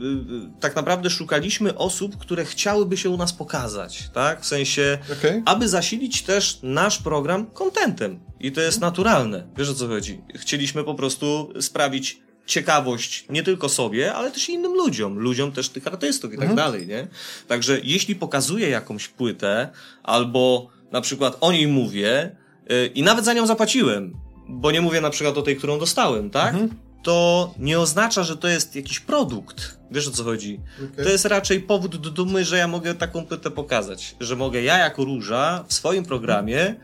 tak 0.60 0.76
naprawdę 0.76 1.10
szukaliśmy 1.10 1.78
osób, 1.78 2.18
które 2.18 2.46
chciałyby 2.46 2.98
się 2.98 3.10
u 3.10 3.18
nas 3.18 3.34
pokazać, 3.34 4.10
tak? 4.14 4.42
W 4.42 4.46
sensie, 4.46 4.98
Okej? 5.20 5.42
aby 5.46 5.70
zasilić 5.70 6.22
też 6.22 6.60
nasz 6.64 6.98
program 6.98 7.46
kontentem. 7.46 8.20
I 8.40 8.52
to 8.52 8.62
jest 8.62 8.82
naturalne. 8.82 9.48
Wiesz 9.58 9.70
o 9.70 9.74
co 9.74 9.88
chodzi? 9.88 10.22
Chcieliśmy 10.36 10.84
po 10.84 10.96
prostu 10.96 11.54
sprawić 11.62 12.22
ciekawość 12.46 13.26
nie 13.30 13.44
tylko 13.44 13.70
sobie, 13.70 14.14
ale 14.14 14.32
też 14.32 14.50
innym 14.50 14.74
ludziom, 14.74 15.20
ludziom 15.20 15.52
też 15.52 15.70
tych 15.70 15.88
artystów 15.88 16.34
i 16.34 16.38
tak 16.38 16.56
dalej, 16.56 16.88
nie? 16.88 17.08
Także 17.48 17.80
jeśli 17.84 18.16
pokazuję 18.16 18.70
jakąś 18.70 19.08
płytę, 19.08 19.70
albo 20.04 20.68
na 20.92 21.02
przykład 21.02 21.38
o 21.42 21.52
niej 21.52 21.68
mówię 21.68 22.36
yy, 22.70 22.88
i 22.88 23.04
nawet 23.04 23.26
za 23.26 23.34
nią 23.34 23.48
zapłaciłem, 23.48 24.14
bo 24.48 24.72
nie 24.72 24.82
mówię 24.82 25.02
na 25.02 25.10
przykład 25.10 25.38
o 25.38 25.42
tej, 25.42 25.56
którą 25.56 25.80
dostałem, 25.80 26.30
tak? 26.30 26.56
To 27.04 27.54
nie 27.60 27.80
oznacza, 27.80 28.24
że 28.24 28.38
to 28.38 28.48
jest 28.48 28.76
jakiś 28.76 29.00
produkt. 29.00 29.78
Wiesz 29.92 30.08
o 30.08 30.12
co 30.12 30.24
chodzi? 30.24 30.60
Okej. 30.92 31.06
To 31.06 31.12
jest 31.12 31.26
raczej 31.26 31.60
powód 31.60 31.96
do 31.96 32.10
dumy, 32.10 32.46
że 32.46 32.58
ja 32.58 32.68
mogę 32.68 32.96
taką 32.96 33.26
płytę 33.26 33.52
pokazać. 33.52 34.16
Że 34.20 34.36
mogę 34.36 34.62
ja 34.62 34.78
jako 34.78 35.06
róża 35.06 35.64
w 35.68 35.74
swoim 35.74 36.06
programie 36.06 36.76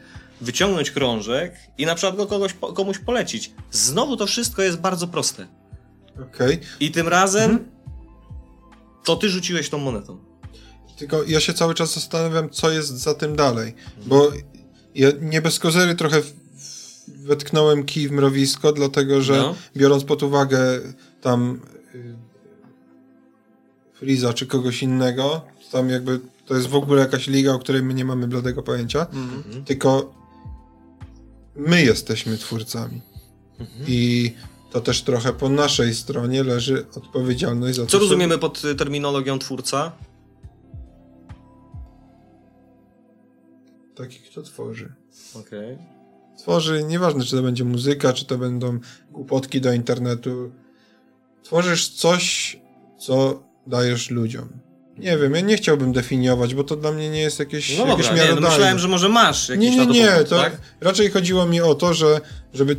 wyciągnąć 0.42 0.92
krążek 0.92 1.54
i 1.78 1.86
na 1.86 1.96
przykład 1.96 2.16
go 2.16 2.26
kogoś, 2.26 2.54
komuś 2.76 3.00
polecić. 3.00 3.52
Znowu 3.72 4.18
to 4.18 4.26
wszystko 4.26 4.62
jest 4.62 4.78
bardzo 4.78 5.08
proste. 5.08 5.48
Okej. 6.22 6.60
I 6.80 6.92
tym 6.92 7.08
razem 7.08 7.52
Mhm. 7.52 7.72
to 9.04 9.16
ty 9.16 9.30
rzuciłeś 9.30 9.70
tą 9.70 9.78
monetą. 9.78 10.20
Tylko 10.98 11.24
ja 11.24 11.40
się 11.40 11.54
cały 11.54 11.74
czas 11.74 11.94
zastanawiam, 11.94 12.50
co 12.50 12.72
jest 12.72 12.90
za 12.90 13.14
tym 13.14 13.36
dalej. 13.36 13.76
Bo 14.06 14.32
ja 14.96 15.10
nie 15.22 15.42
bez 15.42 15.60
kozery 15.60 15.96
trochę 15.96 16.22
wetknąłem 17.08 17.84
kij 17.86 18.08
w 18.08 18.12
mrowisko, 18.12 18.72
dlatego 18.74 19.22
że 19.22 19.38
No. 19.38 19.56
biorąc 19.78 20.04
pod 20.04 20.24
uwagę 20.24 20.60
tam 21.22 21.60
y, 21.96 22.16
Friza 23.94 24.34
czy 24.34 24.48
kogoś 24.48 24.84
innego, 24.84 25.42
tam 25.72 25.90
jakby 25.90 26.20
to 26.46 26.56
jest 26.56 26.68
w 26.68 26.76
ogóle 26.76 27.02
jakaś 27.02 27.28
liga, 27.28 27.54
o 27.54 27.60
której 27.60 27.84
my 27.84 27.94
nie 27.94 28.06
mamy 28.06 28.28
bladego 28.28 28.64
pojęcia, 28.64 29.08
tylko 29.66 30.14
my 31.56 31.84
jesteśmy 31.84 32.38
twórcami. 32.38 33.02
I 33.88 34.32
to 34.72 34.82
też 34.82 35.02
trochę 35.02 35.34
po 35.34 35.50
naszej 35.50 35.96
stronie 35.96 36.44
leży 36.44 36.86
odpowiedzialność 36.96 37.76
za 37.76 37.84
to, 37.84 37.90
Co 37.92 38.00
rozumiemy 38.00 38.38
pod 38.38 38.62
terminologią 38.78 39.40
twórca? 39.40 39.92
Taki, 43.96 44.20
kto 44.20 44.42
tworzy. 44.42 44.94
Okej. 45.36 45.78
Tworzy, 46.38 46.84
nieważne 46.84 47.24
czy 47.24 47.36
to 47.36 47.42
będzie 47.42 47.64
muzyka, 47.64 48.14
czy 48.14 48.26
to 48.26 48.38
będą 48.38 48.80
głupotki 49.12 49.62
do 49.62 49.74
internetu. 49.74 50.52
Tworzysz 51.44 51.90
coś, 51.90 52.58
co 52.98 53.44
dajesz 53.68 54.10
ludziom. 54.10 54.50
Nie 54.98 55.18
wiem, 55.18 55.34
ja 55.36 55.42
nie 55.42 55.58
chciałbym 55.58 55.94
definiować, 55.94 56.56
bo 56.56 56.64
to 56.64 56.76
dla 56.76 56.92
mnie 56.92 57.10
nie 57.10 57.22
jest 57.22 57.40
jakieś, 57.40 57.78
No 57.78 57.88
jakieś 57.88 58.08
dobra, 58.08 58.26
nie, 58.26 58.36
no 58.36 58.50
myślałem, 58.50 58.80
że 58.80 58.88
może 58.88 59.10
masz 59.10 59.50
jakiś 59.50 59.72
Nie, 59.72 59.78
na 59.78 59.84
nie, 59.84 59.88
to 60.08 60.18
nie, 60.18 60.24
to 60.24 60.38
tak? 60.38 60.58
raczej 60.82 61.12
chodziło 61.12 61.46
mi 61.46 61.62
o 61.62 61.76
to, 61.76 61.94
że 61.94 62.22
żeby 62.54 62.76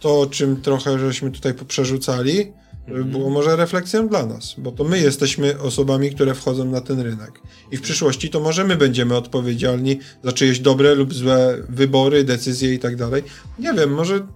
to, 0.00 0.26
czym 0.30 0.62
trochę 0.62 0.98
żeśmy 0.98 1.30
tutaj 1.30 1.54
poprzerzucali, 1.54 2.52
Było 2.88 3.30
może 3.30 3.56
refleksją 3.56 4.08
dla 4.08 4.26
nas, 4.26 4.54
bo 4.58 4.72
to 4.72 4.84
my 4.84 4.98
jesteśmy 4.98 5.60
osobami, 5.60 6.10
które 6.10 6.34
wchodzą 6.34 6.64
na 6.64 6.80
ten 6.80 7.00
rynek. 7.00 7.40
I 7.70 7.76
w 7.76 7.82
przyszłości 7.82 8.30
to 8.30 8.40
może 8.40 8.64
my 8.64 8.76
będziemy 8.76 9.16
odpowiedzialni 9.16 9.98
za 10.24 10.32
czyjeś 10.32 10.60
dobre 10.60 10.94
lub 10.94 11.14
złe 11.14 11.58
wybory, 11.68 12.24
decyzje 12.24 12.74
i 12.74 12.78
tak 12.78 12.96
dalej. 12.96 13.22
Nie 13.58 13.74
wiem, 13.74 13.94
może 13.94 14.26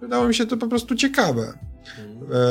wydało 0.00 0.28
mi 0.28 0.34
się 0.34 0.46
to 0.46 0.56
po 0.56 0.68
prostu 0.68 0.94
ciekawe. 0.94 1.58
E, 2.32 2.48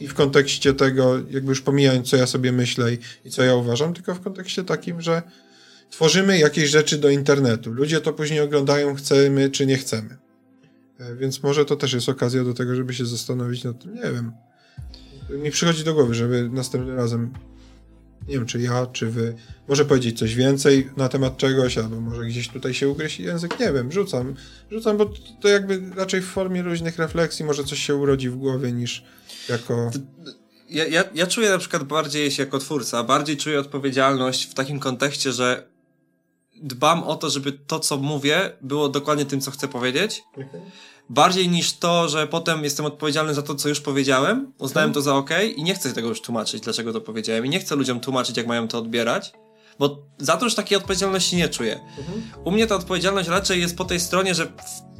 I 0.00 0.08
w 0.08 0.14
kontekście 0.14 0.74
tego, 0.74 1.18
jakby 1.30 1.48
już 1.48 1.60
pomijając, 1.60 2.08
co 2.08 2.16
ja 2.16 2.26
sobie 2.26 2.52
myślę 2.52 2.92
i, 2.94 2.98
i 3.24 3.30
co 3.30 3.42
ja 3.42 3.54
uważam, 3.54 3.94
tylko 3.94 4.14
w 4.14 4.20
kontekście 4.20 4.64
takim, 4.64 5.00
że 5.00 5.22
tworzymy 5.90 6.38
jakieś 6.38 6.70
rzeczy 6.70 6.98
do 6.98 7.10
internetu. 7.10 7.72
Ludzie 7.72 8.00
to 8.00 8.12
później 8.12 8.40
oglądają, 8.40 8.94
chcemy 8.94 9.50
czy 9.50 9.66
nie 9.66 9.76
chcemy. 9.76 10.21
E, 11.02 11.16
Więc 11.16 11.42
może 11.42 11.64
to 11.64 11.76
też 11.76 11.92
jest 11.92 12.08
okazja 12.08 12.44
do 12.44 12.54
tego, 12.54 12.74
żeby 12.74 12.94
się 12.94 13.06
zastanowić 13.06 13.64
nad 13.64 13.82
tym. 13.82 13.94
Nie 13.94 14.12
wiem. 14.12 14.32
Mi 15.30 15.50
przychodzi 15.50 15.84
do 15.84 15.94
głowy, 15.94 16.14
żeby 16.14 16.48
następnym 16.52 16.96
razem, 16.96 17.32
nie 18.28 18.34
wiem, 18.34 18.46
czy 18.46 18.60
ja, 18.60 18.86
czy 18.86 19.10
wy, 19.10 19.34
może 19.68 19.84
powiedzieć 19.84 20.18
coś 20.18 20.34
więcej 20.34 20.90
na 20.96 21.08
temat 21.08 21.36
czegoś, 21.36 21.78
albo 21.78 22.00
może 22.00 22.24
gdzieś 22.24 22.48
tutaj 22.48 22.74
się 22.74 22.88
ugryźć 22.88 23.20
język, 23.20 23.60
nie 23.60 23.72
wiem, 23.72 23.92
rzucam. 23.92 24.34
Rzucam, 24.70 24.96
bo 24.96 25.12
to 25.40 25.48
jakby 25.48 25.82
raczej 25.96 26.20
w 26.20 26.26
formie 26.26 26.62
luźnych 26.62 26.98
refleksji 26.98 27.44
może 27.44 27.64
coś 27.64 27.78
się 27.78 27.94
urodzi 27.94 28.30
w 28.30 28.36
głowie 28.36 28.72
niż 28.72 29.04
jako... 29.48 29.90
Ja, 30.68 30.86
ja, 30.86 31.04
ja 31.14 31.26
czuję 31.26 31.50
na 31.50 31.58
przykład 31.58 31.84
bardziej 31.84 32.30
się 32.30 32.42
jako 32.42 32.58
twórca, 32.58 33.04
bardziej 33.04 33.36
czuję 33.36 33.60
odpowiedzialność 33.60 34.50
w 34.50 34.54
takim 34.54 34.78
kontekście, 34.80 35.32
że 35.32 35.66
dbam 36.62 37.02
o 37.02 37.16
to, 37.16 37.30
żeby 37.30 37.52
to, 37.52 37.80
co 37.80 37.96
mówię, 37.96 38.52
było 38.60 38.88
dokładnie 38.88 39.26
tym, 39.26 39.40
co 39.40 39.50
chcę 39.50 39.68
powiedzieć. 39.68 40.22
Bardziej 41.08 41.48
niż 41.48 41.72
to, 41.72 42.08
że 42.08 42.26
potem 42.26 42.64
jestem 42.64 42.86
odpowiedzialny 42.86 43.34
za 43.34 43.42
to, 43.42 43.54
co 43.54 43.68
już 43.68 43.80
powiedziałem, 43.80 44.52
uznałem 44.58 44.92
to 44.92 45.02
za 45.02 45.14
ok 45.14 45.30
i 45.56 45.62
nie 45.62 45.74
chcę 45.74 45.92
tego 45.92 46.08
już 46.08 46.20
tłumaczyć, 46.20 46.60
dlaczego 46.60 46.92
to 46.92 47.00
powiedziałem 47.00 47.46
i 47.46 47.48
nie 47.48 47.60
chcę 47.60 47.76
ludziom 47.76 48.00
tłumaczyć, 48.00 48.36
jak 48.36 48.46
mają 48.46 48.68
to 48.68 48.78
odbierać, 48.78 49.32
bo 49.78 49.98
za 50.18 50.36
to 50.36 50.44
już 50.44 50.54
takiej 50.54 50.78
odpowiedzialności 50.78 51.36
nie 51.36 51.48
czuję. 51.48 51.80
U 52.44 52.50
mnie 52.50 52.66
ta 52.66 52.74
odpowiedzialność 52.74 53.28
raczej 53.28 53.60
jest 53.60 53.76
po 53.76 53.84
tej 53.84 54.00
stronie, 54.00 54.34
że 54.34 54.52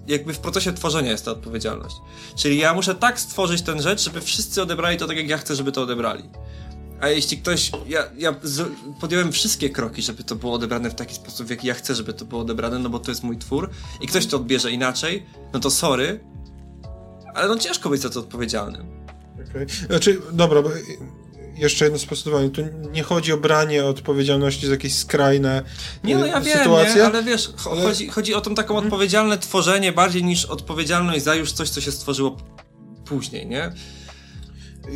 jakby 0.07 0.35
w 0.35 0.39
procesie 0.39 0.73
tworzenia 0.73 1.11
jest 1.11 1.25
ta 1.25 1.31
odpowiedzialność. 1.31 1.97
Czyli 2.37 2.59
ja 2.59 2.75
muszę 2.75 2.95
tak 2.95 3.21
stworzyć 3.21 3.63
tę 3.63 3.83
rzecz, 3.83 4.05
żeby 4.05 4.21
wszyscy 4.21 4.63
odebrali 4.63 4.97
to 4.97 5.07
tak, 5.07 5.17
jak 5.17 5.29
ja 5.29 5.39
chcę, 5.39 5.57
żeby 5.57 5.73
to 5.73 5.83
odebrali. 5.83 6.25
A 7.03 7.09
jeśli 7.09 7.39
ktoś. 7.39 7.71
Ja, 7.87 8.05
ja 8.19 8.35
z, 8.43 8.69
podjąłem 9.01 9.33
wszystkie 9.33 9.71
kroki, 9.71 10.03
żeby 10.03 10.25
to 10.25 10.37
było 10.37 10.53
odebrane 10.53 10.91
w 10.91 10.95
taki 10.95 11.15
sposób, 11.15 11.47
w 11.47 11.51
jaki 11.51 11.67
ja 11.67 11.75
chcę, 11.75 11.95
żeby 11.95 12.13
to 12.13 12.25
było 12.25 12.41
odebrane, 12.41 12.79
no 12.79 12.89
bo 12.91 12.99
to 12.99 13.11
jest 13.11 13.23
mój 13.23 13.39
twór, 13.39 13.71
i 14.01 14.07
ktoś 14.07 14.27
to 14.27 14.37
odbierze 14.37 14.71
inaczej, 14.73 15.27
no 15.53 15.61
to 15.61 15.71
sorry. 15.71 16.21
Ale 17.35 17.49
no 17.49 17.59
ciężko 17.59 17.89
być 17.91 18.01
za 18.03 18.11
to 18.11 18.21
odpowiedzialnym. 18.21 18.87
Okej. 19.51 19.67
Znaczy, 19.87 20.21
dobra, 20.33 20.63
bo 20.63 20.71
jeszcze 21.57 21.85
jedno 21.85 21.99
sprostowanie. 21.99 22.51
Tu 22.51 22.63
nie 22.93 23.03
chodzi 23.03 23.33
o 23.33 23.37
branie 23.37 23.85
odpowiedzialności 23.85 24.67
za 24.67 24.73
jakieś 24.73 24.95
skrajne 24.95 25.63
Nie, 26.05 26.17
no 26.17 26.27
ja 26.27 26.41
wiem, 26.41 26.59
sytuacje. 26.59 26.95
nie, 26.95 27.05
ale 27.05 27.23
wiesz, 27.23 27.51
Ale- 27.71 27.83
chodzi, 27.83 28.09
chodzi 28.09 28.35
o 28.35 28.41
tą 28.41 28.55
taką 28.55 28.77
odpowiedzialne 28.77 29.39
tworzenie 29.39 29.93
bardziej 29.93 30.25
niż 30.25 30.45
odpowiedzialność 30.45 31.25
za 31.25 31.35
już 31.35 31.53
coś, 31.53 31.71
co 31.71 31.81
się 31.81 31.93
stworzyło 31.93 32.37
później, 33.05 33.47
nie? 33.47 33.73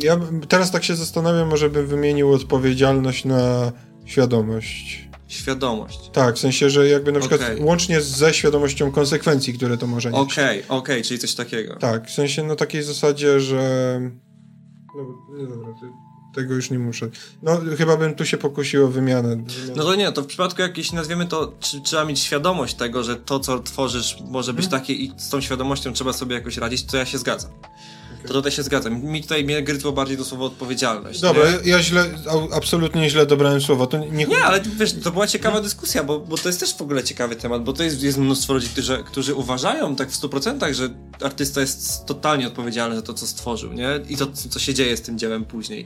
Ja 0.03 0.19
teraz 0.49 0.71
tak 0.71 0.83
się 0.83 0.95
zastanawiam, 0.95 1.47
może 1.47 1.69
bym 1.69 1.87
wymienił 1.87 2.33
odpowiedzialność 2.33 3.25
na 3.25 3.71
świadomość. 4.05 5.07
Świadomość. 5.27 5.99
Tak, 6.13 6.35
w 6.35 6.39
sensie, 6.39 6.69
że 6.69 6.87
jakby 6.87 7.11
na 7.11 7.19
przykład 7.19 7.41
Okej. 7.41 7.63
łącznie 7.63 8.01
ze 8.01 8.33
świadomością 8.33 8.91
konsekwencji, 8.91 9.53
które 9.53 9.77
to 9.77 9.87
może 9.87 10.11
nieść. 10.11 10.33
Okej, 10.33 10.63
okej, 10.69 11.03
czyli 11.03 11.19
coś 11.19 11.35
takiego. 11.35 11.75
Tak, 11.75 12.07
w 12.07 12.11
sensie 12.13 12.43
na 12.43 12.55
takiej 12.55 12.83
zasadzie, 12.83 13.39
że. 13.39 14.01
No, 14.97 15.03
nie 15.37 15.47
dobra, 15.47 15.67
ty, 15.81 15.85
tego 16.35 16.53
już 16.53 16.69
nie 16.71 16.79
muszę. 16.79 17.09
No, 17.43 17.59
chyba 17.77 17.97
bym 17.97 18.15
tu 18.15 18.25
się 18.25 18.37
pokusił 18.37 18.85
o 18.85 18.87
wymianę. 18.87 19.29
wymianę. 19.29 19.73
No 19.75 19.83
to 19.83 19.95
nie, 19.95 20.11
to 20.11 20.21
w 20.21 20.25
przypadku 20.27 20.61
jakiejś, 20.61 20.91
nazwiemy 20.91 21.25
to, 21.25 21.53
czy, 21.59 21.81
trzeba 21.81 22.05
mieć 22.05 22.19
świadomość 22.19 22.75
tego, 22.75 23.03
że 23.03 23.15
to, 23.15 23.39
co 23.39 23.59
tworzysz, 23.59 24.17
może 24.29 24.53
być 24.53 24.65
Mhm. 24.65 24.81
takie 24.81 24.93
i 24.93 25.11
z 25.17 25.29
tą 25.29 25.41
świadomością 25.41 25.93
trzeba 25.93 26.13
sobie 26.13 26.35
jakoś 26.35 26.57
radzić, 26.57 26.83
to 26.83 26.97
ja 26.97 27.05
się 27.05 27.17
zgadzam. 27.17 27.51
To 28.27 28.33
tutaj 28.33 28.51
się 28.51 28.63
zgadzam. 28.63 29.03
Mi 29.03 29.21
tutaj 29.21 29.43
mnie 29.43 29.63
gryzło 29.63 29.91
bardziej 29.91 30.17
do 30.17 30.25
słowa 30.25 30.45
odpowiedzialność. 30.45 31.19
Dobra, 31.21 31.43
nie? 31.51 31.69
ja, 31.69 31.83
źle, 31.83 32.05
absolutnie 32.53 33.09
źle 33.09 33.25
dobrałem 33.25 33.61
słowa. 33.61 33.87
To 33.87 33.97
nie, 33.97 34.25
Nie, 34.25 34.43
ale 34.43 34.61
wiesz, 34.61 34.93
to 35.03 35.11
była 35.11 35.27
ciekawa 35.27 35.61
dyskusja, 35.61 36.03
bo, 36.03 36.19
bo 36.19 36.37
to 36.37 36.49
jest 36.49 36.59
też 36.59 36.75
w 36.77 36.81
ogóle 36.81 37.03
ciekawy 37.03 37.35
temat, 37.35 37.63
bo 37.63 37.73
to 37.73 37.83
jest, 37.83 38.03
jest 38.03 38.17
mnóstwo 38.17 38.53
ludzi, 38.53 38.69
którzy, 38.69 39.03
którzy 39.05 39.35
uważają 39.35 39.95
tak 39.95 40.11
w 40.11 40.21
100%, 40.21 40.73
że 40.73 40.89
artysta 41.21 41.61
jest 41.61 42.05
totalnie 42.05 42.47
odpowiedzialny 42.47 42.95
za 42.95 43.01
to, 43.01 43.13
co 43.13 43.27
stworzył, 43.27 43.73
nie? 43.73 43.89
I 44.09 44.17
to, 44.17 44.27
co 44.49 44.59
się 44.59 44.73
dzieje 44.73 44.97
z 44.97 45.01
tym 45.01 45.17
dziełem 45.19 45.45
później. 45.45 45.85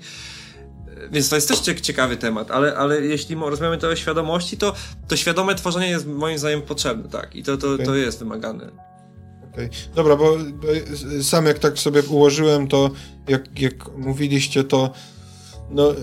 Więc 1.11 1.29
to 1.29 1.35
jest 1.35 1.47
też 1.47 1.59
cie- 1.59 1.81
ciekawy 1.81 2.17
temat, 2.17 2.51
ale, 2.51 2.75
ale 2.77 3.01
jeśli 3.01 3.35
rozmawiamy 3.35 3.77
to 3.77 3.87
o 3.87 3.95
świadomości, 3.95 4.57
to, 4.57 4.73
to 5.07 5.15
świadome 5.15 5.55
tworzenie 5.55 5.89
jest 5.89 6.07
moim 6.07 6.37
zdaniem 6.37 6.61
potrzebne, 6.61 7.09
tak? 7.09 7.35
I 7.35 7.43
to, 7.43 7.57
to, 7.57 7.77
to 7.77 7.95
jest 7.95 8.19
wymagane. 8.19 8.90
Okej. 9.53 9.69
Dobra, 9.95 10.15
bo 10.15 10.37
bo 10.37 10.67
sam 11.23 11.45
jak 11.45 11.59
tak 11.59 11.79
sobie 11.79 12.01
ułożyłem, 12.03 12.67
to 12.67 12.89
jak, 13.27 13.59
jak 13.61 13.97
mówiliście, 13.97 14.63
to 14.63 14.91
No, 15.71 15.91
e, 15.91 15.95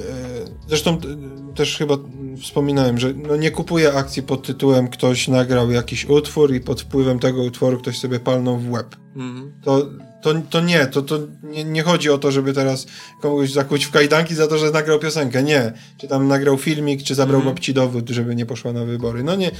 zresztą 0.68 0.94
e, 0.94 1.54
też 1.54 1.78
chyba 1.78 1.94
wspominałem, 2.42 2.98
że 2.98 3.14
no 3.14 3.36
nie 3.36 3.50
kupuję 3.50 3.92
akcji 3.92 4.22
pod 4.22 4.46
tytułem 4.46 4.88
ktoś 4.88 5.28
nagrał 5.28 5.70
jakiś 5.70 6.04
utwór 6.04 6.54
i 6.54 6.60
pod 6.60 6.80
wpływem 6.80 7.18
tego 7.18 7.42
utworu 7.42 7.78
ktoś 7.78 7.98
sobie 7.98 8.20
palnął 8.20 8.58
w 8.58 8.70
łeb. 8.70 8.96
Mhm. 9.16 9.52
To, 9.62 9.86
to, 10.22 10.34
to 10.50 10.60
nie, 10.60 10.86
to, 10.86 11.02
to 11.02 11.18
nie, 11.42 11.64
nie 11.64 11.82
chodzi 11.82 12.10
o 12.10 12.18
to, 12.18 12.30
żeby 12.30 12.52
teraz 12.52 12.86
komuś 13.20 13.50
zakuć 13.50 13.84
w 13.84 13.90
kajdanki 13.90 14.34
za 14.34 14.46
to, 14.46 14.58
że 14.58 14.70
nagrał 14.70 14.98
piosenkę. 14.98 15.42
Nie. 15.42 15.72
Czy 15.96 16.08
tam 16.08 16.28
nagrał 16.28 16.58
filmik, 16.58 17.02
czy 17.02 17.14
zabrał 17.14 17.38
Mhm. 17.40 17.54
babci 17.54 17.74
dowód, 17.74 18.10
żeby 18.10 18.34
nie 18.34 18.46
poszła 18.46 18.72
na 18.72 18.84
wybory. 18.84 19.22
No 19.22 19.36
nie, 19.36 19.50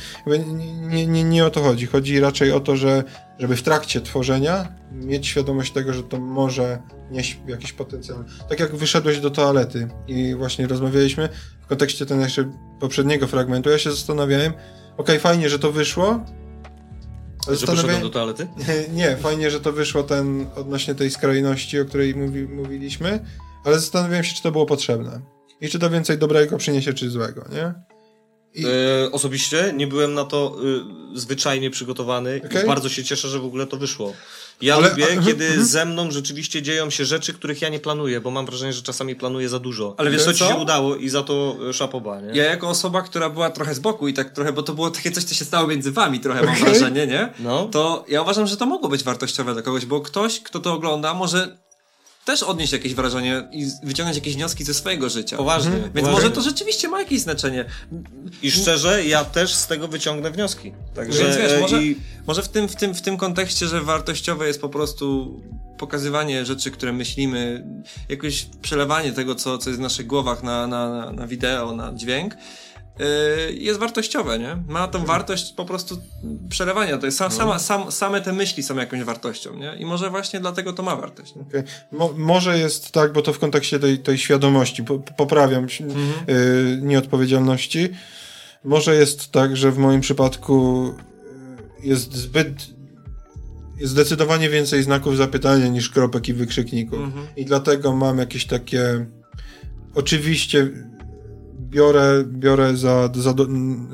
nie, 0.81 1.07
nie, 1.07 1.25
nie 1.25 1.47
o 1.47 1.51
to 1.51 1.63
chodzi. 1.63 1.87
Chodzi 1.87 2.21
raczej 2.21 2.53
o 2.53 2.61
to, 2.61 2.77
że 2.77 3.05
żeby 3.39 3.57
w 3.57 3.63
trakcie 3.63 4.01
tworzenia 4.01 4.69
mieć 4.93 5.27
świadomość 5.27 5.73
tego, 5.73 5.93
że 5.93 6.03
to 6.03 6.21
może 6.21 6.79
nieść 7.11 7.41
jakiś 7.47 7.73
potencjał. 7.73 8.25
Tak 8.49 8.61
jak 8.61 8.77
wyszedłeś 8.77 9.21
do 9.21 9.31
toalety 9.31 9.89
i 10.09 10.35
właśnie 10.35 10.67
rozmawialiśmy 10.67 11.29
w 11.63 11.67
kontekście 11.67 12.07
ten 12.07 12.21
jeszcze 12.21 12.53
poprzedniego 12.81 13.27
fragmentu, 13.27 13.71
ja 13.71 13.79
się 13.79 13.91
zastanawiałem, 13.91 14.53
okej, 14.97 15.19
fajnie, 15.19 15.49
że 15.49 15.59
to 15.59 15.73
wyszło, 15.73 16.21
Że 17.51 17.67
poszedłem 17.67 18.03
do 18.03 18.11
toalety? 18.11 18.49
nie, 18.93 19.17
fajnie, 19.17 19.51
że 19.51 19.61
to 19.61 19.73
wyszło 19.73 20.03
ten 20.03 20.47
odnośnie 20.57 20.95
tej 20.95 21.11
skrajności, 21.11 21.81
o 21.81 21.85
której 21.85 22.15
mówi, 22.15 22.43
mówiliśmy, 22.43 23.25
ale 23.65 23.81
zastanawiałem 23.81 24.25
się, 24.25 24.35
czy 24.35 24.43
to 24.43 24.53
było 24.53 24.67
potrzebne. 24.67 25.21
I 25.61 25.69
czy 25.69 25.79
to 25.79 25.91
więcej 25.91 26.19
dobrego 26.19 26.59
przyniesie, 26.59 26.93
czy 26.93 27.11
złego, 27.11 27.45
nie? 27.53 27.75
I, 28.55 28.65
E, 28.67 29.13
osobiście 29.13 29.73
nie 29.77 29.87
byłem 29.87 30.15
na 30.15 30.25
to 30.25 30.57
y, 31.15 31.19
zwyczajnie 31.19 31.71
przygotowany 31.71 32.41
i 32.63 32.67
bardzo 32.67 32.89
się 32.89 33.05
cieszę, 33.05 33.29
że 33.29 33.39
w 33.39 33.45
ogóle 33.45 33.67
to 33.67 33.77
wyszło. 33.77 34.13
Ja 34.61 34.75
Ale- 34.77 34.89
lubię, 34.91 35.05
a- 35.05 35.09
mhm, 35.09 35.27
kiedy 35.27 35.47
mhm. 35.47 35.65
ze 35.67 35.85
mną 35.85 36.11
rzeczywiście 36.11 36.63
dzieją 36.63 36.91
się 36.91 37.05
rzeczy, 37.05 37.35
których 37.35 37.63
ja 37.63 37.69
nie 37.69 37.81
planuję, 37.81 38.21
bo 38.21 38.31
mam 38.31 38.47
wrażenie, 38.47 38.73
że 38.73 38.83
czasami 38.83 39.17
planuję 39.17 39.49
za 39.49 39.59
dużo. 39.59 39.95
Ale 39.99 40.11
wiesz 40.11 40.25
to 40.25 40.33
ci 40.33 40.39
co? 40.39 40.49
się 40.49 40.57
udało 40.57 40.97
i 40.97 41.09
za 41.09 41.23
to 41.23 41.57
e, 41.69 41.73
szapoba, 41.73 42.21
nie? 42.21 42.39
Ja 42.39 42.45
jako 42.45 42.69
osoba, 42.69 43.03
która 43.03 43.31
była 43.31 43.51
trochę 43.51 43.75
z 43.75 43.79
boku 43.79 44.09
i 44.09 44.15
tak 44.15 44.33
trochę, 44.33 44.53
bo 44.53 44.63
to 44.63 44.75
było 44.75 44.91
takie 44.91 45.11
coś, 45.11 45.25
co 45.25 45.35
się 45.35 45.45
stało 45.45 45.67
między 45.69 45.93
wami 45.93 46.21
trochę, 46.21 46.43
mam 46.43 46.55
Okej. 46.55 46.65
wrażenie, 46.65 47.07
nie? 47.07 47.33
No. 47.41 47.65
To 47.73 48.05
ja 48.09 48.23
uważam, 48.23 48.47
że 48.47 48.57
to 48.57 48.67
mogło 48.67 48.89
być 48.89 49.05
wartościowe 49.05 49.53
dla 49.53 49.63
kogoś, 49.63 49.87
bo 49.87 50.01
ktoś, 50.01 50.41
kto 50.41 50.61
to 50.61 50.73
ogląda, 50.73 51.15
może 51.15 51.59
też 52.29 52.43
odnieść 52.43 52.73
jakieś 52.73 52.95
wrażenie 52.95 53.49
i 53.53 53.67
wyciągnąć 53.83 54.17
jakieś 54.17 54.35
wnioski 54.35 54.65
ze 54.65 54.75
swojego 54.75 55.09
życia. 55.09 55.37
Poważnie. 55.37 55.71
Więc 55.71 55.85
poważnie. 55.95 56.11
może 56.13 56.31
to 56.31 56.43
rzeczywiście 56.43 56.89
ma 56.89 56.99
jakieś 57.01 57.21
znaczenie. 57.21 57.65
I 58.43 58.51
szczerze, 58.51 59.05
ja 59.05 59.25
też 59.25 59.55
z 59.55 59.67
tego 59.67 59.89
wyciągnę 59.89 60.31
wnioski. 60.31 60.73
Także 60.95 61.25
Więc 61.25 61.37
wiesz, 61.37 61.61
może, 61.61 61.83
i 61.83 61.97
może 62.27 62.43
w, 62.43 62.49
tym, 62.49 62.69
w, 62.69 62.77
tym, 62.77 62.95
w 62.95 63.03
tym 63.03 63.17
kontekście, 63.17 63.67
że 63.67 63.81
wartościowe 63.81 64.47
jest 64.47 64.61
po 64.61 64.69
prostu 64.69 65.41
pokazywanie 65.79 66.45
rzeczy, 66.45 66.71
które 66.71 66.93
myślimy, 66.93 67.67
jakoś 68.09 68.47
przelewanie 68.63 69.13
tego, 69.13 69.35
co, 69.35 69.59
co 69.59 69.71
jest 69.71 69.81
w 69.81 69.83
naszych 69.83 70.07
głowach 70.07 70.43
na, 70.43 70.67
na, 70.67 70.89
na- 70.89 71.13
na 71.13 71.27
wideo, 71.27 71.73
na 71.73 71.93
dźwięk, 71.95 72.37
jest 73.59 73.81
wartościowe, 73.81 74.39
nie? 74.39 74.57
Ma 74.69 74.89
tą 74.89 75.05
wartość 75.05 75.53
po 75.53 75.65
prostu 75.65 76.03
przelewania. 76.49 76.99
To 76.99 77.07
jest 77.07 77.19
sa, 77.19 77.31
sama, 77.31 77.59
sam, 77.59 77.93
same 77.93 78.21
te 78.21 78.33
myśli 78.33 78.63
są 78.63 78.77
jakąś 78.77 79.03
wartością, 79.03 79.55
nie? 79.55 79.77
I 79.79 79.85
może 79.85 80.11
właśnie 80.11 80.41
dlatego 80.41 80.73
to 80.73 80.83
ma 80.83 80.97
wartość. 80.97 81.35
Okej. 81.49 81.63
Mo, 81.93 82.13
może 82.17 82.59
jest 82.59 82.91
tak, 82.91 83.13
bo 83.13 83.23
to 83.23 83.33
w 83.33 83.39
kontekście 83.39 83.79
tej, 83.79 83.99
tej 83.99 84.19
świadomości, 84.19 84.85
po, 84.85 84.99
poprawiam 84.99 85.69
się, 85.69 85.85
y, 85.85 86.79
nieodpowiedzialności, 86.83 87.89
może 88.65 88.97
jest 88.97 89.33
tak, 89.33 89.57
że 89.57 89.73
w 89.73 89.79
moim 89.79 90.01
przypadku 90.01 90.89
y, 91.83 91.87
jest 91.87 92.15
zbyt 92.15 92.79
jest 93.79 93.93
zdecydowanie 93.93 94.51
więcej 94.51 94.83
znaków 94.83 95.17
zapytania 95.17 95.69
niż 95.69 95.91
kropek 95.91 96.29
i 96.29 96.35
wykrzykników. 96.35 97.01
Mhm. 97.01 97.27
I 97.37 97.45
dlatego 97.45 97.97
mam 97.97 98.19
jakieś 98.19 98.47
takie. 98.47 99.07
Oczywiście 99.95 100.71
biorę, 101.71 102.25
biorę 102.27 102.77
za, 102.77 103.11
za, 103.15 103.35
do, 103.35 103.47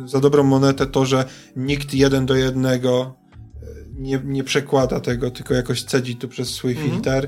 za 0.07 0.21
dobrą 0.21 0.43
monetę 0.43 0.87
to, 0.87 1.07
że 1.07 1.25
nikt 1.57 1.95
jeden 1.95 2.27
do 2.27 2.35
jednego 2.35 3.15
e, 3.63 3.67
nie, 3.99 4.21
nie 4.25 4.45
przekłada 4.45 5.01
tego, 5.01 5.31
tylko 5.31 5.55
jakoś 5.55 5.83
cedzi 5.83 6.17
tu 6.17 6.29
przez 6.29 6.49
swój 6.51 6.73
Mhm. 6.73 6.91
filtr. 6.93 7.11
e, 7.19 7.27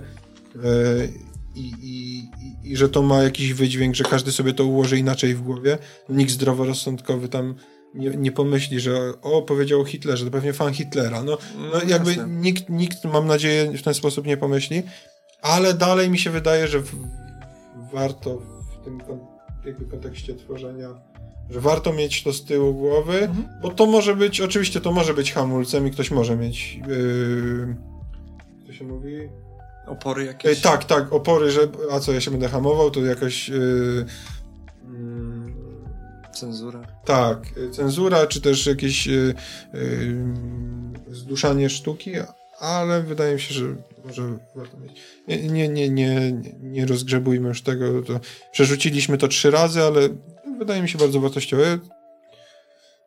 I, 1.55 1.73
i, 1.83 2.19
i, 2.19 2.73
I 2.73 2.77
że 2.77 2.89
to 2.89 3.03
ma 3.03 3.23
jakiś 3.23 3.53
wydźwięk, 3.55 3.95
że 3.95 4.05
każdy 4.05 4.33
sobie 4.33 4.53
to 4.55 4.65
ułoży 4.65 4.99
inaczej 4.99 5.35
w 5.35 5.43
głowie. 5.43 5.79
Nikt 6.09 6.31
zdroworozsądkowy 6.33 7.29
tam 7.29 7.55
nie, 7.95 8.11
nie 8.11 8.33
pomyśli, 8.33 8.81
że 8.81 9.13
o, 9.23 9.43
powiedział 9.43 9.81
o 9.81 9.85
Hitlerze, 9.85 10.25
to 10.25 10.31
pewnie 10.31 10.53
fan 10.53 10.73
Hitlera. 10.75 11.23
No, 11.23 11.39
no 11.59 11.77
Mm, 11.77 11.89
jakby 11.89 12.11
jasne. 12.11 12.29
nikt, 12.29 12.69
nikt, 12.69 13.05
mam 13.05 13.27
nadzieję, 13.27 13.73
w 13.79 13.83
ten 13.83 13.95
sposób 13.95 14.27
nie 14.27 14.37
pomyśli, 14.37 14.83
ale 15.43 15.75
dalej 15.75 16.11
mi 16.11 16.19
się 16.19 16.31
wydaje, 16.31 16.69
że 16.69 16.81
w, 16.81 16.93
warto 17.93 18.39
w 18.81 18.85
tym 18.85 19.01
kon, 19.01 19.19
jakby 19.67 19.85
kontekście 19.85 20.35
tworzenia, 20.35 20.89
że 21.51 21.61
warto 21.61 21.93
mieć 21.93 22.23
to 22.23 22.33
z 22.33 22.45
tyłu 22.45 22.75
głowy, 22.75 23.19
Mhm. 23.23 23.49
bo 23.63 23.71
to 23.71 23.87
może 23.87 24.17
być, 24.17 24.41
oczywiście 24.41 24.81
to 24.81 24.93
może 24.93 25.15
być 25.15 25.33
hamulcem 25.33 25.87
i 25.87 25.91
ktoś 25.91 26.11
może 26.11 26.37
mieć, 26.37 26.81
yy, 26.89 27.77
co 28.67 28.73
się 28.73 28.85
mówi? 28.85 29.17
Opory 29.87 30.25
jakieś. 30.25 30.57
Ej, 30.57 30.63
tak, 30.63 30.85
tak, 30.85 31.13
opory, 31.13 31.51
że, 31.51 31.61
a 31.93 32.01
co, 32.01 32.13
ja 32.13 32.21
się 32.21 32.31
będę 32.31 32.49
hamował, 32.49 32.91
to 32.91 33.01
jakoś, 33.01 33.49
yy, 33.49 34.07
mm, 34.85 35.55
Cenzura. 36.35 36.81
tak, 37.05 37.39
y, 37.59 37.71
cenzura, 37.71 38.27
czy 38.27 38.41
też 38.41 38.67
jakieś 38.67 39.09
y, 39.09 39.35
y, 39.75 40.17
zduszanie 41.11 41.71
sztuki, 41.71 42.13
ale 42.61 43.03
wydaje 43.03 43.35
mi 43.35 43.41
się, 43.41 43.55
że 43.55 43.77
może 44.05 44.39
warto 44.55 44.77
mieć. 44.79 44.93
Nie, 45.29 45.39
nie, 45.39 45.69
nie, 45.69 45.89
nie, 45.91 46.33
nie- 46.63 46.87
rozgrzebujmy 46.87 47.49
już 47.49 47.63
tego. 47.63 48.03
To 48.03 48.21
przerzuciliśmy 48.53 49.19
to 49.19 49.29
trzy 49.29 49.51
razy, 49.51 49.83
ale 49.83 50.09
wydaje 50.59 50.83
mi 50.83 50.89
się 50.89 50.99
bardzo 50.99 51.21
wartościowe. 51.21 51.79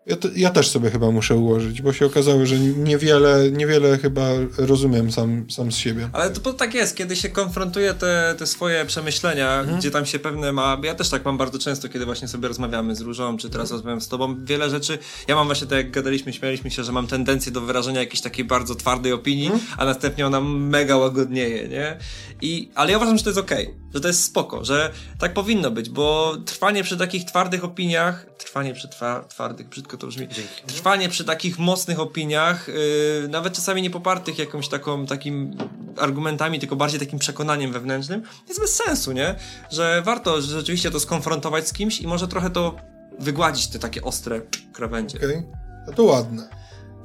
Ja, 0.09 0.15
te, 0.15 0.29
ja 0.35 0.49
też 0.49 0.69
sobie 0.69 0.89
chyba 0.89 1.11
muszę 1.11 1.35
ułożyć, 1.35 1.81
bo 1.81 1.93
się 1.93 2.05
okazało, 2.05 2.45
że 2.45 2.59
niewiele, 2.59 3.51
niewiele 3.51 3.97
chyba 3.97 4.27
rozumiem 4.57 5.11
sam, 5.11 5.45
sam 5.51 5.71
z 5.71 5.75
siebie. 5.75 6.09
Ale 6.13 6.29
to, 6.29 6.39
to 6.39 6.53
tak 6.53 6.73
jest, 6.73 6.95
kiedy 6.95 7.15
się 7.15 7.29
konfrontuje 7.29 7.93
te, 7.93 8.35
te 8.37 8.47
swoje 8.47 8.85
przemyślenia, 8.85 9.59
Mhm. 9.59 9.79
gdzie 9.79 9.91
tam 9.91 10.05
się 10.05 10.19
pewne 10.19 10.51
ma. 10.51 10.77
Ja 10.83 10.95
też 10.95 11.09
tak 11.09 11.25
mam 11.25 11.37
bardzo 11.37 11.59
często, 11.59 11.89
kiedy 11.89 12.05
właśnie 12.05 12.27
sobie 12.27 12.47
rozmawiamy 12.47 12.95
z 12.95 13.01
Różą, 13.01 13.37
czy 13.37 13.49
teraz 13.49 13.71
rozmawiam 13.71 14.01
z 14.01 14.07
tobą. 14.07 14.35
Wiele 14.45 14.69
rzeczy. 14.69 14.97
Ja 15.27 15.35
mam 15.35 15.45
właśnie 15.47 15.67
tak 15.67 15.77
jak 15.77 15.91
gadaliśmy, 15.91 16.33
śmialiśmy 16.33 16.71
się, 16.71 16.83
że 16.83 16.91
mam 16.91 17.07
tendencję 17.07 17.51
do 17.51 17.61
wyrażenia 17.61 17.99
jakiejś 17.99 18.21
takiej 18.21 18.45
bardzo 18.45 18.75
twardej 18.75 19.11
opinii, 19.13 19.45
Mhm. 19.47 19.61
a 19.77 19.85
następnie 19.85 20.27
ona 20.27 20.41
mega 20.41 20.97
łagodnieje, 20.97 21.67
nie? 21.67 21.97
I, 22.41 22.69
ale 22.75 22.91
ja 22.91 22.97
uważam, 22.97 23.17
że 23.17 23.23
to 23.23 23.29
jest 23.29 23.39
okej, 23.39 23.69
że 23.93 24.01
to 24.01 24.07
jest 24.07 24.23
spoko, 24.23 24.65
że 24.65 24.91
tak 25.19 25.33
powinno 25.33 25.71
być, 25.71 25.89
bo 25.89 26.37
trwanie 26.45 26.83
przy 26.83 26.97
takich 26.97 27.25
twardych 27.25 27.63
opiniach, 27.63 28.25
trwanie 28.37 28.73
przy 28.73 28.89
twa, 28.89 29.23
twardych, 29.23 29.69
brzydko 29.69 29.97
to 29.97 30.07
brzmi, 30.07 30.27
trwanie 30.67 31.09
przy 31.09 31.25
takich 31.25 31.59
mocnych 31.59 31.99
opiniach, 31.99 32.67
yy, 32.67 33.27
nawet 33.29 33.53
czasami 33.53 33.81
nie 33.81 33.89
popartych 33.89 34.39
jakąś 34.39 34.67
taką, 34.67 35.05
takim 35.05 35.57
argumentami, 35.97 36.59
tylko 36.59 36.75
bardziej 36.75 36.99
takim 36.99 37.19
przekonaniem 37.19 37.71
wewnętrznym, 37.73 38.23
jest 38.47 38.61
bez 38.61 38.75
sensu, 38.75 39.11
nie? 39.11 39.35
Że 39.71 40.01
warto 40.05 40.41
rzeczywiście 40.41 40.91
to 40.91 40.99
skonfrontować 40.99 41.67
z 41.67 41.73
kimś 41.73 42.01
i 42.01 42.07
może 42.07 42.27
trochę 42.27 42.49
to 42.49 42.75
wygładzić 43.19 43.67
te 43.67 43.79
takie 43.79 44.01
ostre 44.01 44.41
krawędzie. 44.73 45.17
Okej? 45.17 45.43
A 45.89 45.91
to 45.91 46.03
ładne. 46.03 46.49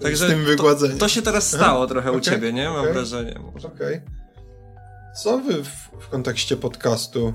Także 0.03 0.27
z 0.27 0.31
tym 0.31 0.41
to, 0.41 0.47
wygładzeniem. 0.47 0.99
to 0.99 1.09
się 1.09 1.23
teraz 1.23 1.49
stało 1.49 1.87
trochę 1.87 2.13
u 2.13 2.17
Okej, 2.17 2.23
ciebie, 2.23 2.53
nie? 2.53 2.69
Mam 2.69 2.81
okej. 2.81 2.93
wrażenie. 2.93 3.41
Okej. 3.75 4.01
Co 5.23 5.39
wy 5.39 5.65
w, 5.65 5.69
w 6.01 6.09
kontekście 6.09 6.57
podcastu? 6.57 7.35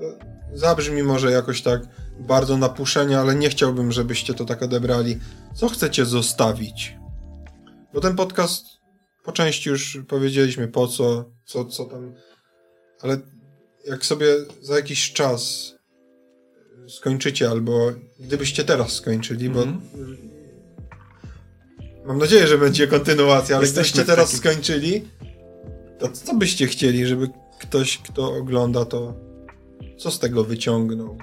e, 0.00 0.38
Zabrzmi 0.54 1.02
może 1.02 1.32
jakoś 1.32 1.62
tak 1.62 1.82
bardzo 2.20 2.56
na 2.56 2.68
puszenie, 2.68 3.18
ale 3.18 3.34
nie 3.34 3.50
chciałbym, 3.50 3.92
żebyście 3.92 4.34
to 4.34 4.44
tak 4.44 4.62
odebrali. 4.62 5.18
Co 5.54 5.68
chcecie 5.68 6.04
zostawić? 6.06 6.96
Bo 7.94 8.00
ten 8.00 8.16
podcast 8.16 8.64
po 9.24 9.32
części 9.32 9.68
już 9.70 9.98
powiedzieliśmy 10.08 10.68
po 10.68 10.88
co, 10.88 11.24
co, 11.44 11.64
co 11.64 11.84
tam. 11.84 12.14
Ale 13.00 13.18
jak 13.86 14.06
sobie 14.06 14.26
za 14.62 14.76
jakiś 14.76 15.12
czas 15.12 15.72
skończycie, 16.88 17.50
albo 17.50 17.92
gdybyście 18.20 18.64
teraz 18.64 18.92
skończyli, 18.92 19.50
bo 19.50 19.64
mam 22.06 22.18
nadzieję, 22.18 22.46
że 22.46 22.58
będzie 22.58 22.86
kontynuacja, 22.86 23.56
ale 23.56 23.64
Jesteśmy 23.66 23.92
gdybyście 23.92 24.04
teraz 24.16 24.30
takim- 24.30 24.38
skończyli, 24.38 25.08
to 25.98 26.08
co 26.08 26.34
byście 26.34 26.66
chcieli, 26.66 27.06
żeby 27.06 27.28
ktoś, 27.58 27.98
kto 27.98 28.32
ogląda 28.34 28.84
to, 28.84 29.14
co 29.98 30.10
z 30.10 30.18
tego 30.18 30.44
wyciągnął? 30.44 31.18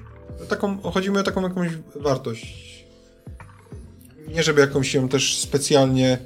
Taką, 0.50 0.82
chodzi 0.82 1.12
mi 1.12 1.18
o 1.18 1.24
taką 1.24 1.42
jakąś 1.42 1.70
wartość. 1.96 2.86
Nie 4.28 4.44
żeby 4.44 4.62
jakąś 4.62 4.94
ją 4.94 5.10
też 5.10 5.38
specjalnie 5.38 6.18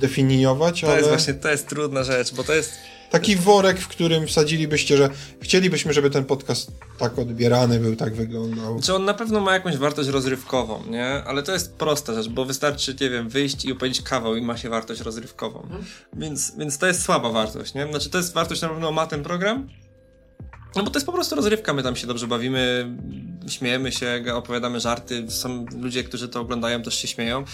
definiować, 0.00 0.80
To 0.80 0.86
ale 0.86 0.96
jest 0.96 1.08
właśnie, 1.08 1.34
to 1.34 1.48
jest 1.48 1.68
trudna 1.68 2.02
rzecz, 2.02 2.34
bo 2.34 2.44
to 2.44 2.54
jest 2.54 2.72
taki 3.10 3.36
worek, 3.36 3.80
w 3.80 3.88
którym 3.88 4.26
wsadzilibyście, 4.26 4.96
że 4.96 5.10
chcielibyśmy, 5.40 5.92
żeby 5.92 6.10
ten 6.10 6.24
podcast 6.24 6.70
tak 6.98 7.18
odbierany 7.18 7.80
był, 7.80 7.96
tak 7.96 8.14
wyglądał. 8.14 8.80
Czy 8.80 8.94
on 8.94 9.04
na 9.04 9.14
pewno 9.14 9.40
ma 9.40 9.52
jakąś 9.52 9.76
wartość 9.76 10.08
rozrywkową, 10.08 10.82
nie? 10.90 11.06
Ale 11.06 11.42
to 11.42 11.52
jest 11.52 11.74
prosta 11.74 12.14
rzecz, 12.14 12.28
bo 12.28 12.44
wystarczy, 12.44 12.96
nie 13.00 13.10
wiem, 13.10 13.28
wyjść 13.28 13.64
i 13.64 13.72
opowiedzieć 13.72 14.02
kawał 14.02 14.36
i 14.36 14.42
ma 14.42 14.56
się 14.56 14.68
wartość 14.68 15.00
rozrywkową. 15.00 15.62
Mhm. 15.62 15.84
Więc, 16.12 16.56
więc 16.58 16.78
to 16.78 16.86
jest 16.86 17.02
słaba 17.02 17.30
wartość, 17.30 17.74
nie? 17.74 17.86
Znaczy 17.86 18.10
to 18.10 18.18
jest 18.18 18.34
wartość 18.34 18.62
na 18.62 18.68
pewno 18.68 18.92
ma 18.92 19.06
ten 19.06 19.22
program, 19.22 19.68
No 20.78 20.84
bo 20.84 20.90
to 20.90 20.98
jest 20.98 21.06
po 21.06 21.12
prostu 21.12 21.36
rozrywka, 21.36 21.72
my 21.72 21.82
tam 21.82 21.96
się 21.96 22.06
dobrze 22.06 22.26
bawimy, 22.26 22.90
śmiejemy 23.48 23.92
się, 23.92 24.24
opowiadamy 24.34 24.80
żarty, 24.80 25.30
są 25.30 25.66
ludzie, 25.76 26.04
którzy 26.04 26.28
to 26.28 26.40
oglądają, 26.40 26.82
też 26.82 26.94
się 26.94 27.08
śmieją 27.08 27.44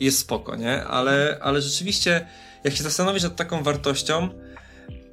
i 0.00 0.04
jest 0.04 0.18
spoko, 0.18 0.56
nie? 0.56 0.84
Ale, 0.84 1.38
ale 1.40 1.62
rzeczywiście, 1.62 2.26
jak 2.64 2.76
się 2.76 2.82
zastanowić 2.82 3.22
nad 3.22 3.36
taką 3.36 3.62
wartością, 3.62 4.28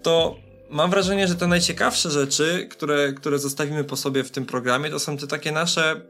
to 0.02 0.36
mam 0.70 0.90
wrażenie, 0.90 1.28
że 1.28 1.36
te 1.36 1.48
najciekawsze 1.48 2.12
rzeczy, 2.12 2.68
które, 2.72 3.14
które 3.14 3.40
zostawimy 3.40 3.84
po 3.84 3.96
sobie 3.96 4.24
w 4.24 4.32
tym 4.32 4.46
programie, 4.46 4.90
to 4.90 5.00
są 5.00 5.18
te 5.18 5.28
takie 5.28 5.52
nasze 5.52 6.02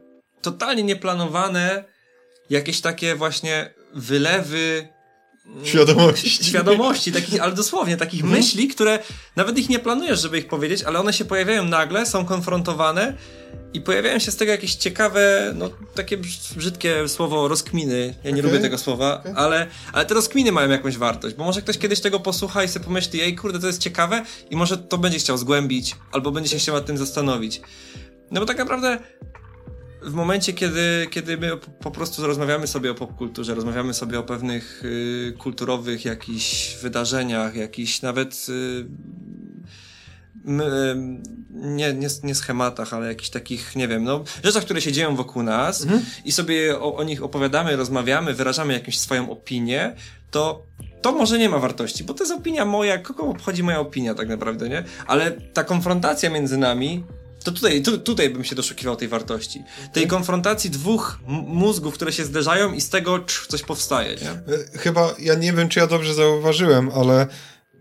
totalnie 0.42 0.82
nieplanowane, 0.82 1.84
jakieś 2.50 2.80
takie 2.80 3.14
właśnie 3.14 3.74
wylewy 3.94 4.88
Świadomości. 5.64 6.30
świadomości, 6.44 7.12
takich, 7.12 7.42
ale 7.42 7.52
dosłownie 7.52 7.96
takich 7.96 8.20
Mhm. 8.20 8.40
myśli, 8.40 8.68
które 8.68 8.98
nawet 9.36 9.58
ich 9.58 9.68
nie 9.68 9.78
planujesz, 9.78 10.20
żeby 10.22 10.38
ich 10.38 10.48
powiedzieć, 10.48 10.82
ale 10.82 10.98
one 11.00 11.12
się 11.12 11.24
pojawiają 11.24 11.64
nagle, 11.64 12.06
są 12.06 12.24
konfrontowane 12.26 13.16
i 13.72 13.80
pojawiają 13.80 14.18
się 14.18 14.30
z 14.30 14.36
tego 14.36 14.52
jakieś 14.52 14.74
ciekawe, 14.74 15.52
no 15.56 15.70
takie 15.94 16.18
brz- 16.18 16.54
brzydkie 16.56 17.08
słowo 17.08 17.48
rozkminy. 17.48 18.14
Ja 18.24 18.30
nie 18.30 18.40
Okej. 18.40 18.50
lubię 18.52 18.62
tego 18.62 18.78
słowa, 18.78 19.22
ale, 19.36 19.66
ale 19.92 20.06
te 20.06 20.14
rozkminy 20.14 20.52
mają 20.52 20.70
jakąś 20.70 20.96
wartość, 20.96 21.36
bo 21.36 21.44
może 21.44 21.62
ktoś 21.62 21.78
kiedyś 21.78 22.00
tego 22.00 22.20
posłucha 22.20 22.64
i 22.64 22.68
sobie 22.68 22.84
pomyśli, 22.84 23.20
ej 23.20 23.34
kurde, 23.36 23.58
to 23.58 23.66
jest 23.66 23.80
ciekawe 23.80 24.24
i 24.50 24.56
może 24.56 24.78
to 24.78 24.98
będzie 24.98 25.18
chciał 25.18 25.38
zgłębić, 25.38 25.96
albo 26.12 26.30
będzie 26.30 26.50
się 26.50 26.58
chciał 26.58 26.74
nad 26.74 26.86
tym 26.86 26.98
zastanowić. 26.98 27.60
No 28.30 28.40
bo 28.40 28.46
tak 28.46 28.58
naprawdę 28.58 28.98
w 30.02 30.12
momencie, 30.12 30.52
kiedy, 30.52 31.06
kiedy 31.10 31.36
my 31.36 31.56
po- 31.56 31.90
prostu 31.90 32.26
rozmawiamy 32.26 32.66
sobie 32.66 32.90
o 32.90 32.94
popkulturze, 32.94 33.54
rozmawiamy 33.54 33.94
sobie 33.94 34.18
o 34.18 34.22
pewnych 34.22 34.82
y, 34.84 35.34
kulturowych 35.38 36.04
jakichś 36.04 36.76
wydarzeniach, 36.76 37.56
jakichś 37.56 38.02
nawet 38.02 38.46
y, 38.48 38.86
m, 40.46 40.60
y, 40.60 40.96
nie, 41.50 41.94
nie, 41.94 42.08
nie 42.22 42.34
schematach, 42.34 42.94
ale 42.94 43.06
jakichś 43.06 43.30
takich, 43.30 43.76
nie 43.76 43.88
wiem, 43.88 44.04
no, 44.04 44.24
rzeczach, 44.44 44.64
które 44.64 44.80
się 44.80 44.92
dzieją 44.92 45.16
wokół 45.16 45.42
nas 45.42 45.86
i 46.24 46.32
sobie 46.32 46.78
o, 46.78 46.96
o 46.96 47.02
nich 47.04 47.22
opowiadamy, 47.22 47.76
rozmawiamy, 47.76 48.34
wyrażamy 48.34 48.72
jakąś 48.72 48.98
swoją 48.98 49.30
opinię, 49.30 49.94
to 50.30 50.66
to 51.02 51.12
może 51.12 51.38
nie 51.38 51.48
ma 51.48 51.58
wartości, 51.58 52.04
bo 52.04 52.14
to 52.14 52.24
jest 52.24 52.32
opinia 52.32 52.64
moja, 52.64 52.98
kogo 52.98 53.22
obchodzi 53.22 53.62
moja 53.62 53.80
opinia 53.80 54.14
tak 54.14 54.28
naprawdę, 54.28 54.68
nie? 54.68 54.84
Ale 55.06 55.30
ta 55.30 55.64
konfrontacja 55.64 56.30
między 56.30 56.58
nami, 56.58 57.04
to 57.44 57.52
tutaj, 57.52 57.82
tu, 57.82 57.98
tutaj 57.98 58.30
bym 58.30 58.44
się 58.44 58.56
doszukiwał 58.56 58.96
tej 58.96 59.08
wartości. 59.08 59.62
Tej 59.92 60.06
konfrontacji 60.06 60.70
dwóch 60.70 61.18
mózgów, 61.46 61.94
które 61.94 62.12
się 62.12 62.24
zderzają 62.24 62.72
i 62.72 62.80
z 62.80 62.88
tego 62.88 63.18
cz, 63.26 63.46
coś 63.46 63.62
powstaje, 63.62 64.16
nie? 64.16 64.30
E, 64.30 64.78
Chyba, 64.78 65.14
ja 65.18 65.34
nie 65.34 65.52
wiem, 65.52 65.68
czy 65.68 65.78
ja 65.80 65.86
dobrze 65.86 66.14
zauważyłem, 66.14 66.90
ale 66.94 67.26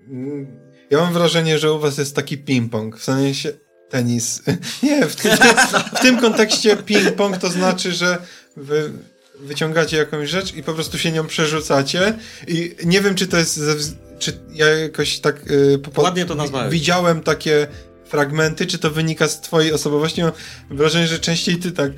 mm, 0.08 0.48
ja 0.90 0.98
mam 0.98 1.14
wrażenie, 1.14 1.60
że 1.60 1.74
u 1.74 1.80
was 1.80 1.98
jest 1.98 2.16
taki 2.16 2.38
ping-pong, 2.38 2.98
w 2.98 3.04
sensie 3.04 3.54
tenis. 3.90 4.42
Nie, 4.84 5.08
w, 5.08 5.16
tym- 5.16 5.32
w, 5.32 5.40
tym- 5.40 5.82
w 5.96 6.00
tym 6.02 6.18
kontekście 6.22 6.76
ping-pong 6.76 7.38
to 7.38 7.50
znaczy, 7.50 7.92
że 7.94 8.18
wy 8.58 8.92
wyciągacie 9.40 9.98
jakąś 9.98 10.30
rzecz 10.30 10.54
i 10.54 10.64
po 10.64 10.74
prostu 10.74 10.98
się 10.98 11.12
nią 11.12 11.28
przerzucacie 11.28 12.18
i 12.48 12.76
nie 12.86 13.02
wiem, 13.02 13.16
czy 13.16 13.28
to 13.28 13.38
jest, 13.38 13.56
ze, 13.56 13.76
czy 14.20 14.40
ja 14.54 14.68
jakoś 14.70 15.20
tak 15.20 15.52
y, 15.52 15.80
po- 15.94 16.02
Ładnie 16.02 16.26
to 16.26 16.36
nazwałeś. 16.36 16.72
widziałem 16.74 17.22
takie 17.24 17.68
fragmenty, 18.10 18.66
czy 18.68 18.78
to 18.80 18.92
wynika 18.92 19.28
z 19.28 19.42
twojej 19.42 19.74
osobowości. 19.74 20.22
Mam 20.24 20.32
wrażenie, 20.70 21.08
że 21.08 21.20
częściej 21.20 21.58
ty 21.58 21.72
tak, 21.72 21.92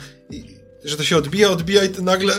że 0.86 0.98
to 0.98 1.04
się 1.04 1.18
odbija, 1.18 1.50
odbija 1.50 1.84
i 1.84 1.90
ty 1.90 2.02
nagle 2.02 2.34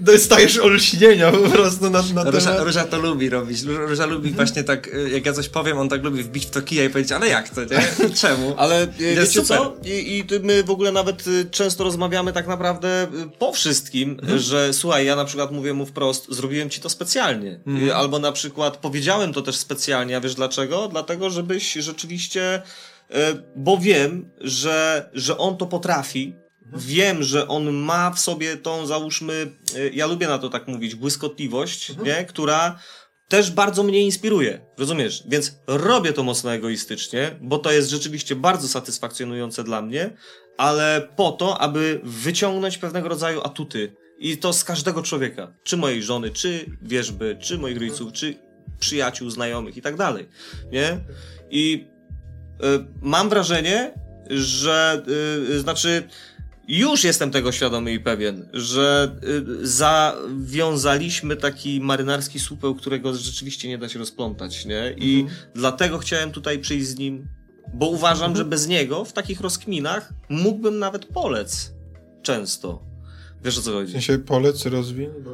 dostajesz 0.00 0.58
olśnienia 0.58 1.32
po 1.32 1.38
prostu 1.50 1.90
na, 1.90 2.02
na 2.14 2.24
Róża, 2.30 2.50
temat. 2.50 2.66
Róża 2.66 2.84
to 2.84 2.98
lubi 2.98 3.28
robić. 3.30 3.62
Róża, 3.62 4.06
lubi 4.06 4.30
właśnie 4.30 4.64
tak, 4.64 4.86
y, 4.94 5.10
jak 5.10 5.26
ja 5.26 5.32
coś 5.32 5.48
powiem, 5.48 5.78
on 5.78 5.88
tak 5.88 6.04
lubi 6.04 6.22
wbić 6.22 6.46
w 6.46 6.50
to 6.50 6.62
kija 6.62 6.84
i 6.84 6.90
powiedzieć, 6.90 7.12
ale 7.12 7.28
jak 7.28 7.48
to, 7.48 7.60
nie? 7.64 7.88
Czemu? 8.20 8.54
Ale 8.56 8.80
jest 8.98 9.20
wiecie 9.20 9.26
super. 9.26 9.58
co? 9.58 9.76
I, 9.84 10.18
I 10.18 10.24
ty- 10.24 10.40
my 10.40 10.62
w 10.64 10.70
ogóle 10.70 10.92
nawet 10.92 11.26
y, 11.26 11.46
często 11.50 11.84
rozmawiamy 11.84 12.32
tak 12.32 12.46
naprawdę 12.46 13.04
y, 13.04 13.38
po 13.38 13.52
wszystkim, 13.52 14.10
Mhm. 14.22 14.38
że 14.38 14.72
słuchaj, 14.72 15.06
ja 15.06 15.16
na 15.16 15.24
przykład 15.24 15.52
mówię 15.52 15.72
mu 15.74 15.86
wprost, 15.86 16.26
zrobiłem 16.30 16.70
ci 16.70 16.80
to 16.80 16.88
specjalnie. 16.90 17.60
Mhm. 17.66 17.88
Y, 17.88 17.94
Albo 17.94 18.18
na 18.18 18.32
przykład 18.32 18.76
powiedziałem 18.76 19.32
to 19.32 19.42
też 19.42 19.56
specjalnie, 19.56 20.16
a 20.16 20.20
wiesz 20.20 20.34
dlaczego? 20.34 20.88
Dlatego, 20.88 21.30
żebyś 21.30 21.72
rzeczywiście, 21.72 22.56
y, 22.56 22.93
bo 23.56 23.78
wiem, 23.78 24.30
że, 24.40 25.10
że 25.12 25.38
on 25.38 25.56
to 25.56 25.66
potrafi. 25.66 26.34
Mhm. 26.64 26.82
Wiem, 26.82 27.22
że 27.22 27.48
on 27.48 27.72
ma 27.72 28.10
w 28.10 28.20
sobie 28.20 28.56
tą, 28.56 28.86
załóżmy, 28.86 29.52
y, 29.76 29.90
ja 29.94 30.06
lubię 30.06 30.28
na 30.28 30.38
to 30.38 30.48
tak 30.50 30.68
mówić, 30.68 30.94
błyskotliwość, 30.94 31.90
Mhm. 31.90 32.08
nie? 32.08 32.24
która 32.24 32.78
też 33.28 33.50
bardzo 33.50 33.82
mnie 33.82 34.00
inspiruje, 34.00 34.60
rozumiesz? 34.78 35.22
Więc 35.28 35.58
robię 35.66 36.12
to 36.12 36.22
mocno 36.22 36.52
egoistycznie, 36.54 37.38
bo 37.40 37.58
to 37.58 37.72
jest 37.72 37.90
rzeczywiście 37.90 38.36
bardzo 38.36 38.68
satysfakcjonujące 38.68 39.64
dla 39.64 39.82
mnie, 39.82 40.10
ale 40.56 41.08
po 41.16 41.32
to, 41.32 41.58
aby 41.60 42.00
wyciągnąć 42.04 42.78
pewnego 42.78 43.08
rodzaju 43.08 43.40
atuty. 43.42 43.96
I 44.18 44.38
to 44.38 44.52
z 44.52 44.64
każdego 44.64 45.02
człowieka. 45.02 45.54
Czy 45.64 45.76
mojej 45.76 46.02
żony, 46.02 46.30
czy 46.30 46.66
wierzby, 46.82 47.36
czy 47.40 47.58
moich 47.58 47.78
rodziców, 47.78 48.12
czy 48.12 48.34
przyjaciół, 48.78 49.30
znajomych 49.30 49.76
i 49.76 49.82
tak 49.82 49.96
dalej. 49.96 50.28
Nie? 50.72 51.00
I 51.50 51.86
mam 53.02 53.28
wrażenie, 53.28 53.92
że 54.30 55.02
y, 55.50 55.60
znaczy 55.60 56.02
już 56.68 57.04
jestem 57.04 57.30
tego 57.30 57.52
świadomy 57.52 57.92
i 57.92 58.00
pewien, 58.00 58.48
że 58.52 59.16
y, 59.62 59.66
zawiązaliśmy 59.66 61.36
taki 61.36 61.80
marynarski 61.80 62.40
supeł, 62.40 62.74
którego 62.74 63.14
rzeczywiście 63.14 63.68
nie 63.68 63.78
da 63.78 63.88
się 63.88 63.98
rozplątać, 63.98 64.66
nie? 64.66 64.94
I 64.96 65.26
dlatego 65.54 65.98
chciałem 65.98 66.30
tutaj 66.30 66.58
przyjść 66.58 66.86
z 66.86 66.98
nim, 66.98 67.28
bo 67.74 67.86
uważam, 67.88 68.36
że 68.36 68.44
bez 68.44 68.68
niego 68.68 69.04
w 69.04 69.12
takich 69.12 69.40
rozkminach 69.40 70.12
mógłbym 70.28 70.78
nawet 70.78 71.04
polec 71.06 71.72
często. 72.22 72.82
Wiesz 73.44 73.58
o 73.58 73.62
co 73.62 73.70
W 73.70 73.74
chodzi? 73.74 73.92
sensie 73.92 74.18
polec, 74.18 74.66
rozwiń, 74.66 75.10
bo... 75.24 75.30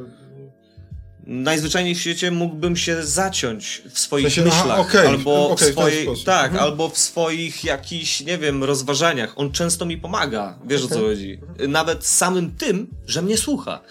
Najzwyczajniej 1.31 1.95
w 1.95 1.99
świecie 1.99 2.31
mógłbym 2.31 2.75
się 2.77 3.03
zaciąć 3.03 3.81
w 3.89 3.99
swoich 3.99 4.27
W 4.27 4.33
sensie, 4.33 4.49
aha, 4.51 4.59
myślach, 4.61 4.79
okej, 4.79 5.07
albo 5.07 5.49
okej, 5.49 5.67
w 5.69 5.71
swojej, 5.71 6.07
tak, 6.25 6.51
Mhm. 6.51 6.63
albo 6.63 6.89
w 6.89 6.97
swoich 6.97 7.63
jakichś, 7.63 8.21
nie 8.21 8.37
wiem, 8.37 8.63
rozważaniach. 8.63 9.33
On 9.35 9.51
często 9.51 9.85
mi 9.85 9.97
pomaga, 9.97 10.59
wiesz 10.65 10.83
o 10.83 10.87
co 10.87 10.99
chodzi. 10.99 11.39
Nawet 11.67 12.05
samym 12.05 12.51
tym, 12.55 12.87
że 13.05 13.21
mnie 13.21 13.37
słucha. 13.37 13.81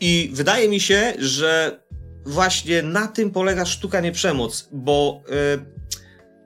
I 0.00 0.30
wydaje 0.32 0.68
mi 0.68 0.80
się, 0.80 1.14
że 1.18 1.80
właśnie 2.26 2.82
na 2.82 3.06
tym 3.06 3.30
polega 3.30 3.66
sztuka 3.66 4.00
nie 4.00 4.12
przemoc, 4.12 4.68
bo 4.72 5.22
y, 5.28 5.32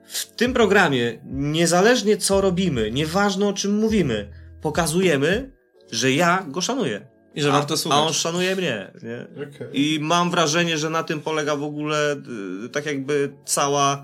w 0.07 0.25
tym 0.25 0.53
programie, 0.53 1.19
niezależnie 1.31 2.17
co 2.17 2.41
robimy, 2.41 2.91
nieważne 2.91 3.47
o 3.47 3.53
czym 3.53 3.75
mówimy, 3.79 4.29
pokazujemy, 4.61 5.51
że 5.91 6.11
ja 6.11 6.45
go 6.47 6.61
szanuję. 6.61 7.12
I 7.35 7.41
że 7.41 7.49
a, 7.49 7.51
warto 7.51 7.73
a 7.73 7.77
słuchać. 7.77 7.99
on 7.99 8.13
szanuje 8.13 8.55
mnie. 8.55 8.91
Nie? 9.03 9.27
Okej. 9.43 9.67
I 9.73 9.99
mam 9.99 10.31
wrażenie, 10.31 10.77
że 10.77 10.89
na 10.89 11.03
tym 11.03 11.21
polega 11.21 11.55
w 11.55 11.63
ogóle 11.63 12.15
y, 12.65 12.69
tak 12.69 12.85
jakby 12.85 13.33
cała. 13.45 14.03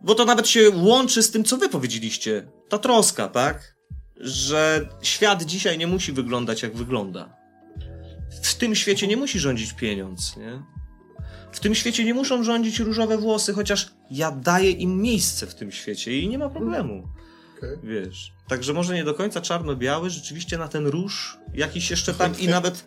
Bo 0.00 0.14
to 0.14 0.24
nawet 0.24 0.48
się 0.48 0.70
łączy 0.70 1.22
z 1.22 1.30
tym, 1.30 1.44
co 1.44 1.56
wy 1.56 1.68
powiedzieliście. 1.68 2.46
Ta 2.68 2.78
troska, 2.78 3.28
tak? 3.28 3.74
Że 4.16 4.88
świat 5.02 5.42
dzisiaj 5.42 5.78
nie 5.78 5.86
musi 5.86 6.12
wyglądać 6.12 6.62
jak 6.62 6.76
wygląda. 6.76 7.36
W 8.42 8.54
tym 8.54 8.74
świecie 8.74 9.06
nie 9.06 9.16
musi 9.16 9.38
rządzić 9.38 9.72
pieniądz, 9.72 10.36
nie? 10.36 10.62
W 11.52 11.60
tym 11.60 11.74
świecie 11.74 12.04
nie 12.04 12.14
muszą 12.14 12.44
rządzić 12.44 12.78
różowe 12.78 13.18
włosy, 13.18 13.52
chociaż 13.52 13.90
ja 14.10 14.30
daję 14.30 14.70
im 14.70 15.02
miejsce 15.02 15.46
w 15.46 15.54
tym 15.54 15.72
świecie 15.72 16.18
i 16.18 16.28
nie 16.28 16.38
ma 16.38 16.48
problemu. 16.48 17.08
Okej. 17.58 17.78
Wiesz. 17.82 18.32
Także 18.50 18.72
może 18.72 18.94
nie 18.94 19.04
do 19.04 19.14
końca 19.14 19.40
czarno-biały, 19.40 20.10
rzeczywiście 20.10 20.58
na 20.58 20.68
ten 20.68 20.86
róż 20.86 21.38
jakiś 21.54 21.90
jeszcze 21.90 22.14
tam 22.14 22.38
i 22.38 22.48
nawet 22.48 22.84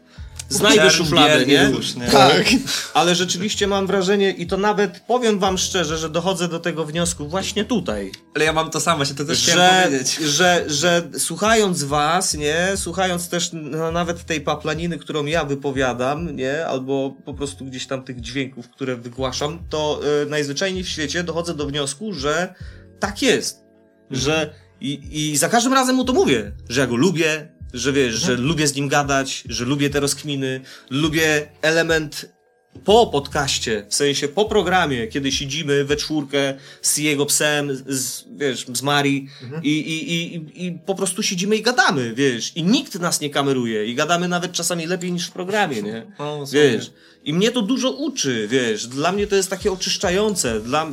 znajdę 0.49 0.91
szufladę, 0.91 1.45
nie? 1.45 1.65
róż, 1.71 1.95
nie? 1.95 2.07
Tak. 2.07 2.45
Ale 2.93 3.15
rzeczywiście 3.15 3.67
mam 3.67 3.87
wrażenie 3.87 4.31
i 4.31 4.47
to 4.47 4.57
nawet 4.57 4.99
powiem 4.99 5.39
wam 5.39 5.57
szczerze, 5.57 5.97
że 5.97 6.09
dochodzę 6.09 6.47
do 6.47 6.59
tego 6.59 6.85
wniosku 6.85 7.27
właśnie 7.27 7.65
tutaj, 7.65 8.11
Ale 8.35 8.45
ja 8.45 8.53
mam 8.53 8.71
to 8.71 8.79
samo, 8.79 9.05
się 9.05 9.15
to 9.15 9.25
też 9.25 9.43
chciałem 9.43 9.61
że, 9.61 9.83
powiedzieć. 9.83 10.15
że, 10.15 10.63
że 10.67 11.09
słuchając 11.17 11.83
was, 11.83 12.33
nie, 12.33 12.67
słuchając 12.75 13.29
też 13.29 13.49
no, 13.53 13.91
nawet 13.91 14.25
tej 14.25 14.41
paplaniny, 14.41 14.97
którą 14.97 15.25
ja 15.25 15.45
wypowiadam, 15.45 16.35
nie, 16.35 16.67
albo 16.67 17.15
po 17.25 17.33
prostu 17.33 17.65
gdzieś 17.65 17.87
tam 17.87 18.03
tych 18.03 18.21
dźwięków, 18.21 18.69
które 18.69 18.95
wygłaszam, 18.95 19.59
to 19.69 20.01
y, 20.23 20.29
najzwyczajniej 20.29 20.83
w 20.83 20.89
świecie 20.89 21.23
dochodzę 21.23 21.53
do 21.53 21.65
wniosku, 21.65 22.13
że 22.13 22.55
tak 22.99 23.21
jest, 23.21 23.63
że 24.11 24.62
i, 24.83 25.01
i 25.11 25.37
za 25.37 25.49
każdym 25.49 25.73
razem 25.73 25.95
mu 25.95 26.05
to 26.05 26.13
mówię, 26.13 26.51
że 26.69 26.81
ja 26.81 26.87
go 26.87 26.95
lubię, 26.95 27.47
że 27.73 27.93
wiesz, 27.93 28.15
że 28.15 28.35
lubię 28.35 28.67
z 28.67 28.75
nim 28.75 28.87
gadać, 28.87 29.43
że 29.49 29.65
lubię 29.65 29.89
te 29.89 29.99
rozkminy, 29.99 30.61
lubię 30.89 31.47
element 31.61 32.33
po 32.85 33.07
podcaście, 33.07 33.85
w 33.89 33.95
sensie 33.95 34.27
po 34.27 34.45
programie, 34.45 35.07
kiedy 35.07 35.31
siedzimy 35.31 35.85
we 35.85 35.95
czwórkę 35.95 36.53
z 36.81 36.97
jego 36.97 37.25
psem, 37.25 37.83
z, 37.87 38.25
wiesz, 38.37 38.65
z 38.73 38.81
Marii 38.81 39.29
i, 39.63 39.69
i, 39.79 40.13
i, 40.35 40.67
i 40.67 40.71
po 40.71 40.95
prostu 40.95 41.23
siedzimy 41.23 41.55
i 41.55 41.61
gadamy, 41.61 42.13
wiesz, 42.13 42.51
i 42.55 42.63
nikt 42.63 42.99
nas 42.99 43.21
nie 43.21 43.29
kameruje 43.29 43.85
i 43.85 43.95
gadamy 43.95 44.27
nawet 44.27 44.51
czasami 44.51 44.85
lepiej 44.85 45.11
niż 45.11 45.27
w 45.27 45.31
programie, 45.31 45.81
nie? 45.81 46.05
Słuchaj. 46.45 46.71
Wiesz, 46.71 46.91
i 47.23 47.33
mnie 47.33 47.51
to 47.51 47.61
dużo 47.61 47.91
uczy, 47.91 48.47
wiesz, 48.47 48.87
dla 48.87 49.11
mnie 49.11 49.27
to 49.27 49.35
jest 49.35 49.49
takie 49.49 49.71
oczyszczające, 49.71 50.59
dla 50.59 50.87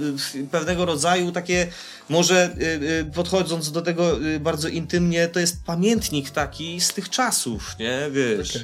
pewnego 0.50 0.84
rodzaju 0.84 1.32
takie, 1.32 1.66
może 2.08 2.50
y, 2.60 2.64
y, 3.00 3.12
podchodząc 3.14 3.72
do 3.72 3.82
tego 3.82 4.24
y, 4.26 4.40
bardzo 4.40 4.68
intymnie, 4.68 5.28
to 5.28 5.40
jest 5.40 5.64
pamiętnik 5.66 6.30
taki 6.30 6.80
z 6.80 6.88
tych 6.88 7.10
czasów, 7.10 7.76
nie, 7.78 8.00
wiesz. 8.10 8.58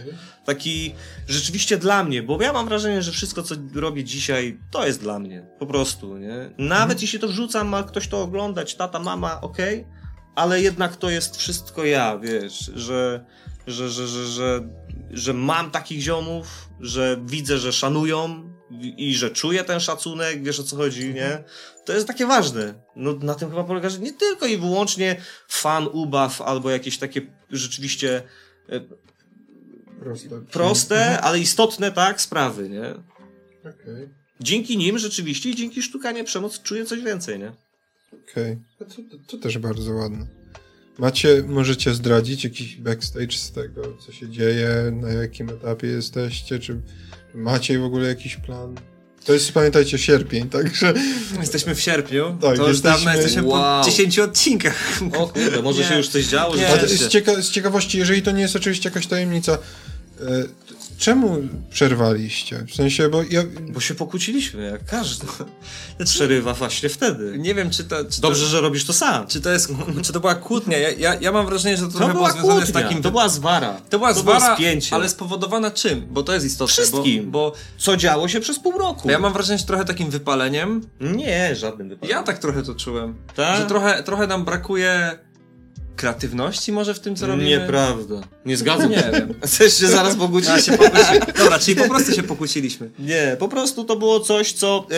Taki 0.47 0.94
rzeczywiście 1.28 1.78
dla 1.78 2.05
mnie, 2.05 2.23
bo 2.23 2.42
ja 2.42 2.52
mam 2.52 2.66
wrażenie, 2.68 3.02
że 3.02 3.12
wszystko, 3.12 3.42
co 3.42 3.55
robię 3.75 4.05
dzisiaj, 4.05 4.58
to 4.70 4.86
jest 4.86 5.00
dla 5.00 5.18
mnie, 5.18 5.47
po 5.58 5.66
prostu, 5.66 6.16
nie. 6.16 6.50
Nawet 6.58 7.02
jeśli 7.02 7.18
to 7.18 7.28
wrzucam, 7.28 7.68
ma 7.68 7.83
ktoś 7.83 8.08
to 8.08 8.23
oglądać, 8.23 8.75
tata, 8.75 8.99
mama, 8.99 9.41
okej, 9.41 9.86
ale 10.34 10.62
jednak 10.62 10.97
to 10.97 11.10
jest 11.10 11.36
wszystko 11.36 11.84
ja, 11.84 12.18
wiesz, 12.18 12.70
że, 12.75 13.25
że, 13.66 13.91
że, 13.91 14.07
że, 14.07 14.26
że, 14.26 14.68
że 15.10 15.33
mam 15.33 15.70
takich 15.70 16.00
ziomów, 16.00 16.68
że 16.81 17.20
widzę, 17.26 17.58
że 17.58 17.73
szanują 17.73 18.50
i, 18.81 19.15
że 19.15 19.31
czuję 19.31 19.65
ten 19.65 19.81
szacunek, 19.81 20.42
wiesz 20.42 20.60
o 20.60 20.62
co 20.62 20.76
chodzi, 20.76 21.15
nie? 21.15 21.44
To 21.84 21.92
jest 21.92 22.07
takie 22.07 22.26
ważne. 22.26 22.75
No, 22.97 23.12
na 23.12 23.34
tym 23.34 23.50
chyba 23.50 23.65
polega, 23.65 23.89
że 23.89 23.99
nie 23.99 24.12
tylko 24.12 24.47
i 24.47 24.57
wyłącznie 24.57 25.16
fan, 25.49 25.89
ubaw 25.92 26.42
albo 26.42 26.70
jakieś 26.70 26.99
takie 26.99 27.23
rzeczywiście 27.50 28.23
e, 28.68 28.81
Proste. 30.06 30.28
proste, 30.52 31.20
ale 31.20 31.38
istotne, 31.38 31.92
tak, 31.92 32.20
sprawy, 32.20 32.68
nie? 32.68 32.90
Okej. 33.60 34.08
Dzięki 34.40 34.76
nim 34.76 34.98
rzeczywiście 34.98 35.50
i 35.50 35.54
dzięki 35.56 35.82
sztukanie 35.82 36.24
przemoc 36.24 36.62
czuję 36.62 36.84
coś 36.86 37.00
więcej, 37.02 37.38
nie? 37.38 37.52
Okej. 38.30 38.56
No 38.80 38.86
To, 38.86 38.94
to, 38.94 39.26
to 39.26 39.38
też 39.42 39.58
bardzo 39.58 39.92
ładne. 39.92 40.26
Macie, 40.98 41.42
możecie 41.46 41.94
zdradzić 41.94 42.44
jakiś 42.44 42.76
backstage 42.76 43.32
z 43.36 43.52
tego, 43.52 43.82
co 44.06 44.12
się 44.12 44.28
dzieje, 44.28 44.68
na 44.92 45.08
jakim 45.08 45.48
etapie 45.48 45.86
jesteście, 45.86 46.58
czy, 46.58 46.80
czy 47.32 47.38
macie 47.38 47.78
w 47.78 47.84
ogóle 47.84 48.08
jakiś 48.08 48.36
plan? 48.36 48.74
To 49.24 49.32
jest, 49.32 49.52
pamiętajcie, 49.52 49.98
sierpień, 49.98 50.48
także 50.48 50.94
Jesteśmy 51.40 51.74
w 51.74 51.80
sierpniu, 51.80 52.24
Tak, 52.40 52.56
to 52.56 52.62
już 52.68 52.68
jesteśmy- 52.68 52.90
dawno 52.90 53.14
jesteśmy 53.14 53.42
Wow. 53.42 53.84
po 53.84 53.90
10 53.90 54.18
odcinkach. 54.18 55.00
O 55.18 55.26
kurde, 55.28 55.62
może 55.62 55.82
Nie. 55.82 55.88
się 55.88 55.96
już 55.96 56.08
coś 56.08 56.26
działo, 56.26 56.56
Nie. 56.56 56.68
Z, 56.88 57.08
cieka 57.08 57.42
z 57.42 57.50
ciekawości, 57.50 57.98
jeżeli 57.98 58.22
to 58.22 58.30
nie 58.30 58.42
jest 58.42 58.56
oczywiście 58.56 58.88
jakaś 58.88 59.06
tajemnica, 59.06 59.58
czemu 60.98 61.38
przerwaliście? 61.70 62.64
W 62.68 62.74
sensie, 62.74 63.08
bo 63.08 63.22
ja... 63.30 63.42
Bo 63.68 63.80
się 63.80 63.94
pokłóciliśmy, 63.94 64.62
jak 64.64 64.84
każdy. 64.84 65.26
Znaczy, 65.96 66.12
Przerywa 66.12 66.54
właśnie 66.54 66.88
wtedy. 66.88 67.34
nie 67.38 67.54
wiem, 67.54 67.70
czy 67.70 67.84
to, 67.84 67.96
czy 68.04 68.20
Dobrze, 68.20 68.42
to, 68.42 68.48
że 68.50 68.60
robisz 68.60 68.84
to 68.84 68.92
sam. 68.92 69.26
czy 69.26 69.40
to 69.40 69.50
jest, 69.50 69.72
czy 70.02 70.12
to 70.12 70.20
była 70.20 70.34
kłótnia. 70.34 70.78
Ja, 70.78 70.90
ja, 70.90 71.14
ja 71.20 71.32
mam 71.32 71.46
wrażenie, 71.46 71.76
że 71.76 71.86
to, 71.86 71.92
To 71.92 71.98
trochę 71.98 72.12
było 72.12 72.24
była 72.24 72.32
związane 72.40 72.54
kłótnia, 72.62 72.80
z 72.80 72.84
takim... 72.84 73.02
to 73.02 73.10
była 73.10 73.28
zwara. 73.28 73.80
to 73.90 73.98
była 73.98 74.14
to 74.14 74.20
zwara, 74.20 74.54
spięcie. 74.56 74.94
ale 74.96 75.08
spowodowana 75.08 75.70
czym? 75.70 76.06
Bo 76.10 76.22
to 76.22 76.34
jest 76.34 76.46
istotne. 76.46 76.72
Wszystkim. 76.72 77.30
Bo, 77.30 77.50
bo 77.50 77.56
Co 77.78 77.96
działo 77.96 78.28
się 78.28 78.40
przez 78.40 78.58
pół 78.58 78.78
roku? 78.78 79.10
ja 79.10 79.18
mam 79.18 79.32
wrażenie, 79.32 79.58
że 79.58 79.64
trochę 79.64 79.84
takim 79.84 80.10
wypaleniem. 80.10 80.80
Nie, 81.00 81.56
żadnym 81.56 81.88
wypadkiem. 81.88 82.16
Ja 82.16 82.22
tak 82.22 82.38
trochę 82.38 82.62
to 82.62 82.74
czułem. 82.74 83.14
Tak? 83.36 83.60
Że 83.60 83.66
trochę, 83.66 84.02
trochę 84.02 84.26
nam 84.26 84.44
brakuje 84.44 85.18
kreatywności 85.97 86.73
może 86.73 86.94
w 86.94 87.00
tym, 87.00 87.16
co 87.16 87.26
robimy. 87.26 87.49
Nieprawda. 87.49 88.20
Nie 88.44 88.57
zgadzam 88.57 88.91
Nie 88.91 88.99
się. 88.99 89.10
wiem. 89.12 89.34
Chcesz 89.47 89.78
się 89.78 89.86
zaraz 89.89 90.16
pokłócić? 90.16 90.65
Się 90.65 90.73
pokłóci... 90.73 91.20
Dobra, 91.39 91.58
czyli 91.58 91.76
po 91.76 91.89
prostu 91.89 92.12
się 92.12 92.23
pokłóciliśmy. 92.23 92.91
Nie, 92.99 93.36
po 93.39 93.49
prostu 93.49 93.84
to 93.84 93.97
było 93.97 94.20
coś, 94.20 94.52
co 94.52 94.86
y, 94.91 94.94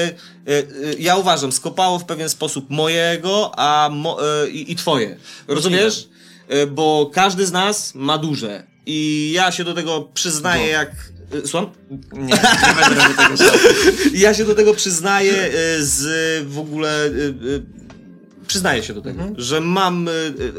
y, 0.52 0.54
y, 0.54 0.96
ja 0.98 1.16
uważam, 1.16 1.52
skopało 1.52 1.98
w 1.98 2.04
pewien 2.04 2.28
sposób 2.28 2.70
mojego 2.70 3.52
a 3.58 3.88
mo, 3.92 4.18
y, 4.44 4.50
i, 4.50 4.76
twoje. 4.76 5.16
Rozumiesz? 5.48 6.08
Y, 6.54 6.66
bo 6.66 7.10
każdy 7.14 7.46
z 7.46 7.52
nas 7.52 7.94
ma 7.94 8.18
duże. 8.18 8.62
I 8.86 9.30
ja 9.34 9.52
się 9.52 9.64
do 9.64 9.74
tego 9.74 10.08
przyznaję 10.14 10.62
No. 10.66 10.68
jak... 10.72 10.90
Y, 11.44 11.48
słucham? 11.48 11.70
Nie, 12.12 12.20
nie 12.22 12.74
będę 12.80 13.02
robił 13.02 13.16
tego 13.16 13.52
ja 14.14 14.34
się 14.34 14.44
do 14.44 14.54
tego 14.54 14.74
przyznaję 14.74 15.50
z 15.80 16.48
w 16.48 16.58
ogóle. 16.58 17.10
Przyznaję 18.48 18.82
się 18.82 18.94
do 18.94 19.02
tego, 19.02 19.20
Mhm. 19.20 19.40
że 19.40 19.60
mam, 19.60 20.08
y, 20.08 20.10
y, 20.10 20.14
y, 20.44 20.52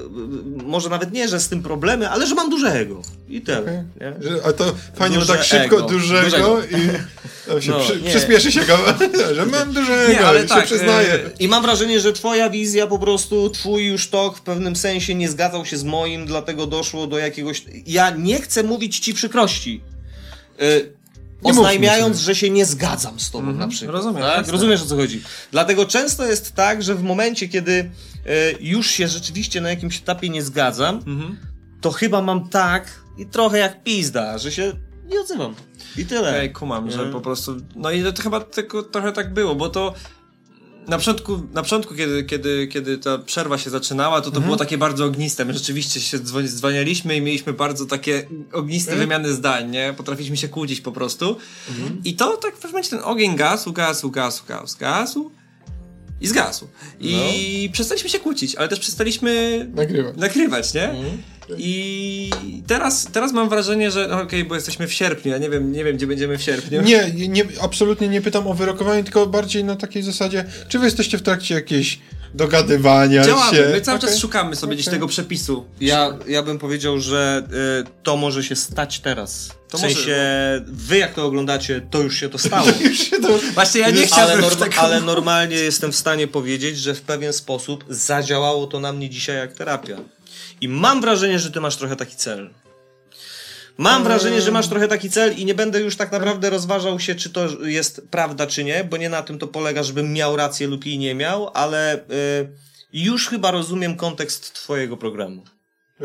może 0.64 0.90
nawet 0.90 1.12
nie, 1.14 1.28
że 1.28 1.40
z 1.40 1.48
tym 1.50 1.64
problemy, 1.64 2.10
ale 2.10 2.28
że 2.28 2.36
mam 2.36 2.50
duże 2.50 2.74
ego. 2.74 3.02
I 3.30 3.42
tyle. 3.42 3.86
Że, 4.22 4.46
a 4.46 4.54
to 4.54 4.76
fajnie, 4.96 5.16
że 5.16 5.22
Duże 5.22 5.34
tak 5.34 5.44
szybko, 5.44 5.78
ego. 5.78 5.88
dużego, 5.88 6.24
Dużego. 6.24 6.62
i 6.64 7.62
się 7.64 7.72
No, 7.72 7.80
przy, 7.80 8.00
przyspieszy 8.00 8.52
się 8.52 8.62
go, 8.66 8.78
że 9.36 9.46
mam 9.46 9.74
dużego 9.74 10.12
Nie, 10.12 10.26
ale 10.26 10.46
i 10.46 10.48
tak, 10.48 10.60
się 10.60 10.66
przyznaję. 10.76 11.20
I 11.40 11.48
mam 11.48 11.62
wrażenie, 11.64 12.00
że 12.00 12.14
twoja 12.14 12.50
wizja 12.50 12.88
po 12.88 13.00
prostu, 13.00 13.50
twój 13.50 13.88
już 13.88 14.08
tok 14.08 14.38
w 14.38 14.42
pewnym 14.42 14.76
sensie 14.76 15.16
nie 15.16 15.30
zgadzał 15.30 15.66
się 15.66 15.78
z 15.78 15.84
moim, 15.84 16.26
dlatego 16.26 16.68
doszło 16.68 17.08
do 17.08 17.18
jakiegoś... 17.18 17.64
Ja 17.88 18.10
nie 18.10 18.42
chcę 18.42 18.64
mówić 18.64 19.00
ci 19.00 19.14
przykrości. 19.14 19.82
Oznajmiając, 21.44 22.20
że 22.20 22.36
się 22.36 22.50
nie 22.50 22.66
zgadzam 22.66 23.20
z 23.20 23.32
tobą 23.32 23.40
Mhm, 23.50 23.58
na 23.60 23.68
przykład. 23.68 23.96
rozumiem, 23.96 24.22
Tak? 24.24 24.48
Rozumiesz 24.48 24.82
o 24.82 24.86
co 24.86 24.96
chodzi. 24.96 25.22
Dlatego 25.52 25.86
często 25.86 26.26
jest 26.26 26.56
tak, 26.56 26.84
że 26.84 26.96
w 26.96 27.04
momencie, 27.04 27.48
kiedy 27.48 27.72
y, 27.72 27.90
już 28.60 28.88
się 28.90 29.08
rzeczywiście 29.08 29.62
na 29.62 29.70
jakimś 29.70 29.98
etapie 29.98 30.30
nie 30.30 30.44
zgadzam, 30.44 30.96
Mhm. 30.96 31.38
to 31.82 31.92
chyba 31.92 32.22
mam 32.22 32.50
tak 32.50 33.02
i 33.18 33.26
trochę 33.26 33.58
jak 33.58 33.84
pizda, 33.84 34.38
że 34.38 34.52
się 34.52 34.72
nie 35.10 35.20
odzywam. 35.22 35.56
I 35.98 36.06
tyle. 36.06 36.40
Ej, 36.42 36.52
kumam, 36.54 36.92
że 36.92 37.06
po 37.12 37.22
prostu. 37.22 37.56
No 37.76 37.92
i 37.92 38.04
to 38.14 38.22
chyba 38.22 38.40
tylko 38.40 38.84
trochę 38.84 39.12
tak 39.12 39.34
było, 39.34 39.56
bo 39.56 39.70
to. 39.70 39.94
Na 40.90 40.98
początku, 40.98 41.42
na 41.54 41.62
początku 41.62 41.96
kiedy, 41.96 42.24
kiedy, 42.24 42.68
kiedy 42.68 42.98
ta 42.98 43.18
przerwa 43.18 43.58
się 43.58 43.70
zaczynała, 43.70 44.22
to 44.22 44.32
to 44.32 44.42
było 44.42 44.58
takie 44.58 44.78
bardzo 44.78 45.06
ogniste. 45.06 45.46
My 45.46 45.54
rzeczywiście 45.54 46.00
się 46.00 46.20
dzwoni- 46.20 46.48
dzwanialiśmy 46.48 47.16
i 47.18 47.22
mieliśmy 47.22 47.54
bardzo 47.54 47.86
takie 47.86 48.28
ogniste 48.54 48.96
wymiany 48.96 49.34
zdań, 49.34 49.70
nie? 49.72 49.94
Potrafiliśmy 49.98 50.38
się 50.38 50.48
kłócić 50.48 50.82
po 50.82 50.92
prostu. 50.92 51.38
I 52.04 52.14
to 52.16 52.38
tak 52.38 52.52
w 52.52 52.56
pewnym 52.56 52.72
momencie 52.72 52.90
ten 52.90 53.00
ogień 53.04 53.36
gasł, 53.36 53.74
gasł, 53.74 54.12
gasł, 54.12 54.44
gasł, 54.48 54.78
gasł 54.78 55.32
i 56.22 56.28
zgasł. 56.28 56.68
I 57.00 57.70
przestaliśmy 57.74 58.10
się 58.10 58.20
kłócić, 58.20 58.56
ale 58.56 58.68
też 58.68 58.80
przestaliśmy 58.80 59.66
Nagrywać. 59.76 60.16
nagrywać, 60.18 60.74
nie? 60.74 60.94
I 61.58 62.30
teraz, 62.68 63.08
teraz 63.12 63.32
mam 63.34 63.50
wrażenie, 63.50 63.92
że 63.92 64.08
no 64.08 64.22
okej, 64.22 64.44
bo 64.44 64.56
jesteśmy 64.56 64.88
w 64.88 64.94
sierpniu, 64.94 65.32
ja 65.32 65.38
nie 65.38 65.50
wiem, 65.50 65.72
nie 65.72 65.84
wiem, 65.84 65.98
gdzie 65.98 66.08
będziemy 66.08 66.38
w 66.38 66.42
sierpniu. 66.42 66.82
Nie, 66.82 67.12
nie, 67.30 67.46
absolutnie 67.62 68.08
nie 68.08 68.22
pytam 68.22 68.48
o 68.48 68.54
wyrokowanie, 68.54 69.04
tylko 69.04 69.28
bardziej 69.28 69.64
na 69.64 69.76
takiej 69.76 70.04
zasadzie, 70.04 70.46
czy 70.68 70.80
wy 70.80 70.86
jesteście 70.86 71.18
w 71.18 71.22
trakcie 71.22 71.56
jakiejś 71.56 72.00
dogadywania 72.34 73.24
Działamy, 73.24 73.58
się? 73.58 73.70
my 73.72 73.82
cały 73.82 73.98
Okej. 73.98 74.10
czas 74.10 74.20
szukamy 74.20 74.56
sobie 74.56 74.76
gdzieś 74.76 74.88
Okej. 74.88 74.98
tego 74.98 75.08
przepisu. 75.08 75.66
Ja, 75.82 76.18
ja 76.28 76.44
bym 76.44 76.60
powiedział, 76.60 77.00
że 77.00 77.44
y, 77.82 78.04
to 78.04 78.18
może 78.18 78.44
się 78.44 78.56
stać 78.56 79.00
teraz. 79.00 79.50
To 79.70 79.78
w 79.78 79.82
może- 79.82 79.96
sensie, 79.96 80.16
wy 80.68 80.98
jak 80.98 81.14
to 81.14 81.26
oglądacie, 81.26 81.82
to 81.92 82.02
już 82.02 82.20
się 82.20 82.30
to 82.30 82.38
stało. 82.38 82.68
Już 82.90 82.98
się 83.00 83.22
to... 83.22 83.40
Właśnie 83.54 83.82
ja 83.82 83.90
nie 83.90 83.98
ale, 83.98 84.08
chciałbym 84.08 84.42
norma- 84.42 84.50
w 84.56 84.60
taką... 84.60 84.82
ale 84.82 85.02
normalnie 85.02 85.56
jestem 85.56 85.92
w 85.92 85.96
stanie 85.96 86.28
powiedzieć, 86.28 86.78
że 86.78 86.96
w 86.96 87.02
pewien 87.02 87.34
sposób 87.34 87.86
zadziałało 87.90 88.68
to 88.68 88.80
na 88.80 88.94
mnie 88.94 89.10
dzisiaj 89.10 89.36
jak 89.38 89.54
terapia. 89.54 89.98
I 90.62 90.68
mam 90.68 91.02
wrażenie, 91.02 91.40
że 91.40 91.52
ty 91.52 91.62
masz 91.62 91.76
trochę 91.76 91.96
taki 91.96 92.16
cel. 92.16 92.50
Mam 93.78 94.04
wrażenie, 94.04 94.42
że 94.42 94.52
masz 94.52 94.68
trochę 94.68 94.88
taki 94.88 95.10
cel 95.10 95.38
i 95.38 95.46
nie 95.46 95.56
będę 95.56 95.82
już 95.82 95.96
tak 95.96 96.12
naprawdę 96.12 96.50
rozważał 96.50 97.00
się, 97.00 97.16
czy 97.16 97.30
to 97.30 97.66
jest 97.66 98.02
prawda, 98.12 98.48
czy 98.48 98.64
nie, 98.64 98.84
bo 98.84 98.98
nie 98.98 99.10
na 99.10 99.22
tym 99.22 99.40
to 99.40 99.48
polega, 99.48 99.84
żebym 99.84 100.14
miał 100.14 100.36
rację 100.36 100.68
lub 100.68 100.86
jej 100.86 100.98
nie 100.98 101.16
miał, 101.16 101.52
ale 101.54 101.98
y, 101.98 102.00
już 102.94 103.28
chyba 103.28 103.52
rozumiem 103.52 103.96
kontekst 103.96 104.54
twojego 104.54 104.98
programu. 104.98 105.44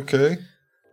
Okej. 0.00 0.36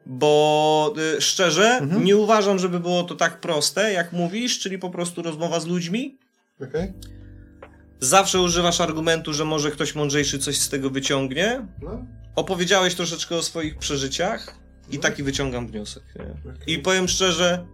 Bo 0.05 0.93
y, 1.17 1.21
szczerze, 1.21 1.81
nie 2.03 2.17
uważam, 2.17 2.59
żeby 2.59 2.79
było 2.79 3.03
to 3.03 3.15
tak 3.15 3.39
proste, 3.39 3.93
jak 3.93 4.13
mówisz, 4.13 4.59
czyli 4.59 4.79
po 4.79 4.89
prostu 4.89 5.21
rozmowa 5.21 5.59
z 5.59 5.65
ludźmi. 5.65 6.17
Okej. 6.61 6.93
Zawsze 7.99 8.41
używasz 8.41 8.81
argumentu, 8.81 9.33
że 9.33 9.45
może 9.45 9.71
ktoś 9.71 9.95
mądrzejszy 9.95 10.39
coś 10.39 10.57
z 10.57 10.69
tego 10.69 10.89
wyciągnie. 10.89 11.67
No. 11.81 12.05
Opowiedziałeś 12.35 12.95
troszeczkę 12.95 13.35
o 13.35 13.43
swoich 13.43 13.77
przeżyciach 13.77 14.55
i 14.91 14.99
taki 14.99 15.23
wyciągam 15.23 15.67
wniosek. 15.67 16.03
Nie? 16.15 16.73
I 16.73 16.79
powiem 16.79 17.07
szczerze, 17.07 17.65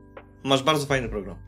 masz 0.43 0.63
bardzo 0.63 0.85
fajny 0.85 1.09
program. 1.09 1.47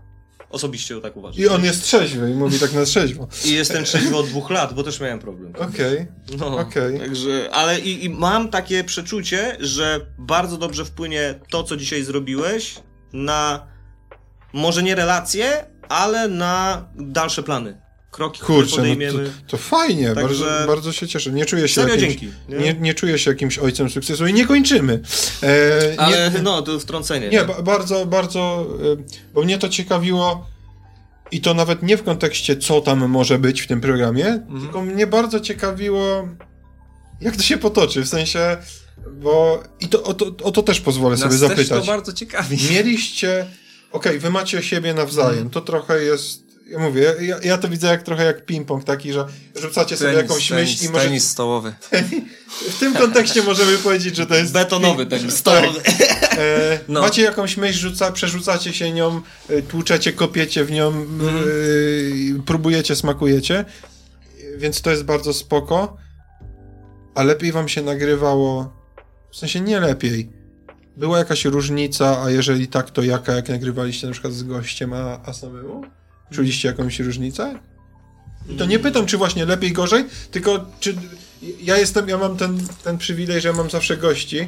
Osobiście 0.49 1.01
tak 1.01 1.17
uważam. 1.17 1.43
I 1.43 1.47
on 1.47 1.63
jest 1.63 1.83
trzeźwy 1.83 2.31
i 2.31 2.33
mówi 2.33 2.59
tak 2.59 2.73
na 2.73 2.85
trzeźwo. 2.85 3.27
I 3.45 3.53
jestem 3.53 3.83
trzeźwy 3.83 4.15
od 4.15 4.27
dwóch 4.27 4.49
lat, 4.49 4.73
bo 4.73 4.83
też 4.83 4.99
miałem 4.99 5.19
problem. 5.19 5.53
Okej. 5.55 6.07
No, 6.37 6.57
Okej. 6.57 6.99
Także, 6.99 7.49
ale 7.51 7.79
i, 7.79 8.05
i 8.05 8.09
mam 8.09 8.49
takie 8.49 8.83
przeczucie, 8.83 9.57
że 9.59 9.99
bardzo 10.17 10.57
dobrze 10.57 10.85
wpłynie 10.85 11.39
to, 11.49 11.63
co 11.63 11.77
dzisiaj 11.77 12.03
zrobiłeś, 12.03 12.75
na 13.13 13.67
może 14.53 14.83
nie 14.83 14.95
relacje, 14.95 15.65
ale 15.89 16.27
na 16.27 16.85
dalsze 16.95 17.43
plany. 17.43 17.81
Kroki, 18.11 18.41
które 18.41 18.57
Kurczę, 18.59 18.71
no 18.71 18.77
podejmiemy. 18.77 19.25
to, 19.25 19.31
to 19.47 19.57
fajnie, 19.57 20.07
Także- 20.15 20.45
bardzo, 20.45 20.67
bardzo 20.67 20.91
się 20.93 21.07
cieszę. 21.07 21.31
Nie 21.31 21.45
czuję 21.45 21.67
się 21.67 21.81
jakimś, 21.81 21.99
dzięki. 22.01 22.29
Nie? 22.49 22.57
Nie, 22.57 22.73
nie 22.73 22.93
czuję 22.93 23.19
się 23.19 23.31
jakimś 23.31 23.57
ojcem 23.59 23.89
sukcesu 23.89 24.27
i 24.27 24.33
nie 24.33 24.47
kończymy. 24.47 25.01
E, 25.43 25.93
Ale 25.97 26.31
nie, 26.31 26.41
no, 26.41 26.61
to 26.61 26.79
wtrącenie. 26.79 27.29
nie, 27.29 27.43
ba- 27.43 27.61
bardzo, 27.61 28.05
bardzo, 28.05 28.67
e, 28.99 29.03
bo 29.33 29.41
mnie 29.43 29.57
to 29.57 29.69
ciekawiło, 29.69 30.47
I 31.31 31.41
to 31.41 31.53
nawet 31.53 31.83
nie 31.83 31.97
w 31.97 32.03
kontekście, 32.03 32.57
co 32.57 32.81
tam 32.81 33.07
może 33.09 33.39
być 33.39 33.61
w 33.61 33.67
tym 33.67 33.81
programie, 33.81 34.27
Mhm. 34.27 34.61
tylko 34.61 34.81
mnie 34.81 35.07
bardzo 35.07 35.39
ciekawiło, 35.39 36.27
jak 37.21 37.35
to 37.35 37.43
się 37.43 37.57
potoczy, 37.57 38.01
w 38.01 38.07
sensie, 38.07 38.57
bo 39.11 39.63
i 39.79 39.87
to, 39.87 40.03
o, 40.03 40.13
to, 40.13 40.25
o 40.43 40.51
to 40.51 40.63
też 40.63 40.79
pozwolę 40.81 41.11
Nas 41.11 41.19
sobie 41.19 41.29
też 41.31 41.39
zapytać. 41.39 41.85
to 41.85 41.91
bardzo 41.91 42.13
ciekawi. 42.13 42.57
Mieliście, 42.71 43.45
okej, 43.91 44.19
wy 44.19 44.29
macie 44.29 44.63
siebie 44.63 44.93
nawzajem, 44.93 45.49
to 45.49 45.61
trochę 45.61 46.03
jest, 46.03 46.43
ja 46.71 46.79
mówię, 46.79 47.13
ja, 47.21 47.37
ja 47.43 47.57
to 47.57 47.69
widzę 47.69 47.87
jak 47.87 48.03
trochę 48.03 48.23
jak 48.25 48.45
ping-pong 48.45 48.83
taki, 48.83 49.13
że 49.13 49.25
rzucacie 49.61 49.97
sobie 49.97 50.11
Tenis, 50.11 50.29
jakąś 50.29 50.47
tenis, 50.49 50.69
myśl 50.71 50.85
i 50.85 50.89
może 50.89 51.05
Tenis 51.05 51.27
stołowy. 51.29 51.73
w 52.69 52.79
tym 52.79 52.93
kontekście 52.93 53.43
możemy 53.43 53.77
powiedzieć, 53.77 54.15
że 54.15 54.25
to 54.25 54.35
jest 54.35 54.53
Betonowy 54.53 55.05
ping- 55.05 55.09
ten 55.09 55.29
tak. 55.43 55.65
E, 56.37 56.79
No. 56.87 57.01
Macie 57.01 57.21
jakąś 57.21 57.57
myśl, 57.57 57.79
rzuca, 57.79 58.11
przerzucacie 58.11 58.73
się 58.73 58.91
nią, 58.91 59.21
e, 59.49 59.61
tłuczecie, 59.61 60.13
kopiecie 60.13 60.65
w 60.65 60.71
nią, 60.71 60.87
Mhm. 60.87 61.35
e, 61.37 62.43
próbujecie, 62.45 62.95
smakujecie, 62.95 63.65
więc 64.57 64.81
to 64.81 64.91
jest 64.91 65.03
bardzo 65.03 65.33
spoko, 65.33 65.97
a 67.15 67.23
lepiej 67.23 67.51
wam 67.51 67.69
się 67.69 67.81
nagrywało, 67.81 68.73
w 69.31 69.35
sensie 69.37 69.61
nie 69.61 69.79
lepiej. 69.79 70.29
Była 70.97 71.17
jakaś 71.17 71.45
różnica, 71.45 72.23
a 72.23 72.29
jeżeli 72.31 72.67
tak, 72.67 72.91
to 72.91 73.03
jaka, 73.03 73.33
jak 73.33 73.49
nagrywaliście 73.49 74.07
na 74.07 74.13
przykład 74.13 74.33
z 74.33 74.43
gościem, 74.43 74.93
a, 74.93 75.19
a 75.25 75.33
samemu? 75.33 75.81
Czuliście 76.31 76.67
jakąś 76.67 76.99
różnicę? 76.99 77.59
I 78.49 78.55
to 78.55 78.65
nie 78.65 78.79
pytam, 78.79 79.05
czy 79.05 79.17
właśnie 79.17 79.45
lepiej, 79.45 79.71
gorzej, 79.71 80.05
tylko 80.31 80.65
czy 80.79 80.95
ja 81.61 81.77
jestem, 81.77 82.09
ja 82.09 82.17
mam 82.17 82.37
ten, 82.37 82.59
ten 82.83 82.97
przywilej, 82.97 83.41
że 83.41 83.53
mam 83.53 83.69
zawsze 83.69 83.97
gości 83.97 84.47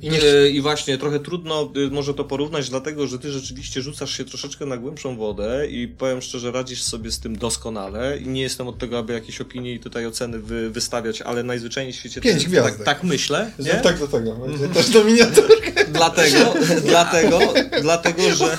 i 0.00 0.10
nie, 0.10 0.18
I 0.50 0.60
właśnie 0.60 0.98
trochę 0.98 1.20
trudno 1.20 1.72
y, 1.76 1.90
może 1.90 2.14
to 2.14 2.24
porównać, 2.24 2.70
dlatego 2.70 3.06
że 3.06 3.18
ty 3.18 3.32
rzeczywiście 3.32 3.82
rzucasz 3.82 4.16
się 4.16 4.24
troszeczkę 4.24 4.66
na 4.66 4.76
głębszą 4.76 5.16
wodę 5.16 5.66
i 5.70 5.88
powiem 5.88 6.22
szczerze, 6.22 6.52
radzisz 6.52 6.82
sobie 6.82 7.10
z 7.12 7.20
tym 7.20 7.38
doskonale. 7.38 8.18
I 8.18 8.26
nie 8.28 8.42
jestem 8.42 8.68
od 8.68 8.78
tego, 8.78 8.98
aby 8.98 9.12
jakieś 9.12 9.40
opinie 9.40 9.74
i 9.74 9.80
tutaj 9.80 10.06
oceny 10.06 10.38
wy, 10.38 10.70
wystawiać, 10.70 11.22
ale 11.22 11.42
najzwyczajniej 11.42 11.92
w 11.92 11.96
świecie 11.96 12.20
Pięć 12.20 12.42
tak, 12.42 12.50
gwiazdek. 12.50 12.84
tak 12.84 13.02
myślę. 13.04 13.50
Nie? 13.58 13.70
Tak 13.74 13.98
do 13.98 14.08
tego. 14.08 14.32
Będzie 14.34 14.68
też 14.68 14.90
do 14.90 15.04
miniaturki. 15.04 15.72
Dlatego, 15.92 16.54
dlatego, 16.86 17.38
dlatego, 17.82 18.22
że. 18.34 18.56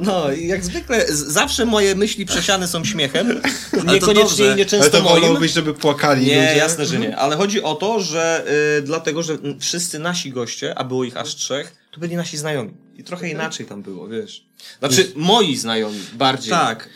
No, 0.00 0.32
jak 0.32 0.64
zwykle, 0.64 1.06
zawsze 1.12 1.66
moje 1.66 1.94
myśli 1.94 2.26
przesiane 2.26 2.68
są 2.68 2.84
śmiechem. 2.84 3.40
to 3.70 3.92
Niekoniecznie 3.92 4.44
i 4.44 4.48
Ale 4.48 4.56
nieczęsto 4.56 4.90
to 4.98 5.02
moim. 5.04 5.20
wolałbyś, 5.22 5.52
żeby 5.52 5.74
płakali 5.74 6.26
Nie, 6.26 6.34
ludzie? 6.48 6.56
jasne, 6.56 6.86
że 6.86 6.98
nie. 6.98 7.16
Ale 7.16 7.36
chodzi 7.36 7.62
o 7.62 7.74
to, 7.74 8.00
że 8.00 8.44
y, 8.78 8.82
dlatego, 8.82 9.22
że 9.22 9.32
mm, 9.32 9.58
wszyscy 9.72 9.98
nasi 9.98 10.30
goście, 10.30 10.78
a 10.78 10.84
było 10.84 11.04
ich 11.04 11.16
aż 11.16 11.34
trzech, 11.34 11.74
to 11.90 12.00
byli 12.00 12.16
nasi 12.16 12.36
znajomi. 12.36 12.74
I 12.96 13.04
trochę 13.04 13.28
inaczej 13.28 13.66
tam 13.66 13.82
było, 13.82 14.08
wiesz. 14.08 14.46
Znaczy, 14.78 15.12
moi 15.16 15.56
znajomi 15.56 16.00
bardziej. 16.14 16.50
Tak. 16.50 16.88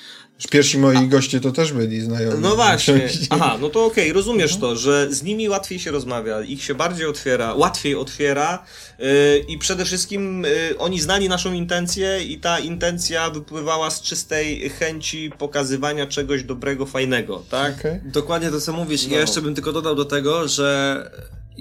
Pierwsi 0.51 0.79
moi 0.79 1.09
goście 1.09 1.41
to 1.41 1.53
też 1.53 1.73
byli 1.73 2.01
znajomi. 2.01 2.39
No 2.41 2.57
właśnie. 2.57 3.09
Aha, 3.31 3.59
no 3.61 3.69
to 3.69 3.85
okej, 3.85 4.13
rozumiesz 4.13 4.57
to, 4.57 4.77
że 4.77 5.07
z 5.11 5.23
nimi 5.23 5.49
łatwiej 5.49 5.79
się 5.79 5.91
rozmawia, 5.91 6.41
ich 6.41 6.63
się 6.65 6.75
bardziej 6.75 7.07
otwiera, 7.07 7.55
łatwiej 7.55 7.95
otwiera 7.95 8.65
yy, 8.99 9.07
i 9.49 9.59
przede 9.59 9.85
wszystkim 9.85 10.43
yy, 10.43 10.79
oni 10.79 11.01
znali 11.01 11.29
naszą 11.29 11.53
intencję 11.53 12.23
i 12.25 12.39
ta 12.39 12.59
intencja 12.59 13.31
wypływała 13.31 13.91
z 13.91 14.03
czystej 14.03 14.71
chęci 14.71 15.31
pokazywania 15.39 16.07
czegoś 16.07 16.43
dobrego, 16.43 16.87
fajnego, 16.87 17.43
tak? 17.51 17.79
Okej. 17.79 18.01
Dokładnie 18.05 18.51
to, 18.51 18.61
co 18.61 18.73
mówisz. 18.73 19.05
I 19.05 19.09
No. 19.09 19.15
ja 19.15 19.21
jeszcze 19.21 19.43
bym 19.43 19.55
tylko 19.55 19.73
dodał 19.73 19.95
do 19.95 20.05
tego, 20.05 20.49
że 20.49 21.11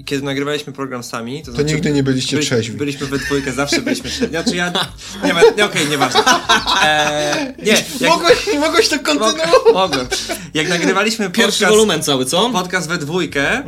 kiedy 0.04 0.22
nagrywaliśmy 0.24 0.72
program 0.72 1.02
sami, 1.02 1.40
to, 1.42 1.46
To 1.46 1.52
znaczy, 1.52 1.74
nigdy 1.74 1.92
nie 1.92 2.02
byliście 2.02 2.36
byli- 2.36 2.46
trzeźwi. 2.46 2.76
Byliśmy 2.76 3.06
we 3.06 3.18
dwójkę, 3.18 3.52
zawsze 3.52 3.80
byliśmy 3.82 4.10
trzeźwi. 4.10 4.28
Znaczy 4.28 4.56
ja... 4.56 4.72
Nie, 5.24 5.34
ma- 5.34 5.40
nie 5.56 5.64
okej, 5.64 5.88
nieważne. 5.88 6.20
Eee, 6.84 7.54
nie, 7.62 7.72
jak, 8.00 8.10
Mogłeś, 8.10 8.38
mogłeś 8.60 8.88
to 8.88 8.98
kontynuować? 8.98 9.48
Mog- 9.48 9.72
Mogłem. 9.74 10.06
Jak 10.54 10.68
nagrywaliśmy 10.68 11.30
Pierwszy 11.30 11.58
podcast, 11.60 11.70
wolumen 11.76 12.02
cały, 12.02 12.24
co? 12.24 12.50
podcast 12.50 12.88
we 12.88 12.98
dwójkę, 12.98 13.62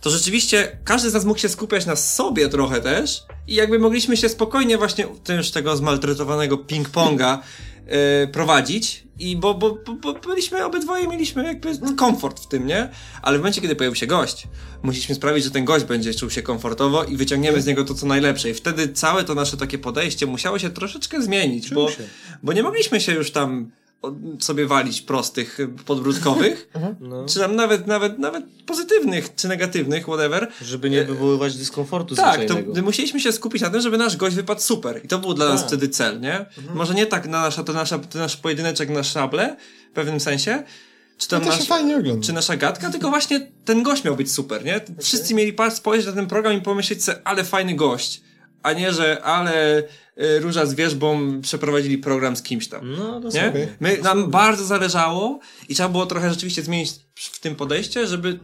to 0.00 0.10
rzeczywiście 0.10 0.78
każdy 0.84 1.10
z 1.10 1.14
nas 1.14 1.24
mógł 1.24 1.40
się 1.40 1.48
skupiać 1.48 1.86
na 1.86 1.96
sobie 1.96 2.48
trochę 2.48 2.80
też 2.80 3.22
i 3.48 3.54
jakby 3.54 3.78
mogliśmy 3.78 4.16
się 4.16 4.28
spokojnie 4.28 4.78
właśnie 4.78 5.06
też 5.24 5.50
tego 5.50 5.76
zmaltretowanego 5.76 6.56
ping-ponga 6.56 7.38
e, 7.86 8.26
prowadzić 8.26 9.04
i 9.18 9.36
bo, 9.36 9.54
bo, 9.54 9.78
bo, 9.86 9.94
bo 9.94 10.14
byliśmy 10.14 10.64
obydwoje 10.64 11.08
mieliśmy 11.08 11.44
jakby 11.44 11.70
komfort 11.96 12.40
w 12.40 12.48
tym, 12.48 12.66
nie? 12.66 12.88
Ale 13.22 13.38
w 13.38 13.40
momencie, 13.40 13.60
kiedy 13.60 13.76
pojawił 13.76 13.96
się 13.96 14.06
gość, 14.06 14.48
musieliśmy 14.82 15.14
sprawić, 15.14 15.44
że 15.44 15.50
ten 15.50 15.64
gość 15.64 15.84
będzie 15.84 16.14
czuł 16.14 16.30
się 16.30 16.42
komfortowo 16.42 17.04
i 17.04 17.16
wyciągniemy 17.16 17.62
z 17.62 17.66
niego 17.66 17.84
to, 17.84 17.94
co 17.94 18.06
najlepsze. 18.06 18.50
I 18.50 18.54
wtedy 18.54 18.88
całe 18.88 19.24
to 19.24 19.34
nasze 19.34 19.56
takie 19.56 19.78
podejście 19.78 20.26
musiało 20.26 20.58
się 20.58 20.70
troszeczkę 20.70 21.22
zmienić, 21.22 21.70
bo, 21.70 21.90
się. 21.90 22.02
bo 22.42 22.52
nie 22.52 22.62
mogliśmy 22.62 23.00
się 23.00 23.12
już 23.12 23.30
tam 23.30 23.70
sobie 24.40 24.66
walić 24.66 25.00
prostych, 25.02 25.58
podbródkowych, 25.86 26.68
No. 27.00 27.26
czy 27.26 27.38
tam 27.38 27.56
nawet, 27.56 27.86
nawet, 27.86 28.18
nawet 28.18 28.44
pozytywnych, 28.66 29.34
czy 29.36 29.48
negatywnych, 29.48 30.02
whatever. 30.04 30.48
Żeby 30.62 30.90
nie 30.90 31.04
wywoływać 31.04 31.56
dyskomfortu 31.56 32.14
Tak, 32.14 32.40
to 32.44 32.82
musieliśmy 32.82 33.20
się 33.20 33.32
skupić 33.32 33.62
na 33.62 33.70
tym, 33.70 33.80
żeby 33.80 33.98
nasz 33.98 34.16
gość 34.16 34.36
wypadł 34.36 34.60
super. 34.60 35.00
I 35.04 35.08
to 35.08 35.18
był 35.18 35.34
dla 35.34 35.48
nas 35.48 35.60
Tak. 35.60 35.68
wtedy 35.68 35.88
cel, 35.88 36.20
nie? 36.20 36.38
Mhm. 36.38 36.76
Może 36.76 36.94
nie 36.94 37.06
tak 37.06 37.28
na 37.28 37.40
nasza, 37.42 37.64
to, 37.64 37.72
nasza, 37.72 37.98
to 37.98 38.18
nasz 38.18 38.36
pojedyneczek 38.36 38.90
na 38.90 39.02
szable, 39.02 39.56
w 39.90 39.94
pewnym 39.94 40.20
sensie, 40.20 40.62
czy 41.18 41.28
tam 41.28 41.42
No 41.44 41.48
nasz, 41.48 41.66
fajnie 41.66 41.96
ogląda. 41.96 42.26
czy 42.26 42.32
nasza 42.32 42.56
gadka, 42.56 42.90
tylko 42.90 43.10
właśnie 43.10 43.46
ten 43.64 43.82
gość 43.82 44.04
miał 44.04 44.16
być 44.16 44.32
super, 44.32 44.64
nie? 44.64 44.80
Wszyscy 45.02 45.34
mieli 45.34 45.54
spojrzeć 45.70 46.06
na 46.06 46.12
ten 46.12 46.26
program 46.26 46.54
i 46.58 46.60
pomyśleć 46.60 47.04
sobie, 47.04 47.18
ale 47.24 47.44
fajny 47.44 47.74
gość. 47.74 48.20
A 48.64 48.72
nie, 48.72 48.92
że 48.92 49.22
ale 49.24 49.78
y, 49.78 50.40
Róża 50.40 50.66
z 50.66 50.74
Wierzbą 50.74 51.40
przeprowadzili 51.40 51.98
program 51.98 52.36
z 52.36 52.42
kimś 52.42 52.68
tam. 52.68 52.92
No, 52.92 53.14
Nie? 53.14 53.20
dosłownie. 53.20 53.68
My, 53.80 53.98
nam 53.98 54.30
bardzo 54.30 54.64
zależało 54.64 55.40
i 55.68 55.74
trzeba 55.74 55.88
było 55.88 56.06
trochę 56.06 56.30
rzeczywiście 56.30 56.62
zmienić 56.62 56.92
w 57.14 57.40
tym 57.40 57.56
podejście, 57.56 58.06
żeby 58.06 58.38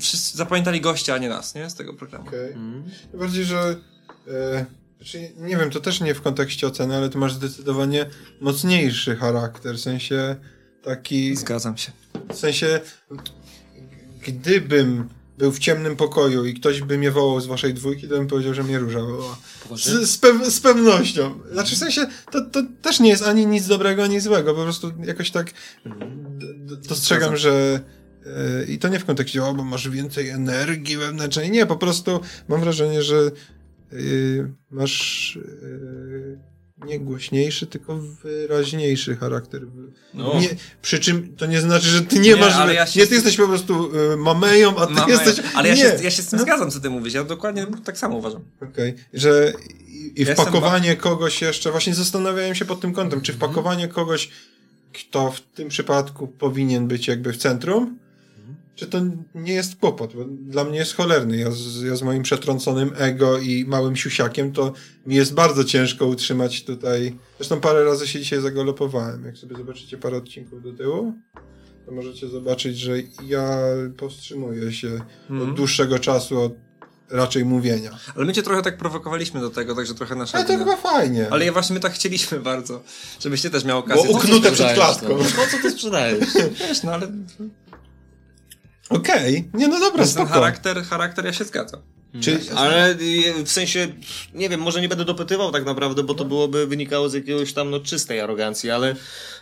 wszyscy 0.00 0.36
zapamiętali 0.36 0.80
gościa, 0.80 1.14
a 1.14 1.18
nie 1.18 1.28
nas, 1.28 1.54
nie? 1.54 1.70
Z 1.70 1.74
tego 1.74 1.94
programu. 1.94 2.28
Okej. 2.28 2.52
Mm. 2.52 2.84
Bardziej, 3.14 3.44
że 3.44 3.76
e, 4.28 4.66
znaczy, 4.96 5.30
nie 5.36 5.56
wiem, 5.56 5.70
to 5.70 5.80
też 5.80 6.00
nie 6.00 6.14
w 6.14 6.22
kontekście 6.22 6.66
oceny, 6.66 6.96
ale 6.96 7.08
ty 7.08 7.18
masz 7.18 7.32
zdecydowanie 7.34 8.06
mocniejszy 8.40 9.16
charakter, 9.16 9.76
w 9.76 9.80
sensie 9.80 10.36
taki, 10.82 11.36
Zgadzam 11.36 11.76
się. 11.76 11.92
w 12.32 12.36
sensie 12.36 12.80
gdybym 14.26 15.08
był 15.38 15.52
w 15.52 15.58
ciemnym 15.58 15.96
pokoju 15.96 16.44
i 16.44 16.54
ktoś 16.54 16.80
by 16.82 16.98
mnie 16.98 17.10
wołał 17.10 17.40
z 17.40 17.46
waszej 17.46 17.74
dwójki, 17.74 18.08
to 18.08 18.14
bym 18.14 18.26
powiedział, 18.26 18.54
że 18.54 18.62
mnie 18.62 18.78
róża 18.78 19.00
woła. 19.00 19.38
Z, 19.76 20.08
z, 20.08 20.20
z 20.54 20.60
pewnością. 20.60 21.40
Znaczy 21.52 21.74
w 21.74 21.78
sensie, 21.78 22.06
to, 22.30 22.40
to 22.40 22.62
też 22.82 23.00
nie 23.00 23.10
jest 23.10 23.22
ani 23.22 23.46
nic 23.46 23.66
dobrego, 23.66 24.04
ani 24.04 24.20
złego, 24.20 24.54
po 24.54 24.62
prostu 24.62 24.92
jakoś 25.04 25.30
tak 25.30 25.52
d- 25.86 26.76
dostrzegam, 26.88 27.36
że 27.36 27.80
e, 28.26 28.64
i 28.64 28.78
to 28.78 28.88
nie 28.88 28.98
w 28.98 29.04
kontekście, 29.04 29.44
o, 29.44 29.54
bo 29.54 29.64
masz 29.64 29.88
więcej 29.88 30.28
energii 30.28 30.96
wewnętrznej. 30.96 31.50
Nie, 31.50 31.66
po 31.66 31.76
prostu 31.76 32.20
mam 32.48 32.60
wrażenie, 32.60 33.02
że 33.02 33.30
y, 33.92 34.52
masz 34.70 35.36
y, 35.36 36.38
nie 36.86 37.00
głośniejszy, 37.00 37.66
tylko 37.66 37.96
wyraźniejszy 37.96 39.16
charakter. 39.16 39.62
No. 40.14 40.40
Nie, 40.40 40.48
przy 40.82 41.00
czym 41.00 41.36
to 41.36 41.46
nie 41.46 41.60
znaczy, 41.60 41.86
że 41.86 42.02
ty 42.02 42.18
nie, 42.18 42.28
Nie, 42.30 42.36
masz. 42.36 42.54
ale 42.54 42.74
ja 42.74 42.86
się- 42.86 43.00
Nie, 43.00 43.06
ty 43.06 43.14
jesteś 43.14 43.36
po 43.36 43.48
prostu 43.48 43.90
y, 44.12 44.16
mameją, 44.16 44.76
a 44.76 44.86
ty 44.86 44.92
Mamy- 44.92 45.12
jesteś. 45.12 45.36
Ale 45.54 45.68
ja 45.68 45.74
nie. 45.74 45.80
się, 45.80 45.96
ja 46.02 46.10
się 46.10 46.22
z 46.22 46.26
tym 46.26 46.38
zgadzam, 46.38 46.70
co 46.70 46.80
ty 46.80 46.90
mówisz. 46.90 47.14
Ja 47.14 47.24
dokładnie 47.24 47.66
tak 47.84 47.98
samo 47.98 48.16
uważam. 48.16 48.42
Okej, 48.62 48.94
że 49.14 49.52
i, 49.88 50.22
i 50.22 50.24
Ja 50.24 50.34
wpakowanie 50.34 50.96
kogoś 50.96 51.42
jeszcze, 51.42 51.70
właśnie 51.70 51.94
zastanawiałem 51.94 52.54
się 52.54 52.64
pod 52.64 52.80
tym 52.80 52.92
kątem, 52.92 53.20
czy 53.20 53.32
Mhm. 53.32 53.50
wpakowanie 53.52 53.88
kogoś, 53.88 54.28
kto 54.92 55.30
w 55.30 55.40
tym 55.40 55.68
przypadku 55.68 56.28
powinien 56.28 56.88
być 56.88 57.08
jakby 57.08 57.32
w 57.32 57.36
centrum, 57.36 57.98
czy 58.74 58.86
to 58.86 58.98
nie 59.34 59.52
jest 59.52 59.76
kłopot, 59.76 60.14
bo 60.16 60.24
dla 60.24 60.64
mnie 60.64 60.78
jest 60.78 60.94
cholerny. 60.94 61.36
Ja 61.36 61.50
z, 61.50 61.82
ja 61.82 61.96
z 61.96 62.02
moim 62.02 62.22
przetrąconym 62.22 62.92
ego 62.98 63.38
i 63.38 63.64
małym 63.64 63.96
siusiakiem, 63.96 64.52
to 64.52 64.72
mi 65.06 65.14
jest 65.16 65.34
bardzo 65.34 65.64
ciężko 65.64 66.06
utrzymać 66.06 66.64
tutaj. 66.64 67.16
Zresztą 67.38 67.60
parę 67.60 67.84
razy 67.84 68.06
się 68.08 68.18
dzisiaj 68.20 68.40
zagolopowałem. 68.40 69.24
Jak 69.24 69.36
sobie 69.38 69.56
zobaczycie 69.56 69.98
parę 69.98 70.16
odcinków 70.16 70.62
do 70.62 70.72
tyłu, 70.72 71.12
to 71.86 71.92
możecie 71.92 72.28
zobaczyć, 72.28 72.78
że 72.78 72.92
ja 73.26 73.58
powstrzymuję 73.96 74.72
się 74.72 74.88
Mhm. 75.30 75.50
od 75.50 75.56
dłuższego 75.56 75.98
czasu 75.98 76.40
od 76.40 76.52
raczej 77.10 77.44
mówienia. 77.44 77.90
Ale 78.16 78.24
my 78.26 78.32
cię 78.32 78.42
trochę 78.42 78.62
tak 78.62 78.78
prowokowaliśmy 78.78 79.40
do 79.40 79.50
tego, 79.50 79.74
także 79.74 79.94
trochę 79.94 80.14
nasza... 80.14 80.38
Ale 80.38 80.46
to 80.46 80.58
chyba 80.58 80.76
fajnie. 80.76 81.26
Ale 81.30 81.44
ja 81.44 81.52
właśnie 81.52 81.74
my 81.74 81.80
tak 81.80 81.92
chcieliśmy 81.92 82.40
bardzo, 82.40 82.82
żebyś 83.20 83.42
ty 83.42 83.50
też 83.50 83.64
miał 83.64 83.80
Bo 83.80 83.84
okazję. 83.94 84.10
uknute 84.10 84.52
przed 84.52 84.72
klatką. 84.74 85.08
no. 85.08 85.16
Po 85.24 85.50
co 85.50 85.58
ty 85.62 85.70
sprzedajesz? 85.70 86.28
Wiesz, 86.68 86.82
no 86.82 86.92
ale 86.92 87.08
Okej, 88.88 89.50
nie 89.54 89.68
no 89.68 89.80
dobra, 89.80 89.98
ten 90.04 90.12
spoko. 90.12 90.30
charakter, 90.32 90.82
charakter 90.84 91.24
ja 91.24 91.32
się 91.32 91.44
zgadzam. 91.44 91.80
Czy, 92.20 92.40
Ale 92.56 92.90
y, 92.92 93.44
w 93.44 93.50
sensie, 93.50 93.88
nie 94.34 94.48
wiem, 94.48 94.60
może 94.60 94.80
nie 94.80 94.88
będę 94.88 95.04
dopytywał 95.04 95.52
tak 95.52 95.64
naprawdę, 95.64 96.02
bo 96.02 96.14
to 96.14 96.24
byłoby 96.24 96.66
wynikało 96.66 97.08
z 97.08 97.14
jakiegoś 97.14 97.52
tam 97.52 97.70
no, 97.70 97.80
czystej 97.80 98.20
arogancji, 98.20 98.70
ale 98.70 98.94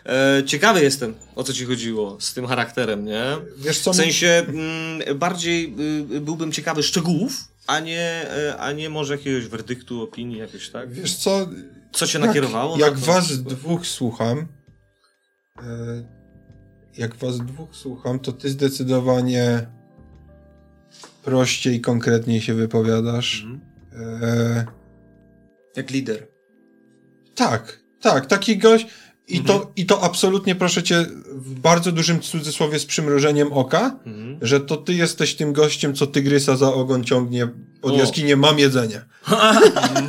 e, 0.06 0.42
ciekawy 0.46 0.82
jestem, 0.82 1.14
o 1.36 1.44
co 1.44 1.52
ci 1.52 1.64
chodziło 1.64 2.16
z 2.20 2.34
tym 2.34 2.46
charakterem, 2.46 3.04
nie? 3.04 3.22
wiesz 3.56 3.78
co, 3.78 3.92
W 3.92 3.96
sensie 3.96 4.44
mm, 4.48 5.18
bardziej 5.18 5.74
y, 6.16 6.20
byłbym 6.20 6.52
ciekawy 6.52 6.82
szczegółów, 6.82 7.32
a 7.66 7.80
nie, 7.80 8.26
e, 8.30 8.56
a 8.58 8.72
nie 8.72 8.90
może 8.90 9.14
jakiegoś 9.16 9.46
werdyktu, 9.46 10.02
opinii, 10.02 10.38
jakoś 10.38 10.68
tak? 10.68 10.92
Wiesz 10.92 11.14
co, 11.16 11.48
Co 11.92 12.06
cię 12.06 12.18
jak, 12.18 12.28
nakierowało? 12.28 12.78
jak 12.78 12.94
na 12.94 13.00
to? 13.00 13.06
was 13.06 13.42
dwóch 13.42 13.86
słucham, 13.86 14.46
e, 15.58 15.62
jak 16.98 17.16
was 17.16 17.38
dwóch 17.38 17.76
słucham, 17.76 18.18
to 18.18 18.32
ty 18.32 18.50
zdecydowanie 18.50 19.66
prościej, 21.22 21.80
konkretniej 21.80 22.40
się 22.40 22.54
wypowiadasz. 22.54 23.42
Mhm. 23.44 23.60
E, 24.22 24.66
Jak 25.76 25.90
lider. 25.90 26.26
tak, 27.34 27.80
tak, 28.00 28.26
taki 28.26 28.58
gość. 28.58 28.86
I, 29.28 29.38
Mhm. 29.38 29.58
to, 29.60 29.72
I 29.76 29.86
to 29.86 30.02
absolutnie, 30.02 30.54
proszę 30.54 30.82
cię, 30.82 31.06
w 31.34 31.60
bardzo 31.60 31.92
dużym 31.92 32.20
cudzysłowie 32.20 32.78
z 32.78 32.86
przymrużeniem 32.86 33.52
oka, 33.52 33.98
Mhm. 34.06 34.38
że 34.42 34.60
to 34.60 34.76
ty 34.76 34.94
jesteś 34.94 35.34
tym 35.34 35.52
gościem, 35.52 35.94
co 35.94 36.06
tygrysa 36.06 36.56
za 36.56 36.72
ogon 36.74 37.04
ciągnie 37.04 37.48
pod 37.80 37.92
O. 37.92 37.96
jaskinię, 37.96 38.36
mam 38.36 38.58
jedzenie. 38.58 39.00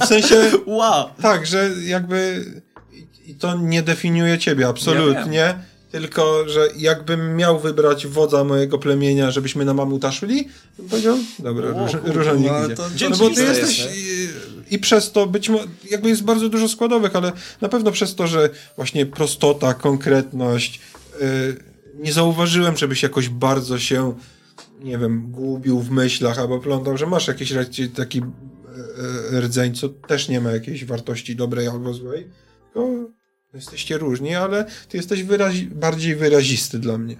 W 0.02 0.06
sensie, 0.06 0.36
Wow! 0.66 1.06
tak, 1.22 1.46
że 1.46 1.70
jakby 1.86 2.46
i- 2.92 3.32
i 3.32 3.36
to 3.36 3.58
nie 3.58 3.84
definiuje 3.84 4.38
ciebie 4.40 4.68
absolutnie, 4.68 5.60
tylko 5.92 6.50
że 6.50 6.68
jakbym 6.78 7.36
miał 7.36 7.60
wybrać 7.60 8.08
wodza 8.08 8.44
mojego 8.44 8.78
plemienia, 8.78 9.32
żebyśmy 9.32 9.66
na 9.66 9.74
mamuta 9.74 10.12
szli, 10.12 10.48
powiedział, 10.90 11.18
dobra, 11.40 11.70
O, 11.70 11.84
róż, 11.84 11.92
kurwa, 11.92 12.14
różanik 12.14 12.52
no 12.52 12.66
idzie. 12.66 12.76
to- 12.76 12.90
No 13.10 13.18
bo 13.18 13.30
ty 13.30 13.44
jesteś 13.44 13.80
jest, 13.80 13.96
i, 13.98 14.76
i 14.76 14.80
przez 14.80 15.12
to 15.12 15.28
być 15.28 15.50
może, 15.50 15.66
jakby 15.92 16.10
jest 16.10 16.24
bardzo 16.24 16.50
dużo 16.50 16.70
składowych, 16.70 17.16
ale 17.16 17.32
na 17.62 17.70
pewno 17.70 17.92
przez 17.92 18.16
to, 18.16 18.28
że 18.28 18.50
właśnie 18.76 19.06
prostota, 19.06 19.74
konkretność, 19.74 20.82
yy, 21.22 21.28
nie 22.00 22.14
zauważyłem, 22.14 22.78
żebyś 22.78 23.04
jakoś 23.04 23.30
bardzo 23.30 23.80
się 23.80 24.14
nie 24.84 24.98
wiem, 24.98 25.32
gubił 25.32 25.80
w 25.80 25.92
myślach 25.92 26.40
albo 26.40 26.60
plątał, 26.60 26.98
że 26.98 27.08
masz 27.08 27.28
jakiś 27.28 27.54
taki 27.96 28.20
e, 28.20 29.38
e, 29.38 29.42
rdzeń, 29.42 29.74
co 29.76 29.90
też 29.90 30.30
nie 30.30 30.42
ma 30.42 30.52
jakiejś 30.52 30.86
wartości 30.86 31.36
dobrej 31.36 31.68
albo 31.68 31.94
złej, 31.94 32.28
tylko 32.74 32.90
jesteście 33.54 33.98
różni, 33.98 34.36
ale 34.36 34.66
ty 34.90 34.98
jesteś 34.98 35.24
wyrazi 35.24 35.66
bardziej 35.66 36.16
wyrazisty 36.16 36.80
dla 36.80 36.98
mnie. 36.98 37.16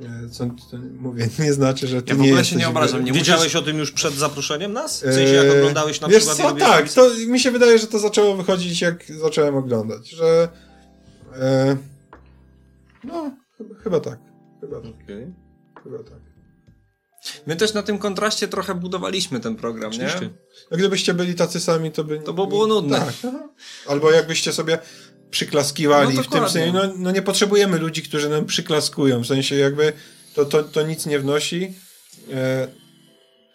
E, 0.00 0.28
Co, 0.28 0.46
co 0.70 0.76
mówię, 1.00 1.28
nie 1.44 1.52
znaczy, 1.52 1.86
że 1.86 2.02
ty 2.02 2.08
Ja 2.10 2.14
w 2.14 2.18
nie 2.18 2.24
ogóle 2.24 2.38
jesteś 2.38 2.48
się 2.50 2.56
nie 2.56 2.68
obrażam, 2.68 3.04
nie 3.04 3.12
Wiedziałeś 3.12 3.56
o 3.56 3.62
tym 3.62 3.78
już 3.78 3.92
przed 3.92 4.14
zaproszeniem 4.14 4.72
nas? 4.72 4.96
W 4.96 5.14
sensie, 5.14 5.34
jak 5.34 5.56
oglądałeś 5.56 6.00
na 6.00 6.08
Wiesz 6.08 6.26
przykład... 6.26 6.58
co, 6.58 6.66
tak, 6.66 6.92
to 6.92 7.10
mi 7.26 7.40
się 7.40 7.50
wydaje, 7.50 7.78
że 7.78 7.86
to 7.86 7.98
zaczęło 7.98 8.36
wychodzić 8.36 8.80
jak 8.80 9.04
zacząłem 9.20 9.56
oglądać, 9.56 10.10
że 10.10 10.48
e, 11.40 11.76
no, 13.04 13.30
chyba, 13.58 13.74
chyba 13.74 14.00
tak, 14.00 14.18
chyba 14.60 14.80
tak, 14.80 14.90
Okej. 15.04 15.34
chyba 15.84 15.98
tak. 15.98 16.30
My 17.46 17.56
też 17.56 17.74
na 17.74 17.82
tym 17.82 17.98
kontraście 17.98 18.48
trochę 18.48 18.74
budowaliśmy 18.74 19.40
ten 19.40 19.56
program, 19.56 19.90
Oczywiście. 19.90 20.20
nie? 20.20 20.30
No 20.70 20.76
gdybyście 20.76 21.14
byli 21.14 21.34
tacy 21.34 21.60
sami, 21.60 21.90
to 21.90 22.04
by... 22.04 22.18
To 22.18 22.32
by 22.32 22.46
było 22.46 22.66
nudne. 22.66 22.98
Tak. 22.98 23.32
Albo 23.88 24.10
jakbyście 24.10 24.52
sobie 24.52 24.78
przyklaskiwali 25.30 26.16
No 26.16 26.22
w 26.22 26.28
tym 26.28 26.48
sensie. 26.48 26.72
No, 26.72 26.82
no 26.96 27.10
nie 27.10 27.22
potrzebujemy 27.22 27.78
ludzi, 27.78 28.02
którzy 28.02 28.28
nam 28.28 28.44
przyklaskują. 28.46 29.20
W 29.22 29.26
sensie 29.26 29.56
jakby 29.56 29.92
to, 30.34 30.44
to, 30.44 30.62
to 30.64 30.82
nic 30.82 31.06
nie 31.06 31.18
wnosi. 31.18 31.74
E, 32.32 32.68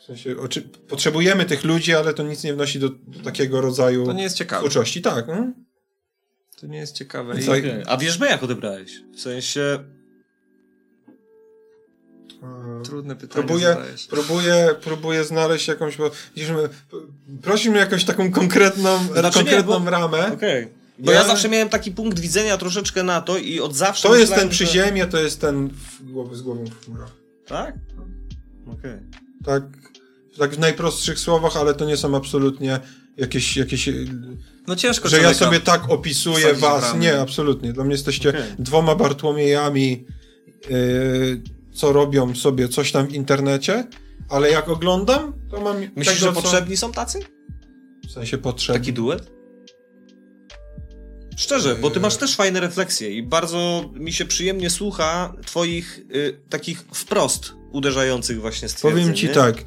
w 0.02 0.06
sensie 0.06 0.38
oczy, 0.38 0.62
potrzebujemy 0.62 1.45
tych 1.45 1.64
ludzi, 1.64 1.95
ale 1.95 2.14
to 2.14 2.24
nic 2.24 2.44
nie 2.44 2.54
wnosi 2.54 2.80
do, 2.80 2.90
do 2.90 3.20
takiego 3.24 3.62
rodzaju 3.62 4.06
To 4.06 4.14
nie 4.14 4.24
jest 4.24 4.38
ciekawe. 4.38 4.60
twórczości. 4.62 5.02
Tak. 5.02 5.28
No. 5.28 5.52
To 6.62 6.68
nie 6.68 6.78
jest 6.78 6.95
ciekawe. 6.95 7.40
I... 7.40 7.44
Co- 7.44 7.52
Okej. 7.52 7.84
A 7.88 7.98
wierzbę 7.98 8.28
jak 8.28 8.44
odebrałeś? 8.44 8.92
W 9.16 9.20
sensie... 9.20 9.80
Trudne 12.84 13.16
pytanie 13.16 13.45
Próbuję, 13.45 13.68
zadajesz. 13.68 14.08
próbuję, 14.08 14.76
próbuję 14.82 15.24
znaleźć 15.24 15.68
jakąś, 15.68 15.98
bo 15.98 16.12
widzisz, 16.36 16.52
my- 16.52 16.70
prosimy 17.42 17.78
jakąś 17.78 18.06
taką 18.06 18.32
konkretną, 18.32 18.98
Znaczy 19.04 19.38
nie, 19.40 19.44
konkretną 19.44 19.80
bo- 19.80 19.90
ramę. 19.90 20.32
Okej. 20.34 20.68
Bo 21.00 21.12
Ja- 21.12 21.18
ja... 21.22 21.28
zawsze 21.28 21.50
miałem 21.50 21.70
taki 21.70 21.92
punkt 21.92 22.20
widzenia 22.20 22.58
troszeczkę 22.58 23.04
na 23.04 23.22
to 23.22 23.38
i 23.38 23.60
od 23.60 23.76
zawsze 23.76 24.08
To 24.08 24.16
jest 24.16 24.36
ten 24.36 24.50
przy 24.50 24.66
że- 24.66 24.72
ziemi, 24.72 25.02
to 25.12 25.18
jest 25.22 25.42
ten 25.42 25.70
w 25.70 26.12
głowy 26.12 26.36
z 26.36 26.42
głową 26.42 26.66
w 26.66 26.86
chmurach. 26.86 27.12
Tak? 27.48 27.76
Okej. 28.68 28.98
Tak, 29.46 29.64
tak 30.38 30.56
w 30.56 30.60
najprostszych 30.60 31.20
słowach, 31.20 31.58
ale 31.58 31.74
to 31.74 31.86
nie 31.86 31.98
są 31.98 32.16
absolutnie 32.16 32.80
jakieś, 33.18 33.58
jakieś 33.58 33.90
No 34.68 34.76
ciężko 34.76 35.10
że 35.10 35.22
ja 35.22 35.34
sobie 35.34 35.60
tak 35.60 35.90
opisuję 35.92 36.54
was. 36.54 36.96
Nie, 36.96 37.20
absolutnie. 37.22 37.74
Dla 37.74 37.84
mnie 37.84 37.94
jesteście 37.94 38.30
Okej. 38.30 38.42
dwoma 38.60 38.96
Bartłomiejami, 38.96 40.06
yy, 40.70 41.42
co 41.74 41.94
robią 41.94 42.36
sobie 42.36 42.70
coś 42.70 42.92
tam 42.92 43.08
w 43.08 43.14
internecie, 43.14 43.88
ale 44.30 44.52
jak 44.52 44.70
oglądam, 44.70 45.34
to 45.52 45.62
mam 45.62 45.78
Myślisz, 45.80 46.08
tego, 46.08 46.20
że 46.20 46.34
co- 46.36 46.42
potrzebni 46.42 46.78
są 46.78 46.92
tacy? 46.92 47.20
W 48.08 48.12
sensie 48.12 48.38
potrzebni. 48.38 48.80
Taki 48.82 48.94
duet? 48.94 49.32
Szczerze, 51.36 51.76
bo 51.76 51.90
ty 51.92 52.00
masz 52.00 52.18
też 52.18 52.36
fajne 52.36 52.60
refleksje 52.60 53.12
i 53.12 53.24
bardzo 53.24 53.92
mi 53.96 54.14
się 54.14 54.26
przyjemnie 54.26 54.70
słucha 54.70 55.34
twoich 55.46 56.00
y, 56.16 56.40
takich 56.50 56.80
wprost 56.94 57.54
uderzających 57.72 58.42
właśnie 58.42 58.70
stwierdzeń. 58.70 59.02
Powiem 59.02 59.16
ci 59.16 59.28
nie? 59.28 59.34
tak. 59.34 59.64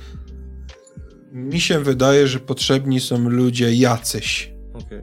Mi 1.33 1.61
się 1.61 1.81
wydaje, 1.81 2.27
że 2.29 2.41
potrzebni 2.41 3.01
są 3.01 3.29
ludzie 3.29 3.75
jacyś. 3.75 4.53
Okej. 4.75 5.03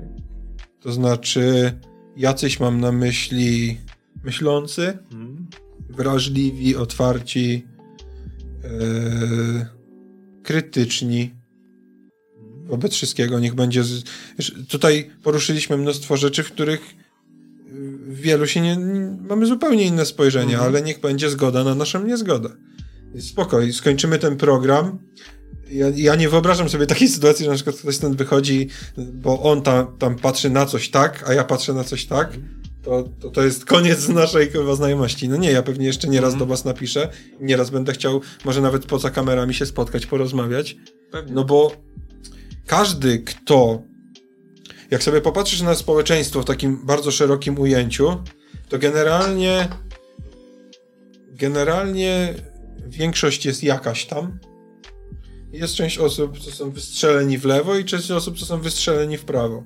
To 0.82 0.92
znaczy, 0.92 1.74
jacyś 2.18 2.60
mam 2.60 2.82
na 2.82 2.92
myśli 2.92 3.78
myślący, 4.24 4.98
Mhm. 5.12 5.48
wrażliwi, 5.90 6.76
otwarci, 6.76 7.66
e, 8.64 9.66
krytyczni 10.44 11.34
wobec 12.68 12.94
wszystkiego. 12.94 13.40
Niech 13.40 13.56
będzie. 13.56 13.84
Z... 13.84 14.04
Tutaj 14.70 15.12
poruszyliśmy 15.24 15.78
mnóstwo 15.78 16.18
rzeczy, 16.18 16.44
w 16.44 16.52
których 16.52 16.82
y, 16.82 17.98
wielu 18.10 18.48
się 18.48 18.62
nie. 18.62 18.78
nie- 18.78 19.18
Mamy 19.30 19.46
zupełnie 19.46 19.84
inne 19.84 20.06
spojrzenie, 20.06 20.54
Mhm. 20.54 20.70
ale 20.72 20.82
niech 20.82 21.00
będzie 21.00 21.30
zgoda 21.30 21.64
na 21.64 21.76
naszą 21.76 22.04
niezgodę. 22.06 22.50
Spokoj, 23.20 23.74
skończymy 23.74 24.20
ten 24.20 24.38
program. 24.38 25.00
Ja, 25.72 25.88
ja 25.96 26.16
nie 26.16 26.30
wyobrażam 26.30 26.70
sobie 26.70 26.86
takiej 26.88 27.08
sytuacji, 27.16 27.46
że 27.46 27.50
na 27.52 27.56
przykład 27.56 27.76
ktoś 27.76 27.96
stąd 27.96 28.18
wychodzi, 28.18 28.70
bo 28.98 29.42
on 29.42 29.62
tam, 29.62 29.98
tam 29.98 30.16
patrzy 30.16 30.50
na 30.50 30.66
coś 30.66 30.90
tak, 30.90 31.24
a 31.30 31.34
ja 31.34 31.44
patrzę 31.44 31.74
na 31.74 31.84
coś 31.84 32.06
tak. 32.06 32.38
To, 32.84 33.10
to, 33.20 33.30
to 33.30 33.44
jest 33.44 33.66
koniec 33.66 34.10
naszej 34.10 34.50
chyba 34.50 34.76
znajomości. 34.76 35.30
No 35.30 35.38
nie, 35.38 35.52
ja 35.52 35.64
pewnie 35.64 35.86
jeszcze 35.86 36.08
nieraz 36.08 36.34
Mhm. 36.34 36.40
do 36.40 36.46
was 36.46 36.66
napiszę. 36.66 37.10
Nieraz 37.42 37.70
będę 37.70 37.94
chciał, 37.94 38.22
może 38.46 38.62
nawet 38.62 38.86
poza 38.86 39.10
kamerami 39.10 39.54
się 39.54 39.66
spotkać, 39.66 40.06
porozmawiać. 40.06 40.78
Pewnie. 41.12 41.34
No 41.34 41.44
bo 41.44 41.72
każdy, 42.66 43.20
kto. 43.20 43.82
Jak 44.92 45.04
sobie 45.04 45.22
popatrzysz 45.22 45.62
na 45.62 45.76
społeczeństwo 45.76 46.42
w 46.42 46.46
takim 46.46 46.86
bardzo 46.86 47.12
szerokim 47.12 47.60
ujęciu, 47.60 48.24
to 48.70 48.80
generalnie. 48.80 49.68
Generalnie 51.32 52.34
większość 52.88 53.46
jest 53.46 53.64
jakaś 53.64 54.06
tam. 54.06 54.40
Jest 55.52 55.76
część 55.76 55.98
osób, 55.98 56.40
co 56.40 56.52
są 56.52 56.72
wystrzeleni 56.72 57.38
w 57.38 57.46
lewo, 57.46 57.76
i 57.76 57.86
część 57.86 58.12
osób, 58.12 58.40
co 58.40 58.46
są 58.46 58.62
wystrzeleni 58.62 59.18
w 59.18 59.26
prawo. 59.26 59.64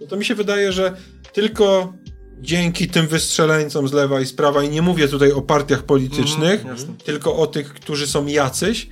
No 0.00 0.06
to 0.06 0.16
mi 0.16 0.24
się 0.24 0.34
wydaje, 0.34 0.72
że 0.72 0.96
tylko 1.32 1.92
dzięki 2.40 2.88
tym 2.88 3.06
wystrzeleńcom 3.06 3.88
z 3.88 3.92
lewa 3.92 4.20
i 4.20 4.26
z 4.26 4.32
prawa, 4.32 4.62
i 4.62 4.68
nie 4.68 4.82
mówię 4.82 5.08
tutaj 5.08 5.32
o 5.32 5.42
partiach 5.42 5.82
politycznych, 5.82 6.64
jasne. 6.64 6.94
tylko 7.04 7.36
o 7.36 7.46
tych, 7.46 7.74
którzy 7.74 8.06
są 8.06 8.26
jacyś, 8.26 8.88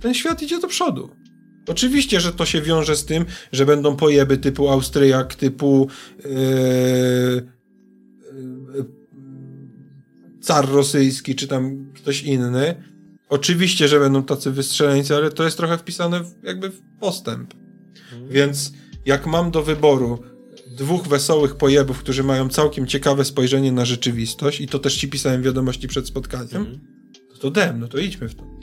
ten 0.00 0.14
świat 0.14 0.42
idzie 0.42 0.60
do 0.60 0.68
przodu. 0.68 1.10
Oczywiście, 1.66 2.20
że 2.20 2.32
to 2.32 2.46
się 2.46 2.62
wiąże 2.62 2.96
z 2.96 3.04
tym, 3.04 3.24
że 3.52 3.66
będą 3.66 3.96
pojeby 3.96 4.38
typu 4.38 4.68
Austriak, 4.68 5.34
typu 5.34 5.88
yy, 6.24 6.30
yy, 8.74 8.84
car 10.40 10.68
rosyjski, 10.68 11.34
czy 11.34 11.48
tam 11.48 11.92
ktoś 11.94 12.22
inny. 12.22 12.74
Oczywiście, 13.28 13.88
że 13.88 14.00
będą 14.00 14.22
tacy 14.22 14.50
wystrzeleńcy, 14.50 15.16
ale 15.16 15.30
to 15.30 15.44
jest 15.44 15.56
trochę 15.56 15.78
wpisane 15.78 16.24
w, 16.24 16.34
jakby 16.42 16.70
w 16.70 16.80
postęp. 17.00 17.54
Więc 18.30 18.72
jak 19.06 19.26
mam 19.26 19.50
do 19.50 19.62
wyboru 19.62 20.18
dwóch 20.76 21.08
wesołych 21.08 21.56
pojebów, 21.56 21.98
którzy 21.98 22.22
mają 22.22 22.48
całkiem 22.48 22.86
ciekawe 22.86 23.24
spojrzenie 23.24 23.72
na 23.72 23.84
rzeczywistość 23.84 24.60
i 24.60 24.68
to 24.68 24.78
też 24.78 24.96
ci 24.96 25.08
pisałem 25.08 25.42
wiadomości 25.42 25.88
przed 25.88 26.06
spotkaniem, 26.06 26.80
no 27.30 27.36
to 27.40 27.50
dem, 27.50 27.80
no 27.80 27.88
to 27.88 27.98
idźmy 27.98 28.28
w 28.28 28.34
to. 28.34 28.53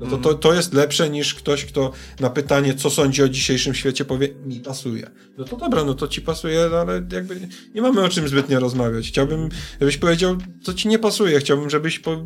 No 0.00 0.06
to, 0.06 0.18
to, 0.18 0.34
to 0.34 0.54
jest 0.54 0.74
lepsze 0.74 1.10
niż 1.10 1.34
ktoś, 1.34 1.64
kto 1.64 1.92
na 2.20 2.30
pytanie, 2.30 2.74
co 2.74 2.90
sądzi 2.90 3.22
o 3.22 3.28
dzisiejszym 3.28 3.74
świecie, 3.74 4.04
powie, 4.04 4.28
mi 4.44 4.60
pasuje. 4.60 5.10
No 5.38 5.44
to 5.44 5.56
dobra, 5.56 5.84
no 5.84 5.94
to 5.94 6.08
ci 6.08 6.22
pasuje, 6.22 6.68
no 6.70 6.76
ale 6.76 7.02
jakby 7.12 7.48
nie 7.74 7.82
mamy 7.82 8.04
o 8.04 8.08
czym 8.08 8.28
zbytnio 8.28 8.60
rozmawiać. 8.60 9.08
Chciałbym, 9.08 9.48
żebyś 9.80 9.96
powiedział, 9.96 10.36
co 10.62 10.74
ci 10.74 10.88
nie 10.88 10.98
pasuje. 10.98 11.38
Chciałbym, 11.38 11.70
żebyś 11.70 11.98
po, 11.98 12.24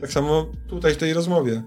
tak 0.00 0.12
samo 0.12 0.52
tutaj 0.68 0.94
w 0.94 0.96
tej 0.96 1.12
rozmowie. 1.12 1.62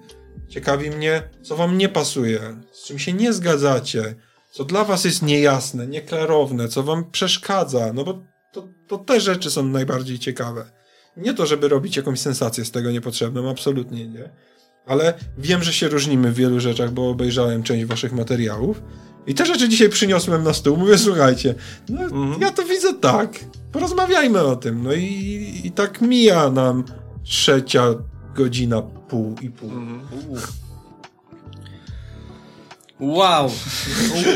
Ciekawi 0.49 0.89
mnie, 0.89 1.29
co 1.41 1.55
wam 1.55 1.77
nie 1.77 1.89
pasuje, 1.89 2.39
z 2.71 2.87
czym 2.87 2.99
się 2.99 3.13
nie 3.13 3.33
zgadzacie, 3.33 4.15
co 4.51 4.63
dla 4.63 4.83
was 4.83 5.05
jest 5.05 5.21
niejasne, 5.21 5.87
nieklarowne, 5.87 6.67
co 6.67 6.83
wam 6.83 7.11
przeszkadza, 7.11 7.93
no 7.93 8.03
bo 8.03 8.23
to, 8.51 8.67
to 8.87 8.97
te 8.97 9.19
rzeczy 9.19 9.51
są 9.51 9.63
najbardziej 9.63 10.19
ciekawe. 10.19 10.71
Nie 11.17 11.33
to, 11.33 11.45
żeby 11.45 11.67
robić 11.67 11.97
jakąś 11.97 12.19
sensację 12.19 12.65
z 12.65 12.71
tego 12.71 12.91
niepotrzebną, 12.91 13.49
absolutnie 13.49 14.07
nie. 14.07 14.29
Ale 14.87 15.13
wiem, 15.37 15.63
że 15.63 15.73
się 15.73 15.87
różnimy 15.87 16.31
w 16.31 16.35
wielu 16.35 16.59
rzeczach, 16.59 16.91
bo 16.91 17.09
obejrzałem 17.09 17.63
część 17.63 17.85
waszych 17.85 18.13
materiałów. 18.13 18.81
I 19.27 19.33
te 19.35 19.45
rzeczy 19.45 19.69
dzisiaj 19.69 19.89
przyniosłem 19.89 20.43
na 20.43 20.53
stół. 20.53 20.77
Mówię, 20.77 20.97
słuchajcie, 20.97 21.55
no, 21.89 22.01
Mhm. 22.01 22.41
ja 22.41 22.51
to 22.51 22.63
widzę 22.63 22.93
tak. 22.93 23.39
Porozmawiajmy 23.71 24.41
o 24.41 24.55
tym. 24.55 24.83
No 24.83 24.93
i, 24.93 25.61
i 25.63 25.71
tak 25.71 26.01
mija 26.01 26.49
nam 26.49 26.83
trzecia 27.23 27.83
godzina, 28.35 28.81
pół 28.81 29.35
i 29.41 29.49
pół. 29.49 29.69
Mhm. 29.69 30.01
Wow! 32.99 33.51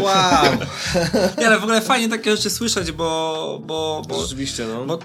Wow! 0.02 0.58
Nie, 1.38 1.48
ale 1.48 1.60
w 1.60 1.64
ogóle 1.64 1.82
fajnie 1.82 2.10
takie 2.10 2.36
rzeczy 2.38 2.50
słyszeć, 2.50 2.92
bo... 2.92 3.62
bo, 3.66 4.02
bo 4.10 4.22
Rzeczywiście, 4.22 4.66
no. 4.68 4.86
Bo, 4.86 5.00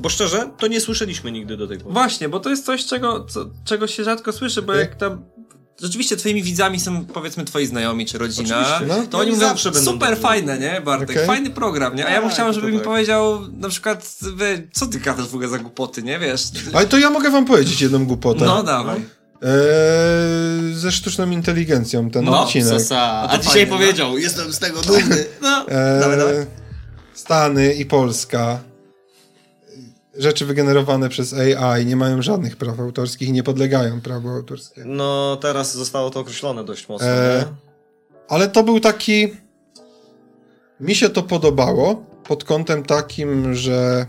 bo 0.00 0.08
szczerze, 0.08 0.50
to 0.58 0.66
nie 0.66 0.80
słyszeliśmy 0.80 1.32
nigdy 1.32 1.56
do 1.56 1.66
tej 1.66 1.78
pory. 1.78 1.92
Właśnie, 1.92 2.28
bo 2.28 2.40
to 2.40 2.50
jest 2.50 2.66
coś, 2.66 2.86
czego, 2.86 3.24
co, 3.24 3.46
czego 3.64 3.86
się 3.86 4.04
rzadko 4.04 4.32
słyszy, 4.32 4.62
bo 4.62 4.74
jak 4.74 4.94
tam. 4.94 5.22
Rzeczywiście 5.82 6.16
twoimi 6.16 6.42
widzami 6.42 6.80
są 6.80 7.04
powiedzmy 7.04 7.44
twoi 7.44 7.66
znajomi 7.66 8.06
czy 8.06 8.18
rodzina, 8.18 8.80
no. 8.88 8.94
to 8.94 9.18
oni 9.18 9.26
Oni 9.28 9.30
mówią 9.30 9.48
zawsze 9.48 9.70
będą 9.70 9.90
super 9.92 10.16
fajne, 10.18 10.58
nie 10.58 10.80
Bartek? 10.80 11.10
Okej. 11.10 11.26
Fajny 11.26 11.50
program, 11.50 11.96
nie? 11.96 12.06
A 12.06 12.10
ja 12.10 12.20
bym 12.20 12.28
Tak, 12.28 12.34
chciał, 12.34 12.52
żeby 12.52 12.66
mi 12.70 12.76
tak. 12.76 12.84
powiedział 12.84 13.40
na 13.58 13.68
przykład, 13.68 14.14
wy, 14.20 14.68
co 14.72 14.86
ty 14.86 15.00
gadasz 15.00 15.26
w 15.28 15.34
ogóle 15.34 15.48
za 15.48 15.58
głupoty, 15.58 16.02
nie? 16.02 16.18
Wiesz? 16.18 16.42
Ale 16.72 16.86
to 16.86 16.98
ja 16.98 17.10
mogę 17.10 17.30
wam 17.30 17.44
powiedzieć 17.44 17.82
jedną 17.82 18.06
głupotę. 18.06 18.44
No 18.44 18.62
dawaj. 18.62 19.00
Eee, 19.42 20.74
ze 20.74 20.92
sztuczną 20.92 21.30
inteligencją 21.30 22.10
ten 22.10 22.24
No, 22.24 22.42
odcinek. 22.42 22.72
No 22.72 22.78
to 22.88 23.30
A 23.30 23.38
dzisiaj 23.38 23.52
fajnie, 23.52 23.66
no. 23.70 23.76
powiedział, 23.78 24.18
jestem 24.18 24.52
z 24.52 24.58
tego 24.58 24.80
dumny. 24.82 25.24
No. 25.42 25.66
Eee, 25.68 26.00
Dawaj, 26.00 26.18
dawaj. 26.18 26.34
Stany 27.14 27.74
i 27.74 27.86
Polska. 27.86 28.58
Rzeczy 30.14 30.46
wygenerowane 30.46 31.08
przez 31.08 31.34
AI 31.34 31.86
nie 31.86 31.96
mają 31.96 32.22
żadnych 32.22 32.56
praw 32.56 32.80
autorskich 32.80 33.28
i 33.28 33.32
nie 33.32 33.42
podlegają 33.42 34.00
prawu 34.00 34.28
autorskiemu. 34.28 34.94
no, 34.94 35.38
teraz 35.42 35.74
zostało 35.74 36.10
to 36.10 36.20
określone 36.20 36.64
dość 36.64 36.88
mocno, 36.88 37.06
nie? 37.06 37.44
Ale 38.28 38.48
to 38.48 38.62
był 38.62 38.80
taki. 38.80 39.28
Mi 40.80 40.94
się 40.94 41.08
to 41.08 41.22
podobało 41.22 42.04
pod 42.24 42.44
kątem 42.44 42.82
takim, 42.82 43.54
że 43.54 44.06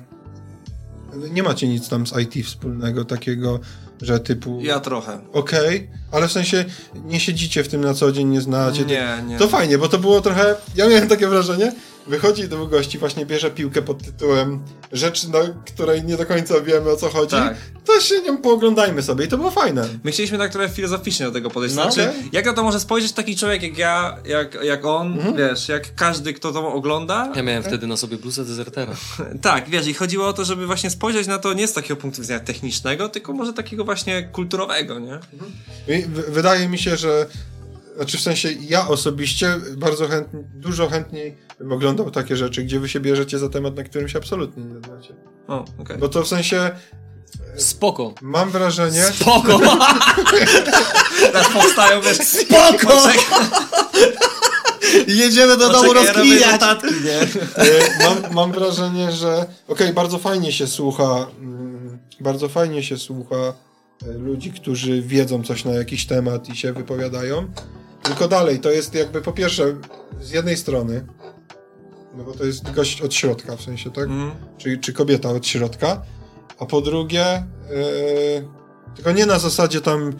nie 1.31 1.43
macie 1.43 1.67
nic 1.67 1.89
tam 1.89 2.07
z 2.07 2.13
IT 2.17 2.45
wspólnego, 2.45 3.05
takiego, 3.05 3.59
że 4.01 4.19
typu. 4.19 4.59
Ja 4.61 4.79
trochę. 4.79 5.19
Okej, 5.33 5.89
ale 6.11 6.27
w 6.27 6.31
sensie 6.31 6.65
nie 7.05 7.19
siedzicie 7.19 7.63
w 7.63 7.67
tym 7.67 7.81
na 7.81 7.93
co 7.93 8.11
dzień, 8.11 8.27
nie 8.27 8.41
znacie. 8.41 8.85
Nie, 8.85 9.23
nie. 9.27 9.37
To 9.37 9.47
fajnie, 9.47 9.77
bo 9.77 9.87
to 9.87 9.99
było 9.99 10.21
trochę. 10.21 10.55
Ja 10.75 10.87
miałem 10.87 11.07
takie 11.07 11.27
wrażenie. 11.27 11.73
Wychodzi 12.07 12.47
do 12.47 12.67
gości, 12.67 12.97
właśnie 12.97 13.25
bierze 13.25 13.51
piłkę 13.51 13.81
pod 13.81 14.03
tytułem 14.03 14.59
Rzecz, 14.91 15.27
na 15.27 15.39
której 15.73 16.03
nie 16.03 16.17
do 16.17 16.25
końca 16.25 16.61
wiemy 16.61 16.89
o 16.89 16.95
co 16.95 17.09
chodzi. 17.09 17.31
Tak. 17.35 17.55
To 17.85 17.99
się 18.01 18.21
nią 18.21 18.37
pooglądajmy 18.37 19.01
sobie 19.03 19.25
i 19.25 19.27
to 19.27 19.37
było 19.37 19.51
fajne. 19.51 19.87
My 20.03 20.11
chcieliśmy 20.11 20.37
tak 20.37 20.51
trochę 20.51 20.69
filozoficznie 20.69 21.25
do 21.25 21.31
tego 21.31 21.49
podejść. 21.49 21.75
No, 21.75 21.91
znaczy, 21.91 22.09
okej. 22.09 22.29
jak 22.31 22.45
na 22.45 22.53
to 22.53 22.63
może 22.63 22.79
spojrzeć 22.79 23.11
taki 23.11 23.35
człowiek 23.35 23.63
jak 23.63 23.77
ja, 23.77 24.17
jak, 24.25 24.57
jak 24.63 24.85
on, 24.85 25.13
Mhm. 25.13 25.35
wiesz, 25.37 25.69
jak 25.69 25.95
każdy, 25.95 26.33
kto 26.33 26.51
to 26.51 26.73
ogląda, 26.73 27.31
Ja 27.35 27.43
miałem 27.43 27.63
wtedy 27.63 27.87
na 27.87 27.97
sobie 27.97 28.17
bluzę 28.17 28.45
dezertera. 28.45 28.93
Tak, 29.41 29.69
wiesz, 29.69 29.87
i 29.87 29.93
chodziło 29.93 30.27
o 30.27 30.33
to, 30.33 30.45
żeby 30.45 30.67
właśnie 30.67 30.89
spojrzeć 30.89 31.27
na 31.27 31.37
to 31.39 31.53
nie 31.53 31.67
z 31.67 31.73
takiego 31.73 31.95
punktu 31.95 32.21
widzenia 32.21 32.39
technicznego, 32.39 33.09
tylko 33.09 33.33
może 33.33 33.53
takiego 33.53 33.85
właśnie 33.85 34.23
kulturowego, 34.23 34.99
nie? 34.99 35.19
I 35.87 36.01
w- 36.03 36.31
wydaje 36.31 36.69
mi 36.69 36.77
się, 36.79 36.97
że. 36.97 37.25
Znaczy 37.95 38.17
w 38.17 38.21
sensie 38.21 38.49
ja 38.69 38.87
osobiście 38.87 39.55
bardzo 39.77 40.07
chętnie, 40.07 40.39
dużo 40.55 40.89
chętniej 40.89 41.37
bym 41.61 41.71
oglądał 41.71 42.11
takie 42.11 42.35
rzeczy, 42.35 42.63
gdzie 42.63 42.79
wy 42.79 42.89
się 42.89 42.99
bierzecie 42.99 43.39
za 43.39 43.49
temat, 43.49 43.75
na 43.75 43.83
którym 43.83 44.09
się 44.09 44.17
absolutnie 44.17 44.63
nie 44.63 44.79
znacie. 44.79 45.13
O, 45.47 45.65
okej. 45.77 45.97
Bo 45.97 46.09
to 46.09 46.23
w 46.23 46.27
sensie 46.27 46.71
Spoko. 47.55 48.13
mam 48.21 48.49
wrażenie. 48.49 49.03
Spoko! 49.03 49.59
Teraz 51.31 51.47
powstają, 51.53 52.01
wiesz, 52.01 52.17
Spoko! 52.17 53.01
Jedziemy 55.07 55.57
do 55.57 55.69
domu 55.69 55.93
rozkminiać. 55.93 56.51
notatki, 56.51 56.93
nie? 57.05 57.21
E, 57.63 58.03
mam, 58.03 58.33
mam 58.33 58.51
wrażenie, 58.51 59.11
że 59.11 59.45
okej, 59.67 59.93
bardzo 59.93 60.17
fajnie 60.17 60.51
się 60.51 60.67
słucha, 60.67 61.27
mm, 61.39 61.99
bardzo 62.19 62.49
fajnie 62.49 62.83
się 62.83 62.97
słucha 62.97 63.35
e, 63.35 63.53
ludzi, 64.17 64.51
którzy 64.51 65.01
wiedzą 65.01 65.43
coś 65.43 65.65
na 65.65 65.71
jakiś 65.71 66.05
temat 66.05 66.49
i 66.49 66.55
się 66.55 66.73
wypowiadają. 66.73 67.47
Tylko 68.03 68.27
dalej, 68.27 68.59
to 68.59 68.71
jest 68.71 68.95
jakby 68.95 69.21
po 69.21 69.31
pierwsze, 69.31 69.75
z 70.21 70.31
jednej 70.31 70.57
strony, 70.57 71.05
no 72.17 72.23
bo 72.23 72.31
to 72.31 72.45
jest 72.45 72.71
gość 72.71 73.01
od 73.01 73.13
środka, 73.13 73.55
w 73.55 73.61
sensie, 73.61 73.91
tak? 73.91 74.05
Mm. 74.05 74.31
Czy, 74.57 74.77
czy 74.77 74.93
kobieta 74.93 75.29
od 75.29 75.47
środka, 75.47 76.01
a 76.59 76.65
po 76.65 76.81
drugie, 76.81 77.25
e, 77.25 77.45
tylko 78.95 79.11
nie 79.11 79.25
na 79.25 79.39
zasadzie 79.39 79.81
tam 79.81 80.13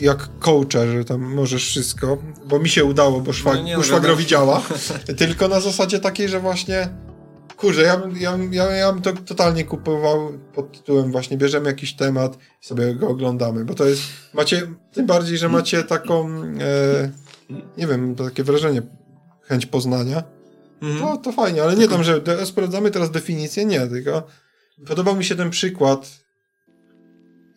jak 0.00 0.28
coacha, 0.38 0.86
że 0.92 1.04
tam 1.04 1.20
możesz 1.34 1.66
wszystko, 1.66 2.18
bo 2.46 2.58
mi 2.58 2.68
się 2.68 2.84
udało, 2.84 3.20
bo, 3.20 3.32
szwag, 3.32 3.54
No 3.56 3.62
nie, 3.62 3.76
no 3.76 3.82
szwagrowi 3.82 4.24
wiadomo. 4.24 4.46
działa, 4.46 4.62
tylko 5.18 5.48
na 5.48 5.60
zasadzie 5.60 5.98
takiej, 6.00 6.28
że 6.28 6.40
właśnie 6.40 6.88
kurczę, 7.56 7.82
ja, 7.82 7.96
bym- 7.96 8.16
ja, 8.16 8.32
bym- 8.38 8.52
ja, 8.54 8.64
ja 8.70 8.92
bym 8.92 9.02
to 9.02 9.12
totalnie 9.12 9.64
kupował 9.64 10.32
pod 10.54 10.72
tytułem 10.72 11.12
właśnie 11.12 11.36
bierzemy 11.36 11.66
jakiś 11.68 11.96
temat 11.96 12.38
i 12.62 12.66
sobie 12.66 12.94
go 12.94 13.08
oglądamy, 13.08 13.64
bo 13.64 13.74
to 13.74 13.84
jest, 13.84 14.02
macie, 14.34 14.62
tym 14.92 15.06
bardziej, 15.06 15.38
że 15.38 15.48
macie 15.48 15.82
taką, 15.82 16.28
e, 16.60 17.10
nie 17.78 17.86
wiem, 17.86 18.14
takie 18.14 18.44
wrażenie, 18.44 18.82
chęć 19.42 19.66
poznania, 19.66 20.22
Mhm. 20.82 21.00
to, 21.00 21.16
to 21.16 21.32
fajnie, 21.32 21.62
ale 21.62 21.76
nie 21.76 21.88
tam, 21.88 22.04
że 22.04 22.20
de- 22.20 22.46
sprawdzamy 22.46 22.90
teraz 22.90 23.10
definicję, 23.10 23.64
nie, 23.64 23.86
tylko 23.86 24.22
podobał 24.86 25.16
mi 25.16 25.24
się 25.24 25.36
ten 25.36 25.50
przykład, 25.50 26.10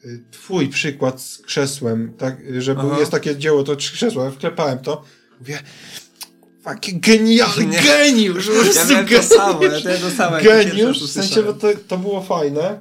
y, 0.06 0.24
twój 0.32 0.68
przykład 0.68 1.22
z 1.22 1.38
krzesłem, 1.38 2.14
tak, 2.18 2.40
y, 2.42 2.62
że 2.62 2.76
był, 2.76 3.00
jest 3.00 3.12
takie 3.12 3.36
dzieło, 3.36 3.64
to 3.64 3.76
trzy 3.76 3.94
krzesła, 3.94 4.26
ja 4.26 4.32
wklepałem 4.32 4.80
to, 4.80 5.04
mówię, 5.40 5.60
Jaki 6.66 7.00
genialny 7.00 7.66
Nie. 7.66 7.82
geniusz! 7.82 8.50
Ja 8.76 8.86
miałem 8.86 9.06
to 9.06 9.10
geniusz. 9.12 9.26
samo, 9.26 9.64
ja 9.64 9.70
miałem 9.70 10.02
to 10.02 10.12
samo. 10.12 10.38
Geniusz, 10.42 11.04
w 11.04 11.12
sensie, 11.12 11.44
bo 11.44 11.54
to, 11.54 11.68
to 11.88 11.98
było 11.98 12.22
fajne 12.22 12.62
e, 12.62 12.80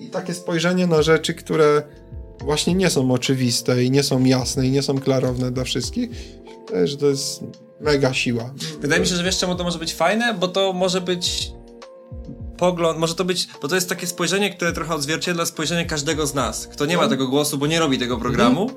i 0.00 0.10
takie 0.10 0.34
spojrzenie 0.34 0.86
na 0.86 1.02
rzeczy, 1.02 1.34
które 1.34 1.82
właśnie 2.40 2.74
nie 2.74 2.90
są 2.90 3.12
oczywiste 3.12 3.84
i 3.84 3.90
nie 3.90 4.02
są 4.02 4.24
jasne 4.24 4.66
i 4.66 4.70
nie 4.70 4.82
są 4.82 4.98
klarowne 5.00 5.50
dla 5.50 5.64
wszystkich, 5.64 6.10
że 6.84 6.96
to 6.96 7.06
jest 7.06 7.40
mega 7.80 8.14
siła. 8.14 8.54
Wydaje 8.80 9.00
mi 9.00 9.06
się, 9.06 9.16
że 9.16 9.24
wiesz 9.24 9.38
czemu 9.38 9.54
to 9.54 9.64
może 9.64 9.78
być 9.78 9.94
fajne, 9.94 10.34
bo 10.34 10.48
to 10.48 10.72
może 10.72 11.00
być 11.00 11.52
pogląd, 12.58 12.98
może 12.98 13.14
to 13.14 13.24
być, 13.24 13.48
bo 13.62 13.68
to 13.68 13.74
jest 13.74 13.88
takie 13.88 14.06
spojrzenie, 14.06 14.50
które 14.54 14.72
trochę 14.72 14.94
odzwierciedla 14.94 15.46
spojrzenie 15.46 15.86
każdego 15.86 16.26
z 16.26 16.34
nas. 16.34 16.66
Kto 16.66 16.86
nie 16.86 16.96
ma 16.96 17.02
No. 17.02 17.08
tego 17.08 17.28
głosu, 17.28 17.58
bo 17.58 17.66
nie 17.66 17.78
robi 17.80 17.98
tego 17.98 18.16
programu, 18.18 18.70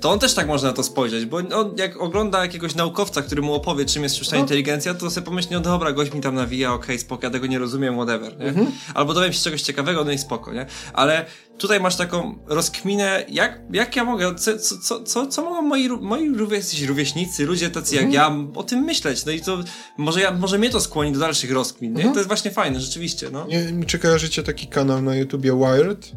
to 0.00 0.10
on 0.10 0.18
też 0.18 0.34
tak 0.34 0.46
może 0.46 0.66
na 0.66 0.72
to 0.72 0.82
spojrzeć, 0.82 1.26
bo 1.26 1.36
on 1.36 1.74
jak 1.76 2.00
ogląda 2.00 2.42
jakiegoś 2.42 2.74
naukowca, 2.74 3.22
który 3.22 3.42
mu 3.42 3.54
opowie, 3.54 3.84
czym 3.84 4.02
jest 4.02 4.16
sztuczna 4.16 4.36
No. 4.36 4.42
inteligencja, 4.42 4.94
to 4.94 5.10
sobie 5.10 5.24
pomyśli, 5.24 5.52
no 5.52 5.60
dobra, 5.60 5.92
gość 5.92 6.12
mi 6.14 6.20
tam 6.20 6.34
nawija, 6.34 6.72
okej, 6.72 6.98
spoko, 6.98 7.26
ja 7.26 7.30
tego 7.30 7.46
nie 7.46 7.58
rozumiem, 7.58 7.94
whatever, 7.94 8.38
nie? 8.38 8.44
Mhm. 8.46 8.66
Albo 8.94 9.14
dowiem 9.14 9.32
się 9.32 9.40
czegoś 9.40 9.62
ciekawego, 9.62 10.04
no 10.04 10.10
i 10.12 10.18
spoko, 10.18 10.52
nie? 10.52 10.66
Ale 10.92 11.26
tutaj 11.58 11.80
masz 11.80 11.96
taką 11.96 12.38
rozkminę, 12.46 13.24
jak, 13.28 13.60
jak 13.72 13.96
ja 13.96 14.04
mogę, 14.04 14.34
co, 14.34 14.58
co, 14.58 14.78
co, 14.78 15.02
co, 15.02 15.26
co 15.26 15.42
mogą 15.42 15.62
moi, 15.62 15.88
moi 15.88 16.30
rówieśnicy, 16.86 17.46
ludzie 17.46 17.70
tacy 17.70 17.96
jak 17.96 18.12
ja, 18.12 18.36
o 18.54 18.62
tym 18.62 18.80
myśleć, 18.80 19.24
no 19.24 19.32
i 19.32 19.40
to 19.40 19.58
może, 19.98 20.20
ja, 20.20 20.30
może 20.30 20.58
mnie 20.58 20.70
to 20.70 20.80
skłoni 20.80 21.12
do 21.12 21.18
dalszych 21.18 21.52
rozkmin, 21.52 21.92
nie? 21.92 21.96
Mhm. 21.98 22.14
To 22.14 22.20
jest 22.20 22.28
właśnie 22.28 22.50
fajne, 22.50 22.80
rzeczywiście, 22.80 23.28
no. 23.32 23.46
Nie 23.46 23.62
wiem, 23.62 23.86
czy 23.86 23.98
kojarzycie 23.98 24.42
taki 24.42 24.66
kanał 24.66 25.02
na 25.02 25.16
YouTubie 25.16 25.52
Wired? 25.56 26.12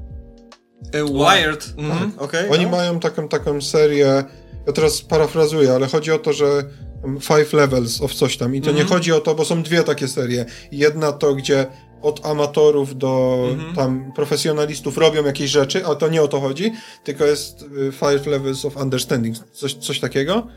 E, 0.92 1.04
Wired. 1.06 1.74
Mhm. 1.78 2.12
Okej, 2.18 2.50
Oni 2.50 2.64
no. 2.66 2.72
mają 2.72 3.00
taką, 3.00 3.28
taką 3.28 3.62
serię, 3.62 4.24
ja 4.68 4.74
teraz 4.74 5.02
parafrazuję, 5.02 5.74
ale 5.74 5.88
chodzi 5.88 6.12
o 6.12 6.20
to, 6.20 6.34
że 6.34 6.64
tam 7.02 7.20
Five 7.22 7.54
Levels 7.54 8.02
of 8.02 8.14
coś 8.14 8.38
tam 8.38 8.56
i 8.56 8.62
to 8.62 8.72
nie 8.72 8.82
Mhm. 8.82 8.90
chodzi 8.90 9.12
o 9.12 9.20
to, 9.20 9.36
bo 9.36 9.46
są 9.46 9.64
dwie 9.64 9.84
takie 9.84 10.08
serie. 10.08 10.46
Jedna 10.72 11.12
to, 11.12 11.36
gdzie 11.36 11.66
od 12.02 12.26
amatorów 12.26 12.98
do 12.98 13.44
Mhm. 13.52 13.76
tam 13.76 14.12
profesjonalistów 14.16 14.98
robią 14.98 15.26
jakieś 15.26 15.50
rzeczy, 15.52 15.86
a 15.86 15.96
to 15.96 16.10
nie 16.10 16.22
o 16.22 16.28
to 16.28 16.40
chodzi, 16.40 16.74
tylko 17.04 17.26
jest 17.26 17.62
y, 17.62 17.92
Five 17.92 18.26
Levels 18.28 18.66
of 18.66 18.78
Understanding, 18.78 19.38
coś, 19.52 19.74
coś 19.74 20.00
takiego, 20.00 20.48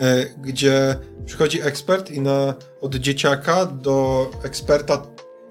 e, 0.00 0.24
gdzie 0.42 0.96
przychodzi 1.26 1.62
ekspert 1.62 2.10
i 2.10 2.20
na, 2.20 2.54
od 2.80 2.94
dzieciaka 2.94 3.66
do 3.66 4.26
eksperta 4.42 5.02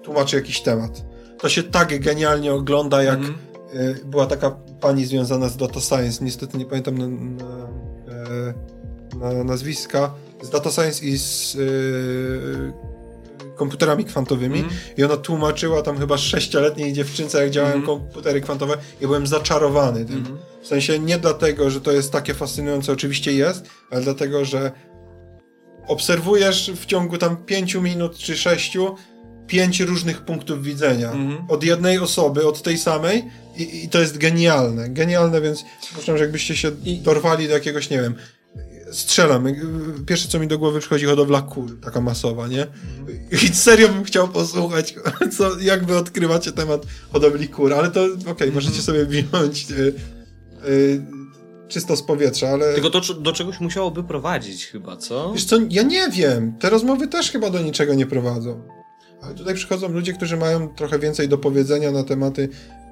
tłumaczy 0.02 0.36
jakiś 0.36 0.60
temat. 0.60 1.02
To 1.40 1.48
się 1.48 1.62
tak 1.62 2.00
genialnie 2.00 2.52
ogląda, 2.54 3.02
jak 3.02 3.14
Mhm. 3.18 3.34
E, 3.72 3.94
była 4.04 4.26
taka 4.26 4.50
pani 4.80 5.04
związana 5.06 5.48
z 5.48 5.56
Data 5.56 5.80
Science, 5.80 6.24
niestety 6.24 6.58
nie 6.58 6.64
pamiętam 6.64 6.98
na, 6.98 7.08
na, 7.08 7.68
e, 8.12 9.34
na 9.34 9.44
nazwiska, 9.44 10.14
z 10.42 10.50
Data 10.50 10.70
Science 10.70 11.04
i 11.04 11.18
z 11.18 11.56
e, 11.56 11.58
komputerami 13.56 14.04
kwantowymi 14.04 14.58
Mhm. 14.58 14.76
i 14.96 15.04
ona 15.04 15.16
tłumaczyła 15.16 15.82
tam 15.82 15.98
chyba 15.98 16.18
sześcioletniej 16.18 16.92
dziewczynce, 16.92 17.42
jak 17.42 17.50
działają 17.50 17.74
Mhm. 17.76 17.98
komputery 17.98 18.40
kwantowe 18.40 18.76
i 19.00 19.06
byłem 19.06 19.26
zaczarowany 19.26 20.04
tym. 20.04 20.16
Mhm. 20.18 20.38
W 20.62 20.66
sensie 20.66 20.98
nie 20.98 21.18
dlatego, 21.18 21.70
że 21.70 21.80
to 21.80 21.92
jest 21.92 22.12
takie 22.12 22.34
fascynujące, 22.34 22.92
oczywiście 22.92 23.32
jest, 23.32 23.64
ale 23.90 24.02
dlatego, 24.02 24.44
że 24.44 24.72
obserwujesz 25.86 26.70
w 26.76 26.86
ciągu 26.86 27.18
tam 27.18 27.36
pięciu 27.36 27.82
minut 27.82 28.18
czy 28.18 28.36
sześciu 28.36 28.94
pięć 29.48 29.80
różnych 29.80 30.20
punktów 30.20 30.62
widzenia. 30.62 31.12
Mhm. 31.12 31.50
Od 31.50 31.64
jednej 31.64 31.98
osoby, 31.98 32.46
od 32.46 32.62
tej 32.62 32.78
samej 32.78 33.24
i, 33.56 33.84
i 33.84 33.88
to 33.88 34.00
jest 34.00 34.18
genialne. 34.18 34.88
Genialne, 34.88 35.40
więc 35.40 35.64
uważam, 35.92 36.18
że 36.18 36.24
jakbyście 36.24 36.56
się 36.56 36.70
dorwali 37.02 37.48
do 37.48 37.54
jakiegoś, 37.54 37.90
nie 37.90 38.00
wiem, 38.00 38.14
strzelam. 38.92 39.44
Pierwsze, 40.06 40.28
co 40.28 40.38
mi 40.38 40.46
do 40.46 40.58
głowy 40.58 40.80
przychodzi, 40.80 41.06
hodowla 41.06 41.42
kul, 41.42 41.80
taka 41.80 42.00
masowa, 42.00 42.48
nie? 42.48 42.66
I 43.44 43.48
serio 43.54 43.88
bym 43.88 44.04
chciał 44.04 44.28
posłuchać, 44.28 44.94
co, 45.36 45.60
jak 45.60 45.86
wy 45.86 45.96
odkrywacie 45.96 46.52
temat 46.52 46.86
hodowli 47.12 47.48
kur, 47.48 47.74
ale 47.74 47.90
to 47.90 48.06
okej, 48.26 48.52
możecie 48.52 48.82
sobie 48.82 49.06
wziąć 49.06 49.70
y, 49.70 49.94
y, 50.68 51.02
czysto 51.68 51.96
z 51.96 52.02
powietrza, 52.02 52.48
ale... 52.48 52.74
Tylko 52.74 52.90
to 52.90 53.14
do 53.14 53.32
czegoś 53.32 53.60
musiałoby 53.60 54.04
prowadzić 54.04 54.66
chyba, 54.66 54.96
co? 54.96 55.32
Wiesz 55.32 55.44
co, 55.44 55.56
ja 55.70 55.82
nie 55.82 56.08
wiem. 56.10 56.58
Te 56.58 56.70
rozmowy 56.70 57.08
też 57.08 57.30
chyba 57.30 57.50
do 57.50 57.62
niczego 57.62 57.94
nie 57.94 58.06
prowadzą. 58.06 58.77
Ale 59.22 59.34
tutaj 59.34 59.54
przychodzą 59.54 59.88
ludzie, 59.88 60.12
którzy 60.12 60.36
mają 60.36 60.68
trochę 60.68 60.98
więcej 60.98 61.28
do 61.28 61.38
powiedzenia 61.38 61.90
na 61.90 62.04
tematy, 62.04 62.48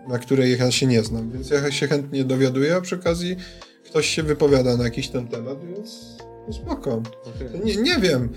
na 0.08 0.18
które 0.18 0.48
ja 0.50 0.70
się 0.70 0.86
nie 0.86 1.02
znam, 1.02 1.30
więc 1.30 1.50
ja 1.50 1.70
się 1.72 1.88
chętnie 1.88 2.24
dowiaduję, 2.24 2.76
a 2.76 2.80
przy 2.80 2.94
okazji 2.94 3.36
ktoś 3.84 4.06
się 4.06 4.22
wypowiada 4.22 4.76
na 4.76 4.84
jakiś 4.84 5.08
ten 5.08 5.28
temat, 5.28 5.58
więc 5.66 5.90
no 6.48 6.52
spoko. 6.54 7.02
Nie, 7.64 7.76
nie 7.76 7.96
wiem. 7.98 8.28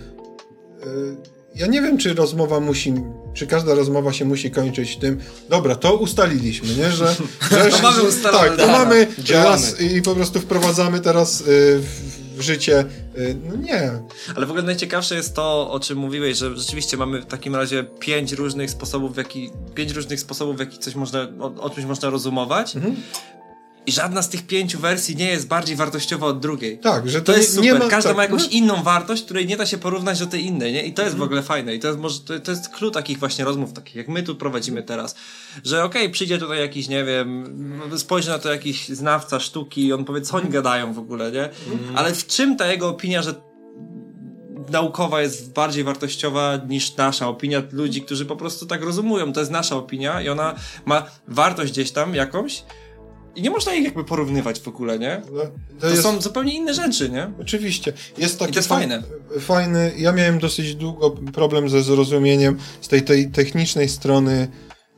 Y, 0.86 1.40
Ja 1.56 1.68
nie 1.68 1.82
wiem, 1.82 1.98
czy 1.98 2.14
rozmowa 2.14 2.60
musi, 2.60 2.94
czy 3.34 3.48
każda 3.48 3.74
rozmowa 3.76 4.14
się 4.14 4.26
musi 4.26 4.52
kończyć 4.52 4.98
tym, 4.98 5.18
dobra, 5.50 5.76
to 5.76 5.98
ustaliliśmy, 5.98 6.76
nie, 6.76 6.92
że... 6.92 7.16
że 7.52 7.70
To 7.72 7.82
mamy 7.82 8.04
ustalone, 8.04 8.48
Tak, 8.50 8.58
to 8.58 8.68
mamy 8.68 9.08
Działamy. 9.20 9.50
raz 9.50 9.82
i 9.82 10.02
po 10.02 10.16
prostu 10.16 10.40
wprowadzamy 10.40 11.00
teraz 11.00 11.42
y, 11.42 11.46
w, 11.80 12.20
w 12.40 12.42
życie. 12.42 12.86
Y, 13.18 13.38
no 13.44 13.56
nie. 13.56 13.92
Ale 14.36 14.46
w 14.46 14.50
ogóle 14.50 14.64
najciekawsze 14.64 15.16
jest 15.16 15.36
to, 15.36 15.72
o 15.72 15.80
czym 15.80 15.98
mówiłeś, 15.98 16.38
że 16.38 16.58
rzeczywiście 16.58 16.98
mamy 16.98 17.22
w 17.22 17.26
takim 17.26 17.56
razie 17.56 17.84
pięć 17.84 18.32
różnych 18.32 18.72
sposobów, 18.72 19.14
w 19.14 19.18
jaki, 19.18 19.52
pięć 19.76 19.92
różnych 19.92 20.20
sposobów, 20.20 20.58
w 20.58 20.60
jaki 20.60 20.78
coś 20.78 20.96
można, 20.96 21.28
o, 21.40 21.62
o 21.62 21.70
czymś 21.70 21.86
można 21.86 22.10
rozumować. 22.10 22.76
Mhm. 22.76 22.96
I 23.90 23.92
żadna 23.92 24.22
z 24.22 24.30
tych 24.30 24.48
pięciu 24.48 24.80
wersji 24.80 25.16
nie 25.16 25.26
jest 25.30 25.48
bardziej 25.48 25.76
wartościowa 25.76 26.28
od 26.28 26.40
drugiej. 26.40 26.78
Tak, 26.80 27.10
że 27.10 27.22
to, 27.22 27.32
To 27.32 27.38
jest 27.38 27.50
super. 27.50 27.64
nie 27.64 27.74
ma... 27.74 27.88
Każda 27.88 28.10
tak, 28.10 28.18
ma 28.18 28.24
jakąś 28.24 28.44
no, 28.44 28.50
inną 28.52 28.84
wartość, 28.84 29.24
której 29.24 29.48
nie 29.48 29.58
da 29.58 29.66
się 29.66 29.78
porównać 29.78 30.20
do 30.20 30.26
tej 30.26 30.46
innej, 30.46 30.74
nie? 30.74 30.84
I 30.84 30.94
to 30.94 31.02
jest 31.02 31.14
Mhm. 31.14 31.20
w 31.20 31.24
ogóle 31.24 31.42
fajne. 31.44 31.76
I 31.76 31.80
to 31.80 31.88
jest 31.88 32.00
może, 32.00 32.20
to, 32.20 32.40
to 32.40 32.52
jest 32.52 32.70
clue 32.70 32.92
takich 32.92 33.20
właśnie 33.20 33.46
rozmów, 33.46 33.74
takich 33.74 33.96
jak 33.96 34.08
my 34.08 34.24
tu 34.24 34.36
prowadzimy 34.36 34.84
teraz. 34.84 35.16
Że 35.64 35.84
okej, 35.84 36.10
przyjdzie 36.10 36.38
tutaj 36.38 36.60
jakiś, 36.60 36.88
nie 36.88 37.04
wiem, 37.04 37.44
spojrzy 37.98 38.30
na 38.30 38.40
to 38.40 38.52
jakiś 38.52 38.90
znawca 38.90 39.40
sztuki 39.40 39.86
i 39.86 39.94
on 39.94 40.06
powie, 40.06 40.22
co 40.22 40.28
Mhm. 40.30 40.44
oni 40.44 40.54
gadają 40.54 40.94
w 40.94 41.00
ogóle, 41.00 41.32
nie? 41.32 41.50
Ale 41.96 42.14
w 42.14 42.28
czym 42.28 42.58
ta 42.58 42.68
jego 42.72 42.88
opinia, 42.88 43.22
że 43.22 43.34
naukowa 44.72 45.22
jest 45.22 45.54
bardziej 45.54 45.84
wartościowa 45.84 46.58
niż 46.68 46.96
nasza 46.96 47.28
opinia 47.28 47.62
ludzi, 47.72 48.02
którzy 48.02 48.26
po 48.26 48.36
prostu 48.36 48.66
tak 48.66 48.82
rozumują. 48.84 49.34
To 49.34 49.40
jest 49.40 49.52
nasza 49.52 49.76
opinia 49.76 50.22
i 50.22 50.30
ona 50.30 50.56
ma 50.86 51.06
wartość 51.28 51.72
gdzieś 51.72 51.92
tam 51.92 52.16
jakąś 52.16 52.64
i 53.36 53.42
nie 53.42 53.50
można 53.50 53.74
ich 53.74 53.86
jakby 53.86 54.04
porównywać 54.04 54.60
w 54.60 54.68
ogóle, 54.68 55.00
nie? 55.00 55.22
no, 55.32 55.42
to 55.42 55.50
To 55.80 55.90
jest, 55.90 56.02
są 56.04 56.22
zupełnie 56.22 56.56
inne 56.56 56.74
rzeczy, 56.74 57.10
nie? 57.10 57.32
Oczywiście. 57.42 57.94
Jest 58.18 58.40
taki 58.40 58.52
I 58.52 58.54
to 58.54 58.60
jest 58.60 58.70
fa- 58.70 58.76
fajne. 58.76 59.04
Fajny. 59.40 59.92
Ja 59.98 60.12
miałem 60.12 60.40
dosyć 60.40 60.76
długo 60.76 61.12
problem 61.12 61.70
ze 61.70 61.84
zrozumieniem 61.84 62.58
z 62.82 62.88
tej, 62.88 63.02
tej 63.02 63.32
technicznej 63.32 63.90
strony 63.90 64.48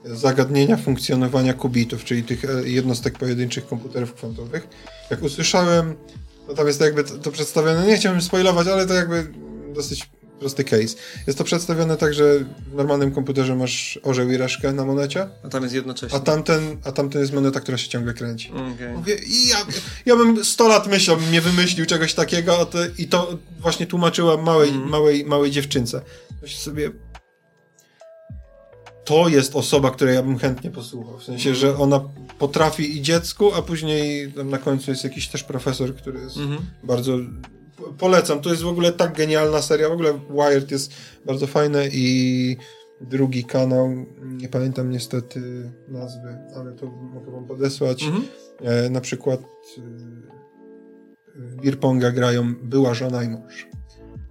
zagadnienia 0.05 0.77
funkcjonowania 0.77 1.53
kubitów, 1.53 2.03
czyli 2.03 2.23
tych 2.23 2.45
e, 2.45 2.69
jednostek 2.69 3.17
pojedynczych 3.17 3.67
komputerów 3.67 4.13
kwantowych. 4.13 4.67
Jak 5.09 5.23
usłyszałem, 5.23 5.95
no 6.47 6.53
tam 6.53 6.67
jest 6.67 6.81
jakby 6.81 7.03
to, 7.03 7.17
to 7.17 7.31
przedstawione, 7.31 7.87
nie 7.87 7.97
chciałbym 7.97 8.21
spoilować, 8.21 8.67
ale 8.67 8.87
to 8.87 8.93
jakby 8.93 9.27
dosyć 9.73 10.09
prosty 10.41 10.63
case. 10.63 10.95
Jest 11.27 11.37
to 11.37 11.43
przedstawione 11.43 11.97
tak, 11.97 12.13
że 12.13 12.39
w 12.39 12.73
normalnym 12.75 13.11
komputerze 13.11 13.55
masz 13.55 13.99
orzeł 14.03 14.29
i 14.31 14.37
reszkę 14.37 14.73
na 14.73 14.85
monecie, 14.85 15.27
A 15.43 15.49
tam 15.49 15.63
jest 15.63 15.75
jednocześnie. 15.75 16.17
a 16.17 16.21
tamten, 16.21 16.77
a 16.83 16.91
tamten 16.91 17.21
jest 17.21 17.33
moneta, 17.33 17.59
która 17.59 17.77
się 17.77 17.89
ciągle 17.89 18.13
kręci. 18.13 18.51
Okej. 18.51 18.93
Mówię, 18.97 19.15
i 19.27 19.47
ja, 19.47 19.57
ja 20.05 20.15
bym 20.15 20.45
100 20.45 20.67
lat 20.67 20.87
myślał, 20.87 21.17
bym 21.17 21.31
nie 21.31 21.41
wymyślił 21.41 21.85
czegoś 21.85 22.13
takiego, 22.13 22.65
to, 22.65 22.77
i 22.97 23.07
to 23.07 23.37
właśnie 23.59 23.87
tłumaczyła 23.87 24.37
małej, 24.37 24.69
Mhm. 24.69 24.89
małej, 24.89 25.25
małej 25.25 25.51
dziewczynce. 25.51 26.01
Myślę 26.41 26.59
sobie, 26.59 26.91
to 29.05 29.27
jest 29.29 29.55
osoba, 29.55 29.91
której 29.91 30.15
ja 30.15 30.23
bym 30.23 30.39
chętnie 30.39 30.71
posłuchał. 30.71 31.17
W 31.19 31.23
sensie, 31.23 31.55
że 31.55 31.77
ona 31.77 32.01
potrafi 32.39 32.97
i 32.97 33.01
dziecku, 33.01 33.53
a 33.53 33.61
później 33.61 34.33
na 34.45 34.57
końcu 34.57 34.91
jest 34.91 35.03
jakiś 35.03 35.27
też 35.27 35.43
profesor, 35.43 35.95
który 35.95 36.19
jest 36.19 36.37
Mhm. 36.37 36.61
bardzo... 36.83 37.17
po- 37.81 37.93
Polecam, 37.93 38.41
to 38.41 38.49
jest 38.49 38.61
w 38.61 38.67
ogóle 38.67 38.91
tak 38.91 39.17
genialna 39.17 39.61
seria, 39.61 39.89
w 39.89 39.91
ogóle 39.91 40.19
Wired 40.29 40.71
jest 40.71 40.93
bardzo 41.25 41.47
fajne 41.47 41.87
i 41.87 42.57
drugi 43.01 43.43
kanał, 43.43 44.05
nie 44.21 44.49
pamiętam 44.49 44.91
niestety 44.91 45.71
nazwy, 45.87 46.37
ale 46.55 46.71
to 46.71 46.85
mogę 46.85 47.31
wam 47.31 47.45
podesłać. 47.45 48.03
Mhm. 48.03 48.23
E, 48.61 48.89
na 48.89 49.01
przykład 49.01 49.39
y, 49.41 49.81
w 51.35 51.55
Birponga 51.55 52.11
grają 52.11 52.55
była 52.63 52.93
żona 52.93 53.23
i 53.23 53.29
mąż. 53.29 53.67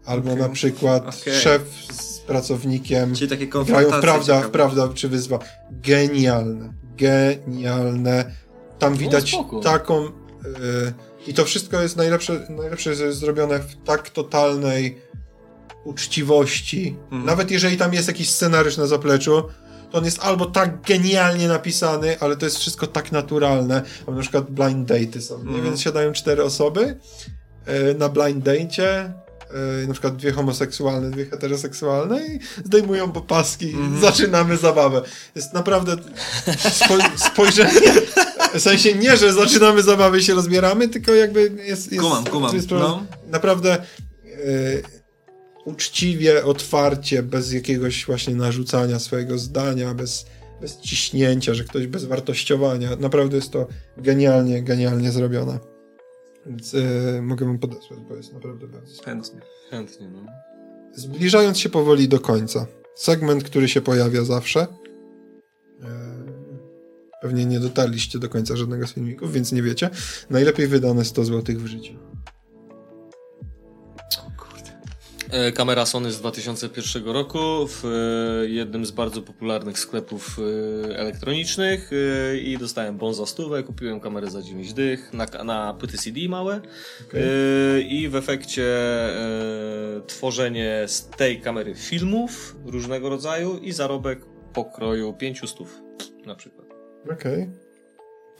Albo 0.04 0.30
Okej. 0.30 0.42
na 0.42 0.48
przykład 0.48 1.20
Okej. 1.20 1.34
szef 1.34 1.62
z 1.92 2.18
pracownikiem 2.18 3.14
Czyli 3.14 3.30
takie 3.30 3.46
grają 3.46 3.90
w 3.90 4.00
prawda, 4.00 4.40
w 4.40 4.50
prawda 4.50 4.88
czy 4.94 5.08
wyzwa. 5.08 5.38
Genialne. 5.70 6.72
Genialne. 6.96 8.24
Tam 8.78 8.94
widać 8.94 9.30
spoko. 9.30 9.60
taką... 9.60 10.04
y, 10.04 10.10
I 11.26 11.34
to 11.34 11.44
wszystko 11.44 11.82
jest 11.82 11.96
najlepsze, 11.96 12.46
najlepsze 12.48 12.90
jest 12.90 13.18
zrobione 13.18 13.58
w 13.58 13.76
tak 13.84 14.10
totalnej 14.10 14.98
uczciwości. 15.84 16.96
Mhm. 17.04 17.24
Nawet 17.24 17.50
jeżeli 17.50 17.76
tam 17.76 17.94
jest 17.94 18.08
jakiś 18.08 18.30
scenariusz 18.30 18.76
na 18.76 18.86
zapleczu, 18.86 19.42
to 19.90 19.98
on 19.98 20.04
jest 20.04 20.18
albo 20.22 20.46
tak 20.46 20.82
genialnie 20.82 21.48
napisany, 21.48 22.20
ale 22.20 22.36
to 22.36 22.44
jest 22.46 22.58
wszystko 22.58 22.86
tak 22.86 23.12
naturalne. 23.12 23.82
Albo 24.00 24.12
na 24.12 24.20
przykład 24.20 24.50
blind 24.50 24.88
date'y 24.90 25.20
są? 25.20 25.34
Mhm. 25.34 25.64
więc 25.64 25.80
siadają 25.80 26.12
cztery 26.12 26.44
osoby 26.44 26.98
e, 27.66 27.94
na 27.94 28.08
blind 28.08 28.44
date'cie, 28.44 28.82
e, 28.82 29.12
na 29.86 29.92
przykład 29.92 30.16
dwie 30.16 30.32
homoseksualne, 30.32 31.10
dwie 31.10 31.26
heteroseksualne 31.26 32.26
i 32.26 32.38
zdejmują 32.66 33.12
popaski 33.12 33.66
i 33.66 33.74
Mhm. 33.74 34.00
zaczynamy 34.00 34.56
zabawę. 34.56 35.02
Jest 35.34 35.52
naprawdę 35.54 35.96
spo, 36.72 36.94
spojrzenie, 37.16 37.80
w 38.54 38.60
sensie 38.60 38.94
nie, 38.94 39.16
że 39.16 39.32
zaczynamy 39.32 39.82
zabawę 39.82 40.18
i 40.18 40.22
się 40.22 40.34
rozbieramy, 40.34 40.88
tylko 40.88 41.14
jakby 41.14 41.42
jest... 41.42 41.92
jest 41.92 42.02
Kumam, 42.02 42.24
kumam. 42.24 42.54
jest 42.54 42.70
No. 42.70 43.06
Naprawdę 43.26 43.72
e, 43.72 43.80
uczciwie, 45.64 46.44
otwarcie, 46.44 47.22
bez 47.22 47.52
jakiegoś 47.52 48.06
właśnie 48.06 48.34
narzucania 48.34 48.98
swojego 48.98 49.38
zdania, 49.38 49.94
bez, 49.94 50.26
bez 50.60 50.80
ciśnięcia, 50.80 51.54
że 51.54 51.64
ktoś 51.64 51.86
bez 51.86 52.04
wartościowania. 52.04 52.96
Naprawdę 53.00 53.36
jest 53.36 53.50
to 53.50 53.66
genialnie, 53.96 54.62
genialnie 54.62 55.12
zrobione. 55.12 55.58
Więc 56.46 56.74
e, 56.74 57.22
mogę 57.22 57.46
wam 57.46 57.58
podesłać, 57.58 58.00
bo 58.08 58.16
jest 58.16 58.32
naprawdę 58.32 58.66
bardzo. 58.66 59.02
Chętnie. 59.02 59.40
Chętnie, 59.70 60.08
no. 60.08 60.26
Zbliżając 60.94 61.58
się 61.58 61.68
powoli 61.68 62.08
do 62.08 62.20
końca. 62.20 62.66
Segment, 62.94 63.44
który 63.44 63.68
się 63.68 63.80
pojawia 63.80 64.24
zawsze. 64.24 64.66
Pewnie 67.22 67.46
nie 67.46 67.60
dotarliście 67.60 68.18
do 68.18 68.28
końca 68.28 68.56
żadnego 68.56 68.86
z 68.86 68.92
filmików, 68.92 69.32
więc 69.32 69.52
nie 69.52 69.62
wiecie. 69.62 69.90
Najlepiej 70.30 70.68
wydane 70.68 71.04
100 71.04 71.24
zł 71.24 71.56
w 71.58 71.66
życiu. 71.66 71.94
E, 75.30 75.52
Kamera 75.52 75.86
Sony 75.86 76.12
z 76.12 76.18
2001 76.18 77.04
roku 77.04 77.66
w 77.66 77.84
e, 77.84 78.48
jednym 78.48 78.86
z 78.86 78.90
bardzo 78.90 79.22
popularnych 79.22 79.78
sklepów 79.78 80.38
e, 80.38 80.98
elektronicznych 80.98 81.90
i 82.42 82.58
dostałem 82.58 82.96
bon 82.96 83.14
za 83.14 83.26
stówę, 83.26 83.62
kupiłem 83.62 84.00
kamerę 84.00 84.30
za 84.30 84.42
9 84.42 84.72
dych 84.72 85.12
na, 85.12 85.26
na 85.44 85.74
płyty 85.74 85.98
CD 85.98 86.20
małe 86.28 86.60
e, 87.14 87.80
i 87.80 88.08
w 88.08 88.16
efekcie 88.16 88.66
tworzenie 90.06 90.84
z 90.86 91.08
tej 91.08 91.40
kamery 91.40 91.74
filmów 91.74 92.56
różnego 92.64 93.08
rodzaju 93.08 93.58
i 93.58 93.72
zarobek 93.72 94.20
pokroju 94.52 95.12
500 95.12 95.58
na 96.26 96.34
przykład. 96.34 96.59
Okej. 97.12 97.48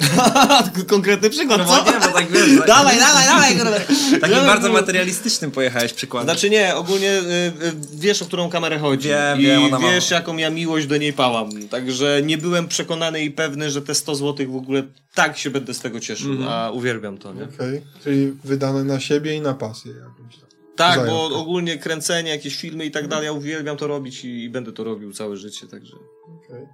Konkretny 0.89 1.31
przykład, 1.31 1.59
No 1.59 1.65
bo 1.65 1.77
nie, 1.93 1.99
bo 2.01 2.07
tak 2.13 2.29
wiesz, 2.31 2.49
tak- 2.59 2.67
Dawaj, 2.67 2.99
dawaj, 2.99 3.25
dawaj, 3.27 3.57
kurde. 3.57 3.81
Takim 4.21 4.37
No, 4.37 4.45
bardzo 4.45 4.69
no. 4.69 4.75
materialistycznym 4.75 5.51
pojechałeś 5.51 5.93
przykładem. 5.93 6.27
Znaczy 6.27 6.51
nie, 6.51 6.75
ogólnie 6.77 7.11
y, 7.13 7.23
y, 7.23 7.73
wiesz, 7.95 8.23
o 8.23 8.25
którą 8.27 8.51
kamerę 8.51 8.79
chodzi. 8.79 9.09
Wiem, 9.09 9.41
I 9.41 9.43
wiem, 9.43 9.65
ona 9.65 9.79
ma- 9.79 9.91
wiesz, 9.91 10.11
jaką 10.11 10.37
ja 10.37 10.51
miłość 10.51 10.87
do 10.87 10.97
niej 10.97 11.13
pałam. 11.13 11.69
Także 11.69 12.21
nie 12.25 12.39
byłem 12.39 12.69
przekonany 12.69 13.23
i 13.25 13.31
pewny, 13.31 13.71
że 13.71 13.83
te 13.83 13.95
100 13.95 14.15
zł 14.15 14.53
w 14.53 14.57
ogóle 14.57 14.83
tak 15.15 15.39
się 15.39 15.51
będę 15.51 15.75
z 15.75 15.81
tego 15.81 16.01
cieszył, 16.01 16.31
Mhm. 16.33 16.49
a 16.53 16.71
uwielbiam 16.71 17.19
to, 17.19 17.33
nie? 17.35 17.45
Okej. 17.45 17.83
Czyli 18.05 18.33
wydane 18.45 18.85
na 18.85 19.01
siebie 19.01 19.35
i 19.35 19.41
na 19.41 19.55
pasję 19.55 19.93
jakąś 19.93 20.37
tam. 20.37 20.49
Tak, 20.77 21.07
bo 21.07 21.25
ogólnie 21.41 21.79
kręcenie, 21.79 22.31
jakieś 22.31 22.57
filmy 22.57 22.85
i 22.85 22.91
tak 22.91 23.09
dalej, 23.09 23.25
ja 23.25 23.33
uwielbiam 23.33 23.77
to 23.77 23.87
robić 23.87 24.25
i, 24.25 24.45
i 24.45 24.51
będę 24.51 24.73
to 24.73 24.85
robił 24.85 25.13
całe 25.13 25.37
życie, 25.37 25.67
także... 25.67 25.97
Okej. 26.45 26.67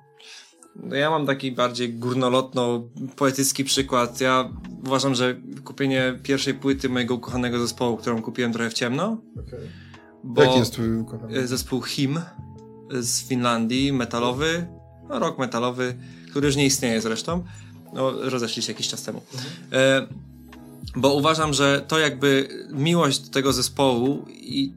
No 0.82 0.96
ja 0.96 1.10
mam 1.10 1.26
taki 1.26 1.52
bardziej 1.52 1.94
górnolotno-poetycki 1.98 3.64
przykład. 3.64 4.20
Ja 4.20 4.50
uważam, 4.86 5.14
że 5.14 5.36
kupienie 5.64 6.18
pierwszej 6.22 6.54
płyty 6.54 6.88
mojego 6.88 7.14
ukochanego 7.14 7.58
zespołu, 7.58 7.96
którą 7.96 8.22
kupiłem 8.22 8.52
trochę 8.52 8.70
w 8.70 8.74
ciemno, 8.74 9.18
Okej. 9.46 9.58
bo 10.24 10.42
Jaki 10.42 10.58
jest 10.58 10.72
twój 10.72 10.96
ukochany? 10.98 11.38
e, 11.38 11.46
zespół 11.46 11.82
Him, 11.82 12.20
z 12.90 13.28
Finlandii, 13.28 13.92
metalowy, 13.92 14.66
no, 15.08 15.18
rock 15.18 15.38
metalowy, 15.38 15.96
który 16.30 16.46
już 16.46 16.56
nie 16.56 16.66
istnieje 16.66 17.00
zresztą. 17.00 17.44
No, 17.94 18.30
rozeszli 18.30 18.62
się 18.62 18.72
jakiś 18.72 18.88
czas 18.88 19.02
temu. 19.02 19.22
E, 19.72 20.06
bo 20.96 21.14
uważam, 21.14 21.54
że 21.54 21.84
to 21.88 21.98
jakby 21.98 22.48
miłość 22.72 23.18
do 23.18 23.30
tego 23.30 23.52
zespołu 23.52 24.24
i 24.28 24.72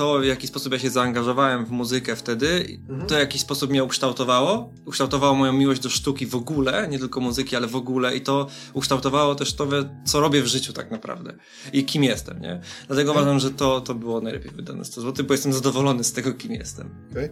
to, 0.00 0.18
w 0.18 0.24
jaki 0.24 0.46
sposób 0.46 0.72
ja 0.72 0.78
się 0.78 0.90
zaangażowałem 0.90 1.64
w 1.64 1.70
muzykę 1.70 2.16
wtedy, 2.16 2.78
to 3.08 3.14
w 3.14 3.18
jakiś 3.18 3.40
sposób 3.40 3.70
mnie 3.70 3.84
ukształtowało. 3.84 4.72
Ukształtowało 4.84 5.34
moją 5.34 5.52
miłość 5.52 5.80
do 5.80 5.90
sztuki 5.90 6.26
w 6.26 6.34
ogóle, 6.34 6.88
nie 6.88 6.98
tylko 6.98 7.20
muzyki, 7.20 7.56
ale 7.56 7.66
w 7.66 7.76
ogóle 7.76 8.16
i 8.16 8.20
to 8.20 8.46
ukształtowało 8.72 9.34
też 9.34 9.54
to, 9.54 9.68
co 10.04 10.20
robię 10.20 10.42
w 10.42 10.46
życiu 10.46 10.72
tak 10.72 10.90
naprawdę 10.90 11.34
i 11.72 11.84
kim 11.84 12.04
jestem, 12.04 12.40
nie? 12.40 12.60
Dlatego 12.86 13.12
uważam, 13.12 13.38
że 13.40 13.50
to, 13.50 13.80
to 13.80 13.94
było 13.94 14.20
najlepiej 14.20 14.50
wydane 14.50 14.84
100 14.84 15.00
zł, 15.00 15.26
bo 15.26 15.34
jestem 15.34 15.52
zadowolony 15.52 16.04
z 16.04 16.12
tego, 16.12 16.32
kim 16.32 16.52
jestem. 16.52 16.90
Okay. 17.10 17.30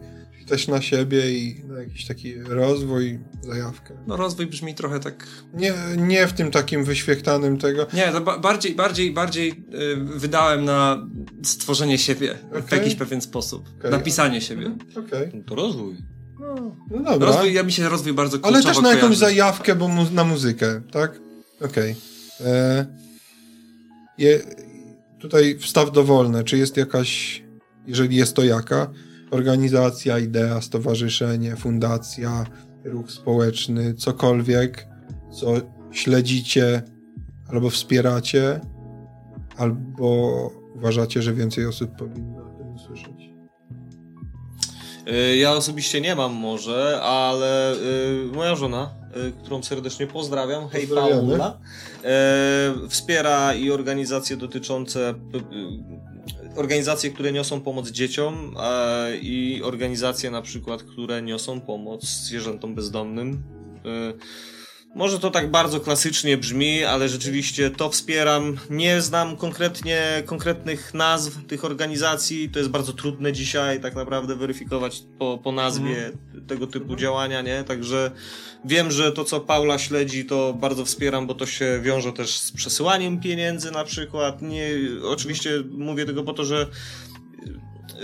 Też 0.49 0.69
na 0.69 0.83
siebie 0.83 1.31
i 1.33 1.65
na 1.65 1.81
jakiś 1.81 2.07
taki 2.07 2.35
rozwój, 2.43 3.19
zajawkę. 3.43 3.95
No 4.07 4.17
rozwój 4.17 4.47
brzmi 4.47 4.75
trochę 4.75 5.01
tak... 5.01 5.27
Nie, 5.55 5.75
nie 5.97 6.27
w 6.27 6.33
tym 6.33 6.51
takim 6.51 6.85
wyświechtanym 6.85 7.59
tego. 7.59 7.87
Nie, 7.93 8.13
to 8.13 8.21
ba 8.21 8.39
bardziej, 8.39 8.75
bardziej, 8.75 9.11
bardziej 9.11 9.65
yy, 9.69 9.97
wydałem 9.97 10.65
na 10.65 11.07
stworzenie 11.43 11.99
siebie 11.99 12.39
okay. 12.59 12.69
w 12.69 12.73
jakiś 12.73 12.95
pewien 12.95 13.21
sposób. 13.21 13.69
Okay. 13.79 13.91
Napisanie 13.91 14.41
siebie. 14.41 14.77
Okej. 15.07 15.31
No 15.35 15.43
to 15.47 15.55
rozwój. 15.55 15.97
No, 16.41 16.77
no 16.91 17.03
dobra. 17.03 17.29
Rozwój, 17.29 17.53
ja 17.53 17.63
mi 17.63 17.73
się 17.73 17.89
rozwój 17.89 18.13
bardzo 18.13 18.39
Ale 18.43 18.63
też 18.63 18.81
na 18.81 18.89
jakąś 18.89 19.01
kojarzy. 19.01 19.17
zajawkę, 19.17 19.75
bo 19.75 19.89
mu 19.89 20.11
na 20.11 20.25
muzykę, 20.25 20.81
tak? 20.91 21.21
Okej. 21.61 21.97
Okay. 22.41 22.51
E, 22.51 22.87
je, 24.19 24.41
tutaj 25.19 25.59
wstaw 25.59 25.93
dowolne. 25.93 26.45
Czy 26.45 26.59
jest 26.59 26.77
jakaś, 26.77 27.43
jeżeli 27.87 28.17
jest 28.17 28.37
to 28.37 28.45
jaka, 28.45 28.91
organizacja, 29.31 30.19
idea, 30.19 30.61
stowarzyszenie, 30.61 31.57
fundacja, 31.57 32.47
ruch 32.85 33.11
społeczny, 33.11 33.95
cokolwiek, 33.95 34.87
co 35.33 35.55
śledzicie 35.91 36.83
albo 37.49 37.71
wspieracie, 37.71 38.61
albo 39.57 40.51
uważacie, 40.75 41.23
że 41.23 41.35
więcej 41.35 41.67
osób 41.67 41.97
powinno? 41.97 42.38
Ja 45.39 45.53
osobiście 45.53 46.01
nie 46.01 46.15
mam 46.15 46.33
może, 46.33 47.01
ale 47.03 47.75
y, 47.75 48.27
moja 48.33 48.57
żona, 48.57 48.95
y, 49.29 49.33
którą 49.43 49.63
serdecznie 49.63 50.07
pozdrawiam, 50.07 50.69
hej 50.69 50.87
Paula, 50.87 51.59
y, 52.85 52.89
wspiera 52.89 53.55
i 53.55 53.71
organizacje 53.71 54.37
dotyczące 54.37 55.15
organizacje, 56.57 57.11
które 57.11 57.33
niosą 57.33 57.61
pomoc 57.61 57.91
dzieciom 57.91 58.55
i 59.23 59.61
organizacje 59.65 60.31
na 60.31 60.43
przykład, 60.43 60.83
które 60.83 61.23
niosą 61.23 61.61
pomoc 61.61 62.05
zwierzętom 62.05 62.75
bezdomnym. 62.75 63.43
Może 64.99 65.19
to 65.19 65.31
tak 65.31 65.51
bardzo 65.51 65.81
klasycznie 65.81 66.37
brzmi, 66.37 66.85
ale 66.85 67.09
rzeczywiście 67.09 67.71
to 67.71 67.91
wspieram. 67.91 68.57
Nie 68.71 69.01
znam 69.01 69.37
konkretnie 69.37 70.23
konkretnych 70.27 70.95
nazw 70.95 71.47
tych 71.47 71.65
organizacji. 71.65 72.49
To 72.49 72.59
jest 72.59 72.71
bardzo 72.71 72.93
trudne 72.93 73.33
dzisiaj 73.33 73.81
tak 73.81 73.95
naprawdę 73.95 74.37
weryfikować 74.37 75.03
po, 75.19 75.39
po 75.45 75.53
nazwie 75.53 76.07
mm. 76.07 76.47
tego 76.47 76.67
typu 76.67 76.97
działania, 76.97 77.43
nie? 77.43 77.65
Także 77.65 78.11
wiem, 78.65 78.91
że 78.91 79.13
to 79.13 79.25
co 79.25 79.41
Paula 79.41 79.79
śledzi, 79.79 80.25
to 80.25 80.55
bardzo 80.55 80.85
wspieram, 80.85 81.27
bo 81.27 81.35
to 81.35 81.47
się 81.47 81.81
wiąże 81.83 82.13
też 82.13 82.39
z 82.39 82.53
przesyłaniem 82.53 83.21
pieniędzy 83.21 83.71
na 83.71 83.85
przykład. 83.85 84.43
Nie, 84.43 84.69
oczywiście 85.05 85.51
mówię 85.71 86.07
tego 86.07 86.23
po 86.23 86.33
to, 86.33 86.45
że 86.45 86.67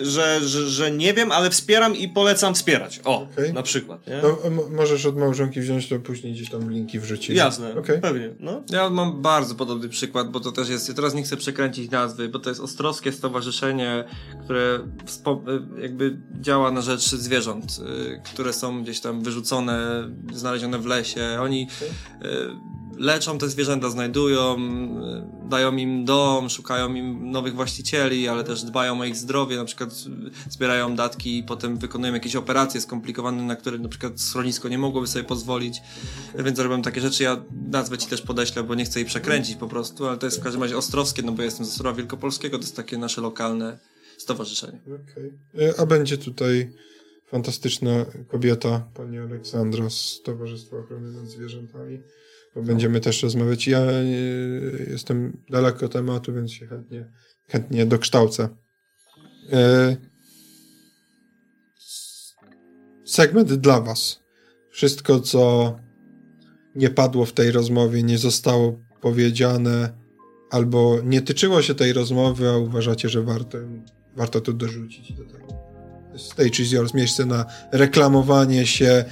że, 0.02 0.40
że, 0.40 0.66
że 0.66 0.90
nie 0.90 1.14
wiem, 1.14 1.32
ale 1.32 1.50
wspieram 1.50 1.96
i 1.96 2.08
polecam 2.08 2.54
wspierać. 2.54 3.00
O, 3.04 3.22
okay. 3.22 3.52
na 3.52 3.62
przykład. 3.62 4.06
Nie? 4.06 4.20
No, 4.22 4.38
możesz 4.70 5.06
od 5.06 5.16
małżonki 5.16 5.60
wziąć, 5.60 5.88
to 5.88 5.98
później 5.98 6.32
gdzieś 6.32 6.50
tam 6.50 6.70
linki 6.70 7.00
wrzucić. 7.00 7.36
Jasne, 7.36 7.78
okay. 7.78 7.98
pewnie. 7.98 8.34
No. 8.40 8.62
Ja 8.70 8.90
mam 8.90 9.22
bardzo 9.22 9.54
podobny 9.54 9.88
przykład, 9.88 10.30
bo 10.30 10.40
to 10.40 10.52
też 10.52 10.68
jest, 10.68 10.88
ja 10.88 10.94
teraz 10.94 11.14
nie 11.14 11.22
chcę 11.22 11.36
przekręcić 11.36 11.90
nazwy, 11.90 12.28
bo 12.28 12.38
to 12.38 12.50
jest 12.50 12.60
Ostrowskie 12.60 13.12
Stowarzyszenie, 13.12 14.04
które 14.44 14.80
jakby 15.82 16.16
działa 16.40 16.70
na 16.70 16.80
rzecz 16.80 17.10
zwierząt, 17.10 17.64
y, 17.78 18.20
które 18.24 18.52
są 18.52 18.82
gdzieś 18.82 19.00
tam 19.00 19.22
wyrzucone, 19.22 20.08
znalezione 20.32 20.78
w 20.78 20.86
lesie. 20.86 21.38
Oni 21.40 21.68
okay 21.80 22.74
leczą 22.98 23.38
te 23.38 23.48
zwierzęta, 23.48 23.90
znajdują, 23.90 24.56
y, 25.44 25.48
dają 25.48 25.76
im 25.76 26.04
dom, 26.04 26.50
szukają 26.50 26.94
im 26.94 27.30
nowych 27.30 27.54
właścicieli, 27.54 28.28
ale 28.28 28.44
też 28.44 28.62
dbają 28.62 29.00
o 29.00 29.04
ich 29.04 29.16
zdrowie, 29.16 29.56
na 29.56 29.64
przykład 29.64 29.90
zbierają 30.50 30.96
datki 30.96 31.38
i 31.38 31.42
potem 31.42 31.76
wykonują 31.76 32.14
jakieś 32.14 32.36
operacje 32.36 32.80
skomplikowane, 32.80 33.42
na 33.42 33.56
które 33.56 33.78
na 33.78 33.88
przykład 33.88 34.20
schronisko 34.20 34.68
nie 34.68 34.78
mogłoby 34.78 35.06
sobie 35.06 35.24
pozwolić, 35.24 35.80
więc 36.38 36.58
robią 36.58 36.82
takie 36.82 37.00
rzeczy. 37.00 37.22
Ja 37.22 37.42
nazwę 37.70 37.98
ci 37.98 38.06
też 38.06 38.22
podeślę, 38.22 38.62
bo 38.62 38.74
nie 38.74 38.84
chcę 38.84 38.98
jej 38.98 39.06
przekręcić 39.06 39.56
po 39.56 39.68
prostu, 39.68 40.06
ale 40.06 40.18
to 40.18 40.26
jest 40.26 40.40
w 40.40 40.42
każdym 40.42 40.62
razie 40.62 40.76
Ostrowskie, 40.76 41.22
no 41.22 41.32
bo 41.32 41.42
ja 41.42 41.44
jestem 41.44 41.66
z 41.66 41.68
Ostrowa 41.68 41.96
Wielkopolskiego, 41.96 42.58
to 42.58 42.64
jest 42.64 42.76
takie 42.76 42.98
nasze 42.98 43.20
lokalne 43.20 43.78
stowarzyszenie. 44.18 44.80
Okay. 44.84 45.74
A 45.78 45.86
będzie 45.86 46.18
tutaj 46.18 46.70
fantastyczna 47.26 48.06
kobieta, 48.28 48.88
pani 48.94 49.18
Aleksandra 49.18 49.90
z 49.90 50.20
Towarzystwa 50.24 50.76
Ochrony 50.76 51.12
nad 51.12 51.26
Zwierzętami 51.26 52.02
bo 52.54 52.62
będziemy 52.62 53.00
też 53.00 53.22
rozmawiać. 53.22 53.68
Ja 53.68 53.80
e, 53.80 54.04
jestem 54.90 55.42
daleko 55.50 55.88
tematu, 55.88 56.32
więc 56.32 56.52
się 56.52 56.66
chętnie, 56.66 57.10
chętnie 57.48 57.86
dokształcę. 57.86 58.48
E, 59.52 59.96
segment 63.04 63.54
dla 63.54 63.80
Was. 63.80 64.20
Wszystko, 64.70 65.20
co 65.20 65.76
nie 66.74 66.90
padło 66.90 67.26
w 67.26 67.32
tej 67.32 67.50
rozmowie, 67.50 68.02
nie 68.02 68.18
zostało 68.18 68.78
powiedziane, 69.00 70.04
albo 70.50 70.98
nie 71.04 71.22
tyczyło 71.22 71.62
się 71.62 71.74
tej 71.74 71.92
rozmowy, 71.92 72.48
a 72.48 72.56
uważacie, 72.56 73.08
że 73.08 73.22
warto, 73.22 73.58
warto 74.16 74.40
to 74.40 74.52
dorzucić 74.52 75.12
do 75.12 75.24
tego. 75.24 75.46
Stage 76.16 76.62
is 76.62 76.72
yours, 76.72 76.94
miejsce 76.94 77.26
na 77.26 77.46
reklamowanie 77.72 78.66
się, 78.66 79.04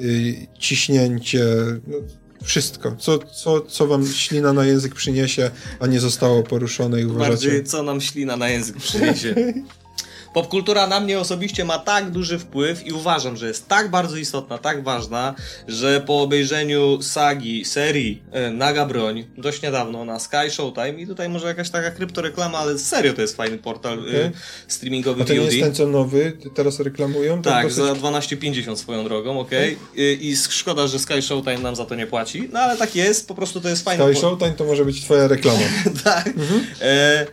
yy, 0.00 0.34
ciśnięcie. 0.58 1.44
No, 1.86 1.96
wszystko, 2.44 2.96
co, 2.98 3.18
co, 3.18 3.60
co 3.60 3.86
wam 3.86 4.06
ślina 4.06 4.52
na 4.52 4.64
język 4.64 4.94
przyniesie, 4.94 5.50
a 5.80 5.86
nie 5.86 6.00
zostało 6.00 6.42
poruszone 6.42 7.00
i 7.00 7.04
uważacie... 7.04 7.30
Bardziej 7.30 7.64
co 7.64 7.82
nam 7.82 8.00
ślina 8.00 8.36
na 8.36 8.48
język 8.48 8.76
przyniesie. 8.76 9.34
Popkultura 10.34 10.86
na 10.86 11.00
mnie 11.00 11.20
osobiście 11.20 11.64
ma 11.64 11.78
tak 11.78 12.10
duży 12.10 12.38
wpływ 12.38 12.86
i 12.86 12.92
uważam, 12.92 13.36
że 13.36 13.48
jest 13.48 13.68
tak 13.68 13.90
bardzo 13.90 14.16
istotna, 14.16 14.58
tak 14.58 14.84
ważna, 14.84 15.34
że 15.68 16.00
po 16.06 16.22
obejrzeniu 16.22 17.02
sagi, 17.02 17.64
serii 17.64 18.22
e, 18.32 18.50
Naga 18.50 18.86
Broń 18.86 19.24
dość 19.38 19.62
niedawno 19.62 20.04
na 20.04 20.18
Sky 20.18 20.50
Showtime 20.50 20.92
i 20.92 21.06
tutaj 21.06 21.28
może 21.28 21.46
jakaś 21.46 21.70
taka 21.70 21.90
kryptoreklama, 21.90 22.58
ale 22.58 22.78
serio 22.78 23.12
to 23.12 23.20
jest 23.20 23.36
fajny 23.36 23.58
portal 23.58 24.00
okay. 24.00 24.24
e, 24.24 24.30
streamingowy 24.68 25.22
A 25.22 25.24
to 25.24 25.32
nie 25.32 25.38
jest 25.38 25.60
ten 25.60 25.74
co 25.74 25.86
nowy, 25.86 26.38
teraz 26.54 26.80
reklamują? 26.80 27.42
Tak, 27.42 27.62
dosyć... 27.62 27.84
za 27.84 27.92
12,50 27.92 28.76
swoją 28.76 29.04
drogą, 29.04 29.40
okej. 29.40 29.74
Okay. 29.74 29.86
okay. 29.92 30.14
I, 30.14 30.28
I 30.28 30.36
szkoda, 30.36 30.86
że 30.86 30.98
Sky 30.98 31.22
Showtime 31.22 31.58
nam 31.58 31.76
za 31.76 31.84
to 31.84 31.94
nie 31.94 32.06
płaci, 32.06 32.48
no 32.52 32.60
ale 32.60 32.76
tak 32.76 32.96
jest, 32.96 33.28
po 33.28 33.34
prostu 33.34 33.60
to 33.60 33.68
jest 33.68 33.84
fajne. 33.84 34.12
Sky 34.12 34.20
Showtime 34.20 34.52
to 34.52 34.64
może 34.64 34.84
być 34.84 35.02
twoja 35.04 35.28
reklama. 35.28 35.60
tak. 36.04 36.26
Mhm. 36.26 36.66
E 36.80 37.26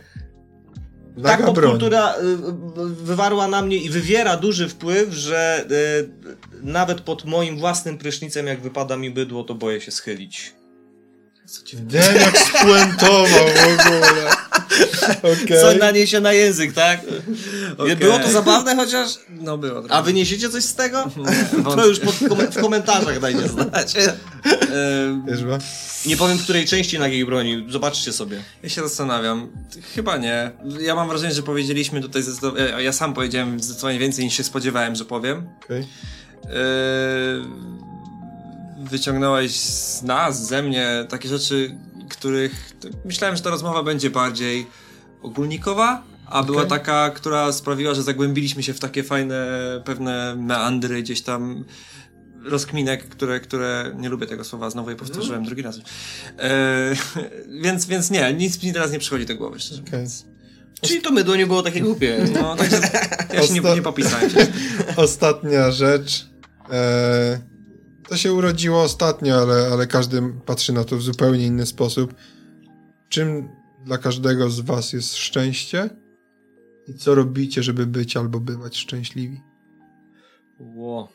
tak 1.22 1.44
popkultura 1.46 2.14
y, 2.14 2.36
wywarła 3.04 3.48
na 3.48 3.62
mnie 3.62 3.76
i 3.76 3.90
wywiera 3.90 4.36
duży 4.36 4.68
wpływ, 4.68 5.12
że 5.12 5.66
y, 5.70 6.08
nawet 6.62 7.00
pod 7.00 7.24
moim 7.24 7.58
własnym 7.58 7.98
prysznicem, 7.98 8.46
jak 8.46 8.60
wypada 8.60 8.96
mi 8.96 9.10
bydło, 9.10 9.44
to 9.44 9.54
boję 9.54 9.80
się 9.80 9.90
schylić. 9.90 10.54
Den 11.72 12.16
jak 12.16 12.38
spuentował 12.38 13.46
w 13.48 13.86
ogóle. 13.86 14.30
Okay. 15.18 15.60
Co 15.60 15.74
naniesie 15.78 16.20
na 16.20 16.32
język, 16.32 16.72
tak? 16.72 17.00
Okay. 17.78 17.96
Było 17.96 18.18
to 18.18 18.30
zabawne 18.30 18.76
chociaż? 18.76 19.18
No 19.30 19.58
było. 19.58 19.82
A 19.88 20.02
wyniesiecie 20.02 20.48
coś 20.48 20.64
z 20.64 20.74
tego? 20.74 21.10
to 21.76 21.86
już 21.86 22.00
pod, 22.00 22.14
w 22.50 22.60
komentarzach 22.60 23.20
dajcie 23.20 23.48
znać. 23.48 23.94
nie 26.06 26.16
powiem, 26.16 26.38
w 26.38 26.42
której 26.42 26.66
części 26.66 26.98
nagiej 26.98 27.26
broni. 27.26 27.66
Zobaczcie 27.68 28.12
sobie. 28.12 28.42
Ja 28.62 28.68
się 28.68 28.82
zastanawiam. 28.82 29.50
Chyba 29.94 30.16
nie. 30.16 30.50
Ja 30.80 30.94
mam 30.94 31.08
wrażenie, 31.08 31.34
że 31.34 31.42
powiedzieliśmy 31.42 32.00
tutaj 32.00 32.22
zdecydowanie... 32.22 32.82
Ja 32.82 32.92
sam 32.92 33.14
powiedziałem 33.14 33.60
zdecydowanie 33.60 33.98
więcej 33.98 34.24
niż 34.24 34.36
się 34.36 34.44
spodziewałem, 34.44 34.94
że 34.94 35.04
powiem. 35.04 35.48
Okay. 35.64 35.84
Wyciągnąłeś 38.90 39.56
z 39.56 40.02
nas, 40.02 40.46
ze 40.46 40.62
mnie 40.62 41.06
takie 41.08 41.28
rzeczy, 41.28 41.76
których 42.08 42.72
myślałem, 43.04 43.36
że 43.36 43.42
ta 43.42 43.50
rozmowa 43.50 43.82
będzie 43.82 44.10
bardziej 44.10 44.66
ogólnikowa, 45.22 46.02
a 46.26 46.40
okay. 46.40 46.46
była 46.46 46.64
taka, 46.64 47.10
która 47.10 47.52
sprawiła, 47.52 47.94
że 47.94 48.02
zagłębiliśmy 48.02 48.62
się 48.62 48.74
w 48.74 48.80
takie 48.80 49.02
fajne 49.02 49.46
pewne 49.84 50.36
meandry 50.36 51.02
gdzieś 51.02 51.22
tam 51.22 51.64
rozkminek, 52.44 53.08
które, 53.08 53.40
które 53.40 53.94
nie 53.98 54.08
lubię 54.08 54.26
tego 54.26 54.44
słowa, 54.44 54.70
znowu 54.70 54.90
je 54.90 54.96
powtórzyłem 54.96 55.38
mm. 55.38 55.46
drugi 55.46 55.62
raz. 55.62 55.78
E, 56.38 56.92
więc, 57.64 57.86
więc 57.86 58.10
nie, 58.10 58.34
nic 58.34 58.62
mi 58.62 58.72
teraz 58.72 58.92
nie 58.92 58.98
przychodzi 58.98 59.26
do 59.26 59.36
głowy, 59.36 59.60
szczerze 59.60 59.82
okay. 59.88 60.06
Czyli 60.80 61.02
to 61.02 61.10
mydło 61.10 61.36
nie 61.36 61.46
było 61.46 61.62
takie 61.62 61.80
głupie. 61.80 62.24
No, 62.34 62.56
także 62.56 62.80
ja 63.34 63.42
się 63.42 63.54
nie, 63.54 63.62
Osta- 63.62 63.74
nie 63.74 63.82
popisałem. 63.82 64.30
się. 64.30 64.46
Ostatnia 64.96 65.70
rzecz. 65.70 66.26
E, 66.70 67.53
to 68.08 68.16
się 68.16 68.32
urodziło 68.32 68.82
ostatnio, 68.82 69.36
ale, 69.36 69.68
ale 69.72 69.86
każdy 69.86 70.22
patrzy 70.46 70.72
na 70.72 70.84
to 70.84 70.96
w 70.96 71.02
zupełnie 71.02 71.46
inny 71.46 71.66
sposób. 71.66 72.14
Czym 73.08 73.48
dla 73.84 73.98
każdego 73.98 74.50
z 74.50 74.60
was 74.60 74.92
jest 74.92 75.16
szczęście? 75.16 75.90
I 76.88 76.94
co 76.94 77.14
robicie, 77.14 77.62
żeby 77.62 77.86
być 77.86 78.16
albo 78.16 78.40
bywać 78.40 78.76
szczęśliwi? 78.76 79.40
Ło, 80.58 81.12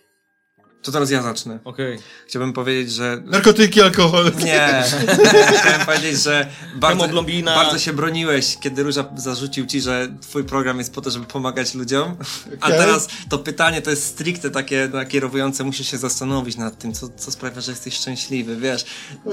To 0.82 0.92
teraz 0.92 1.12
ja 1.12 1.22
zacznę. 1.22 1.60
okej. 1.64 2.00
Chciałbym 2.28 2.54
powiedzieć, 2.54 2.92
że 2.94 3.22
Narkotyki, 3.26 3.82
alkohol. 3.82 4.32
Nie. 4.44 4.84
Chciałem 5.60 5.86
powiedzieć, 5.86 6.24
że 6.24 6.48
bardzo, 6.76 7.08
bardzo 7.46 7.80
się 7.80 7.94
broniłeś, 7.94 8.58
kiedy 8.62 8.84
Róża 8.84 9.06
zarzucił 9.18 9.66
ci, 9.66 9.82
że 9.82 10.08
twój 10.22 10.44
program 10.44 10.78
jest 10.78 10.94
po 10.94 11.02
to, 11.02 11.12
żeby 11.12 11.26
pomagać 11.26 11.74
ludziom. 11.76 12.16
A 12.62 12.66
Okej. 12.66 12.80
teraz 12.80 13.08
to 13.30 13.38
pytanie 13.38 13.82
to 13.82 13.90
jest 13.90 14.06
stricte 14.06 14.50
takie 14.50 14.90
nakierowujące, 14.94 15.64
musisz 15.64 15.92
się 15.92 15.98
zastanowić 15.98 16.58
nad 16.58 16.78
tym, 16.78 16.94
co, 16.94 17.10
co 17.10 17.32
sprawia, 17.32 17.62
że 17.62 17.72
jesteś 17.72 17.94
szczęśliwy, 17.94 18.56
wiesz. 18.56 18.86
To- 19.24 19.32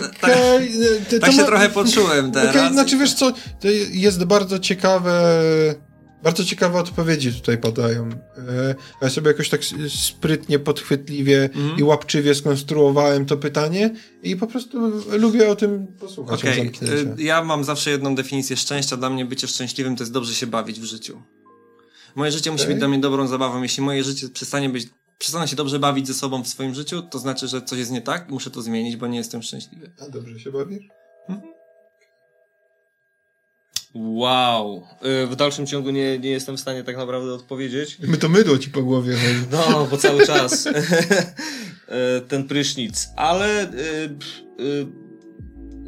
tak 1.10 1.20
to 1.20 1.32
się 1.32 1.40
ma- 1.40 1.46
trochę 1.46 1.68
poczułem 1.68 2.32
teraz. 2.32 2.56
Okej, 2.56 2.72
znaczy 2.72 2.98
wiesz 2.98 3.14
co, 3.14 3.32
to 3.60 3.68
jest 3.90 4.24
bardzo 4.24 4.58
ciekawe, 4.58 5.34
bardzo 6.22 6.44
ciekawe 6.44 6.78
odpowiedzi 6.78 7.32
tutaj 7.32 7.58
padają. 7.58 8.08
E, 8.38 8.74
Ja 9.02 9.10
sobie 9.10 9.28
jakoś 9.28 9.48
tak 9.48 9.60
sprytnie, 9.88 10.58
podchwytliwie 10.58 11.42
Mhm. 11.54 11.78
i 11.78 11.82
łapczywie 11.82 12.34
skonstruowałem 12.34 13.26
to 13.26 13.36
pytanie 13.36 13.90
i 14.22 14.36
po 14.36 14.46
prostu 14.46 14.78
lubię 15.18 15.48
o 15.48 15.56
tym 15.56 15.86
posłuchać 15.86 16.40
okay. 16.40 16.70
Y, 17.18 17.22
ja 17.22 17.44
mam 17.44 17.64
zawsze 17.64 17.90
jedną 17.90 18.14
definicję 18.14 18.56
szczęścia. 18.56 18.96
Dla 18.96 19.10
mnie 19.10 19.24
bycie 19.24 19.48
szczęśliwym 19.48 19.96
to 19.96 20.02
jest 20.02 20.12
dobrze 20.12 20.34
się 20.34 20.46
bawić 20.46 20.80
w 20.80 20.84
życiu. 20.84 21.22
Moje 22.14 22.32
życie 22.32 22.50
musi 22.50 22.62
Okej. 22.64 22.74
być 22.74 22.80
dla 22.80 22.88
mnie 22.88 22.98
dobrą 22.98 23.26
zabawą. 23.26 23.62
Jeśli 23.62 23.82
moje 23.82 24.04
życie 24.04 24.28
przestanie 24.28 24.68
być, 24.68 24.88
przestanę 25.18 25.48
się 25.48 25.56
dobrze 25.56 25.78
bawić 25.78 26.06
ze 26.06 26.14
sobą 26.14 26.42
w 26.42 26.48
swoim 26.48 26.74
życiu, 26.74 27.02
to 27.02 27.18
znaczy, 27.18 27.48
że 27.48 27.62
coś 27.62 27.78
jest 27.78 27.90
nie 27.90 28.02
tak 28.02 28.28
i 28.28 28.32
muszę 28.32 28.50
to 28.50 28.62
zmienić, 28.62 28.96
bo 28.96 29.06
nie 29.06 29.18
jestem 29.18 29.42
szczęśliwy. 29.42 29.90
A 30.06 30.08
dobrze 30.08 30.40
się 30.40 30.52
bawisz? 30.52 30.88
Wow. 33.98 34.82
Y, 35.22 35.26
W 35.26 35.36
dalszym 35.36 35.66
ciągu 35.66 35.90
nie, 35.90 36.18
nie 36.18 36.30
jestem 36.30 36.56
w 36.56 36.60
stanie 36.60 36.84
tak 36.84 36.96
naprawdę 36.96 37.32
odpowiedzieć. 37.32 37.98
My 38.00 38.16
to 38.16 38.28
mydło 38.28 38.58
ci 38.58 38.70
po 38.70 38.82
głowie 38.82 39.14
chodzi. 39.16 39.46
No, 39.52 39.86
bo 39.90 39.96
cały 39.96 40.26
czas 40.26 40.66
E, 40.66 42.20
ten 42.28 42.44
prysznic. 42.48 43.08
Ale... 43.16 43.62
y, 43.62 43.66
y, 44.60 44.86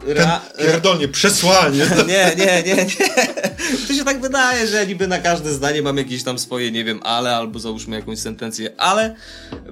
Ten 0.07 0.17
Ra, 0.17 0.41
pierdolnie, 0.59 1.09
przesłanie. 1.09 1.79
nie, 2.09 2.33
nie, 2.39 2.63
nie, 2.67 2.75
nie. 2.75 2.87
To 3.89 3.95
się 3.95 4.05
tak 4.05 4.21
wydaje, 4.21 4.67
że 4.67 4.87
niby 4.87 5.07
na 5.07 5.19
każde 5.19 5.53
zdanie 5.53 5.83
mam 5.83 5.97
jakieś 5.97 6.23
tam 6.23 6.39
swoje, 6.39 6.71
nie 6.71 6.85
wiem, 6.85 7.01
ale, 7.03 7.37
albo 7.37 7.59
załóżmy 7.59 7.97
jakąś 7.97 8.19
sentencję, 8.19 8.71
ale 8.81 9.15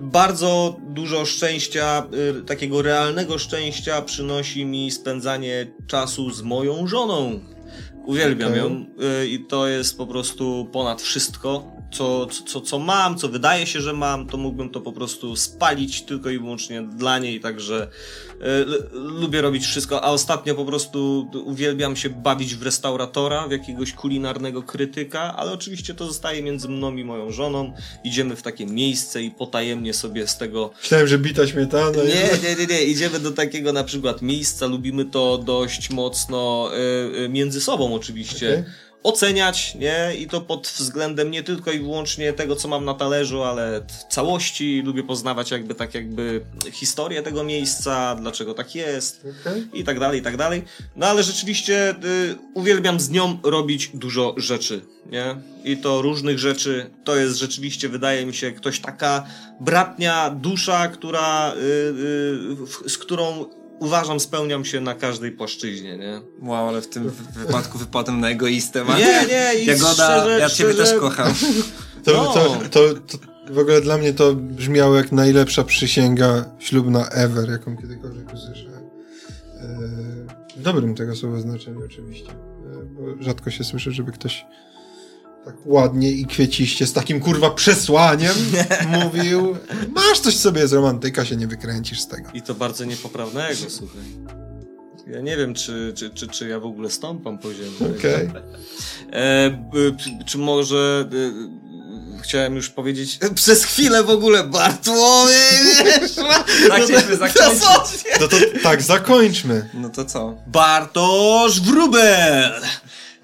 bardzo 0.00 0.76
dużo 0.88 1.24
szczęścia, 1.26 2.06
y, 2.40 2.42
takiego 2.42 2.82
realnego 2.82 3.38
szczęścia 3.38 4.02
przynosi 4.02 4.64
mi 4.64 4.90
spędzanie 4.90 5.66
czasu 5.86 6.30
z 6.30 6.42
moją 6.42 6.86
żoną. 6.86 7.40
Uwielbiam 8.06 8.56
ją 8.56 8.86
y, 9.22 9.28
i 9.28 9.38
to 9.44 9.66
jest 9.68 9.98
po 9.98 10.06
prostu 10.06 10.68
ponad 10.72 11.02
wszystko. 11.02 11.75
Co, 11.96 12.26
co, 12.46 12.60
co 12.60 12.78
mam, 12.78 13.18
co 13.18 13.28
wydaje 13.28 13.66
się, 13.66 13.80
że 13.80 13.92
mam, 13.92 14.26
to 14.26 14.36
mógłbym 14.36 14.70
to 14.70 14.80
po 14.80 14.92
prostu 14.92 15.36
spalić 15.36 16.02
tylko 16.02 16.30
i 16.30 16.38
wyłącznie 16.38 16.82
dla 16.82 17.18
niej, 17.18 17.40
także 17.40 17.88
y, 18.32 18.44
l- 18.44 18.88
lubię 18.92 19.42
robić 19.42 19.64
wszystko, 19.66 20.04
a 20.04 20.10
ostatnio 20.10 20.54
po 20.54 20.64
prostu 20.64 21.30
uwielbiam 21.44 21.96
się 21.96 22.10
bawić 22.10 22.54
w 22.54 22.62
restauratora, 22.62 23.48
w 23.48 23.50
jakiegoś 23.50 23.92
kulinarnego 23.92 24.62
krytyka, 24.62 25.36
ale 25.36 25.52
oczywiście 25.52 25.94
to 25.94 26.06
zostaje 26.06 26.42
między 26.42 26.68
mną 26.68 26.96
i 26.96 27.04
moją 27.04 27.30
żoną. 27.30 27.72
Idziemy 28.04 28.36
w 28.36 28.42
takie 28.42 28.66
miejsce 28.66 29.22
i 29.22 29.30
potajemnie 29.30 29.94
sobie 29.94 30.26
z 30.26 30.36
tego 30.38 30.70
Myślałem, 30.82 31.06
że 31.06 31.18
bita 31.18 31.46
śmietana. 31.46 31.90
nie, 32.02 32.48
nie, 32.48 32.56
nie, 32.56 32.66
nie. 32.66 32.82
Idziemy 32.84 33.20
do 33.20 33.30
takiego 33.30 33.72
na 33.72 33.84
przykład 33.84 34.22
miejsca, 34.22 34.66
lubimy 34.66 35.04
to 35.04 35.38
dość 35.38 35.90
mocno 35.90 36.70
y, 37.16 37.18
y, 37.24 37.28
między 37.28 37.60
sobą 37.60 37.94
oczywiście. 37.94 38.48
Okej. 38.50 38.85
Oceniać, 39.06 39.74
nie? 39.74 40.16
I 40.18 40.26
to 40.26 40.40
pod 40.40 40.66
względem 40.66 41.30
nie 41.30 41.42
tylko 41.42 41.72
i 41.72 41.78
wyłącznie 41.78 42.32
tego, 42.32 42.56
co 42.56 42.68
mam 42.68 42.84
na 42.84 42.94
talerzu, 42.94 43.42
ale 43.42 43.86
całości. 44.10 44.82
Lubię 44.84 45.02
poznawać 45.02 45.50
jakby 45.50 45.74
tak 45.74 45.94
jakby 45.94 46.40
historię 46.72 47.22
tego 47.22 47.44
miejsca, 47.44 48.14
dlaczego 48.14 48.54
tak 48.54 48.74
jest 48.74 49.26
Okej. 49.40 49.68
i 49.72 49.84
tak 49.84 50.00
dalej, 50.00 50.20
i 50.20 50.22
tak 50.22 50.36
dalej. 50.36 50.64
No 50.96 51.06
ale 51.06 51.22
rzeczywiście 51.22 51.90
y, 51.90 52.36
uwielbiam 52.54 53.00
z 53.00 53.10
nią 53.10 53.38
robić 53.42 53.90
dużo 53.94 54.34
rzeczy, 54.36 54.80
nie? 55.10 55.36
I 55.64 55.76
to 55.76 56.02
różnych 56.02 56.38
rzeczy. 56.38 56.90
To 57.04 57.16
jest 57.16 57.36
rzeczywiście, 57.36 57.88
wydaje 57.88 58.26
mi 58.26 58.34
się, 58.34 58.52
ktoś 58.52 58.80
taka 58.80 59.26
bratnia 59.60 60.30
dusza, 60.30 60.88
która, 60.88 61.52
y, 61.52 61.56
y, 61.56 62.66
w, 62.66 62.90
z 62.90 62.98
którą 62.98 63.46
uważam 63.80 64.20
spełniam 64.20 64.64
się 64.64 64.80
na 64.80 64.94
każdej 64.94 65.32
płaszczyźnie, 65.32 65.98
nie? 65.98 66.20
Wow, 66.42 66.68
ale 66.68 66.82
w 66.82 66.88
tym 66.88 67.10
wy- 67.10 67.40
wypadku 67.46 67.78
wypadłem 67.78 68.20
na 68.20 68.28
egoistę. 68.30 68.84
man. 68.84 68.98
Nie, 68.98 69.24
nie, 69.28 69.60
i 69.62 69.66
Jagoda, 69.66 69.92
szczerze- 69.94 70.38
ja 70.40 70.50
ciebie 70.50 70.72
szczerze- 70.72 70.90
też 70.92 71.00
kocham. 71.00 71.34
To, 72.04 72.12
No. 72.12 72.32
to, 72.34 72.56
to, 72.70 72.94
to 72.94 73.18
w 73.52 73.58
ogóle 73.58 73.80
dla 73.80 73.98
mnie 73.98 74.12
to 74.12 74.34
brzmiało 74.34 74.96
jak 74.96 75.12
najlepsza 75.12 75.64
przysięga 75.64 76.44
ślubna 76.58 77.08
ever, 77.08 77.50
jaką 77.50 77.76
kiedykolwiek 77.76 78.34
usłyszałem. 78.34 78.76
W 80.56 80.62
dobrym 80.62 80.94
tego 80.94 81.16
słowa 81.16 81.40
znaczeniu 81.40 81.84
oczywiście. 81.84 82.30
E, 82.30 82.34
Bo 82.84 83.22
rzadko 83.24 83.50
się 83.50 83.64
słyszy, 83.64 83.92
żeby 83.92 84.12
ktoś 84.12 84.46
tak 85.46 85.54
ładnie 85.64 86.10
i 86.12 86.26
kwieciście 86.26 86.86
z 86.86 86.92
takim 86.92 87.20
kurwa 87.20 87.50
przesłaniem 87.50 88.34
mówił. 88.88 89.56
Masz 89.94 90.20
coś 90.20 90.36
sobie 90.36 90.68
z 90.68 90.72
romantyka, 90.72 91.24
się 91.24 91.36
nie 91.36 91.46
wykręcisz 91.46 92.00
z 92.00 92.06
tego. 92.08 92.30
I 92.34 92.42
to 92.42 92.54
bardzo 92.54 92.84
niepoprawnego, 92.84 93.60
słuchaj. 93.68 94.02
Ja 95.06 95.20
nie 95.20 95.36
wiem, 95.36 95.54
czy, 95.54 95.92
czy, 95.96 96.10
czy, 96.10 96.28
czy 96.28 96.48
ja 96.48 96.60
w 96.60 96.64
ogóle 96.64 96.90
stąpam 96.90 97.38
po 97.38 97.54
ziemi. 97.54 97.76
Okej. 97.98 98.30
E, 99.12 100.24
czy, 100.26 100.38
może... 100.38 101.08
E, 102.18 102.22
chciałem 102.22 102.56
już 102.56 102.70
powiedzieć 102.70 103.18
przez 103.34 103.64
chwilę 103.64 104.04
w 104.04 104.10
ogóle 104.10 104.44
Bartłomiej, 104.44 105.84
wiesz? 105.84 106.14
Tak 106.68 106.82
chcieliśmy 106.82 107.16
zakończyć. 107.26 108.04
No 108.20 108.28
to 108.28 108.36
tak, 108.62 108.82
zakończmy. 108.82 109.70
No 109.74 109.88
to 109.88 110.04
co? 110.04 110.34
Bartosz 110.46 111.60
Wrubel 111.60 112.52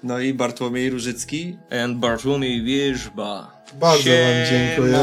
No 0.03 0.19
i 0.19 0.33
Bartłomiej 0.33 0.89
Różycki. 0.89 1.57
and 1.83 1.97
Bartłomiej 1.97 2.63
Wierzba. 2.63 3.63
Bardzo 3.79 4.09
wam 4.09 4.49
dziękuję. 4.49 4.99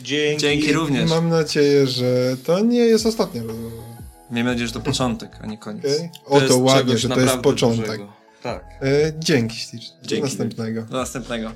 Dzięki. 0.00 0.40
Dzięki 0.40 0.72
również. 0.72 1.10
Mam 1.10 1.28
nadzieję, 1.28 1.86
że 1.86 2.36
to 2.44 2.60
nie 2.60 2.78
jest 2.78 3.06
ostatnia 3.06 3.42
rozmowa. 3.42 3.82
Miejmy 4.30 4.50
nadzieję, 4.50 4.66
że 4.66 4.72
to 4.72 4.80
początek, 4.80 5.30
a 5.42 5.46
nie 5.46 5.58
koniec. 5.58 5.84
Okay? 5.84 6.10
To 6.24 6.30
O 6.30 6.38
to 6.38 6.44
jest 6.46 6.58
ładnie, 6.58 6.98
że 6.98 7.08
to 7.08 7.14
jest 7.14 7.26
naprawdę 7.26 7.42
początek. 7.42 7.86
dużego. 7.86 8.12
Tak. 8.42 8.64
E, 8.82 9.12
dzięki, 9.18 9.60
Stitch. 9.60 9.84
Do 10.02 10.08
Dzięki. 10.08 10.24
następnego. 10.24 10.82
Do 10.82 10.96
następnego. 10.96 11.52